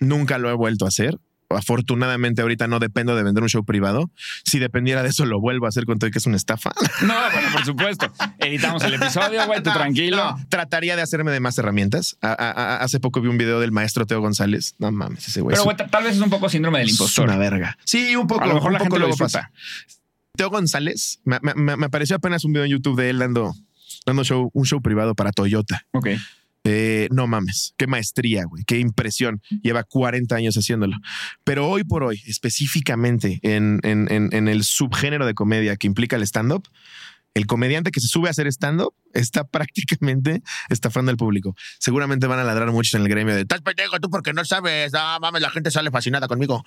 Nunca 0.00 0.38
lo 0.38 0.50
he 0.50 0.54
vuelto 0.54 0.84
a 0.84 0.88
hacer. 0.88 1.20
Afortunadamente 1.56 2.42
ahorita 2.42 2.66
no 2.66 2.78
dependo 2.78 3.14
de 3.16 3.22
vender 3.22 3.42
un 3.42 3.48
show 3.48 3.64
privado. 3.64 4.10
Si 4.44 4.58
dependiera 4.58 5.02
de 5.02 5.08
eso 5.10 5.24
lo 5.26 5.40
vuelvo 5.40 5.66
a 5.66 5.68
hacer 5.70 5.84
con 5.86 5.98
todo 5.98 6.08
y 6.08 6.10
que 6.10 6.18
es 6.18 6.26
una 6.26 6.36
estafa. 6.36 6.70
No, 7.02 7.14
bueno, 7.32 7.48
por 7.52 7.64
supuesto. 7.64 8.12
Editamos 8.38 8.82
el 8.84 8.94
episodio, 8.94 9.46
güey, 9.46 9.62
tú 9.62 9.70
No, 9.70 9.76
tranquilo. 9.76 10.16
no, 10.16 10.46
trataría 10.48 10.96
de 10.96 11.02
hacerme 11.02 11.30
de 11.32 11.40
más 11.40 11.56
herramientas. 11.58 12.16
A- 12.22 12.28
a- 12.32 12.50
a- 12.50 12.76
hace 12.78 13.00
poco 13.00 13.20
vi 13.20 13.28
un 13.28 13.38
video 13.38 13.60
del 13.60 13.72
maestro 13.72 14.06
Teo 14.06 14.20
González. 14.20 14.74
No 14.78 14.90
mames, 14.92 15.28
ese 15.28 15.40
güey. 15.40 15.54
Pero, 15.54 15.70
es 15.70 15.76
güey, 15.76 15.90
tal 15.90 16.04
vez 16.04 16.16
es 16.16 16.20
un 16.22 16.30
poco 16.30 16.48
síndrome 16.48 16.78
del 16.78 16.88
es 16.88 16.92
impostor. 16.94 17.24
una 17.28 17.36
verga. 17.36 17.76
Sí, 17.84 18.14
un 18.16 18.26
poco. 18.26 18.42
A 18.44 18.46
lo 18.46 18.54
mejor 18.54 18.68
un 18.68 18.72
la 18.74 18.78
poco 18.80 18.90
gente 18.96 18.98
lo 19.00 19.06
disfruta. 19.08 19.50
pasa. 19.50 19.52
Teo 20.36 20.48
González, 20.50 21.20
me- 21.24 21.38
me 21.54 21.84
apareció 21.86 22.16
apenas 22.16 22.44
un 22.44 22.52
video 22.52 22.64
en 22.64 22.70
YouTube 22.70 22.96
de 22.98 23.10
él 23.10 23.18
dando, 23.18 23.54
dando 24.06 24.24
show, 24.24 24.50
un 24.54 24.64
show 24.64 24.80
privado 24.80 25.14
para 25.14 25.30
Toyota. 25.32 25.84
Ok. 25.92 26.08
Eh, 26.64 27.08
no 27.10 27.26
mames, 27.26 27.74
qué 27.76 27.86
maestría, 27.88 28.44
güey, 28.44 28.64
qué 28.64 28.78
impresión. 28.78 29.42
Lleva 29.62 29.82
40 29.82 30.34
años 30.34 30.56
haciéndolo. 30.56 30.96
Pero 31.44 31.68
hoy 31.68 31.82
por 31.84 32.04
hoy, 32.04 32.22
específicamente 32.26 33.40
en, 33.42 33.80
el 33.82 34.64
subgénero 34.64 35.26
de 35.26 35.34
comedia 35.34 35.76
que 35.76 35.86
implica 35.86 36.16
el 36.16 36.22
stand-up, 36.22 36.68
El 37.34 37.46
comediante 37.46 37.90
que 37.90 38.00
se 38.00 38.08
sube 38.08 38.28
a 38.28 38.30
hacer 38.30 38.46
stand-up 38.48 38.94
está 39.14 39.44
prácticamente 39.48 40.42
estafando 40.68 41.10
al 41.10 41.16
público. 41.16 41.54
Seguramente 41.78 42.26
van 42.26 42.38
a 42.38 42.44
ladrar 42.44 42.70
muchos 42.70 42.94
en 42.94 43.02
el 43.02 43.08
gremio 43.08 43.34
de, 43.34 43.40
estás 43.42 43.62
pendejo 43.62 43.98
tú 44.00 44.10
porque 44.10 44.32
no 44.32 44.44
sabes, 44.44 44.92
ah, 44.94 45.18
mames, 45.20 45.42
la 45.42 45.50
gente 45.50 45.70
sale 45.70 45.90
fascinada 45.90 46.28
conmigo. 46.28 46.62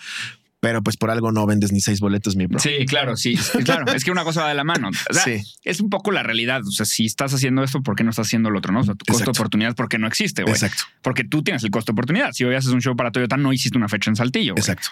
Pero 0.66 0.82
pues 0.82 0.98
por 0.98 1.12
algo 1.12 1.32
no 1.32 1.46
vendes 1.46 1.72
ni 1.72 1.80
seis 1.80 2.00
boletos, 2.00 2.36
mi 2.36 2.48
bro. 2.48 2.58
Sí, 2.60 2.86
claro, 2.88 3.16
sí. 3.16 3.36
Claro, 3.64 3.92
es 3.94 4.04
que 4.04 4.10
una 4.12 4.24
cosa 4.24 4.42
va 4.42 4.50
de 4.50 4.56
la 4.56 4.64
mano. 4.64 4.90
O 5.10 5.14
sea, 5.14 5.24
Sí. 5.24 5.44
Es 5.64 5.80
un 5.80 5.90
poco 5.92 6.12
la 6.12 6.24
realidad. 6.24 6.62
O 6.66 6.72
sea, 6.72 6.86
si 6.88 7.06
estás 7.06 7.34
haciendo 7.34 7.64
esto, 7.64 7.84
¿por 7.84 7.96
qué 7.96 8.04
no 8.04 8.10
estás 8.10 8.26
haciendo 8.28 8.50
lo 8.50 8.58
otro? 8.58 8.74
No, 8.74 8.80
o 8.80 8.84
sea, 8.84 8.96
tu 8.96 9.06
costo 9.06 9.14
Exacto. 9.24 9.32
de 9.32 9.38
oportunidad, 9.40 9.76
¿por 9.76 9.90
qué 9.90 10.00
no 10.00 10.08
existe? 10.08 10.42
Exacto, 10.42 10.84
Porque 11.04 11.24
tú 11.24 11.44
tienes 11.44 11.64
el 11.64 11.70
costo 11.70 11.92
de 11.92 11.96
oportunidad. 11.96 12.32
Si 12.34 12.44
hoy 12.46 12.56
haces 12.56 12.72
un 12.72 12.82
show 12.82 12.96
para 12.96 13.12
Toyota, 13.12 13.38
no 13.38 13.54
hiciste 13.54 13.78
una 13.78 13.88
fecha 13.90 14.10
en 14.10 14.16
Saltillo. 14.16 14.54
exacto. 14.58 14.88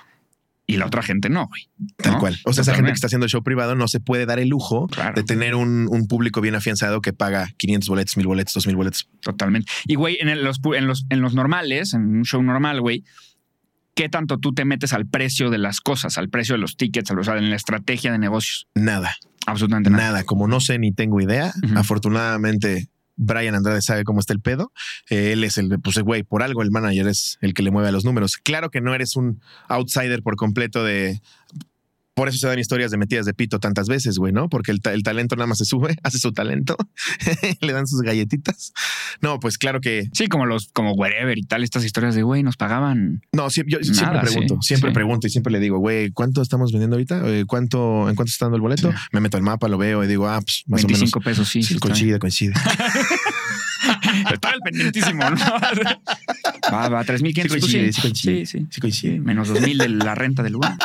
Y 0.66 0.78
la 0.78 0.86
otra 0.86 1.02
gente 1.04 1.28
no, 1.28 1.48
güey. 1.48 1.68
Tal 1.98 2.14
¿no? 2.14 2.20
cual. 2.20 2.40
O 2.46 2.54
sea, 2.54 2.62
esa 2.62 2.74
gente 2.74 2.92
que 2.92 2.96
está 2.96 3.08
haciendo 3.08 3.28
show 3.28 3.44
privado 3.44 3.76
no 3.76 3.90
se 3.90 4.00
puede 4.00 4.26
dar 4.26 4.40
el 4.40 4.48
lujo 4.48 4.88
Claro. 4.88 5.14
de 5.14 5.24
tener 5.24 5.56
un, 5.56 5.88
un 5.90 6.08
público 6.08 6.40
bien 6.40 6.56
afianzado 6.56 7.02
que 7.02 7.12
paga 7.12 7.50
500 7.58 7.90
boletos, 7.90 8.16
1000 8.16 8.28
boletos, 8.28 8.54
2000 8.54 8.76
boletos. 8.78 9.10
Totalmente. 9.22 9.70
Y, 9.86 9.96
güey, 9.96 10.18
en, 10.22 10.30
el- 10.30 10.44
los, 10.46 10.62
en, 10.76 10.88
los, 10.88 11.06
en 11.10 11.20
los 11.20 11.34
normales, 11.34 11.94
en 11.94 12.04
un 12.16 12.24
show 12.24 12.42
normal, 12.42 12.80
güey, 12.80 13.04
¿qué 13.96 14.10
tanto 14.10 14.38
tú 14.38 14.54
te 14.54 14.66
metes 14.66 14.94
al 14.94 15.06
precio 15.06 15.50
de 15.50 15.58
las 15.58 15.82
cosas, 15.82 16.18
al 16.18 16.30
precio 16.30 16.56
de 16.56 16.60
los 16.60 16.78
tickets, 16.78 17.12
o 17.12 17.24
sea, 17.24 17.38
en 17.38 17.50
la 17.50 17.56
estrategia 17.56 18.12
de 18.12 18.20
negocios? 18.20 18.68
Nada, 18.76 19.16
Absolutamente 19.46 19.90
nada. 19.90 20.04
nada. 20.04 20.24
Como 20.24 20.48
no 20.48 20.60
sé 20.60 20.80
ni 20.80 20.92
tengo 20.92 21.20
idea, 21.22 21.54
afortunadamente 21.76 22.90
Brian 23.16 23.56
Andrade 23.56 23.82
sabe 23.82 24.04
cómo 24.04 24.20
está 24.20 24.34
el 24.34 24.40
pedo. 24.42 24.72
Eh, 25.10 25.34
él 25.34 25.44
es 25.44 25.58
el, 25.58 25.80
pues, 25.80 26.00
güey, 26.00 26.24
por 26.24 26.44
algo 26.44 26.62
el 26.62 26.72
manager 26.72 27.08
es 27.08 27.38
el 27.42 27.54
que 27.54 27.64
le 27.64 27.72
mueve 27.72 27.90
a 27.90 27.92
los 27.92 28.06
números. 28.06 28.38
Claro 28.38 28.70
que 28.70 28.82
no 28.82 28.94
eres 28.94 29.16
un 29.16 29.42
outsider 29.68 30.22
por 30.24 30.36
completo 30.36 30.84
de. 30.84 31.22
Por 32.16 32.30
eso 32.30 32.38
se 32.38 32.48
dan 32.48 32.60
historias 32.60 32.92
de 32.92 32.98
metidas 32.98 33.26
de 33.26 33.34
pito 33.34 33.60
tantas 33.60 33.88
veces, 33.88 34.18
güey, 34.18 34.32
¿no? 34.34 34.48
Porque 34.50 34.72
el, 34.72 34.82
ta- 34.82 34.94
el 34.94 35.02
talento 35.04 35.36
nada 35.36 35.48
más 35.48 35.58
se 35.58 35.66
sube, 35.66 35.96
hace 36.04 36.20
su 36.20 36.32
talento, 36.32 36.78
le 37.62 37.74
dan 37.74 37.88
sus 37.88 38.02
galletitas. 38.02 38.72
No, 39.22 39.40
pues 39.40 39.58
claro 39.58 39.82
que 39.82 40.10
Sí, 40.14 40.28
como 40.28 40.46
los, 40.46 40.70
como 40.74 40.94
wherever 40.94 41.38
y 41.38 41.44
tal, 41.44 41.64
estas 41.64 41.84
historias 41.86 42.14
de, 42.16 42.24
güey, 42.24 42.44
nos 42.44 42.56
pagaban. 42.58 43.22
No, 43.32 43.48
yo 43.50 43.64
siempre 43.82 44.20
pregunto, 44.22 44.56
sí, 44.62 44.68
siempre 44.68 44.90
sí. 44.92 44.94
pregunto 44.94 45.28
y 45.28 45.30
siempre 45.30 45.52
le 45.52 45.60
digo, 45.60 45.78
güey, 45.80 46.12
¿cuánto 46.12 46.42
estamos 46.42 46.72
vendiendo 46.72 46.96
ahorita? 46.96 47.22
Eh, 47.26 47.46
¿Cuánto, 47.48 48.10
¿En 48.10 48.16
cuánto 48.16 48.30
está 48.30 48.46
dando 48.46 48.58
el 48.58 48.62
boleto? 48.62 48.92
Sí. 48.92 48.98
Me 49.12 49.20
meto 49.20 49.38
al 49.38 49.44
mapa, 49.44 49.68
lo 49.68 49.78
veo 49.78 50.04
y 50.04 50.08
digo, 50.08 50.28
ah, 50.28 50.40
pues 50.42 50.64
más 50.68 50.84
25 50.86 51.18
o 51.18 51.22
menos. 51.22 51.40
pesos, 51.40 51.50
sí. 51.50 51.76
Coincide, 51.80 52.20
coincide. 52.20 52.54
Está 54.32 54.52
el 54.52 54.60
pendientísimo, 54.62 55.30
¿no? 55.30 55.36
va, 56.72 56.90
va, 56.90 57.04
3.500. 57.04 57.24
Sí 57.24 57.34
tú 57.44 57.50
coincide, 57.50 57.92
sí 57.92 57.94
sí, 57.94 58.02
coincide. 58.02 58.46
sí, 58.46 58.60
sí. 58.60 58.68
Sí, 58.70 58.82
coincide. 58.82 59.20
Menos 59.20 59.50
2.000 59.52 59.78
de 59.78 59.90
la 59.90 60.16
renta 60.16 60.44
del 60.44 60.54
lugar. 60.54 60.78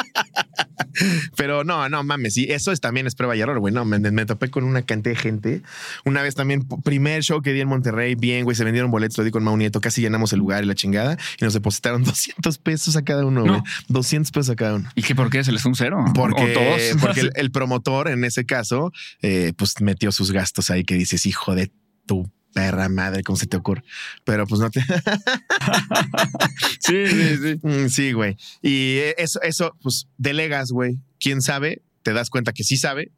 Pero 1.37 1.63
no, 1.65 1.89
no 1.89 2.03
mames, 2.03 2.35
sí, 2.35 2.47
eso 2.51 2.73
es, 2.73 2.81
también 2.81 3.07
es 3.07 3.15
prueba 3.15 3.37
y 3.37 3.41
error, 3.41 3.59
güey. 3.61 3.73
No, 3.73 3.85
me, 3.85 3.99
me 3.99 4.27
topé 4.27 4.51
con 4.51 4.65
una 4.65 4.83
cantidad 4.83 5.15
de 5.15 5.21
gente. 5.21 5.63
Una 6.05 6.23
vez 6.23 6.35
también, 6.35 6.67
primer 6.83 7.23
show 7.23 7.41
que 7.41 7.53
di 7.53 7.61
en 7.61 7.69
Monterrey, 7.69 8.15
bien, 8.17 8.45
güey, 8.45 8.57
se 8.57 8.65
vendieron 8.65 8.91
boletos, 8.91 9.17
lo 9.19 9.25
di 9.25 9.31
con 9.31 9.45
Mau 9.45 9.57
Nieto, 9.57 9.81
casi 9.81 10.01
llenamos 10.01 10.33
el 10.33 10.41
lugar 10.41 10.65
y 10.65 10.67
la 10.67 10.75
chingada 10.75 11.17
y 11.41 11.45
nos 11.45 11.55
depositaron 11.55 12.03
200 12.05 12.59
pesos 12.59 12.97
a 12.97 13.03
cada 13.03 13.25
uno, 13.25 13.45
No. 13.45 13.51
güey. 13.53 13.63
200 13.89 14.33
pesos 14.33 14.51
a 14.51 14.57
cada 14.57 14.75
uno. 14.75 14.89
¿Y 14.95 15.03
qué 15.03 15.15
por 15.15 15.31
qué? 15.31 15.45
¿Se 15.45 15.53
les 15.53 15.63
fue 15.63 15.71
un 15.71 15.77
cero? 15.77 16.05
Porque, 16.15 16.43
¿O 16.43 16.53
todos? 16.53 16.81
porque 17.01 17.21
el, 17.21 17.31
el 17.37 17.51
promotor 17.53 18.09
en 18.09 18.25
ese 18.25 18.45
caso, 18.45 18.93
eh, 19.23 19.53
pues 19.57 19.81
metió 19.81 20.11
sus 20.11 20.33
gastos 20.33 20.71
ahí 20.71 20.83
que 20.85 20.95
dices, 20.97 21.27
hijo 21.27 21.55
de 21.55 21.71
tu 22.07 22.29
perra 22.53 22.89
madre, 22.89 23.23
¿cómo 23.23 23.37
se 23.37 23.47
te 23.47 23.57
ocurre? 23.57 23.83
Pero 24.25 24.47
pues 24.47 24.61
no 24.61 24.71
te. 24.71 24.81
sí, 26.81 27.07
sí, 27.07 27.37
sí. 27.37 27.61
Mm, 27.63 27.89
sí, 27.89 28.13
güey. 28.13 28.37
Y 28.63 28.99
eh, 28.99 29.15
eso, 29.19 29.41
eso, 29.43 29.77
pues 29.83 30.09
delegas, 30.17 30.71
güey. 30.71 30.99
¿Quién 31.19 31.43
sabe? 31.43 31.83
Te 32.03 32.13
das 32.13 32.31
cuenta 32.31 32.53
que 32.53 32.65
sí 32.65 32.77
sabe, 32.77 33.11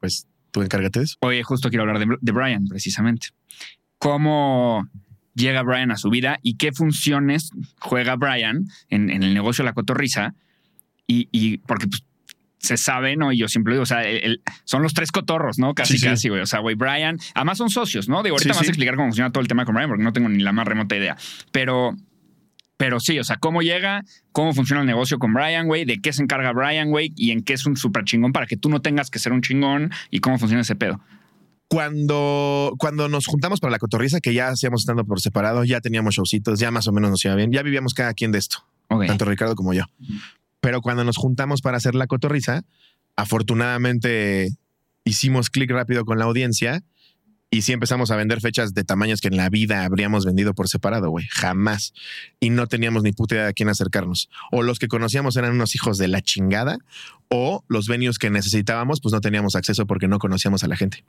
pues 0.00 0.26
tú 0.50 0.62
encárgate 0.62 1.00
de 1.00 1.04
eso. 1.04 1.16
Oye, 1.20 1.42
justo 1.42 1.68
quiero 1.68 1.82
hablar 1.82 1.98
de, 1.98 2.16
de 2.20 2.32
Brian, 2.32 2.66
precisamente. 2.66 3.28
¿Cómo 3.98 4.88
llega 5.34 5.62
Brian 5.62 5.90
a 5.90 5.96
su 5.96 6.10
vida 6.10 6.38
y 6.42 6.56
qué 6.56 6.72
funciones 6.72 7.50
juega 7.78 8.16
Brian 8.16 8.66
en, 8.88 9.10
en 9.10 9.22
el 9.22 9.34
negocio 9.34 9.62
de 9.62 9.70
la 9.70 9.74
cotorriza? 9.74 10.34
Y, 11.06 11.28
y 11.30 11.58
porque 11.58 11.86
pues, 11.86 12.04
se 12.62 12.76
sabe, 12.76 13.16
¿no? 13.16 13.32
Y 13.32 13.38
yo 13.38 13.48
siempre 13.48 13.74
digo, 13.74 13.82
o 13.82 13.86
sea, 13.86 14.04
el- 14.08 14.24
el- 14.24 14.42
son 14.64 14.82
los 14.82 14.94
tres 14.94 15.10
cotorros, 15.12 15.58
¿no? 15.58 15.74
Casi, 15.74 15.98
Sí, 15.98 16.06
casi, 16.06 16.28
güey. 16.28 16.40
O 16.42 16.46
sea, 16.46 16.60
güey, 16.60 16.76
Brian, 16.76 17.18
además 17.34 17.58
son 17.58 17.68
socios, 17.70 18.08
¿no? 18.08 18.22
Digo, 18.22 18.34
ahorita 18.36 18.44
Sí, 18.44 18.48
me 18.50 18.60
vas 18.60 18.68
a 18.68 18.70
explicar 18.70 18.94
cómo 18.96 19.08
funciona 19.08 19.30
todo 19.32 19.40
el 19.42 19.48
tema 19.48 19.64
con 19.64 19.74
Brian 19.74 19.90
porque 19.90 20.04
no 20.04 20.12
tengo 20.12 20.28
ni 20.28 20.42
la 20.42 20.52
más 20.52 20.66
remota 20.66 20.96
idea. 20.96 21.16
Pero, 21.50 21.96
pero 22.76 23.00
sí, 23.00 23.18
o 23.18 23.24
sea, 23.24 23.36
cómo 23.36 23.62
llega, 23.62 24.04
cómo 24.32 24.54
funciona 24.54 24.80
el 24.80 24.86
negocio 24.86 25.18
con 25.18 25.34
Brian, 25.34 25.66
güey, 25.66 25.84
de 25.84 26.00
qué 26.00 26.12
se 26.12 26.22
encarga 26.22 26.52
Brian, 26.52 26.90
güey, 26.90 27.12
y 27.16 27.32
en 27.32 27.42
qué 27.42 27.52
es 27.54 27.66
un 27.66 27.76
súper 27.76 28.04
chingón 28.04 28.32
para 28.32 28.46
que 28.46 28.56
tú 28.56 28.68
no 28.68 28.80
tengas 28.80 29.10
que 29.10 29.18
ser 29.18 29.32
un 29.32 29.42
chingón 29.42 29.90
y 30.10 30.20
cómo 30.20 30.38
funciona 30.38 30.62
ese 30.62 30.76
pedo. 30.76 31.00
Cuando, 31.68 32.74
cuando 32.78 33.08
nos 33.08 33.26
juntamos 33.26 33.58
para 33.58 33.70
la 33.72 33.78
cotorriza, 33.78 34.20
que 34.20 34.34
ya 34.34 34.48
hacíamos 34.48 34.82
estando 34.82 35.04
por 35.04 35.20
separado, 35.20 35.64
ya 35.64 35.80
teníamos 35.80 36.14
showcitos, 36.14 36.60
ya 36.60 36.70
más 36.70 36.86
o 36.86 36.92
menos 36.92 37.10
nos 37.10 37.24
iba 37.24 37.34
bien, 37.34 37.50
ya 37.50 37.62
vivíamos 37.62 37.94
cada 37.94 38.12
quien 38.14 38.30
de 38.30 38.38
esto. 38.38 38.58
Tanto 39.08 39.24
Ricardo 39.24 39.54
como 39.56 39.72
yo. 39.72 39.84
Pero 40.62 40.80
cuando 40.80 41.02
nos 41.04 41.16
juntamos 41.16 41.60
para 41.60 41.76
hacer 41.76 41.96
la 41.96 42.06
cotorriza, 42.06 42.62
afortunadamente 43.16 44.48
hicimos 45.04 45.50
clic 45.50 45.70
rápido 45.72 46.04
con 46.04 46.18
la 46.18 46.24
audiencia 46.24 46.84
y 47.50 47.62
sí 47.62 47.72
empezamos 47.72 48.12
a 48.12 48.16
vender 48.16 48.40
fechas 48.40 48.72
de 48.72 48.84
tamaños 48.84 49.20
que 49.20 49.28
en 49.28 49.36
la 49.36 49.50
vida 49.50 49.84
habríamos 49.84 50.24
vendido 50.24 50.54
por 50.54 50.68
separado, 50.68 51.10
güey. 51.10 51.26
Jamás. 51.30 51.92
Y 52.40 52.48
no 52.48 52.68
teníamos 52.68 53.02
ni 53.02 53.12
puta 53.12 53.34
idea 53.34 53.46
de 53.46 53.54
quién 53.54 53.68
acercarnos. 53.68 54.30
O 54.52 54.62
los 54.62 54.78
que 54.78 54.86
conocíamos 54.88 55.36
eran 55.36 55.52
unos 55.52 55.74
hijos 55.74 55.98
de 55.98 56.08
la 56.08 56.22
chingada, 56.22 56.78
o 57.28 57.64
los 57.68 57.88
venues 57.88 58.18
que 58.18 58.30
necesitábamos, 58.30 59.00
pues 59.02 59.12
no 59.12 59.20
teníamos 59.20 59.56
acceso 59.56 59.84
porque 59.84 60.08
no 60.08 60.18
conocíamos 60.18 60.64
a 60.64 60.68
la 60.68 60.76
gente. 60.76 61.04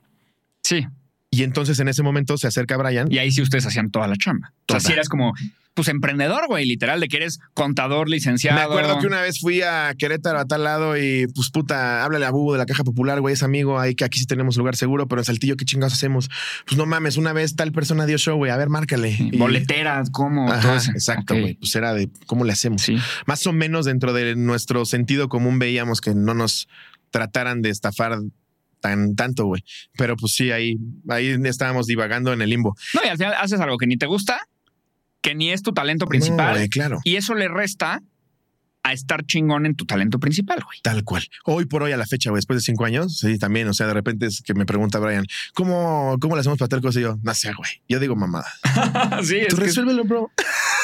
Sí. 0.62 0.86
Y 1.34 1.42
entonces 1.42 1.78
en 1.80 1.88
ese 1.88 2.02
momento 2.02 2.36
se 2.38 2.46
acerca 2.46 2.76
Brian. 2.76 3.10
Y 3.10 3.18
ahí 3.18 3.30
sí 3.32 3.42
ustedes 3.42 3.66
hacían 3.66 3.90
toda 3.90 4.06
la 4.08 4.16
chamba. 4.16 4.48
O 4.48 4.52
sea, 4.72 4.78
Toda. 4.78 4.80
si 4.80 4.92
eras 4.92 5.08
como, 5.08 5.32
pues 5.74 5.88
emprendedor, 5.88 6.46
güey, 6.46 6.64
literal, 6.66 7.00
de 7.00 7.08
que 7.08 7.16
eres 7.16 7.40
contador, 7.52 8.08
licenciado. 8.08 8.56
Me 8.58 8.64
acuerdo 8.64 8.98
que 9.00 9.06
una 9.08 9.20
vez 9.20 9.40
fui 9.40 9.60
a 9.62 9.92
Querétaro 9.98 10.38
a 10.38 10.44
tal 10.44 10.62
lado 10.64 10.96
y 10.96 11.26
pues 11.34 11.50
puta, 11.50 12.04
háblale 12.04 12.24
a 12.26 12.30
Bubu 12.30 12.52
de 12.52 12.58
la 12.58 12.66
Caja 12.66 12.84
Popular, 12.84 13.20
güey, 13.20 13.34
es 13.34 13.42
amigo, 13.42 13.80
ahí 13.80 13.94
que 13.96 14.04
aquí 14.04 14.20
sí 14.20 14.26
tenemos 14.26 14.56
lugar 14.56 14.76
seguro, 14.76 15.08
pero 15.08 15.20
en 15.20 15.24
Saltillo, 15.24 15.56
¿qué 15.56 15.64
chingados 15.64 15.92
hacemos? 15.94 16.30
Pues 16.66 16.78
no 16.78 16.86
mames, 16.86 17.16
una 17.16 17.32
vez 17.32 17.56
tal 17.56 17.72
persona 17.72 18.06
dio 18.06 18.18
show, 18.18 18.36
güey, 18.36 18.52
a 18.52 18.56
ver, 18.56 18.68
márcale. 18.68 19.10
Y- 19.18 19.36
Boleteras, 19.36 20.10
¿cómo? 20.10 20.48
Ajá, 20.50 20.60
todo 20.62 20.76
eso. 20.76 20.90
exacto, 20.92 21.34
güey, 21.38 21.54
pues 21.54 21.74
era 21.74 21.92
de 21.92 22.08
cómo 22.26 22.44
le 22.44 22.52
hacemos. 22.52 22.82
Sí. 22.82 22.96
Más 23.26 23.44
o 23.48 23.52
menos 23.52 23.84
dentro 23.84 24.12
de 24.12 24.36
nuestro 24.36 24.84
sentido 24.84 25.28
común 25.28 25.58
veíamos 25.58 26.00
que 26.00 26.14
no 26.14 26.34
nos 26.34 26.68
trataran 27.10 27.62
de 27.62 27.70
estafar 27.70 28.18
tan 28.84 29.16
tanto, 29.16 29.46
güey. 29.46 29.64
Pero 29.96 30.14
pues 30.16 30.34
sí, 30.34 30.50
ahí, 30.50 30.76
ahí 31.08 31.34
estábamos 31.44 31.86
divagando 31.86 32.34
en 32.34 32.42
el 32.42 32.50
limbo. 32.50 32.76
No, 32.92 33.00
y 33.02 33.08
al 33.08 33.16
final 33.16 33.32
haces 33.40 33.58
algo 33.58 33.78
que 33.78 33.86
ni 33.86 33.96
te 33.96 34.04
gusta, 34.04 34.38
que 35.22 35.34
ni 35.34 35.50
es 35.50 35.62
tu 35.62 35.72
talento 35.72 36.04
No, 36.04 36.10
principal. 36.10 36.54
güey, 36.54 36.68
claro. 36.68 36.98
y 37.02 37.16
eso 37.16 37.34
le 37.34 37.48
resta 37.48 38.02
a 38.84 38.92
estar 38.92 39.24
chingón 39.24 39.66
en 39.66 39.74
tu 39.74 39.86
talento 39.86 40.20
principal, 40.20 40.60
güey. 40.64 40.78
Tal 40.82 41.02
cual. 41.04 41.26
Hoy 41.44 41.64
por 41.64 41.82
hoy 41.82 41.92
a 41.92 41.96
la 41.96 42.06
fecha, 42.06 42.30
güey, 42.30 42.38
después 42.38 42.58
de 42.58 42.60
cinco 42.62 42.84
años, 42.84 43.18
sí, 43.18 43.38
también, 43.38 43.66
o 43.66 43.74
sea, 43.74 43.86
de 43.86 43.94
repente 43.94 44.26
es 44.26 44.42
que 44.42 44.54
me 44.54 44.66
pregunta 44.66 44.98
Brian, 44.98 45.26
¿cómo, 45.54 46.16
cómo 46.20 46.36
le 46.36 46.40
hacemos 46.40 46.58
para 46.58 46.68
tal 46.68 46.82
cosa? 46.82 46.98
Y 47.00 47.02
yo, 47.02 47.18
no 47.22 47.34
sé, 47.34 47.52
güey. 47.54 47.70
Yo 47.88 47.98
digo 47.98 48.14
mamada. 48.14 48.46
sí, 49.24 49.36
es 49.38 49.48
Tú 49.48 49.56
que, 49.56 49.62
resuélvelo, 49.64 50.04
bro. 50.04 50.30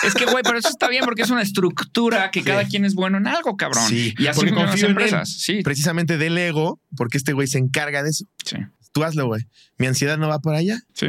es 0.03 0.15
que, 0.15 0.25
güey, 0.25 0.43
pero 0.43 0.59
eso 0.59 0.69
está 0.69 0.89
bien 0.89 1.05
porque 1.05 1.23
es 1.23 1.31
una 1.31 1.43
estructura 1.43 2.31
que 2.33 2.41
Sí. 2.41 2.47
cada 2.47 2.65
quien 2.65 2.85
es 2.87 2.95
bueno 2.95 3.19
en 3.19 3.27
algo, 3.27 3.57
cabrón. 3.57 3.87
Sí, 3.87 4.15
y 4.19 4.27
así 4.27 4.41
porque 4.41 4.55
confío 4.55 4.87
en 4.87 4.93
él. 4.93 5.03
empresas. 5.03 5.29
Sí, 5.39 5.61
Precisamente 5.63 6.17
del 6.17 6.39
ego, 6.39 6.81
porque 6.97 7.19
este 7.19 7.35
güey 7.35 7.47
se 7.49 7.59
encarga 7.59 8.03
de 8.03 8.11
eso. 8.11 8.25
sí, 8.45 8.57
Tú 8.93 9.05
hazlo, 9.05 9.27
güey. 9.27 9.47
Mi 9.79 9.87
ansiedad 9.87 10.19
no 10.19 10.29
va 10.29 10.41
por 10.41 10.55
allá. 10.55 10.81
sí, 10.95 11.07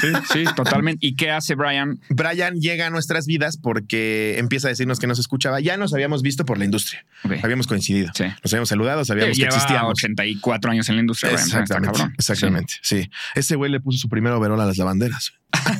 sí, 0.00 0.08
sí, 0.32 0.44
totalmente. 0.56 1.06
¿Y 1.06 1.14
qué 1.14 1.30
hace 1.30 1.54
Brian? 1.54 2.00
Brian 2.08 2.56
llega 2.56 2.88
a 2.88 2.90
nuestras 2.90 3.26
vidas 3.26 3.56
porque 3.56 4.36
empieza 4.38 4.66
a 4.66 4.70
decirnos 4.70 4.98
que 4.98 5.06
nos 5.06 5.18
escuchaba. 5.20 5.60
Ya 5.60 5.76
nos 5.76 5.94
habíamos 5.94 6.22
visto 6.22 6.44
por 6.44 6.58
la 6.58 6.64
industria. 6.64 7.04
Habíamos 7.42 7.68
coincidido. 7.68 8.10
Sí. 8.14 8.24
Nos 8.24 8.52
habíamos 8.52 8.68
saludado, 8.68 9.04
sabíamos 9.04 9.36
que 9.36 9.42
Lleva 9.44 9.54
existíamos. 9.54 9.90
84 9.90 10.70
años 10.72 10.88
en 10.88 10.96
la 10.96 11.00
industria. 11.02 11.32
Brian, 11.32 11.46
Exactamente. 11.46 12.00
Exactamente. 12.18 12.74
Sí. 12.82 13.08
Ese 13.34 13.54
güey 13.54 13.70
le 13.70 13.78
puso 13.80 13.98
su 13.98 14.08
primer 14.08 14.32
overol 14.32 14.60
a 14.60 14.66
las 14.66 14.76
lavanderas. 14.76 15.32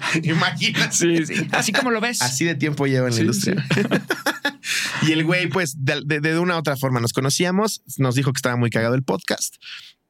Imagínate. 0.22 0.92
Sí, 0.92 1.26
sí. 1.26 1.46
Así 1.52 1.72
como 1.72 1.90
lo 1.90 2.00
ves. 2.00 2.22
Así 2.22 2.44
de 2.44 2.54
tiempo 2.54 2.86
lleva 2.86 3.08
en 3.08 3.12
la 3.12 3.16
Sí, 3.16 3.20
industria. 3.22 3.66
y 5.02 5.12
el 5.12 5.24
güey, 5.24 5.48
pues, 5.48 5.74
de, 5.84 6.00
de- 6.04 6.20
de 6.20 6.38
una 6.38 6.56
u 6.56 6.58
otra 6.58 6.76
forma 6.76 7.00
nos 7.00 7.12
conocíamos, 7.12 7.82
nos 7.98 8.14
dijo 8.14 8.32
que 8.32 8.38
estaba 8.38 8.56
muy 8.56 8.70
cagado 8.70 8.94
el 8.94 9.02
podcast. 9.02 9.56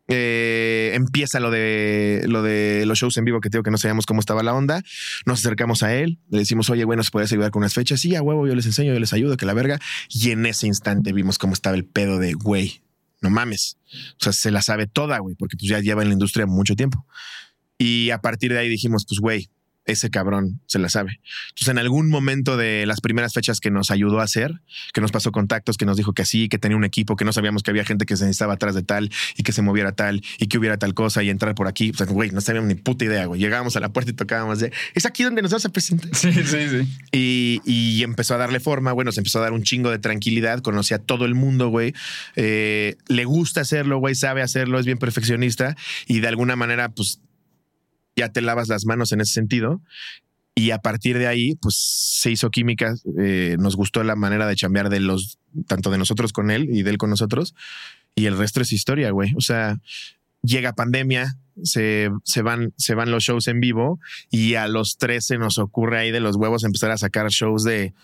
Eh, 0.09 0.91
empieza 0.95 1.39
lo 1.41 1.51
de 1.51 2.25
lo 2.27 2.43
de 2.43 2.85
los 2.87 2.99
shows 2.99 3.17
en 3.19 3.25
vivo 3.25 3.41
que 3.41 3.49
te 3.49 3.57
digo 3.57 3.63
que 3.63 3.71
no 3.71 3.79
sabíamos 3.79 4.05
cómo 4.05 4.21
estaba 4.21 4.43
la 4.43 4.53
onda. 4.53 4.83
Nos 5.27 5.41
acercamos 5.41 5.83
a 5.83 5.95
él, 5.95 6.19
le 6.29 6.41
decimos, 6.41 6.69
oye, 6.71 6.85
güey, 6.85 6.97
¿nos 6.97 7.11
puedes 7.11 7.33
ayudar 7.33 7.51
con 7.51 7.61
unas 7.61 7.73
fechas? 7.75 8.01
Sí, 8.01 8.15
a 8.17 8.21
huevo, 8.23 8.47
yo 8.47 8.55
les 8.55 8.67
enseño, 8.67 8.93
yo 8.93 9.01
les 9.01 9.13
ayudo, 9.13 9.37
que 9.37 9.47
la 9.47 9.55
verga. 9.55 9.79
Y 10.11 10.31
en 10.33 10.45
ese 10.45 10.67
instante 10.67 11.13
vimos 11.13 11.39
cómo 11.39 11.53
estaba 11.55 11.77
el 11.77 11.85
pedo 11.85 12.19
de, 12.19 12.35
güey, 12.35 12.83
no 13.21 13.31
mames. 13.31 13.79
O 14.21 14.25
sea, 14.25 14.33
se 14.33 14.51
la 14.51 14.61
sabe 14.61 14.87
toda, 14.89 15.19
güey, 15.19 15.37
porque 15.37 15.57
pues 15.57 15.71
ya 15.71 15.79
lleva 15.79 16.03
en 16.03 16.09
la 16.09 16.15
industria 16.15 16.47
mucho 16.47 16.75
tiempo. 16.75 17.07
Y 17.79 18.11
a 18.11 18.19
partir 18.19 18.53
de 18.53 18.59
ahí 18.59 18.69
dijimos, 18.69 19.07
pues, 19.09 19.21
güey, 19.21 19.51
ese 19.85 20.11
cabrón 20.11 20.61
se 20.67 20.79
la 20.79 20.89
sabe. 20.89 21.21
Entonces, 21.51 21.69
en 21.69 21.79
algún 21.79 22.09
momento 22.09 22.57
de 22.57 22.87
las 22.87 23.01
primeras 23.01 23.35
fechas 23.35 23.61
que 23.61 23.71
nos 23.71 23.91
ayudó 23.91 24.21
a 24.21 24.25
hacer, 24.25 24.61
que 24.93 25.01
nos 25.01 25.11
pasó 25.11 25.33
contactos, 25.33 25.77
que 25.77 25.87
nos 25.87 25.97
dijo 25.97 26.13
que 26.13 26.25
sí, 26.25 26.49
que 26.49 26.59
tenía 26.59 26.77
un 26.77 26.85
equipo, 26.85 27.17
que 27.17 27.25
no 27.25 27.33
sabíamos 27.33 27.63
que 27.63 27.71
había 27.71 27.85
gente 27.85 28.07
que 28.07 28.17
se 28.17 28.25
necesitaba 28.25 28.55
atrás 28.55 28.75
de 28.75 28.83
tal 28.83 29.11
y 29.37 29.43
que 29.43 29.53
se 29.53 29.63
moviera 29.63 29.93
tal 29.93 30.23
y 30.39 30.47
que 30.47 30.59
hubiera 30.59 30.79
tal 30.79 30.95
cosa 30.95 31.23
y 31.23 31.31
entrar 31.31 31.55
por 31.55 31.67
aquí. 31.67 31.91
O 31.91 31.95
sea, 31.95 32.07
güey, 32.07 32.31
no 32.31 32.41
sabíamos 32.41 32.69
ni 32.69 32.75
puta 32.75 33.05
idea, 33.05 33.27
güey. 33.27 33.41
Llegábamos 33.41 33.77
a 33.77 33.81
la 33.81 33.93
puerta 33.93 34.11
y 34.11 34.15
tocábamos 34.15 34.61
de, 34.61 34.73
es 34.95 35.07
aquí 35.07 35.25
donde 35.25 35.43
nos 35.43 35.53
vas 35.53 35.65
a 35.65 35.69
presentar. 35.71 36.15
Sí, 36.15 36.33
sí, 36.33 36.69
sí. 36.69 36.89
Y, 37.11 37.61
y 37.65 38.03
empezó 38.03 38.35
a 38.35 38.39
darle 38.39 38.61
forma, 38.61 38.93
bueno, 38.93 39.13
se 39.13 39.21
empezó 39.21 39.39
a 39.39 39.43
dar 39.43 39.53
un 39.53 39.63
chingo 39.63 39.91
de 39.91 39.99
tranquilidad, 39.99 40.61
conocía 40.61 40.99
a 40.99 41.01
todo 41.01 41.25
el 41.25 41.35
mundo, 41.35 41.69
güey. 41.69 41.95
Eh, 42.37 42.97
le 43.09 43.25
gusta 43.25 43.63
hacerlo, 43.63 43.99
güey, 43.99 44.15
sabe 44.15 44.43
hacerlo, 44.43 44.79
es 44.79 44.87
bien 44.87 44.99
perfeccionista 44.99 45.77
y 46.07 46.21
de 46.21 46.29
alguna 46.29 46.57
manera, 46.57 46.91
pues 46.91 47.21
ya 48.17 48.31
te 48.31 48.41
lavas 48.41 48.69
las 48.69 48.85
manos 48.85 49.13
en 49.13 49.21
ese 49.21 49.33
sentido. 49.33 49.81
Y 50.55 50.71
a 50.71 50.79
partir 50.79 51.19
de 51.19 51.27
ahí, 51.27 51.55
pues 51.57 51.77
se 51.77 52.31
hizo 52.31 52.51
química. 52.51 52.95
eh, 53.19 53.57
nos 53.59 53.77
gustó 53.77 54.05
la 54.05 54.17
manera 54.17 54.47
de 54.47 54.55
chambear 54.55 54.91
de 54.91 55.01
los, 55.01 55.39
tanto 55.67 55.91
de 55.91 55.99
nosotros 55.99 56.33
con 56.33 56.51
él 56.51 56.69
y 56.71 56.83
de 56.83 56.91
él 56.91 56.99
con 56.99 57.11
nosotros. 57.11 57.55
Y 58.15 58.27
el 58.27 58.37
resto 58.37 58.61
es 58.61 58.73
historia, 58.73 59.11
güey. 59.11 59.33
O 59.37 59.41
sea, 59.41 59.81
llega 60.43 60.75
pandemia, 60.75 61.39
se, 61.63 62.11
se, 62.25 62.43
van, 62.43 62.75
se 62.77 62.95
van 62.95 63.11
los 63.11 63.25
shows 63.25 63.49
en 63.49 63.61
vivo 63.61 63.99
y 64.31 64.55
a 64.55 64.69
los 64.69 64.99
tres 64.99 65.27
se 65.27 65.39
nos 65.39 65.59
ocurre 65.59 65.99
ahí 65.99 66.11
de 66.11 66.21
los 66.21 66.37
huevos 66.37 66.65
empezar 66.65 66.91
a 66.91 66.99
sacar 66.99 67.29
shows 67.31 67.65
de, 67.65 67.95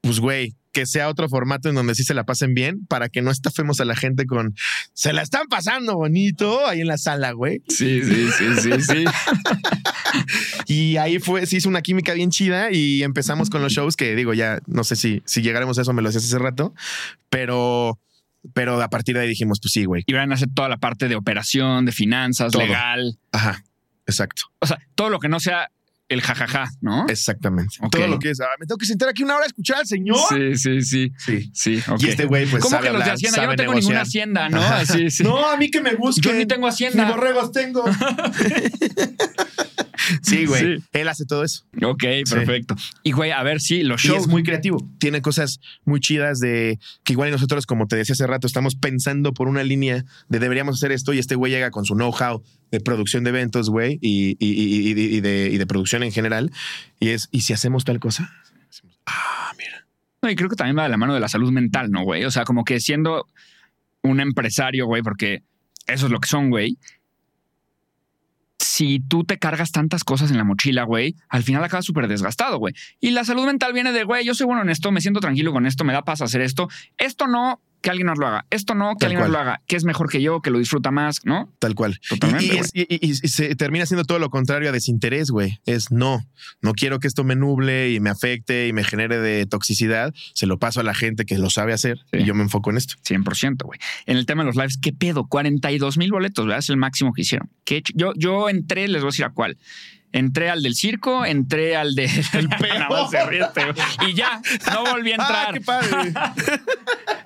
pues, 0.00 0.18
güey, 0.18 0.56
que 0.72 0.86
sea 0.86 1.08
otro 1.08 1.28
formato 1.28 1.68
en 1.68 1.74
donde 1.74 1.94
sí 1.94 2.04
se 2.04 2.14
la 2.14 2.24
pasen 2.24 2.54
bien 2.54 2.86
para 2.86 3.08
que 3.08 3.22
no 3.22 3.30
estafemos 3.30 3.80
a 3.80 3.84
la 3.84 3.96
gente 3.96 4.26
con, 4.26 4.54
se 4.92 5.12
la 5.12 5.22
están 5.22 5.46
pasando 5.48 5.96
bonito 5.96 6.66
ahí 6.66 6.80
en 6.80 6.86
la 6.86 6.98
sala, 6.98 7.32
güey. 7.32 7.62
Sí, 7.68 8.02
sí, 8.02 8.28
sí, 8.38 8.44
sí, 8.60 8.82
sí. 8.82 9.04
Y 10.66 10.96
ahí 10.98 11.18
fue, 11.18 11.46
se 11.46 11.56
hizo 11.56 11.68
una 11.68 11.82
química 11.82 12.14
bien 12.14 12.30
chida 12.30 12.70
y 12.70 13.02
empezamos 13.02 13.50
con 13.50 13.62
los 13.62 13.72
shows 13.72 13.96
que 13.96 14.14
digo, 14.14 14.34
ya 14.34 14.60
no 14.66 14.84
sé 14.84 14.96
si, 14.96 15.22
si 15.24 15.42
llegaremos 15.42 15.78
a 15.78 15.82
eso, 15.82 15.92
me 15.92 16.02
lo 16.02 16.08
decías 16.08 16.24
hace 16.24 16.38
rato, 16.38 16.74
pero, 17.28 17.98
pero 18.54 18.80
a 18.80 18.88
partir 18.88 19.16
de 19.16 19.22
ahí 19.22 19.28
dijimos, 19.28 19.58
pues 19.60 19.72
sí, 19.72 19.84
güey. 19.84 20.04
Y 20.06 20.12
van 20.12 20.30
a 20.30 20.34
hacer 20.34 20.48
toda 20.54 20.68
la 20.68 20.76
parte 20.76 21.08
de 21.08 21.16
operación, 21.16 21.86
de 21.86 21.92
finanzas, 21.92 22.52
Todo. 22.52 22.62
legal. 22.62 23.18
Ajá, 23.32 23.64
exacto, 24.06 24.42
O 24.60 24.66
sea, 24.66 24.78
todo 24.94 25.10
lo 25.10 25.18
que 25.18 25.28
no 25.28 25.40
sea 25.40 25.70
el 26.10 26.20
jajaja, 26.20 26.68
¿no? 26.80 27.06
exactamente. 27.08 27.76
Todo 27.90 28.08
lo 28.08 28.18
que 28.18 28.30
es, 28.30 28.40
ah, 28.40 28.48
me 28.58 28.66
tengo 28.66 28.76
que 28.76 28.84
sentar 28.84 29.08
aquí 29.08 29.22
una 29.22 29.36
hora 29.36 29.44
a 29.44 29.46
escuchar 29.46 29.78
al 29.78 29.86
señor. 29.86 30.18
Sí, 30.28 30.56
sí, 30.56 30.82
sí. 30.82 31.12
Sí. 31.16 31.50
Sí. 31.54 31.82
Y 32.00 32.08
este 32.08 32.24
güey, 32.26 32.46
pues, 32.46 32.62
¿Cómo 32.62 32.76
sabe 32.76 32.88
que 32.88 32.92
los 32.94 33.04
de 33.04 33.10
Hacienda? 33.12 33.42
Yo 33.42 33.46
no 33.46 33.56
tengo 33.56 33.72
negociar. 33.72 33.82
ninguna 33.82 34.02
Hacienda, 34.02 34.48
¿no? 34.48 34.60
Ajá. 34.60 34.84
Sí, 34.86 35.08
sí. 35.10 35.22
No, 35.22 35.48
a 35.48 35.56
mí 35.56 35.70
que 35.70 35.80
me 35.80 35.94
busquen. 35.94 36.32
Yo 36.32 36.38
ni 36.38 36.46
tengo 36.46 36.66
Hacienda. 36.66 37.04
Ni 37.04 37.12
borregos 37.12 37.52
tengo. 37.52 37.84
sí, 40.22 40.46
güey. 40.46 40.78
Sí. 40.78 40.84
Él 40.92 41.08
hace 41.08 41.24
todo 41.24 41.44
eso. 41.44 41.64
Ok, 41.82 42.04
perfecto. 42.28 42.76
Y 43.02 43.12
güey, 43.12 43.30
a 43.30 43.42
ver, 43.42 43.60
sí, 43.60 43.82
los 43.82 44.04
Y 44.04 44.08
shows. 44.08 44.22
es 44.22 44.26
muy 44.28 44.42
creativo. 44.42 44.78
Tiene 44.98 45.22
cosas 45.22 45.60
muy 45.84 46.00
chidas 46.00 46.40
de 46.40 46.78
que 47.04 47.12
igual 47.12 47.30
nosotros, 47.30 47.66
como 47.66 47.86
te 47.86 47.96
decía 47.96 48.12
hace 48.12 48.26
rato, 48.26 48.46
estamos 48.46 48.74
pensando 48.74 49.32
por 49.32 49.48
una 49.48 49.62
línea 49.62 50.04
de 50.28 50.38
deberíamos 50.38 50.76
hacer 50.76 50.92
esto 50.92 51.12
y 51.12 51.18
este 51.18 51.34
güey 51.34 51.52
llega 51.52 51.70
con 51.70 51.84
su 51.84 51.94
know-how 51.94 52.42
de 52.70 52.80
producción 52.80 53.24
de 53.24 53.30
eventos, 53.30 53.68
güey, 53.68 53.98
y 54.00 54.34
de, 55.20 55.50
y 55.52 55.58
de 55.58 55.66
producción 55.66 56.02
en 56.02 56.12
general. 56.12 56.50
Y 57.00 57.08
es, 57.08 57.28
¿y 57.32 57.42
si 57.42 57.52
hacemos 57.52 57.84
tal 57.84 57.98
cosa? 57.98 58.32
Ah, 59.06 59.52
mira. 59.58 59.86
No, 60.22 60.30
y 60.30 60.36
creo 60.36 60.48
que 60.48 60.56
también 60.56 60.78
va 60.78 60.84
de 60.84 60.88
la 60.90 60.96
mano 60.96 61.14
de 61.14 61.20
la 61.20 61.28
salud 61.28 61.50
mental, 61.50 61.90
¿no, 61.90 62.04
güey? 62.04 62.24
O 62.24 62.30
sea, 62.30 62.44
como 62.44 62.64
que 62.64 62.78
siendo 62.80 63.26
un 64.02 64.20
empresario, 64.20 64.86
güey, 64.86 65.02
porque 65.02 65.42
eso 65.86 66.06
es 66.06 66.12
lo 66.12 66.20
que 66.20 66.28
son, 66.28 66.50
güey. 66.50 66.78
Si 68.72 69.00
tú 69.00 69.24
te 69.24 69.36
cargas 69.36 69.72
tantas 69.72 70.04
cosas 70.04 70.30
en 70.30 70.36
la 70.36 70.44
mochila, 70.44 70.84
güey, 70.84 71.16
al 71.28 71.42
final 71.42 71.64
acabas 71.64 71.84
súper 71.84 72.06
desgastado, 72.06 72.58
güey. 72.58 72.72
Y 73.00 73.10
la 73.10 73.24
salud 73.24 73.44
mental 73.44 73.72
viene 73.72 73.90
de, 73.90 74.04
güey, 74.04 74.24
yo 74.24 74.32
soy 74.32 74.46
bueno 74.46 74.62
en 74.62 74.70
esto, 74.70 74.92
me 74.92 75.00
siento 75.00 75.18
tranquilo 75.18 75.50
con 75.50 75.66
esto, 75.66 75.82
me 75.82 75.92
da 75.92 76.02
paz 76.02 76.22
hacer 76.22 76.40
esto. 76.40 76.68
Esto 76.96 77.26
no, 77.26 77.60
que 77.80 77.90
alguien 77.90 78.06
nos 78.06 78.18
lo 78.18 78.26
haga. 78.26 78.46
Esto 78.50 78.74
no, 78.74 78.90
que 78.94 79.00
Tal 79.00 79.06
alguien 79.08 79.20
nos 79.20 79.28
cual. 79.30 79.32
lo 79.32 79.38
haga. 79.50 79.62
Que 79.66 79.76
es 79.76 79.84
mejor 79.84 80.08
que 80.10 80.20
yo, 80.22 80.40
que 80.42 80.50
lo 80.50 80.58
disfruta 80.58 80.90
más, 80.90 81.24
¿no? 81.24 81.52
Tal 81.58 81.74
cual. 81.74 81.98
Totalmente, 82.08 82.60
Y, 82.74 83.14
se 83.14 83.54
termina 83.56 83.86
siendo 83.86 84.04
todo 84.04 84.18
lo 84.18 84.30
contrario 84.30 84.68
a 84.68 84.72
desinterés, 84.72 85.30
güey. 85.30 85.58
Es 85.66 85.90
no, 85.90 86.24
no 86.60 86.72
quiero 86.74 86.98
que 86.98 87.08
esto 87.08 87.24
me 87.24 87.36
nuble 87.36 87.92
y 87.92 88.00
me 88.00 88.10
afecte 88.10 88.68
y 88.68 88.72
me 88.72 88.84
genere 88.84 89.18
de 89.18 89.46
toxicidad. 89.46 90.12
Se 90.34 90.46
lo 90.46 90.58
paso 90.58 90.80
a 90.80 90.82
la 90.82 90.94
gente 90.94 91.24
que 91.24 91.38
lo 91.38 91.50
sabe 91.50 91.72
hacer 91.72 91.98
Sí. 92.12 92.18
y 92.18 92.24
yo 92.24 92.34
me 92.34 92.42
enfoco 92.42 92.70
en 92.70 92.76
esto. 92.76 92.94
100%, 93.04 93.64
güey. 93.64 93.78
En 94.06 94.16
el 94.16 94.26
tema 94.26 94.42
de 94.42 94.46
los 94.48 94.56
lives, 94.56 94.78
¿qué 94.80 94.92
pedo? 94.92 95.26
42 95.26 95.96
mil 95.98 96.10
boletos, 96.10 96.44
¿verdad? 96.46 96.58
Es 96.58 96.68
el 96.70 96.76
máximo 96.76 97.12
que 97.12 97.22
hicieron. 97.22 97.50
¿Qué 97.64 97.82
ch- 97.82 97.92
yo, 97.94 98.12
yo 98.16 98.48
entré, 98.48 98.88
les 98.88 99.02
voy 99.02 99.08
a 99.08 99.12
decir 99.12 99.24
a 99.24 99.30
cuál. 99.30 99.56
Entré 100.12 100.50
al 100.50 100.62
del 100.62 100.74
circo, 100.74 101.24
entré 101.24 101.76
al 101.76 101.94
de... 101.94 102.04
El. 102.32 102.48
Y 104.08 104.14
ya, 104.14 104.40
no 104.72 104.84
volví 104.90 105.12
a 105.12 105.14
entrar. 105.16 105.46
¡Ah, 105.48 105.52
qué 105.52 105.60
padre! 105.60 106.12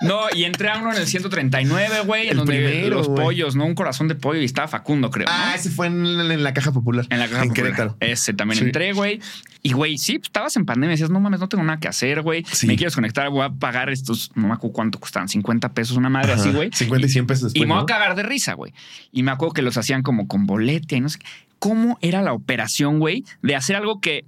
No, 0.00 0.20
y 0.34 0.44
entré 0.44 0.68
a 0.68 0.76
uno 0.78 0.92
en 0.92 0.98
el 0.98 1.06
139, 1.06 2.00
güey, 2.04 2.28
en 2.28 2.36
donde 2.36 2.56
primero, 2.62 2.96
los 2.96 3.08
güey. 3.08 3.22
pollos, 3.24 3.56
¿no? 3.56 3.64
Un 3.64 3.74
corazón 3.74 4.06
de 4.06 4.14
pollo 4.14 4.38
y 4.38 4.44
estaba 4.44 4.68
Facundo, 4.68 5.10
creo. 5.10 5.26
¿no? 5.26 5.32
ah, 5.34 5.54
ese 5.54 5.70
fue 5.70 5.86
en, 5.86 6.04
en 6.04 6.42
la 6.42 6.52
caja 6.52 6.72
popular. 6.72 7.06
En 7.08 7.20
la 7.20 7.26
caja 7.26 7.44
En 7.44 7.48
popular. 7.48 7.72
Querétaro. 7.72 7.96
Ese 8.00 8.34
también 8.34 8.58
Sí. 8.58 8.64
entré, 8.66 8.92
güey. 8.92 9.20
Y, 9.62 9.72
güey, 9.72 9.96
sí, 9.96 10.18
pues, 10.18 10.28
estabas 10.28 10.56
en 10.56 10.66
pandemia. 10.66 10.90
Decías, 10.90 11.08
no 11.08 11.20
mames, 11.20 11.40
no 11.40 11.48
tengo 11.48 11.64
nada 11.64 11.80
que 11.80 11.88
hacer, 11.88 12.20
güey. 12.20 12.44
Sí. 12.52 12.66
Me 12.66 12.76
quieres 12.76 12.94
conectar, 12.94 13.30
voy 13.30 13.46
a 13.46 13.48
pagar 13.50 13.88
estos, 13.88 14.30
no 14.34 14.48
me 14.48 14.52
acuerdo 14.54 14.74
cuánto 14.74 15.00
costaban, 15.00 15.28
50 15.28 15.72
pesos, 15.72 15.96
una 15.96 16.10
madre 16.10 16.32
así, 16.32 16.50
güey. 16.50 16.68
50 16.70 17.06
y 17.06 17.10
100 17.10 17.26
pesos 17.26 17.52
Y 17.54 17.60
me 17.64 17.72
voy 17.72 17.82
a 17.82 17.86
cagar 17.86 18.14
de 18.14 18.24
risa, 18.24 18.52
güey. 18.52 18.74
Y 19.10 19.22
me 19.22 19.30
acuerdo 19.30 19.54
que 19.54 19.62
los 19.62 19.78
hacían 19.78 20.02
como 20.02 20.28
con 20.28 20.44
bolete 20.46 20.96
y 20.96 21.00
no 21.00 21.08
sé 21.08 21.20
qué. 21.20 21.26
¿Cómo 21.58 21.98
era 22.00 22.22
la 22.22 22.32
operación, 22.32 22.98
güey, 22.98 23.24
de 23.42 23.56
hacer 23.56 23.76
algo 23.76 24.00
que 24.00 24.24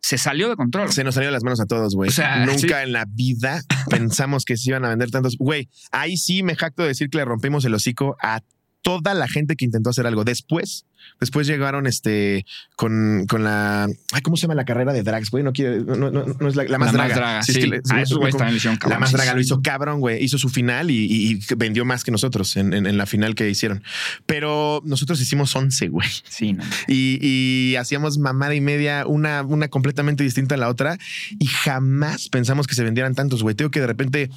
se 0.00 0.18
salió 0.18 0.48
de 0.48 0.56
control? 0.56 0.92
Se 0.92 1.04
nos 1.04 1.14
salió 1.14 1.28
de 1.28 1.32
las 1.32 1.44
manos 1.44 1.60
a 1.60 1.66
todos, 1.66 1.94
güey. 1.94 2.08
O 2.08 2.12
sea, 2.12 2.44
Nunca 2.44 2.58
sí. 2.58 2.84
en 2.84 2.92
la 2.92 3.06
vida 3.08 3.62
pensamos 3.90 4.44
que 4.44 4.56
se 4.56 4.70
iban 4.70 4.84
a 4.84 4.88
vender 4.88 5.10
tantos. 5.10 5.36
Güey, 5.38 5.68
ahí 5.90 6.16
sí 6.16 6.42
me 6.42 6.56
jacto 6.56 6.82
de 6.82 6.88
decir 6.88 7.08
que 7.08 7.18
le 7.18 7.24
rompimos 7.24 7.64
el 7.64 7.74
hocico 7.74 8.16
a 8.20 8.42
toda 8.82 9.14
la 9.14 9.28
gente 9.28 9.56
que 9.56 9.64
intentó 9.64 9.90
hacer 9.90 10.06
algo. 10.06 10.24
Después, 10.24 10.84
después 11.22 11.46
llegaron 11.46 11.86
este 11.86 12.44
con, 12.76 13.24
con 13.28 13.42
la. 13.44 13.88
Ay, 14.12 14.20
¿cómo 14.22 14.36
se 14.36 14.42
llama 14.42 14.54
la 14.54 14.64
carrera 14.64 14.92
de 14.92 15.02
drags, 15.02 15.30
güey? 15.30 15.42
No 15.42 15.52
quiere, 15.52 15.80
no, 15.80 15.96
no- 16.10 16.10
no 16.38 16.48
es 16.48 16.56
la, 16.56 16.64
la 16.64 16.78
más 16.78 16.88
La 16.92 16.92
draga. 16.92 17.08
más 17.08 17.16
draga, 17.16 17.42
Sí, 17.42 17.52
sí. 17.52 17.58
es 17.60 17.64
que 17.64 17.70
le- 17.70 17.76
Ah, 17.90 18.02
hicieron 18.02 18.74
La 18.74 18.78
cabrón, 18.78 19.00
más 19.00 19.10
sí, 19.10 19.16
draga 19.16 19.34
lo 19.34 19.40
hizo 19.40 19.62
cabrón, 19.62 20.00
güey. 20.00 20.22
Hizo 20.22 20.36
su 20.38 20.48
final 20.48 20.90
y, 20.90 20.94
y- 21.06 21.32
y 21.32 21.54
vendió 21.56 21.84
más 21.84 22.04
que 22.04 22.10
nosotros 22.10 22.56
en, 22.56 22.74
en- 22.74 22.86
en 22.86 22.98
la 22.98 23.06
final 23.06 23.34
que 23.34 23.48
hicieron. 23.48 23.82
Pero 24.26 24.82
nosotros 24.84 25.20
hicimos 25.20 25.54
11, 25.56 25.88
güey. 25.88 26.08
Sí, 26.28 26.52
no. 26.52 26.64
Y, 26.88 27.18
y 27.22 27.76
hacíamos 27.76 28.18
mamada 28.18 28.54
y 28.54 28.60
media, 28.60 29.06
una, 29.06 29.42
una 29.42 29.68
completamente 29.68 30.24
distinta 30.24 30.56
a 30.56 30.58
la 30.58 30.68
otra. 30.68 30.98
Y 31.38 31.46
jamás 31.46 32.28
pensamos 32.28 32.66
que 32.66 32.74
se 32.74 32.82
vendieran 32.84 33.14
tantos, 33.14 33.42
güey. 33.42 33.54
Tengo 33.54 33.70
que 33.70 33.80
de 33.80 33.86
repente. 33.86 34.30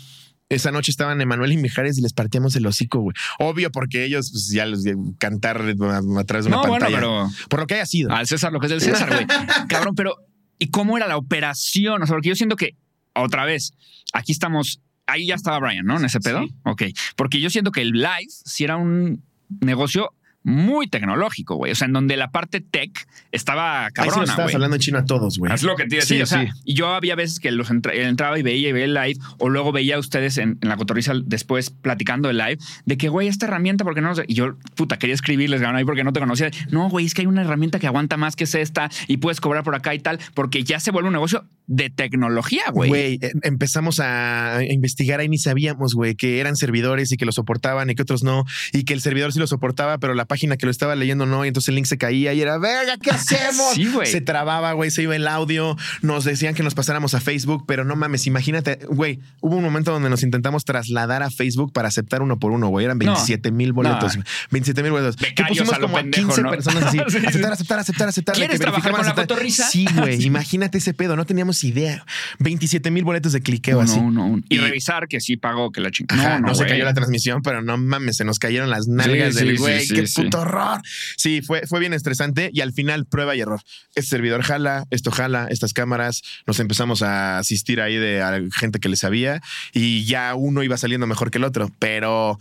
Esa 0.50 0.72
noche 0.72 0.92
estaban 0.92 1.20
Emanuel 1.22 1.52
y 1.54 1.58
Mijares 1.58 1.98
y 1.98 2.02
les 2.02 2.14
partíamos 2.14 2.56
el 2.56 2.68
hocico, 2.68 3.00
güey. 3.00 3.16
Obvio, 3.40 3.72
porque 3.72 4.06
ellos 4.06 4.30
pues, 4.32 4.50
ya 4.52 4.66
los 4.68 4.84
cantar 5.18 5.58
a- 5.62 6.20
atrás 6.20 6.46
de 6.46 6.50
una 6.50 6.58
No, 6.58 6.68
bueno, 6.68 6.86
pantalla. 6.86 6.96
pero 6.98 7.30
Por 7.50 7.60
lo 7.62 7.68
que 7.68 7.74
haya 7.76 7.86
sido. 7.88 8.12
al 8.12 8.28
César 8.28 8.54
lo 8.54 8.60
que 8.60 8.68
es 8.68 8.72
del 8.72 8.82
César, 8.82 9.10
güey. 9.10 9.26
Cabrón, 9.70 9.96
pero 9.96 10.16
¿y 10.60 10.70
cómo 10.70 10.98
era 10.98 11.08
la 11.08 11.18
operación? 11.18 12.02
O 12.04 12.06
sea, 12.06 12.14
porque 12.14 12.30
yo 12.30 12.36
siento 12.36 12.56
que, 12.58 12.76
otra 13.16 13.44
vez, 13.46 13.74
aquí 14.14 14.32
estamos, 14.34 14.82
ahí 15.08 15.26
ya 15.28 15.36
estaba 15.36 15.58
Brian, 15.60 15.86
¿no? 15.86 15.98
En 15.98 16.06
ese 16.06 16.20
pedo. 16.20 16.44
Sí. 16.44 16.54
Ok. 16.64 16.84
Porque 17.16 17.40
yo 17.42 17.50
siento 17.50 17.72
que 17.72 17.82
el 17.82 17.92
live 17.94 18.28
sí 18.30 18.64
era 18.64 18.78
un 18.78 19.24
negocio 19.62 20.12
muy 20.46 20.88
tecnológico, 20.88 21.56
güey. 21.56 21.72
O 21.72 21.76
sea, 21.76 21.88
en 21.88 21.94
donde 21.94 22.16
la 22.18 22.32
parte 22.32 22.62
tech 22.62 23.08
estaba 23.32 23.86
Ahí 23.88 23.92
sí 23.92 24.00
nos 24.02 24.06
cabrona, 24.14 24.32
estabas 24.32 24.54
hablando 24.56 24.76
en 24.76 24.80
chino 24.82 25.00
a 25.00 25.06
todos, 25.06 25.38
güey. 25.40 25.52
Es 25.52 25.64
lo 25.64 25.76
que 25.76 25.84
te 25.86 26.02
Sí, 26.02 26.16
decir. 26.18 26.24
o 26.24 26.26
sea, 26.28 26.44
sí. 26.44 26.50
y 26.66 26.74
yo 26.76 26.88
había 26.94 27.16
veces 27.16 27.40
que 27.40 27.52
los 27.52 27.70
entra- 27.72 27.94
entraba 27.94 28.38
y 28.40 28.44
veía 28.44 28.70
y 28.70 28.72
veía 28.72 28.86
el 28.86 28.94
live, 28.94 29.20
o 29.40 29.50
luego 29.50 29.72
veía 29.72 29.96
a 29.96 30.00
ustedes 30.00 30.38
en, 30.38 30.58
en 30.62 30.70
la 30.70 30.78
cotorriza 30.78 31.14
después 31.26 31.72
platicando 31.72 32.30
el 32.30 32.38
live, 32.38 32.58
de 32.86 32.98
que, 32.98 33.10
güey, 33.10 33.28
esta 33.28 33.48
herramienta, 33.48 33.84
porque 33.84 34.02
no? 34.02 34.14
Y 34.28 34.36
yo, 34.36 34.56
puta, 34.76 34.98
quería 35.00 35.16
escribirles, 35.16 35.60
cabrón, 35.62 35.78
ahí 35.78 35.86
porque 35.86 36.04
no 36.04 36.14
te 36.14 36.20
conocía. 36.20 36.52
No, 36.70 36.90
güey, 36.90 37.06
es 37.08 37.14
que 37.16 37.22
hay 37.24 37.28
una 37.28 37.42
herramienta 37.42 37.80
que 37.80 37.88
aguanta 37.88 38.16
más 38.16 38.36
que 38.36 38.44
es 38.44 38.54
esta 38.56 38.90
y 39.08 39.18
puedes 39.18 39.42
cobrar 39.42 39.64
por 39.64 39.74
acá 39.76 39.96
y 39.96 40.00
tal, 40.00 40.20
porque 40.36 40.64
ya 40.64 40.80
se 40.80 40.92
vuelve 40.92 41.08
un 41.10 41.14
negocio 41.14 41.46
de 41.68 41.90
tecnología, 41.90 42.64
güey. 42.72 42.90
Güey, 42.90 43.20
eh, 43.22 43.32
empezamos 43.44 44.00
a 44.00 44.60
investigar 44.70 45.20
ahí 45.20 45.30
ni 45.30 45.38
sabíamos, 45.38 45.94
güey, 45.96 46.16
que 46.16 46.40
eran 46.40 46.56
servidores 46.56 47.12
y 47.12 47.18
que 47.18 47.26
lo 47.26 47.32
soportaban 47.32 47.90
y 47.90 47.96
que 47.96 48.02
otros 48.04 48.24
no, 48.24 48.46
y 48.72 48.84
que 48.84 48.94
el 48.94 49.02
servidor 49.02 49.34
sí 49.34 49.40
lo 49.40 49.48
soportaba, 49.48 49.98
pero 49.98 50.14
la 50.14 50.26
página 50.26 50.58
que 50.58 50.66
lo 50.66 50.72
estaba 50.72 50.96
leyendo 50.96 51.26
no, 51.26 51.44
y 51.46 51.48
entonces 51.48 51.70
el 51.70 51.76
link 51.76 51.86
se 51.86 51.98
caía 51.98 52.34
y 52.34 52.42
era, 52.42 52.58
verga, 52.58 52.98
¿qué 53.02 53.10
hacemos? 53.12 53.74
Sí, 53.74 53.88
güey. 53.92 54.08
Se 54.08 54.22
trababa, 54.22 54.74
güey, 54.74 54.92
se 54.92 55.02
iba 55.04 55.16
el 55.16 55.28
audio, 55.28 55.76
nos 56.02 56.24
decían 56.24 56.54
que 56.54 56.64
nos 56.64 56.76
pasáramos 56.76 57.14
a 57.16 57.20
Facebook, 57.22 57.66
pero 57.68 57.84
no 57.84 57.96
mames, 57.96 58.28
imagínate, 58.28 58.80
güey, 58.90 59.20
hubo 59.42 59.56
un 59.56 59.64
momento 59.64 59.92
donde 59.92 60.10
nos 60.10 60.24
intentamos 60.24 60.66
trasladar 60.66 61.24
a 61.24 61.32
Facebook 61.32 61.74
para 61.74 61.88
aceptar 61.88 62.22
uno 62.22 62.38
por 62.40 62.52
uno, 62.52 62.68
güey, 62.70 62.86
eran 62.86 62.98
No. 63.00 63.06
27 63.06 63.52
mil 63.52 63.74
boletos, 63.74 64.18
No. 64.18 64.24
27 64.52 64.84
mil 64.84 64.92
boletos. 64.92 65.16
Que 65.16 65.44
pusimos 65.48 65.78
como 65.80 65.96
pendejo, 65.96 66.28
15 66.28 66.42
¿no? 66.44 66.50
personas 66.52 66.84
así, 66.84 66.98
Sí, 67.10 67.20
sí. 67.20 67.26
aceptar, 67.26 67.54
aceptar, 67.54 67.80
aceptar, 67.80 68.08
aceptar. 68.10 68.36
¿Quieres 68.36 68.58
que 68.58 68.64
trabajar 68.64 68.92
con 68.92 69.02
la 69.02 69.08
aceptar. 69.08 69.28
cotorriza? 69.28 69.68
Sí, 69.70 69.86
güey, 69.96 70.24
imagínate 70.26 70.78
ese 70.78 70.94
pedo, 70.94 71.16
no 71.16 71.26
teníamos 71.26 71.55
tenemos 71.56 71.64
idea. 71.64 72.06
27 72.40 72.92
mil 72.92 73.04
boletos 73.04 73.32
de 73.34 73.42
cliqueo 73.42 73.82
así. 73.82 74.00
uno, 74.00 74.26
uno. 74.26 74.44
Y, 74.50 74.56
Y- 74.56 74.58
revisar 74.60 75.08
que 75.08 75.20
sí 75.22 75.38
pagó, 75.38 75.72
que 75.72 75.82
la 75.82 75.92
chingada. 75.92 76.22
Ajá, 76.36 76.40
no, 76.40 76.54
se 76.56 76.66
cayó 76.66 76.84
la 76.86 76.94
transmisión, 76.94 77.42
pero 77.42 77.62
no 77.62 77.78
mames, 77.78 78.18
se 78.18 78.26
nos 78.26 78.40
cayeron 78.40 78.70
las 78.70 78.88
nalgas 78.88 79.36
Sí, 79.36 79.46
del 79.46 79.56
sí, 79.58 79.62
güey. 79.62 79.86
sí, 79.86 79.94
¡Qué 79.96 80.08
sí, 80.08 80.24
puto 80.24 80.42
horror! 80.42 80.82
Sí, 81.18 81.42
fue, 81.42 81.66
fue 81.68 81.80
bien 81.80 81.94
estresante 81.94 82.50
y 82.54 82.62
al 82.62 82.74
final 82.74 83.06
prueba 83.06 83.36
y 83.36 83.42
error. 83.42 83.62
Este 83.96 84.10
servidor 84.12 84.42
jala, 84.44 84.86
esto 84.92 85.12
jala, 85.12 85.48
estas 85.50 85.74
cámaras. 85.74 86.22
Nos 86.48 86.60
empezamos 86.60 87.02
a 87.02 87.38
asistir 87.40 87.82
ahí 87.82 87.96
de 87.96 88.22
a 88.22 88.40
gente 88.56 88.80
que 88.80 88.90
le 88.90 88.96
sabía 88.98 89.42
y 89.74 90.06
ya 90.06 90.36
uno 90.36 90.64
iba 90.64 90.78
saliendo 90.78 91.08
mejor 91.08 91.32
que 91.32 91.38
el 91.38 91.44
otro, 91.44 91.72
pero 91.80 92.38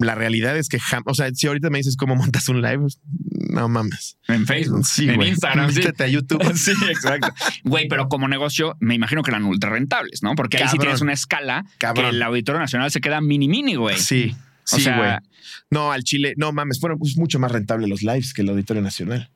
la 0.00 0.14
realidad 0.14 0.56
es 0.56 0.68
que, 0.68 0.78
o 1.04 1.14
sea, 1.14 1.30
si 1.32 1.46
ahorita 1.46 1.70
me 1.70 1.78
dices 1.78 1.96
cómo 1.96 2.16
montas 2.16 2.48
un 2.48 2.60
live, 2.62 2.86
no 3.50 3.68
mames. 3.68 4.16
En 4.28 4.46
Facebook, 4.46 4.84
Sí, 4.86 5.08
en. 5.08 5.22
Instagram, 5.22 5.70
sí. 5.72 5.82
A 5.98 6.06
YouTube. 6.06 6.42
Sí, 6.56 6.72
exacto. 6.88 7.28
Güey, 7.64 7.86
pero 7.88 8.08
como 8.08 8.26
negocio, 8.26 8.76
me 8.80 8.94
imagino 8.94 9.22
que 9.22 9.30
eran 9.30 9.44
ultra 9.44 9.70
rentables, 9.70 10.22
¿no? 10.22 10.34
Porque 10.34 10.56
ahí 10.58 10.68
sí 10.68 10.78
tienes 10.78 11.00
una 11.00 11.12
escala 11.12 11.64
Cabrón. 11.78 12.10
que 12.10 12.16
el 12.16 12.22
Auditorio 12.22 12.58
Nacional 12.60 12.90
se 12.90 13.00
queda 13.00 13.20
mini 13.20 13.46
mini, 13.48 13.74
güey. 13.76 13.98
Sí, 13.98 14.34
O 14.72 14.76
sí, 14.76 14.84
güey. 14.84 15.16
No, 15.70 15.92
al 15.92 16.02
Chile, 16.04 16.34
no 16.36 16.52
mames, 16.52 16.80
fueron 16.80 16.98
pues, 16.98 17.16
mucho 17.16 17.38
más 17.38 17.52
rentable 17.52 17.86
los 17.86 18.02
lives 18.02 18.32
que 18.34 18.42
el 18.42 18.48
Auditorio 18.50 18.82
Nacional. 18.82 19.30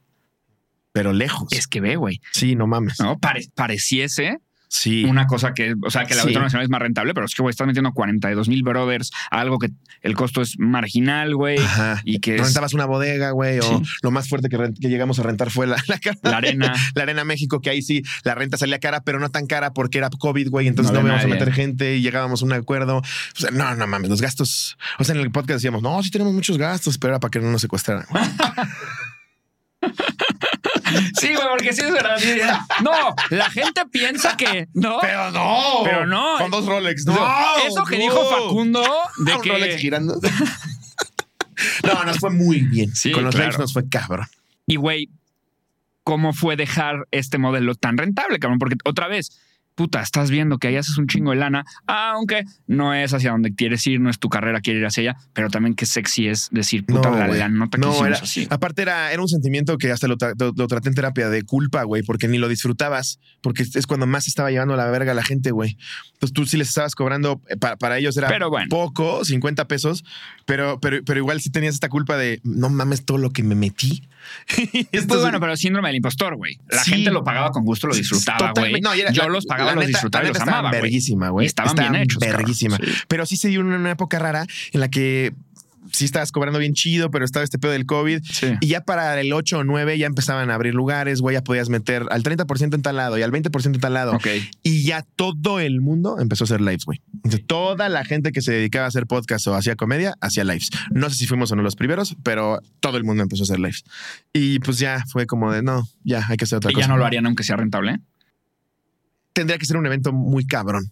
Pero 0.92 1.12
lejos. 1.12 1.48
Es 1.52 1.66
que 1.66 1.80
ve, 1.80 1.96
güey. 1.96 2.20
Sí, 2.32 2.54
no 2.54 2.66
mames. 2.66 3.00
¿No? 3.00 3.18
Pare- 3.18 3.48
pareciese 3.54 4.38
Sí. 4.76 5.04
una 5.04 5.28
cosa 5.28 5.54
que, 5.54 5.74
o 5.84 5.90
sea, 5.90 6.04
que 6.04 6.14
el 6.14 6.20
Sí. 6.20 6.34
Nacional 6.34 6.64
es 6.64 6.68
más 6.68 6.80
rentable, 6.80 7.14
pero 7.14 7.26
es 7.26 7.34
que, 7.34 7.42
güey, 7.42 7.52
estás 7.52 7.66
metiendo 7.68 7.92
42 7.92 8.48
mil 8.48 8.64
brothers 8.64 9.12
a 9.30 9.38
algo 9.40 9.60
que 9.60 9.68
el 10.02 10.14
costo 10.16 10.42
es 10.42 10.58
marginal, 10.58 11.36
güey. 11.36 11.58
Ajá. 11.58 12.00
Y 12.04 12.18
que 12.18 12.36
rentabas 12.38 12.74
una 12.74 12.84
bodega, 12.84 13.30
güey, 13.30 13.60
o 13.60 13.82
lo 14.02 14.10
más 14.10 14.28
fuerte 14.28 14.48
que, 14.48 14.58
llegamos 14.88 15.20
a 15.20 15.22
rentar 15.22 15.50
fue 15.50 15.68
la, 15.68 15.76
la, 15.86 15.98
cara- 16.00 16.18
la 16.24 16.36
arena. 16.38 16.74
la 16.96 17.02
Arena 17.04 17.24
México, 17.24 17.60
que 17.60 17.70
ahí 17.70 17.82
sí 17.82 18.02
la 18.24 18.34
renta 18.34 18.56
salía 18.56 18.80
cara, 18.80 19.02
pero 19.04 19.20
no 19.20 19.30
tan 19.30 19.46
cara 19.46 19.72
porque 19.72 19.98
era 19.98 20.10
COVID, 20.10 20.48
güey, 20.50 20.66
entonces 20.66 20.92
No 20.92 21.00
no, 21.02 21.06
íbamos 21.06 21.24
a 21.24 21.28
meter 21.28 21.52
gente 21.52 21.96
y 21.96 22.02
llegábamos 22.02 22.42
a 22.42 22.44
un 22.46 22.52
acuerdo. 22.52 22.96
O 22.98 23.02
sea, 23.34 23.52
no, 23.52 23.76
no 23.76 23.86
mames, 23.86 24.10
los 24.10 24.20
gastos. 24.20 24.76
O 24.98 25.04
sea, 25.04 25.14
en 25.14 25.20
el 25.20 25.30
podcast 25.30 25.58
decíamos, 25.58 25.82
no, 25.82 26.02
sí 26.02 26.10
tenemos 26.10 26.34
muchos 26.34 26.58
gastos, 26.58 26.98
pero 26.98 27.12
era 27.12 27.20
para 27.20 27.30
que 27.30 27.38
no 27.38 27.50
nos 27.52 27.60
secuestraran. 27.60 28.06
Sí, 31.20 31.34
güey, 31.34 31.48
porque 31.50 31.72
sí 31.72 31.82
es 31.82 31.92
verdad. 31.92 32.16
sí. 32.18 32.38
No, 32.82 32.92
la 33.30 33.50
gente 33.50 33.84
piensa 33.86 34.36
que 34.36 34.68
no. 34.74 34.98
Pero 35.00 35.30
no, 35.30 35.80
Pero 35.84 36.06
no. 36.06 36.38
Con 36.38 36.50
dos 36.50 36.66
Rolex. 36.66 37.06
No, 37.06 37.14
No, 37.14 37.56
eso 37.66 37.84
que 37.84 37.96
no. 37.98 38.02
dijo 38.02 38.30
Facundo 38.30 38.82
de 39.18 39.34
un 39.34 39.40
que 39.42 39.48
Rolex 39.50 39.76
girando. 39.80 40.18
no, 41.84 42.04
nos 42.04 42.18
fue 42.18 42.30
muy 42.30 42.60
bien. 42.62 42.94
Sí, 42.94 43.12
Con 43.12 43.24
los 43.24 43.34
claro. 43.34 43.50
lives 43.50 43.58
nos 43.60 43.72
fue 43.72 43.88
cabrón. 43.88 44.26
Y 44.66 44.76
güey, 44.76 45.10
¿cómo 46.02 46.32
fue 46.32 46.56
dejar 46.56 47.06
este 47.10 47.38
modelo 47.38 47.74
tan 47.74 47.96
rentable, 47.98 48.38
cabrón? 48.38 48.58
Porque 48.58 48.76
otra 48.84 49.08
vez, 49.08 49.40
puta, 49.74 50.00
estás 50.00 50.30
viendo 50.30 50.58
que 50.58 50.68
ahí 50.68 50.76
haces 50.76 50.96
un 50.98 51.06
chingo 51.06 51.30
de 51.30 51.36
lana, 51.36 51.64
aunque 51.86 52.44
no 52.66 52.94
es 52.94 53.12
hacia 53.12 53.32
donde 53.32 53.54
quieres 53.54 53.86
ir, 53.86 54.00
no 54.00 54.08
es 54.10 54.18
tu 54.18 54.28
carrera, 54.28 54.60
quiere 54.60 54.80
ir 54.80 54.86
hacia 54.86 55.02
allá, 55.10 55.16
pero 55.32 55.50
también 55.50 55.74
qué 55.74 55.84
sexy 55.86 56.28
es 56.28 56.48
decir, 56.52 56.84
puta, 56.84 57.10
No, 57.10 57.16
la, 57.16 57.26
güey. 57.26 57.38
la 57.38 57.48
nota 57.48 57.76
que 57.78 57.80
No, 57.80 57.90
hicimos 57.92 58.06
era- 58.08 58.18
así. 58.18 58.46
Aparte 58.50 58.82
era, 58.82 59.12
era 59.12 59.20
un 59.20 59.28
sentimiento 59.28 59.76
que 59.78 59.90
hasta 59.90 60.06
lo, 60.08 60.16
tra- 60.16 60.34
lo- 60.38 60.52
lo 60.56 60.66
traté 60.68 60.88
en 60.90 60.94
terapia 60.94 61.28
de 61.28 61.42
culpa, 61.42 61.82
güey, 61.82 62.02
porque 62.02 62.28
ni 62.28 62.38
lo 62.38 62.48
disfrutabas, 62.48 63.18
porque 63.40 63.62
es 63.64 63.86
cuando 63.86 64.06
más 64.06 64.28
estaba 64.28 64.50
llevando 64.50 64.76
la 64.76 64.86
verga 64.90 65.12
a 65.12 65.14
la 65.14 65.24
gente, 65.24 65.50
güey. 65.50 65.76
Entonces 66.14 66.32
tú 66.32 66.46
sí 66.46 66.56
les 66.56 66.68
estabas 66.68 66.94
cobrando, 66.94 67.42
eh, 67.48 67.56
pa- 67.56 67.76
para, 67.76 67.98
ellos 67.98 68.16
era 68.16 68.28
Pero 68.28 68.50
bueno. 68.50 68.68
poco, 68.70 69.24
50 69.24 69.66
pesos, 69.66 70.04
pero, 70.46 70.78
pero, 70.80 71.02
pero 71.04 71.18
igual 71.18 71.40
sí 71.40 71.50
tenías 71.50 71.74
esta 71.74 71.88
culpa 71.88 72.16
de, 72.16 72.40
no 72.44 72.68
mames 72.70 73.04
todo 73.04 73.18
lo 73.18 73.30
que 73.30 73.42
me 73.42 73.54
metí. 73.54 74.02
Esto 74.56 74.88
Pues 74.92 75.18
es- 75.18 75.20
bueno, 75.20 75.40
pero 75.40 75.56
síndrome 75.56 75.88
del 75.88 75.96
impostor, 75.96 76.36
güey. 76.36 76.58
La 76.68 76.82
Sí. 76.82 76.92
gente 76.92 77.10
lo 77.10 77.24
pagaba 77.24 77.50
con 77.50 77.64
gusto, 77.64 77.86
lo 77.88 77.94
disfrutaba, 77.94 78.52
güey. 78.56 78.80
No, 78.80 78.94
Yo 78.94 79.28
los 79.28 79.44
pagaba, 79.46 79.63
la 79.66 79.74
los 79.74 79.84
neta- 79.84 79.88
disfrutaba 79.88 80.24
y 80.24 80.28
los 80.28 80.40
amaba, 80.40 80.70
verguísima, 80.70 81.28
güey. 81.30 81.44
Y 81.44 81.48
estaban 81.48 81.74
bien 81.76 81.94
hechos. 81.94 82.20
Verguísima. 82.20 82.76
Sí. 82.76 82.82
Pero 83.08 83.26
sí 83.26 83.36
se 83.36 83.48
dio 83.48 83.60
una, 83.60 83.76
una 83.76 83.90
época 83.90 84.18
rara 84.18 84.46
en 84.72 84.80
la 84.80 84.88
que 84.88 85.32
sí 85.92 86.06
estabas 86.06 86.32
cobrando 86.32 86.58
bien 86.58 86.72
chido, 86.72 87.10
pero 87.10 87.24
estaba 87.24 87.44
este 87.44 87.58
pedo 87.58 87.70
del 87.70 87.84
COVID. 87.86 88.20
Sí. 88.24 88.54
Y 88.60 88.68
ya 88.68 88.80
para 88.80 89.20
el 89.20 89.32
8 89.32 89.58
o 89.58 89.64
9 89.64 89.96
ya 89.98 90.06
empezaban 90.06 90.50
a 90.50 90.54
abrir 90.54 90.74
lugares, 90.74 91.20
güey, 91.20 91.34
ya 91.34 91.44
podías 91.44 91.68
meter 91.68 92.04
al 92.10 92.22
30% 92.24 92.74
en 92.74 92.82
tal 92.82 92.96
lado 92.96 93.16
y 93.18 93.22
al 93.22 93.30
20% 93.30 93.66
en 93.66 93.80
tal 93.80 93.94
lado. 93.94 94.18
Y 94.62 94.82
ya 94.84 95.04
todo 95.14 95.60
el 95.60 95.80
mundo 95.82 96.16
empezó 96.18 96.44
a 96.44 96.46
hacer 96.46 96.60
lives, 96.62 96.84
güey. 96.86 97.00
Toda 97.46 97.88
la 97.90 98.04
gente 98.04 98.32
que 98.32 98.40
se 98.40 98.52
dedicaba 98.52 98.86
a 98.86 98.88
hacer 98.88 99.06
podcast 99.06 99.46
o 99.46 99.54
hacía 99.54 99.76
comedia, 99.76 100.14
hacía 100.20 100.42
lives. 100.42 100.70
No 100.90 101.10
sé 101.10 101.16
si 101.16 101.26
fuimos 101.26 101.52
o 101.52 101.56
no 101.56 101.62
los 101.62 101.76
primeros, 101.76 102.16
pero 102.24 102.60
todo 102.80 102.96
el 102.96 103.04
mundo 103.04 103.22
empezó 103.22 103.42
a 103.42 103.44
hacer 103.44 103.60
lives. 103.60 103.84
Y 104.32 104.58
pues 104.60 104.78
ya 104.78 105.04
fue 105.12 105.26
como 105.26 105.52
de, 105.52 105.62
no, 105.62 105.86
ya 106.02 106.24
hay 106.28 106.36
que 106.38 106.44
hacer 106.44 106.56
otra 106.56 106.70
Y 106.70 106.74
cosa. 106.74 106.86
ya 106.86 106.92
no 106.92 106.96
lo 106.98 107.04
harían 107.04 107.26
aunque 107.26 107.44
sea 107.44 107.56
rentable. 107.56 108.00
Tendría 109.34 109.58
que 109.58 109.66
ser 109.66 109.76
un 109.76 109.84
evento 109.84 110.12
muy 110.12 110.46
cabrón. 110.46 110.90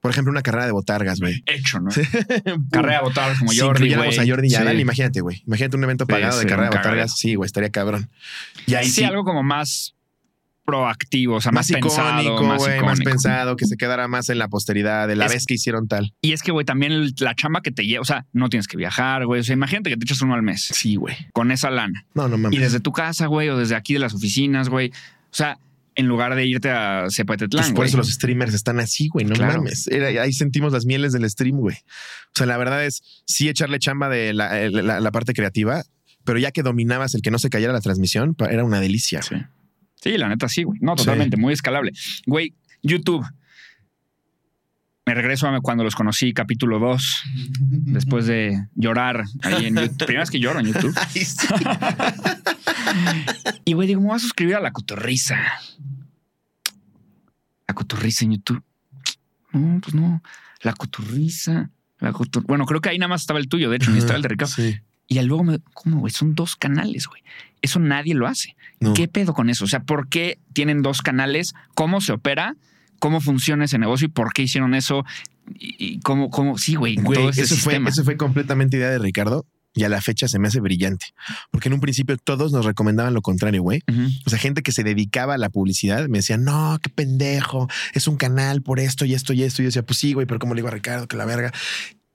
Por 0.00 0.10
ejemplo, 0.10 0.30
una 0.30 0.42
carrera 0.42 0.66
de 0.66 0.72
botargas, 0.72 1.18
güey. 1.20 1.42
Hecho, 1.46 1.80
¿no? 1.80 1.88
Carrera 2.70 2.98
de 2.98 3.04
botar 3.04 3.38
como 3.38 3.52
Si 3.52 3.58
Jordi, 3.60 3.94
güey. 3.94 4.18
a 4.18 4.26
Jordi 4.26 4.48
Yadal, 4.50 4.76
Sí. 4.76 4.82
imagínate, 4.82 5.20
güey. 5.22 5.42
Imagínate 5.46 5.76
un 5.78 5.84
evento 5.84 6.06
pagado 6.06 6.38
de 6.38 6.44
carrera 6.44 6.68
de 6.70 6.76
botargas. 6.76 7.16
Sí, 7.18 7.36
güey, 7.36 7.46
estaría 7.46 7.70
cabrón. 7.70 8.10
Y 8.66 8.74
ahí 8.74 8.84
sí, 8.86 8.90
sí, 8.96 9.04
algo 9.04 9.24
como 9.24 9.42
más 9.42 9.94
proactivo, 10.64 11.36
o 11.36 11.40
sea, 11.42 11.52
más, 11.52 11.70
más, 11.70 11.78
pensado, 11.80 12.22
icónico, 12.22 12.42
más 12.44 12.58
güey, 12.58 12.80
más 12.80 13.00
pensado, 13.00 13.54
que 13.56 13.66
se 13.66 13.76
quedara 13.76 14.08
más 14.08 14.30
en 14.30 14.38
la 14.38 14.48
posteridad 14.48 15.06
de 15.06 15.14
la 15.14 15.26
Es- 15.26 15.32
vez 15.32 15.46
que 15.46 15.54
hicieron 15.54 15.88
tal. 15.88 16.14
Y 16.22 16.32
es 16.32 16.42
que, 16.42 16.52
güey, 16.52 16.64
también 16.64 16.92
el- 16.92 17.14
la 17.20 17.34
chamba 17.34 17.60
que 17.60 17.70
te 17.70 17.84
lleva, 17.86 18.00
o 18.00 18.04
sea, 18.06 18.24
no 18.32 18.48
tienes 18.48 18.66
que 18.66 18.76
viajar, 18.78 19.26
güey. 19.26 19.40
O 19.42 19.44
sea, 19.44 19.52
imagínate 19.52 19.90
que 19.90 19.96
te 19.98 20.04
echas 20.04 20.22
uno 20.22 20.34
al 20.34 20.42
mes 20.42 20.64
Sí, 20.72 20.96
güey. 20.96 21.16
con 21.34 21.50
esa 21.50 21.70
lana. 21.70 22.06
No, 22.14 22.28
no 22.28 22.38
mames. 22.38 22.58
Y 22.58 22.62
desde 22.62 22.80
tu 22.80 22.92
casa, 22.92 23.26
güey, 23.26 23.50
o 23.50 23.58
desde 23.58 23.74
aquí 23.76 23.92
de 23.92 23.98
las 23.98 24.14
oficinas, 24.14 24.70
güey. 24.70 24.88
O 24.88 24.92
sea, 25.36 25.58
en 25.96 26.06
lugar 26.06 26.34
de 26.34 26.44
irte 26.46 26.70
a 26.70 27.02
Pues 27.04 27.14
Cepatetlán, 27.16 27.74
por 27.74 27.86
eso 27.86 27.96
los 27.96 28.10
streamers 28.10 28.52
están 28.54 28.80
así, 28.80 29.08
güey. 29.08 29.24
No 29.26 29.34
Claro. 29.34 29.58
mames. 29.58 29.86
Era- 29.86 30.22
ahí 30.22 30.32
sentimos 30.32 30.72
las 30.72 30.86
mieles 30.86 31.12
del 31.12 31.28
stream, 31.30 31.56
güey. 31.58 31.76
O 31.76 32.32
sea, 32.34 32.46
la 32.46 32.56
verdad 32.56 32.84
es 32.84 33.02
sí 33.26 33.48
echarle 33.48 33.78
chamba 33.78 34.08
de 34.08 34.32
la, 34.34 34.60
eh, 34.62 34.70
la- 34.70 35.00
la 35.00 35.10
parte 35.12 35.32
creativa, 35.34 35.82
pero 36.24 36.38
ya 36.38 36.50
que 36.50 36.62
dominabas 36.62 37.14
el 37.14 37.22
que 37.22 37.30
no 37.30 37.38
se 37.38 37.50
cayera 37.50 37.72
la 37.72 37.80
transmisión, 37.80 38.34
era 38.50 38.64
una 38.64 38.80
delicia. 38.80 39.22
Sí. 39.22 39.36
Sí, 40.02 40.18
la 40.18 40.28
neta 40.28 40.48
sí, 40.48 40.64
güey. 40.64 40.78
No, 40.82 40.92
Sí. 40.96 41.04
totalmente, 41.04 41.36
muy 41.36 41.52
escalable. 41.54 41.92
Güey, 42.26 42.54
YouTube. 42.82 43.24
Me 45.06 45.14
regreso 45.14 45.46
a 45.48 45.60
cuando 45.60 45.84
los 45.84 45.94
conocí, 45.94 46.32
capítulo 46.32 46.78
2, 46.78 47.22
después 47.60 48.26
de 48.26 48.68
llorar 48.74 49.24
ahí 49.42 49.66
en 49.66 49.76
YouTube. 49.76 49.98
Primera 50.06 50.20
vez 50.22 50.30
que 50.30 50.40
lloro 50.40 50.60
en 50.60 50.66
YouTube. 50.66 50.94
Ay, 50.96 51.24
sí. 51.24 51.46
Y 53.66 53.72
güey, 53.72 53.88
digo, 53.88 54.00
me 54.00 54.08
voy 54.08 54.16
a 54.16 54.20
suscribir 54.20 54.54
a 54.56 54.60
la 54.60 54.70
cotorriza. 54.72 55.36
La 57.66 57.74
cotorriza 57.74 58.24
en 58.24 58.32
YouTube. 58.32 58.62
No, 59.52 59.80
pues 59.80 59.94
no. 59.94 60.22
La 60.62 60.72
cotorriza. 60.74 61.70
La 61.98 62.12
cotor- 62.12 62.44
Bueno, 62.46 62.66
creo 62.66 62.80
que 62.80 62.90
ahí 62.90 62.98
nada 62.98 63.08
más 63.08 63.22
estaba 63.22 63.38
el 63.40 63.48
tuyo, 63.48 63.70
de 63.70 63.76
hecho, 63.76 63.90
ni 63.90 63.98
estaba 63.98 64.16
el 64.16 64.22
de 64.22 64.28
Ricardo. 64.28 64.54
Sí. 64.54 64.78
Y 65.08 65.20
luego 65.22 65.44
me, 65.44 65.58
¿cómo, 65.74 66.00
güey? 66.00 66.12
Son 66.12 66.34
dos 66.34 66.56
canales, 66.56 67.06
güey. 67.08 67.22
Eso 67.62 67.78
nadie 67.78 68.14
lo 68.14 68.26
hace. 68.26 68.56
No. 68.80 68.94
¿Qué 68.94 69.08
pedo 69.08 69.34
con 69.34 69.50
eso? 69.50 69.64
O 69.64 69.68
sea, 69.68 69.80
¿por 69.82 70.08
qué 70.08 70.38
tienen 70.52 70.82
dos 70.82 71.02
canales? 71.02 71.54
¿Cómo 71.74 72.00
se 72.00 72.12
opera? 72.12 72.56
¿Cómo 73.04 73.20
funciona 73.20 73.66
ese 73.66 73.76
negocio 73.78 74.06
y 74.06 74.08
por 74.08 74.32
qué 74.32 74.40
hicieron 74.40 74.74
eso? 74.74 75.04
Y, 75.58 75.76
y 75.78 76.00
cómo, 76.00 76.30
cómo, 76.30 76.56
sí, 76.56 76.74
güey, 76.74 76.96
Güey, 76.96 77.18
todo 77.18 77.28
ese 77.28 77.42
eso, 77.42 77.56
fue, 77.56 77.78
eso 77.86 78.02
fue 78.02 78.16
completamente 78.16 78.78
idea 78.78 78.88
de 78.88 78.98
Ricardo 78.98 79.44
y 79.74 79.84
a 79.84 79.90
la 79.90 80.00
fecha 80.00 80.26
se 80.26 80.38
me 80.38 80.48
hace 80.48 80.58
brillante. 80.58 81.08
Porque 81.50 81.68
en 81.68 81.74
un 81.74 81.80
principio 81.80 82.16
todos 82.16 82.50
nos 82.50 82.64
recomendaban 82.64 83.12
lo 83.12 83.20
contrario, 83.20 83.60
güey. 83.60 83.82
O 84.24 84.30
sea, 84.30 84.38
gente 84.38 84.62
que 84.62 84.72
se 84.72 84.84
dedicaba 84.84 85.34
a 85.34 85.36
la 85.36 85.50
publicidad 85.50 86.08
me 86.08 86.16
decía, 86.16 86.38
no, 86.38 86.78
qué 86.82 86.88
pendejo, 86.88 87.68
es 87.92 88.08
un 88.08 88.16
canal 88.16 88.62
por 88.62 88.80
esto 88.80 89.04
y 89.04 89.12
esto 89.12 89.34
y 89.34 89.42
esto. 89.42 89.60
Y 89.60 89.64
yo 89.64 89.68
decía, 89.68 89.82
pues 89.82 89.98
sí, 89.98 90.14
güey, 90.14 90.26
pero 90.26 90.40
¿cómo 90.40 90.54
le 90.54 90.60
digo 90.60 90.68
a 90.68 90.70
Ricardo 90.70 91.06
que 91.06 91.18
la 91.18 91.26
verga? 91.26 91.52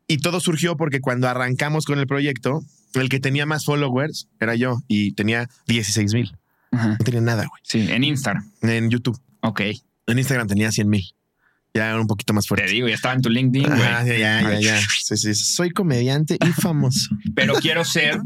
Y 0.08 0.18
todo 0.18 0.40
surgió 0.40 0.76
porque 0.76 1.02
cuando 1.02 1.30
arrancamos 1.30 1.86
con 1.86 2.00
el 2.00 2.08
proyecto, 2.08 2.64
el 2.96 3.10
que 3.10 3.20
tenía 3.20 3.46
más 3.46 3.64
followers 3.64 4.28
era 4.40 4.56
yo 4.56 4.80
y 4.88 5.12
tenía 5.12 5.50
16 5.68 6.16
mil. 6.16 6.36
No 6.72 6.98
tenía 6.98 7.22
nada, 7.22 7.46
güey. 7.46 7.62
Sí, 7.62 7.86
en 7.92 8.04
Instagram. 8.04 8.52
En 8.64 8.90
YouTube. 8.90 9.20
Ok. 9.42 9.62
En 10.10 10.18
Instagram 10.20 10.48
tenía 10.48 10.72
100 10.72 10.90
mil. 10.90 11.04
Ya 11.74 11.88
era 11.90 12.02
un 12.02 12.08
poquito 12.08 12.34
más 12.34 12.46
Te 12.46 12.48
fuerte. 12.50 12.72
digo, 12.72 12.88
ya 12.88 12.96
estaba 12.96 13.14
en 13.14 13.22
tu 13.22 13.30
LinkedIn, 13.30 13.68
güey. 13.70 13.82
Ajá, 13.82 14.04
ya, 14.04 14.18
ya, 14.18 14.42
ya, 14.42 14.60
ya. 14.60 14.80
Sí, 15.04 15.18
sí, 15.18 15.36
soy 15.36 15.70
comediante 15.70 16.38
y 16.44 16.48
famoso. 16.62 17.10
Pero 17.36 17.54
quiero 17.56 17.86
ser 17.86 18.20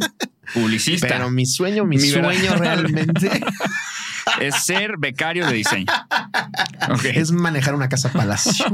publicista. 0.53 1.07
Pero 1.09 1.29
mi 1.29 1.45
sueño, 1.45 1.84
mi, 1.86 1.97
Mi 1.97 2.09
verdad- 2.11 2.23
sueño 2.34 2.55
realmente 2.55 3.29
es 4.41 4.55
ser 4.63 4.93
becario 4.97 5.45
de 5.45 5.53
diseño. 5.55 5.91
Ok. 6.89 7.03
es 7.05 7.31
manejar 7.34 7.75
una 7.75 7.89
casa 7.89 8.09
palacio. 8.13 8.65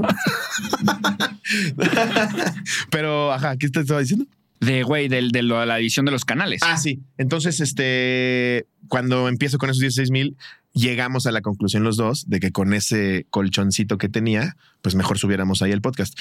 Pero, 2.92 3.34
ajá, 3.34 3.58
¿qué 3.58 3.70
te 3.70 3.80
estaba 3.82 4.00
diciendo? 4.02 4.26
De, 4.60 4.84
güey, 4.84 5.08
del, 5.08 5.32
de 5.32 5.42
lo- 5.42 5.66
la 5.66 5.80
edición 5.80 6.06
de 6.06 6.12
los 6.12 6.26
canales. 6.26 6.62
Ah, 6.64 6.78
sí. 6.78 7.02
Entonces, 7.18 7.60
este, 7.62 8.68
cuando 8.90 9.30
empiezo 9.30 9.58
con 9.58 9.70
esos 9.70 9.80
16 9.80 10.12
mil, 10.12 10.38
llegamos 10.74 11.26
a 11.26 11.32
la 11.32 11.42
conclusión 11.42 11.84
los 11.84 11.96
dos 11.96 12.30
de 12.30 12.40
que 12.40 12.52
con 12.52 12.74
ese 12.74 13.26
colchoncito 13.30 13.98
que 13.98 14.10
tenía, 14.10 14.58
pues 14.82 14.96
mejor 14.96 15.18
subiéramos 15.18 15.62
ahí 15.62 15.72
el 15.72 15.82
podcast. 15.82 16.18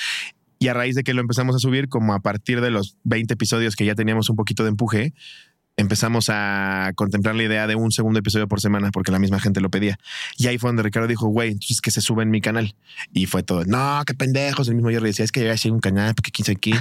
Y 0.61 0.69
a 0.69 0.74
raíz 0.74 0.95
de 0.95 1.05
que 1.05 1.15
lo 1.15 1.20
empezamos 1.20 1.57
a 1.57 1.59
subir, 1.59 1.89
como 1.89 2.15
a 2.15 2.20
partir 2.20 2.61
de 2.61 2.70
los 2.70 2.97
20 3.05 3.35
episodios 3.35 3.77
que 3.77 3.85
ya 3.85 3.95
teníamos 3.95 4.28
un 4.28 4.36
poquito 4.36 4.65
de 4.65 4.70
empuje, 4.70 5.15
empezamos 5.78 6.26
a 6.28 6.92
contemplar 6.96 7.36
la 7.36 7.44
idea 7.44 7.66
de 7.68 7.76
un 7.76 7.92
segundo 7.92 8.18
episodio 8.18 8.48
por 8.48 8.60
semana 8.60 8.90
porque 8.90 9.12
la 9.12 9.20
misma 9.20 9.38
gente 9.38 9.60
lo 9.60 9.70
pedía. 9.70 9.98
Y 10.36 10.48
ahí 10.48 10.59
fue 10.59 10.68
donde 10.68 10.82
Ricardo 10.82 11.06
dijo, 11.06 11.28
güey, 11.28 11.52
entonces 11.52 11.80
que 11.80 11.92
se 11.92 12.00
sube 12.00 12.24
en 12.24 12.30
mi 12.30 12.40
canal. 12.40 12.74
Y 13.14 13.26
fue 13.26 13.44
todo, 13.44 13.64
no, 13.64 14.02
qué 14.05 14.12
pendejos. 14.12 14.68
El 14.68 14.74
mismo 14.74 14.90
yo 14.90 15.00
decía, 15.00 15.24
es 15.24 15.30
que 15.30 15.40
yo 15.40 15.44
voy 15.46 15.52
a 15.52 15.55
hacer 15.55 15.70
un 15.70 15.78
canal 15.78 16.14
porque 16.16 16.32
quién 16.32 16.44
sabe 16.44 16.56
qué. 16.56 16.74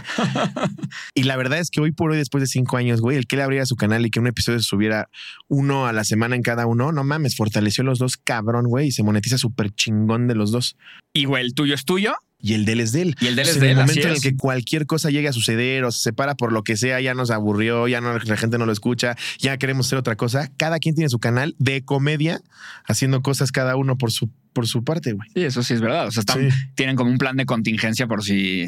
y 1.13 1.23
la 1.23 1.37
verdad 1.37 1.59
es 1.59 1.69
que 1.69 1.79
hoy 1.79 1.91
por 1.91 2.11
hoy, 2.11 2.17
después 2.17 2.41
de 2.41 2.47
cinco 2.47 2.75
años, 2.75 2.99
güey, 2.99 3.17
el 3.17 3.27
que 3.27 3.37
le 3.37 3.43
abriera 3.43 3.67
su 3.67 3.75
canal 3.75 4.03
y 4.03 4.09
que 4.09 4.19
un 4.19 4.27
episodio 4.27 4.59
se 4.59 4.65
subiera 4.65 5.09
uno 5.47 5.85
a 5.85 5.93
la 5.93 6.03
semana 6.03 6.35
en 6.35 6.41
cada 6.41 6.65
uno, 6.65 6.91
no 6.91 7.03
mames, 7.03 7.35
fortaleció 7.35 7.83
los 7.83 7.99
dos 7.99 8.17
cabrón, 8.17 8.65
güey, 8.65 8.87
y 8.87 8.91
se 8.91 9.03
monetiza 9.03 9.37
súper 9.37 9.69
chingón 9.75 10.27
de 10.27 10.33
los 10.33 10.51
dos. 10.51 10.75
Y 11.13 11.25
güey, 11.25 11.45
el 11.45 11.53
tuyo 11.53 11.75
es 11.75 11.85
tuyo. 11.85 12.15
Y 12.39 12.53
el 12.53 12.65
de 12.65 12.73
él 12.73 12.80
es 12.81 12.91
de 12.91 13.01
él. 13.01 13.15
Y 13.19 13.27
el 13.27 13.35
de 13.35 13.41
él 13.41 13.47
O 13.47 13.51
es 13.51 13.53
sea, 13.57 13.64
de 13.64 13.72
en 13.72 13.77
el 13.80 13.84
momento 13.85 14.07
en 14.07 14.14
el 14.14 14.22
que 14.22 14.35
cualquier 14.35 14.85
cosa 14.85 15.09
llegue 15.09 15.27
a 15.27 15.34
suceder 15.34 15.84
o 15.84 15.91
se 15.91 15.99
separa 16.03 16.35
por 16.35 16.51
lo 16.51 16.64
que 16.64 16.77
sea, 16.77 17.01
ya 17.01 17.14
nos 17.15 17.31
aburrió, 17.31 17.88
ya 17.88 17.99
no, 17.99 18.18
la 18.18 18.38
gente 18.38 18.57
no 18.59 18.65
lo 18.68 18.72
escucha, 18.72 19.15
ya 19.39 19.57
queremos 19.57 19.88
hacer 19.88 19.97
otra 19.97 20.15
cosa. 20.15 20.51
Cada 20.55 20.77
quien 20.80 20.93
tiene 20.93 21.09
su 21.09 21.18
canal 21.19 21.55
de 21.57 21.84
comedia 21.84 22.39
haciendo 22.85 23.22
cosas 23.22 23.51
cada 23.51 23.76
uno 23.76 23.97
por 23.97 24.11
su, 24.11 24.30
por 24.53 24.68
su 24.68 24.84
parte, 24.84 25.14
güey. 25.14 25.27
Sí, 25.34 25.43
eso 25.43 25.64
sí 25.64 25.73
es 25.73 25.81
verdad. 25.81 26.07
O 26.07 26.11
sea, 26.11 26.22
están- 26.22 26.51
Sí. 26.51 26.55
tienen 26.76 26.95
como 26.95 27.09
un 27.09 27.18
plan 27.18 27.35
de 27.38 27.45
contingencia 27.45 28.05
por 28.07 28.23
si 28.23 28.68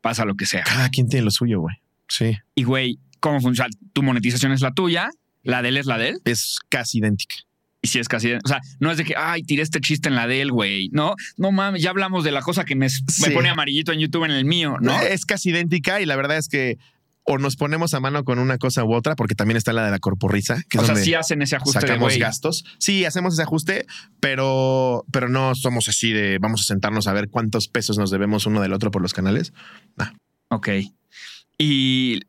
pasa 0.00 0.24
lo 0.24 0.34
que 0.34 0.46
sea. 0.46 0.62
Cada 0.64 0.88
quien 0.88 1.08
tiene 1.08 1.24
lo 1.24 1.30
suyo, 1.30 1.60
güey. 1.60 1.76
Sí. 2.08 2.36
Y 2.54 2.64
güey, 2.64 2.98
¿cómo 3.20 3.40
funciona? 3.40 3.68
Tu 3.92 4.02
monetización 4.02 4.52
es 4.52 4.62
la 4.62 4.72
tuya, 4.72 5.10
la 5.42 5.60
de 5.62 5.68
él 5.68 5.76
es 5.76 5.86
la 5.86 5.98
de 5.98 6.08
él. 6.10 6.18
Es 6.24 6.58
casi 6.68 6.98
idéntica. 6.98 7.36
Y 7.84 7.88
si 7.88 7.98
es 7.98 8.06
casi, 8.08 8.32
o 8.32 8.38
sea, 8.46 8.60
no 8.78 8.92
es 8.92 8.96
de 8.96 9.04
que, 9.04 9.14
ay, 9.16 9.42
tiré 9.42 9.62
este 9.62 9.80
chiste 9.80 10.08
en 10.08 10.14
la 10.14 10.28
de 10.28 10.40
él, 10.40 10.52
güey. 10.52 10.88
No, 10.92 11.16
no 11.36 11.50
mames, 11.50 11.82
ya 11.82 11.90
hablamos 11.90 12.22
de 12.22 12.30
la 12.30 12.40
cosa 12.40 12.64
que 12.64 12.76
me, 12.76 12.86
me 13.20 13.30
pone 13.32 13.48
amarillito 13.48 13.92
en 13.92 13.98
YouTube 13.98 14.24
en 14.24 14.30
el 14.30 14.44
mío, 14.44 14.76
¿no? 14.80 15.00
Es 15.00 15.26
casi 15.26 15.50
idéntica 15.50 16.00
y 16.00 16.06
la 16.06 16.14
verdad 16.14 16.38
es 16.38 16.48
que 16.48 16.78
o 17.24 17.38
nos 17.38 17.56
ponemos 17.56 17.94
a 17.94 18.00
mano 18.00 18.24
con 18.24 18.38
una 18.38 18.58
cosa 18.58 18.84
u 18.84 18.94
otra, 18.94 19.14
porque 19.14 19.34
también 19.34 19.56
está 19.56 19.72
la 19.72 19.84
de 19.84 19.90
la 19.90 19.98
corporrisa, 19.98 20.62
que 20.68 20.78
o 20.78 20.80
es 20.80 20.86
sea, 20.86 20.94
donde 20.94 21.04
sí 21.04 21.14
hacen 21.14 21.42
ese 21.42 21.56
ajuste 21.56 21.80
de 21.80 21.86
sacamos 21.86 22.08
güey. 22.08 22.18
gastos. 22.18 22.64
Sí, 22.78 23.04
hacemos 23.04 23.34
ese 23.34 23.42
ajuste, 23.42 23.86
pero, 24.20 25.04
pero 25.12 25.28
no 25.28 25.54
somos 25.54 25.88
así 25.88 26.12
de 26.12 26.38
vamos 26.38 26.62
a 26.62 26.64
sentarnos 26.64 27.06
a 27.06 27.12
ver 27.12 27.28
cuántos 27.28 27.68
pesos 27.68 27.98
nos 27.98 28.10
debemos 28.10 28.46
uno 28.46 28.60
del 28.60 28.72
otro 28.72 28.90
por 28.90 29.02
los 29.02 29.12
canales. 29.12 29.52
Ok. 30.48 30.68
Y 31.58 32.20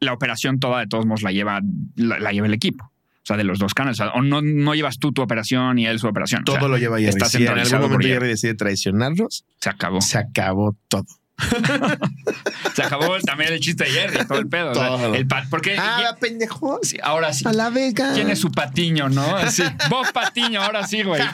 la 0.00 0.12
operación 0.12 0.60
toda, 0.60 0.80
de 0.80 0.86
todos 0.86 1.06
modos, 1.06 1.22
la 1.22 1.32
lleva, 1.32 1.60
la, 1.96 2.18
la 2.18 2.32
lleva 2.32 2.46
el 2.46 2.54
equipo. 2.54 2.87
O 3.28 3.28
sea, 3.28 3.36
de 3.36 3.44
los 3.44 3.58
dos 3.58 3.74
canales. 3.74 4.00
O, 4.00 4.04
sea, 4.04 4.12
o 4.14 4.22
no, 4.22 4.40
no 4.40 4.74
llevas 4.74 4.98
tú 4.98 5.12
tu 5.12 5.20
operación 5.20 5.78
y 5.78 5.86
él 5.86 5.98
su 5.98 6.06
operación. 6.08 6.40
O 6.42 6.44
Todo 6.44 6.58
sea, 6.60 6.68
lo 6.68 6.78
lleva 6.78 6.96
Jerry. 6.96 7.10
está 7.10 7.26
Si 7.26 7.44
en 7.44 7.58
algún 7.58 7.80
momento 7.82 8.08
Jerry. 8.08 8.28
Decide 8.28 8.54
traicionarnos, 8.54 9.44
Se 9.60 9.68
acabó. 9.68 10.00
se 10.00 10.16
acabó 10.16 10.74
todo. 10.88 11.04
Se 12.74 12.82
acabó 12.82 13.18
también 13.20 13.52
el 13.52 13.60
chiste 13.60 13.84
de 13.84 13.90
Jerry, 13.90 14.26
todo 14.26 14.38
el 14.38 14.48
pedo. 14.48 14.72
o 14.72 14.74
sea, 14.74 14.86
Todo. 14.88 15.14
el 15.14 15.26
pat, 15.26 15.46
porque 15.50 15.76
Ah, 15.78 16.16
pendejo. 16.20 16.78
sí, 16.82 16.96
ahora 17.02 17.32
sí. 17.32 17.44
A 17.46 17.52
la 17.52 17.70
vega. 17.70 18.12
¿Quién 18.14 18.30
es 18.30 18.40
su 18.40 18.50
patiño, 18.50 19.08
no? 19.08 19.36
Así, 19.36 19.62
vos 19.90 20.10
patiño, 20.12 20.62
ahora 20.62 20.86
sí, 20.86 21.02
güey. 21.02 21.22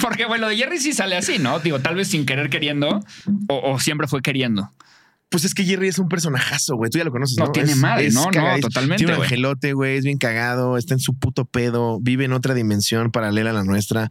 Porque, 0.00 0.26
bueno, 0.26 0.48
de 0.48 0.56
Jerry 0.56 0.78
sí 0.78 0.92
sale 0.92 1.16
así, 1.16 1.38
¿no? 1.38 1.58
Digo, 1.58 1.80
tal 1.80 1.96
vez 1.96 2.08
sin 2.08 2.24
querer 2.24 2.50
queriendo 2.50 3.04
o, 3.48 3.72
o 3.72 3.80
siempre 3.80 4.06
fue 4.06 4.22
queriendo. 4.22 4.70
Pues 5.30 5.44
es 5.44 5.52
que 5.52 5.64
Jerry 5.64 5.88
es 5.88 5.98
un 5.98 6.08
personajazo, 6.08 6.76
güey. 6.76 6.90
Tú 6.90 6.98
ya 6.98 7.04
lo 7.04 7.10
conoces, 7.10 7.36
No 7.38 7.46
¿no? 7.46 7.52
tiene 7.52 7.72
Es- 7.72 7.76
madre, 7.78 8.06
es 8.06 8.14
no, 8.14 8.30
no, 8.30 8.58
totalmente, 8.60 9.04
Tiene 9.04 9.14
un 9.16 9.22
angelote, 9.22 9.74
güey. 9.74 9.98
Es 9.98 10.04
bien 10.04 10.16
cagado. 10.18 10.78
Está 10.78 10.94
en 10.94 11.00
su 11.00 11.14
puto 11.18 11.44
pedo. 11.44 12.00
Vive 12.00 12.24
en 12.24 12.32
otra 12.32 12.54
dimensión 12.54 13.10
paralela 13.10 13.50
a 13.50 13.52
la 13.52 13.64
nuestra. 13.64 14.10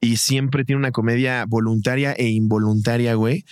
Y 0.00 0.16
siempre 0.16 0.64
tiene 0.64 0.80
una 0.80 0.90
comedia 0.90 1.44
voluntaria 1.46 2.12
e 2.12 2.28
involuntaria, 2.30 3.14
güey. 3.14 3.44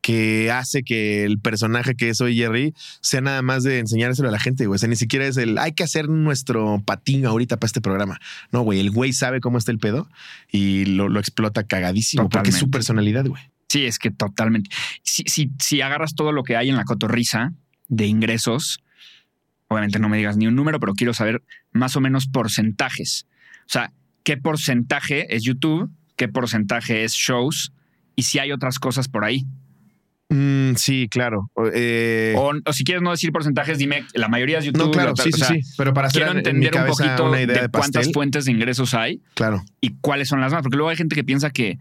Que 0.00 0.50
hace 0.50 0.82
que 0.82 1.24
el 1.24 1.38
personaje 1.40 1.94
que 1.94 2.08
es 2.08 2.20
hoy 2.22 2.34
Jerry 2.34 2.72
sea 3.02 3.20
nada 3.20 3.42
más 3.42 3.64
de 3.64 3.80
enseñárselo 3.80 4.28
a 4.28 4.32
la 4.32 4.38
gente, 4.38 4.66
güey. 4.66 4.76
O 4.76 4.78
sea, 4.78 4.88
ni 4.88 4.96
siquiera 4.96 5.26
es 5.26 5.36
el 5.36 5.58
hay 5.58 5.72
que 5.72 5.82
hacer 5.82 6.08
nuestro 6.08 6.82
patín 6.86 7.26
ahorita 7.26 7.58
para 7.58 7.66
este 7.66 7.80
programa. 7.82 8.18
No, 8.50 8.62
güey. 8.62 8.80
El 8.80 8.92
güey 8.92 9.12
sabe 9.12 9.40
cómo 9.40 9.58
está 9.58 9.72
el 9.72 9.78
pedo 9.78 10.08
y 10.50 10.86
lo, 10.86 11.08
lo 11.10 11.20
explota 11.20 11.64
cagadísimo 11.64 12.28
porque 12.30 12.48
es 12.50 12.56
su 12.56 12.70
personalidad, 12.70 13.26
güey. 13.26 13.42
Sí, 13.70 13.86
es 13.86 14.00
que 14.00 14.10
totalmente. 14.10 14.68
Si, 15.04 15.22
si, 15.26 15.52
si 15.60 15.80
agarras 15.80 16.16
todo 16.16 16.32
lo 16.32 16.42
que 16.42 16.56
hay 16.56 16.68
en 16.70 16.76
la 16.76 16.82
cotorriza 16.82 17.52
de 17.86 18.06
ingresos, 18.06 18.80
obviamente 19.68 20.00
no 20.00 20.08
me 20.08 20.16
digas 20.18 20.36
ni 20.36 20.48
un 20.48 20.56
número, 20.56 20.80
pero 20.80 20.94
quiero 20.94 21.14
saber 21.14 21.42
más 21.70 21.94
o 21.94 22.00
menos 22.00 22.26
porcentajes. 22.26 23.26
O 23.60 23.68
sea, 23.68 23.92
¿qué 24.24 24.36
porcentaje 24.36 25.36
es 25.36 25.44
YouTube? 25.44 25.88
¿Qué 26.16 26.26
porcentaje 26.26 27.04
es 27.04 27.12
shows? 27.12 27.72
Y 28.16 28.24
si 28.24 28.40
hay 28.40 28.50
otras 28.50 28.80
cosas 28.80 29.06
por 29.08 29.24
ahí. 29.24 29.46
Mm, 30.30 30.74
sí, 30.74 31.08
claro. 31.08 31.50
O- 31.54 31.68
eh, 31.72 32.34
O, 32.36 32.52
o 32.64 32.72
si 32.72 32.82
quieres 32.84 33.02
no 33.02 33.12
decir 33.12 33.30
porcentajes, 33.32 33.78
dime, 33.78 34.04
la 34.14 34.26
mayoría 34.28 34.58
es 34.58 34.64
YouTube. 34.64 34.86
no, 34.86 34.90
claro, 34.90 35.14
sí, 35.16 35.30
o 35.32 35.32
sí, 35.32 35.38
sea, 35.40 35.48
sí. 35.48 35.60
Pero 35.76 35.94
para 35.94 36.08
hacer 36.08 36.22
Quiero 36.24 36.36
entender 36.38 36.74
un 36.76 36.86
poquito 36.86 37.30
de, 37.30 37.46
de, 37.46 37.68
cuántas 37.68 38.12
fuentes 38.12 38.44
de 38.46 38.52
ingresos 38.52 38.94
hay 38.94 39.20
Claro. 39.34 39.62
y 39.80 39.90
cuáles 40.00 40.28
son 40.28 40.40
las 40.40 40.52
más. 40.52 40.62
Porque 40.62 40.76
luego 40.76 40.90
hay 40.90 40.96
gente 40.96 41.14
que 41.14 41.24
piensa 41.24 41.50
que, 41.50 41.78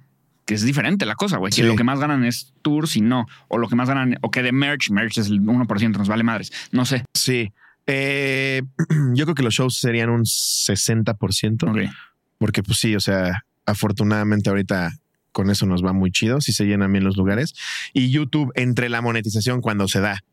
que 0.50 0.56
es 0.56 0.64
diferente 0.64 1.06
la 1.06 1.14
cosa, 1.14 1.38
güey. 1.38 1.52
Que 1.52 1.58
Sí. 1.62 1.62
lo 1.62 1.76
que 1.76 1.84
más 1.84 2.00
ganan 2.00 2.26
es 2.26 2.54
tours 2.64 2.96
y 2.96 3.02
no. 3.02 3.28
O 3.50 3.60
lo 3.60 3.70
que 3.70 3.76
más 3.76 3.88
ganan, 3.88 4.18
o 4.22 4.32
que 4.32 4.42
de 4.42 4.52
merch, 4.52 4.90
merch 4.90 5.20
es 5.20 5.28
el 5.28 5.42
1%, 5.42 6.00
nos 6.00 6.08
vale 6.08 6.24
madres. 6.24 6.52
No 6.72 6.86
sé. 6.86 7.06
Sí. 7.14 7.52
Eh, 7.86 8.64
yo 9.14 9.26
creo 9.26 9.36
que 9.36 9.44
los 9.44 9.54
shows 9.54 9.78
serían 9.78 10.10
un 10.10 10.26
60%, 10.26 11.70
Ok. 11.70 11.92
porque 12.40 12.64
pues 12.64 12.80
sí, 12.80 12.96
o 12.96 13.00
sea, 13.00 13.44
afortunadamente 13.68 14.50
ahorita 14.50 14.92
con 15.32 15.52
eso 15.52 15.68
nos 15.68 15.86
va 15.86 15.94
muy 15.94 16.12
chido, 16.12 16.42
si 16.42 16.52
se 16.52 16.66
llenan 16.66 16.92
bien 16.92 17.04
los 17.04 17.16
lugares. 17.16 17.54
Y 17.94 18.10
YouTube, 18.10 18.52
entre 18.56 18.90
la 18.90 19.02
monetización 19.04 19.62
cuando 19.62 19.88
se 19.88 20.00
da 20.00 20.24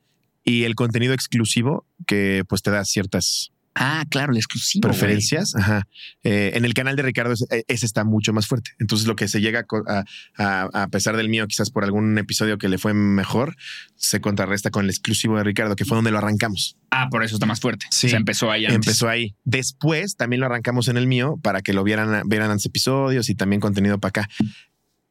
y 0.45 0.65
el 0.65 0.75
contenido 0.77 1.13
exclusivo, 1.13 1.85
que 2.07 2.43
pues 2.49 2.63
te 2.63 2.71
da 2.71 2.87
ciertas 2.87 3.53
Ah, 3.78 4.05
claro, 4.11 4.32
el 4.32 4.39
exclusivo. 4.39 4.89
güey. 4.89 4.98
preferencias. 4.98 5.55
Ajá. 5.55 5.86
Eh, 6.24 6.53
en 6.55 6.65
el 6.65 6.73
canal 6.73 6.97
de 6.97 7.03
Ricardo 7.03 7.35
ese, 7.35 7.44
eh, 7.51 7.62
ese 7.69 7.85
está 7.85 8.05
mucho 8.05 8.32
más 8.32 8.47
fuerte. 8.47 8.70
Entonces 8.78 9.07
lo 9.07 9.16
que 9.16 9.28
se 9.28 9.40
llega 9.43 9.66
a, 9.86 10.05
a- 10.39 10.82
a 10.82 10.89
pesar 10.89 11.16
del 11.16 11.28
mío, 11.28 11.47
quizás 11.47 11.70
por 11.70 11.85
algún 11.85 12.16
episodio 12.16 12.57
que 12.57 12.69
le 12.70 12.78
fue 12.78 12.94
mejor, 12.94 13.55
se 13.94 14.20
contrarresta 14.20 14.70
con 14.70 14.85
el 14.85 14.90
exclusivo 14.90 15.36
de 15.36 15.44
Ricardo, 15.44 15.77
que 15.77 15.85
fue 15.85 15.97
donde 15.97 16.11
lo 16.11 16.19
arrancamos. 16.19 16.78
Ah, 16.90 17.09
por 17.11 17.23
eso 17.23 17.35
está 17.36 17.44
más 17.47 17.61
fuerte. 17.61 17.85
Sí. 17.90 18.09
Se 18.09 18.16
empezó 18.16 18.51
ahí 18.51 18.65
antes. 18.65 18.77
Empezó 18.77 19.09
ahí. 19.09 19.35
Después 19.44 20.16
también 20.16 20.40
lo 20.40 20.47
arrancamos 20.47 20.89
en 20.89 20.97
el 20.97 21.07
mío 21.07 21.39
para 21.43 21.61
que 21.61 21.74
lo 21.74 21.85
vieran, 21.85 22.27
vieran 22.28 22.51
antes 22.51 22.65
episodios 22.66 23.28
y 23.28 23.35
también 23.35 23.61
contenido 23.61 23.98
para 24.01 24.09
acá. 24.23 24.28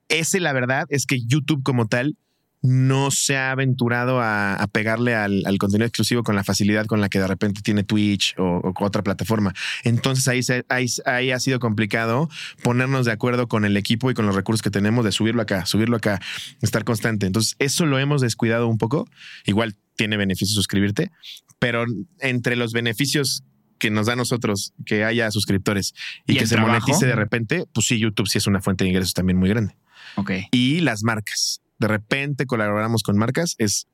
Ese, 0.07 0.39
la 0.39 0.53
verdad, 0.53 0.85
es 0.89 1.05
que 1.05 1.19
YouTube 1.25 1.63
como 1.63 1.87
tal 1.87 2.17
no 2.61 3.11
se 3.11 3.37
ha 3.37 3.51
aventurado 3.51 4.19
a, 4.21 4.55
a 4.55 4.67
pegarle 4.67 5.13
al, 5.13 5.43
al 5.45 5.57
contenido 5.59 5.85
exclusivo 5.85 6.23
con 6.23 6.35
la 6.35 6.43
facilidad 6.43 6.85
con 6.87 6.99
la 7.01 7.09
que 7.09 7.19
de 7.19 7.27
repente 7.27 7.61
tiene 7.61 7.83
Twitch 7.83 8.33
o, 8.37 8.43
o 8.63 8.73
otra 8.83 9.03
plataforma. 9.03 9.53
Entonces 9.83 10.27
ahí, 10.27 10.41
se- 10.41 10.65
ahí, 10.69 10.87
ahí 11.05 11.31
ha 11.31 11.39
sido 11.39 11.59
complicado 11.59 12.27
ponernos 12.63 13.05
de 13.05 13.11
acuerdo 13.11 13.47
con 13.47 13.65
el 13.65 13.77
equipo 13.77 14.09
y 14.09 14.13
con 14.15 14.25
los 14.25 14.35
recursos 14.35 14.61
que 14.63 14.71
tenemos 14.71 15.05
de 15.05 15.11
subirlo 15.11 15.41
acá, 15.43 15.65
subirlo 15.65 15.95
acá, 15.97 16.19
estar 16.61 16.83
constante. 16.83 17.27
Entonces 17.27 17.55
eso 17.59 17.85
lo 17.85 17.99
hemos 17.99 18.21
descuidado 18.21 18.67
un 18.67 18.77
poco. 18.79 19.07
Igual 19.45 19.75
tiene 19.95 20.17
beneficio 20.17 20.53
suscribirte, 20.55 21.11
pero 21.59 21.85
entre 22.19 22.55
los 22.55 22.73
beneficios 22.73 23.43
que 23.77 23.91
nos 23.91 24.07
da 24.07 24.13
a 24.13 24.15
nosotros 24.15 24.73
que 24.85 25.03
haya 25.03 25.29
suscriptores 25.31 25.93
y, 26.25 26.33
¿Y 26.33 26.37
que 26.37 26.47
se 26.47 26.55
trabajo? 26.55 26.79
monetice 26.79 27.05
de 27.05 27.15
repente, 27.15 27.65
pues 27.73 27.85
sí, 27.87 27.99
YouTube 27.99 28.27
sí 28.27 28.37
es 28.37 28.47
una 28.47 28.61
fuente 28.61 28.83
de 28.85 28.89
ingresos 28.89 29.13
también 29.13 29.37
muy 29.37 29.49
grande. 29.49 29.75
Ok. 30.15 30.31
Y 30.51 30.79
las 30.79 31.03
marcas. 31.03 31.61
De 31.79 31.87
repente 31.87 32.45
colaboramos 32.45 33.03
con 33.03 33.17
marcas, 33.17 33.55
es 33.57 33.87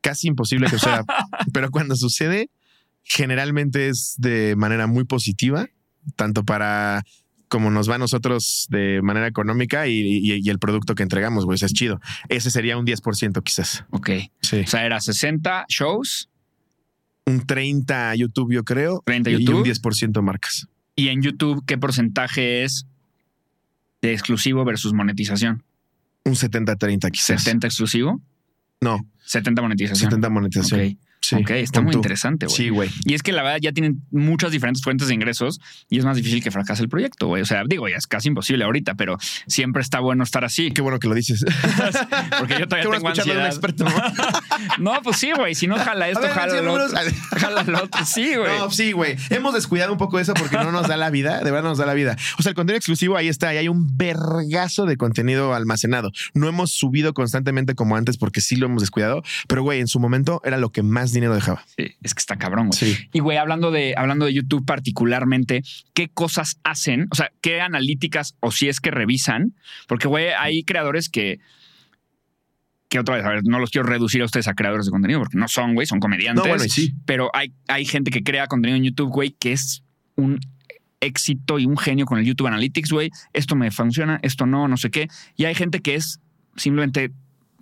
casi 0.00 0.28
imposible 0.28 0.66
que 0.66 0.72
suceda, 0.78 1.04
pero 1.52 1.70
cuando 1.70 1.94
sucede, 1.96 2.50
generalmente 3.04 3.88
es 3.88 4.14
de 4.18 4.54
manera 4.56 4.86
muy 4.86 5.04
positiva, 5.04 5.66
tanto 6.16 6.44
para 6.44 7.02
como 7.48 7.70
nos 7.70 7.88
va 7.88 7.94
a 7.94 7.98
nosotros 7.98 8.66
de 8.68 9.00
manera 9.02 9.26
económica 9.26 9.86
y, 9.86 9.92
y- 10.00 10.40
y 10.44 10.50
el 10.50 10.58
producto 10.58 10.94
que 10.94 11.02
entregamos, 11.02 11.46
güey, 11.46 11.54
o 11.54 11.58
sea, 11.58 11.66
es 11.66 11.72
chido. 11.72 11.98
Ese 12.28 12.50
sería 12.50 12.76
un 12.76 12.84
10% 12.84 13.42
quizás. 13.42 13.84
Ok. 13.90 14.10
Sí. 14.42 14.60
O 14.60 14.66
sea, 14.66 14.84
era 14.84 15.00
60 15.00 15.64
shows 15.68 16.28
Un 17.24 17.46
30 17.46 18.14
YouTube, 18.16 18.52
yo 18.52 18.64
creo. 18.64 19.02
30 19.06 19.30
y 19.30 19.34
un 19.36 19.40
YouTube. 19.42 19.66
10% 19.66 20.20
marcas. 20.22 20.66
y 20.94 21.08
en 21.08 21.22
YouTube, 21.22 21.64
¿qué 21.66 21.78
porcentaje 21.78 22.64
es 22.64 22.86
de 24.02 24.12
exclusivo 24.12 24.64
versus 24.66 24.92
monetización? 24.92 25.64
Un 26.28 26.34
70-30 26.34 27.10
quizás. 27.10 27.42
70 27.42 27.66
exclusivo, 27.66 28.20
No, 28.80 29.00
70 29.24 29.62
monetización. 29.62 30.10
70 30.10 30.28
monetización. 30.30 30.80
Ok. 30.80 30.98
Sí, 31.20 31.36
ok, 31.36 31.50
está 31.50 31.80
muy 31.80 31.92
tú. 31.92 31.98
interesante, 31.98 32.46
güey. 32.46 32.56
Sí, 32.56 32.68
güey. 32.68 32.90
Y 33.04 33.14
es 33.14 33.22
que 33.22 33.32
la 33.32 33.42
verdad 33.42 33.58
ya 33.60 33.72
tienen 33.72 34.02
muchas 34.10 34.50
diferentes 34.52 34.82
fuentes 34.82 35.08
de 35.08 35.14
ingresos 35.14 35.60
y 35.90 35.98
es 35.98 36.04
más 36.04 36.16
difícil 36.16 36.42
que 36.42 36.50
fracase 36.50 36.82
el 36.82 36.88
proyecto, 36.88 37.26
güey. 37.26 37.42
O 37.42 37.46
sea, 37.46 37.64
digo, 37.68 37.88
ya 37.88 37.96
es 37.96 38.06
casi 38.06 38.28
imposible 38.28 38.64
ahorita, 38.64 38.94
pero 38.94 39.18
siempre 39.46 39.82
está 39.82 40.00
bueno 40.00 40.24
estar 40.24 40.44
así. 40.44 40.70
Qué 40.70 40.80
bueno 40.80 40.98
que 40.98 41.08
lo 41.08 41.14
dices. 41.14 41.44
Porque 42.38 42.54
yo 42.54 42.60
Qué 42.60 42.66
todavía 42.66 42.88
bueno 42.88 42.98
tengo 42.98 43.08
escucharlo 43.08 43.34
de 43.34 43.40
un 43.40 43.46
ansiedad. 43.46 43.46
experto. 43.46 43.84
No, 44.78 45.00
pues 45.02 45.16
sí, 45.18 45.32
güey. 45.36 45.54
Si 45.54 45.66
no 45.66 45.76
jala 45.76 46.08
esto, 46.08 46.20
ver, 46.22 46.30
jala 46.30 46.58
¿sí, 46.58 46.64
lo 46.64 46.72
otro. 46.74 46.98
Jala 47.38 47.62
lo 47.64 47.84
otro. 47.84 48.04
Sí, 48.04 48.34
güey. 48.36 48.58
No, 48.58 48.70
sí, 48.70 48.92
güey. 48.92 49.16
Hemos 49.30 49.54
descuidado 49.54 49.92
un 49.92 49.98
poco 49.98 50.18
eso 50.18 50.34
porque 50.34 50.56
no 50.56 50.72
nos 50.72 50.88
da 50.88 50.96
la 50.96 51.10
vida. 51.10 51.38
De 51.38 51.50
verdad 51.50 51.62
no 51.62 51.68
nos 51.70 51.78
da 51.78 51.86
la 51.86 51.94
vida. 51.94 52.16
O 52.38 52.42
sea, 52.42 52.50
el 52.50 52.56
contenido 52.56 52.76
exclusivo 52.78 53.16
ahí 53.16 53.28
está. 53.28 53.52
Y 53.54 53.56
hay 53.58 53.68
un 53.68 53.96
vergazo 53.96 54.86
de 54.86 54.96
contenido 54.96 55.54
almacenado. 55.54 56.10
No 56.34 56.48
hemos 56.48 56.70
subido 56.72 57.14
constantemente 57.14 57.74
como 57.74 57.96
antes 57.96 58.16
porque 58.18 58.40
sí 58.40 58.56
lo 58.56 58.66
hemos 58.66 58.82
descuidado. 58.82 59.22
Pero, 59.46 59.62
güey, 59.62 59.80
en 59.80 59.88
su 59.88 60.00
momento 60.00 60.40
era 60.44 60.56
lo 60.58 60.70
que 60.70 60.82
más 60.82 61.07
más 61.08 61.12
dinero 61.14 61.34
dejaba. 61.34 61.64
Sí, 61.76 61.96
es 62.02 62.14
que 62.14 62.20
está 62.20 62.36
cabrón, 62.36 62.68
güey. 62.68 62.78
Sí. 62.78 63.08
Y 63.12 63.20
güey, 63.20 63.38
hablando 63.38 63.70
de, 63.70 63.94
hablando 63.96 64.26
de 64.26 64.34
YouTube 64.34 64.64
particularmente, 64.64 65.62
¿qué 65.94 66.08
cosas 66.08 66.60
hacen? 66.64 67.08
O 67.10 67.14
sea, 67.14 67.30
¿qué 67.40 67.60
analíticas 67.60 68.36
o 68.40 68.50
si 68.50 68.68
es 68.68 68.80
que 68.80 68.90
revisan? 68.90 69.54
Porque, 69.86 70.08
güey, 70.08 70.28
hay 70.38 70.64
creadores 70.64 71.08
que. 71.08 71.40
Que 72.88 72.98
otra 72.98 73.16
vez, 73.16 73.24
a 73.26 73.28
ver, 73.28 73.42
no 73.44 73.58
los 73.58 73.70
quiero 73.70 73.86
reducir 73.86 74.22
a 74.22 74.24
ustedes 74.24 74.48
a 74.48 74.54
creadores 74.54 74.86
de 74.86 74.92
contenido 74.92 75.20
porque 75.20 75.36
no 75.36 75.46
son, 75.46 75.74
güey, 75.74 75.86
son 75.86 76.00
comediantes. 76.00 76.42
No, 76.42 76.48
bueno, 76.48 76.64
y 76.64 76.70
sí. 76.70 76.94
Pero 77.04 77.30
hay, 77.34 77.52
hay 77.66 77.84
gente 77.84 78.10
que 78.10 78.22
crea 78.22 78.46
contenido 78.46 78.78
en 78.78 78.84
YouTube, 78.84 79.10
güey, 79.10 79.32
que 79.38 79.52
es 79.52 79.84
un 80.16 80.40
éxito 81.00 81.58
y 81.58 81.66
un 81.66 81.76
genio 81.76 82.06
con 82.06 82.18
el 82.18 82.24
YouTube 82.24 82.46
Analytics, 82.46 82.90
güey. 82.90 83.10
Esto 83.34 83.56
me 83.56 83.70
funciona, 83.70 84.18
esto 84.22 84.46
no, 84.46 84.68
no 84.68 84.78
sé 84.78 84.90
qué. 84.90 85.08
Y 85.36 85.44
hay 85.44 85.54
gente 85.54 85.80
que 85.80 85.96
es 85.96 86.20
simplemente 86.56 87.12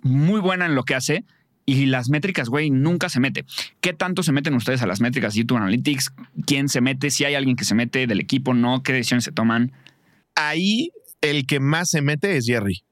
muy 0.01 0.39
buena 0.39 0.65
en 0.65 0.75
lo 0.75 0.83
que 0.83 0.95
hace 0.95 1.25
y 1.69 1.85
las 1.85 2.09
métricas, 2.09 2.47
güey, 2.47 2.69
nunca 2.71 3.09
se 3.09 3.19
mete. 3.19 3.45
¿Qué 3.81 3.91
tanto 3.91 4.23
se 4.23 4.31
meten 4.31 4.55
ustedes 4.55 4.81
a 4.81 4.87
las 4.87 5.01
métricas 5.01 5.33
de 5.33 5.41
YouTube 5.41 5.57
Analytics? 5.57 6.13
¿Quién 6.45 6.69
se 6.69 6.79
mete? 6.79 7.11
Si 7.11 7.25
hay 7.25 7.35
alguien 7.35 7.57
que 7.57 7.65
se 7.65 7.75
mete 7.75 8.07
del 8.07 8.21
equipo, 8.21 8.53
no, 8.53 8.81
qué 8.83 8.93
decisiones 8.93 9.25
se 9.25 9.33
toman. 9.33 9.73
Ahí 10.33 10.91
el 11.19 11.45
que 11.45 11.59
más 11.59 11.89
se 11.89 12.01
mete 12.01 12.37
es 12.37 12.45
Jerry. 12.45 12.83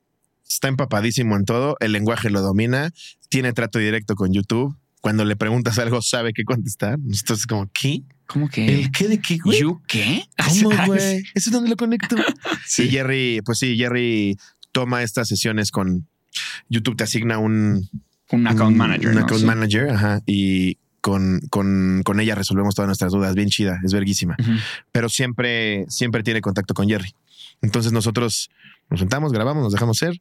Está 0.45 0.67
empapadísimo 0.67 1.37
en 1.37 1.45
todo, 1.45 1.77
el 1.79 1.93
lenguaje 1.93 2.29
lo 2.29 2.41
domina, 2.41 2.91
tiene 3.29 3.53
trato 3.53 3.79
directo 3.79 4.15
con 4.15 4.33
YouTube. 4.33 4.75
Cuando 4.99 5.23
le 5.23 5.37
preguntas 5.37 5.79
algo, 5.79 6.01
sabe 6.01 6.33
qué 6.33 6.43
contestar. 6.43 6.95
Entonces, 6.95 7.47
como, 7.47 7.69
¿qué? 7.71 8.03
¿Cómo 8.27 8.49
que? 8.49 8.65
¿El 8.65 8.91
qué 8.91 9.07
de 9.07 9.19
qué, 9.19 9.37
güey? 9.37 9.61
¿You 9.61 9.81
qué? 9.87 10.25
¿Cómo, 10.37 10.71
güey? 10.87 11.23
¿Eso 11.33 11.49
es 11.49 11.51
donde 11.51 11.69
lo 11.69 11.77
conecto? 11.77 12.17
Y 12.77 12.89
Jerry, 12.89 13.39
pues 13.45 13.59
sí, 13.59 13.77
Jerry 13.77 14.35
toma 14.73 15.01
estas 15.01 15.29
sesiones 15.29 15.71
con 15.71 16.09
YouTube, 16.67 16.97
te 16.97 17.05
asigna 17.05 17.37
un, 17.37 17.87
Un 18.31 18.47
account 18.47 18.71
un- 18.71 18.77
manager. 18.77 19.09
Un 19.11 19.17
account 19.19 19.43
manager, 19.43 19.89
ajá. 19.89 20.21
Y 20.25 20.77
con, 21.01 21.39
con, 21.49 22.01
con 22.03 22.19
ella 22.19 22.35
resolvemos 22.35 22.73
todas 22.75 22.87
nuestras 22.87 23.11
dudas. 23.11 23.35
Bien 23.35 23.49
chida, 23.49 23.79
es 23.83 23.93
verguísima. 23.93 24.35
Pero 24.91 25.09
siempre, 25.09 25.85
siempre 25.87 26.23
tiene 26.23 26.41
contacto 26.41 26.73
con 26.73 26.87
Jerry. 26.87 27.13
Entonces 27.61 27.91
nosotros 27.91 28.49
nos 28.89 28.99
sentamos, 28.99 29.31
grabamos, 29.31 29.63
nos 29.63 29.73
dejamos 29.73 29.97
ser. 29.97 30.15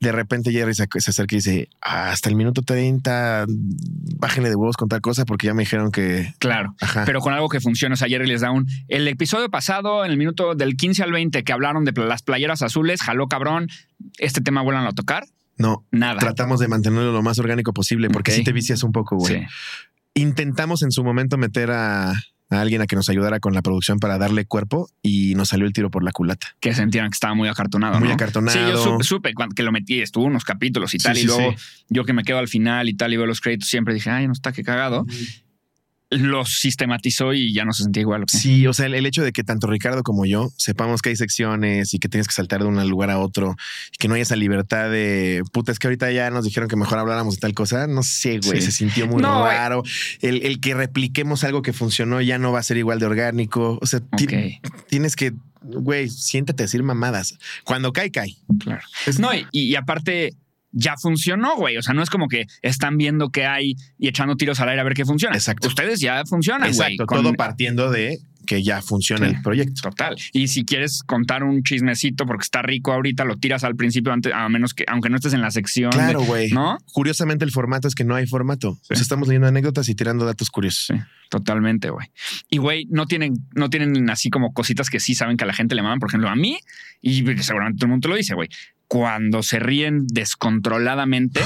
De 0.00 0.12
repente 0.12 0.50
Jerry 0.52 0.74
se, 0.74 0.86
se 0.98 1.10
acerca 1.10 1.34
y 1.34 1.38
dice, 1.38 1.68
"Ah, 1.80 2.10
hasta 2.10 2.28
el 2.28 2.34
minuto 2.36 2.62
30, 2.62 3.46
bájenle 4.18 4.48
de 4.50 4.56
huevos 4.56 4.76
con 4.76 4.88
tal 4.88 5.00
cosa 5.00 5.24
porque 5.24 5.46
ya 5.46 5.54
me 5.54 5.62
dijeron 5.62 5.90
que... 5.90 6.34
Claro. 6.38 6.74
Ajá. 6.80 7.04
Pero 7.06 7.20
con 7.20 7.32
algo 7.32 7.48
que 7.48 7.60
funcione. 7.60 7.94
O 7.94 7.96
sea, 7.96 8.08
Jerry 8.08 8.26
les 8.26 8.40
da 8.42 8.50
un. 8.50 8.66
El 8.88 9.08
episodio 9.08 9.48
pasado, 9.50 10.04
en 10.04 10.10
el 10.10 10.16
minuto 10.18 10.54
del 10.54 10.76
15 10.76 11.02
al 11.02 11.12
20, 11.12 11.44
que 11.44 11.52
hablaron 11.52 11.84
de 11.84 11.92
las 11.92 12.22
playeras 12.22 12.60
azules, 12.62 13.00
jaló 13.02 13.26
cabrón. 13.28 13.68
Este 14.18 14.40
tema 14.40 14.62
vuelan 14.62 14.86
a 14.86 14.92
tocar. 14.92 15.24
No, 15.60 15.84
Nada. 15.92 16.18
tratamos 16.18 16.58
de 16.60 16.68
mantenerlo 16.68 17.12
lo 17.12 17.22
más 17.22 17.38
orgánico 17.38 17.72
posible 17.72 18.10
porque 18.10 18.32
Ok. 18.32 18.36
si 18.38 18.44
te 18.44 18.52
vicias 18.52 18.82
un 18.82 18.92
poco, 18.92 19.16
güey. 19.16 19.40
Sí. 19.40 19.46
Intentamos 20.14 20.82
en 20.82 20.90
su 20.90 21.04
momento 21.04 21.38
meter 21.38 21.70
a, 21.70 22.10
a 22.10 22.14
alguien 22.50 22.82
a 22.82 22.86
que 22.86 22.96
nos 22.96 23.08
ayudara 23.08 23.38
con 23.38 23.54
la 23.54 23.62
producción 23.62 23.98
para 24.00 24.18
darle 24.18 24.44
cuerpo 24.44 24.90
y 25.02 25.34
nos 25.36 25.50
salió 25.50 25.66
el 25.66 25.72
tiro 25.72 25.90
por 25.90 26.02
la 26.02 26.10
culata. 26.10 26.48
Que 26.58 26.74
sentían 26.74 27.08
que 27.10 27.14
estaba 27.14 27.34
muy 27.34 27.48
acartonado. 27.48 27.98
Muy 28.00 28.08
¿no? 28.08 28.14
acartonado. 28.14 28.58
Sí, 28.58 28.64
yo 28.72 28.98
supe, 29.02 29.32
que 29.54 29.62
lo 29.62 29.70
metí, 29.70 30.00
estuvo 30.00 30.24
unos 30.24 30.44
capítulos 30.44 30.92
y 30.94 30.98
Sí, 30.98 31.04
tal. 31.04 31.16
sí, 31.16 31.22
y 31.22 31.26
luego 31.26 31.52
sí. 31.52 31.84
yo 31.88 32.04
que 32.04 32.12
me 32.12 32.24
quedo 32.24 32.38
al 32.38 32.48
final 32.48 32.88
y 32.88 32.94
tal, 32.94 33.12
y 33.14 33.16
veo 33.18 33.26
los 33.26 33.40
créditos, 33.40 33.68
siempre 33.68 33.94
dije, 33.94 34.10
ay, 34.10 34.26
no 34.26 34.32
está 34.32 34.50
que 34.52 34.64
cagado. 34.64 35.06
Los 36.10 36.58
sistematizó 36.58 37.32
y 37.34 37.52
ya 37.54 37.64
no 37.64 37.72
se 37.72 37.84
sentía 37.84 38.00
igual. 38.00 38.24
Sí, 38.26 38.66
o 38.66 38.72
sea, 38.72 38.86
el, 38.86 38.94
el 38.94 39.06
hecho 39.06 39.22
de 39.22 39.30
que 39.32 39.44
tanto 39.44 39.68
Ricardo 39.68 40.02
como 40.02 40.26
yo 40.26 40.50
sepamos 40.56 41.02
que 41.02 41.10
hay 41.10 41.16
secciones 41.16 41.94
y 41.94 42.00
que 42.00 42.08
tienes 42.08 42.26
que 42.26 42.34
saltar 42.34 42.62
de 42.62 42.66
un 42.66 42.88
lugar 42.90 43.10
a 43.10 43.18
otro 43.20 43.54
y 43.92 43.96
que 43.96 44.08
no 44.08 44.14
hay 44.14 44.22
esa 44.22 44.34
libertad 44.34 44.90
de 44.90 45.42
puta, 45.52 45.70
es 45.70 45.78
que 45.78 45.86
ahorita 45.86 46.10
ya 46.10 46.30
nos 46.30 46.44
dijeron 46.44 46.68
que 46.68 46.74
mejor 46.74 46.98
habláramos 46.98 47.34
de 47.36 47.40
tal 47.40 47.54
cosa. 47.54 47.86
No 47.86 48.02
sé, 48.02 48.40
güey, 48.44 48.60
Sí. 48.60 48.66
se 48.66 48.72
sintió 48.72 49.06
muy 49.06 49.22
No, 49.22 49.44
raro. 49.44 49.84
El, 50.20 50.42
el 50.44 50.58
que 50.60 50.74
repliquemos 50.74 51.44
algo 51.44 51.62
que 51.62 51.72
funcionó 51.72 52.20
ya 52.20 52.38
no 52.38 52.50
va 52.50 52.58
a 52.58 52.62
ser 52.64 52.76
igual 52.76 52.98
de 52.98 53.06
orgánico. 53.06 53.78
O 53.80 53.86
sea, 53.86 54.00
tienes 54.88 55.14
que, 55.14 55.32
güey, 55.62 56.08
siéntate 56.08 56.62
a 56.62 56.66
decir 56.66 56.82
mamadas. 56.82 57.38
Cuando 57.64 57.92
cae, 57.92 58.10
cae. 58.10 58.34
claro. 58.58 58.82
Es- 59.06 59.20
No, 59.20 59.32
y, 59.32 59.46
y 59.52 59.76
aparte 59.76 60.34
ya 60.72 60.96
funcionó, 60.96 61.56
güey. 61.56 61.76
O 61.76 61.82
sea, 61.82 61.94
no 61.94 62.02
es 62.02 62.10
como 62.10 62.28
que 62.28 62.46
están 62.62 62.96
viendo 62.96 63.30
qué 63.30 63.46
hay 63.46 63.74
y 63.98 64.08
echando 64.08 64.36
tiros 64.36 64.60
al 64.60 64.68
aire 64.68 64.80
a 64.80 64.84
ver 64.84 64.94
qué 64.94 65.04
funciona. 65.04 65.34
Exacto. 65.36 65.68
Ustedes 65.68 66.00
ya 66.00 66.24
funcionan, 66.24 66.72
güey. 66.72 66.92
Exacto, 66.92 67.06
con- 67.06 67.22
todo 67.22 67.34
partiendo 67.34 67.90
de 67.90 68.18
que 68.46 68.62
ya 68.64 68.80
funciona 68.82 69.28
Sí. 69.28 69.34
el 69.36 69.42
proyecto. 69.42 69.82
Total. 69.82 70.16
Y 70.32 70.48
si 70.48 70.64
quieres 70.64 71.02
contar 71.04 71.44
un 71.44 71.62
chismecito 71.62 72.26
porque 72.26 72.42
está 72.42 72.62
rico 72.62 72.90
ahorita, 72.92 73.24
lo 73.24 73.36
tiras 73.36 73.62
al 73.64 73.76
principio, 73.76 74.12
antes, 74.12 74.32
a 74.34 74.48
menos 74.48 74.74
que, 74.74 74.84
aunque 74.88 75.08
no 75.08 75.16
estés 75.16 75.34
en 75.34 75.40
la 75.40 75.50
sección. 75.52 75.90
Claro, 75.92 76.22
güey. 76.22 76.50
¿No? 76.50 76.78
Curiosamente, 76.92 77.44
el 77.44 77.52
formato 77.52 77.86
es 77.86 77.94
que 77.94 78.02
no 78.02 78.14
hay 78.16 78.26
formato. 78.26 78.74
Sí. 78.82 78.94
O 78.94 78.96
sea, 78.96 79.02
estamos 79.02 79.28
leyendo 79.28 79.46
anécdotas 79.46 79.88
y 79.88 79.94
tirando 79.94 80.24
datos 80.24 80.50
curiosos. 80.50 80.86
Sí, 80.88 80.94
totalmente, 81.28 81.90
güey. 81.90 82.08
Y 82.48 82.58
güey, 82.58 82.86
no 82.90 83.06
tienen, 83.06 83.34
no 83.54 83.70
tienen 83.70 84.08
así 84.10 84.30
como 84.30 84.52
cositas 84.52 84.90
que 84.90 84.98
sí 85.00 85.14
saben 85.14 85.36
que 85.36 85.44
a 85.44 85.46
la 85.46 85.54
gente 85.54 85.74
le 85.76 85.82
maman. 85.82 86.00
Por 86.00 86.08
ejemplo, 86.08 86.28
a 86.28 86.34
mí, 86.34 86.58
y 87.02 87.22
seguramente 87.42 87.78
todo 87.78 87.86
el 87.86 87.90
mundo 87.90 88.06
te 88.06 88.08
lo 88.08 88.16
dice, 88.16 88.34
güey. 88.34 88.48
Cuando 88.92 89.44
se 89.44 89.60
ríen 89.60 90.08
descontroladamente, 90.08 91.40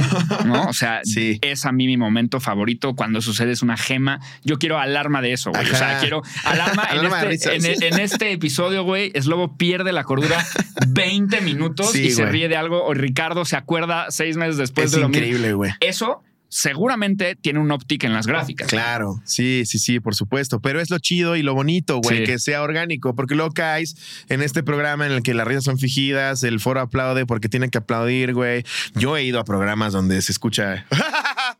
¿no? 0.47 0.65
O 0.67 0.73
sea, 0.73 1.01
Sí. 1.05 1.39
es 1.43 1.67
a 1.67 1.73
mí 1.73 1.87
mi 1.87 1.99
momento 1.99 2.41
favorito. 2.41 2.95
Cuando 2.97 3.21
sucede 3.21 3.53
es 3.53 3.61
una 3.61 3.77
gema. 3.77 4.19
Yo 4.45 4.59
quiero 4.59 4.79
alarma 4.79 5.21
de 5.21 5.35
eso, 5.35 5.51
güey. 5.51 5.71
O 5.71 5.77
sea, 5.77 5.99
quiero 6.01 6.23
alarma, 6.45 6.85
este, 7.31 7.57
en, 7.57 7.67
en 7.67 8.01
este 8.01 8.33
episodio, 8.33 8.83
güey. 8.85 9.13
Slobo 9.21 9.59
pierde 9.59 9.93
la 9.93 10.05
cordura 10.05 10.43
20 10.89 11.43
minutos 11.43 11.93
Sí, 11.93 12.07
y 12.07 12.11
se 12.13 12.25
ríe 12.25 12.49
de 12.49 12.57
algo. 12.57 12.83
O 12.83 12.95
Ricardo 12.95 13.45
se 13.45 13.57
acuerda 13.57 14.07
seis 14.11 14.39
meses 14.39 14.57
después 14.57 14.87
es 14.87 14.93
de 14.93 15.01
lo 15.01 15.11
mismo. 15.11 15.23
increíble, 15.27 15.53
güey. 15.53 15.73
Eso 15.81 16.23
seguramente 16.55 17.35
tiene 17.35 17.59
un 17.59 17.73
óptica 17.73 18.07
en 18.07 18.13
las 18.13 18.29
gráficas. 18.29 18.69
Claro, 18.69 19.21
sí, 19.25 19.65
sí, 19.67 19.81
sí, 19.81 19.99
por 19.99 20.15
supuesto. 20.15 20.61
Pero 20.61 20.81
es 20.81 20.89
lo 20.89 21.01
chido 21.01 21.35
y 21.35 21.43
lo 21.43 21.53
bonito, 21.53 21.99
güey, 21.99 22.19
Sí. 22.19 22.25
que 22.25 22.39
sea 22.39 22.63
orgánico, 22.63 23.17
porque 23.17 23.35
luego 23.35 23.51
caes 23.53 23.97
en 24.29 24.41
este 24.41 24.63
programa 24.63 25.05
en 25.05 25.11
el 25.13 25.23
que 25.25 25.35
las 25.35 25.49
risas 25.49 25.65
son 25.65 25.79
fingidas, 25.79 26.45
el 26.45 26.61
foro 26.61 26.81
aplaude 26.81 27.27
porque 27.27 27.49
tienen 27.49 27.71
que 27.71 27.79
aplaudir, 27.79 28.35
güey. 28.35 28.63
Yo 28.95 29.17
he 29.17 29.25
ido 29.25 29.41
a 29.41 29.45
programas 29.45 29.93
donde 29.93 30.23
se 30.23 30.31
escucha. 30.31 30.87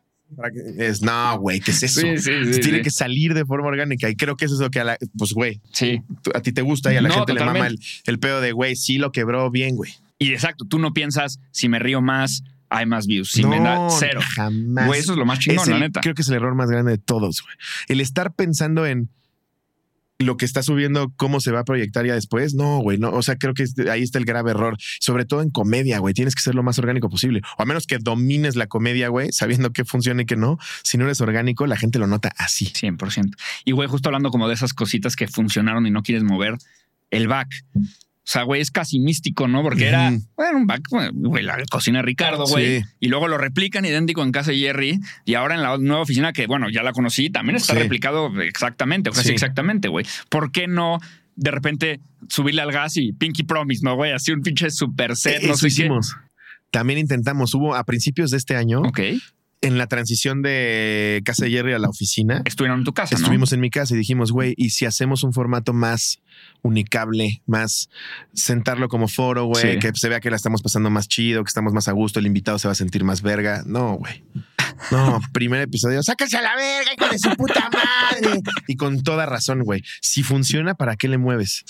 Es 0.79 1.01
no, 1.03 1.37
güey, 1.39 1.59
¿qué 1.59 1.71
es 1.71 1.83
eso? 1.83 2.01
Sí, 2.01 2.17
sí, 2.17 2.53
sí, 2.53 2.59
Tiene 2.59 2.81
que 2.81 2.89
salir 2.89 3.33
de 3.35 3.45
forma 3.45 3.67
orgánica 3.67 4.09
y 4.09 4.15
creo 4.15 4.35
que 4.35 4.45
eso 4.45 4.55
es 4.55 4.59
lo 4.59 4.69
que 4.71 4.79
a 4.79 4.83
la, 4.83 4.97
pues, 5.17 5.33
güey, 5.33 5.61
Sí. 5.71 6.01
a 6.33 6.41
ti 6.41 6.51
te 6.51 6.61
gusta 6.61 6.91
y 6.91 6.97
a 6.97 7.01
la 7.01 7.09
No, 7.09 7.15
gente 7.15 7.35
le 7.35 7.45
mama 7.45 7.67
el, 7.67 7.79
el 8.05 8.19
pedo 8.19 8.41
de, 8.41 8.51
güey, 8.51 8.75
sí 8.75 8.97
lo 8.97 9.11
quebró 9.11 9.49
bien, 9.51 9.75
güey. 9.75 9.93
Y 10.17 10.33
exacto, 10.33 10.65
tú 10.67 10.79
no 10.79 10.93
piensas 10.93 11.39
si 11.51 11.69
me 11.69 11.77
río 11.79 12.01
más, 12.01 12.43
hay 12.69 12.85
más 12.85 13.07
views. 13.07 13.31
Si 13.31 13.41
no, 13.41 13.49
me 13.49 13.59
da 13.59 13.87
cero. 13.99 14.19
jamás. 14.35 14.87
Güey, 14.87 14.99
eso 14.99 15.13
es 15.13 15.17
lo 15.17 15.25
más 15.25 15.39
chingón, 15.39 15.65
el- 15.67 15.73
la 15.73 15.79
neta. 15.79 16.01
Creo 16.01 16.15
que 16.15 16.21
es 16.21 16.27
el 16.29 16.35
error 16.35 16.55
más 16.55 16.69
grande 16.69 16.91
de 16.91 16.97
todos, 16.97 17.41
güey. 17.41 17.55
El 17.87 18.01
estar 18.01 18.33
pensando 18.33 18.85
en 18.85 19.09
lo 20.17 20.37
que 20.37 20.45
está 20.45 20.63
subiendo, 20.63 21.11
cómo 21.17 21.41
se 21.41 21.51
va 21.51 21.59
a 21.59 21.63
proyectar 21.65 22.05
ya 22.05 22.13
después. 22.13 22.53
No, 22.53 22.79
güey, 22.79 22.97
no. 22.97 23.09
O 23.09 23.21
sea, 23.21 23.35
creo 23.35 23.53
que 23.53 23.65
ahí 23.91 24.01
está 24.01 24.17
el 24.17 24.23
grave 24.23 24.51
error. 24.51 24.77
Sobre 25.01 25.25
todo 25.25 25.41
en 25.41 25.49
comedia, 25.49 25.99
güey. 25.99 26.13
Tienes 26.13 26.35
que 26.35 26.41
ser 26.41 26.55
lo 26.55 26.63
más 26.63 26.79
orgánico 26.79 27.09
posible. 27.09 27.41
O 27.57 27.63
a 27.63 27.65
menos 27.65 27.85
que 27.85 27.97
domines 27.97 28.55
la 28.55 28.67
comedia, 28.67 29.09
güey, 29.09 29.33
sabiendo 29.33 29.71
qué 29.73 29.83
funciona 29.83 30.21
y 30.21 30.25
qué 30.25 30.37
no. 30.37 30.57
Si 30.83 30.97
no 30.97 31.03
eres 31.03 31.19
orgánico, 31.19 31.67
la 31.67 31.75
gente 31.75 31.99
lo 31.99 32.07
nota 32.07 32.31
así. 32.37 32.67
100%. 32.67 33.35
Y 33.65 33.73
güey, 33.73 33.89
justo 33.89 34.07
hablando 34.07 34.31
como 34.31 34.47
de 34.47 34.53
esas 34.53 34.73
cositas 34.73 35.17
que 35.17 35.27
funcionaron 35.27 35.85
y 35.85 35.91
no 35.91 36.01
quieres 36.01 36.23
mover, 36.23 36.55
el 37.11 37.27
back. 37.27 37.49
O 38.27 38.27
sea, 38.27 38.41
güey, 38.41 38.59
es 38.59 38.71
casi 38.71 38.99
místico, 38.99 39.47
¿no? 39.47 39.61
Porque 39.61 39.87
era, 39.87 40.11
bueno, 40.35 40.57
un 40.57 40.65
back, 40.65 40.87
güey, 40.89 41.43
la 41.43 41.57
cocina 41.69 41.99
de 41.99 42.05
Ricardo, 42.05 42.45
güey. 42.47 42.81
Sí. 42.81 42.87
Y 42.99 43.07
luego 43.09 43.27
lo 43.27 43.37
replican 43.37 43.85
idéntico 43.85 44.23
en 44.23 44.31
casa 44.31 44.49
de 44.49 44.57
Jerry. 44.57 44.99
Y 45.25 45.35
ahora 45.35 45.53
en 45.53 45.61
la 45.61 45.77
nueva 45.77 46.01
oficina, 46.01 46.33
que 46.33 46.47
bueno, 46.47 46.67
ya 46.71 46.81
la 46.81 46.91
conocí, 46.91 47.29
también 47.29 47.55
está 47.57 47.73
Sí. 47.73 47.79
replicado 47.79 48.41
exactamente, 48.41 49.11
o 49.11 49.13
casi 49.13 49.27
Sí. 49.27 49.33
exactamente, 49.33 49.89
güey. 49.89 50.07
¿Por 50.29 50.51
qué 50.51 50.67
no 50.67 50.97
de 51.35 51.51
repente 51.51 51.99
subirle 52.27 52.63
al 52.63 52.71
gas 52.71 52.97
y 52.97 53.13
Pinky 53.13 53.43
Promise, 53.43 53.81
no, 53.83 53.95
güey? 53.95 54.11
Así 54.11 54.31
un 54.31 54.41
pinche 54.41 54.71
super 54.71 55.15
set, 55.15 55.43
no 55.43 55.49
Eso 55.53 55.57
sé 55.59 55.67
hicimos. 55.67 56.15
También 56.71 56.97
intentamos, 56.97 57.53
hubo 57.53 57.75
a 57.75 57.83
principios 57.83 58.31
de 58.31 58.37
este 58.37 58.55
año. 58.55 58.81
Ok. 58.81 59.01
en 59.61 59.79
la 59.79 59.87
transición 59.87 60.43
de 60.43 61.21
Casa 61.25 61.45
de 61.45 61.51
Jerry 61.51 61.73
a 61.73 61.79
la 61.79 61.89
oficina, 61.89 62.43
Estuvieron 62.45 62.79
en 62.81 62.85
tu 62.85 62.93
casa, 62.93 63.15
¿no? 63.15 63.21
Estuvimos 63.21 63.51
en 63.51 63.61
mi 63.61 63.71
casa 63.71 63.95
y 63.95 63.97
dijimos, 63.97 64.31
güey, 64.31 64.53
¿y 64.57 64.69
si 64.71 64.85
hacemos 64.85 65.23
un 65.23 65.33
formato 65.33 65.73
más 65.73 66.19
unicable, 66.61 67.41
más 67.45 67.89
sentarlo 68.33 68.87
como 68.89 69.07
foro, 69.07 69.45
güey, 69.45 69.73
Sí. 69.73 69.79
que 69.79 69.91
se 69.93 70.09
vea 70.09 70.19
que 70.19 70.29
la 70.31 70.35
estamos 70.35 70.61
pasando 70.63 70.89
más 70.89 71.07
chido, 71.07 71.43
que 71.43 71.49
estamos 71.49 71.73
más 71.73 71.87
a 71.87 71.91
gusto, 71.91 72.19
el 72.19 72.25
invitado 72.25 72.57
se 72.59 72.67
va 72.67 72.71
a 72.71 72.75
sentir 72.75 73.03
más 73.03 73.21
verga? 73.21 73.61
No, 73.65 73.93
güey. 73.97 74.23
No, 74.91 75.21
primer 75.33 75.61
episodio, 75.61 76.01
sáquense 76.03 76.37
a 76.37 76.41
la 76.41 76.55
verga, 76.55 76.91
hijo 76.97 77.07
de 77.11 77.19
su 77.19 77.29
puta 77.37 77.69
madre. 77.69 78.41
Y 78.67 78.75
con 78.77 79.03
toda 79.03 79.25
razón, 79.25 79.61
güey. 79.63 79.83
Si 80.01 80.23
funciona, 80.23 80.73
¿para 80.73 80.95
qué 80.95 81.07
le 81.07 81.17
mueves? 81.17 81.63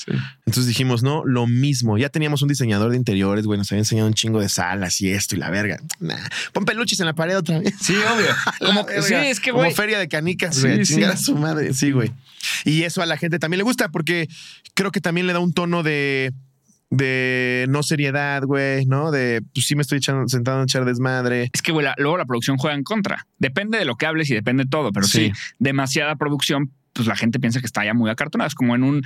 Entonces 0.46 0.66
dijimos, 0.66 1.04
no, 1.04 1.24
lo 1.26 1.46
mismo. 1.46 1.98
Ya 1.98 2.10
teníamos 2.10 2.42
un 2.42 2.48
diseñador 2.48 2.92
de 2.92 2.98
interiores, 2.98 3.46
güey, 3.46 3.58
nos 3.60 3.72
había 3.72 3.82
enseñado 3.82 4.08
un 4.08 4.14
chingo 4.16 4.40
de 4.40 4.48
salas 4.50 5.02
y 5.02 5.12
esto 5.12 5.36
y 5.36 5.40
la 5.40 5.50
verga. 5.50 5.78
Nah, 6.00 6.16
pon 6.54 6.64
peluches 6.66 7.00
en 7.02 7.06
la 7.06 7.14
pared 7.14 7.38
otra 7.38 7.60
vez. 7.60 7.76
Sí, 7.82 7.94
obvio. 7.96 8.34
Como, 8.66 8.86
sí, 9.02 9.14
es 9.14 9.40
que, 9.40 9.52
Como 9.52 9.70
feria 9.72 10.00
de 10.00 10.08
canicas, 10.08 10.62
güey. 10.64 10.86
sí. 10.86 10.94
Chingar 10.96 11.12
a 11.12 11.18
su 11.18 11.36
madre. 11.36 11.74
Sí, 11.74 11.92
güey. 11.92 12.12
Y 12.64 12.84
eso 12.84 13.02
a 13.02 13.06
la 13.06 13.18
gente 13.18 13.40
también 13.40 13.60
le 13.60 13.64
gusta 13.64 13.90
porque 13.90 14.28
creo 14.74 14.92
que 14.92 15.02
también 15.02 15.28
le 15.28 15.34
da 15.34 15.40
un 15.40 15.54
tono 15.54 15.84
de 15.84 16.32
de 16.92 17.66
no 17.68 17.84
seriedad, 17.84 18.44
güey, 18.44 18.86
¿no? 18.86 19.12
De 19.12 19.42
pues 19.54 19.66
sí 19.66 19.76
me 19.76 19.82
estoy 19.82 19.98
echando, 19.98 20.28
sentado 20.28 20.62
a 20.62 20.64
echar 20.64 20.86
desmadre. 20.86 21.50
Es 21.52 21.62
que, 21.62 21.72
güey, 21.72 21.84
la- 21.86 21.96
luego 21.98 22.18
la 22.18 22.26
producción 22.26 22.58
juega 22.58 22.76
en 22.76 22.84
contra. 22.84 23.26
Depende 23.40 23.78
de 23.80 23.86
lo 23.86 23.96
que 23.96 24.06
hables 24.06 24.30
y 24.30 24.36
depende 24.36 24.64
de 24.64 24.70
todo, 24.70 24.92
pero 24.92 25.06
sí, 25.06 25.32
Sí. 25.34 25.54
demasiada 25.60 26.16
producción, 26.16 26.72
pues 26.94 27.08
la 27.08 27.16
gente 27.16 27.40
piensa 27.40 27.60
que 27.60 27.66
está 27.66 27.84
ya 27.84 27.94
muy 27.94 28.10
acartonada. 28.10 28.48
Es 28.48 28.56
como 28.56 28.76
en 28.76 28.84
un, 28.84 29.02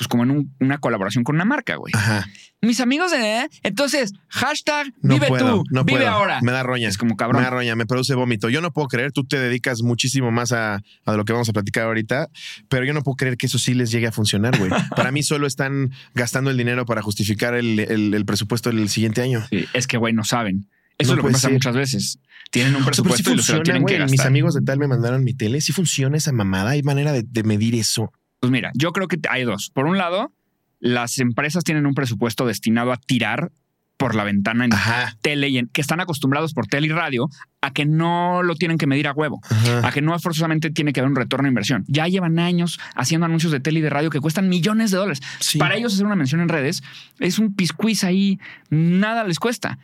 pues 0.00 0.08
como 0.08 0.22
en 0.22 0.30
un- 0.30 0.54
una 0.60 0.78
colaboración 0.78 1.24
con 1.24 1.34
una 1.34 1.44
marca, 1.44 1.76
güey. 1.76 1.92
Ajá. 1.94 2.26
Mis 2.62 2.80
amigos 2.80 3.10
de, 3.10 3.50
entonces, 3.62 4.14
hashtag 4.28 4.94
No 5.02 5.12
vive 5.16 5.28
puedo, 5.28 5.56
tú, 5.58 5.64
no 5.70 5.84
vive 5.84 5.98
puedo. 6.00 6.10
ahora. 6.10 6.40
Me 6.40 6.52
da 6.52 6.62
roña. 6.62 6.88
Es 6.88 6.96
como 6.96 7.10
Me 7.10 7.16
cabrón. 7.16 7.42
da 7.42 7.50
roña, 7.50 7.76
me 7.76 7.84
produce 7.84 8.14
vómito. 8.14 8.48
Yo 8.48 8.62
no 8.62 8.72
puedo 8.72 8.88
creer, 8.88 9.12
tú 9.12 9.24
te 9.26 9.38
dedicas 9.38 9.82
muchísimo 9.82 10.30
más 10.30 10.52
a, 10.52 10.80
a 11.04 11.12
lo 11.12 11.26
que 11.26 11.34
vamos 11.34 11.50
a 11.50 11.52
platicar 11.52 11.84
ahorita, 11.84 12.28
pero 12.70 12.86
yo 12.86 12.94
no 12.94 13.02
puedo 13.02 13.16
creer 13.16 13.36
que 13.36 13.44
eso 13.44 13.58
sí 13.58 13.74
les 13.74 13.90
llegue 13.90 14.06
a 14.06 14.12
funcionar, 14.12 14.56
güey. 14.58 14.70
Para 14.96 15.12
mí 15.12 15.22
solo 15.22 15.46
están 15.46 15.90
gastando 16.14 16.50
el 16.50 16.56
dinero 16.56 16.86
para 16.86 17.02
justificar 17.02 17.52
el, 17.54 17.78
el- 17.78 18.14
el 18.14 18.24
presupuesto 18.24 18.70
del 18.70 18.88
siguiente 18.88 19.20
año. 19.20 19.44
Sí, 19.50 19.66
es 19.74 19.86
que, 19.86 19.98
güey, 19.98 20.14
no 20.14 20.24
saben. 20.24 20.66
Eso 20.96 21.12
No 21.12 21.18
es 21.20 21.22
lo 21.24 21.28
que 21.28 21.32
pasa 21.32 21.48
ser. 21.48 21.52
muchas 21.52 21.76
veces. 21.76 22.18
Tienen 22.50 22.74
un 22.74 22.82
O 22.82 22.84
sea, 22.84 22.90
pero 22.92 22.94
sí 22.96 23.22
presupuesto 23.22 23.30
y 23.30 23.36
lo 23.36 23.42
funciona, 23.42 23.62
tienen 23.62 23.84
que 23.84 23.98
gastar. 23.98 24.10
Mis 24.10 24.20
amigos 24.26 24.54
de 24.54 24.62
tal 24.62 24.78
me 24.78 24.88
mandaron 24.88 25.22
mi 25.24 25.34
tele. 25.34 25.60
Sí 25.60 25.72
funciona 25.72 26.16
esa 26.16 26.32
mamada. 26.32 26.70
Hay 26.70 26.82
manera 26.82 27.12
de, 27.12 27.22
de 27.22 27.42
medir 27.42 27.74
eso. 27.74 28.12
Pues 28.40 28.50
mira, 28.50 28.70
yo 28.74 28.92
creo 28.92 29.06
que 29.08 29.18
hay 29.28 29.44
dos. 29.44 29.70
Por 29.70 29.86
un 29.86 29.98
lado, 29.98 30.32
las 30.78 31.18
empresas 31.18 31.62
tienen 31.64 31.86
un 31.86 31.94
presupuesto 31.94 32.46
destinado 32.46 32.92
a 32.92 32.96
tirar 32.96 33.52
por 33.98 34.14
la 34.14 34.24
ventana 34.24 34.64
en 34.64 34.72
Ajá. 34.72 35.14
tele 35.20 35.50
y 35.50 35.58
en, 35.58 35.66
que 35.68 35.82
están 35.82 36.00
acostumbrados 36.00 36.54
por 36.54 36.66
tele 36.66 36.86
y 36.86 36.90
radio 36.90 37.28
a 37.60 37.70
que 37.70 37.84
no 37.84 38.42
lo 38.42 38.54
tienen 38.54 38.78
que 38.78 38.86
medir 38.86 39.06
a 39.06 39.12
huevo, 39.12 39.42
Ajá. 39.44 39.86
a 39.86 39.92
que 39.92 40.00
no 40.00 40.18
forzosamente 40.18 40.70
tiene 40.70 40.94
que 40.94 41.00
haber 41.00 41.10
un 41.10 41.16
retorno 41.16 41.42
de 41.42 41.50
inversión. 41.50 41.84
Ya 41.86 42.08
llevan 42.08 42.38
años 42.38 42.80
haciendo 42.94 43.26
anuncios 43.26 43.52
de 43.52 43.60
tele 43.60 43.80
y 43.80 43.82
de 43.82 43.90
radio 43.90 44.08
que 44.08 44.20
cuestan 44.20 44.48
millones 44.48 44.90
de 44.90 44.96
dólares. 44.96 45.20
Sí. 45.40 45.58
Para 45.58 45.76
ellos 45.76 45.92
hacer 45.92 46.06
una 46.06 46.16
mención 46.16 46.40
en 46.40 46.48
redes 46.48 46.82
es 47.18 47.38
un 47.38 47.54
piscuiz 47.54 48.02
ahí, 48.02 48.40
nada 48.70 49.22
les 49.24 49.38
cuesta. 49.38 49.78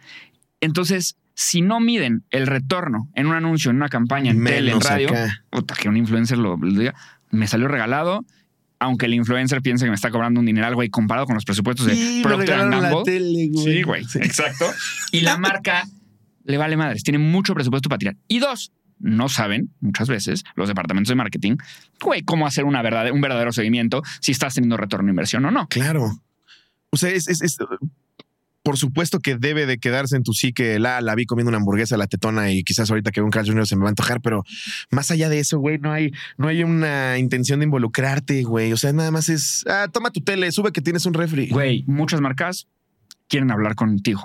Entonces, 0.63 1.19
si 1.35 1.61
no 1.61 1.79
miden 1.81 2.25
el 2.31 2.47
retorno 2.47 3.11
en 3.15 3.27
un 3.27 3.35
anuncio, 3.35 3.71
en 3.71 3.77
una 3.77 3.91
campaña, 3.91 4.31
en 4.31 4.43
tele, 4.43 4.73
en 4.73 4.81
radio, 4.81 5.11
puta, 5.51 5.75
que 5.75 5.91
un 5.91 5.97
influencer 5.99 6.39
lo, 6.39 6.57
lo 6.57 6.73
diga, 6.73 6.95
me 7.31 7.47
salió 7.47 7.69
regalado. 7.69 8.25
Aunque 8.79 9.07
el 9.07 9.15
influencer 9.15 9.63
piense 9.63 9.85
que 9.87 9.91
me 9.91 9.95
está 9.95 10.11
cobrando 10.11 10.39
un 10.41 10.47
dineral, 10.47 10.75
güey, 10.75 10.91
comparado 10.91 11.27
con 11.27 11.35
los 11.35 11.45
presupuestos 11.45 11.87
de 11.87 11.95
Sí, 11.95 12.21
Procter 12.23 12.59
Gamble. 12.59 13.03
tele, 13.05 13.49
güey. 13.51 13.65
Sí, 13.75 13.83
güey, 13.83 14.03
exacto. 14.03 14.67
Y 15.13 15.21
la 15.23 15.37
marca 15.39 15.85
le 16.45 16.59
vale 16.59 16.77
madres, 16.77 17.03
tiene 17.03 17.19
mucho 17.19 17.55
presupuesto 17.55 17.89
para 17.89 17.99
tirar. 17.99 18.17
Y 18.29 18.39
dos, 18.39 18.73
no 18.99 19.29
saben 19.29 19.71
muchas 19.81 20.09
veces 20.09 20.45
los 20.57 20.69
departamentos 20.69 21.09
de 21.09 21.15
marketing, 21.15 21.57
güey, 22.03 22.23
cómo 22.23 22.47
hacer 22.47 22.65
una 22.65 22.83
verdad, 22.83 23.11
un 23.13 23.21
verdadero 23.21 23.53
seguimiento 23.53 24.03
si 24.21 24.33
estás 24.33 24.55
teniendo 24.55 24.77
retorno 24.77 25.07
de 25.07 25.11
inversión 25.13 25.45
o 25.47 25.51
no. 25.51 25.67
Claro. 25.69 26.11
O 26.91 26.97
sea, 26.99 27.11
es, 27.11 27.29
es- 27.29 27.43
es- 27.43 27.59
por 28.67 28.79
supuesto 28.79 29.21
que 29.21 29.37
debe 29.37 29.65
de 29.65 29.79
quedarse 29.79 30.17
en 30.17 30.25
tu 30.25 30.33
psique 30.33 30.81
la, 30.81 31.01
la 31.01 31.15
vi 31.15 31.25
comiendo 31.25 31.51
una 31.51 31.59
hamburguesa, 31.59 31.97
la 31.97 32.09
tetona 32.09 32.51
y 32.51 32.65
quizás 32.65 32.91
ahorita 32.91 33.13
que 33.13 33.21
veo 33.21 33.25
un 33.27 33.31
Carl 33.31 33.47
Jr. 33.47 33.65
se 33.65 33.77
me 33.77 33.83
va 33.83 33.87
a 33.87 33.91
antojar, 33.91 34.21
pero 34.21 34.43
más 34.91 35.13
allá 35.13 35.29
de 35.29 35.39
eso, 35.39 35.61
güey, 35.61 35.79
no 35.79 35.93
hay, 35.93 36.11
no 36.37 36.49
hay 36.49 36.65
una 36.65 37.17
intención 37.17 37.61
de 37.61 37.67
involucrarte, 37.67 38.43
güey. 38.43 38.73
O 38.73 38.77
sea, 38.77 38.93
nada 38.93 39.13
más 39.13 39.29
es, 39.29 39.65
ah, 39.69 39.87
toma 39.93 40.11
tu 40.11 40.21
tele, 40.21 40.51
sube 40.51 40.73
que 40.73 40.81
tienes 40.81 41.07
un 41.07 41.15
refri. 41.15 41.47
Güey, 41.47 41.85
muchas 41.87 42.21
marcas 42.21 42.67
quieren 43.29 43.53
hablar 43.53 43.77
contigo. 43.77 44.25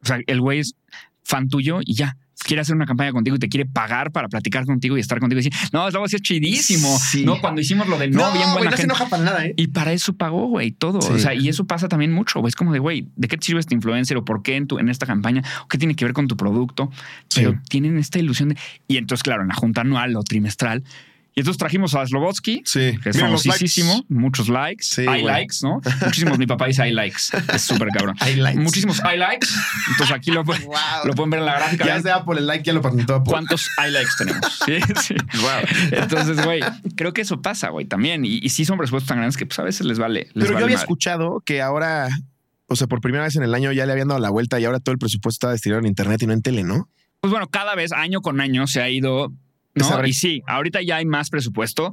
O 0.00 0.06
sea, 0.06 0.20
el 0.28 0.40
güey 0.40 0.60
es 0.60 0.76
fan 1.24 1.48
tuyo 1.48 1.80
y 1.84 1.96
ya. 1.96 2.16
Quiere 2.44 2.60
hacer 2.62 2.74
una 2.74 2.86
campaña 2.86 3.12
contigo 3.12 3.36
y 3.36 3.38
te 3.38 3.48
quiere 3.48 3.66
pagar 3.66 4.10
para 4.12 4.28
platicar 4.28 4.64
contigo 4.64 4.96
y 4.96 5.00
estar 5.00 5.20
contigo 5.20 5.40
y 5.40 5.44
decir, 5.44 5.68
no, 5.72 5.86
esto 5.86 6.04
es 6.04 6.22
chidísimo. 6.22 6.98
Sí. 6.98 7.24
No, 7.24 7.40
cuando 7.40 7.60
hicimos 7.60 7.88
lo 7.88 7.98
del 7.98 8.10
no, 8.10 8.32
bien 8.32 8.44
güey, 8.44 8.52
buena 8.54 8.70
no 8.70 8.76
se 8.76 8.82
gente. 8.82 8.94
enoja 8.94 9.08
para 9.08 9.22
nada, 9.22 9.46
¿eh? 9.46 9.54
Y 9.56 9.68
para 9.68 9.92
eso 9.92 10.14
pagó, 10.14 10.46
güey, 10.48 10.72
todo. 10.72 11.00
Sí. 11.02 11.12
O 11.12 11.18
sea, 11.18 11.34
y 11.34 11.48
eso 11.48 11.66
pasa 11.66 11.88
también 11.88 12.12
mucho, 12.12 12.40
güey. 12.40 12.48
Es 12.48 12.56
como 12.56 12.72
de, 12.72 12.78
güey, 12.78 13.08
¿de 13.16 13.28
qué 13.28 13.36
te 13.36 13.46
sirve 13.46 13.60
este 13.60 13.74
influencer 13.74 14.16
o 14.16 14.24
por 14.24 14.42
qué 14.42 14.56
en, 14.56 14.66
tu, 14.66 14.78
en 14.78 14.88
esta 14.88 15.06
campaña? 15.06 15.42
¿O 15.64 15.68
qué 15.68 15.78
tiene 15.78 15.94
que 15.94 16.04
ver 16.04 16.14
con 16.14 16.26
tu 16.28 16.36
producto? 16.36 16.90
Pero 17.34 17.52
Sí. 17.52 17.58
tienen 17.68 17.98
esta 17.98 18.18
ilusión 18.18 18.50
de... 18.50 18.56
Y 18.88 18.96
entonces, 18.96 19.22
claro, 19.22 19.42
en 19.42 19.48
la 19.48 19.54
junta 19.54 19.82
anual 19.82 20.16
o 20.16 20.22
trimestral. 20.22 20.82
Y 21.34 21.40
entonces 21.40 21.56
trajimos 21.58 21.94
a 21.94 22.06
Slobotsky, 22.06 22.60
Sí. 22.66 22.98
que 23.02 23.08
es 23.08 23.18
famosísimo, 23.18 24.04
muchos 24.10 24.50
likes, 24.50 24.84
Sí, 24.84 25.06
hay 25.08 25.22
likes, 25.22 25.56
¿no? 25.62 25.80
Muchísimos, 26.04 26.38
mi 26.38 26.46
papá 26.46 26.66
dice 26.66 26.82
hay 26.82 26.92
likes, 26.92 27.18
es 27.54 27.62
súper 27.62 27.88
cabrón. 27.88 28.16
Hay 28.20 28.36
likes. 28.36 28.60
Muchísimos 28.60 29.00
hay 29.02 29.18
likes, 29.18 29.48
entonces 29.92 30.14
aquí 30.14 30.30
lo, 30.30 30.44
pu- 30.44 30.62
Wow. 30.66 30.76
lo 31.06 31.14
pueden 31.14 31.30
ver 31.30 31.40
en 31.40 31.46
la 31.46 31.54
gráfica. 31.54 31.86
Ya 31.86 31.96
es 31.96 32.02
de 32.02 32.10
Apple, 32.10 32.38
el 32.38 32.46
like 32.46 32.64
ya 32.64 32.74
lo 32.74 32.82
patentó 32.82 33.14
Apple. 33.14 33.30
¿Cuántos 33.30 33.66
hay 33.78 33.90
likes 33.92 34.10
tenemos? 34.18 34.60
Sí, 34.66 34.78
sí. 35.00 35.14
Entonces, 35.92 36.44
güey, 36.44 36.60
creo 36.96 37.12
que 37.12 37.22
eso 37.22 37.40
pasa, 37.40 37.70
güey, 37.70 37.86
también. 37.86 38.24
Y, 38.24 38.38
y 38.42 38.48
sí 38.50 38.64
son 38.64 38.76
presupuestos 38.78 39.08
tan 39.08 39.18
grandes 39.18 39.36
que 39.36 39.46
pues 39.46 39.58
a 39.58 39.62
veces 39.62 39.86
les 39.86 39.98
vale. 39.98 40.28
Les 40.34 40.44
Pero 40.46 40.46
yo 40.58 40.64
había 40.64 40.66
madre. 40.66 40.74
escuchado 40.76 41.40
que 41.44 41.62
ahora, 41.62 42.08
o 42.66 42.76
sea, 42.76 42.86
por 42.86 43.00
primera 43.00 43.24
vez 43.24 43.36
en 43.36 43.42
el 43.42 43.54
año 43.54 43.72
ya 43.72 43.86
le 43.86 43.92
habían 43.92 44.08
dado 44.08 44.20
la 44.20 44.30
vuelta 44.30 44.60
y 44.60 44.64
ahora 44.64 44.80
todo 44.80 44.92
el 44.92 44.98
presupuesto 44.98 45.46
está 45.46 45.50
destinado 45.52 45.80
en 45.80 45.86
internet 45.86 46.22
y 46.22 46.26
no 46.26 46.32
en 46.34 46.42
tele, 46.42 46.62
¿no? 46.62 46.88
Pues 47.20 47.30
bueno, 47.30 47.48
cada 47.48 47.74
vez, 47.74 47.92
año 47.92 48.20
con 48.20 48.40
año, 48.40 48.66
se 48.66 48.82
ha 48.82 48.90
ido. 48.90 49.32
¿No? 49.74 50.06
Y 50.06 50.12
sí, 50.12 50.42
ahorita 50.46 50.82
ya 50.82 50.96
hay 50.96 51.06
más 51.06 51.30
presupuesto. 51.30 51.90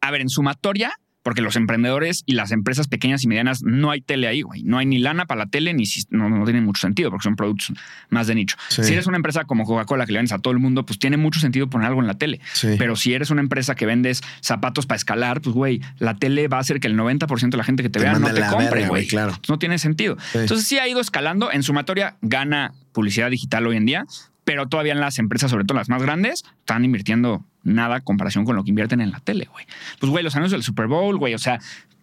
A 0.00 0.10
ver, 0.10 0.20
en 0.20 0.28
sumatoria, 0.28 0.92
porque 1.22 1.40
los 1.42 1.56
emprendedores 1.56 2.22
y 2.26 2.34
las 2.34 2.52
empresas 2.52 2.86
pequeñas 2.86 3.24
y 3.24 3.26
medianas 3.26 3.64
no 3.64 3.90
hay 3.90 4.00
tele 4.00 4.28
ahí, 4.28 4.42
güey. 4.42 4.62
No 4.62 4.78
hay 4.78 4.86
ni 4.86 4.98
lana 4.98 5.26
para 5.26 5.40
la 5.40 5.46
tele, 5.50 5.74
ni 5.74 5.84
si- 5.84 6.04
no, 6.10 6.28
no 6.30 6.44
tiene 6.44 6.60
mucho 6.60 6.80
sentido 6.80 7.10
porque 7.10 7.24
son 7.24 7.34
productos 7.34 7.72
más 8.10 8.28
de 8.28 8.36
nicho. 8.36 8.56
Sí. 8.68 8.84
Si 8.84 8.92
eres 8.92 9.08
una 9.08 9.16
empresa 9.16 9.42
como 9.44 9.64
Coca-Cola 9.64 10.06
que 10.06 10.12
le 10.12 10.20
vendes 10.20 10.30
a 10.30 10.38
todo 10.38 10.52
el 10.52 10.60
mundo, 10.60 10.86
pues 10.86 11.00
tiene 11.00 11.16
mucho 11.16 11.40
sentido 11.40 11.68
poner 11.68 11.88
algo 11.88 12.00
en 12.00 12.06
la 12.06 12.14
tele. 12.14 12.40
Sí. 12.52 12.76
Pero 12.78 12.94
si 12.94 13.12
eres 13.12 13.30
una 13.30 13.40
empresa 13.40 13.74
que 13.74 13.86
vendes 13.86 14.22
zapatos 14.40 14.86
para 14.86 14.96
escalar, 14.98 15.40
pues 15.40 15.52
güey, 15.56 15.80
la 15.98 16.14
tele 16.16 16.46
va 16.46 16.58
a 16.58 16.60
hacer 16.60 16.78
que 16.78 16.86
el 16.86 16.96
90% 16.96 17.50
de 17.50 17.56
la 17.56 17.64
gente 17.64 17.82
que 17.82 17.88
te, 17.88 17.98
Te 17.98 18.04
vea 18.04 18.18
no 18.20 18.32
te 18.32 18.46
compre, 18.46 18.86
güey. 18.86 19.08
claro. 19.08 19.32
No 19.48 19.58
tiene 19.58 19.78
sentido. 19.78 20.16
Sí. 20.30 20.38
Entonces 20.38 20.64
sí 20.68 20.78
ha 20.78 20.86
ido 20.86 21.00
escalando. 21.00 21.50
En 21.50 21.64
sumatoria 21.64 22.18
gana 22.22 22.72
publicidad 22.92 23.30
digital 23.32 23.66
hoy 23.66 23.76
en 23.78 23.86
día, 23.86 24.04
pero 24.46 24.68
todavía 24.68 24.92
en 24.92 25.00
las 25.00 25.18
empresas, 25.18 25.50
sobre 25.50 25.64
todo 25.64 25.76
las 25.76 25.88
más 25.88 26.00
grandes, 26.00 26.44
están 26.60 26.84
invirtiendo 26.84 27.44
nada 27.64 27.96
en 27.96 28.02
comparación 28.04 28.44
con 28.44 28.54
lo 28.54 28.62
que 28.62 28.70
invierten 28.70 29.00
en 29.00 29.10
la 29.10 29.18
tele, 29.18 29.48
güey. 29.52 29.66
Pues 29.98 30.08
güey, 30.08 30.22
los 30.22 30.36
anuncios 30.36 30.52
del 30.52 30.62
Super 30.62 30.86
Bowl, 30.86 31.18
güey, 31.18 31.34
o 31.34 31.38
sea, 31.38 31.58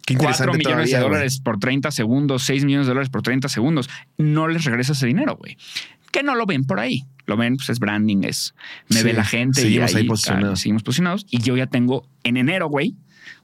Qué 0.06 0.14
4 0.14 0.18
interesante 0.18 0.58
millones 0.58 0.74
todavía, 0.90 0.98
de 0.98 1.02
güey. 1.04 1.10
dólares 1.14 1.40
por 1.40 1.58
30 1.58 1.90
segundos, 1.90 2.42
6 2.42 2.66
millones 2.66 2.86
de 2.86 2.90
dólares 2.90 3.08
por 3.08 3.22
30 3.22 3.48
segundos, 3.48 3.88
no 4.18 4.46
les 4.46 4.64
regresa 4.64 4.92
ese 4.92 5.06
dinero, 5.06 5.36
güey. 5.36 5.56
Que 6.12 6.22
no 6.22 6.34
lo 6.34 6.44
ven 6.44 6.64
por 6.64 6.78
ahí. 6.80 7.06
Lo 7.24 7.38
ven, 7.38 7.56
pues 7.56 7.70
es 7.70 7.78
branding, 7.78 8.24
es 8.24 8.54
me 8.90 8.98
Sí, 8.98 9.04
ve 9.04 9.14
la 9.14 9.24
gente 9.24 9.62
seguimos 9.62 9.92
y 9.92 9.96
ahí 9.96 10.02
ahí, 10.02 10.06
posicionados. 10.08 10.60
seguimos 10.60 10.82
posicionados. 10.82 11.26
Y 11.30 11.38
yo 11.38 11.56
ya 11.56 11.66
tengo 11.66 12.06
en 12.22 12.36
enero, 12.36 12.68
güey, 12.68 12.94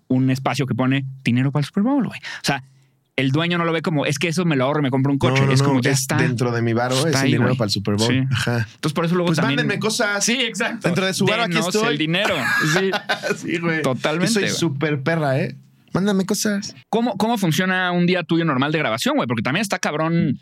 un 0.08 0.28
espacio 0.30 0.66
que 0.66 0.74
pone 0.74 1.06
dinero 1.24 1.50
para 1.50 1.62
el 1.62 1.66
Super 1.66 1.84
Bowl, 1.84 2.06
güey. 2.06 2.20
O 2.20 2.44
sea, 2.44 2.62
el 3.20 3.30
dueño 3.30 3.58
no 3.58 3.64
lo 3.64 3.72
ve 3.72 3.82
como 3.82 4.06
es 4.06 4.18
que 4.18 4.28
eso 4.28 4.44
me 4.44 4.56
lo 4.56 4.64
ahorro 4.64 4.82
me 4.82 4.90
compro 4.90 5.12
un 5.12 5.18
coche. 5.18 5.40
No, 5.40 5.46
no, 5.46 5.52
es 5.52 5.60
no, 5.62 5.68
como 5.68 5.80
ya 5.80 5.90
es 5.92 6.00
está. 6.00 6.16
dentro 6.16 6.50
de 6.52 6.62
mi 6.62 6.72
varo, 6.72 6.94
Está 6.96 7.08
es 7.18 7.24
el 7.24 7.30
dinero 7.32 7.54
para 7.54 7.66
el 7.66 7.70
Super 7.70 7.96
Bowl. 7.96 8.08
Sí. 8.08 8.20
Ajá. 8.32 8.66
Entonces, 8.74 8.92
por 8.94 9.04
eso 9.04 9.14
luego 9.14 9.26
Pues 9.28 9.36
también. 9.36 9.56
mándenme 9.56 9.78
cosas. 9.80 10.24
Sí, 10.24 10.40
exacto. 10.40 10.88
Dentro 10.88 11.06
de 11.06 11.14
su 11.14 11.24
varo, 11.26 11.42
aquí 11.42 11.58
estoy. 11.58 11.92
el 11.92 11.98
dinero. 11.98 12.34
Sí. 12.78 12.90
Sí, 13.36 13.58
güey. 13.58 13.82
Totalmente, 13.82 14.32
Yo 14.34 14.40
soy 14.40 14.48
súper 14.48 15.02
perra, 15.02 15.38
¿eh? 15.38 15.56
Mándame 15.92 16.24
cosas. 16.24 16.74
¿Cómo, 16.88 17.16
¿Cómo 17.16 17.36
funciona 17.36 17.90
un 17.90 18.06
día 18.06 18.22
tuyo 18.22 18.44
normal 18.44 18.70
de 18.72 18.78
grabación, 18.78 19.16
güey? 19.16 19.26
Porque 19.26 19.42
también 19.42 19.62
está 19.62 19.78
cabrón. 19.78 20.38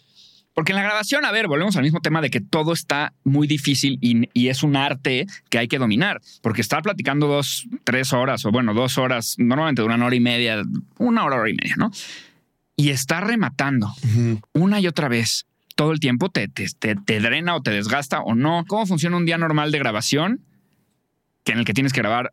Porque 0.55 0.73
en 0.73 0.77
la 0.77 0.83
grabación, 0.83 1.25
a 1.25 1.31
ver, 1.31 1.47
volvemos 1.47 1.77
al 1.77 1.85
mismo 1.85 2.01
tema 2.01 2.21
de 2.21 2.31
que 2.31 2.41
todo 2.41 2.73
está 2.73 3.13
muy 3.23 3.47
difícil 3.47 3.97
y, 4.01 4.29
y 4.33 4.49
es 4.49 4.63
un 4.65 4.75
arte 4.77 5.27
que 5.51 5.59
hay 5.59 5.69
que 5.69 5.79
dominar. 5.79 6.21
Porque 6.43 6.61
estar 6.61 6.83
platicando 6.83 7.29
dos, 7.29 7.67
tres 7.85 8.13
horas 8.13 8.45
o 8.45 8.51
bueno, 8.51 8.75
dos 8.75 8.99
horas, 8.99 9.37
normalmente 9.39 9.83
de 9.83 9.87
una 9.87 10.05
hora 10.05 10.15
y 10.17 10.21
media, 10.21 10.63
una 10.99 11.25
hora, 11.25 11.37
hora 11.37 11.49
y 11.51 11.55
media, 11.55 11.75
¿no? 11.77 11.93
Y 12.81 12.91
estar 12.91 13.27
rematando 13.27 13.93
una 14.55 14.79
y 14.81 14.87
otra 14.87 15.09
vez 15.09 15.47
todo 15.75 15.91
el 15.93 15.99
tiempo 16.01 16.29
te, 16.31 16.47
te, 16.49 16.67
te- 16.79 16.95
te 16.95 17.19
drena 17.21 17.55
o 17.57 17.61
te 17.61 17.73
desgasta 17.73 18.21
o 18.21 18.35
no. 18.35 18.65
¿Cómo 18.69 18.87
funciona 18.87 19.17
un 19.17 19.27
día 19.27 19.37
normal 19.37 19.71
de 19.73 19.79
grabación 19.81 20.41
que 21.45 21.53
en 21.53 21.59
el 21.59 21.65
que 21.65 21.75
tienes 21.75 21.93
que 21.93 22.01
grabar 22.01 22.33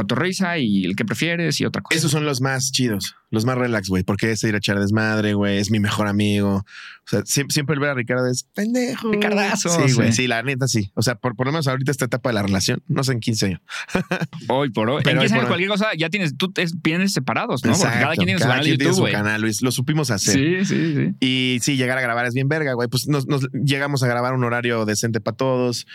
cotorriza 0.00 0.58
y 0.58 0.84
el 0.84 0.96
que 0.96 1.04
prefieres 1.04 1.60
y 1.60 1.64
otra 1.64 1.82
cosa? 1.82 1.98
Esos 1.98 2.10
son 2.10 2.24
los 2.24 2.40
más 2.40 2.72
chidos, 2.72 3.16
los 3.30 3.44
más 3.44 3.56
relax, 3.58 3.88
güey, 3.88 4.02
porque 4.02 4.30
es 4.30 4.42
ir 4.44 4.54
a 4.54 4.58
echar 4.58 4.78
desmadre, 4.80 5.34
güey, 5.34 5.58
es 5.58 5.70
mi 5.70 5.80
mejor 5.80 6.08
amigo. 6.08 6.56
O 6.56 7.10
sea, 7.10 7.22
siempre, 7.24 7.52
siempre 7.52 7.74
el 7.74 7.80
ver 7.80 7.90
a 7.90 7.94
Ricardo 7.94 8.26
es 8.26 8.44
pendejo. 8.54 9.10
Ricardazo, 9.10 9.68
Sí, 9.68 9.94
güey, 9.94 10.12
sí. 10.12 10.22
sí, 10.22 10.26
la 10.28 10.42
neta 10.42 10.68
sí. 10.68 10.90
O 10.94 11.02
sea, 11.02 11.16
por, 11.16 11.34
por 11.36 11.46
lo 11.46 11.52
menos 11.52 11.66
ahorita 11.68 11.90
esta 11.90 12.04
etapa 12.04 12.30
de 12.30 12.34
la 12.34 12.42
relación, 12.42 12.82
no 12.86 13.02
sé 13.04 13.12
en 13.12 13.20
15 13.20 13.46
años. 13.46 13.60
Hoy 14.48 14.70
por 14.70 14.88
hoy. 14.90 15.02
Pero 15.02 15.16
en 15.16 15.18
hoy 15.18 15.24
15 15.24 15.34
por 15.34 15.38
años 15.40 15.48
cualquier 15.48 15.70
cosa 15.70 15.88
ya 15.98 16.08
tienes, 16.08 16.36
tú 16.36 16.52
vienes 16.82 17.12
separados, 17.12 17.64
¿no? 17.64 17.72
Porque 17.72 17.84
cada 17.84 18.12
Exacto, 18.12 18.14
quien 18.16 18.26
tiene 18.26 18.38
su 18.40 18.48
canal 18.48 18.64
tiene 18.64 18.94
su 18.94 19.04
canal, 19.04 19.40
Luis. 19.40 19.62
Lo 19.62 19.72
supimos 19.72 20.10
hacer. 20.10 20.34
Sí, 20.34 20.64
sí, 20.64 20.94
sí. 20.94 21.14
Y 21.20 21.58
sí, 21.62 21.76
llegar 21.76 21.98
a 21.98 22.00
grabar 22.00 22.26
es 22.26 22.34
bien 22.34 22.48
verga, 22.48 22.72
güey. 22.74 22.88
Pues 22.88 23.06
nos, 23.08 23.26
nos 23.26 23.48
llegamos 23.52 24.02
a 24.02 24.06
grabar 24.06 24.34
un 24.34 24.44
horario 24.44 24.84
decente 24.84 25.20
para 25.20 25.36
todos. 25.36 25.86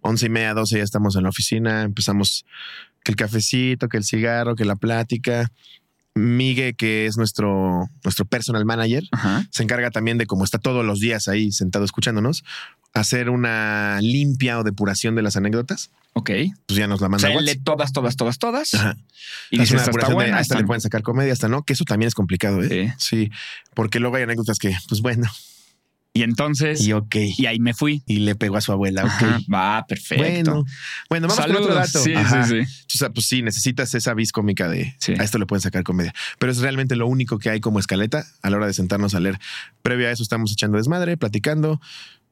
Once 0.00 0.26
y 0.26 0.28
media, 0.28 0.54
doce 0.54 0.78
ya 0.78 0.84
estamos 0.84 1.16
en 1.16 1.24
la 1.24 1.30
oficina. 1.30 1.82
Empezamos 1.82 2.46
que 3.08 3.12
el 3.12 3.16
cafecito, 3.16 3.88
que 3.88 3.96
el 3.96 4.04
cigarro, 4.04 4.54
que 4.54 4.64
la 4.66 4.76
plática. 4.76 5.50
Migue, 6.14 6.74
que 6.74 7.06
es 7.06 7.16
nuestro, 7.16 7.88
nuestro 8.02 8.24
personal 8.24 8.64
manager, 8.64 9.04
Ajá. 9.12 9.46
se 9.52 9.62
encarga 9.62 9.92
también 9.92 10.18
de 10.18 10.26
como 10.26 10.42
está 10.42 10.58
todos 10.58 10.84
los 10.84 10.98
días 10.98 11.28
ahí 11.28 11.52
sentado 11.52 11.84
escuchándonos. 11.84 12.42
hacer 12.92 13.30
una 13.30 14.00
limpia 14.02 14.58
o 14.58 14.64
depuración 14.64 15.14
de 15.14 15.22
las 15.22 15.36
anécdotas. 15.36 15.90
Ok. 16.14 16.30
Pues 16.66 16.76
ya 16.76 16.88
nos 16.88 17.00
la 17.00 17.06
O 17.06 17.10
manda 17.10 17.28
sea, 17.28 17.36
WhatsApp. 17.36 17.54
lee 17.54 17.62
todas, 17.62 17.92
todas, 17.92 18.16
todas, 18.16 18.38
todas. 18.38 18.74
Ajá. 18.74 18.96
Y 19.52 19.58
buena. 20.12 20.38
hasta 20.38 20.40
esta 20.40 20.54
le 20.56 20.62
no". 20.62 20.66
pueden 20.66 20.80
sacar 20.80 21.02
comedia, 21.02 21.32
hasta 21.32 21.48
no, 21.48 21.62
que 21.62 21.74
eso 21.74 21.84
también 21.84 22.08
es 22.08 22.14
complicado, 22.14 22.64
¿eh? 22.64 22.92
Sí. 22.98 23.30
Porque 23.74 24.00
luego 24.00 24.16
hay 24.16 24.24
anécdotas 24.24 24.58
que, 24.58 24.74
pues 24.88 25.00
bueno, 25.02 25.30
Y 26.18 26.22
entonces, 26.24 26.80
y 26.80 26.88
y, 26.88 26.92
ok. 26.94 27.16
ahí 27.46 27.60
me 27.60 27.74
fui. 27.74 28.02
Y 28.06 28.18
le 28.20 28.34
pegó 28.34 28.56
a 28.56 28.60
su 28.60 28.72
abuela, 28.72 29.04
ok. 29.04 29.44
Va, 29.52 29.84
perfecto. 29.86 30.24
Bueno, 30.24 30.64
bueno, 31.08 31.28
vamos 31.28 31.44
con 31.44 31.50
otro 31.56 31.64
Saludos. 31.68 31.92
dato. 31.92 32.04
Sí, 32.04 32.14
Ajá. 32.14 32.44
sí, 32.46 32.62
sí. 32.64 32.84
O 32.94 32.98
sea, 32.98 33.10
pues 33.10 33.26
sí, 33.26 33.42
necesitas 33.42 33.94
esa 33.94 34.14
vis 34.14 34.32
cómica 34.32 34.68
de 34.68 34.96
Sí. 34.98 35.12
a 35.18 35.22
esto 35.22 35.38
le 35.38 35.46
pueden 35.46 35.62
sacar 35.62 35.84
comedia. 35.84 36.12
Pero 36.38 36.50
es 36.50 36.58
realmente 36.58 36.96
lo 36.96 37.06
único 37.06 37.38
que 37.38 37.50
hay 37.50 37.60
como 37.60 37.78
escaleta 37.78 38.24
a 38.42 38.50
la 38.50 38.56
hora 38.56 38.66
de 38.66 38.72
sentarnos 38.72 39.14
a 39.14 39.20
leer. 39.20 39.38
Previo 39.82 40.08
a 40.08 40.10
eso 40.10 40.22
estamos 40.22 40.50
echando 40.52 40.76
desmadre, 40.78 41.16
platicando, 41.16 41.80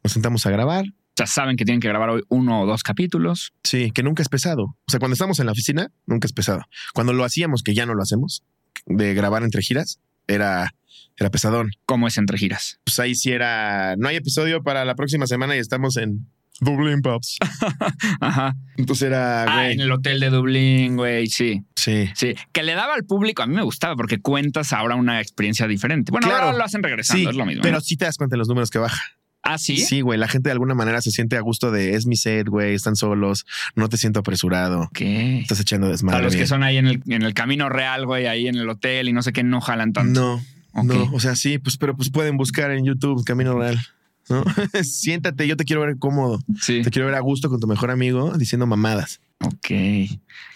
nos 0.02 0.12
sentamos 0.12 0.44
a 0.46 0.50
grabar. 0.50 0.86
Sea, 1.16 1.26
saben 1.26 1.56
que 1.56 1.64
tienen 1.64 1.80
que 1.80 1.88
grabar 1.88 2.10
hoy 2.10 2.22
uno 2.28 2.60
o 2.62 2.66
dos 2.66 2.82
capítulos. 2.82 3.52
Sí, 3.64 3.90
que 3.92 4.02
nunca 4.02 4.22
es 4.22 4.28
pesado. 4.28 4.64
O 4.64 4.90
sea, 4.90 4.98
cuando 4.98 5.14
estamos 5.14 5.38
en 5.40 5.46
la 5.46 5.52
oficina, 5.52 5.90
nunca 6.06 6.26
es 6.26 6.32
pesado. 6.32 6.62
Cuando 6.92 7.12
lo 7.12 7.24
hacíamos, 7.24 7.62
que 7.62 7.72
ya 7.74 7.86
no 7.86 7.94
lo 7.94 8.02
hacemos, 8.02 8.42
de 8.84 9.14
grabar 9.14 9.42
entre 9.42 9.62
giras, 9.62 9.98
era, 10.26 10.70
era 11.16 11.30
pesadón. 11.30 11.70
¿Cómo 11.84 12.06
es 12.08 12.18
entre 12.18 12.38
giras? 12.38 12.78
Pues 12.84 12.98
ahí 13.00 13.14
sí 13.14 13.32
era, 13.32 13.94
no 13.96 14.08
hay 14.08 14.16
episodio 14.16 14.62
para 14.62 14.84
la 14.84 14.94
próxima 14.94 15.26
semana 15.26 15.56
y 15.56 15.58
estamos 15.58 15.96
en 15.96 16.26
Dublin 16.60 17.02
Pops. 17.02 17.36
Ajá. 18.20 18.54
Entonces 18.76 19.08
era, 19.08 19.42
Ah, 19.42 19.54
güey, 19.62 19.72
en 19.74 19.80
el 19.80 19.92
hotel 19.92 20.20
de 20.20 20.30
Dublín, 20.30 20.96
güey, 20.96 21.26
sí. 21.26 21.62
sí. 21.74 22.08
Sí, 22.14 22.34
que 22.52 22.62
le 22.62 22.74
daba 22.74 22.94
al 22.94 23.04
público, 23.04 23.42
a 23.42 23.46
mí 23.46 23.54
me 23.54 23.62
gustaba 23.62 23.94
porque 23.96 24.20
cuentas 24.20 24.72
ahora 24.72 24.94
una 24.94 25.20
experiencia 25.20 25.66
diferente. 25.66 26.12
Bueno, 26.12 26.26
Claro. 26.28 26.46
ahora 26.46 26.58
lo 26.58 26.64
hacen 26.64 26.82
regresando, 26.82 27.22
Sí, 27.22 27.28
es 27.28 27.36
lo 27.36 27.44
mismo. 27.46 27.62
pero 27.62 27.74
¿no? 27.76 27.80
sí 27.80 27.96
te 27.96 28.06
das 28.06 28.16
cuenta 28.16 28.34
de 28.34 28.38
los 28.38 28.48
números 28.48 28.70
que 28.70 28.78
baja. 28.78 29.02
Ah, 29.48 29.58
sí. 29.58 29.76
Sí, 29.76 30.00
güey, 30.00 30.18
la 30.18 30.28
gente 30.28 30.48
de 30.48 30.52
alguna 30.52 30.74
manera 30.74 31.00
se 31.00 31.10
siente 31.10 31.36
a 31.36 31.40
gusto 31.40 31.70
de 31.70 31.94
es 31.94 32.06
mi 32.06 32.16
set, 32.16 32.48
güey, 32.48 32.74
están 32.74 32.96
solos, 32.96 33.46
no 33.74 33.88
te 33.88 33.96
siento 33.96 34.20
apresurado, 34.20 34.82
Ok. 34.82 35.00
estás 35.00 35.60
echando 35.60 35.88
desmadre. 35.88 36.16
Para 36.18 36.24
los 36.26 36.36
que 36.36 36.46
son 36.46 36.62
ahí 36.62 36.76
en 36.76 36.86
el, 36.86 37.02
en 37.06 37.22
el 37.22 37.34
camino 37.34 37.68
real, 37.68 38.06
güey, 38.06 38.26
ahí 38.26 38.48
en 38.48 38.56
el 38.56 38.68
hotel 38.68 39.08
y 39.08 39.12
no 39.12 39.22
sé 39.22 39.32
qué, 39.32 39.42
no 39.44 39.60
jalan 39.60 39.92
tanto. 39.92 40.40
No, 40.74 40.82
no, 40.82 41.10
o 41.12 41.20
sea, 41.20 41.36
sí, 41.36 41.58
pues, 41.58 41.76
pero 41.76 41.96
pues 41.96 42.10
pueden 42.10 42.36
buscar 42.36 42.70
en 42.70 42.84
YouTube 42.84 43.24
Camino 43.24 43.58
Real. 43.58 43.78
¿no? 44.28 44.42
Siéntate, 44.82 45.46
yo 45.46 45.56
te 45.56 45.64
quiero 45.64 45.82
ver 45.82 45.96
cómodo, 45.98 46.40
Sí. 46.60 46.82
te 46.82 46.90
quiero 46.90 47.06
ver 47.06 47.14
a 47.14 47.20
gusto 47.20 47.48
con 47.48 47.60
tu 47.60 47.66
mejor 47.68 47.90
amigo 47.90 48.36
diciendo 48.36 48.66
mamadas. 48.66 49.20
Ok. 49.40 49.70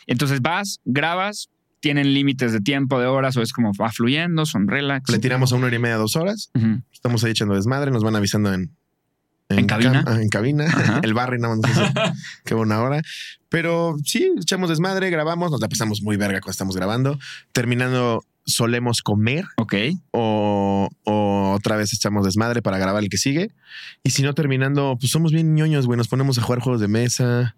Entonces 0.07 0.41
vas, 0.43 0.81
grabas, 0.85 1.49
tienen 1.81 2.13
límites 2.13 2.53
de 2.53 2.61
tiempo, 2.61 2.99
de 3.01 3.07
horas, 3.07 3.37
o 3.37 3.43
es 3.43 3.53
como 3.53 3.73
va 3.81 3.91
fluyendo, 3.93 4.45
son 4.45 4.69
relax. 4.69 5.09
Le 5.11 5.19
tiramos 5.19 5.53
a 5.53 5.57
una 5.57 5.67
hora 5.67 5.77
y 5.77 5.79
media, 5.79 5.97
dos 5.97 6.17
horas, 6.17 6.51
estamos 6.93 7.25
ahí 7.25 7.31
echando 7.31 7.55
desmadre, 7.55 7.91
nos 7.91 8.03
van 8.03 8.17
avisando 8.17 8.53
en, 8.53 8.71
¿En 9.51 9.67
cabina? 9.67 10.05
ah, 10.07 10.21
en 10.23 10.29
cabina, 10.29 10.65
Ajá. 10.67 11.01
el 11.05 11.15
barrio 11.15 11.39
nada 11.41 11.57
más 11.57 12.15
qué 12.45 12.55
buena 12.55 12.81
hora. 12.83 13.03
Pero 13.49 13.97
sí, 14.05 14.31
echamos 14.41 14.69
desmadre, 14.71 15.11
grabamos, 15.11 15.51
nos 15.51 15.61
la 15.61 15.69
pasamos 15.69 16.03
muy 16.03 16.17
verga 16.17 16.41
cuando 16.41 16.53
estamos 16.53 16.77
grabando. 16.77 17.19
Terminando, 17.53 18.25
solemos 18.47 19.03
comer 19.03 19.45
Ok. 19.57 19.75
o, 20.13 20.89
o 21.05 21.53
otra 21.55 21.77
vez 21.77 21.93
echamos 21.93 22.25
desmadre 22.25 22.63
para 22.63 22.79
grabar 22.79 23.03
el 23.03 23.09
que 23.11 23.19
sigue. 23.19 23.51
Y 24.05 24.11
si 24.11 24.23
no, 24.23 24.35
terminando, 24.35 24.97
pues 25.01 25.11
somos 25.13 25.33
bien 25.33 25.55
ñoños, 25.55 25.87
güey. 25.87 25.97
Nos 25.97 26.09
ponemos 26.09 26.39
a 26.39 26.43
jugar 26.43 26.61
juegos 26.61 26.81
de 26.81 26.89
mesa 26.89 27.57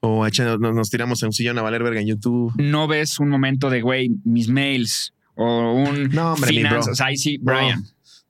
o 0.00 0.26
echando- 0.26 0.58
nos, 0.58 0.74
nos 0.74 0.90
tiramos 0.90 1.22
en 1.22 1.28
un 1.28 1.32
sillón 1.32 1.58
a 1.58 1.62
valer 1.62 1.82
verga 1.82 2.00
en 2.00 2.06
YouTube. 2.08 2.52
No 2.58 2.86
ves 2.86 3.18
un 3.18 3.30
momento 3.30 3.70
de, 3.70 3.80
güey, 3.80 4.10
mis 4.24 4.48
mails 4.48 5.14
o 5.36 5.72
un 5.72 6.10
No, 6.10 6.34
hombre, 6.34 6.50
mi 6.52 6.60
bro. 6.60 6.68
finanzas. 6.70 7.00
Ahí 7.00 7.16
sí, 7.16 7.38
Brian. 7.40 7.82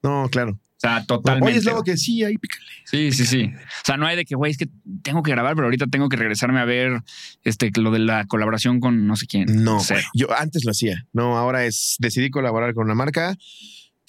No, 0.02 0.28
claro. 0.30 0.58
O 0.82 0.88
sea, 0.88 1.04
totalmente. 1.04 1.50
Oye, 1.50 1.58
es 1.58 1.64
luego 1.64 1.82
que 1.82 1.98
sí, 1.98 2.24
ahí 2.24 2.38
pícale. 2.38 2.64
Sí, 2.84 3.12
sí, 3.12 3.26
sí. 3.26 3.52
O 3.54 3.84
sea, 3.84 3.98
no 3.98 4.06
hay 4.06 4.16
de 4.16 4.24
que, 4.24 4.34
güey, 4.34 4.50
es 4.50 4.56
que 4.56 4.66
tengo 5.02 5.22
que 5.22 5.30
grabar, 5.30 5.54
pero 5.54 5.66
ahorita 5.66 5.88
tengo 5.88 6.08
que 6.08 6.16
regresarme 6.16 6.58
a 6.58 6.64
ver 6.64 7.02
este, 7.44 7.70
lo 7.76 7.90
de 7.90 7.98
la 7.98 8.24
colaboración 8.24 8.80
con 8.80 9.06
no 9.06 9.14
sé 9.14 9.26
quién. 9.26 9.62
No, 9.62 9.76
güey. 9.86 10.02
Yo 10.14 10.32
antes 10.34 10.64
lo 10.64 10.70
hacía. 10.70 11.06
No, 11.12 11.36
ahora 11.36 11.66
es 11.66 11.96
decidí 11.98 12.30
colaborar 12.30 12.72
con 12.72 12.86
una 12.86 12.94
marca. 12.94 13.36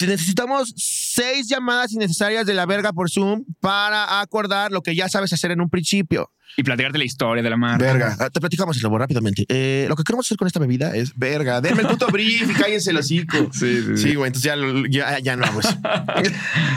Necesitamos 0.06 0.72
seis 0.76 1.48
llamadas 1.48 1.92
innecesarias 1.92 2.46
de 2.46 2.54
la 2.54 2.66
verga 2.66 2.92
por 2.92 3.10
Zoom 3.10 3.44
para 3.60 4.20
acordar 4.20 4.72
lo 4.72 4.82
que 4.82 4.94
ya 4.94 5.08
sabes 5.08 5.32
hacer 5.32 5.50
en 5.50 5.60
un 5.60 5.70
principio. 5.70 6.30
Y 6.56 6.62
platicarte 6.64 6.98
la 6.98 7.04
historia 7.04 7.42
de 7.42 7.48
la 7.48 7.56
marca. 7.56 7.82
Verga. 7.82 8.14
Ah, 8.20 8.28
Te 8.28 8.38
platicamos 8.38 8.76
el 8.76 8.82
lobo 8.82 8.98
rápidamente. 8.98 9.46
Eh, 9.48 9.86
lo 9.88 9.96
que 9.96 10.02
queremos 10.02 10.26
hacer 10.26 10.36
con 10.36 10.46
esta 10.46 10.60
bebida 10.60 10.94
es 10.94 11.16
verga. 11.16 11.62
Denme 11.62 11.80
el 11.80 11.88
puto 11.88 12.08
brief 12.08 12.50
y 12.50 12.52
cállense 12.52 12.90
el 12.90 12.98
hocico. 12.98 13.38
Sí, 13.52 13.82
sí, 13.82 13.96
Sí, 13.96 14.14
güey. 14.14 14.26
Entonces 14.28 14.42
ya, 14.42 14.56
lo- 14.56 14.86
ya, 14.86 15.18
ya 15.20 15.34
no 15.36 15.46
hago 15.46 15.60
eso. 15.60 15.74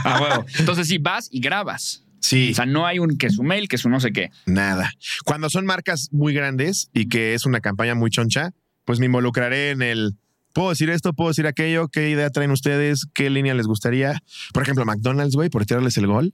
A 0.03 0.21
huevo. 0.21 0.45
Entonces 0.59 0.87
sí, 0.87 0.97
vas 0.97 1.27
y 1.31 1.39
grabas. 1.41 2.03
Sí. 2.21 2.51
O 2.51 2.55
sea, 2.55 2.65
no 2.65 2.85
hay 2.87 2.99
un 2.99 3.17
que 3.17 3.29
su 3.29 3.43
mail, 3.43 3.67
que 3.67 3.77
su 3.77 3.89
no 3.89 3.99
sé 3.99 4.11
qué. 4.11 4.31
Nada. 4.45 4.91
Cuando 5.25 5.49
son 5.49 5.65
marcas 5.65 6.09
muy 6.11 6.33
grandes 6.33 6.89
y 6.93 7.07
que 7.07 7.33
es 7.33 7.45
una 7.45 7.59
campaña 7.59 7.95
muy 7.95 8.09
choncha, 8.09 8.51
pues 8.85 8.99
me 8.99 9.05
involucraré 9.07 9.71
en 9.71 9.81
el. 9.81 10.15
¿Puedo 10.55 10.69
decir 10.69 10.89
esto? 10.89 11.11
¿Puedo 11.11 11.31
decir 11.31 11.47
aquello? 11.47 11.89
¿Qué 11.89 12.09
idea 12.09 12.29
traen 12.29 12.49
ustedes? 12.51 13.05
¿Qué 13.13 13.29
línea 13.29 13.53
les 13.53 13.67
gustaría? 13.67 14.23
Por 14.53 14.63
ejemplo, 14.63 14.85
McDonald's, 14.85 15.35
güey, 15.35 15.49
por 15.49 15.65
tirarles 15.65 15.97
el 15.97 16.07
gol. 16.07 16.33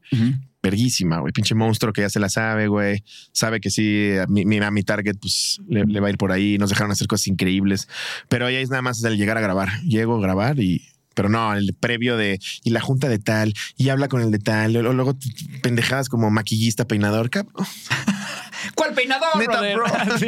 Verguísima, 0.62 1.18
güey. 1.22 1.34
Pinche 1.34 1.56
monstruo 1.56 1.92
que 1.92 2.02
ya 2.02 2.10
se 2.12 2.20
la 2.20 2.30
sabe, 2.30 2.68
güey. 2.68 3.04
Sabe 3.32 3.60
que 3.60 3.72
sí, 3.72 4.12
a 4.22 4.28
mi- 4.28 4.84
target, 4.84 5.16
pues 5.20 5.60
le, 5.68 5.86
le 5.86 6.00
va 6.00 6.06
a 6.08 6.10
ir 6.12 6.18
por 6.20 6.32
ahí. 6.32 6.60
Nos 6.60 6.70
dejaron 6.70 6.92
hacer 6.92 7.08
cosas 7.08 7.28
increíbles. 7.30 7.88
Pero 8.30 8.46
ahí 8.46 8.58
es 8.58 8.70
nada 8.70 8.84
más 8.84 9.04
el 9.04 9.18
llegar 9.18 9.40
a 9.40 9.42
grabar. 9.42 9.82
Llego 9.82 10.16
a 10.18 10.22
grabar 10.22 10.60
y. 10.60 10.84
Pero 11.16 11.28
no, 11.28 11.56
el 11.56 11.74
previo 11.74 12.16
de. 12.16 12.40
Y 12.64 12.70
la 12.70 12.80
junta 12.80 13.10
de 13.10 13.18
tal. 13.18 13.54
Y 13.76 13.90
habla 13.90 14.08
con 14.08 14.22
el 14.22 14.30
de 14.30 14.38
tal. 14.38 14.74
Luego, 14.74 14.94
luego 14.94 15.18
pendejadas 15.64 16.10
como 16.10 16.30
maquillista, 16.30 16.86
peinador. 16.86 17.32
cabrón. 17.32 17.54
¿Cuál 18.76 18.94
peinador, 18.94 19.38
Neta, 19.38 19.52
brother? 19.52 19.76
bro. 19.76 19.86
Sí. 20.20 20.28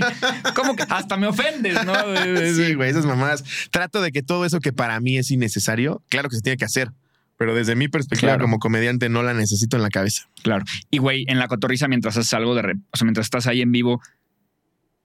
¿Cómo 0.55 0.75
que 0.75 0.83
hasta 0.89 1.17
me 1.17 1.27
ofendes, 1.27 1.83
no? 1.85 1.93
Sí, 2.55 2.73
güey, 2.75 2.89
esas 2.89 3.05
mamadas. 3.05 3.43
Trato 3.71 4.01
de 4.01 4.11
que 4.11 4.21
todo 4.23 4.45
eso 4.45 4.59
que 4.59 4.73
para 4.73 4.99
mí 4.99 5.17
es 5.17 5.31
innecesario, 5.31 6.01
claro 6.09 6.29
que 6.29 6.35
se 6.37 6.41
tiene 6.41 6.57
que 6.57 6.65
hacer. 6.65 6.91
Pero 7.37 7.55
desde 7.55 7.75
mi 7.75 7.87
perspectiva 7.87 8.33
Claro. 8.33 8.43
como 8.43 8.59
comediante 8.59 9.09
no 9.09 9.23
la 9.23 9.33
necesito 9.33 9.75
en 9.75 9.83
la 9.83 9.89
cabeza. 9.89 10.29
Claro. 10.43 10.63
Y 10.91 10.99
güey, 10.99 11.25
en 11.27 11.39
la 11.39 11.47
cotorriza, 11.47 11.87
mientras 11.87 12.15
haces 12.15 12.31
algo 12.33 12.53
de. 12.55 12.61
re- 12.61 12.75
O 12.91 12.97
sea, 12.97 13.05
mientras 13.05 13.25
estás 13.25 13.47
ahí 13.47 13.61
en 13.61 13.71
vivo, 13.71 14.01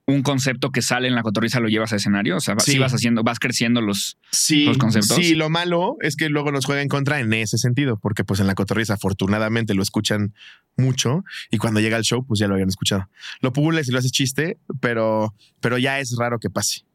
un 0.09 0.23
concepto 0.23 0.71
que 0.71 0.81
sale 0.81 1.07
en 1.07 1.15
la 1.15 1.23
cotorriza 1.23 1.59
lo 1.59 1.67
llevas 1.67 1.93
a 1.93 1.95
escenario. 1.97 2.37
O 2.37 2.39
sea, 2.39 2.55
Sí. 2.59 2.73
sí. 2.73 2.79
vas 2.79 2.93
haciendo, 2.93 3.23
vas 3.23 3.39
creciendo 3.39 3.81
los. 3.81 4.17
Sí, 4.31 4.65
los 4.65 4.77
conceptos. 4.77 5.15
Sí, 5.15 5.35
lo 5.35 5.49
malo 5.49 5.95
es 6.01 6.15
que 6.15 6.29
luego 6.29 6.51
nos 6.51 6.65
juega 6.65 6.81
en 6.81 6.87
contra 6.89 7.19
en 7.19 7.31
ese 7.33 7.57
sentido, 7.57 7.97
porque 7.97 8.23
pues 8.23 8.39
en 8.39 8.47
la 8.47 8.55
cotorriza 8.55 8.95
afortunadamente 8.95 9.73
lo 9.73 9.83
escuchan 9.83 10.33
mucho 10.77 11.23
y 11.51 11.57
cuando 11.57 11.79
llega 11.79 11.97
el 11.97 12.03
show 12.03 12.25
pues 12.25 12.39
ya 12.39 12.47
lo 12.47 12.53
habían 12.55 12.69
escuchado. 12.69 13.09
Lo 13.41 13.53
pules 13.53 13.87
y 13.87 13.91
lo 13.91 13.99
haces 13.99 14.11
chiste, 14.11 14.57
pero, 14.79 15.33
pero 15.59 15.77
ya 15.77 15.99
es 15.99 16.15
raro 16.17 16.39
que 16.39 16.49
pase. 16.49 16.85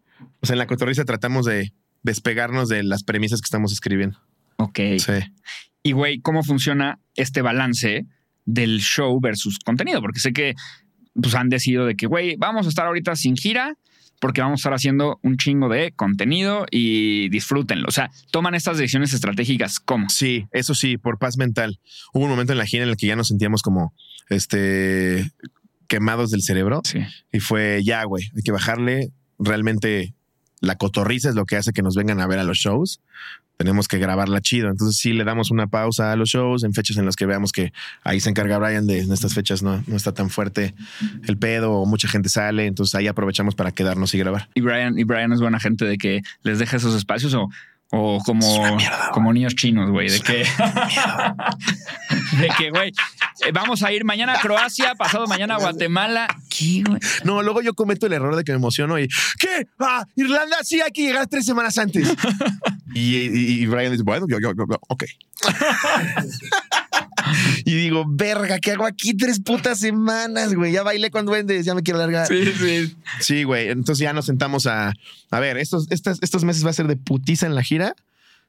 O 0.40 0.46
sea, 0.46 0.54
en 0.54 0.58
la 0.58 0.66
cotorriza 0.66 1.04
tratamos 1.04 1.44
de 1.46 1.72
despegarnos 2.02 2.68
de 2.68 2.82
las 2.82 3.02
premisas 3.04 3.40
que 3.40 3.46
estamos 3.46 3.72
escribiendo. 3.72 4.18
Ok. 4.56 4.78
Sí. 4.98 5.12
Y 5.82 5.92
güey, 5.92 6.20
¿cómo 6.20 6.42
funciona 6.42 6.98
este 7.16 7.42
balance 7.42 8.06
del 8.46 8.80
show 8.80 9.18
versus 9.20 9.58
contenido? 9.58 10.00
Porque 10.00 10.20
sé 10.20 10.32
que 10.32 10.54
pues, 11.20 11.34
han 11.34 11.48
decidido 11.48 11.86
de 11.86 11.96
que, 11.96 12.06
güey, 12.06 12.36
vamos 12.36 12.66
a 12.66 12.68
estar 12.68 12.86
ahorita 12.86 13.16
sin 13.16 13.36
gira 13.36 13.76
porque 14.20 14.40
vamos 14.40 14.58
a 14.58 14.60
estar 14.60 14.74
haciendo 14.74 15.18
un 15.22 15.36
chingo 15.36 15.68
de 15.68 15.92
contenido 15.92 16.66
y 16.70 17.28
disfrútenlo. 17.28 17.86
O 17.88 17.90
sea, 17.90 18.10
toman 18.30 18.54
estas 18.54 18.78
decisiones 18.78 19.12
estratégicas 19.12 19.80
como. 19.80 20.08
Sí, 20.08 20.46
eso 20.52 20.74
sí, 20.74 20.96
por 20.96 21.18
paz 21.18 21.36
mental. 21.36 21.78
Hubo 22.14 22.24
un 22.24 22.30
momento 22.30 22.52
en 22.52 22.58
la 22.58 22.64
gira 22.66 22.84
en 22.84 22.90
el 22.90 22.96
que 22.96 23.06
ya 23.06 23.16
nos 23.16 23.28
sentíamos 23.28 23.60
como 23.62 23.92
este 24.30 25.30
quemados 25.88 26.30
del 26.30 26.42
cerebro 26.42 26.80
Sí. 26.84 27.00
y 27.32 27.40
fue 27.40 27.82
ya, 27.84 28.04
güey, 28.04 28.24
hay 28.34 28.42
que 28.42 28.52
bajarle. 28.52 29.10
Realmente 29.38 30.14
la 30.64 30.76
cotorriza 30.76 31.28
es 31.28 31.34
lo 31.34 31.44
que 31.44 31.56
hace 31.56 31.72
que 31.72 31.82
nos 31.82 31.94
vengan 31.94 32.20
a 32.20 32.26
ver 32.26 32.38
a 32.38 32.44
los 32.44 32.58
shows. 32.58 33.00
Tenemos 33.56 33.86
que 33.86 33.98
grabarla 33.98 34.40
chido. 34.40 34.68
Entonces 34.68 34.96
sí 34.96 35.12
le 35.12 35.24
damos 35.24 35.50
una 35.50 35.68
pausa 35.68 36.12
a 36.12 36.16
los 36.16 36.28
shows 36.28 36.64
en 36.64 36.72
fechas 36.72 36.96
en 36.96 37.06
las 37.06 37.14
que 37.14 37.26
veamos 37.26 37.52
que 37.52 37.72
ahí 38.02 38.18
se 38.18 38.30
encarga 38.30 38.58
Brian 38.58 38.86
de 38.86 39.00
en 39.00 39.12
estas 39.12 39.34
fechas 39.34 39.62
no, 39.62 39.82
no 39.86 39.96
está 39.96 40.12
tan 40.12 40.28
fuerte 40.28 40.74
el 41.26 41.38
pedo 41.38 41.72
o 41.72 41.86
mucha 41.86 42.08
gente 42.08 42.28
sale. 42.28 42.66
Entonces 42.66 42.94
ahí 42.94 43.06
aprovechamos 43.06 43.54
para 43.54 43.70
quedarnos 43.70 44.14
y 44.14 44.18
grabar. 44.18 44.48
Y 44.54 44.60
Brian, 44.60 44.98
y 44.98 45.04
Brian 45.04 45.32
es 45.32 45.40
buena 45.40 45.60
gente 45.60 45.84
de 45.84 45.98
que 45.98 46.22
les 46.42 46.58
deja 46.58 46.76
esos 46.76 46.96
espacios 46.96 47.34
o, 47.34 47.48
o 47.90 48.18
como, 48.24 48.76
mierda, 48.76 49.10
como 49.12 49.32
niños 49.32 49.54
chinos, 49.54 49.90
güey. 49.90 50.10
De 50.10 50.20
que, 50.20 50.38
de 52.40 52.48
que, 52.58 52.70
güey, 52.70 52.92
vamos 53.52 53.82
a 53.82 53.92
ir 53.92 54.04
mañana 54.04 54.34
a 54.34 54.40
Croacia, 54.40 54.94
pasado 54.94 55.26
mañana 55.26 55.56
a 55.56 55.58
Guatemala. 55.58 56.26
¿Qué, 56.48 56.82
güey? 56.86 57.00
No, 57.24 57.42
luego 57.42 57.62
yo 57.62 57.74
cometo 57.74 58.06
el 58.06 58.12
error 58.12 58.36
de 58.36 58.44
que 58.44 58.52
me 58.52 58.56
emociono 58.56 58.98
y 58.98 59.08
¿qué? 59.38 59.66
Ah, 59.78 60.06
Irlanda 60.16 60.56
sí 60.62 60.80
hay 60.80 60.92
que 60.92 61.02
llegar 61.02 61.26
tres 61.26 61.44
semanas 61.46 61.78
antes. 61.78 62.08
y, 62.94 63.16
y- 63.16 63.62
y 63.62 63.66
Brian 63.66 63.92
dice, 63.92 64.04
bueno, 64.04 64.26
yo, 64.28 64.38
yo, 64.40 64.52
yo, 64.56 64.64
yo, 64.68 64.78
ok. 64.88 65.04
y 67.64 67.74
digo, 67.74 68.04
verga, 68.06 68.58
¿qué 68.58 68.72
hago 68.72 68.84
aquí 68.86 69.14
tres 69.16 69.40
putas 69.40 69.78
semanas, 69.80 70.54
güey? 70.54 70.72
Ya 70.72 70.82
bailé 70.82 71.10
con 71.10 71.26
duendes, 71.26 71.64
ya 71.64 71.74
me 71.74 71.82
quiero 71.82 71.98
largar. 71.98 72.26
Sí, 72.26 72.52
sí. 72.58 72.96
Sí, 73.20 73.44
güey. 73.44 73.68
Entonces 73.70 74.02
ya 74.02 74.12
nos 74.12 74.26
sentamos 74.26 74.66
a, 74.66 74.92
a 75.30 75.40
ver, 75.40 75.56
estos, 75.58 75.86
estos, 75.90 76.18
estos 76.22 76.44
meses 76.44 76.64
va 76.64 76.70
a 76.70 76.74
ser 76.74 76.86
de 76.86 76.96
putiza 76.96 77.46
en 77.46 77.54
la 77.54 77.62
gira. 77.62 77.94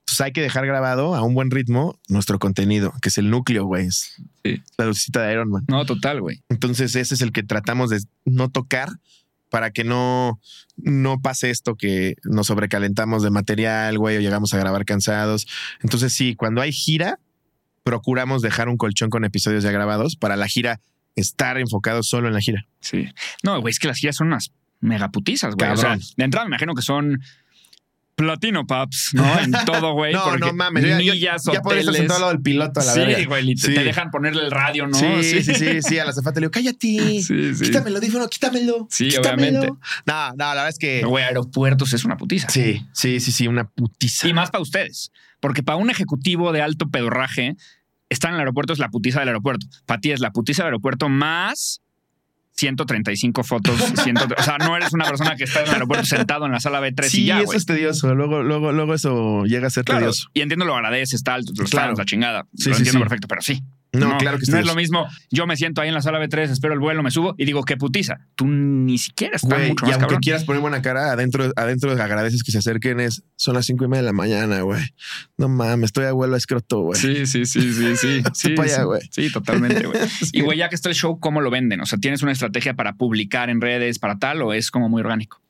Entonces 0.05 0.21
hay 0.21 0.33
que 0.33 0.41
dejar 0.41 0.67
grabado 0.67 1.15
a 1.15 1.23
un 1.23 1.33
buen 1.33 1.49
ritmo 1.49 1.99
nuestro 2.09 2.37
contenido, 2.37 2.93
que 3.01 3.09
es 3.09 3.17
el 3.17 3.31
núcleo, 3.31 3.65
güey. 3.65 3.89
Sí. 3.89 4.61
la 4.77 4.85
lucecita 4.85 5.23
de 5.23 5.33
Iron 5.33 5.49
Man. 5.49 5.65
No, 5.67 5.83
total, 5.85 6.21
güey. 6.21 6.43
Entonces 6.47 6.95
ese 6.95 7.15
es 7.15 7.21
el 7.21 7.31
que 7.31 7.41
tratamos 7.41 7.89
de 7.89 8.01
no 8.23 8.49
tocar 8.49 8.89
para 9.49 9.71
que 9.71 9.83
no, 9.83 10.39
no 10.77 11.21
pase 11.21 11.49
esto 11.49 11.75
que 11.75 12.17
nos 12.23 12.47
sobrecalentamos 12.47 13.23
de 13.23 13.31
material, 13.31 13.97
güey, 13.97 14.17
o 14.17 14.19
llegamos 14.19 14.53
a 14.53 14.59
grabar 14.59 14.85
cansados. 14.85 15.47
Entonces 15.81 16.13
sí, 16.13 16.35
cuando 16.35 16.61
hay 16.61 16.71
gira, 16.71 17.19
procuramos 17.83 18.43
dejar 18.43 18.69
un 18.69 18.77
colchón 18.77 19.09
con 19.09 19.25
episodios 19.25 19.63
ya 19.63 19.71
grabados 19.71 20.17
para 20.17 20.35
la 20.35 20.47
gira 20.47 20.81
estar 21.15 21.57
enfocados 21.57 22.07
solo 22.07 22.27
en 22.27 22.35
la 22.35 22.41
gira. 22.41 22.67
Sí. 22.79 23.07
No, 23.41 23.59
güey, 23.59 23.71
es 23.71 23.79
que 23.79 23.87
las 23.87 23.97
giras 23.97 24.17
son 24.17 24.27
unas 24.27 24.51
megaputizas, 24.81 25.55
güey. 25.55 25.71
O 25.71 25.77
sea, 25.77 25.95
de 25.95 26.23
entrada 26.23 26.45
me 26.45 26.49
imagino 26.49 26.75
que 26.75 26.81
son 26.81 27.21
platino 28.15 28.65
paps, 28.65 29.11
¿no? 29.13 29.39
En 29.39 29.51
todo, 29.65 29.93
güey. 29.93 30.13
no, 30.13 30.23
porque 30.23 30.39
no 30.39 30.53
mames. 30.53 30.83
Ya, 30.83 30.89
ya, 30.91 30.97
millas, 31.13 31.43
ya 31.51 31.61
podría 31.61 31.81
estar 31.81 31.93
hoteles. 31.93 31.95
sentado 31.97 32.15
al 32.15 32.21
lado 32.21 32.33
del 32.33 32.41
piloto 32.41 32.79
a 32.79 32.83
la 32.83 32.93
sí, 32.93 32.99
verga. 32.99 33.25
güey, 33.25 33.57
Sí. 33.57 33.73
te 33.73 33.83
dejan 33.83 34.09
ponerle 34.11 34.43
el 34.43 34.51
radio, 34.51 34.87
¿no? 34.87 34.97
Sí, 34.97 35.23
sí, 35.23 35.43
sí, 35.43 35.81
sí, 35.81 35.99
A 35.99 36.05
la 36.05 36.13
zafata 36.13 36.39
le 36.39 36.45
digo, 36.45 36.51
cállate. 36.51 36.75
Sí, 37.21 37.55
sí. 37.55 37.63
Quítame 37.65 37.89
el 37.89 37.95
audífono, 37.97 38.27
quítamelo. 38.27 38.87
Sí, 38.89 39.09
quítamelo". 39.09 39.59
obviamente. 39.59 39.67
No, 40.05 40.29
no, 40.31 40.35
la 40.35 40.53
verdad 40.53 40.69
es 40.69 40.77
que. 40.79 41.03
Güey, 41.03 41.23
aeropuertos 41.25 41.93
es 41.93 42.05
una 42.05 42.17
putiza. 42.17 42.49
Sí, 42.49 42.85
sí, 42.93 43.19
sí, 43.19 43.31
sí, 43.31 43.47
una 43.47 43.67
putiza. 43.67 44.27
Y 44.27 44.33
más 44.33 44.49
para 44.51 44.61
ustedes. 44.61 45.11
Porque 45.39 45.61
para 45.63 45.77
un 45.77 45.89
ejecutivo 45.89 46.51
de 46.53 46.61
alto 46.61 46.89
pedorraje, 46.89 47.55
estar 48.09 48.29
en 48.29 48.35
el 48.35 48.39
aeropuerto 48.39 48.73
es 48.73 48.79
la 48.79 48.89
putiza 48.89 49.19
del 49.19 49.29
aeropuerto. 49.29 49.67
Para 49.85 49.99
ti 49.99 50.11
es 50.11 50.19
la 50.21 50.31
putiza 50.31 50.63
del 50.63 50.67
aeropuerto 50.67 51.09
más 51.09 51.81
135 52.57 53.43
fotos. 53.43 53.75
100 54.03 54.17
o 54.17 54.43
sea, 54.43 54.57
no 54.57 54.75
eres 54.75 54.93
una 54.93 55.05
persona 55.05 55.35
que 55.35 55.43
está 55.43 55.61
en 55.61 55.67
el 55.67 55.73
aeropuerto 55.73 56.05
sentado 56.05 56.45
en 56.45 56.51
la 56.53 56.59
sala 56.59 56.79
B3 56.81 57.03
Sí, 57.09 57.23
y 57.23 57.25
ya, 57.25 57.41
eso 57.41 57.53
es 57.53 57.65
tedioso. 57.65 58.13
Luego, 58.15 58.43
luego, 58.43 58.71
luego 58.71 58.93
eso 58.93 59.43
llega 59.45 59.67
a 59.67 59.69
ser 59.69 59.83
Claro, 59.85 59.99
tedioso. 60.01 60.29
y 60.33 60.41
entiendo 60.41 60.65
lo 60.65 60.75
agradeces, 60.75 61.21
tal, 61.23 61.43
los 61.57 61.69
Claro. 61.69 61.89
fans, 61.89 61.99
la 61.99 62.05
chingada. 62.05 62.47
Sí, 62.55 62.69
lo 62.69 62.75
sí, 62.75 62.81
entiendo 62.81 62.99
sí. 62.99 63.03
perfecto, 63.03 63.27
pero 63.27 63.41
sí. 63.41 63.61
No, 63.99 64.17
claro 64.17 64.39
que 64.39 64.45
sí. 64.45 64.51
No 64.51 64.59
es 64.59 64.65
lo 64.65 64.75
mismo. 64.75 65.05
Yo 65.31 65.47
me 65.47 65.57
siento 65.57 65.81
ahí 65.81 65.87
en 65.87 65.93
la 65.93 66.01
sala 66.01 66.19
B3, 66.19 66.49
espero 66.49 66.73
el 66.73 66.79
vuelo, 66.79 67.03
me 67.03 67.11
subo 67.11 67.35
y 67.37 67.45
digo, 67.45 67.63
qué 67.63 67.77
putiza. 67.77 68.19
Tú 68.35 68.47
ni 68.47 68.97
siquiera 68.97 69.35
estás 69.35 69.49
Güey, 69.49 69.69
mucho 69.69 69.85
y 69.85 69.87
más 69.87 69.93
aunque 69.95 70.05
cabrón. 70.05 70.19
quieras 70.21 70.43
poner 70.43 70.61
buena 70.61 70.81
cara, 70.81 71.11
adentro, 71.11 71.51
adentro 71.55 71.91
agradeces 71.91 72.43
que 72.43 72.51
se 72.51 72.57
acerquen. 72.59 72.99
Es, 72.99 73.23
son 73.35 73.55
las 73.55 73.65
cinco 73.65 73.85
y 73.85 73.87
media 73.87 74.01
de 74.01 74.07
la 74.07 74.13
mañana, 74.13 74.61
güey. 74.61 74.83
No 75.37 75.47
mames, 75.47 75.85
estoy 75.85 76.05
a 76.05 76.11
vuelo 76.11 76.35
a 76.35 76.37
escroto, 76.37 76.81
güey. 76.81 76.99
Sí, 76.99 77.25
sí, 77.25 77.45
sí, 77.45 77.73
sí, 77.73 77.95
sí. 77.95 78.23
sí, 78.33 78.55
allá, 78.59 78.75
sí. 78.77 78.83
güey. 78.83 79.01
Sí, 79.11 79.31
totalmente, 79.31 79.85
güey. 79.85 79.99
Y 80.33 80.41
güey, 80.41 80.57
ya 80.57 80.69
que 80.69 80.75
está 80.75 80.89
el 80.89 80.95
show, 80.95 81.19
¿cómo 81.19 81.41
lo 81.41 81.49
venden? 81.49 81.81
O 81.81 81.85
sea, 81.85 81.99
¿tienes 81.99 82.21
una 82.23 82.31
estrategia 82.31 82.73
para 82.73 82.93
publicar 82.93 83.49
en 83.49 83.61
redes, 83.61 83.99
para 83.99 84.17
tal, 84.17 84.41
o 84.41 84.53
es 84.53 84.71
como 84.71 84.89
muy 84.89 85.01
orgánico? 85.01 85.41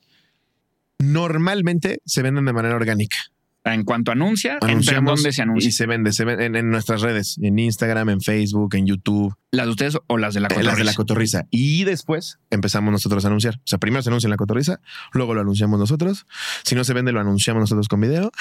Normalmente 0.99 1.99
se 2.05 2.21
venden 2.21 2.45
de 2.45 2.53
manera 2.53 2.75
orgánica. 2.75 3.17
En 3.65 3.83
cuanto 3.83 4.11
anuncia, 4.11 4.59
¿en 4.61 4.69
Anunciamos 4.69 5.17
dónde 5.17 5.33
se 5.33 5.41
anuncia? 5.41 5.67
Y 5.67 5.71
se 5.71 5.87
vende, 5.87 6.13
se 6.13 6.23
vende 6.23 6.45
en, 6.45 6.55
en 6.55 6.69
nuestras 6.69 7.01
redes, 7.01 7.37
en 7.41 7.57
Instagram, 7.57 8.09
en 8.09 8.21
Facebook, 8.21 8.75
en 8.75 8.85
YouTube, 8.85 9.35
¿Las 9.55 9.65
de 9.67 9.71
ustedes 9.71 9.97
o 10.07 10.17
las 10.17 10.33
de 10.33 10.41
la 10.41 10.47
en 10.47 10.65
las 10.65 10.77
de 10.77 10.83
la 10.83 10.93
cotorriza? 10.93 11.39
cotorriza. 11.39 11.47
Y 11.49 11.85
después 11.85 12.39
empezamos 12.49 12.91
nosotros 12.91 13.23
a 13.23 13.29
anunciar. 13.29 13.55
O 13.55 13.67
sea, 13.67 13.79
primero 13.79 14.03
se 14.03 14.09
anuncia 14.09 14.27
en 14.27 14.31
la 14.31 14.37
cotorriza, 14.37 14.81
luego 15.13 15.33
lo 15.33 15.41
anunciamos 15.41 15.79
nosotros. 15.79 16.25
Si 16.63 16.75
no 16.75 16.83
se 16.83 16.93
vende, 16.93 17.11
lo 17.11 17.21
anunciamos 17.21 17.61
nosotros 17.61 17.87
con 17.87 18.01
video. 18.01 18.31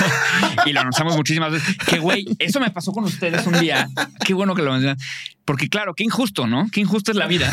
y 0.66 0.72
lo 0.72 0.80
anunciamos 0.80 1.16
muchísimas 1.16 1.52
veces. 1.52 1.76
Que 1.86 1.98
güey, 1.98 2.26
eso 2.38 2.60
me 2.60 2.70
pasó 2.70 2.92
con 2.92 3.04
ustedes 3.04 3.46
un 3.46 3.58
día. 3.60 3.88
Qué 4.26 4.34
bueno 4.34 4.54
que 4.54 4.62
lo 4.62 4.72
mencionan. 4.72 4.98
Porque 5.44 5.68
claro, 5.68 5.94
qué 5.94 6.04
injusto, 6.04 6.46
¿no? 6.46 6.66
Qué 6.72 6.80
injusta 6.80 7.12
es 7.12 7.16
la 7.16 7.26
vida. 7.26 7.50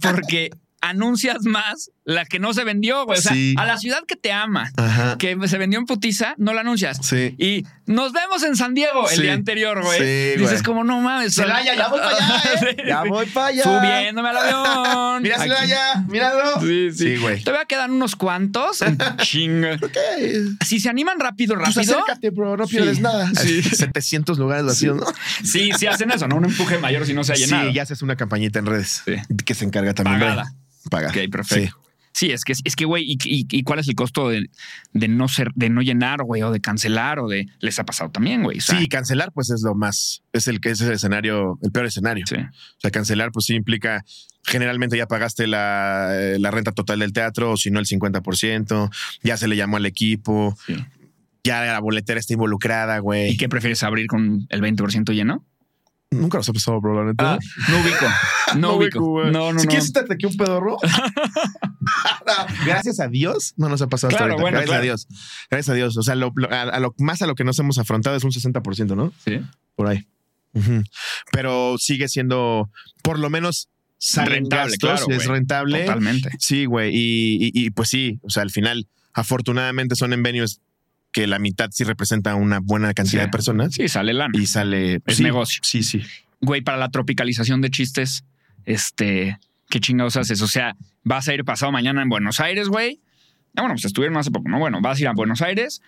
Porque 0.00 0.50
anuncias 0.80 1.44
más 1.44 1.90
la 2.04 2.24
que 2.24 2.40
no 2.40 2.52
se 2.52 2.64
vendió, 2.64 3.04
güey. 3.04 3.18
O 3.18 3.22
sea, 3.22 3.32
Sí. 3.32 3.54
a 3.56 3.64
la 3.64 3.78
ciudad 3.78 4.02
que 4.08 4.16
te 4.16 4.32
ama, 4.32 4.72
Ajá. 4.76 5.16
que 5.18 5.36
se 5.46 5.56
vendió 5.58 5.78
en 5.78 5.86
putiza, 5.86 6.34
no 6.36 6.52
la 6.52 6.62
anuncias. 6.62 6.98
Sí. 7.02 7.36
Y 7.38 7.64
nos 7.86 8.12
vemos 8.12 8.42
en 8.42 8.56
San 8.56 8.74
Diego 8.74 9.08
el 9.08 9.16
Sí. 9.16 9.22
día 9.22 9.34
anterior, 9.34 9.80
güey. 9.84 9.98
Sí, 9.98 10.38
Dices 10.40 10.50
güey. 10.50 10.62
como, 10.64 10.82
no 10.82 11.00
mames. 11.00 11.34
Celaya, 11.34 11.76
ya 11.76 11.86
voy 11.88 12.00
para 12.00 12.16
allá, 12.16 12.42
¿eh? 12.70 12.76
Ya 12.88 13.04
voy 13.04 13.26
para 13.26 13.46
allá. 13.46 13.62
Subiéndome 13.62 14.28
al 14.30 14.36
avión. 14.36 15.22
Mira. 15.22 15.38
Celaya, 15.38 16.04
míralo. 16.08 16.60
Sí, 16.60 16.90
sí. 16.90 16.98
Sí, 16.98 17.16
güey. 17.18 17.40
Todavía 17.44 17.66
quedan 17.66 17.92
unos 17.92 18.16
cuantos. 18.16 18.80
Chinga. 19.18 19.78
¿Qué? 19.78 20.42
Si 20.66 20.80
se 20.80 20.88
animan 20.88 21.20
rápido, 21.20 21.54
Pues 21.54 21.74
rápido. 21.76 21.98
acércate, 22.00 22.30
bro, 22.30 22.56
no 22.56 22.66
pierdes 22.66 22.96
Sí. 22.96 23.02
nada. 23.02 23.30
Sí. 23.34 23.62
700 23.62 24.38
lugares 24.38 24.64
vacíos, 24.66 24.96
¿no? 24.96 25.06
Sí, 25.44 25.70
sí 25.78 25.86
hacen 25.86 26.10
eso, 26.10 26.26
¿no? 26.26 26.36
Un 26.36 26.46
empuje 26.46 26.78
mayor 26.78 27.06
si 27.06 27.14
no 27.14 27.22
se 27.22 27.32
ha 27.32 27.36
llenado. 27.36 27.68
Sí, 27.68 27.74
ya 27.74 27.82
haces 27.84 28.02
una 28.02 28.16
campañita 28.16 28.58
en 28.58 28.66
redes 28.66 29.02
Sí. 29.04 29.14
que 29.44 29.54
se 29.54 29.64
encarga 29.64 29.94
también. 29.94 30.18
Pagada. 30.18 30.52
Paga. 30.90 31.08
Ok, 31.10 31.30
perfecto. 31.30 31.78
Sí, 32.14 32.30
es 32.30 32.44
que, 32.44 32.52
es 32.52 32.76
que, 32.76 32.84
güey, 32.84 33.04
y, 33.04 33.16
y- 33.24 33.46
y 33.50 33.62
cuál 33.62 33.78
es 33.78 33.88
el 33.88 33.94
costo 33.94 34.28
de, 34.28 34.48
de 34.92 35.08
no 35.08 35.28
ser, 35.28 35.48
de 35.54 35.70
no 35.70 35.80
llenar, 35.80 36.22
güey, 36.24 36.42
o 36.42 36.50
de 36.50 36.60
cancelar, 36.60 37.18
o 37.18 37.26
de 37.26 37.46
les 37.60 37.78
ha 37.78 37.84
pasado 37.84 38.10
también, 38.10 38.42
güey. 38.42 38.58
O 38.58 38.60
sea, 38.60 38.78
Sí, 38.78 38.86
cancelar, 38.88 39.32
pues 39.32 39.50
es 39.50 39.62
lo 39.62 39.74
más, 39.74 40.22
es 40.32 40.46
el 40.46 40.60
que 40.60 40.70
es 40.70 40.80
el 40.82 40.92
escenario, 40.92 41.58
el 41.62 41.72
peor 41.72 41.86
escenario. 41.86 42.26
sí. 42.26 42.36
O 42.36 42.80
sea, 42.80 42.90
cancelar, 42.90 43.32
pues 43.32 43.46
sí 43.46 43.54
implica, 43.54 44.04
generalmente 44.44 44.96
ya 44.96 45.06
pagaste 45.06 45.46
la, 45.46 46.10
eh, 46.12 46.38
la 46.38 46.50
renta 46.50 46.72
total 46.72 46.98
del 46.98 47.12
teatro, 47.12 47.52
o 47.52 47.56
si 47.56 47.70
no 47.70 47.78
el 47.80 47.86
50%, 47.86 48.90
ya 49.22 49.36
se 49.36 49.48
le 49.48 49.56
llamó 49.56 49.78
al 49.78 49.86
equipo, 49.86 50.56
Sí. 50.66 50.76
ya 51.44 51.64
la 51.64 51.80
boletera 51.80 52.20
está 52.20 52.34
involucrada, 52.34 52.98
¿Y 52.98 53.00
güey. 53.00 53.36
qué 53.36 53.48
prefieres 53.48 53.82
abrir 53.82 54.06
con 54.06 54.46
el 54.50 54.60
20% 54.60 55.12
lleno? 55.14 55.44
Nunca 56.12 56.38
los 56.38 56.48
he 56.48 56.52
pasado, 56.52 56.80
probablemente. 56.80 57.24
Ah, 57.24 57.38
no 57.68 57.80
ubico. 57.80 58.06
No, 58.58 58.74
ubico. 58.76 59.00
güey. 59.00 59.30
No, 59.32 59.52
no, 59.52 59.58
si 59.60 59.66
no. 59.66 59.70
quieres, 59.70 59.92
te 59.92 60.00
aquí 60.12 60.26
un 60.26 60.36
pedorro. 60.36 60.76
No, 62.26 62.46
Gracias 62.66 63.00
a 63.00 63.08
Dios, 63.08 63.54
no 63.56 63.68
nos 63.68 63.82
ha 63.82 63.86
pasado 63.88 64.08
hasta 64.08 64.18
Claro, 64.18 64.32
ahorita. 64.34 64.42
bueno, 64.42 64.56
Gracias 64.58 64.68
claro. 64.70 64.80
a 64.80 64.84
Dios. 64.84 65.06
Gracias 65.50 65.68
a 65.70 65.74
Dios. 65.74 65.96
O 65.96 66.02
sea, 66.02 66.14
lo- 66.14 66.32
lo- 66.36 66.52
a, 66.52 66.62
a 66.62 66.80
lo 66.80 66.94
más 66.98 67.20
a 67.22 67.26
lo 67.26 67.34
que 67.34 67.44
nos 67.44 67.58
hemos 67.58 67.78
afrontado 67.78 68.14
es 68.16 68.24
un 68.24 68.30
60%, 68.30 68.94
¿no? 68.94 69.12
Sí. 69.24 69.40
Por 69.74 69.88
ahí. 69.88 70.06
Pero 71.32 71.76
sigue 71.78 72.08
siendo, 72.08 72.70
por 73.02 73.18
lo 73.18 73.30
menos, 73.30 73.68
Rentable, 74.16 74.76
gastos, 74.76 74.78
claro, 75.06 75.06
es 75.10 75.26
rentable. 75.26 75.80
Totalmente. 75.84 76.30
Sí, 76.38 76.64
güey. 76.66 76.90
Y, 76.94 77.36
y- 77.46 77.50
y, 77.66 77.70
pues 77.70 77.88
sí, 77.88 78.18
o 78.22 78.30
sea, 78.30 78.42
al 78.42 78.50
final, 78.50 78.88
afortunadamente 79.14 79.94
son 79.94 80.12
en 80.12 80.22
venues 80.24 80.60
que 81.12 81.26
la 81.26 81.38
mitad 81.38 81.68
sí 81.72 81.84
representa 81.84 82.34
una 82.34 82.58
buena 82.60 82.92
cantidad 82.94 83.22
Sí. 83.22 83.26
de 83.26 83.30
personas 83.30 83.74
Sí, 83.74 83.86
sale 83.88 84.12
lana. 84.14 84.32
y 84.38 84.46
sale. 84.46 85.00
Es 85.06 85.16
sí, 85.18 85.22
negocio. 85.22 85.60
Sí, 85.62 85.82
sí. 85.82 86.02
Güey, 86.40 86.62
para 86.62 86.78
la 86.78 86.90
tropicalización 86.90 87.60
de 87.60 87.70
chistes, 87.70 88.24
este, 88.64 89.38
¿qué 89.68 89.80
chingados 89.80 90.16
haces? 90.16 90.40
O 90.42 90.48
sea, 90.48 90.76
vas 91.04 91.28
a 91.28 91.34
ir 91.34 91.44
pasado 91.44 91.70
mañana 91.72 92.02
en 92.02 92.08
Buenos 92.08 92.40
Aires, 92.40 92.68
güey. 92.68 93.00
Ah, 93.56 93.62
bueno, 93.62 93.74
pues 93.74 93.84
estuvieron 93.84 94.16
hace 94.16 94.30
poco, 94.30 94.48
¿no? 94.48 94.58
Bueno, 94.58 94.80
vas 94.80 94.98
a 94.98 95.00
ir 95.02 95.08
a 95.08 95.12
Buenos 95.12 95.42
Aires, 95.42 95.82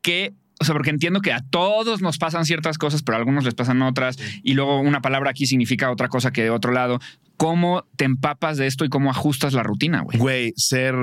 que, 0.00 0.32
o 0.60 0.64
sea, 0.64 0.74
porque 0.74 0.90
entiendo 0.90 1.20
que 1.20 1.32
a 1.32 1.40
todos 1.40 2.00
nos 2.00 2.16
pasan 2.18 2.46
ciertas 2.46 2.78
cosas, 2.78 3.02
pero 3.02 3.16
a 3.16 3.18
algunos 3.18 3.44
les 3.44 3.54
pasan 3.54 3.82
otras, 3.82 4.16
y 4.42 4.54
luego 4.54 4.80
una 4.80 5.02
palabra 5.02 5.30
aquí 5.30 5.46
significa 5.46 5.90
otra 5.90 6.08
cosa 6.08 6.32
que 6.32 6.42
de 6.44 6.50
otro 6.50 6.72
lado. 6.72 7.00
¿Cómo 7.36 7.84
te 7.96 8.04
empapas 8.04 8.56
de 8.56 8.66
esto 8.66 8.84
y 8.84 8.88
cómo 8.88 9.10
ajustas 9.10 9.52
la 9.52 9.62
rutina, 9.62 10.00
güey? 10.00 10.18
Güey, 10.18 10.52
ser 10.56 10.94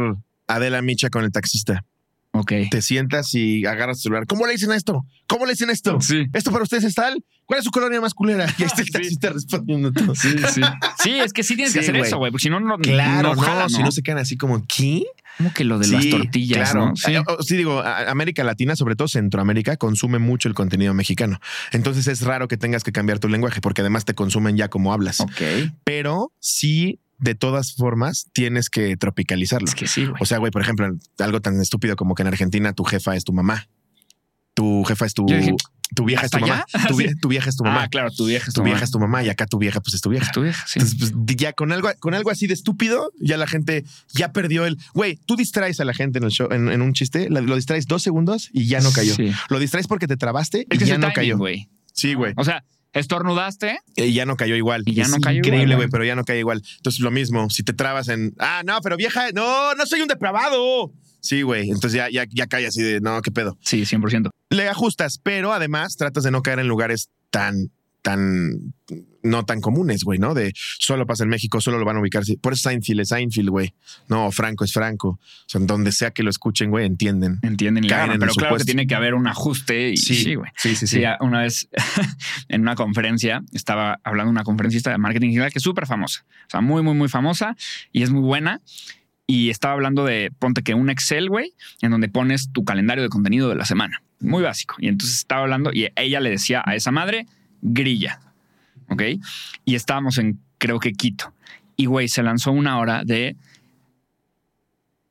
Adela 0.47 0.81
Micha 0.81 1.09
con 1.09 1.23
el 1.23 1.31
taxista. 1.31 1.85
Ok. 2.33 2.53
Te 2.71 2.81
sientas 2.81 3.33
y 3.35 3.65
agarras 3.65 3.97
tu 3.97 4.03
celular. 4.03 4.25
¿Cómo 4.25 4.45
le 4.47 4.53
dicen 4.53 4.71
a 4.71 4.75
esto? 4.77 5.05
¿Cómo 5.27 5.45
le 5.45 5.51
dicen 5.51 5.69
esto? 5.69 5.99
Sí. 5.99 6.25
¿Esto 6.33 6.51
para 6.51 6.63
ustedes 6.63 6.83
es 6.85 6.95
tal? 6.95 7.23
¿Cuál 7.45 7.59
es 7.59 7.65
su 7.65 7.71
colonia 7.71 7.99
más 7.99 8.13
culera? 8.13 8.45
Y 8.57 8.63
ahí 8.63 8.67
está 8.67 8.81
el 8.81 8.85
Sí. 8.87 8.91
taxista 8.93 9.29
respondiendo 9.31 9.91
todo. 9.91 10.15
Sí, 10.15 10.29
sí. 10.53 10.61
Sí, 11.03 11.19
es 11.19 11.33
que 11.33 11.43
sí 11.43 11.55
tienes 11.55 11.73
que 11.73 11.79
Sí, 11.79 11.85
hacer 11.85 11.95
güey. 11.97 12.07
eso, 12.07 12.17
güey, 12.19 12.31
porque 12.31 12.43
si 12.43 12.49
no, 12.49 12.61
no, 12.61 12.77
Claro, 12.77 13.35
no, 13.35 13.41
jala, 13.41 13.67
si 13.67 13.83
no 13.83 13.91
se 13.91 14.01
quedan 14.01 14.19
así 14.19 14.37
como, 14.37 14.65
¿qué? 14.65 15.03
Como 15.37 15.53
que 15.53 15.65
lo 15.65 15.77
de 15.77 15.87
las 15.87 16.03
Sí, 16.03 16.09
tortillas, 16.09 16.71
claro. 16.71 16.87
¿no? 16.89 16.95
Sí. 16.95 17.13
Eh, 17.13 17.23
oh, 17.27 17.43
Sí, 17.43 17.57
digo, 17.57 17.81
América 17.81 18.45
Latina, 18.45 18.77
sobre 18.77 18.95
todo 18.95 19.09
Centroamérica, 19.09 19.75
consume 19.75 20.17
mucho 20.19 20.47
el 20.47 20.53
contenido 20.55 20.93
mexicano. 20.93 21.41
Entonces 21.73 22.07
es 22.07 22.21
raro 22.21 22.47
que 22.47 22.55
tengas 22.55 22.85
que 22.85 22.93
cambiar 22.93 23.19
tu 23.19 23.27
lenguaje 23.27 23.59
porque 23.59 23.81
además 23.81 24.05
te 24.05 24.13
consumen 24.13 24.55
ya 24.55 24.69
como 24.69 24.93
hablas. 24.93 25.19
Ok. 25.19 25.41
Pero 25.83 26.31
sí, 26.39 26.99
de 27.21 27.35
todas 27.35 27.73
formas, 27.73 28.27
tienes 28.33 28.69
que 28.69 28.97
tropicalizarlo. 28.97 29.67
Es 29.67 29.75
que 29.75 29.87
sí, 29.87 30.05
güey. 30.05 30.17
O 30.19 30.25
sea, 30.25 30.39
güey, 30.39 30.51
por 30.51 30.61
ejemplo, 30.61 30.87
algo 31.19 31.39
tan 31.41 31.59
estúpido 31.61 31.95
como 31.95 32.15
que 32.15 32.23
en 32.23 32.27
Argentina 32.27 32.73
tu 32.73 32.83
jefa 32.83 33.15
es 33.15 33.23
tu 33.23 33.31
mamá. 33.33 33.67
Tu 34.53 34.83
jefa 34.83 35.05
es 35.05 35.13
tu, 35.13 35.25
dije, 35.25 35.55
tu 35.95 36.03
vieja 36.03 36.25
es 36.25 36.31
tu 36.31 36.37
¿hasta 36.37 36.47
mamá. 36.47 36.65
Tu, 36.87 36.95
vie- 36.97 37.15
tu 37.21 37.29
vieja 37.29 37.49
es 37.49 37.55
tu 37.55 37.63
mamá. 37.63 37.83
Ah, 37.83 37.87
claro, 37.87 38.11
tu 38.11 38.25
vieja 38.25 38.47
es 38.49 38.53
tu 38.53 38.63
vieja 38.63 38.83
es 38.83 38.91
tu 38.91 38.99
mamá 38.99 39.23
y 39.23 39.29
acá 39.29 39.45
tu 39.45 39.57
vieja 39.59 39.79
pues 39.79 39.93
es 39.93 40.01
tu 40.01 40.09
vieja. 40.09 40.25
Es 40.25 40.31
tu 40.33 40.41
vieja, 40.41 40.65
sí. 40.67 40.79
Entonces, 40.79 41.13
pues, 41.15 41.37
ya 41.37 41.53
con 41.53 41.71
algo, 41.71 41.89
con 41.99 42.13
algo 42.13 42.31
así 42.31 42.47
de 42.47 42.53
estúpido, 42.53 43.11
ya 43.19 43.37
la 43.37 43.47
gente 43.47 43.85
ya 44.13 44.33
perdió 44.33 44.65
el. 44.65 44.77
Güey, 44.93 45.17
tú 45.25 45.35
distraes 45.37 45.79
a 45.79 45.85
la 45.85 45.93
gente 45.93 46.17
en 46.17 46.25
el 46.25 46.31
show, 46.31 46.49
en, 46.51 46.69
en 46.69 46.81
un 46.81 46.91
chiste, 46.93 47.29
lo 47.29 47.55
distraes 47.55 47.85
dos 47.87 48.03
segundos 48.03 48.49
y 48.51 48.65
ya 48.65 48.81
no 48.81 48.91
cayó. 48.91 49.15
Sí. 49.15 49.31
Lo 49.49 49.59
distraes 49.59 49.87
porque 49.87 50.07
te 50.07 50.17
trabaste 50.17 50.61
Es 50.69 50.75
y 50.75 50.79
que 50.79 50.85
ya 50.85 50.95
no 50.97 51.01
timing, 51.07 51.13
cayó. 51.15 51.37
güey. 51.37 51.69
Sí, 51.93 52.13
güey. 52.13 52.33
O 52.35 52.43
sea, 52.43 52.63
estornudaste. 52.93 53.79
Y 53.95 54.13
ya 54.13 54.25
no 54.25 54.35
cayó 54.37 54.55
igual. 54.55 54.83
Y 54.85 54.93
ya 54.93 55.03
Es 55.03 55.09
no 55.09 55.17
cayó 55.19 55.37
Increíble, 55.39 55.63
igual, 55.63 55.75
güey, 55.75 55.87
güey. 55.87 55.91
pero 55.91 56.05
ya 56.05 56.15
no 56.15 56.23
cae 56.23 56.39
igual. 56.39 56.61
Entonces, 56.77 57.01
lo 57.01 57.11
mismo, 57.11 57.49
si 57.49 57.63
te 57.63 57.73
trabas 57.73 58.07
en. 58.09 58.33
Ah, 58.39 58.61
no, 58.65 58.79
pero 58.81 58.97
vieja, 58.97 59.31
no, 59.33 59.73
no 59.75 59.85
soy 59.85 60.01
un 60.01 60.07
depravado. 60.07 60.91
Sí, 61.19 61.43
güey. 61.43 61.69
Entonces 61.69 61.93
ya, 61.93 62.09
ya, 62.09 62.25
ya 62.29 62.47
cae 62.47 62.65
así 62.65 62.81
de 62.81 62.99
no, 62.99 63.21
qué 63.21 63.31
pedo. 63.31 63.57
Sí, 63.61 63.81
100%. 63.83 64.29
Le 64.49 64.67
ajustas, 64.69 65.19
pero 65.21 65.53
además 65.53 65.95
tratas 65.95 66.23
de 66.23 66.31
no 66.31 66.41
caer 66.41 66.59
en 66.59 66.67
lugares 66.67 67.09
tan 67.29 67.71
tan 68.01 68.73
no 69.23 69.45
tan 69.45 69.61
comunes, 69.61 70.03
güey, 70.03 70.19
¿no? 70.19 70.33
De 70.33 70.53
solo 70.55 71.05
pasa 71.05 71.23
en 71.23 71.29
México, 71.29 71.61
solo 71.61 71.79
lo 71.79 71.85
van 71.85 71.97
a 71.97 71.99
ubicar. 71.99 72.25
sí. 72.25 72.37
Por 72.37 72.53
eso 72.53 72.69
Seinfeld 72.69 73.01
es 73.01 73.09
Seinfeld, 73.09 73.49
güey. 73.49 73.73
No, 74.07 74.31
Franco 74.31 74.65
es 74.65 74.73
Franco. 74.73 75.09
O 75.09 75.19
sea, 75.47 75.61
donde 75.61 75.91
sea 75.91 76.11
que 76.11 76.23
lo 76.23 76.29
escuchen, 76.29 76.69
güey, 76.69 76.85
entienden. 76.85 77.39
Entienden, 77.41 77.83
y 77.83 77.87
Caen 77.87 78.05
en 78.05 78.11
el 78.13 78.19
pero 78.19 78.33
claro 78.33 78.57
que 78.57 78.65
tiene 78.65 78.87
que 78.87 78.95
haber 78.95 79.13
un 79.13 79.27
ajuste 79.27 79.89
y 79.89 79.97
sí, 79.97 80.35
güey. 80.35 80.51
sí, 80.57 80.75
sí, 80.75 80.87
Sí, 80.87 81.03
una 81.19 81.41
vez 81.41 81.69
en 82.49 82.61
una 82.61 82.75
conferencia 82.75 83.43
estaba 83.53 83.99
hablando 84.03 84.31
una 84.31 84.43
conferencista 84.43 84.91
de 84.91 84.97
marketing 84.97 85.29
digital 85.29 85.51
que 85.51 85.59
es 85.59 85.63
súper 85.63 85.85
famosa, 85.85 86.25
o 86.47 86.49
sea, 86.49 86.61
muy, 86.61 86.81
muy, 86.81 86.93
muy 86.93 87.09
famosa 87.09 87.55
y 87.91 88.03
es 88.03 88.09
muy 88.11 88.21
buena. 88.21 88.61
Y 89.27 89.49
estaba 89.49 89.75
hablando 89.75 90.03
de, 90.03 90.29
ponte 90.39 90.61
que 90.61 90.73
un 90.73 90.89
Excel, 90.89 91.29
güey, 91.29 91.53
en 91.81 91.91
donde 91.91 92.09
pones 92.09 92.51
tu 92.51 92.65
calendario 92.65 93.01
de 93.01 93.07
contenido 93.07 93.47
de 93.47 93.55
la 93.55 93.63
semana. 93.63 94.01
Muy 94.19 94.43
básico. 94.43 94.75
Y 94.79 94.89
entonces 94.89 95.19
estaba 95.19 95.43
hablando 95.43 95.71
y 95.71 95.87
ella 95.95 96.19
le 96.19 96.29
decía 96.29 96.61
a 96.65 96.75
esa 96.75 96.91
madre, 96.91 97.27
grilla. 97.61 98.19
¿Ok? 98.91 99.03
Y 99.65 99.75
estábamos 99.75 100.17
en, 100.17 100.39
creo 100.57 100.79
que 100.79 100.91
Quito. 100.91 101.33
Y, 101.77 101.85
güey, 101.85 102.09
se 102.09 102.21
lanzó 102.21 102.51
una 102.51 102.77
hora 102.77 103.03
de 103.03 103.37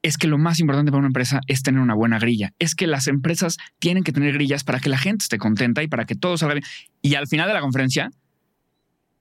es 0.02 0.16
que 0.16 0.28
lo 0.28 0.39
más 0.39 0.61
importante 0.61 0.90
para 0.90 1.01
una 1.01 1.09
empresa 1.09 1.40
es 1.47 1.62
tener 1.62 1.81
una 1.81 1.94
buena 1.94 2.19
grilla. 2.19 2.52
Es 2.59 2.74
que 2.74 2.86
las 2.86 3.07
empresas 3.07 3.57
tienen 3.78 4.02
que 4.02 4.12
tener 4.12 4.32
grillas 4.35 4.65
para 4.65 4.81
que 4.81 4.89
la 4.89 4.97
gente 4.97 5.24
esté 5.24 5.39
contenta 5.39 5.82
y 5.82 5.89
para 5.89 6.05
que 6.05 6.15
todo 6.15 6.39
salga 6.39 6.55
bien. 6.55 6.65
Y 7.02 7.16
al 7.16 7.27
final 7.27 7.48
de 7.48 7.55
la 7.55 7.61
conferencia, 7.61 8.11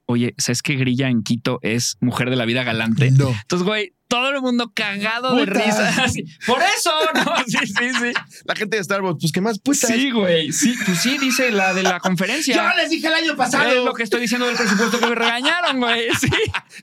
oye, 0.09 0.33
¿sabes 0.39 0.61
que 0.63 0.75
grilla 0.75 1.07
en 1.07 1.21
Quito 1.21 1.59
es 1.61 1.95
mujer 2.01 2.29
de 2.31 2.35
la 2.35 2.45
vida 2.45 2.63
galante? 2.63 3.11
No. 3.11 3.29
Entonces, 3.29 3.63
güey, 3.65 3.93
todo 4.07 4.29
el 4.29 4.41
mundo 4.41 4.71
cagado 4.73 5.35
de 5.35 5.45
risa. 5.45 5.87
Así, 6.03 6.23
Por 6.47 6.59
eso, 6.77 6.91
¿no? 7.13 7.31
Sí, 7.47 7.57
sí, 7.67 7.89
sí. 7.93 8.11
La 8.45 8.55
gente 8.55 8.77
de 8.77 8.83
Starbucks, 8.83 9.19
pues, 9.21 9.31
¿qué 9.31 9.39
más 9.39 9.59
putas? 9.59 9.87
Sí, 9.91 10.09
güey. 10.09 10.51
Sí, 10.51 10.73
pues 10.83 10.99
sí, 10.99 11.19
dice 11.19 11.51
la 11.51 11.75
de 11.75 11.83
la 11.83 11.99
conferencia. 12.01 12.55
Yo 12.55 12.77
les 12.77 12.89
dije 12.89 13.05
el 13.05 13.13
año 13.13 13.31
Es 13.33 13.37
pasado. 13.37 13.85
lo 13.85 13.93
que 13.93 14.01
estoy 14.01 14.21
diciendo 14.21 14.47
del 14.47 14.55
presupuesto 14.57 14.99
que 14.99 15.05
me 15.07 15.15
regañaron, 15.15 15.79
güey. 15.79 16.07
Sí. 16.19 16.27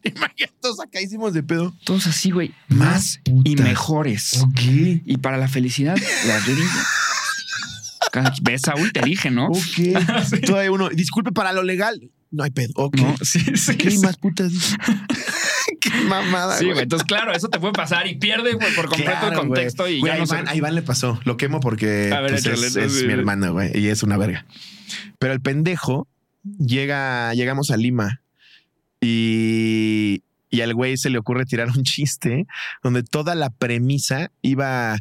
Imagínate, 0.05 0.55
todos 0.61 0.77
sacadísimos 0.77 1.35
de 1.35 1.43
pedo. 1.43 1.75
Todos 1.85 2.07
así, 2.07 2.31
güey. 2.31 2.55
Más 2.69 3.19
Más 3.27 3.45
y 3.45 3.57
mejores. 3.57 4.41
Ok. 4.43 4.61
Y 5.05 5.17
para 5.19 5.37
la 5.37 5.49
felicidad, 5.49 5.97
la 6.29 6.39
grilla. 6.41 6.85
Cada- 8.13 8.33
¿Ves, 8.41 8.63
Saúl? 8.63 8.93
Te 8.93 9.01
dije, 9.03 9.31
¿no? 9.33 9.49
Ok. 9.49 10.41
Todavía 10.47 10.71
uno, 10.71 10.89
disculpe 10.91 11.33
para 11.33 11.53
lo 11.53 11.63
legal. 11.65 12.11
No 12.31 12.43
hay 12.45 12.51
pedo. 12.51 12.73
Ok. 12.77 12.97
No, 12.97 13.15
sí, 13.23 13.41
sí. 13.57 13.73
Sí. 13.79 13.99
más 13.99 14.17
putas. 14.17 14.53
Qué 15.81 15.91
mamada. 16.09 16.59
Sí, 16.59 16.67
güey. 16.67 16.81
Entonces, 16.83 17.07
claro, 17.07 17.33
eso 17.33 17.49
te 17.49 17.59
puede 17.61 17.73
pasar 17.73 18.07
y 18.07 18.17
pierde 18.17 18.55
güey, 18.55 18.75
por 18.75 18.87
completo 18.89 19.13
Claro, 19.13 19.29
el 19.29 19.35
contexto 19.39 19.85
güey. 19.85 19.97
y 19.97 20.01
Güey, 20.01 20.11
ya 20.13 20.17
a 20.17 20.19
no 20.19 20.25
Iván, 20.25 20.45
sé. 20.47 20.53
a 20.53 20.57
Iván 20.57 20.75
le 20.75 20.83
pasó. 20.83 21.21
Lo 21.25 21.37
quemo 21.37 21.61
porque 21.61 21.87
ver, 22.11 22.27
pues, 22.29 22.47
échale, 22.47 22.67
es, 22.87 23.03
mi 23.05 23.13
hermano, 23.13 23.53
güey, 23.53 23.77
y 23.79 23.89
es 23.89 24.03
una 24.03 24.17
verga. 24.17 24.47
Pero 25.19 25.33
el 25.33 25.41
pendejo 25.41 26.07
llega, 26.59 27.33
llegamos 27.35 27.71
a 27.71 27.77
Lima 27.77 28.21
y, 29.01 30.23
y 30.51 30.61
al 30.61 30.75
güey 30.75 30.97
se 30.97 31.11
le 31.11 31.19
ocurre 31.19 31.45
tirar 31.45 31.69
un 31.71 31.83
chiste 31.85 32.47
donde 32.83 33.03
toda 33.03 33.35
la 33.35 33.51
premisa 33.51 34.31
iba 34.43 34.97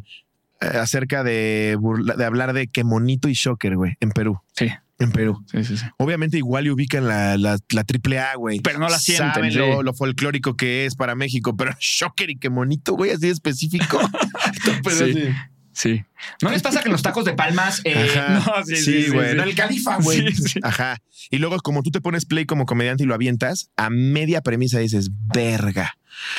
eh, 0.60 0.66
acerca 0.66 1.22
de, 1.24 1.76
burla- 1.78 2.16
de 2.16 2.24
hablar 2.24 2.52
de 2.52 2.66
que 2.68 2.84
monito 2.84 3.28
y 3.28 3.34
shocker, 3.34 3.76
güey, 3.76 3.96
en 4.00 4.10
Perú. 4.10 4.40
Sí, 4.54 4.70
En 4.98 5.12
Perú. 5.12 5.44
sí, 5.50 5.62
sí. 5.64 5.76
sí. 5.76 5.84
Obviamente 5.98 6.38
igual 6.38 6.66
y 6.66 6.70
ubican 6.70 7.06
la, 7.06 7.36
la, 7.36 7.58
la 7.70 7.84
triple 7.84 8.18
A, 8.18 8.34
güey. 8.36 8.60
Pero 8.60 8.78
no 8.78 8.88
la 8.88 8.98
sienten, 8.98 9.34
Saben 9.34 9.52
sí. 9.52 9.58
lo, 9.58 9.82
lo 9.82 9.92
folclórico 9.92 10.56
que 10.56 10.86
es 10.86 10.94
para 10.94 11.14
México, 11.14 11.54
pero 11.56 11.72
shocker 11.80 12.30
y 12.30 12.36
que 12.38 12.48
monito, 12.50 12.94
güey, 12.94 13.10
así 13.10 13.28
específico. 13.28 13.98
Pero 14.82 14.96
Sí. 14.96 15.10
así. 15.10 15.28
Sí. 15.72 16.04
¿No 16.40 16.50
les 16.50 16.62
pasa 16.62 16.82
que 16.82 16.88
los 16.88 17.02
tacos 17.02 17.26
de 17.26 17.34
palmas? 17.34 17.82
eh, 17.84 18.08
Ajá. 18.16 18.42
no, 18.58 18.64
sí, 18.64 18.76
sí, 18.76 19.10
güey. 19.10 19.32
sí. 19.32 19.36
No, 19.36 19.42
el 19.42 19.54
califa, 19.54 19.98
güey. 19.98 20.32
Sí, 20.34 20.48
sí. 20.48 20.60
Ajá. 20.62 20.96
Y 21.30 21.36
luego, 21.36 21.58
como 21.58 21.82
tú 21.82 21.90
te 21.90 22.00
pones 22.00 22.24
play 22.24 22.46
como 22.46 22.64
comediante 22.64 23.02
y 23.02 23.06
lo 23.06 23.14
avientas, 23.14 23.70
a 23.76 23.90
media 23.90 24.40
premisa 24.40 24.78
dices, 24.78 25.10
verga. 25.34 25.92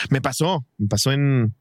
Me 0.09 0.21
pasó, 0.21 0.65
me 0.79 0.87
pasó 0.87 1.11
en. 1.11 1.53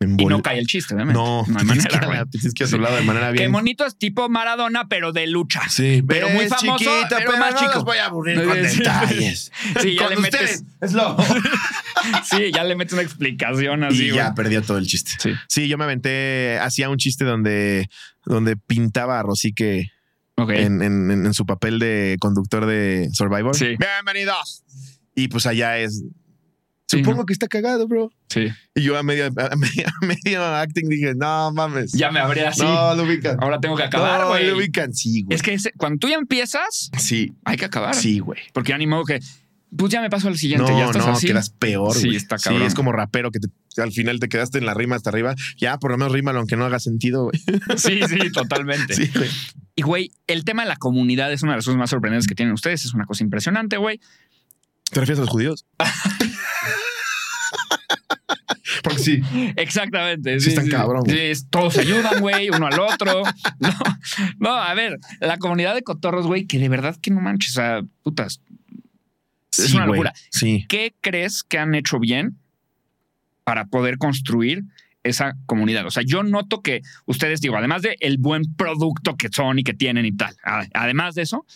Y 0.00 0.26
no 0.26 0.42
cae 0.42 0.58
el 0.58 0.66
chiste, 0.66 0.94
obviamente. 0.94 1.18
No, 1.18 1.44
no 1.46 1.58
hay 1.58 1.64
manera, 1.64 2.06
güey. 2.06 2.18
Tienes 2.30 2.52
que 2.52 2.64
hablado 2.64 2.96
de 2.96 3.02
manera 3.02 3.30
bien. 3.30 3.50
monito 3.50 3.86
es 3.86 3.96
tipo 3.96 4.28
Maradona, 4.28 4.86
pero 4.88 5.12
de 5.12 5.26
lucha. 5.26 5.62
Sí, 5.70 6.02
pero 6.06 6.28
muy 6.28 6.46
famoso, 6.46 6.78
chiquito, 6.84 7.16
pero 7.16 7.38
más 7.38 7.54
no 7.54 7.60
chico. 7.60 7.72
los 7.74 7.84
voy 7.84 7.96
a 7.98 8.06
aburrir 8.06 8.44
con 8.44 8.54
Sí, 8.68 8.78
detalles. 8.78 9.52
Sí, 9.80 9.96
ya 9.98 10.08
le 10.10 10.16
metes. 10.16 10.64
es 10.80 10.92
lo. 10.92 11.16
Sí, 12.24 12.50
ya 12.54 12.64
le 12.64 12.76
metes 12.76 12.92
una 12.92 13.00
explicación 13.02 13.82
así, 13.84 14.08
y 14.08 14.12
ya 14.12 14.34
perdió 14.34 14.60
todo 14.60 14.76
el 14.76 14.86
chiste. 14.86 15.12
Sí. 15.18 15.30
Sí, 15.48 15.68
yo 15.68 15.78
me 15.78 15.84
aventé, 15.84 16.58
hacía 16.60 16.90
un 16.90 16.98
chiste 16.98 17.24
donde, 17.24 17.88
donde 18.26 18.56
pintaba 18.58 19.20
a 19.20 19.22
Rosique 19.22 19.90
Ok. 20.36 20.50
en, 20.50 20.82
en- 20.82 21.10
en- 21.10 21.24
en 21.26 21.32
su 21.34 21.46
papel 21.46 21.78
de 21.78 22.16
conductor 22.20 22.66
de 22.66 23.08
Survivor. 23.12 23.56
Sí. 23.56 23.76
Bienvenidos. 23.78 24.64
Y 25.14 25.28
pues 25.28 25.46
allá 25.46 25.78
es. 25.78 26.02
Sí, 26.86 26.98
Supongo 26.98 27.20
¿no? 27.22 27.26
que 27.26 27.32
está 27.32 27.48
cagado, 27.48 27.88
bro. 27.88 28.10
Sí. 28.28 28.48
Y 28.74 28.82
yo 28.82 28.96
a 28.98 29.02
medio, 29.02 29.26
a 29.26 29.30
medio, 29.56 29.86
a 29.86 30.06
medio 30.06 30.44
acting 30.44 30.88
dije, 30.88 31.14
no 31.14 31.50
mames. 31.52 31.92
Ya 31.92 32.10
me 32.10 32.20
habré 32.20 32.46
así. 32.46 32.62
No, 32.62 32.94
lo 32.94 33.04
ubican. 33.04 33.42
Ahora 33.42 33.58
tengo 33.58 33.74
que 33.76 33.84
acabar, 33.84 34.20
no, 34.20 34.28
güey. 34.28 34.46
lo 34.50 34.56
ubican. 34.58 34.92
Sí, 34.92 35.22
güey. 35.22 35.34
es 35.34 35.42
que 35.42 35.54
ese- 35.54 35.72
cuando 35.78 35.98
tú 35.98 36.08
ya 36.08 36.16
empiezas, 36.16 36.90
sí, 36.98 37.32
hay 37.44 37.56
que 37.56 37.64
acabar. 37.64 37.94
sí, 37.94 38.18
güey. 38.18 38.40
Porque 38.52 38.70
ya 38.72 38.78
ni 38.78 38.86
modo 38.86 39.04
que, 39.04 39.18
pues 39.76 39.90
ya 39.90 40.02
me 40.02 40.10
paso 40.10 40.28
al 40.28 40.36
siguiente. 40.36 40.70
No, 40.70 40.78
ya 40.78 40.84
estás 40.86 41.06
no, 41.06 41.12
así. 41.12 41.26
quedas 41.26 41.50
peor, 41.50 41.94
Sí, 41.96 42.14
está 42.14 42.36
Sí, 42.38 42.44
cabrón. 42.44 42.62
es 42.66 42.74
como 42.74 42.92
rapero 42.92 43.30
que 43.30 43.40
te- 43.40 43.80
al 43.82 43.90
final 43.90 44.20
te 44.20 44.28
quedaste 44.28 44.58
en 44.58 44.66
la 44.66 44.74
rima 44.74 44.94
hasta 44.94 45.08
arriba. 45.10 45.34
Ya, 45.56 45.78
por 45.78 45.90
lo 45.90 45.96
menos 45.96 46.12
rímalo 46.12 46.38
aunque 46.38 46.56
no 46.56 46.64
haga 46.66 46.78
sentido, 46.80 47.24
güey. 47.24 47.40
Sí, 47.78 47.98
sí, 48.08 48.30
totalmente. 48.30 48.94
Sí, 48.94 49.10
güey. 49.14 49.30
Y, 49.74 49.82
güey, 49.82 50.12
el 50.28 50.44
tema 50.44 50.62
de 50.62 50.68
la 50.68 50.76
comunidad 50.76 51.32
es 51.32 51.42
una 51.42 51.52
de 51.52 51.56
las 51.58 51.64
cosas 51.64 51.78
más 51.78 51.90
sorprendentes 51.90 52.28
que 52.28 52.34
tienen 52.34 52.52
ustedes. 52.52 52.84
Es 52.84 52.92
una 52.94 53.06
cosa 53.06 53.24
impresionante, 53.24 53.78
güey. 53.78 54.00
¿Te 54.92 55.00
refieres 55.00 55.18
a 55.18 55.22
los 55.22 55.30
judíos? 55.30 55.66
Sí. 59.04 59.20
Exactamente. 59.56 60.40
Sí, 60.40 60.50
están 60.50 60.68
cabrón, 60.68 61.04
Sí, 61.08 61.16
todos 61.50 61.74
se 61.74 61.80
ayudan, 61.82 62.20
güey, 62.20 62.50
uno 62.50 62.66
al 62.66 62.78
otro. 62.80 63.22
No, 63.60 63.70
no, 64.38 64.54
a 64.54 64.74
ver, 64.74 64.98
la 65.20 65.36
comunidad 65.38 65.74
de 65.74 65.82
cotorros, 65.82 66.26
güey, 66.26 66.46
que 66.46 66.58
de 66.58 66.68
verdad 66.68 66.96
que 67.00 67.10
no 67.10 67.20
manches, 67.20 67.50
o 67.52 67.60
sea, 67.60 67.82
putas. 68.02 68.40
Es 69.56 69.66
Sí, 69.68 69.76
una 69.76 69.86
locura. 69.86 70.12
Sí. 70.30 70.64
¿Qué 70.68 70.94
crees 71.00 71.42
que 71.44 71.58
han 71.58 71.74
hecho 71.74 71.98
bien 72.00 72.36
para 73.44 73.66
poder 73.66 73.98
construir 73.98 74.64
esa 75.04 75.34
comunidad? 75.46 75.86
O 75.86 75.90
sea, 75.90 76.02
yo 76.04 76.22
noto 76.22 76.60
que 76.62 76.80
ustedes, 77.06 77.40
digo, 77.40 77.56
además 77.56 77.82
de 77.82 77.96
el 78.00 78.18
buen 78.18 78.42
producto 78.56 79.16
que 79.16 79.28
son 79.30 79.58
y 79.58 79.62
que 79.64 79.74
tienen 79.74 80.06
y 80.06 80.12
tal, 80.12 80.34
a- 80.44 80.66
además 80.74 81.14
de 81.14 81.22
eso, 81.22 81.46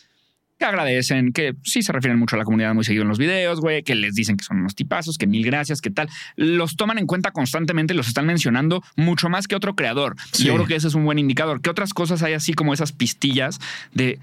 que 0.59 0.64
agradecen, 0.64 1.32
que 1.32 1.55
sí 1.62 1.82
se 1.82 1.93
refieren 1.93 2.18
mucho 2.18 2.36
a 2.36 2.39
la 2.39 2.44
comunidad 2.44 2.74
muy 2.74 2.85
seguido 2.85 3.02
en 3.02 3.09
los 3.09 3.18
videos, 3.18 3.60
güey, 3.60 3.82
que 3.85 3.94
les 3.94 4.14
dicen 4.14 4.36
que 4.36 4.44
son 4.44 4.59
unos 4.59 4.74
tipazos, 4.74 5.16
que 5.16 5.26
mil 5.26 5.44
gracias, 5.44 5.80
que 5.80 5.90
tal. 5.90 6.09
Los 6.36 6.76
toman 6.76 6.98
en 6.98 7.06
cuenta 7.06 7.30
constantemente, 7.30 7.94
los 7.94 8.09
están 8.09 8.26
mencionando 8.26 8.82
mucho 8.97 9.28
más 9.28 9.47
que 9.47 9.55
otro 9.55 9.74
creador. 9.76 10.16
Sí. 10.32 10.44
yo 10.44 10.55
creo 10.55 10.66
que 10.66 10.74
ese 10.76 10.89
es 10.89 10.94
un 10.94 11.05
buen 11.05 11.18
indicador. 11.18 11.60
¿Qué 11.60 11.70
otras 11.70 11.94
cosas 11.94 12.22
hay 12.22 12.32
así 12.35 12.55
como 12.55 12.74
esas 12.74 12.93
pistillas 12.93 13.59
de 13.94 14.18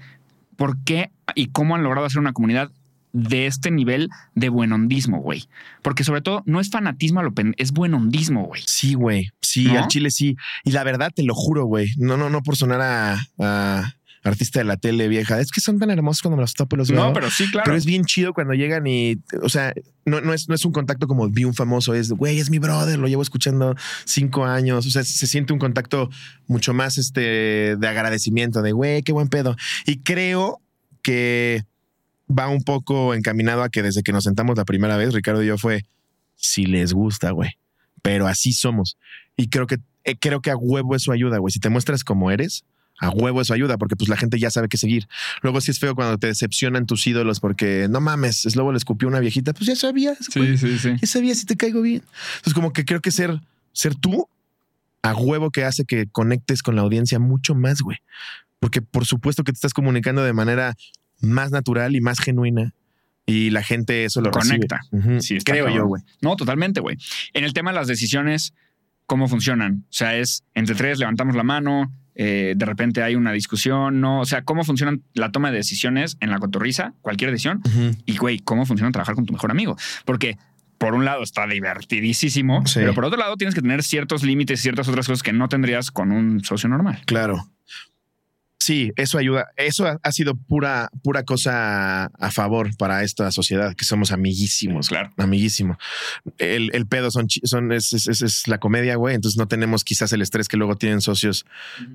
por 0.56 0.76
qué 0.84 1.10
y 1.34 1.46
cómo 1.48 1.74
han 1.74 1.82
logrado 1.82 2.06
hacer 2.06 2.18
una 2.20 2.32
comunidad 2.32 2.70
de 3.12 3.46
este 3.46 3.70
nivel 3.70 4.10
de 4.34 4.50
buenondismo, 4.50 5.20
güey? 5.22 5.48
Porque 5.80 6.04
sobre 6.04 6.20
todo 6.20 6.42
no 6.44 6.60
es 6.60 6.68
fanatismo 6.70 7.20
a 7.20 7.22
lo 7.22 7.32
pen- 7.32 7.54
es 7.56 7.72
buenondismo, 7.72 8.44
güey. 8.44 8.62
Sí, 8.66 8.92
güey. 8.94 9.30
Sí, 9.40 9.64
¿No? 9.64 9.78
al 9.78 9.88
chile 9.88 10.10
sí. 10.10 10.36
Y 10.64 10.72
la 10.72 10.84
verdad, 10.84 11.10
te 11.14 11.22
lo 11.22 11.34
juro, 11.34 11.64
güey. 11.64 11.88
No, 11.96 12.18
no, 12.18 12.28
no 12.28 12.42
por 12.42 12.56
sonar 12.56 12.80
a, 12.82 13.26
a 13.38 13.94
artista 14.26 14.60
de 14.60 14.64
la 14.64 14.76
tele 14.76 15.08
vieja. 15.08 15.40
Es 15.40 15.50
que 15.50 15.60
son 15.60 15.78
tan 15.78 15.90
hermosos 15.90 16.22
cuando 16.22 16.36
me 16.36 16.42
los 16.42 16.54
topo 16.54 16.76
los 16.76 16.90
veo. 16.90 17.04
No, 17.04 17.12
pero 17.12 17.30
sí, 17.30 17.50
claro. 17.50 17.64
Pero 17.64 17.76
es 17.76 17.86
bien 17.86 18.04
chido 18.04 18.32
cuando 18.32 18.54
llegan 18.54 18.86
y, 18.86 19.18
o 19.42 19.48
sea, 19.48 19.72
no, 20.04 20.20
no, 20.20 20.32
es, 20.32 20.48
no 20.48 20.54
es 20.54 20.64
un 20.64 20.72
contacto 20.72 21.06
como 21.06 21.28
vi 21.28 21.44
un 21.44 21.54
famoso, 21.54 21.94
es, 21.94 22.10
güey, 22.12 22.38
es 22.38 22.50
mi 22.50 22.58
brother, 22.58 22.98
lo 22.98 23.08
llevo 23.08 23.22
escuchando 23.22 23.74
cinco 24.04 24.44
años. 24.44 24.86
O 24.86 24.90
sea, 24.90 25.04
se 25.04 25.26
siente 25.26 25.52
un 25.52 25.58
contacto 25.58 26.10
mucho 26.46 26.74
más 26.74 26.98
este, 26.98 27.76
de 27.76 27.88
agradecimiento, 27.88 28.62
de, 28.62 28.72
güey, 28.72 29.02
qué 29.02 29.12
buen 29.12 29.28
pedo. 29.28 29.56
Y 29.84 29.98
creo 29.98 30.60
que 31.02 31.64
va 32.28 32.48
un 32.48 32.62
poco 32.62 33.14
encaminado 33.14 33.62
a 33.62 33.68
que 33.68 33.82
desde 33.82 34.02
que 34.02 34.12
nos 34.12 34.24
sentamos 34.24 34.56
la 34.56 34.64
primera 34.64 34.96
vez, 34.96 35.14
Ricardo 35.14 35.42
y 35.42 35.46
yo 35.46 35.58
fue, 35.58 35.84
si 36.36 36.66
les 36.66 36.92
gusta, 36.92 37.30
güey. 37.30 37.50
Pero 38.02 38.26
así 38.26 38.52
somos. 38.52 38.98
Y 39.36 39.48
creo 39.48 39.66
que, 39.66 39.78
eh, 40.04 40.16
creo 40.18 40.40
que 40.40 40.50
a 40.50 40.56
huevo 40.56 40.94
eso 40.94 41.12
ayuda, 41.12 41.38
güey. 41.38 41.52
Si 41.52 41.60
te 41.60 41.68
muestras 41.68 42.04
como 42.04 42.30
eres, 42.30 42.64
a 42.98 43.10
huevo 43.10 43.40
eso 43.40 43.52
ayuda, 43.54 43.78
porque 43.78 43.96
pues 43.96 44.08
la 44.08 44.16
gente 44.16 44.38
ya 44.38 44.50
sabe 44.50 44.68
qué 44.68 44.76
seguir. 44.76 45.06
Luego 45.42 45.60
sí 45.60 45.70
es 45.70 45.78
feo 45.78 45.94
cuando 45.94 46.18
te 46.18 46.28
decepcionan 46.28 46.86
tus 46.86 47.06
ídolos 47.06 47.40
porque 47.40 47.88
no 47.90 48.00
mames, 48.00 48.42
Slobo 48.42 48.72
le 48.72 48.78
escupió 48.78 49.08
a 49.08 49.10
una 49.10 49.20
viejita, 49.20 49.52
pues 49.52 49.66
ya 49.66 49.76
sabías, 49.76 50.18
güey. 50.34 50.56
Sí, 50.56 50.68
sí, 50.68 50.78
sí. 50.78 50.94
ya 51.00 51.06
sabías 51.06 51.38
si 51.38 51.46
te 51.46 51.56
caigo 51.56 51.82
bien. 51.82 52.02
Entonces 52.36 52.54
como 52.54 52.72
que 52.72 52.84
creo 52.84 53.00
que 53.00 53.10
ser, 53.10 53.40
ser 53.72 53.94
tú 53.94 54.28
a 55.02 55.14
huevo 55.14 55.50
que 55.50 55.64
hace 55.64 55.84
que 55.84 56.06
conectes 56.06 56.62
con 56.62 56.74
la 56.76 56.82
audiencia 56.82 57.18
mucho 57.18 57.54
más, 57.54 57.80
güey. 57.80 57.98
Porque 58.58 58.80
por 58.82 59.04
supuesto 59.04 59.44
que 59.44 59.52
te 59.52 59.56
estás 59.56 59.74
comunicando 59.74 60.24
de 60.24 60.32
manera 60.32 60.74
más 61.20 61.50
natural 61.50 61.94
y 61.94 62.00
más 62.00 62.18
genuina 62.18 62.72
y 63.26 63.50
la 63.50 63.62
gente 63.62 64.04
eso 64.04 64.20
lo 64.20 64.30
Conecta. 64.30 64.80
recibe. 64.92 65.14
Ujú. 65.16 65.20
Sí, 65.20 65.38
creo 65.44 65.68
yo, 65.68 65.86
güey. 65.86 66.02
No, 66.22 66.36
totalmente, 66.36 66.80
güey. 66.80 66.96
En 67.34 67.44
el 67.44 67.52
tema 67.52 67.70
de 67.72 67.76
las 67.76 67.88
decisiones, 67.88 68.54
¿cómo 69.06 69.28
funcionan? 69.28 69.84
O 69.84 69.92
sea, 69.92 70.16
es 70.16 70.44
entre 70.54 70.74
tres, 70.76 70.98
levantamos 70.98 71.34
la 71.34 71.42
mano, 71.42 71.92
eh, 72.16 72.54
de 72.56 72.64
repente 72.66 73.02
hay 73.02 73.14
una 73.14 73.32
discusión, 73.32 74.00
¿no? 74.00 74.20
O 74.20 74.24
sea, 74.24 74.42
¿cómo 74.42 74.64
funcionan 74.64 75.02
la 75.14 75.30
toma 75.30 75.50
de 75.50 75.58
decisiones 75.58 76.16
en 76.20 76.30
la 76.30 76.38
cotorriza? 76.38 76.94
Cualquier 77.02 77.30
decisión. 77.30 77.60
Y, 78.06 78.16
güey, 78.16 78.38
¿cómo 78.40 78.64
funciona 78.66 78.90
trabajar 78.90 79.14
con 79.14 79.26
tu 79.26 79.32
mejor 79.32 79.50
amigo? 79.50 79.76
Porque 80.04 80.38
por 80.78 80.94
un 80.94 81.04
lado 81.04 81.22
está 81.22 81.46
divertidísimo, 81.46 82.66
Sí. 82.66 82.80
pero 82.80 82.94
por 82.94 83.04
otro 83.04 83.18
lado 83.18 83.36
tienes 83.36 83.54
que 83.54 83.60
tener 83.62 83.82
ciertos 83.82 84.22
límites, 84.22 84.60
ciertas 84.60 84.88
otras 84.88 85.06
cosas 85.06 85.22
que 85.22 85.32
no 85.32 85.48
tendrías 85.48 85.90
con 85.90 86.12
un 86.12 86.42
socio 86.44 86.68
normal. 86.68 87.00
Claro. 87.06 87.50
Sí, 88.66 88.90
eso 88.96 89.16
ayuda. 89.18 89.46
Eso 89.56 89.86
ha, 89.86 90.00
ha 90.02 90.10
sido 90.10 90.34
pura, 90.34 90.90
pura 91.04 91.22
cosa 91.22 92.06
a 92.06 92.30
favor 92.32 92.76
para 92.76 93.04
esta 93.04 93.30
sociedad, 93.30 93.76
que 93.76 93.84
somos 93.84 94.10
amiguísimos. 94.10 94.88
Claro. 94.88 95.12
Amiguísimo. 95.18 95.78
El, 96.38 96.70
el 96.74 96.86
pedo 96.86 97.12
son, 97.12 97.28
son 97.44 97.70
es, 97.70 97.92
es- 97.92 98.08
es- 98.08 98.22
es 98.22 98.48
la 98.48 98.58
comedia, 98.58 98.96
güey. 98.96 99.14
Entonces 99.14 99.38
no 99.38 99.46
tenemos 99.46 99.84
quizás 99.84 100.12
el 100.12 100.20
estrés 100.20 100.48
que 100.48 100.56
luego 100.56 100.74
tienen 100.74 101.00
socios 101.00 101.46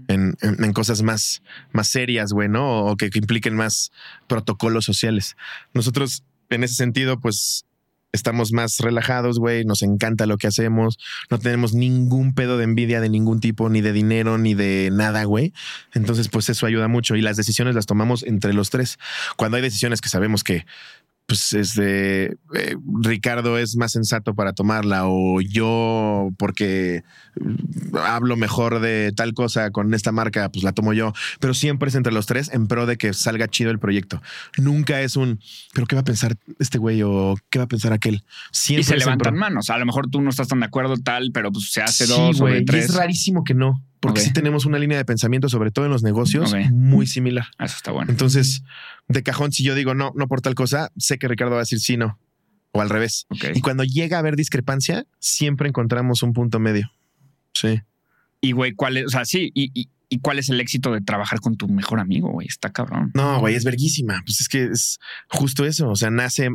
en, 0.08 0.36
en- 0.42 0.64
en 0.64 0.72
cosas 0.72 1.02
más, 1.02 1.42
más 1.74 1.90
serias, 1.90 2.32
güey, 2.32 2.48
¿no? 2.48 2.86
O 2.86 2.96
que, 2.96 3.10
que 3.10 3.20
impliquen 3.20 3.54
más 3.56 3.92
protocolos 4.28 4.86
sociales. 4.86 5.36
Nosotros, 5.74 6.24
en 6.50 6.64
ese 6.64 6.76
sentido, 6.76 7.20
pues 7.20 7.66
estamos 8.12 8.52
más 8.52 8.78
relajados, 8.80 9.40
güey. 9.40 9.66
Nos 9.66 9.82
encanta 9.82 10.26
lo 10.26 10.38
que 10.38 10.48
hacemos. 10.48 10.98
No 11.30 11.40
tenemos 11.40 11.74
ningún 11.74 12.34
pedo 12.34 12.58
de 12.58 12.64
envidia 12.64 13.02
de 13.02 13.10
ningún 13.10 13.40
tipo, 13.40 13.70
ni 13.70 13.82
de 13.82 13.94
dinero, 13.94 14.38
ni 14.38 14.54
de 14.54 14.90
nada, 14.92 15.24
güey. 15.24 15.54
Entonces, 15.94 16.28
pues 16.28 16.50
eso 16.50 16.66
ayuda 16.66 16.88
mucho. 16.88 17.16
Y 17.16 17.22
las 17.22 17.38
decisiones 17.38 17.76
las 17.76 17.86
tomamos 17.86 18.24
entre 18.24 18.54
los 18.54 18.70
tres. 18.70 19.00
Cuando 19.36 19.58
hay 19.58 19.64
decisiones 19.64 20.02
que 20.02 20.10
sabemos 20.10 20.44
que, 20.44 20.66
pues, 21.32 21.54
es 21.54 21.76
de 21.76 22.38
eh, 22.54 22.76
Ricardo 23.02 23.58
es 23.58 23.78
más 23.78 23.94
sensato 23.94 24.36
para 24.36 24.52
tomarla, 24.52 25.04
o 25.08 25.40
yo, 25.40 26.30
porque 26.38 27.04
hablo 27.94 28.36
mejor 28.36 28.82
de 28.82 29.14
tal 29.16 29.34
cosa 29.34 29.72
con 29.72 29.94
esta 29.94 30.12
marca, 30.12 30.50
pues 30.50 30.66
la 30.66 30.74
tomo 30.74 30.92
yo. 30.92 31.14
Pero 31.40 31.54
siempre 31.54 31.88
es 31.88 31.96
entre 31.96 32.12
los 32.12 32.26
tres 32.26 32.50
en 32.52 32.68
pro 32.68 32.86
de 32.86 32.98
que 32.98 33.14
salga 33.14 33.48
chido 33.48 33.72
el 33.72 33.80
proyecto. 33.80 34.22
Nunca 34.58 35.00
es 35.00 35.16
un, 35.16 35.40
pero 35.74 35.88
¿qué 35.88 35.96
va 35.96 36.02
a 36.02 36.04
pensar 36.04 36.36
este 36.60 36.78
güey 36.80 37.02
o 37.02 37.36
qué 37.50 37.60
va 37.60 37.64
a 37.66 37.70
pensar 37.70 37.94
aquel? 37.94 38.26
Siempre 38.52 38.82
Y 38.82 38.84
se 38.84 38.98
levantan 38.98 39.36
manos. 39.36 39.70
A 39.70 39.78
lo 39.78 39.86
mejor 39.86 40.10
tú 40.10 40.20
no 40.20 40.32
estás 40.32 40.50
tan 40.50 40.60
de 40.60 40.66
acuerdo, 40.66 40.98
tal, 40.98 41.32
pero 41.34 41.50
pues 41.50 41.72
se 41.72 41.82
hace 41.82 42.08
Sí, 42.08 42.12
dos 42.14 42.42
güey, 42.42 42.66
tres. 42.66 42.90
es 42.90 42.96
rarísimo 42.96 43.46
que 43.46 43.54
no, 43.54 43.82
porque 44.02 44.20
Ok. 44.20 44.26
sí 44.28 44.34
tenemos 44.34 44.66
una 44.66 44.78
línea 44.78 44.98
de 44.98 45.06
pensamiento, 45.06 45.48
sobre 45.48 45.72
todo 45.72 45.86
en 45.86 45.92
los 45.92 46.04
negocios, 46.04 46.54
muy 46.72 47.08
similar. 47.08 47.46
Eso 47.60 47.76
está 47.78 47.92
bueno. 47.92 48.12
Entonces, 48.12 48.64
de 49.08 49.24
cajón, 49.24 49.54
si 49.54 49.64
yo 49.64 49.74
digo 49.76 49.94
no, 49.94 50.12
no 50.16 50.28
por 50.28 50.42
tal 50.42 50.56
cosa, 50.56 50.92
sé 50.98 51.18
que 51.18 51.28
Ricardo 51.30 51.52
va 51.54 51.60
a 51.60 51.62
decir 51.62 51.80
sí, 51.80 51.96
no, 51.96 52.20
o 52.72 52.82
al 52.82 52.90
revés. 52.90 53.28
Y 53.54 53.62
cuando 53.62 53.84
llega 53.86 54.18
a 54.18 54.20
haber 54.20 54.36
discrepancia, 54.36 55.06
siempre 55.20 55.70
encontramos 55.70 56.22
un 56.24 56.34
punto 56.34 56.60
medio. 56.60 56.92
Sí. 57.54 57.80
Y, 58.42 58.52
güey, 58.54 58.74
¿cuál 58.74 58.98
es? 58.98 59.06
O 59.06 59.10
sea, 59.10 59.24
sí. 59.26 59.52
Y, 59.54 59.72
y- 59.80 59.90
y 60.14 60.20
cuál 60.20 60.40
es 60.40 60.50
el 60.50 60.60
éxito 60.60 60.92
de 60.92 61.00
trabajar 61.00 61.40
con 61.40 61.56
tu 61.56 61.70
mejor 61.70 62.02
amigo, 62.02 62.32
güey? 62.32 62.46
Está 62.46 62.70
cabrón. 62.74 63.12
No, 63.14 63.40
güey, 63.40 63.56
es 63.56 63.64
verguísima. 63.64 64.22
Pues 64.26 64.42
es 64.42 64.50
que 64.50 64.66
es 64.66 65.00
justo 65.30 65.64
eso. 65.64 65.90
O 65.90 65.96
sea, 65.96 66.10
nace. 66.10 66.50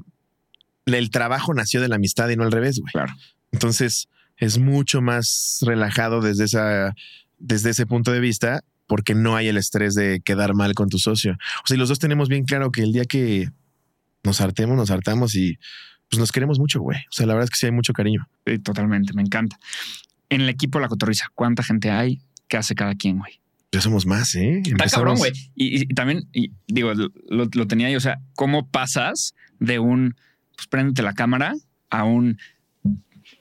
El 0.85 1.11
trabajo 1.11 1.55
nació 1.55 1.81
de 1.81 1.89
la 1.89 1.97
amistad 1.97 2.29
y 2.29 2.37
no 2.37 2.45
al 2.45 2.53
revés, 2.53 2.79
güey. 2.81 2.93
Claro. 2.93 3.15
Entonces 3.53 4.09
es 4.37 4.59
mucho 4.59 5.01
más 5.01 5.59
relajado 5.63 6.21
desde 6.21 6.45
esa, 6.45 6.95
desde 7.39 7.71
ese 7.71 7.87
punto 7.87 8.13
de 8.13 8.21
vista, 8.21 8.63
porque 8.87 9.15
no 9.15 9.37
hay 9.37 9.49
el 9.49 9.57
estrés 9.57 9.95
de 9.95 10.21
quedar 10.21 10.55
mal 10.55 10.75
con 10.75 10.89
tu 10.89 10.99
socio. 10.99 11.33
O 11.65 11.67
sea, 11.67 11.77
y 11.77 11.79
los 11.79 11.89
dos 11.89 11.99
tenemos 11.99 12.29
bien 12.29 12.45
claro 12.45 12.71
que 12.71 12.83
el 12.83 12.93
día 12.93 13.05
que 13.05 13.51
nos 14.23 14.41
hartemos, 14.41 14.77
nos 14.77 14.91
hartamos 14.91 15.35
y 15.35 15.59
pues 16.09 16.21
nos 16.21 16.33
queremos 16.33 16.59
mucho, 16.59 16.81
güey. 16.81 16.99
O 16.99 17.13
sea, 17.13 17.27
la 17.27 17.35
verdad 17.35 17.45
es 17.45 17.51
que 17.51 17.57
sí 17.57 17.67
hay 17.67 17.73
mucho 17.73 17.93
cariño. 17.93 18.29
Sí, 18.47 18.59
totalmente. 18.59 19.13
Me 19.13 19.23
encanta. 19.23 19.59
En 20.29 20.41
el 20.41 20.49
equipo 20.49 20.81
La 20.81 20.89
Cotorriza, 20.89 21.27
¿cuánta 21.35 21.63
gente 21.63 21.91
hay? 21.91 22.21
¿Qué 22.49 22.57
hace 22.57 22.75
cada 22.75 22.95
quien, 22.95 23.19
güey? 23.19 23.41
Ya 23.73 23.81
somos 23.81 24.07
más, 24.07 24.35
¿eh? 24.37 24.63
Está 24.65 24.89
cabrón, 24.89 25.17
güey. 25.17 25.33
Y, 25.55 25.83
y 25.83 25.87
también, 25.89 26.29
y 26.33 26.53
digo, 26.69 26.95
lo, 26.95 27.11
lo 27.29 27.67
tenía 27.67 27.91
yo. 27.91 27.99
O 27.99 28.01
sea, 28.01 28.21
¿cómo 28.35 28.69
pasas 28.69 29.35
de 29.59 29.79
un, 29.79 30.15
pues 30.55 30.69
préndete 30.69 31.03
la 31.03 31.13
cámara 31.13 31.55
a 31.91 32.05
un 32.05 32.39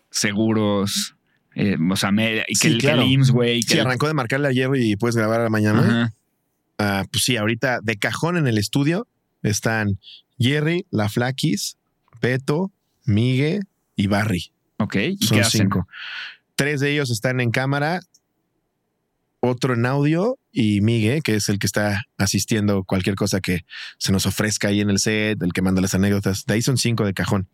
seguros, 0.09 1.14
eh, 1.55 1.77
o 1.89 1.95
sea, 1.95 2.11
me- 2.11 2.43
y 2.47 2.53
que, 2.53 2.55
Sí, 2.55 2.67
el, 2.67 2.73
que 2.79 2.87
claro. 2.87 3.01
el 3.01 3.11
IMSS, 3.11 3.31
güey. 3.31 3.61
que 3.63 3.73
Sí, 3.75 3.79
arrancó 3.79 4.07
de 4.07 4.13
marcarle 4.13 4.47
ayer 4.49 4.69
y 4.75 4.95
puedes 4.97 5.15
grabar 5.15 5.39
a 5.41 5.43
la 5.45 5.49
mañana. 5.49 5.79
Ajá. 5.81 6.13
Ah, 6.77 7.05
pues 7.11 7.23
sí, 7.23 7.37
ahorita 7.37 7.79
de 7.81 7.95
cajón 7.97 8.37
en 8.37 8.47
el 8.47 8.57
estudio 8.57 9.07
están 9.41 9.99
Jerry, 10.37 10.85
La 10.91 11.07
Flaquis, 11.09 11.77
Beto, 12.21 12.71
Migue 13.05 13.61
y 13.95 14.07
Barry. 14.07 14.51
Ok. 14.77 14.95
¿Y 14.95 15.17
Son 15.25 15.37
qué 15.37 15.41
hacen? 15.43 15.61
cinco. 15.61 15.87
Tres 16.55 16.81
de 16.81 16.91
ellos 16.91 17.09
están 17.11 17.39
en 17.39 17.51
cámara, 17.51 18.01
otro 19.39 19.73
en 19.75 19.85
audio 19.85 20.37
y 20.51 20.81
Migue, 20.81 21.21
que 21.21 21.35
es 21.35 21.49
el 21.49 21.59
que 21.59 21.67
está 21.67 22.03
asistiendo 22.17 22.83
cualquier 22.83 23.15
cosa 23.15 23.41
que 23.41 23.61
se 23.97 24.11
nos 24.11 24.25
ofrezca 24.25 24.69
ahí 24.69 24.81
en 24.81 24.89
el 24.89 24.99
set, 24.99 25.41
el 25.43 25.53
que 25.53 25.61
manda 25.61 25.81
las 25.81 25.93
anécdotas. 25.93 26.45
De 26.45 26.55
ahí 26.55 26.61
son 26.61 26.77
cinco 26.77 27.05
de 27.05 27.13
cajón. 27.13 27.47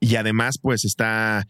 Y 0.00 0.16
además, 0.16 0.58
pues 0.58 0.84
está 0.84 1.46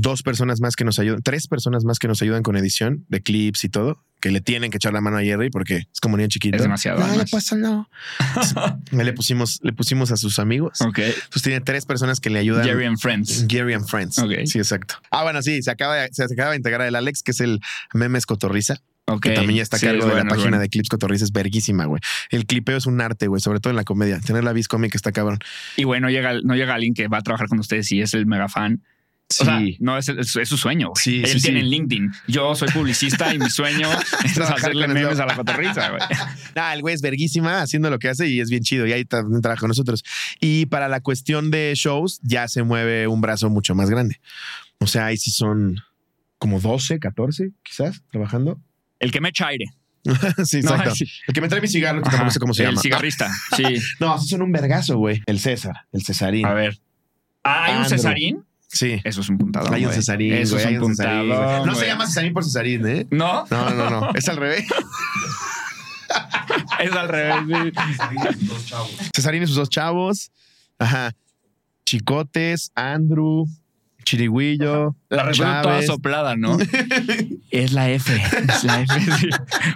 dos 0.00 0.22
personas 0.22 0.60
más 0.60 0.76
que 0.76 0.84
nos 0.84 0.98
ayudan, 0.98 1.22
tres 1.22 1.46
personas 1.46 1.84
más 1.84 1.98
que 1.98 2.08
nos 2.08 2.20
ayudan 2.22 2.42
con 2.42 2.56
edición 2.56 3.04
de 3.08 3.22
clips 3.22 3.64
y 3.64 3.68
todo, 3.68 4.04
que 4.20 4.30
le 4.30 4.40
tienen 4.40 4.70
que 4.70 4.76
echar 4.78 4.92
la 4.92 5.00
mano 5.00 5.16
a 5.18 5.22
Jerry 5.22 5.50
porque 5.50 5.76
es 5.92 6.00
como 6.00 6.16
niño 6.16 6.28
chiquito. 6.28 6.56
Es 6.56 6.62
demasiado, 6.62 7.00
No, 7.06 7.24
pásalo. 7.30 7.88
le 8.90 9.12
pusimos, 9.12 9.60
le 9.62 9.72
pusimos 9.72 10.10
a 10.12 10.16
sus 10.16 10.38
amigos. 10.38 10.80
Ok. 10.80 10.98
Entonces 10.98 11.42
tiene 11.42 11.60
tres 11.60 11.86
personas 11.86 12.20
que 12.20 12.30
le 12.30 12.38
ayudan. 12.38 12.64
Jerry 12.64 12.84
and 12.86 12.98
Friends. 12.98 13.46
Jerry 13.48 13.74
and 13.74 13.86
Friends. 13.86 14.18
Ok. 14.18 14.32
Sí, 14.46 14.58
exacto. 14.58 14.96
Ah, 15.10 15.22
bueno, 15.22 15.42
sí, 15.42 15.62
se 15.62 15.70
acaba, 15.70 15.96
de- 15.96 16.08
se 16.12 16.24
acaba 16.24 16.50
de 16.50 16.56
integrar 16.56 16.86
el 16.86 16.94
Alex, 16.96 17.22
que 17.22 17.30
es 17.32 17.40
el 17.40 17.60
Memes 17.94 18.26
Cotorriza, 18.26 18.80
Ok. 19.06 19.22
que 19.22 19.30
también 19.30 19.58
ya 19.58 19.62
está 19.62 19.76
a 19.76 19.80
Sí, 19.80 19.86
cargo 19.86 20.00
es 20.00 20.04
de 20.06 20.10
bueno, 20.12 20.24
la 20.24 20.30
página 20.30 20.50
bueno. 20.50 20.60
de 20.62 20.68
Clips 20.68 20.88
Cotorriza. 20.88 21.24
Es 21.24 21.32
verguísima, 21.32 21.84
güey. 21.86 22.00
El 22.30 22.46
clipeo 22.46 22.76
es 22.76 22.86
un 22.86 23.00
arte, 23.00 23.26
güey, 23.28 23.40
sobre 23.40 23.60
todo 23.60 23.70
en 23.70 23.76
la 23.76 23.84
comedia. 23.84 24.20
Tener 24.20 24.44
la 24.44 24.52
vis 24.52 24.68
cómica 24.68 24.96
está 24.96 25.12
cabrón. 25.12 25.38
Y 25.76 25.84
bueno, 25.84 26.10
llega, 26.10 26.34
no 26.42 26.54
llega 26.56 26.74
alguien 26.74 26.94
que 26.94 27.08
va 27.08 27.18
a 27.18 27.22
trabajar 27.22 27.48
con 27.48 27.58
ustedes 27.60 27.90
y 27.92 28.00
es 28.02 28.14
el 28.14 28.26
mega 28.26 28.48
fan. 28.48 28.82
Sí. 29.30 29.42
O 29.42 29.44
sea, 29.44 29.60
no 29.80 29.98
es, 29.98 30.08
es- 30.08 30.36
es 30.36 30.48
su 30.48 30.56
sueño. 30.56 30.90
Sí, 30.94 31.20
Él 31.22 31.28
sí, 31.28 31.42
tiene 31.42 31.62
LinkedIn. 31.62 32.10
Yo 32.28 32.54
soy 32.54 32.68
publicista 32.68 33.34
y 33.34 33.38
mi 33.38 33.50
sueño 33.50 33.88
es 34.24 34.38
hacerle 34.38 34.86
el 34.86 34.94
memes 34.94 35.20
a 35.20 35.26
la 35.26 35.36
cotorriza, 35.36 35.90
güey. 35.90 36.00
Nah, 36.54 36.72
el 36.72 36.80
güey 36.80 36.94
es 36.94 37.02
verguísima 37.02 37.60
haciendo 37.60 37.90
lo 37.90 37.98
que 37.98 38.08
hace 38.08 38.26
y 38.26 38.40
es 38.40 38.48
bien 38.48 38.62
chido. 38.62 38.86
Y 38.86 38.92
ahí 38.92 39.04
también 39.04 39.42
trabaja 39.42 39.60
con 39.60 39.68
nosotros. 39.68 40.02
Y 40.40 40.66
para 40.66 40.88
la 40.88 41.00
cuestión 41.00 41.50
de 41.50 41.72
shows, 41.76 42.20
ya 42.22 42.48
se 42.48 42.62
mueve 42.62 43.06
un 43.06 43.20
brazo 43.20 43.50
mucho 43.50 43.74
más 43.74 43.90
grande. 43.90 44.18
O 44.78 44.86
sea, 44.86 45.06
ahí 45.06 45.18
sí 45.18 45.30
son 45.30 45.76
como 46.38 46.58
12, 46.60 46.98
14, 46.98 47.50
quizás, 47.62 48.02
trabajando. 48.10 48.58
El 48.98 49.10
que 49.12 49.20
me 49.20 49.28
echa 49.28 49.48
aire. 49.48 49.66
sí, 50.44 50.60
No, 50.62 50.70
exacto. 50.70 50.94
sí. 50.94 51.04
El 51.26 51.34
que 51.34 51.40
me 51.42 51.48
trae 51.48 51.60
mi 51.60 51.68
cigarro, 51.68 52.00
que 52.00 52.08
Ajá, 52.08 52.16
tampoco 52.18 52.32
sé 52.32 52.40
cómo 52.40 52.54
se 52.54 52.62
el 52.62 52.70
llama. 52.70 52.80
cigarrista. 52.80 53.30
Sí. 53.56 53.64
No, 54.00 54.18
son 54.18 54.40
un 54.40 54.52
vergazo, 54.52 54.96
güey. 54.96 55.20
El 55.26 55.38
César, 55.38 55.86
el 55.92 56.02
Cesarín. 56.02 56.46
A 56.46 56.54
ver. 56.54 56.80
Ah, 57.44 57.64
¿Hay 57.66 57.76
un. 57.78 57.84
Cesarín? 57.84 58.44
Sí. 58.68 59.00
Eso 59.02 59.22
es 59.22 59.28
un 59.28 59.38
puntador. 59.38 59.74
Hay 59.74 59.86
un. 59.86 59.92
Cesarín. 59.92 60.32
Eso 60.34 60.56
güey, 60.56 60.74
es 60.74 60.80
un 60.80 60.90
un 60.90 60.96
Cesarín. 60.96 61.28
No 61.66 61.74
se 61.74 61.86
llama 61.86 62.06
Cesarín 62.06 62.32
por 62.32 62.44
Cesarín, 62.44 62.86
¿eh? 62.86 63.06
¿No? 63.10 63.46
No, 63.50 63.70
no, 63.70 63.90
no. 63.90 64.10
Es 64.14 64.28
al 64.28 64.36
revés. 64.36 64.64
Es 66.80 66.92
al 66.92 67.08
revés. 67.08 67.72
sí. 67.74 69.10
Cesarín 69.14 69.42
y 69.42 69.46
sus 69.46 69.56
dos 69.56 69.68
chavos. 69.68 70.30
Ajá. 70.78 71.12
Chicotes, 71.84 72.70
Andrew, 72.74 73.46
Chirigüillo. 74.04 74.96
La 75.10 75.24
respuesta 75.24 75.62
toda 75.62 75.82
soplada, 75.82 76.36
¿no? 76.36 76.56
es 77.50 77.72
la 77.72 77.90
F. 77.90 78.14
Es 78.14 78.64
la 78.64 78.80
F. 78.80 79.00
sí. 79.18 79.28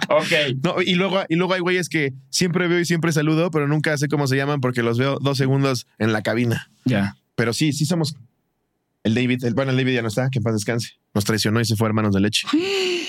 Ok. 0.09 0.57
No, 0.63 0.81
y 0.81 0.95
luego, 0.95 1.23
y 1.29 1.35
luego 1.35 1.53
hay 1.53 1.59
güeyes 1.59 1.89
que 1.89 2.13
siempre 2.31 2.67
veo 2.67 2.79
y 2.79 2.85
siempre 2.85 3.11
saludo, 3.11 3.51
pero 3.51 3.67
nunca 3.67 3.95
sé 3.97 4.07
cómo 4.07 4.25
se 4.25 4.35
llaman 4.35 4.59
porque 4.59 4.81
los 4.81 4.97
veo 4.97 5.19
dos 5.19 5.37
segundos 5.37 5.85
en 5.99 6.13
la 6.13 6.23
cabina. 6.23 6.71
Ya. 6.85 7.15
Pero 7.35 7.53
sí, 7.53 7.73
sí 7.73 7.85
somos. 7.85 8.15
El 9.03 9.15
David, 9.15 9.43
el, 9.43 9.53
bueno, 9.53 9.71
el 9.71 9.77
David 9.77 9.93
ya 9.95 10.01
no 10.01 10.07
está, 10.07 10.29
que 10.29 10.39
en 10.39 10.43
paz 10.43 10.53
descanse. 10.53 10.91
Nos 11.13 11.25
traicionó 11.25 11.59
y 11.59 11.65
se 11.65 11.75
fue 11.75 11.87
hermanos 11.87 12.13
de 12.13 12.21
leche. 12.21 12.47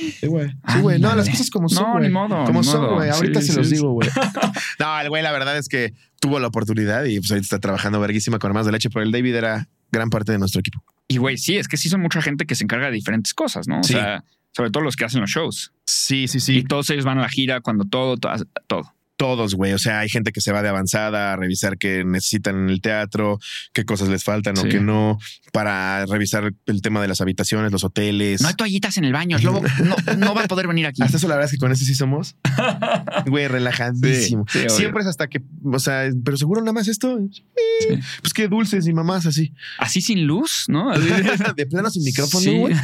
Sí, 0.05 0.27
güey. 0.27 0.51
Sí, 0.69 0.81
güey. 0.81 0.99
No, 1.01 1.15
las 1.15 1.29
cosas 1.29 1.51
como 1.51 1.69
son. 1.69 1.83
No, 1.85 1.93
güey. 1.95 2.05
ni 2.09 2.13
modo, 2.13 2.45
Como 2.45 2.61
ni 2.61 2.67
son, 2.67 2.83
modo. 2.83 2.95
güey. 2.97 3.11
Ahorita 3.11 3.41
Sí, 3.41 3.47
se 3.49 3.53
sí, 3.53 3.59
los 3.59 3.69
sí. 3.69 3.75
digo, 3.77 3.93
güey. 3.93 4.09
no, 4.79 5.01
el 5.01 5.09
güey, 5.09 5.23
la 5.23 5.33
verdad 5.33 5.57
es 5.57 5.69
que 5.69 5.95
tuvo 6.21 6.39
la 6.39 6.47
oportunidad 6.49 7.05
y 7.05 7.19
pues 7.19 7.31
ahorita 7.31 7.45
está 7.45 7.59
trabajando 7.59 8.01
verguísima 8.01 8.39
con 8.39 8.51
hermanos 8.51 8.67
de 8.67 8.73
leche, 8.73 8.91
pero 8.91 9.03
el 9.05 9.11
David 9.13 9.35
era 9.35 9.69
gran 9.91 10.11
parte 10.11 10.33
de 10.33 10.39
nuestro 10.39 10.61
equipo. 10.61 10.83
Y 11.09 11.17
güey, 11.19 11.37
sí, 11.39 11.57
es 11.57 11.69
que 11.69 11.77
sí 11.77 11.89
son 11.89 12.01
mucha 12.03 12.21
gente 12.23 12.45
que 12.47 12.55
se 12.55 12.65
encarga 12.65 12.87
de 12.87 12.93
diferentes 12.93 13.33
cosas, 13.35 13.67
¿no? 13.67 13.81
O 13.81 13.83
Sí. 13.83 13.95
sea, 13.95 14.25
sobre 14.53 14.71
todo 14.71 14.83
los 14.85 14.95
que 14.97 15.05
hacen 15.05 15.21
los 15.21 15.31
shows. 15.31 15.73
Sí, 15.87 16.29
sí, 16.29 16.39
Y 16.39 16.41
sí. 16.41 16.65
todos 16.65 16.89
ellos 16.91 17.05
van 17.05 17.19
a 17.19 17.23
la 17.23 17.29
gira 17.29 17.61
cuando 17.61 17.85
todo, 17.85 18.17
todo, 18.17 18.33
todo. 18.67 18.94
Todos, 19.17 19.55
güey. 19.55 19.73
O 19.73 19.79
sea, 19.79 20.01
hay 20.01 20.09
gente 20.09 20.33
que 20.33 20.41
se 20.41 20.51
va 20.51 20.63
de 20.63 20.69
avanzada 20.69 21.33
a 21.33 21.37
revisar 21.37 21.79
qué 21.79 22.05
necesitan 22.05 22.57
en 22.57 22.69
el 22.69 22.81
teatro, 22.81 23.39
qué 23.73 23.85
cosas 23.85 24.09
les 24.09 24.25
faltan 24.25 24.59
o 24.59 24.65
qué 24.65 24.81
no, 24.81 25.19
para 25.53 26.05
revisar 26.07 26.53
el 26.67 26.83
tema 26.83 27.01
de 27.01 27.07
las 27.09 27.21
habitaciones, 27.21 27.71
los 27.71 27.85
hoteles. 27.85 28.41
No 28.41 28.49
hay 28.49 28.55
toallitas 28.55 28.97
en 28.99 29.05
el 29.05 29.13
baño. 29.13 29.39
No, 29.85 29.97
no 30.17 30.35
va 30.35 30.45
a 30.45 30.49
poder 30.49 30.67
venir 30.67 30.87
aquí. 30.87 31.03
Hasta 31.03 31.17
eso 31.19 31.29
la 31.29 31.35
verdad 31.37 31.47
es 31.47 31.53
que 31.53 31.59
con 31.59 31.71
ese 31.71 31.85
sí 31.85 31.95
somos. 31.95 32.37
Güey, 33.27 33.49
relajadísimo. 33.49 34.45
Sí, 34.49 34.59
sí, 34.59 34.65
obvio. 34.67 34.71
Siempre 34.77 35.03
es 35.03 35.09
hasta 35.09 35.29
que, 35.29 35.41
o 35.65 35.79
sea, 35.79 36.11
pero 36.25 36.37
seguro 36.37 36.61
nada 36.61 36.73
más 36.73 36.89
esto. 36.89 37.19
Eh, 37.19 38.01
Pues 38.23 38.33
qué 38.35 38.49
dulces 38.49 38.87
y 38.87 38.93
mamás 38.93 39.27
así. 39.27 39.53
Así 39.79 40.01
sin 40.01 40.27
luz, 40.27 40.65
¿no? 40.69 40.93
De 41.57 41.67
plano 41.67 41.91
sin 41.91 42.03
micrófono, 42.05 42.53
güey. 42.53 42.75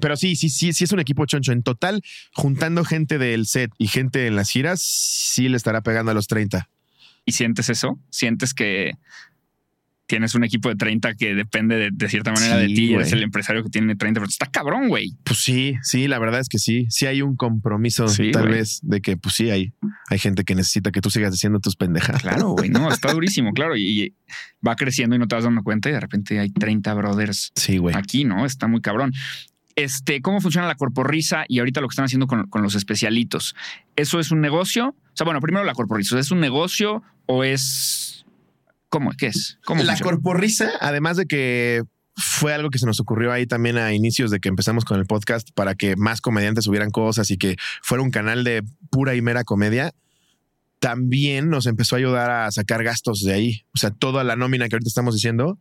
Pero 0.00 0.16
sí, 0.16 0.36
sí, 0.36 0.48
sí, 0.48 0.72
sí 0.72 0.84
es 0.84 0.92
un 0.92 1.00
equipo 1.00 1.26
choncho. 1.26 1.52
En 1.52 1.62
total, 1.62 2.02
juntando 2.32 2.84
gente 2.84 3.18
del 3.18 3.46
set 3.46 3.70
y 3.78 3.86
gente 3.88 4.26
en 4.26 4.36
las 4.36 4.50
giras, 4.50 4.80
sí 4.82 5.48
le 5.48 5.56
estará 5.56 5.82
pegando 5.82 6.10
a 6.10 6.14
los 6.14 6.26
30. 6.26 6.68
¿Y 7.26 7.32
sientes 7.32 7.68
eso? 7.68 7.98
¿Sientes 8.10 8.54
que 8.54 8.94
tienes 10.06 10.34
un 10.34 10.42
equipo 10.42 10.68
de 10.68 10.74
30 10.74 11.14
que 11.14 11.36
depende 11.36 11.76
de, 11.76 11.90
de 11.92 12.08
cierta 12.08 12.32
manera 12.32 12.56
de 12.56 12.66
ti? 12.66 12.94
Eres 12.94 13.12
el 13.12 13.22
empresario 13.22 13.62
que 13.62 13.70
tiene 13.70 13.94
30, 13.94 14.18
pero 14.20 14.28
está 14.28 14.46
cabrón, 14.46 14.88
güey. 14.88 15.12
Pues 15.22 15.38
sí, 15.38 15.76
sí, 15.82 16.08
la 16.08 16.18
verdad 16.18 16.40
es 16.40 16.48
que 16.48 16.58
sí. 16.58 16.86
Sí 16.90 17.06
hay 17.06 17.22
un 17.22 17.36
compromiso, 17.36 18.08
Sí, 18.08 18.32
tal 18.32 18.48
vez, 18.48 18.80
de 18.82 19.00
que 19.00 19.16
pues 19.16 19.36
sí 19.36 19.50
hay, 19.50 19.72
hay 20.08 20.18
gente 20.18 20.42
que 20.42 20.56
necesita 20.56 20.90
que 20.90 21.00
tú 21.00 21.10
sigas 21.10 21.32
haciendo 21.32 21.60
tus 21.60 21.76
pendejas. 21.76 22.22
Claro, 22.22 22.48
güey. 22.50 22.70
No, 22.70 22.90
está 22.90 23.12
durísimo, 23.12 23.52
claro. 23.52 23.76
Y, 23.76 23.82
y 24.02 24.14
va 24.66 24.74
creciendo 24.74 25.14
y 25.14 25.20
no 25.20 25.28
te 25.28 25.36
vas 25.36 25.44
dando 25.44 25.62
cuenta 25.62 25.88
y 25.90 25.92
de 25.92 26.00
repente 26.00 26.40
hay 26.40 26.50
30 26.50 26.92
brothers 26.94 27.52
Sí, 27.54 27.76
güey. 27.78 27.94
aquí, 27.94 28.24
¿no? 28.24 28.46
Está 28.46 28.66
muy 28.66 28.80
cabrón. 28.80 29.12
Este, 29.76 30.20
¿cómo 30.20 30.40
funciona 30.40 30.66
la 30.66 30.74
corporrisa 30.74 31.44
y 31.48 31.58
ahorita 31.58 31.80
lo 31.80 31.88
que 31.88 31.92
están 31.92 32.04
haciendo 32.04 32.26
con, 32.26 32.48
con 32.48 32.62
los 32.62 32.74
especialitos? 32.74 33.54
¿Eso 33.96 34.20
es 34.20 34.30
un 34.30 34.40
negocio? 34.40 34.88
O 34.88 35.16
sea, 35.16 35.24
bueno, 35.24 35.40
primero 35.40 35.64
la 35.64 35.74
corporrisa. 35.74 36.18
¿Es 36.18 36.30
un 36.30 36.40
negocio 36.40 37.02
o 37.26 37.44
es. 37.44 38.24
¿Cómo? 38.88 39.12
¿Qué 39.16 39.28
es? 39.28 39.58
¿Cómo 39.64 39.82
la 39.82 39.92
funciona? 39.92 40.10
corporrisa, 40.10 40.70
además 40.80 41.16
de 41.16 41.26
que 41.26 41.82
fue 42.16 42.52
algo 42.52 42.70
que 42.70 42.78
se 42.78 42.86
nos 42.86 43.00
ocurrió 43.00 43.32
ahí 43.32 43.46
también 43.46 43.78
a 43.78 43.92
inicios 43.94 44.30
de 44.30 44.40
que 44.40 44.48
empezamos 44.48 44.84
con 44.84 44.98
el 44.98 45.06
podcast 45.06 45.48
para 45.54 45.74
que 45.74 45.96
más 45.96 46.20
comediantes 46.20 46.64
subieran 46.64 46.90
cosas 46.90 47.30
y 47.30 47.38
que 47.38 47.56
fuera 47.82 48.02
un 48.02 48.10
canal 48.10 48.44
de 48.44 48.62
pura 48.90 49.14
y 49.14 49.22
mera 49.22 49.44
comedia. 49.44 49.92
También 50.80 51.50
nos 51.50 51.66
empezó 51.66 51.94
a 51.94 51.98
ayudar 51.98 52.30
a 52.30 52.50
sacar 52.50 52.82
gastos 52.82 53.20
de 53.22 53.32
ahí. 53.32 53.62
O 53.74 53.78
sea, 53.78 53.90
toda 53.90 54.24
la 54.24 54.34
nómina 54.34 54.68
que 54.68 54.74
ahorita 54.76 54.88
estamos 54.88 55.14
diciendo 55.14 55.58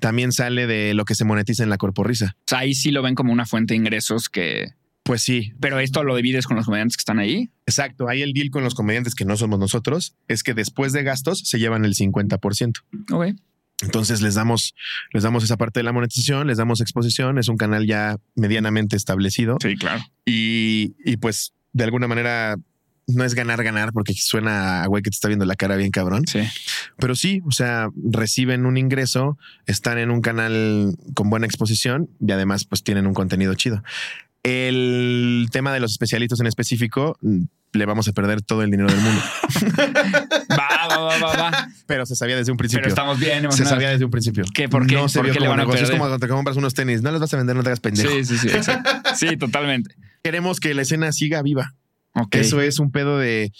también 0.00 0.32
sale 0.32 0.66
de 0.66 0.94
lo 0.94 1.04
que 1.04 1.14
se 1.14 1.24
monetiza 1.24 1.62
en 1.62 1.70
la 1.70 1.76
corporrisa. 1.76 2.34
O 2.38 2.44
sea, 2.46 2.58
ahí 2.60 2.74
sí 2.74 2.90
lo 2.90 3.02
ven 3.02 3.14
como 3.14 3.32
una 3.32 3.46
fuente 3.46 3.74
de 3.74 3.76
ingresos 3.78 4.28
que. 4.28 4.72
Pues 5.02 5.20
sí, 5.22 5.52
Pero 5.60 5.80
esto 5.80 6.02
lo 6.02 6.16
divides 6.16 6.46
con 6.46 6.56
los 6.56 6.64
comediantes 6.64 6.96
que 6.96 7.02
están 7.02 7.18
ahí. 7.18 7.50
exacto. 7.66 8.08
Ahí 8.08 8.22
el 8.22 8.32
deal 8.32 8.48
con 8.48 8.64
los 8.64 8.74
comediantes 8.74 9.14
que 9.14 9.26
no 9.26 9.36
somos 9.36 9.58
nosotros 9.58 10.16
es 10.28 10.42
que 10.42 10.54
después 10.54 10.94
de 10.94 11.02
gastos 11.02 11.40
se 11.44 11.58
llevan 11.58 11.84
el 11.84 11.94
50%. 11.94 12.72
Ok. 13.12 13.26
Entonces 13.82 14.22
les 14.22 14.34
damos, 14.34 14.74
les 15.12 15.22
damos 15.24 15.44
esa 15.44 15.58
parte 15.58 15.80
de 15.80 15.84
la 15.84 15.92
monetización, 15.92 16.46
les 16.46 16.56
damos 16.56 16.80
exposición, 16.80 17.36
es 17.38 17.48
un 17.48 17.58
canal 17.58 17.86
ya 17.86 18.16
medianamente 18.34 18.96
establecido 18.96 19.58
Sí, 19.60 19.76
claro. 19.76 20.02
y, 20.24 20.94
y 21.04 21.18
pues 21.18 21.52
de 21.74 21.84
alguna 21.84 22.08
manera 22.08 22.56
no 23.06 23.24
es 23.24 23.34
ganar, 23.34 23.62
ganar 23.62 23.92
porque 23.92 24.14
suena 24.14 24.82
a 24.82 24.86
güey 24.86 25.02
que 25.02 25.10
te 25.10 25.14
está 25.14 25.28
viendo 25.28 25.44
la 25.44 25.56
cara 25.56 25.76
bien 25.76 25.90
cabrón, 25.90 26.24
Sí. 26.26 26.40
pero 26.98 27.14
sí, 27.14 27.42
o 27.46 27.50
sea, 27.52 27.88
reciben 28.10 28.64
un 28.66 28.76
ingreso, 28.76 29.38
están 29.66 29.98
en 29.98 30.10
un 30.10 30.20
canal 30.22 30.94
con 31.14 31.28
buena 31.30 31.46
exposición 31.46 32.08
y 32.20 32.32
además 32.32 32.64
pues 32.64 32.82
tienen 32.82 33.06
un 33.06 33.14
contenido 33.14 33.54
chido. 33.54 33.82
El 34.42 35.48
tema 35.52 35.72
de 35.72 35.80
los 35.80 35.92
especialistas 35.92 36.38
en 36.40 36.46
específico, 36.46 37.16
mm, 37.22 37.44
le 37.72 37.86
vamos 37.86 38.06
a 38.08 38.12
perder 38.12 38.42
todo 38.42 38.62
el 38.62 38.70
dinero 38.70 38.88
del 38.90 39.00
mundo, 39.00 39.20
Va, 40.50 40.68
va, 40.88 40.98
va, 40.98 41.18
va, 41.18 41.36
va. 41.50 41.68
pero 41.86 42.06
se 42.06 42.14
sabía 42.14 42.36
desde 42.36 42.52
un 42.52 42.58
principio. 42.58 42.82
Pero 42.82 42.90
estamos 42.90 43.18
bien 43.18 43.32
Se 43.32 43.44
emocionados. 43.46 43.68
sabía 43.74 43.88
desde 43.90 44.04
un 44.04 44.10
principio. 44.10 44.44
¿Qué? 44.54 44.68
¿Por 44.68 44.86
qué? 44.86 44.94
No 44.94 45.08
se 45.08 45.18
¿Por 45.18 45.24
vio 45.26 45.32
qué 45.34 45.40
le 45.40 45.46
como 45.46 45.60
a. 45.60 45.74
Es 45.76 45.88
como 45.90 45.98
cuando 46.00 46.18
te 46.18 46.28
compras 46.28 46.56
unos 46.56 46.74
tenis. 46.74 47.02
No 47.02 47.10
les 47.10 47.20
vas 47.20 47.32
a 47.34 47.36
vender, 47.38 47.56
no 47.56 47.62
te 47.62 47.70
hagas 47.70 47.80
pendejo. 47.80 48.08
Sí, 48.10 48.24
sí, 48.24 48.38
sí. 48.38 48.48
Sí, 49.16 49.36
totalmente. 49.36 49.94
Queremos 50.22 50.60
que 50.60 50.72
la 50.74 50.82
escena 50.82 51.10
siga 51.12 51.42
viva. 51.42 51.74
Eso 52.30 52.60
es 52.60 52.78
un 52.78 52.90
pedo 52.90 53.18
de, 53.18 53.52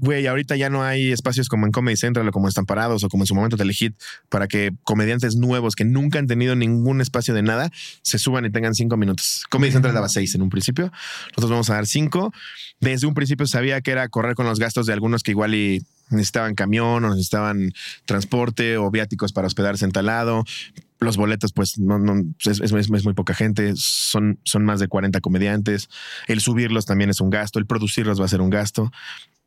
güey, 0.00 0.26
ahorita 0.26 0.56
ya 0.56 0.70
no 0.70 0.82
hay 0.82 1.12
espacios 1.12 1.48
como 1.48 1.66
en 1.66 1.72
Comedy 1.72 1.96
Central 1.96 2.26
o 2.26 2.32
como 2.32 2.46
en 2.46 2.48
Estamparados 2.48 3.04
o 3.04 3.08
como 3.08 3.22
en 3.22 3.26
su 3.26 3.34
momento 3.34 3.56
Telehit 3.56 3.94
para 4.28 4.48
que 4.48 4.72
comediantes 4.82 5.36
nuevos 5.36 5.76
que 5.76 5.84
nunca 5.84 6.18
han 6.18 6.26
tenido 6.26 6.56
ningún 6.56 7.00
espacio 7.00 7.34
de 7.34 7.42
nada 7.42 7.70
se 8.02 8.18
suban 8.18 8.44
y 8.46 8.50
tengan 8.50 8.74
cinco 8.74 8.96
minutos. 8.96 9.44
Comedy 9.50 9.72
Central 9.72 9.94
daba 9.94 10.08
seis 10.08 10.34
en 10.34 10.42
un 10.42 10.50
principio. 10.50 10.90
Nosotros 11.28 11.50
vamos 11.50 11.70
a 11.70 11.74
dar 11.74 11.86
cinco. 11.86 12.32
Desde 12.80 13.06
un 13.06 13.14
principio 13.14 13.46
sabía 13.46 13.80
que 13.82 13.90
era 13.90 14.08
correr 14.08 14.34
con 14.34 14.46
los 14.46 14.58
gastos 14.58 14.86
de 14.86 14.94
algunos 14.94 15.22
que 15.22 15.32
igual 15.32 15.54
y 15.54 15.84
necesitaban 16.08 16.54
camión 16.54 17.04
o 17.04 17.10
necesitaban 17.10 17.72
transporte 18.06 18.78
o 18.78 18.90
viáticos 18.90 19.32
para 19.32 19.46
hospedarse 19.46 19.84
en 19.84 19.92
tal 19.92 20.06
lado. 20.06 20.44
Los 21.00 21.16
boletos, 21.16 21.52
pues 21.52 21.78
no, 21.78 21.98
no 21.98 22.14
es, 22.44 22.60
es- 22.60 22.72
es 22.72 23.04
muy 23.04 23.14
poca 23.14 23.34
gente, 23.34 23.72
son, 23.76 24.38
son 24.44 24.64
más 24.64 24.80
de 24.80 24.88
40 24.88 25.20
comediantes. 25.20 25.88
El 26.26 26.40
subirlos 26.40 26.84
también 26.86 27.10
es 27.10 27.20
un 27.20 27.30
gasto, 27.30 27.58
el 27.58 27.66
producirlos 27.66 28.20
va 28.20 28.26
a 28.26 28.28
ser 28.28 28.40
un 28.42 28.50
gasto. 28.50 28.90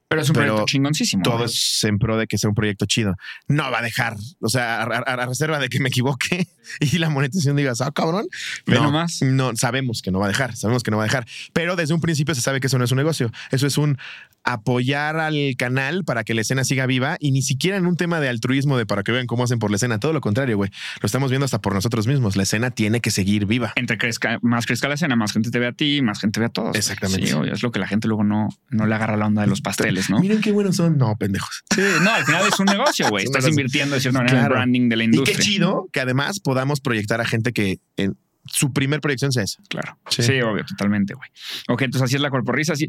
Pero 0.10 0.22
es 0.22 0.30
un 0.30 0.34
pero 0.36 0.46
proyecto 0.48 0.66
chingoncísimo. 0.68 1.24
Todo 1.24 1.46
es 1.46 1.84
en 1.86 1.98
pro 1.98 2.18
de 2.18 2.28
que 2.28 2.38
sea 2.38 2.48
un 2.50 2.56
proyecto 2.56 2.86
chido. 2.86 3.16
No 3.48 3.72
va 3.72 3.80
a 3.80 3.82
dejar, 3.82 4.16
o 4.42 4.50
sea, 4.50 4.84
a, 4.84 4.84
a- 4.84 5.00
a 5.24 5.26
reserva 5.26 5.58
de 5.58 5.70
que 5.70 5.80
me 5.80 5.90
equivoque 5.90 6.48
y 6.80 6.98
la 7.00 7.10
monetización 7.10 7.56
digas, 7.56 7.82
ah, 7.82 7.92
cabrón. 7.92 8.28
Ve 8.68 8.76
no, 8.76 8.84
nomás. 8.84 9.22
no, 9.24 9.56
sabemos 9.56 10.02
que 10.04 10.12
no 10.12 10.20
va 10.20 10.26
a 10.26 10.30
dejar, 10.30 10.56
sabemos 10.56 10.84
que 10.84 10.92
no 10.92 10.98
va 10.98 11.04
a 11.04 11.08
dejar. 11.08 11.26
Pero 11.54 11.76
desde 11.76 11.94
un 11.96 12.02
principio 12.02 12.36
se 12.36 12.42
sabe 12.42 12.60
que 12.60 12.68
eso 12.68 12.78
no 12.78 12.86
es 12.86 12.92
un 12.92 12.98
negocio. 12.98 13.32
Eso 13.50 13.66
es 13.66 13.78
un 13.78 13.98
apoyar 14.44 15.18
al 15.18 15.56
canal 15.58 16.04
para 16.04 16.24
que 16.24 16.34
la 16.34 16.42
escena 16.42 16.64
siga 16.64 16.86
viva 16.86 17.18
y 17.20 17.32
ni 17.32 17.42
siquiera 17.42 17.78
en 17.78 17.86
un 17.86 17.96
tema 17.96 18.20
de 18.20 18.30
altruismo 18.30 18.78
de 18.78 18.86
para 18.86 19.04
que 19.04 19.12
vean 19.12 19.26
cómo 19.28 19.44
hacen 19.44 19.60
por 19.60 19.72
la 19.72 19.76
escena. 19.78 20.00
Todo 20.00 20.14
lo 20.14 20.22
contrario, 20.22 20.58
güey. 20.58 20.70
Lo 21.02 21.06
estamos 21.06 21.30
viendo 21.32 21.46
hasta 21.46 21.62
por 21.62 21.74
nosotros 21.74 22.08
mismos. 22.08 22.36
La 22.36 22.44
escena 22.44 22.72
tiene 22.72 23.00
que 23.02 23.12
seguir 23.12 23.46
viva. 23.46 23.74
Entre 23.76 23.98
crezca, 23.98 24.40
más 24.42 24.66
crezca 24.66 24.88
la 24.88 24.96
escena, 24.96 25.16
más 25.16 25.32
gente 25.34 25.50
te 25.52 25.60
ve 25.60 25.68
a 25.68 25.72
ti, 25.72 26.02
más 26.02 26.20
gente 26.20 26.40
ve 26.40 26.48
a 26.48 26.50
todos. 26.50 26.76
Exactamente. 26.76 27.28
Sí, 27.28 27.36
es 27.52 27.64
lo 27.64 27.72
que 27.72 27.80
la 27.80 27.88
gente 27.88 28.08
luego 28.08 28.24
no, 28.24 28.50
no 28.70 28.86
le 28.86 28.96
agarra 28.96 29.18
la 29.18 29.28
onda 29.28 29.42
de 29.42 29.48
los 29.48 29.62
pasteles, 29.62 30.10
¿no? 30.10 30.20
Miren 30.20 30.42
qué 30.42 30.52
buenos 30.52 30.76
son. 30.76 30.98
No, 30.98 31.16
pendejos. 31.18 31.64
Sí, 31.74 31.82
no, 32.02 32.12
al 32.14 32.26
final 32.26 32.48
es 32.48 32.60
un 32.60 32.66
negocio, 32.66 33.10
güey. 33.10 33.24
Estás 33.26 33.44
negocio. 33.44 33.50
invirtiendo 33.62 33.96
de 33.96 34.02
cierta 34.02 34.20
manera 34.20 34.38
en 34.40 34.44
el 34.46 34.50
branding 34.50 34.90
de 34.90 34.96
la 34.98 35.04
Y 35.04 35.06
industria. 35.06 35.38
qué 35.38 35.44
chido 35.44 35.88
que 35.92 36.00
además 36.02 36.40
podamos 36.40 36.82
proyectar 36.82 37.22
a 37.22 37.26
gente 37.26 37.54
que 37.54 37.80
en 37.98 38.18
su 38.46 38.74
primer 38.74 39.02
proyección 39.02 39.32
sea 39.32 39.44
esa. 39.44 39.62
Claro. 39.70 39.98
Sí. 40.10 40.24
Sí, 40.24 40.42
obvio, 40.42 40.66
totalmente, 40.66 41.14
güey. 41.14 41.30
Ok, 41.68 41.84
entonces 41.84 42.06
así 42.06 42.16
es 42.16 42.22
la 42.22 42.30
corporrisa. 42.30 42.74
Así. 42.74 42.88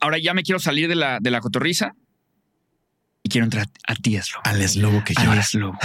Ahora 0.00 0.18
ya 0.18 0.34
me 0.34 0.42
quiero 0.42 0.58
salir 0.58 0.88
de 0.88 0.94
la, 0.96 1.18
de 1.20 1.30
la 1.30 1.40
cotorriza 1.40 1.94
y 3.24 3.28
quiero 3.28 3.44
entrar 3.44 3.68
a 3.86 3.94
ti, 3.94 4.18
Slobo. 4.20 4.42
Al 4.44 4.60
eslobo 4.60 5.04
que 5.04 5.14
Al 5.16 5.26
llora. 5.26 5.42
Slobo. 5.42 5.78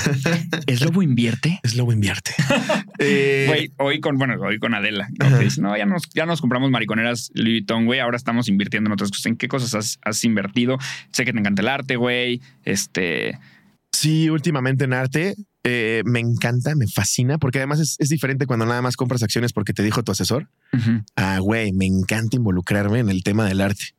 ¿Slobo 0.75 1.03
invierte? 1.03 1.59
Eslobo 1.63 1.91
invierte. 1.93 2.31
Eh, 2.99 3.45
Güey, 3.47 3.71
hoy 3.77 3.99
con, 3.99 4.17
bueno, 4.17 4.41
hoy 4.41 4.57
con 4.57 4.73
Adela. 4.73 5.07
¿no? 5.19 5.37
Dice, 5.37 5.61
no, 5.61 5.77
ya 5.77 5.85
nos, 5.85 6.09
ya 6.15 6.25
nos 6.25 6.41
compramos 6.41 6.71
mariconeras 6.71 7.29
Louis 7.35 7.59
Vuitton, 7.59 7.85
güey. 7.85 7.99
Ahora 7.99 8.17
estamos 8.17 8.47
invirtiendo 8.49 8.87
en 8.87 8.93
otras 8.93 9.11
cosas. 9.11 9.27
¿En 9.27 9.37
qué 9.37 9.47
cosas 9.47 9.75
has, 9.75 9.99
has 10.01 10.23
invertido? 10.23 10.79
Sé 11.11 11.23
que 11.23 11.31
te 11.31 11.37
encanta 11.37 11.61
el 11.61 11.67
arte, 11.67 11.95
güey. 11.95 12.41
Este. 12.63 13.37
Sí, 13.91 14.31
últimamente 14.31 14.85
en 14.85 14.93
arte 14.93 15.35
eh, 15.69 16.01
me 16.05 16.19
encanta, 16.19 16.75
me 16.75 16.87
fascina, 16.87 17.37
porque 17.37 17.59
además 17.59 17.79
es, 17.79 17.95
es 17.99 18.09
diferente 18.09 18.45
cuando 18.45 18.65
nada 18.65 18.81
más 18.81 18.95
compras 18.95 19.21
acciones 19.21 19.51
porque 19.51 19.73
te 19.73 19.83
dijo 19.83 20.03
tu 20.03 20.11
asesor. 20.11 20.49
ujú. 20.71 21.03
Ah, 21.15 21.39
güey, 21.39 21.73
me 21.73 21.85
encanta 21.85 22.37
involucrarme 22.37 22.99
en 22.99 23.09
el 23.09 23.23
tema 23.23 23.45
del 23.45 23.61
arte. 23.61 23.95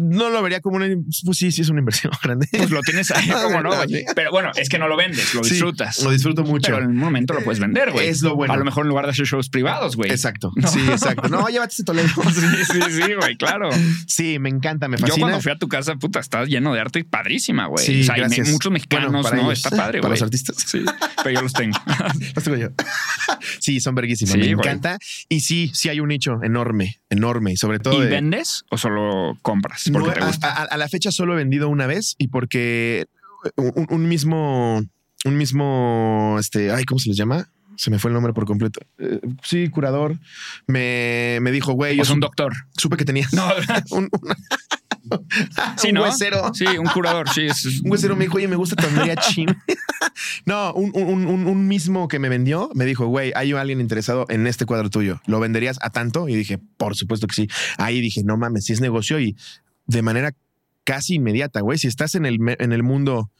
No 0.00 0.30
lo 0.30 0.42
vería 0.42 0.60
como 0.60 0.76
una. 0.76 0.86
Pues 1.24 1.38
sí, 1.38 1.52
sí 1.52 1.60
es 1.60 1.68
una 1.68 1.80
inversión 1.80 2.12
grande. 2.22 2.48
Pues 2.50 2.70
lo 2.70 2.80
tienes 2.80 3.10
ahí, 3.10 3.28
¿cómo 3.42 3.62
no? 3.62 3.74
güey? 3.74 4.04
Pero 4.14 4.30
bueno, 4.30 4.50
es 4.56 4.68
que 4.68 4.78
no 4.78 4.88
lo 4.88 4.96
vendes, 4.96 5.34
lo 5.34 5.44
Sí, 5.44 5.50
disfrutas. 5.50 6.02
lo 6.02 6.10
disfruto 6.10 6.42
mucho. 6.42 6.72
Pero 6.72 6.84
en 6.84 6.90
un 6.90 6.96
momento 6.96 7.34
lo 7.34 7.42
puedes 7.42 7.60
vender, 7.60 7.92
güey. 7.92 8.08
Es 8.08 8.22
lo 8.22 8.34
bueno. 8.34 8.54
A 8.54 8.56
lo 8.56 8.64
mejor 8.64 8.84
en 8.84 8.88
lugar 8.88 9.04
de 9.04 9.10
hacer 9.12 9.26
shows 9.26 9.50
privados, 9.50 9.96
güey. 9.96 10.10
Exacto. 10.10 10.52
No. 10.56 10.66
Sí, 10.68 10.80
exacto. 10.88 11.28
No, 11.28 11.46
llévate 11.48 11.72
ese 11.74 11.84
Toledo. 11.84 12.08
Sí, 12.34 12.64
sí, 12.72 12.80
sí, 13.02 13.14
güey, 13.14 13.36
claro. 13.36 13.68
Sí, 14.06 14.38
me 14.38 14.48
encanta, 14.48 14.88
me 14.88 14.96
Yo 14.96 15.06
fascina. 15.06 15.26
cuando 15.26 15.40
fui 15.42 15.52
a 15.52 15.56
tu 15.58 15.68
casa, 15.68 15.94
puta, 15.96 16.18
estás 16.20 16.48
lleno 16.48 16.72
de 16.74 16.80
arte 16.80 17.04
padrísima, 17.04 17.66
güey. 17.66 17.84
Sí, 17.84 18.00
o 18.00 18.04
sea, 18.04 18.16
y 18.16 18.20
gracias. 18.20 18.48
muchos 18.48 18.72
mexicanos, 18.72 19.10
Bueno, 19.12 19.22
para 19.22 19.36
¿no? 19.36 19.42
ellos, 19.50 19.58
Está 19.58 19.70
padre, 19.70 20.00
Para 20.00 20.08
güey. 20.08 20.20
los 20.20 20.22
artistas. 20.22 20.56
Sí, 20.66 20.82
pero 21.22 21.30
yo 21.34 21.42
los 21.42 21.52
tengo. 21.52 21.78
Los 22.34 22.44
tengo 22.44 22.56
yo. 22.56 22.68
sí, 23.60 23.80
son 23.80 23.94
verguísimos. 23.94 24.32
Sí, 24.32 24.38
me 24.38 24.50
encanta. 24.50 24.98
Y 25.28 25.40
sí, 25.40 25.70
sí 25.74 25.88
hay 25.88 26.00
un 26.00 26.08
nicho 26.08 26.38
enorme, 26.42 27.00
enorme. 27.14 27.52
Y 27.52 27.56
sobre 27.56 27.78
todo. 27.78 27.98
¿Y 28.02 28.04
de- 28.04 28.10
vendes 28.10 28.64
o 28.70 28.76
solo 28.78 29.38
compras? 29.42 29.88
No, 29.90 30.00
Porque 30.00 30.18
te 30.18 30.24
a, 30.24 30.26
gusta. 30.26 30.48
a- 30.52 30.64
a 30.64 30.76
la 30.76 30.88
fecha 30.88 31.10
solo 31.10 31.32
he 31.32 31.36
vendido 31.36 31.68
una 31.68 31.86
vez 31.86 32.14
y 32.18 32.28
porque 32.28 33.06
un, 33.56 33.86
un 33.90 34.08
mismo, 34.08 34.82
un 35.24 35.36
mismo, 35.36 36.36
este, 36.38 36.70
ay, 36.70 36.84
¿cómo 36.84 36.98
se 36.98 37.08
les 37.08 37.16
llama? 37.16 37.48
Se 37.76 37.90
me 37.90 37.98
fue 37.98 38.10
el 38.10 38.14
nombre 38.14 38.32
por 38.32 38.44
completo. 38.44 38.80
Eh, 38.98 39.20
sí, 39.42 39.68
curador. 39.68 40.16
Me, 40.68 41.38
me 41.42 41.50
dijo, 41.50 41.72
güey, 41.72 41.96
sea, 42.04 42.14
un 42.14 42.20
doctor. 42.20 42.52
supe 42.76 42.96
que 42.96 43.04
tenías 43.04 43.32
No, 43.32 43.48
un, 43.90 44.02
un- 44.04 44.10
sí, 45.76 45.90
un 45.90 45.98
huesero. 45.98 46.52
Sí, 46.54 46.64
un 46.78 46.86
curador, 46.86 47.28
sí. 47.28 47.42
es- 47.46 47.80
Un 47.84 47.90
huesero 47.90 48.16
me 48.16 48.24
dijo, 48.24 48.36
oye, 48.36 48.48
me 48.48 48.56
gusta 48.56 48.76
tu 48.76 48.88
mariachi. 48.94 49.46
no, 50.46 50.72
un, 50.74 50.90
un- 50.94 51.26
un- 51.26 51.46
un 51.46 51.68
mismo 51.68 52.08
que 52.08 52.18
me 52.18 52.28
vendió 52.28 52.70
me 52.74 52.84
dijo, 52.84 53.06
güey, 53.06 53.32
hay 53.34 53.52
alguien 53.52 53.80
interesado 53.80 54.26
en 54.28 54.46
este 54.46 54.66
cuadro 54.66 54.90
tuyo. 54.90 55.20
¿Lo 55.26 55.40
venderías 55.40 55.78
a 55.82 55.90
tanto? 55.90 56.28
Y 56.28 56.34
dije, 56.34 56.58
por 56.76 56.96
supuesto 56.96 57.26
que 57.26 57.34
sí. 57.34 57.48
Ahí 57.78 58.00
dije, 58.00 58.22
no 58.24 58.36
mames, 58.36 58.64
si 58.64 58.72
es 58.72 58.80
negocio 58.80 59.18
y 59.20 59.36
de 59.86 60.02
manera 60.02 60.34
casi 60.84 61.14
inmediata, 61.14 61.60
güey. 61.60 61.78
Si 61.78 61.86
estás 61.88 62.14
en 62.14 62.26
el, 62.26 62.38
en 62.58 62.72
el 62.72 62.82
mundo 62.82 63.30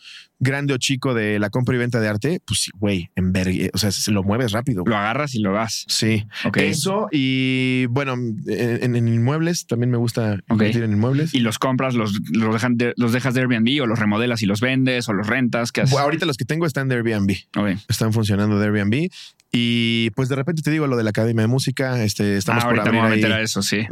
grande 0.40 0.74
o 0.74 0.78
chico 0.78 1.14
de 1.14 1.38
la 1.38 1.48
compra 1.50 1.74
y 1.74 1.78
venta 1.78 2.00
de 2.00 2.08
arte, 2.08 2.40
pues 2.46 2.60
sí, 2.60 2.70
güey, 2.74 3.10
en 3.14 3.32
vergue- 3.32 3.70
o 3.72 3.78
sea, 3.78 3.90
se 3.92 4.10
lo 4.10 4.22
mueves 4.22 4.52
rápido. 4.52 4.82
güey. 4.82 4.90
Lo 4.92 4.98
agarras 4.98 5.34
y 5.34 5.40
lo 5.40 5.52
das. 5.52 5.84
Sí, 5.88 6.26
Ok. 6.44 6.56
eso 6.58 7.08
y 7.12 7.86
bueno, 7.90 8.14
en, 8.14 8.96
en 8.96 9.08
inmuebles 9.08 9.66
también 9.66 9.90
me 9.90 9.96
gusta 9.96 10.38
invertir 10.50 10.82
en 10.82 10.92
inmuebles. 10.92 11.32
Y 11.34 11.40
los 11.40 11.58
compras, 11.58 11.94
los, 11.94 12.18
los, 12.32 12.52
dejan 12.52 12.76
de- 12.76 12.94
los 12.96 13.12
dejas 13.12 13.34
de 13.34 13.40
Airbnb 13.42 13.82
o 13.82 13.86
los 13.86 13.98
remodelas 13.98 14.42
y 14.42 14.46
los 14.46 14.60
vendes 14.60 15.08
o 15.08 15.12
los 15.12 15.26
rentas. 15.26 15.70
¿Qué 15.72 15.82
haces? 15.82 15.92
Bueno, 15.92 16.04
ahorita 16.04 16.26
los 16.26 16.36
que 16.36 16.44
tengo 16.44 16.66
están 16.66 16.88
de 16.88 16.96
Airbnb, 16.96 17.32
están 17.88 18.12
funcionando 18.12 18.58
de 18.58 18.66
Airbnb 18.66 19.08
y 19.52 20.10
pues 20.10 20.28
de 20.28 20.34
repente 20.36 20.62
te 20.62 20.70
digo 20.70 20.86
lo 20.88 20.96
de 20.96 21.04
la 21.04 21.10
Academia 21.10 21.42
de 21.42 21.48
Música, 21.48 22.02
este, 22.02 22.36
estamos 22.36 22.64
Ah, 22.64 22.68
por 22.68 22.80
abrir 22.80 23.00
voy 23.00 23.08
a 23.10 23.12
ahí 23.12 23.32
a 23.32 23.40
eso, 23.40 23.62
sí. 23.62 23.86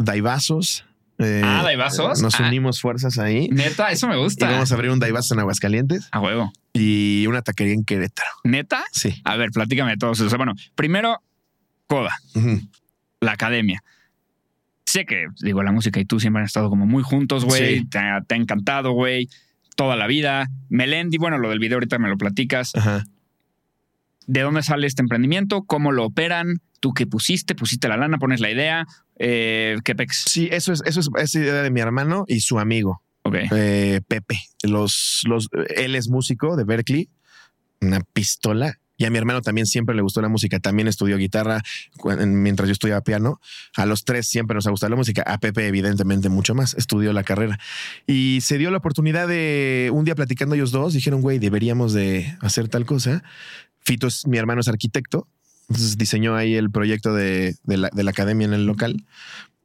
Eh, 1.18 1.42
Ah, 1.44 1.62
Daibazos. 1.62 2.20
Nos 2.22 2.38
Ah. 2.40 2.46
unimos 2.48 2.80
fuerzas 2.80 3.18
ahí. 3.18 3.48
Neta, 3.48 3.90
eso 3.90 4.08
me 4.08 4.16
Y 4.16 4.18
gusta. 4.22 4.50
vamos 4.50 4.70
a 4.72 4.74
abrir 4.74 4.90
un 4.90 4.98
Daibazos 4.98 5.32
en 5.32 5.40
Aguascalientes 5.40 6.08
A 6.10 6.20
huevo. 6.20 6.52
y 6.72 7.26
una 7.28 7.42
taquería 7.42 7.74
en 7.74 7.84
Querétaro. 7.84 8.30
Neta. 8.44 8.84
Sí. 8.92 9.20
A 9.24 9.36
ver, 9.36 9.50
platícame 9.50 9.92
de 9.92 9.96
todo 9.98 10.12
eso. 10.12 10.28
Bueno, 10.36 10.52
primero, 10.74 11.22
Coda, 11.86 12.16
la 13.20 13.32
academia. 13.32 13.82
Sé 14.86 15.04
que, 15.06 15.26
digo, 15.40 15.62
la 15.62 15.72
música 15.72 16.00
y 16.00 16.04
tú 16.04 16.18
siempre 16.20 16.40
han 16.40 16.46
estado 16.46 16.68
como 16.70 16.86
muy 16.86 17.02
juntos, 17.02 17.44
güey. 17.44 17.78
Sí. 17.80 17.84
Te, 17.86 18.00
te 18.26 18.34
ha 18.34 18.38
encantado, 18.38 18.92
güey. 18.92 19.28
Toda 19.76 19.96
la 19.96 20.06
vida. 20.06 20.48
Melendi, 20.68 21.16
bueno, 21.18 21.38
lo 21.38 21.48
del 21.50 21.58
video 21.58 21.76
ahorita 21.76 21.98
me 21.98 22.08
lo 22.08 22.16
platicas. 22.18 22.74
Ajá. 22.74 23.04
¿De 24.26 24.40
dónde 24.40 24.62
sale 24.62 24.86
este 24.86 25.02
emprendimiento? 25.02 25.62
¿Cómo 25.64 25.92
lo 25.92 26.04
operan? 26.06 26.60
¿Tú 26.80 26.92
qué 26.94 27.06
pusiste? 27.06 27.54
¿Pusiste 27.54 27.88
la 27.88 27.96
lana? 27.96 28.18
¿Pones 28.18 28.40
la 28.40 28.50
idea? 28.50 28.86
Eh, 29.18 29.76
¿Qué 29.84 29.94
pex? 29.94 30.24
Sí, 30.28 30.48
eso 30.50 30.72
es, 30.72 30.82
eso 30.84 31.00
es, 31.00 31.08
esa 31.16 31.38
idea 31.38 31.62
de 31.62 31.70
mi 31.70 31.80
hermano 31.80 32.24
y 32.26 32.40
su 32.40 32.58
amigo. 32.58 33.02
Ok. 33.22 33.36
eh, 33.52 34.00
Pepe. 34.08 34.40
Los, 34.64 35.22
los, 35.28 35.48
él 35.76 35.94
es 35.94 36.08
músico 36.08 36.56
de 36.56 36.64
Berkeley, 36.64 37.08
una 37.80 38.00
pistola. 38.00 38.78
Y 38.98 39.04
a 39.04 39.10
mi 39.10 39.18
hermano 39.18 39.40
también 39.42 39.66
siempre 39.66 39.96
le 39.96 40.02
gustó 40.02 40.22
la 40.22 40.28
música. 40.28 40.60
También 40.60 40.86
estudió 40.86 41.16
guitarra 41.16 41.60
mientras 42.26 42.68
yo 42.68 42.72
estudiaba 42.72 43.00
piano. 43.00 43.40
A 43.76 43.84
los 43.84 44.04
tres 44.04 44.28
siempre 44.28 44.54
nos 44.54 44.66
ha 44.68 44.70
gustado 44.70 44.90
la 44.90 44.96
música. 44.96 45.22
A 45.26 45.38
Pepe, 45.38 45.66
evidentemente, 45.66 46.28
mucho 46.28 46.54
más. 46.54 46.74
Estudió 46.74 47.12
la 47.12 47.24
carrera. 47.24 47.58
Y 48.06 48.40
se 48.42 48.58
dio 48.58 48.70
la 48.70 48.76
oportunidad 48.76 49.26
de 49.26 49.90
un 49.92 50.04
día 50.04 50.14
platicando 50.14 50.54
ellos 50.54 50.70
dos. 50.70 50.92
Dijeron, 50.92 51.20
güey, 51.20 51.40
deberíamos 51.40 51.92
de 51.94 52.36
hacer 52.40 52.68
tal 52.68 52.86
cosa. 52.86 53.24
Fito 53.84 54.06
es 54.06 54.26
mi 54.26 54.38
hermano, 54.38 54.60
es 54.60 54.68
arquitecto. 54.68 55.26
Entonces 55.68 55.96
diseñó 55.96 56.36
ahí 56.36 56.54
el 56.54 56.70
proyecto 56.70 57.14
de, 57.14 57.56
de 57.64 57.76
la, 57.76 57.90
de 57.92 58.02
la 58.04 58.10
academia 58.10 58.46
en 58.46 58.52
el 58.52 58.66
local. 58.66 59.04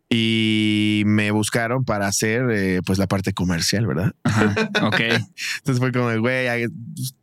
Y 0.10 1.04
me 1.06 1.32
buscaron 1.32 1.84
para 1.84 2.08
hacer 2.08 2.50
eh, 2.50 2.82
pues 2.86 2.98
la 2.98 3.08
parte 3.08 3.34
comercial, 3.34 3.86
¿verdad? 3.86 4.14
Ajá. 4.24 4.56
Ok. 4.84 5.00
Entonces 5.02 5.80
fue 5.80 5.92
como, 5.92 6.18
güey, 6.22 6.48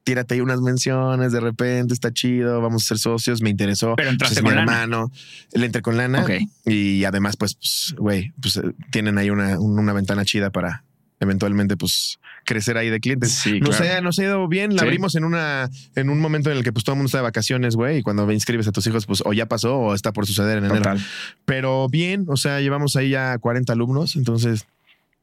tírate 0.05 0.35
ahí 0.35 0.41
unas 0.43 0.61
menciones, 0.61 1.33
de 1.33 1.41
repente 1.41 1.95
está 1.95 2.13
chido, 2.13 2.61
vamos 2.61 2.85
a 2.85 2.89
ser 2.89 2.99
socios, 2.99 3.41
me 3.41 3.49
interesó. 3.49 3.95
Pero 3.97 4.11
entraste 4.11 4.35
Pues 4.35 4.39
es 4.39 4.43
mi 4.43 4.49
con 4.51 4.57
lana. 4.67 4.83
hermano, 4.83 5.11
le 5.55 5.65
entré 5.65 5.81
con 5.81 5.97
lana 5.97 6.27
y 6.67 7.05
además, 7.05 7.39
pues, 7.39 7.55
pues, 7.55 7.95
güey, 7.97 8.33
pues 8.43 8.59
eh, 8.59 8.75
tienen 8.91 9.17
ahí 9.17 9.31
una, 9.31 9.59
una 9.59 9.95
ventana 9.95 10.27
chida 10.27 10.51
para 10.51 10.85
eventualmente, 11.25 11.77
pues, 11.77 12.19
crecer 12.45 12.77
ahí 12.79 12.91
de 12.91 13.01
clientes. 13.01 13.33
Sí, 13.33 13.59
Nos, 13.61 13.77
claro. 13.77 13.99
ha, 13.99 14.01
nos 14.03 14.19
ha 14.19 14.23
ido 14.23 14.47
bien, 14.49 14.75
la 14.75 14.81
Sí. 14.83 14.87
abrimos 14.87 15.15
en 15.17 15.25
una 15.25 15.69
en 15.97 16.11
un 16.11 16.21
momento 16.21 16.51
en 16.51 16.59
el 16.59 16.63
que 16.65 16.73
pues 16.73 16.85
todo 16.85 16.95
el 16.95 16.99
mundo 16.99 17.07
está 17.07 17.19
de 17.19 17.23
vacaciones, 17.25 17.75
güey, 17.75 17.99
y 17.99 18.03
cuando 18.03 18.31
inscribes 18.31 18.69
a 18.69 18.73
tus 18.73 18.87
hijos, 18.87 19.07
pues 19.07 19.23
o 19.25 19.33
ya 19.33 19.47
pasó 19.47 19.77
o 19.79 19.95
está 19.95 20.13
por 20.13 20.27
suceder 20.27 20.59
en 20.59 20.65
enero. 20.67 20.81
Total. 20.83 21.01
Pero 21.45 21.89
bien, 21.89 22.27
o 22.29 22.37
sea, 22.37 22.61
llevamos 22.61 22.97
ahí 22.97 23.09
ya 23.11 23.37
40 23.39 23.73
alumnos, 23.73 24.15
entonces, 24.17 24.67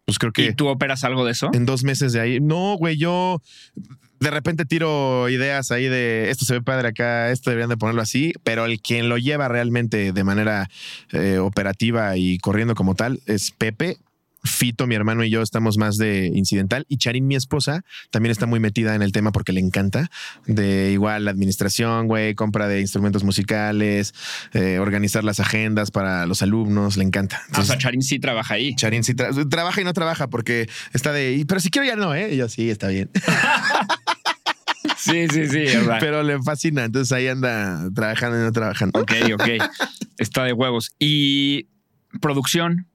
pues 0.05 0.17
creo 0.19 0.31
que 0.33 0.45
¿Y 0.47 0.53
tú 0.53 0.67
operas 0.67 1.03
algo 1.03 1.23
de 1.25 1.31
eso? 1.33 1.49
en 1.53 1.65
dos 1.65 1.83
meses 1.83 2.11
de 2.11 2.19
ahí. 2.19 2.39
No, 2.39 2.75
güey, 2.77 2.97
yo 2.97 3.41
de 4.19 4.29
repente 4.31 4.65
tiro 4.65 5.29
ideas 5.29 5.71
ahí 5.71 5.87
de 5.87 6.29
esto 6.31 6.45
se 6.45 6.53
ve 6.53 6.61
padre 6.61 6.87
acá, 6.89 7.29
esto 7.31 7.49
deberían 7.51 7.69
de 7.69 7.77
ponerlo 7.77 8.01
así, 8.01 8.33
pero 8.43 8.65
el 8.65 8.79
quien 8.81 9.09
lo 9.09 9.17
lleva 9.17 9.47
realmente 9.47 10.11
de 10.11 10.23
manera 10.23 10.69
eh, 11.11 11.37
operativa 11.39 12.17
y 12.17 12.37
corriendo 12.39 12.73
como 12.75 12.95
tal 12.95 13.19
es 13.27 13.51
Pepe. 13.51 13.97
Fito, 14.43 14.87
mi 14.87 14.95
hermano 14.95 15.23
y 15.23 15.29
yo 15.29 15.41
estamos 15.41 15.77
más 15.77 15.97
de 15.97 16.31
incidental 16.33 16.85
y 16.87 16.97
Charín, 16.97 17.27
mi 17.27 17.35
esposa, 17.35 17.83
también 18.09 18.31
está 18.31 18.45
muy 18.47 18.59
metida 18.59 18.95
en 18.95 19.01
el 19.03 19.11
tema 19.11 19.31
porque 19.31 19.51
le 19.53 19.59
encanta 19.59 20.09
de 20.47 20.91
igual 20.91 21.25
la 21.25 21.31
administración, 21.31 22.07
güey, 22.07 22.33
compra 22.33 22.67
de 22.67 22.81
instrumentos 22.81 23.23
musicales, 23.23 24.13
eh, 24.53 24.79
organizar 24.79 25.23
las 25.23 25.39
agendas 25.39 25.91
para 25.91 26.25
los 26.25 26.41
alumnos, 26.41 26.97
le 26.97 27.03
encanta. 27.03 27.41
Ah, 27.53 27.59
o 27.61 27.63
sea, 27.63 27.77
Charín 27.77 28.01
sí 28.01 28.19
trabaja 28.19 28.55
ahí. 28.55 28.75
Charín 28.75 29.03
sí 29.03 29.13
tra- 29.13 29.47
trabaja 29.49 29.81
y 29.81 29.83
no 29.83 29.93
trabaja 29.93 30.27
porque 30.27 30.67
está 30.93 31.11
de, 31.11 31.33
"Y- 31.33 31.45
pero 31.45 31.59
si 31.59 31.69
quiero 31.69 31.87
ya 31.87 31.95
no, 31.95 32.15
¿eh? 32.15 32.33
Y 32.33 32.37
yo 32.37 32.49
sí, 32.49 32.69
está 32.69 32.87
bien. 32.87 33.09
Sí, 34.97 35.27
sí, 35.29 35.47
sí. 35.47 35.67
sea, 35.67 35.97
pero 35.99 36.21
le 36.21 36.39
fascina, 36.43 36.85
entonces 36.85 37.11
ahí 37.11 37.27
anda 37.27 37.89
trabajando 37.95 38.37
y 38.39 38.41
no 38.43 38.51
trabajando. 38.51 38.99
Ok, 38.99 39.11
ok. 39.33 39.47
Está 40.17 40.43
de 40.43 40.53
huevos. 40.53 40.91
Y 40.99 41.67
producción. 42.19 42.87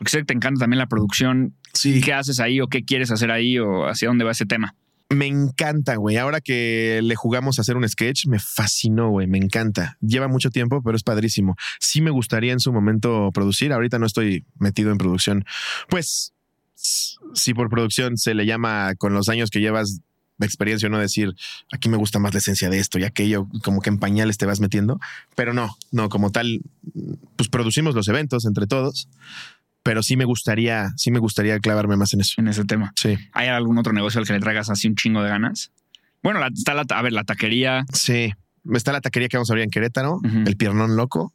Porque 0.00 0.12
sé 0.12 0.18
que 0.20 0.24
te 0.24 0.32
encanta 0.32 0.60
también 0.60 0.78
la 0.78 0.86
producción. 0.86 1.54
Sí, 1.74 2.00
¿Qué 2.00 2.14
haces 2.14 2.40
ahí 2.40 2.58
o 2.62 2.68
qué 2.68 2.86
quieres 2.86 3.10
hacer 3.10 3.30
ahí 3.30 3.58
o 3.58 3.86
hacia 3.86 4.08
dónde 4.08 4.24
va 4.24 4.30
ese 4.30 4.46
tema? 4.46 4.74
me 5.10 5.26
encanta, 5.26 5.96
güey. 5.96 6.16
Ahora 6.16 6.40
que 6.40 7.00
le 7.02 7.16
jugamos 7.16 7.58
a 7.58 7.62
hacer 7.62 7.76
un 7.76 7.86
sketch, 7.86 8.26
me 8.26 8.38
fascinó, 8.38 9.10
güey. 9.10 9.26
Me 9.26 9.38
encanta. 9.38 9.98
Lleva 10.00 10.28
mucho 10.28 10.50
tiempo, 10.50 10.82
pero 10.82 10.96
es 10.96 11.02
padrísimo. 11.02 11.56
Sí 11.80 12.00
me 12.00 12.10
gustaría 12.10 12.52
en 12.52 12.60
su 12.60 12.72
momento 12.72 13.30
producir. 13.34 13.72
Ahorita 13.72 13.98
no 13.98 14.06
estoy 14.06 14.46
metido 14.58 14.92
en 14.92 14.98
producción. 14.98 15.44
Pues, 15.88 16.32
si 16.74 17.54
por 17.54 17.68
producción 17.68 18.16
se 18.18 18.34
le 18.34 18.46
llama 18.46 18.94
con 18.94 19.12
los 19.12 19.28
años 19.28 19.50
que 19.50 19.60
llevas 19.60 20.00
de 20.38 20.46
experiencia, 20.46 20.88
no 20.88 20.98
decir 20.98 21.34
aquí 21.72 21.88
me 21.88 21.98
gusta 21.98 22.18
más 22.18 22.32
la 22.32 22.38
esencia 22.38 22.70
de 22.70 22.78
esto 22.78 22.98
y 22.98 23.04
aquello, 23.04 23.46
como 23.62 23.82
que 23.82 23.90
en 23.90 23.98
pañales 23.98 24.38
te 24.38 24.46
vas 24.46 24.60
metiendo. 24.60 25.00
Pero 25.34 25.52
no, 25.52 25.76
no, 25.90 26.08
como 26.08 26.30
tal, 26.30 26.62
pues 27.36 27.48
producimos 27.48 27.96
los 27.96 28.06
eventos 28.06 28.46
entre 28.46 28.68
todos. 28.68 29.08
Pero 29.82 30.02
sí 30.02 30.16
me 30.16 30.24
gustaría, 30.24 30.90
sí 30.96 31.10
me 31.10 31.18
gustaría 31.18 31.58
clavarme 31.58 31.96
más 31.96 32.12
en 32.14 32.20
eso. 32.20 32.34
En 32.38 32.48
ese 32.48 32.64
tema. 32.64 32.92
Sí. 32.96 33.16
¿Hay 33.32 33.48
algún 33.48 33.78
otro 33.78 33.92
negocio 33.92 34.20
al 34.20 34.26
que 34.26 34.32
le 34.34 34.40
traigas 34.40 34.68
así 34.70 34.88
un 34.88 34.94
chingo 34.94 35.22
de 35.22 35.30
ganas? 35.30 35.72
Bueno, 36.22 36.38
la- 36.38 36.48
está 36.48 36.74
la, 36.74 36.84
a 36.88 37.02
ver, 37.02 37.12
la 37.12 37.24
taquería. 37.24 37.84
Sí. 37.92 38.32
Está 38.74 38.92
la 38.92 39.00
taquería 39.00 39.28
que 39.28 39.38
vamos 39.38 39.48
a 39.50 39.54
abrir 39.54 39.64
en 39.64 39.70
Querétaro, 39.70 40.20
el 40.46 40.56
piernón 40.56 40.96
loco. 40.96 41.32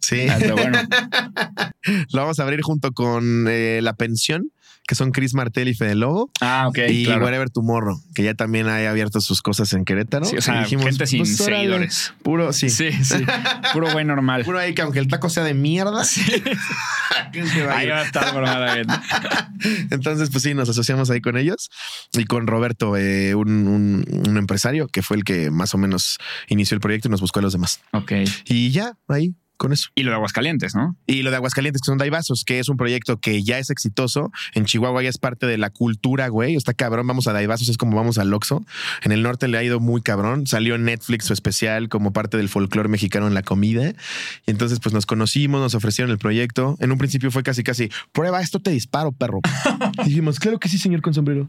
Sí. 0.00 0.26
Ah, 0.30 0.38
bueno. 0.52 0.78
Lo 2.12 2.20
vamos 2.22 2.38
a 2.38 2.42
abrir 2.44 2.62
junto 2.62 2.92
con 2.92 3.46
eh, 3.48 3.80
La 3.82 3.94
Pensión, 3.94 4.50
que 4.86 4.94
son 4.94 5.12
Chris 5.12 5.32
Martel 5.34 5.68
y 5.68 5.74
Fede 5.74 5.94
Lobo. 5.94 6.30
Ah, 6.40 6.66
ok. 6.68 6.78
y 6.88 7.04
claro. 7.04 7.24
Whatever 7.24 7.50
Tomorrow, 7.50 8.00
que 8.14 8.22
ya 8.24 8.34
también 8.34 8.68
ha 8.68 8.76
abierto 8.90 9.20
sus 9.20 9.40
cosas 9.42 9.72
en 9.72 9.84
Querétaro. 9.84 10.24
Sí, 10.24 10.36
o 10.36 10.40
sea, 10.42 10.60
dijimos, 10.62 10.86
gente 10.86 11.06
sin 11.06 11.18
pues, 11.20 11.36
seguidores. 11.36 12.12
Puro, 12.22 12.52
sí. 12.52 12.68
Sí, 12.70 12.90
sí. 13.04 13.24
Puro 13.72 13.90
güey 13.92 14.04
normal. 14.04 14.44
Puro 14.44 14.58
ahí 14.58 14.74
que 14.74 14.82
aunque 14.82 14.98
el 14.98 15.08
taco 15.08 15.28
sea 15.30 15.44
de 15.44 15.54
mierda. 15.54 15.92
va 16.02 17.72
a 17.72 17.78
Ahí 17.78 17.88
va 17.88 17.98
a 18.00 18.04
estar 18.04 18.74
bien. 18.74 18.86
Entonces, 19.90 20.30
pues 20.30 20.42
sí, 20.42 20.54
nos 20.54 20.68
asociamos 20.68 21.10
ahí 21.10 21.20
con 21.20 21.36
ellos 21.36 21.70
y 22.12 22.24
con 22.24 22.46
Roberto, 22.46 22.96
eh, 22.96 23.34
un, 23.34 23.68
un- 23.68 24.04
un 24.28 24.36
empresario 24.36 24.88
que 24.88 25.02
fue 25.02 25.16
el 25.16 25.24
que 25.24 25.50
más 25.50 25.74
o 25.74 25.78
menos 25.78 26.18
inició 26.48 26.74
el 26.74 26.80
proyecto 26.80 27.08
y 27.08 27.10
nos 27.10 27.20
buscó 27.20 27.38
a 27.38 27.42
los 27.42 27.52
demás. 27.52 27.80
Ok. 27.92 28.12
Y 28.46 28.70
ya, 28.70 28.94
ahí, 29.08 29.34
con 29.62 29.72
eso. 29.72 29.90
Y 29.94 30.02
lo 30.02 30.10
de 30.10 30.16
Aguascalientes, 30.16 30.74
¿no? 30.74 30.96
Y 31.06 31.22
lo 31.22 31.30
de 31.30 31.36
Aguascalientes, 31.36 31.80
que 31.82 31.86
son 31.86 31.98
Daibazos, 31.98 32.44
que 32.44 32.58
es 32.58 32.68
un 32.68 32.76
proyecto 32.76 33.18
que 33.20 33.44
ya 33.44 33.58
es 33.58 33.70
exitoso. 33.70 34.32
En 34.54 34.64
Chihuahua 34.64 35.02
ya 35.04 35.08
es 35.08 35.18
parte 35.18 35.46
de 35.46 35.56
la 35.56 35.70
cultura, 35.70 36.26
güey. 36.28 36.56
Está 36.56 36.74
cabrón. 36.74 37.06
Vamos 37.06 37.28
a 37.28 37.32
Daibazos, 37.32 37.68
es 37.68 37.76
como 37.78 37.96
vamos 37.96 38.18
al 38.18 38.34
Oxxo. 38.34 38.64
En 39.02 39.12
el 39.12 39.22
norte 39.22 39.46
le 39.46 39.58
ha 39.58 39.62
ido 39.62 39.78
muy 39.78 40.02
cabrón. 40.02 40.48
Salió 40.48 40.74
en 40.74 40.84
Netflix 40.84 41.26
su 41.26 41.32
especial 41.32 41.88
como 41.88 42.12
parte 42.12 42.36
del 42.36 42.48
folclore 42.48 42.88
mexicano 42.88 43.28
en 43.28 43.34
la 43.34 43.42
comida. 43.42 43.90
Y 44.46 44.50
entonces, 44.50 44.80
pues 44.80 44.92
nos 44.92 45.06
conocimos, 45.06 45.60
nos 45.60 45.74
ofrecieron 45.76 46.10
el 46.10 46.18
proyecto. 46.18 46.76
En 46.80 46.90
un 46.90 46.98
principio 46.98 47.30
fue 47.30 47.44
casi, 47.44 47.62
casi, 47.62 47.88
prueba 48.10 48.40
esto, 48.40 48.58
te 48.58 48.70
disparo, 48.72 49.12
perro. 49.12 49.40
Y 50.04 50.04
dijimos, 50.08 50.40
claro 50.40 50.58
que 50.58 50.68
sí, 50.68 50.78
señor 50.78 51.02
con 51.02 51.14
sombrero. 51.14 51.48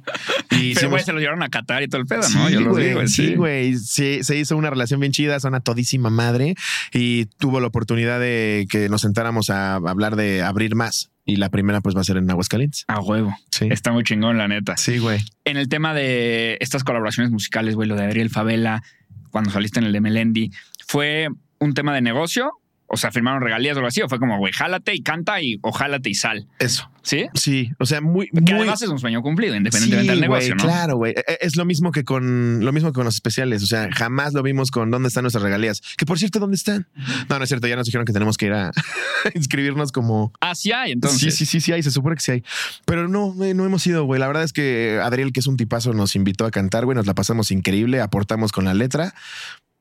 Y 0.51 0.75
Pero, 0.75 0.89
güey, 0.89 1.01
hicimos- 1.01 1.05
se 1.05 1.13
lo 1.13 1.19
llevaron 1.19 1.41
a 1.41 1.49
Qatar 1.49 1.81
y 1.81 1.87
todo 1.87 1.99
el 2.01 2.07
pedo, 2.07 2.21
¿no? 2.21 2.47
Sí, 2.47 2.53
Yo 2.53 2.61
lo 2.61 2.71
güey, 2.71 2.89
digo, 2.89 3.07
sí, 3.07 3.35
güey. 3.35 3.75
Sí, 3.77 4.19
se 4.23 4.37
hizo 4.37 4.55
una 4.55 4.69
relación 4.69 4.99
bien 4.99 5.11
chida, 5.11 5.39
son 5.39 5.55
a 5.55 5.59
todísima 5.61 6.09
madre 6.11 6.55
y 6.93 7.25
tuvo 7.37 7.59
la 7.59 7.67
oportunidad 7.67 8.02
de 8.19 8.67
que 8.69 8.89
nos 8.89 9.01
sentáramos 9.01 9.49
a 9.49 9.75
hablar 9.75 10.15
de 10.15 10.41
abrir 10.41 10.75
más. 10.75 11.09
Y 11.25 11.37
la 11.37 11.49
primera, 11.49 11.79
pues 11.79 11.95
va 11.95 12.01
a 12.01 12.03
ser 12.03 12.17
en 12.17 12.29
Aguascalientes. 12.29 12.83
A 12.87 12.99
huevo. 12.99 13.33
Sí. 13.49 13.67
Está 13.71 13.93
muy 13.93 14.03
chingón, 14.03 14.37
la 14.37 14.47
neta. 14.47 14.75
Sí, 14.75 14.97
güey. 14.97 15.21
En 15.45 15.55
el 15.55 15.69
tema 15.69 15.93
de 15.93 16.57
estas 16.59 16.83
colaboraciones 16.83 17.31
musicales, 17.31 17.75
güey, 17.75 17.87
lo 17.87 17.95
de 17.95 18.03
Adriel 18.03 18.29
Favela, 18.29 18.83
cuando 19.31 19.49
saliste 19.49 19.79
en 19.79 19.85
el 19.85 19.93
de 19.93 20.01
Melendi, 20.01 20.51
¿fue 20.85 21.29
un 21.59 21.73
tema 21.73 21.93
de 21.93 22.01
negocio 22.01 22.51
o 22.93 22.97
sea, 22.97 23.11
firmaron 23.11 23.41
regalías 23.41 23.75
o 23.75 23.79
algo 23.79 23.87
así, 23.87 24.01
o 24.01 24.07
fue 24.07 24.19
como, 24.19 24.37
güey, 24.37 24.53
jálate 24.53 24.93
y 24.93 25.01
canta 25.01 25.41
y 25.41 25.57
o 25.63 25.71
jálate 25.71 26.11
y 26.11 26.13
sal. 26.13 26.47
Eso. 26.59 26.91
¿Sí? 27.03 27.27
Sí, 27.33 27.71
o 27.79 27.85
sea, 27.85 27.99
muy, 28.01 28.29
Que 28.29 28.39
muy 28.39 28.53
además 28.53 28.81
es 28.81 28.87
un 28.89 28.97
sueño 28.97 29.21
cumplido, 29.21 29.55
independientemente 29.55 30.05
Sí, 30.05 30.09
del 30.09 30.21
negocio, 30.21 30.55
güey, 30.55 30.57
¿no? 30.57 30.63
Claro, 30.63 30.95
güey. 30.95 31.13
E- 31.15 31.37
Es 31.41 31.57
lo 31.57 31.65
mismo 31.65 31.91
que 31.91 32.03
con 32.05 32.63
lo 32.63 32.71
mismo 32.71 32.89
que 32.91 32.95
con 32.95 33.03
los 33.05 33.15
especiales. 33.15 33.61
O 33.61 33.67
sea, 33.67 33.89
jamás 33.93 34.33
lo 34.33 34.41
vimos 34.41 34.71
con 34.71 34.89
dónde 34.89 35.09
están 35.09 35.23
nuestras 35.23 35.43
regalías. 35.43 35.81
Que 35.97 36.05
por 36.05 36.17
cierto, 36.17 36.39
¿dónde 36.39 36.55
están? 36.55 36.87
No, 37.29 37.37
no 37.37 37.43
es 37.43 37.49
cierto. 37.49 37.67
Ya 37.67 37.75
nos 37.75 37.85
dijeron 37.85 38.05
que 38.05 38.13
tenemos 38.13 38.37
que 38.37 38.45
ir 38.45 38.53
a 38.53 38.71
inscribirnos 39.35 39.91
como. 39.91 40.31
Ah, 40.39 40.55
sí 40.55 40.71
hay, 40.71 40.93
entonces. 40.93 41.19
Sí, 41.19 41.31
sí, 41.31 41.45
sí, 41.45 41.59
sí 41.61 41.71
hay. 41.73 41.83
Se 41.83 41.91
supone 41.91 42.15
que 42.15 42.21
sí 42.21 42.31
hay. 42.31 42.43
Pero 42.85 43.07
no, 43.07 43.33
no 43.35 43.65
hemos 43.65 43.85
ido, 43.85 44.05
güey. 44.05 44.19
La 44.19 44.27
verdad 44.27 44.43
es 44.43 44.53
que 44.53 44.99
Adriel, 45.03 45.33
que 45.33 45.41
es 45.41 45.47
un 45.47 45.57
tipazo, 45.57 45.93
nos 45.93 46.15
invitó 46.15 46.45
a 46.45 46.51
cantar, 46.51 46.85
güey. 46.85 46.95
Nos 46.95 47.05
la 47.05 47.13
pasamos 47.13 47.51
increíble. 47.51 47.99
Aportamos 48.01 48.51
con 48.51 48.65
la 48.65 48.73
letra. 48.73 49.13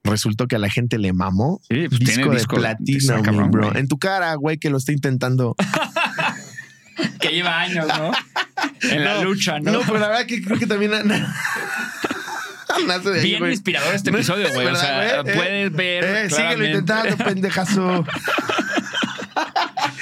Resultó 0.05 0.49
que 0.49 0.57
a 0.57 0.59
la 0.59 0.69
gente 0.69 0.99
le 0.99 1.13
mamó. 1.13 1.61
Sí, 1.69 1.87
pues 1.89 2.01
disco, 2.01 2.15
tiene 2.23 2.35
disco 2.35 2.57
de 2.57 2.63
platino, 2.63 3.23
cabrón, 3.23 3.51
bro. 3.53 3.77
En 3.77 3.87
tu 3.87 4.01
cara, 4.01 4.35
güey, 4.35 4.59
que 4.59 4.69
lo 4.69 4.79
está 4.79 4.91
intentando. 4.91 5.55
Que 7.21 7.29
lleva 7.29 7.61
años, 7.61 7.87
¿no? 7.87 8.11
En 8.91 9.05
la 9.05 9.23
lucha, 9.23 9.59
¿no? 9.61 9.73
No, 9.73 9.81
pero 9.81 9.99
la 9.99 10.09
verdad 10.09 10.27
que 10.27 10.43
creo 10.43 10.59
que 10.59 10.67
también 10.67 10.91
nace 12.87 13.11
de 13.11 13.21
ahí, 13.21 13.27
Bien 13.27 13.39
güey. 13.41 13.53
inspirador 13.53 13.95
este 13.95 14.11
episodio, 14.11 14.49
güey. 14.51 14.67
O 14.67 14.73
¿Verdad, 14.73 14.81
sea, 14.81 15.23
güey? 15.23 15.33
Eh, 15.33 15.35
puedes 15.37 15.73
ver. 15.73 16.05
Eh, 16.05 16.31
síguelo 16.31 16.65
intentando, 16.65 17.17
pendejazo. 17.19 18.05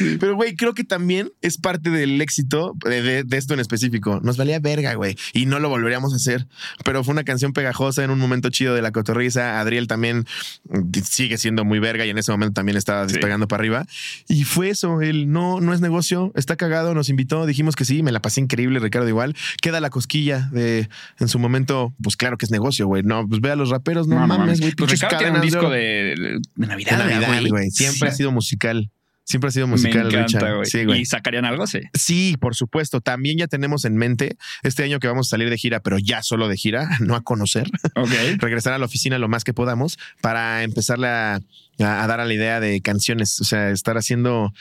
Pero, 0.21 0.35
güey, 0.35 0.55
creo 0.57 0.75
que 0.75 0.85
también 0.85 1.31
es 1.41 1.59
parte 1.59 1.91
del 1.91 2.21
éxito 2.21 2.75
de, 2.85 3.03
de- 3.03 3.25
de 3.25 3.37
esto 3.37 3.55
en 3.55 3.61
específico. 3.61 4.21
Nos 4.23 4.37
valía 4.37 4.59
verga, 4.61 4.95
güey, 4.95 5.17
y 5.33 5.47
no 5.47 5.59
lo 5.59 5.69
volveríamos 5.69 6.13
a 6.13 6.17
hacer. 6.17 6.47
Pero 6.85 7.05
fue 7.05 7.13
una 7.13 7.25
canción 7.25 7.53
pegajosa 7.53 8.03
en 8.05 8.11
un 8.11 8.19
momento 8.19 8.51
chido 8.51 8.75
de 8.75 8.83
la 8.83 8.93
cotorriza. 8.93 9.61
Adriel 9.61 9.87
también 9.87 10.25
mm, 10.69 10.91
sigue 11.05 11.39
siendo 11.39 11.65
muy 11.65 11.79
verga 11.79 12.05
y 12.07 12.11
en 12.11 12.19
ese 12.19 12.33
momento 12.33 12.55
también 12.55 12.77
estaba 12.77 13.07
Sí. 13.07 13.15
despegando 13.15 13.49
para 13.49 13.61
arriba. 13.61 13.87
Y 14.29 14.45
fue 14.45 14.69
eso, 14.71 15.01
el 15.03 15.31
no, 15.31 15.61
no 15.61 15.73
es 15.75 15.81
negocio, 15.81 16.33
está 16.35 16.57
cagado, 16.57 16.95
nos 16.95 17.09
invitó, 17.09 17.47
dijimos 17.47 17.77
que 17.77 17.85
sí, 17.85 18.03
me 18.03 18.13
la 18.13 18.21
pasé 18.21 18.41
increíble, 18.41 18.79
Ricardo 18.79 19.09
igual. 19.09 19.35
Queda 19.63 19.81
la 19.81 19.91
cosquilla 19.91 20.49
de 20.53 20.89
en 21.19 21.29
su 21.29 21.39
momento, 21.39 21.95
pues 22.03 22.17
claro 22.17 22.39
que 22.39 22.45
es 22.47 22.51
negocio, 22.51 22.87
güey. 22.87 23.03
No, 23.03 23.27
pues 23.29 23.41
ve 23.41 23.51
a 23.51 23.57
los 23.57 23.71
raperos, 23.71 24.07
no, 24.09 24.27
mames, 24.27 24.61
güey. 24.61 24.73
Pues 24.75 24.91
Ricardo 24.93 25.19
tiene 25.19 25.37
un 25.37 25.41
disco 25.43 25.69
de, 25.71 26.39
de 26.57 26.67
Navidad, 26.67 26.93
De 26.93 26.99
Navidad, 26.99 27.21
¿verdad, 27.33 27.49
güey. 27.49 27.71
Siempre 27.71 28.09
ha 28.09 28.13
Sí. 28.13 28.19
sido 28.19 28.33
musical. 28.33 28.91
Siempre 29.25 29.49
ha 29.49 29.51
sido 29.53 29.67
Me 29.69 29.73
musical, 29.73 30.07
encanta, 30.09 30.23
Richard. 30.39 30.55
güey. 30.57 30.67
Sí, 30.71 30.85
güey. 30.85 31.01
¿Y 31.03 31.05
sacarían 31.05 31.45
algo? 31.45 31.67
Sí. 31.67 31.81
Sí, 31.95 32.37
por 32.41 32.57
supuesto. 32.57 33.01
También 33.01 33.39
ya 33.39 33.47
tenemos 33.47 33.85
en 33.85 33.97
mente 33.97 34.37
este 34.65 34.83
año 34.83 34.99
que 34.99 35.07
vamos 35.07 35.29
a 35.29 35.31
salir 35.31 35.49
de 35.51 35.57
gira, 35.59 35.81
pero 35.81 35.99
ya 35.99 36.23
solo 36.23 36.49
de 36.49 36.57
gira, 36.57 36.89
no 37.01 37.15
a 37.15 37.21
conocer. 37.21 37.69
Ok. 37.95 38.11
Regresar 38.39 38.73
a 38.73 38.79
la 38.79 38.87
oficina 38.87 39.19
lo 39.19 39.29
más 39.29 39.45
que 39.45 39.55
podamos 39.55 39.99
para 40.21 40.65
empezarle 40.65 41.07
a, 41.07 41.35
a- 41.79 42.05
a 42.05 42.07
dar 42.09 42.19
a 42.21 42.25
la 42.25 42.35
idea 42.35 42.59
de 42.61 42.81
canciones. 42.81 43.41
O 43.41 43.45
sea, 43.45 43.71
estar 43.71 43.97
haciendo. 43.97 44.53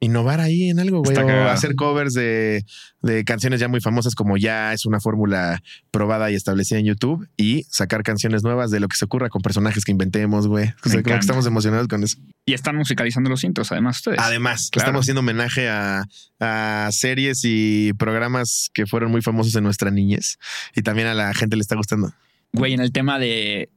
Innovar 0.00 0.40
ahí 0.40 0.68
en 0.68 0.80
algo, 0.80 1.00
güey. 1.04 1.16
O 1.16 1.48
hacer 1.48 1.76
covers 1.76 2.12
de, 2.12 2.64
de 3.02 3.24
canciones 3.24 3.60
ya 3.60 3.68
muy 3.68 3.80
famosas, 3.80 4.16
como 4.16 4.36
ya 4.36 4.72
es 4.72 4.84
una 4.84 4.98
fórmula 4.98 5.62
probada 5.92 6.28
y 6.32 6.34
establecida 6.34 6.80
en 6.80 6.86
YouTube, 6.86 7.28
y 7.36 7.62
sacar 7.70 8.02
canciones 8.02 8.42
nuevas 8.42 8.72
de 8.72 8.80
lo 8.80 8.88
que 8.88 8.96
se 8.96 9.04
ocurra 9.04 9.28
con 9.28 9.42
personajes 9.42 9.84
que 9.84 9.92
inventemos, 9.92 10.48
güey. 10.48 10.64
O 10.64 10.66
sea, 10.66 10.74
como 10.82 10.94
encanta. 10.98 11.12
que 11.14 11.20
estamos 11.20 11.46
emocionados 11.46 11.86
con 11.86 12.02
eso. 12.02 12.16
Y 12.44 12.54
están 12.54 12.74
musicalizando 12.76 13.30
los 13.30 13.44
intros, 13.44 13.70
además, 13.70 13.98
ustedes. 13.98 14.18
Además, 14.18 14.68
Claro. 14.70 14.86
estamos 14.88 15.04
haciendo 15.04 15.20
homenaje 15.20 15.68
a, 15.68 16.04
a 16.40 16.88
series 16.90 17.42
y 17.44 17.92
programas 17.94 18.68
que 18.74 18.84
fueron 18.86 19.12
muy 19.12 19.22
famosos 19.22 19.54
en 19.54 19.62
nuestra 19.64 19.90
niñez 19.92 20.38
y 20.74 20.82
también 20.82 21.06
a 21.08 21.14
la 21.14 21.32
gente 21.34 21.54
le 21.56 21.62
está 21.62 21.76
gustando. 21.76 22.12
Güey, 22.52 22.72
en 22.74 22.80
el 22.80 22.90
tema 22.90 23.18
de 23.20 23.70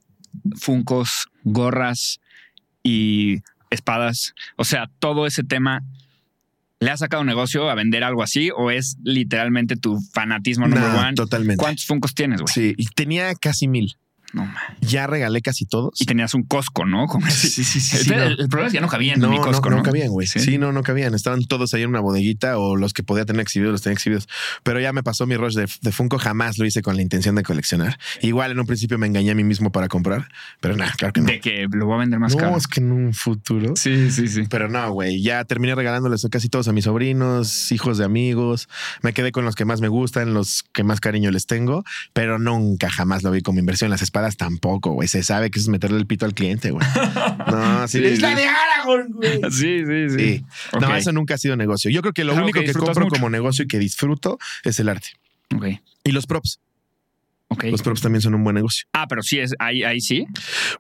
funcos, 0.57 1.27
gorras 1.43 2.19
y 2.83 3.41
espadas, 3.69 4.33
o 4.57 4.63
sea, 4.65 4.89
todo 4.99 5.25
ese 5.27 5.43
tema. 5.43 5.83
¿Le 6.81 6.91
has 6.91 6.99
sacado 6.99 7.23
negocio 7.23 7.69
a 7.69 7.75
vender 7.75 8.03
algo 8.03 8.21
así 8.21 8.49
o 8.55 8.69
es 8.69 8.97
literalmente 9.03 9.77
tu 9.77 9.97
fanatismo 10.13 10.67
Nah, 10.67 11.05
one? 11.07 11.13
totalmente. 11.13 11.57
¿Cuántos 11.61 11.85
funcos 11.85 12.13
tienes, 12.13 12.41
güey? 12.41 12.53
Sí, 12.53 12.73
y 12.77 12.85
tenía 12.87 13.33
casi 13.35 13.67
mil. 13.69 13.95
No. 14.35 14.53
Ya 14.81 15.07
regalé 15.07 15.41
casi 15.41 15.65
todos. 15.65 15.99
Y 16.01 16.05
tenías 16.05 16.33
un 16.33 16.43
Costco, 16.43 16.85
¿no? 16.85 17.07
Como 17.07 17.25
Sí, 17.29 17.47
sí, 17.47 17.63
sí, 17.63 17.79
sí, 17.79 17.95
el, 17.97 18.03
sí, 18.03 18.13
el- 18.13 18.19
no. 18.19 18.25
el 18.25 18.49
problema 18.49 18.67
es 18.67 18.71
que 18.73 18.77
ya 18.77 18.81
no 18.81 18.87
cabían 18.89 19.19
No, 19.19 19.27
en 19.27 19.31
mi 19.31 19.37
no, 19.37 19.43
Costco, 19.43 19.69
no, 19.69 19.77
¿no? 19.77 19.83
cabían, 19.83 20.09
güey. 20.09 20.27
Sí. 20.27 20.39
Sí. 20.39 20.57
no, 20.57 20.71
no 20.71 20.83
cabían. 20.83 21.13
Estaban 21.15 21.43
todos 21.45 21.73
ahí 21.73 21.83
en 21.83 21.89
una 21.89 22.01
bodeguita 22.01 22.57
o 22.57 22.75
los 22.75 22.93
que 22.93 23.01
podía 23.03 23.25
tener 23.25 23.41
exhibidos 23.41 23.71
los 23.71 23.81
tenía 23.81 23.93
exhibidos. 23.93 24.27
Pero 24.63 24.79
ya 24.79 24.91
me 24.93 25.03
pasó 25.03 25.25
mi 25.25 25.37
rush 25.37 25.55
de, 25.55 25.67
de 25.81 25.91
Funko. 25.91 26.17
Jamás 26.19 26.57
lo 26.57 26.65
hice 26.65 26.81
con 26.81 26.95
la 26.97 27.01
intención 27.01 27.35
de 27.35 27.43
coleccionar. 27.43 27.97
Igual 28.21 28.51
en 28.51 28.59
un 28.59 28.65
principio 28.65 28.97
me 28.97 29.07
engañé 29.07 29.31
a 29.31 29.35
mí 29.35 29.43
mismo 29.43 29.71
para 29.71 29.87
comprar, 29.87 30.27
pero 30.59 30.75
nada, 30.75 30.91
claro 30.97 31.13
que 31.13 31.21
no. 31.21 31.27
De 31.27 31.39
que 31.39 31.67
lo 31.71 31.85
voy 31.85 31.95
a 31.95 31.99
vender 31.99 32.19
más 32.19 32.33
no, 32.33 32.39
caro. 32.39 32.57
es 32.57 32.67
que 32.67 32.79
en 32.81 32.91
un 32.91 33.13
futuro. 33.13 33.75
Sí, 33.75 34.11
sí, 34.11 34.27
sí. 34.27 34.43
Pero 34.49 34.67
no, 34.67 34.91
güey, 34.91 35.21
ya 35.21 35.43
terminé 35.45 35.75
regalándoles 35.75 36.25
casi 36.31 36.49
todos 36.49 36.67
a 36.67 36.73
mis 36.73 36.85
sobrinos, 36.85 37.71
hijos 37.71 37.97
de 37.97 38.05
amigos. 38.05 38.67
Me 39.01 39.13
quedé 39.13 39.31
con 39.31 39.45
los 39.45 39.55
que 39.55 39.65
más 39.65 39.79
me 39.81 39.87
gustan, 39.87 40.33
los 40.33 40.63
que 40.73 40.83
más 40.83 40.99
cariño 40.99 41.29
les 41.31 41.45
tengo, 41.45 41.83
pero 42.13 42.39
nunca 42.39 42.89
jamás 42.89 43.21
lo 43.23 43.29
vi 43.31 43.41
como 43.41 43.59
inversión. 43.59 43.91
Las 43.91 44.01
espadas 44.01 44.24
tampoco, 44.31 44.91
güey. 44.91 45.07
Se 45.07 45.23
sabe 45.23 45.49
que 45.52 45.60
es 45.60 45.68
meterle 45.68 45.97
el 45.97 46.07
pito 46.07 46.26
al 46.26 46.34
cliente, 46.34 46.72
güey. 46.72 46.85
No, 47.47 47.88
Sí, 47.88 48.03
es 48.03 48.22
la 48.22 48.30
sí. 48.31 48.35
de 48.35 48.47
Aragorn, 48.47 49.11
güey. 49.14 49.39
Sí, 49.52 49.84
sí, 49.85 50.10
sí. 50.10 50.18
Sí. 50.38 50.45
No, 50.81 50.95
eso 50.95 51.11
nunca 51.11 51.35
ha 51.35 51.38
sido 51.38 51.56
negocio. 51.56 51.91
Yo 51.91 52.02
creo 52.02 52.14
que 52.14 52.23
lo 52.23 52.34
único 52.34 52.60
que 52.61 52.73
compro 52.73 53.06
mucho. 53.06 53.15
como 53.15 53.30
negocio 53.30 53.64
y 53.65 53.68
que 53.68 53.80
disfruto 53.80 54.38
es 54.64 54.80
el 54.80 54.89
arte. 54.89 55.10
Ok. 55.56 55.65
Y 56.03 56.11
los 56.11 56.26
props. 56.26 56.60
Ok. 57.49 57.65
Los 57.65 57.84
props 57.84 58.02
también 58.02 58.22
son 58.22 58.34
un 58.34 58.43
buen 58.43 58.56
negocio. 58.56 58.88
Ah, 58.93 59.06
pero 59.07 59.22
sí 59.22 59.38
es 59.39 59.53
ahí, 59.60 59.84
ahí 59.84 60.02
sí. 60.02 60.26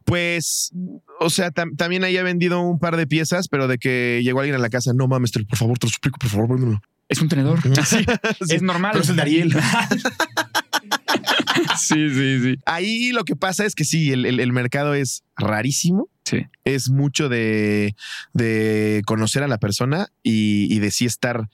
Pues, 0.03 0.71
o 1.19 1.29
sea, 1.29 1.51
tam- 1.51 1.77
también 1.77 2.03
ahí 2.03 2.17
he 2.17 2.23
vendido 2.23 2.59
un 2.61 2.79
par 2.79 2.97
de 2.97 3.05
piezas, 3.05 3.47
pero 3.47 3.67
de 3.67 3.77
que 3.77 4.21
llegó 4.23 4.39
alguien 4.39 4.55
a 4.55 4.59
la 4.59 4.69
casa, 4.69 4.91
no 4.93 5.07
mames, 5.07 5.31
por 5.31 5.57
favor, 5.57 5.77
te 5.77 5.85
lo 5.87 5.91
suplico, 5.93 6.17
por 6.17 6.29
favor, 6.29 6.49
véndemelo. 6.49 6.81
Es 7.07 7.21
un 7.21 7.29
tenedor. 7.29 7.59
Sí. 7.85 8.03
Es 8.49 8.61
normal. 8.63 8.91
Pero 8.93 9.03
es 9.03 9.09
el 9.09 9.15
de 9.15 9.21
Ariel. 9.21 9.55
sí, 11.79 12.09
sí, 12.09 12.39
sí. 12.41 12.55
Ahí 12.65 13.11
lo 13.11 13.23
que 13.23 13.35
pasa 13.35 13.65
es 13.65 13.75
que 13.75 13.85
sí, 13.85 14.11
el, 14.11 14.25
el- 14.25 14.39
el 14.39 14.51
mercado 14.53 14.93
es 14.93 15.23
rarísimo. 15.37 16.09
Sí. 16.25 16.45
Es 16.63 16.89
mucho 16.89 17.29
de, 17.29 17.95
de 18.33 19.01
conocer 19.05 19.43
a 19.43 19.47
la 19.47 19.57
persona 19.59 20.07
y, 20.23 20.67
y 20.75 20.79
de 20.79 20.89
sí 20.91 21.05
estar 21.05 21.49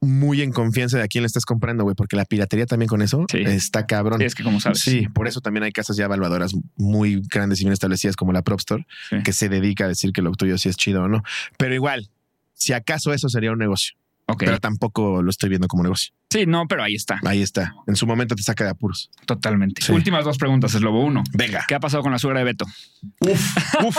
muy 0.00 0.42
en 0.42 0.52
confianza 0.52 0.96
de 0.96 1.02
a 1.02 1.08
quién 1.08 1.22
le 1.22 1.26
estás 1.26 1.44
comprando, 1.44 1.82
güey, 1.82 1.96
porque 1.96 2.14
la 2.16 2.24
piratería 2.24 2.66
también 2.66 2.88
con 2.88 3.02
eso 3.02 3.26
Sí. 3.30 3.38
está 3.44 3.84
cabrón. 3.86 4.22
Es 4.22 4.34
que 4.36 4.44
como 4.44 4.60
sabes. 4.60 4.78
Sí, 4.78 5.08
por 5.12 5.26
eso 5.26 5.40
también 5.40 5.64
hay 5.64 5.72
casas 5.72 5.96
ya 5.96 6.04
evaluadoras 6.04 6.52
muy 6.76 7.20
grandes 7.30 7.60
y 7.60 7.64
bien 7.64 7.72
establecidas 7.72 8.14
como 8.16 8.32
la 8.32 8.42
Prop 8.42 8.60
Store, 8.60 8.86
Sí. 9.10 9.16
que 9.24 9.32
se 9.32 9.48
dedica 9.48 9.84
a 9.84 9.88
decir 9.88 10.12
que 10.12 10.22
lo 10.22 10.30
tuyo 10.32 10.56
sí 10.56 10.68
es 10.68 10.76
chido 10.76 11.02
o 11.02 11.08
no. 11.08 11.22
Pero 11.58 11.74
igual, 11.74 12.08
si 12.54 12.72
acaso 12.72 13.12
eso 13.12 13.28
sería 13.28 13.50
un 13.52 13.58
negocio, 13.58 13.96
Pero 14.36 14.60
tampoco 14.60 15.22
lo 15.22 15.30
estoy 15.30 15.48
viendo 15.48 15.68
como 15.68 15.82
negocio. 15.82 16.12
Sí, 16.30 16.44
no, 16.46 16.66
pero 16.68 16.82
ahí 16.82 16.94
está. 16.94 17.18
Ahí 17.24 17.40
está. 17.42 17.74
En 17.86 17.96
su 17.96 18.06
momento 18.06 18.34
te 18.34 18.42
saca 18.42 18.64
de 18.64 18.70
apuros. 18.70 19.10
Totalmente. 19.26 19.80
Sí. 19.82 19.92
Últimas 19.92 20.24
dos 20.24 20.36
preguntas, 20.36 20.74
es 20.74 20.82
Lobo 20.82 21.02
uno. 21.04 21.24
Venga. 21.32 21.64
¿Qué 21.66 21.74
ha 21.74 21.80
pasado 21.80 22.02
con 22.02 22.12
la 22.12 22.18
suegra 22.18 22.40
de 22.40 22.44
Beto? 22.44 22.66
Uf, 23.20 23.56
uf, 23.84 23.96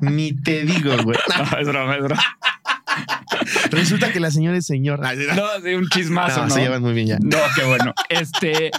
ni 0.00 0.32
te 0.32 0.64
digo, 0.64 0.96
güey. 1.02 1.18
No, 1.52 1.58
es 1.58 1.66
broma, 1.66 1.96
es 1.96 2.02
broma. 2.02 2.22
Resulta 3.70 4.12
que 4.12 4.20
la 4.20 4.30
señora 4.30 4.56
es 4.58 4.66
señor. 4.66 5.04
Ay, 5.04 5.18
No, 5.34 5.44
sí, 5.62 5.74
un 5.74 5.88
chismazo, 5.88 6.44
¿no? 6.44 6.50
se 6.50 6.60
llevan 6.60 6.82
muy 6.82 6.92
bien 6.92 7.06
ya. 7.08 7.18
No, 7.18 7.38
qué 7.56 7.64
bueno. 7.64 7.94
Este, 8.08 8.70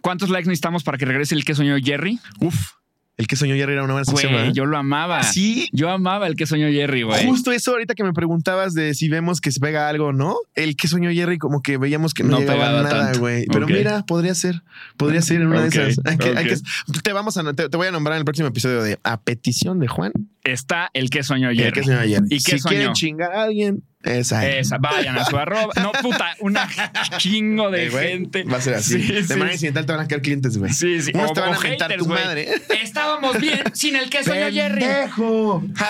¿cuántos 0.00 0.30
likes 0.30 0.48
necesitamos 0.48 0.82
para 0.82 0.98
que 0.98 1.04
regrese 1.04 1.34
el 1.34 1.44
que 1.44 1.54
soñó 1.54 1.76
Jerry? 1.82 2.18
Uf, 2.40 2.72
el 3.18 3.26
que 3.26 3.36
soñó 3.36 3.52
ayer 3.54 3.68
era 3.68 3.82
una 3.84 3.92
buena 3.94 4.04
sección, 4.04 4.54
yo 4.54 4.64
lo 4.64 4.78
amaba. 4.78 5.22
Sí, 5.24 5.68
Yo 5.72 5.90
amaba 5.90 6.26
el 6.28 6.36
que 6.36 6.46
soñó 6.46 6.68
Jerry, 6.68 7.02
güey. 7.02 7.26
Justo 7.26 7.52
eso 7.52 7.72
ahorita 7.72 7.94
que 7.94 8.04
me 8.04 8.12
preguntabas 8.12 8.74
de 8.74 8.94
si 8.94 9.08
vemos 9.08 9.40
que 9.40 9.50
se 9.52 9.58
pega 9.60 9.88
algo 9.88 10.06
o 10.06 10.12
no, 10.12 10.36
el 10.54 10.76
que 10.76 10.86
soñó 10.88 11.10
Jerry 11.10 11.36
como 11.36 11.60
que 11.60 11.76
veíamos 11.78 12.14
que 12.14 12.22
no, 12.22 12.30
No 12.30 12.38
llegaba 12.38 12.82
nada, 12.82 13.12
güey. 13.18 13.44
Pero 13.52 13.66
mira, 13.66 14.04
podría 14.06 14.34
ser, 14.34 14.62
podría 14.96 15.20
ser 15.20 15.40
en 15.42 15.48
una 15.48 15.62
de 15.62 15.68
esas. 15.68 16.00
Hay 16.06 16.16
que, 16.16 16.28
hay 16.28 16.46
ok. 16.48 16.62
que- 16.94 17.00
te 17.02 17.12
vamos 17.12 17.36
a 17.36 17.52
te, 17.52 17.68
te 17.68 17.76
voy 17.76 17.88
a 17.88 17.90
nombrar 17.90 18.14
en 18.14 18.20
el 18.20 18.24
próximo 18.24 18.48
episodio 18.48 18.82
de 18.82 18.98
a 19.02 19.20
petición 19.20 19.80
de 19.80 19.88
Juan. 19.88 20.12
Está 20.44 20.88
el 20.94 21.10
que 21.10 21.22
soñó 21.24 21.50
El 21.50 21.56
Jerry. 21.58 21.72
que 21.72 21.82
soñó 21.82 21.98
Jerry. 22.00 22.26
¿Y 22.30 22.40
si 22.40 22.58
soñó? 22.58 22.70
quieren 22.76 22.92
chingar 22.94 23.32
a 23.32 23.42
alguien, 23.42 23.82
esa. 24.02 24.46
es. 24.48 24.66
Esa, 24.66 24.78
vayan 24.78 25.18
a 25.18 25.24
su 25.24 25.36
arroba. 25.38 25.72
No, 25.82 25.92
puta, 26.02 26.34
una 26.40 26.68
chingo 27.18 27.70
de 27.70 27.86
Eh, 27.86 27.90
gente. 27.90 28.44
Va 28.44 28.58
a 28.58 28.60
ser 28.60 28.74
así. 28.74 29.00
Sí, 29.02 29.12
de 29.12 29.22
sí, 29.24 29.32
manera 29.34 29.52
incidental 29.52 29.86
te 29.86 29.92
van 29.92 30.00
a 30.02 30.08
caer 30.08 30.22
clientes, 30.22 30.56
güey. 30.56 30.72
Sí, 30.72 31.00
sí. 31.02 31.10
Unos 31.14 31.30
O- 31.30 31.34
te 31.34 31.40
van 31.40 31.54
a 31.54 31.58
mentar 31.60 31.96
tu 31.96 32.06
madre. 32.06 32.48
Estábamos 32.82 33.40
bien 33.40 33.60
sin 33.74 33.96
el 33.96 34.08
que 34.10 34.22
soñó 34.24 34.50
Jerry. 34.52 34.84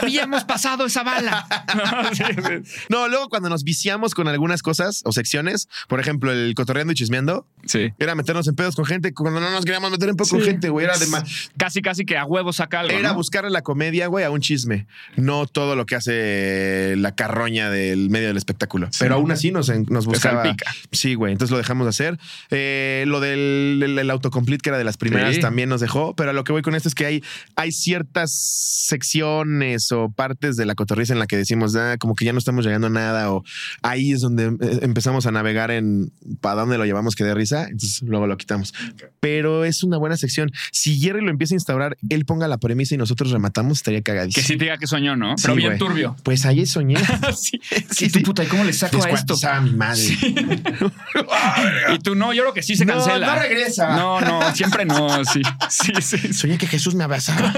Habíamos 0.01 0.45
pasado 0.45 0.87
esa 0.87 1.03
bala. 1.03 1.47
No, 1.79 2.15
sí, 2.15 2.25
sí. 2.25 2.85
No, 2.89 3.09
luego 3.09 3.29
cuando 3.29 3.49
nos 3.49 3.63
viciamos 3.63 4.15
con 4.15 4.27
algunas 4.27 4.63
cosas 4.63 5.03
o 5.05 5.13
secciones, 5.13 5.69
por 5.87 6.01
ejemplo, 6.01 6.33
el 6.33 6.55
cotorreando 6.55 6.93
y 6.93 6.97
chismeando, 6.97 7.47
Sí. 7.67 7.93
era 7.99 8.15
meternos 8.15 8.49
en 8.49 8.55
pedos 8.57 8.75
con 8.75 8.85
gente 8.85 9.13
cuando 9.15 9.41
no 9.41 9.51
nos 9.51 9.65
queríamos 9.65 9.91
meter 9.91 10.09
en 10.09 10.17
pedos 10.17 10.31
con 10.31 10.41
gente, 10.43 10.69
güey. 10.71 10.85
Era 10.87 10.97
de 10.99 11.07
ma- 11.09 11.23
Casi, 11.57 11.83
casi 11.83 12.05
que 12.05 12.17
a 12.17 12.25
huevo 12.25 12.53
saca 12.53 12.81
algo. 12.81 12.93
Era 12.97 13.11
¿no? 13.11 13.15
buscarle 13.17 13.51
la 13.51 13.63
comedia, 13.63 14.07
güey, 14.07 14.25
a 14.25 14.31
un 14.31 14.41
chisme, 14.41 14.87
no 15.17 15.47
todo 15.47 15.77
lo 15.77 15.87
que 15.87 15.95
hace 15.97 16.95
la 16.97 17.15
carroña 17.15 17.71
del 17.71 17.98
medio 18.11 18.29
del 18.29 18.37
espectáculo. 18.37 18.89
Pero 18.99 19.17
aún 19.17 19.31
así 19.31 19.51
nos, 19.51 19.69
nos 19.91 20.07
buscaba. 20.07 20.55
Sí, 20.93 21.15
güey. 21.15 21.33
Entonces 21.33 21.51
lo 21.53 21.59
dejamos 21.59 21.87
de 21.87 21.91
hacer. 21.91 22.19
Eh, 22.51 23.05
lo 23.07 23.21
del 23.21 23.81
el- 23.83 23.99
el 23.99 24.11
autocomplete, 24.11 24.63
que 24.63 24.69
era 24.71 24.79
de 24.79 24.85
las 24.85 24.97
primeras, 24.97 25.35
Sí. 25.37 25.41
también 25.41 25.69
nos 25.69 25.81
dejó. 25.81 26.15
Pero 26.15 26.31
a 26.31 26.33
lo 26.33 26.45
que 26.45 26.53
voy 26.53 26.63
con 26.63 26.75
esto 26.75 26.89
es 26.89 26.95
que 26.95 27.07
hay, 27.07 27.25
hay 27.57 27.73
ciertas 27.73 28.33
secciones 28.33 29.93
o 29.93 30.11
partes 30.11 30.57
de 30.57 30.67
la 30.67 30.75
cotorriza 30.75 31.13
en 31.13 31.19
la 31.19 31.27
que 31.27 31.37
decimos, 31.37 31.75
ah, 31.77 31.97
como 31.99 32.15
que 32.15 32.25
ya 32.25 32.33
no 32.33 32.39
estamos 32.39 32.65
llegando 32.65 32.87
a 32.89 32.91
nada. 32.91 33.33
O 33.33 33.45
ahí 33.83 34.13
es 34.13 34.21
donde 34.21 34.47
eh, 34.47 34.79
empezamos 34.83 35.27
a 35.27 35.31
navegar 35.31 35.71
en 35.71 36.11
para 36.41 36.61
dónde 36.61 36.79
lo 36.79 36.85
llevamos 36.85 37.15
que 37.15 37.25
de 37.25 37.35
risa. 37.35 37.65
Entonces 37.65 38.03
luego 38.03 38.27
lo 38.27 38.37
quitamos. 38.37 38.75
Pero 39.21 39.65
es 39.65 39.83
una 39.83 39.99
buena 39.99 40.17
sección. 40.17 40.51
Si 40.73 40.99
Jerry 41.01 41.23
lo 41.23 41.31
empieza 41.31 41.55
a 41.55 41.57
instaurar, 41.57 41.97
él 42.09 42.25
ponga 42.25 42.49
la 42.49 42.59
premisa 42.59 42.95
y 42.95 42.99
nosotros 42.99 43.31
rematamos, 43.31 43.79
estaría 43.79 44.03
cagadísimo. 44.03 44.43
Que 44.43 44.47
sí 44.47 44.57
te 44.59 44.65
diga 44.65 44.79
que 44.79 44.87
soñó, 44.87 45.17
¿no? 45.17 45.37
Sí, 45.37 45.43
Pero 45.47 45.55
bien 45.57 45.79
turbio. 45.79 46.17
Pues 46.23 46.45
ahí 46.47 46.67
soñé. 46.67 46.97
sí. 47.37 47.61
Sí, 47.99 48.07
y 48.07 48.11
tú, 48.11 48.19
sí. 48.19 48.25
puta, 48.25 48.45
¿y 48.45 48.47
cómo 48.49 48.65
le 48.65 48.73
saco 48.73 49.03
a 49.03 49.09
esto? 49.11 49.35
A 49.49 49.61
mi 49.61 49.73
madre. 49.73 50.03
Y 51.95 51.99
tú 52.01 52.15
no, 52.15 52.33
yo 52.33 52.43
creo 52.43 52.55
que 52.55 52.63
sí 52.63 52.77
se 52.77 52.85
No, 52.85 52.95
cancela. 52.95 53.35
no 53.35 53.41
regresa. 53.43 53.97
No, 53.97 54.21
no, 54.21 54.55
siempre 54.55 54.85
no, 54.85 55.25
sí. 55.25 55.43
Sí, 55.69 55.93
sí. 56.01 56.33
Soñé 56.33 56.59
que 56.59 56.67
Jesús 56.67 56.95
me 56.95 57.05
abrazaba. 57.05 57.53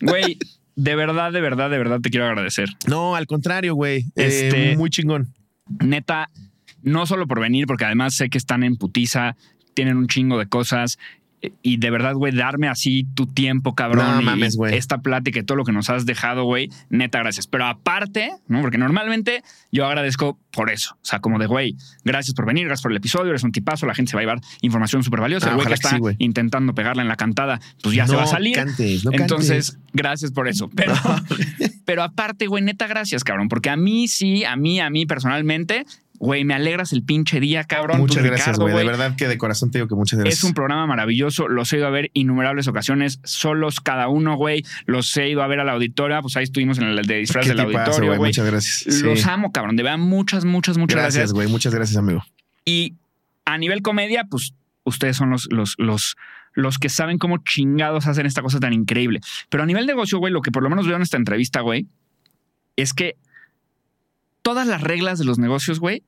Güey, 0.00 0.38
de 0.76 0.96
verdad, 0.96 1.32
de 1.32 1.40
verdad, 1.40 1.70
de 1.70 1.78
verdad 1.78 2.00
te 2.00 2.10
quiero 2.10 2.26
agradecer. 2.26 2.68
No, 2.86 3.14
al 3.16 3.26
contrario, 3.26 3.74
güey. 3.74 4.06
Este- 4.16 4.72
Eh, 4.72 4.76
muy 4.76 4.90
chingón. 4.90 5.32
Neta, 5.80 6.30
no 6.82 7.06
solo 7.06 7.26
por 7.26 7.40
venir, 7.40 7.66
porque 7.66 7.84
además 7.84 8.14
sé 8.14 8.28
que 8.28 8.38
están 8.38 8.62
en 8.64 8.76
putiza, 8.76 9.36
tienen 9.74 9.96
un 9.96 10.08
chingo 10.08 10.38
de 10.38 10.46
cosas. 10.46 10.98
Y 11.62 11.78
de 11.78 11.90
verdad, 11.90 12.14
güey, 12.14 12.32
darme 12.34 12.68
así 12.68 13.06
tu 13.14 13.26
tiempo, 13.26 13.74
cabrón. 13.74 14.06
No 14.14 14.22
y 14.22 14.24
mames, 14.24 14.56
güey. 14.56 14.76
Esta 14.76 14.98
plática 14.98 15.40
y 15.40 15.42
todo 15.42 15.56
lo 15.56 15.64
que 15.64 15.72
nos 15.72 15.90
has 15.90 16.06
dejado, 16.06 16.44
güey, 16.44 16.70
neta, 16.90 17.18
gracias. 17.18 17.46
Pero 17.46 17.66
aparte, 17.66 18.32
¿no? 18.48 18.60
Porque 18.60 18.78
normalmente 18.78 19.42
yo 19.72 19.86
agradezco 19.86 20.38
por 20.50 20.70
eso. 20.70 20.94
O 20.94 21.04
sea, 21.04 21.20
como 21.20 21.38
de, 21.38 21.46
güey, 21.46 21.76
gracias 22.04 22.34
por 22.34 22.46
venir, 22.46 22.66
gracias 22.66 22.82
por 22.82 22.92
el 22.92 22.98
episodio, 22.98 23.30
eres 23.30 23.42
un 23.42 23.52
tipazo, 23.52 23.86
la 23.86 23.94
gente 23.94 24.10
se 24.10 24.16
va 24.16 24.20
a 24.20 24.24
llevar 24.24 24.40
información 24.62 25.02
súper 25.02 25.20
valiosa. 25.20 25.48
Ah, 25.48 25.50
el 25.50 25.56
güey 25.56 25.66
que 25.66 25.74
está 25.74 25.90
sí, 25.90 25.98
intentando 26.18 26.74
pegarla 26.74 27.02
en 27.02 27.08
la 27.08 27.16
cantada, 27.16 27.60
pues 27.82 27.94
ya 27.94 28.06
se 28.06 28.16
va 28.16 28.22
a 28.22 28.26
salir. 28.26 28.54
cantes, 28.54 29.04
no 29.04 29.12
Entonces, 29.12 29.72
cantes. 29.72 29.90
gracias 29.92 30.32
por 30.32 30.48
eso. 30.48 30.70
Pero, 30.74 30.94
pero 31.84 32.02
aparte, 32.02 32.46
güey, 32.46 32.62
neta, 32.62 32.86
gracias, 32.86 33.24
cabrón. 33.24 33.48
Porque 33.48 33.70
a 33.70 33.76
mí 33.76 34.08
sí, 34.08 34.44
a 34.44 34.56
mí, 34.56 34.80
a 34.80 34.90
mí 34.90 35.06
personalmente, 35.06 35.84
güey, 36.18 36.44
me 36.44 36.54
alegras 36.54 36.92
el 36.92 37.02
pinche 37.02 37.40
día, 37.40 37.64
cabrón. 37.64 37.98
Muchas 38.00 38.22
Tú, 38.22 38.28
gracias, 38.28 38.58
güey. 38.58 38.74
De 38.74 38.84
verdad 38.84 39.16
que 39.16 39.28
de 39.28 39.36
corazón 39.36 39.70
te 39.70 39.78
digo 39.78 39.88
que 39.88 39.94
muchas 39.94 40.18
gracias. 40.18 40.38
Es 40.38 40.44
un 40.44 40.54
programa 40.54 40.86
maravilloso, 40.86 41.48
los 41.48 41.72
he 41.72 41.78
ido 41.78 41.86
a 41.86 41.90
ver 41.90 42.10
innumerables 42.14 42.68
ocasiones, 42.68 43.20
solos 43.24 43.80
cada 43.80 44.08
uno, 44.08 44.36
güey. 44.36 44.64
Los 44.86 45.14
he 45.16 45.28
ido 45.28 45.42
a 45.42 45.46
ver 45.46 45.60
a 45.60 45.64
la 45.64 45.72
auditoria, 45.72 46.22
pues 46.22 46.36
ahí 46.36 46.44
estuvimos 46.44 46.78
en 46.78 46.84
el 46.84 47.04
de 47.04 47.16
disfraz 47.16 47.46
del 47.46 47.60
auditorio, 47.60 48.06
güey. 48.06 48.18
güey. 48.18 48.28
Muchas 48.30 48.46
gracias. 48.46 49.02
Los 49.02 49.20
Sí. 49.20 49.28
amo, 49.28 49.52
cabrón. 49.52 49.76
De 49.76 49.82
verdad, 49.82 49.98
muchas, 49.98 50.44
muchas, 50.44 50.78
muchas 50.78 50.96
gracias. 50.96 51.14
Gracias, 51.14 51.32
güey. 51.32 51.48
Muchas 51.48 51.74
gracias, 51.74 51.96
amigo. 51.96 52.24
Y 52.64 52.94
a 53.44 53.58
nivel 53.58 53.82
comedia, 53.82 54.24
pues 54.30 54.54
ustedes 54.84 55.16
son 55.16 55.30
los, 55.30 55.48
los, 55.50 55.74
los, 55.78 56.16
los 56.54 56.78
que 56.78 56.88
saben 56.88 57.18
cómo 57.18 57.38
chingados 57.38 58.06
hacen 58.06 58.24
esta 58.26 58.40
cosa 58.40 58.60
tan 58.60 58.72
increíble. 58.72 59.20
Pero 59.50 59.64
a 59.64 59.66
nivel 59.66 59.86
negocio, 59.86 60.18
güey, 60.18 60.32
lo 60.32 60.40
que 60.42 60.50
por 60.52 60.62
lo 60.62 60.70
menos 60.70 60.86
veo 60.86 60.96
en 60.96 61.02
esta 61.02 61.16
entrevista, 61.16 61.60
güey, 61.60 61.86
es 62.76 62.94
que 62.94 63.16
todas 64.44 64.66
las 64.66 64.82
reglas 64.82 65.18
de 65.18 65.24
los 65.24 65.38
negocios, 65.38 65.80
güey, 65.80 66.04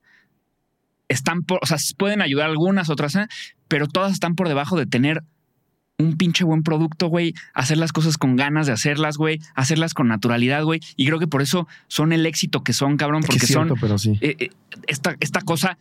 están 1.09 1.43
por, 1.43 1.59
o 1.63 1.67
sea, 1.67 1.79
pueden 1.97 2.21
ayudar 2.21 2.51
algunas, 2.51 2.91
otras, 2.91 3.17
¿eh? 3.17 3.29
pero 3.67 3.89
todas 3.89 4.13
están 4.13 4.35
por 4.35 4.47
debajo 4.47 4.77
de 4.77 4.85
tener 4.85 5.25
un 5.99 6.19
pinche 6.19 6.45
buen 6.45 6.63
producto, 6.63 7.07
güey, 7.07 7.33
hacer 7.55 7.79
las 7.79 7.93
cosas 7.93 8.19
con 8.19 8.37
ganas 8.37 8.67
de 8.67 8.75
hacerlas, 8.75 9.17
güey, 9.17 9.41
hacerlas 9.55 9.95
con 9.95 10.09
naturalidad, 10.09 10.63
güey. 10.65 10.81
Y 10.97 11.07
creo 11.07 11.19
que 11.19 11.27
por 11.27 11.41
eso 11.41 11.67
son 11.89 12.13
el 12.13 12.27
éxito 12.27 12.63
que 12.63 12.75
son, 12.75 12.99
cabrón, 12.99 13.23
Que 13.23 13.29
porque 13.29 13.39
es 13.39 13.47
cierto, 13.47 13.69
son 13.69 13.79
pero 13.81 13.97
sí. 13.97 14.19
eh, 14.21 14.37
eh, 14.39 14.51
esta, 14.87 15.17
esta 15.21 15.41
cosa 15.41 15.79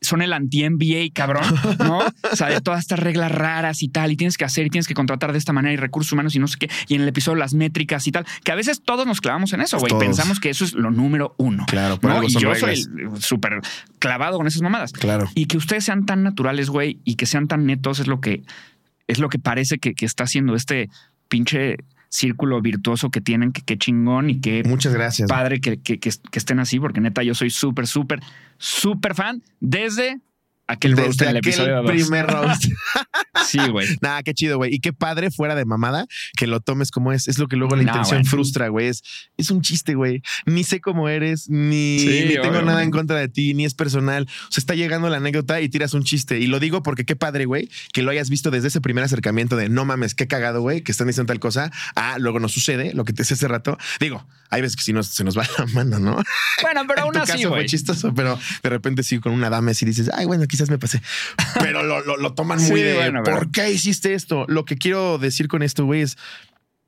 son 0.00 0.22
el 0.22 0.32
anti-NBA, 0.32 1.12
cabrón, 1.12 1.44
¿no? 1.78 1.98
O 2.32 2.36
sea, 2.36 2.48
de 2.48 2.60
todas 2.60 2.80
estas 2.80 2.98
reglas 2.98 3.32
raras 3.32 3.82
y 3.82 3.88
tal, 3.88 4.12
y 4.12 4.16
tienes 4.16 4.36
que 4.36 4.44
hacer 4.44 4.66
y 4.66 4.70
tienes 4.70 4.86
que 4.86 4.94
contratar 4.94 5.32
de 5.32 5.38
esta 5.38 5.52
manera 5.52 5.72
y 5.72 5.76
recursos 5.76 6.12
humanos 6.12 6.34
y 6.34 6.38
no 6.38 6.46
sé 6.46 6.58
qué, 6.58 6.70
y 6.88 6.94
en 6.94 7.02
el 7.02 7.08
episodio 7.08 7.36
las 7.36 7.54
métricas 7.54 8.06
y 8.06 8.12
tal, 8.12 8.26
que 8.44 8.52
a 8.52 8.54
veces 8.54 8.82
todos 8.82 9.06
nos 9.06 9.20
clavamos 9.20 9.52
en 9.52 9.60
eso, 9.60 9.78
güey. 9.78 9.92
Pensamos 9.98 10.40
que 10.40 10.50
eso 10.50 10.64
es 10.64 10.74
lo 10.74 10.90
número 10.90 11.34
uno. 11.38 11.64
Claro, 11.66 11.98
por 11.98 12.10
¿no? 12.10 12.22
Y 12.22 12.28
yo 12.28 12.52
reglas. 12.52 12.82
soy 12.82 13.20
súper 13.20 13.60
clavado 13.98 14.38
con 14.38 14.46
esas 14.46 14.62
mamadas. 14.62 14.92
Claro. 14.92 15.28
Y 15.34 15.46
que 15.46 15.56
ustedes 15.56 15.84
sean 15.84 16.06
tan 16.06 16.22
naturales, 16.22 16.70
güey, 16.70 16.98
y 17.04 17.16
que 17.16 17.26
sean 17.26 17.48
tan 17.48 17.66
netos 17.66 18.00
es 18.00 18.06
lo 18.06 18.20
que 18.20 18.42
es 19.06 19.18
lo 19.18 19.28
que 19.28 19.38
parece 19.38 19.78
que, 19.78 19.94
que 19.94 20.04
está 20.04 20.24
haciendo 20.24 20.54
este 20.54 20.90
pinche 21.28 21.78
círculo 22.08 22.60
virtuoso 22.62 23.10
que 23.10 23.20
tienen, 23.20 23.52
que 23.52 23.62
qué 23.62 23.76
chingón 23.78 24.30
y 24.30 24.40
qué 24.40 24.62
Muchas 24.64 24.94
gracias. 24.94 25.28
padre 25.28 25.60
que, 25.60 25.80
que- 25.80 25.98
que- 25.98 26.10
que 26.10 26.38
estén 26.38 26.58
así, 26.58 26.80
porque 26.80 27.00
neta, 27.00 27.22
yo 27.22 27.34
soy 27.34 27.50
súper, 27.50 27.86
súper, 27.86 28.20
súper 28.56 29.14
fan 29.14 29.42
desde 29.60 30.20
aquel 30.68 30.96
roast 30.96 31.18
Desde 31.18 31.24
en 31.24 31.30
el 31.30 31.36
aquel 31.38 31.52
episodio 31.52 31.82
2. 31.82 31.90
primer 31.90 32.26
roast. 32.26 32.64
Sí, 33.46 33.58
güey. 33.70 33.86
Nada, 34.02 34.22
qué 34.24 34.34
chido, 34.34 34.58
güey. 34.58 34.74
Y 34.74 34.80
qué 34.80 34.92
padre 34.92 35.30
fuera 35.30 35.54
de 35.54 35.64
mamada 35.64 36.06
que 36.36 36.46
lo 36.46 36.60
tomes 36.60 36.90
como 36.90 37.12
es. 37.12 37.28
Es 37.28 37.38
lo 37.38 37.46
que 37.46 37.56
luego 37.56 37.76
la 37.76 37.82
Nah, 37.84 37.92
intención 37.92 38.24
frustra, 38.26 38.68
güey. 38.68 38.88
Es, 38.88 39.02
es 39.38 39.50
un 39.50 39.62
chiste, 39.62 39.94
güey. 39.94 40.22
Ni 40.44 40.64
sé 40.64 40.80
cómo 40.80 41.08
eres, 41.08 41.48
ni, 41.48 41.98
Sí, 42.00 42.24
ni 42.28 42.34
tengo 42.34 42.60
nada 42.62 42.82
en 42.82 42.90
contra 42.90 43.16
de 43.18 43.28
ti, 43.28 43.54
ni 43.54 43.64
es 43.64 43.74
personal. 43.74 44.24
O 44.24 44.52
sea, 44.52 44.60
está 44.60 44.74
llegando 44.74 45.08
la 45.08 45.16
anécdota 45.18 45.60
y 45.60 45.68
tiras 45.70 45.94
un 45.94 46.02
chiste. 46.04 46.38
Y 46.40 46.46
lo 46.48 46.60
digo 46.60 46.82
porque 46.82 47.04
qué 47.06 47.16
padre, 47.16 47.46
güey, 47.46 47.70
que 47.92 48.02
lo 48.02 48.10
hayas 48.10 48.28
visto 48.28 48.50
desde 48.50 48.68
ese 48.68 48.80
primer 48.80 49.04
acercamiento 49.04 49.56
de 49.56 49.68
no 49.70 49.84
mames, 49.86 50.14
qué 50.14 50.26
cagado, 50.26 50.60
güey, 50.60 50.82
que 50.82 50.92
están 50.92 51.06
diciendo 51.06 51.30
tal 51.32 51.40
cosa. 51.40 51.70
Ah, 51.94 52.16
luego 52.18 52.40
nos 52.40 52.52
sucede 52.52 52.92
lo 52.92 53.04
que 53.04 53.12
te 53.12 53.22
decía 53.22 53.36
hace 53.36 53.48
rato. 53.48 53.78
Digo, 54.00 54.26
hay 54.50 54.60
veces 54.62 54.76
que 54.76 54.82
si 54.82 54.92
nos, 54.92 55.06
se 55.06 55.24
nos 55.24 55.38
va 55.38 55.46
la 55.58 55.66
mano, 55.66 55.98
¿no? 56.00 56.22
Bueno, 56.62 56.82
pero 56.86 56.98
en 56.98 57.04
aún 57.04 57.12
tu 57.14 57.20
así, 57.20 57.32
caso 57.32 57.48
fue 57.48 57.58
güey. 57.58 57.66
chistoso, 57.66 58.12
pero 58.14 58.38
de 58.62 58.68
repente 58.68 59.02
sí 59.04 59.18
con 59.20 59.32
una 59.32 59.48
dama 59.48 59.70
y 59.80 59.84
dices, 59.86 60.10
ay, 60.12 60.26
bueno, 60.26 60.46
quizás 60.58 60.70
me 60.70 60.78
pasé. 60.78 61.00
Pero 61.60 61.82
lo, 61.84 62.04
lo- 62.04 62.16
lo 62.16 62.34
toman 62.34 62.58
muy 62.62 62.66
Sí, 62.66 62.82
de 62.82 62.94
bueno, 62.94 63.22
¿por 63.22 63.50
qué 63.52 63.70
hiciste 63.70 64.14
esto? 64.14 64.44
Lo 64.48 64.64
que 64.64 64.76
quiero 64.76 65.18
decir 65.18 65.46
con 65.48 65.62
esto, 65.62 65.84
güey, 65.84 66.02
es 66.02 66.16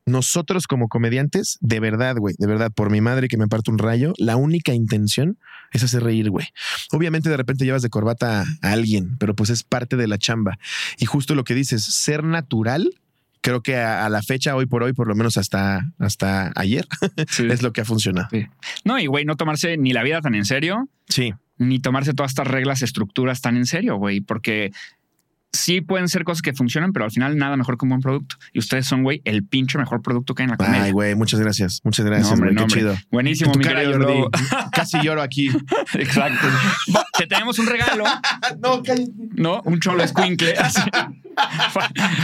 nosotros 0.07 0.67
como 0.67 0.89
comediantes, 0.89 1.59
de 1.61 1.79
verdad, 1.79 2.17
güey, 2.17 2.35
de 2.39 2.47
verdad, 2.47 2.73
por 2.75 2.91
mi 2.91 3.01
madre 3.01 3.29
que 3.29 3.37
me 3.37 3.47
parte 3.47 3.71
un 3.71 3.79
rayo, 3.79 4.13
la 4.19 4.35
única 4.37 4.73
intención 4.75 5.39
es 5.73 5.85
hacer 5.85 6.03
reír, 6.03 6.31
güey. 6.31 6.49
Obviamente 6.91 7.29
de 7.29 7.37
repente 7.37 7.65
llevas 7.65 7.83
de 7.83 7.91
corbata 7.91 8.45
a 8.63 8.73
alguien, 8.73 9.17
pero 9.19 9.37
pues 9.37 9.51
es 9.51 9.63
parte 9.63 9.97
de 9.97 10.09
la 10.09 10.19
chamba. 10.19 10.59
Y 10.99 11.07
justo 11.07 11.35
lo 11.37 11.45
que 11.45 11.55
dices, 11.55 11.85
ser 11.85 12.25
natural. 12.25 12.91
Creo 13.43 13.63
que 13.63 13.77
a, 13.77 14.05
a 14.05 14.11
la 14.11 14.21
fecha, 14.23 14.55
hoy 14.55 14.67
por 14.67 14.83
hoy, 14.83 14.93
por 14.93 15.07
lo 15.09 15.15
menos 15.15 15.37
hasta, 15.39 15.81
hasta 15.99 16.53
ayer, 16.57 16.87
Sí. 17.31 17.47
es 17.51 17.63
lo 17.63 17.73
que 17.73 17.81
ha 17.83 17.85
funcionado. 17.87 18.29
No, 18.85 18.99
y 18.99 19.07
güey, 19.07 19.25
no 19.25 19.37
tomarse 19.37 19.77
ni 19.79 19.93
la 19.95 20.03
vida 20.03 20.21
tan 20.21 20.35
en 20.35 20.45
serio, 20.45 20.89
Sí, 21.09 21.33
ni 21.61 21.79
tomarse 21.79 22.15
todas 22.15 22.33
estas 22.33 22.49
reglas, 22.49 22.83
estructuras 22.83 23.43
tan 23.43 23.57
en 23.57 23.67
serio, 23.67 23.97
güey, 23.97 24.21
porque 24.21 24.73
sí 25.53 25.81
pueden 25.81 26.09
ser 26.09 26.25
cosas 26.25 26.43
que 26.43 26.53
funcionan, 26.53 26.93
pero 26.93 27.05
al 27.05 27.11
final 27.11 27.37
nada 27.37 27.57
mejor 27.57 27.77
que 27.77 27.85
un 27.85 27.91
buen 27.91 28.01
producto. 28.01 28.37
Y 28.53 28.59
ustedes 28.61 28.87
son, 28.87 29.03
güey, 29.03 29.21
el 29.25 29.45
pinche 29.45 29.79
mejor 29.79 30.01
producto 30.03 30.35
que 30.35 30.43
hay 30.43 30.45
en 30.45 30.51
la 30.53 30.57
comedia. 30.57 30.83
Ay, 30.85 30.93
güey, 30.93 31.15
muchas 31.15 31.41
gracias. 31.41 31.81
Muchas 31.85 32.07
gracias, 32.07 32.29
No, 32.29 32.35
hombre, 32.35 32.53
no, 32.53 32.57
Qué 32.59 32.63
hombre. 32.65 32.81
chido. 32.81 32.97
Buenísimo, 33.11 33.53
mi 33.55 33.65
cara, 33.65 33.81
querido. 33.81 34.31
Casi 34.73 35.01
lloro 35.03 35.23
aquí. 35.23 35.51
Exacto. 35.95 36.47
Te 37.19 37.27
tenemos 37.27 37.59
un 37.59 37.67
regalo, 37.67 38.05
no, 38.63 38.83
cállate. 38.83 39.11
¿no? 39.35 39.61
Un 39.65 39.81
cholo 39.81 40.03
escuincle. 40.03 40.55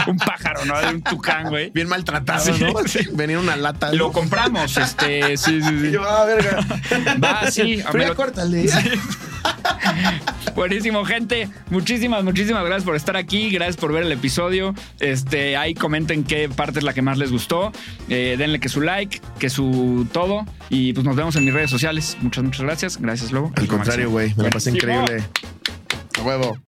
un 0.06 0.16
pájaro, 0.18 0.64
¿no? 0.64 0.74
Un 0.90 1.02
tucán, 1.02 1.48
güey. 1.48 1.70
Bien 1.70 1.88
maltratado, 1.88 2.54
Sí, 2.54 2.62
¿no? 2.62 2.74
sí. 2.86 3.00
Venir 3.12 3.38
una 3.38 3.56
lata. 3.56 3.92
Lo 3.92 4.12
compramos, 4.12 4.76
este, 4.76 5.36
sí, 5.36 5.60
sí, 5.62 5.80
sí. 5.80 5.90
Yo, 5.90 6.02
ah, 6.08 6.24
verga. 6.24 6.60
Va, 7.22 7.50
sí. 7.50 7.82
Pero 7.92 8.14
córtale. 8.14 8.66
Buenísimo, 10.54 11.04
gente. 11.04 11.48
Muchísimas, 11.70 12.24
muchísimas 12.24 12.64
gracias 12.64 12.84
por 12.84 12.96
estar 12.96 13.16
aquí. 13.16 13.50
Gracias 13.50 13.76
por 13.76 13.92
ver 13.92 14.04
el 14.04 14.12
episodio. 14.12 14.74
Este, 15.00 15.56
ahí 15.56 15.74
comenten 15.74 16.24
qué 16.24 16.48
parte 16.48 16.78
es 16.78 16.84
la 16.84 16.94
que 16.94 17.02
más 17.02 17.18
les 17.18 17.30
gustó. 17.30 17.72
Eh, 18.08 18.36
denle 18.38 18.58
que 18.58 18.68
su 18.68 18.80
like, 18.80 19.20
que 19.38 19.50
su 19.50 20.06
todo. 20.12 20.46
Y 20.70 20.92
pues 20.94 21.04
nos 21.04 21.14
vemos 21.14 21.36
en 21.36 21.44
mis 21.44 21.52
redes 21.52 21.70
sociales. 21.70 22.16
Muchas, 22.20 22.44
muchas 22.44 22.62
gracias. 22.62 23.00
Gracias, 23.00 23.32
Lobo. 23.32 23.52
Al 23.56 23.68
contrario, 23.68 24.10
güey. 24.10 24.34
Me 24.36 24.44
la 24.44 24.50
pasé 24.50 24.70
increíble. 24.70 25.24
A 26.18 26.22
huevo. 26.22 26.58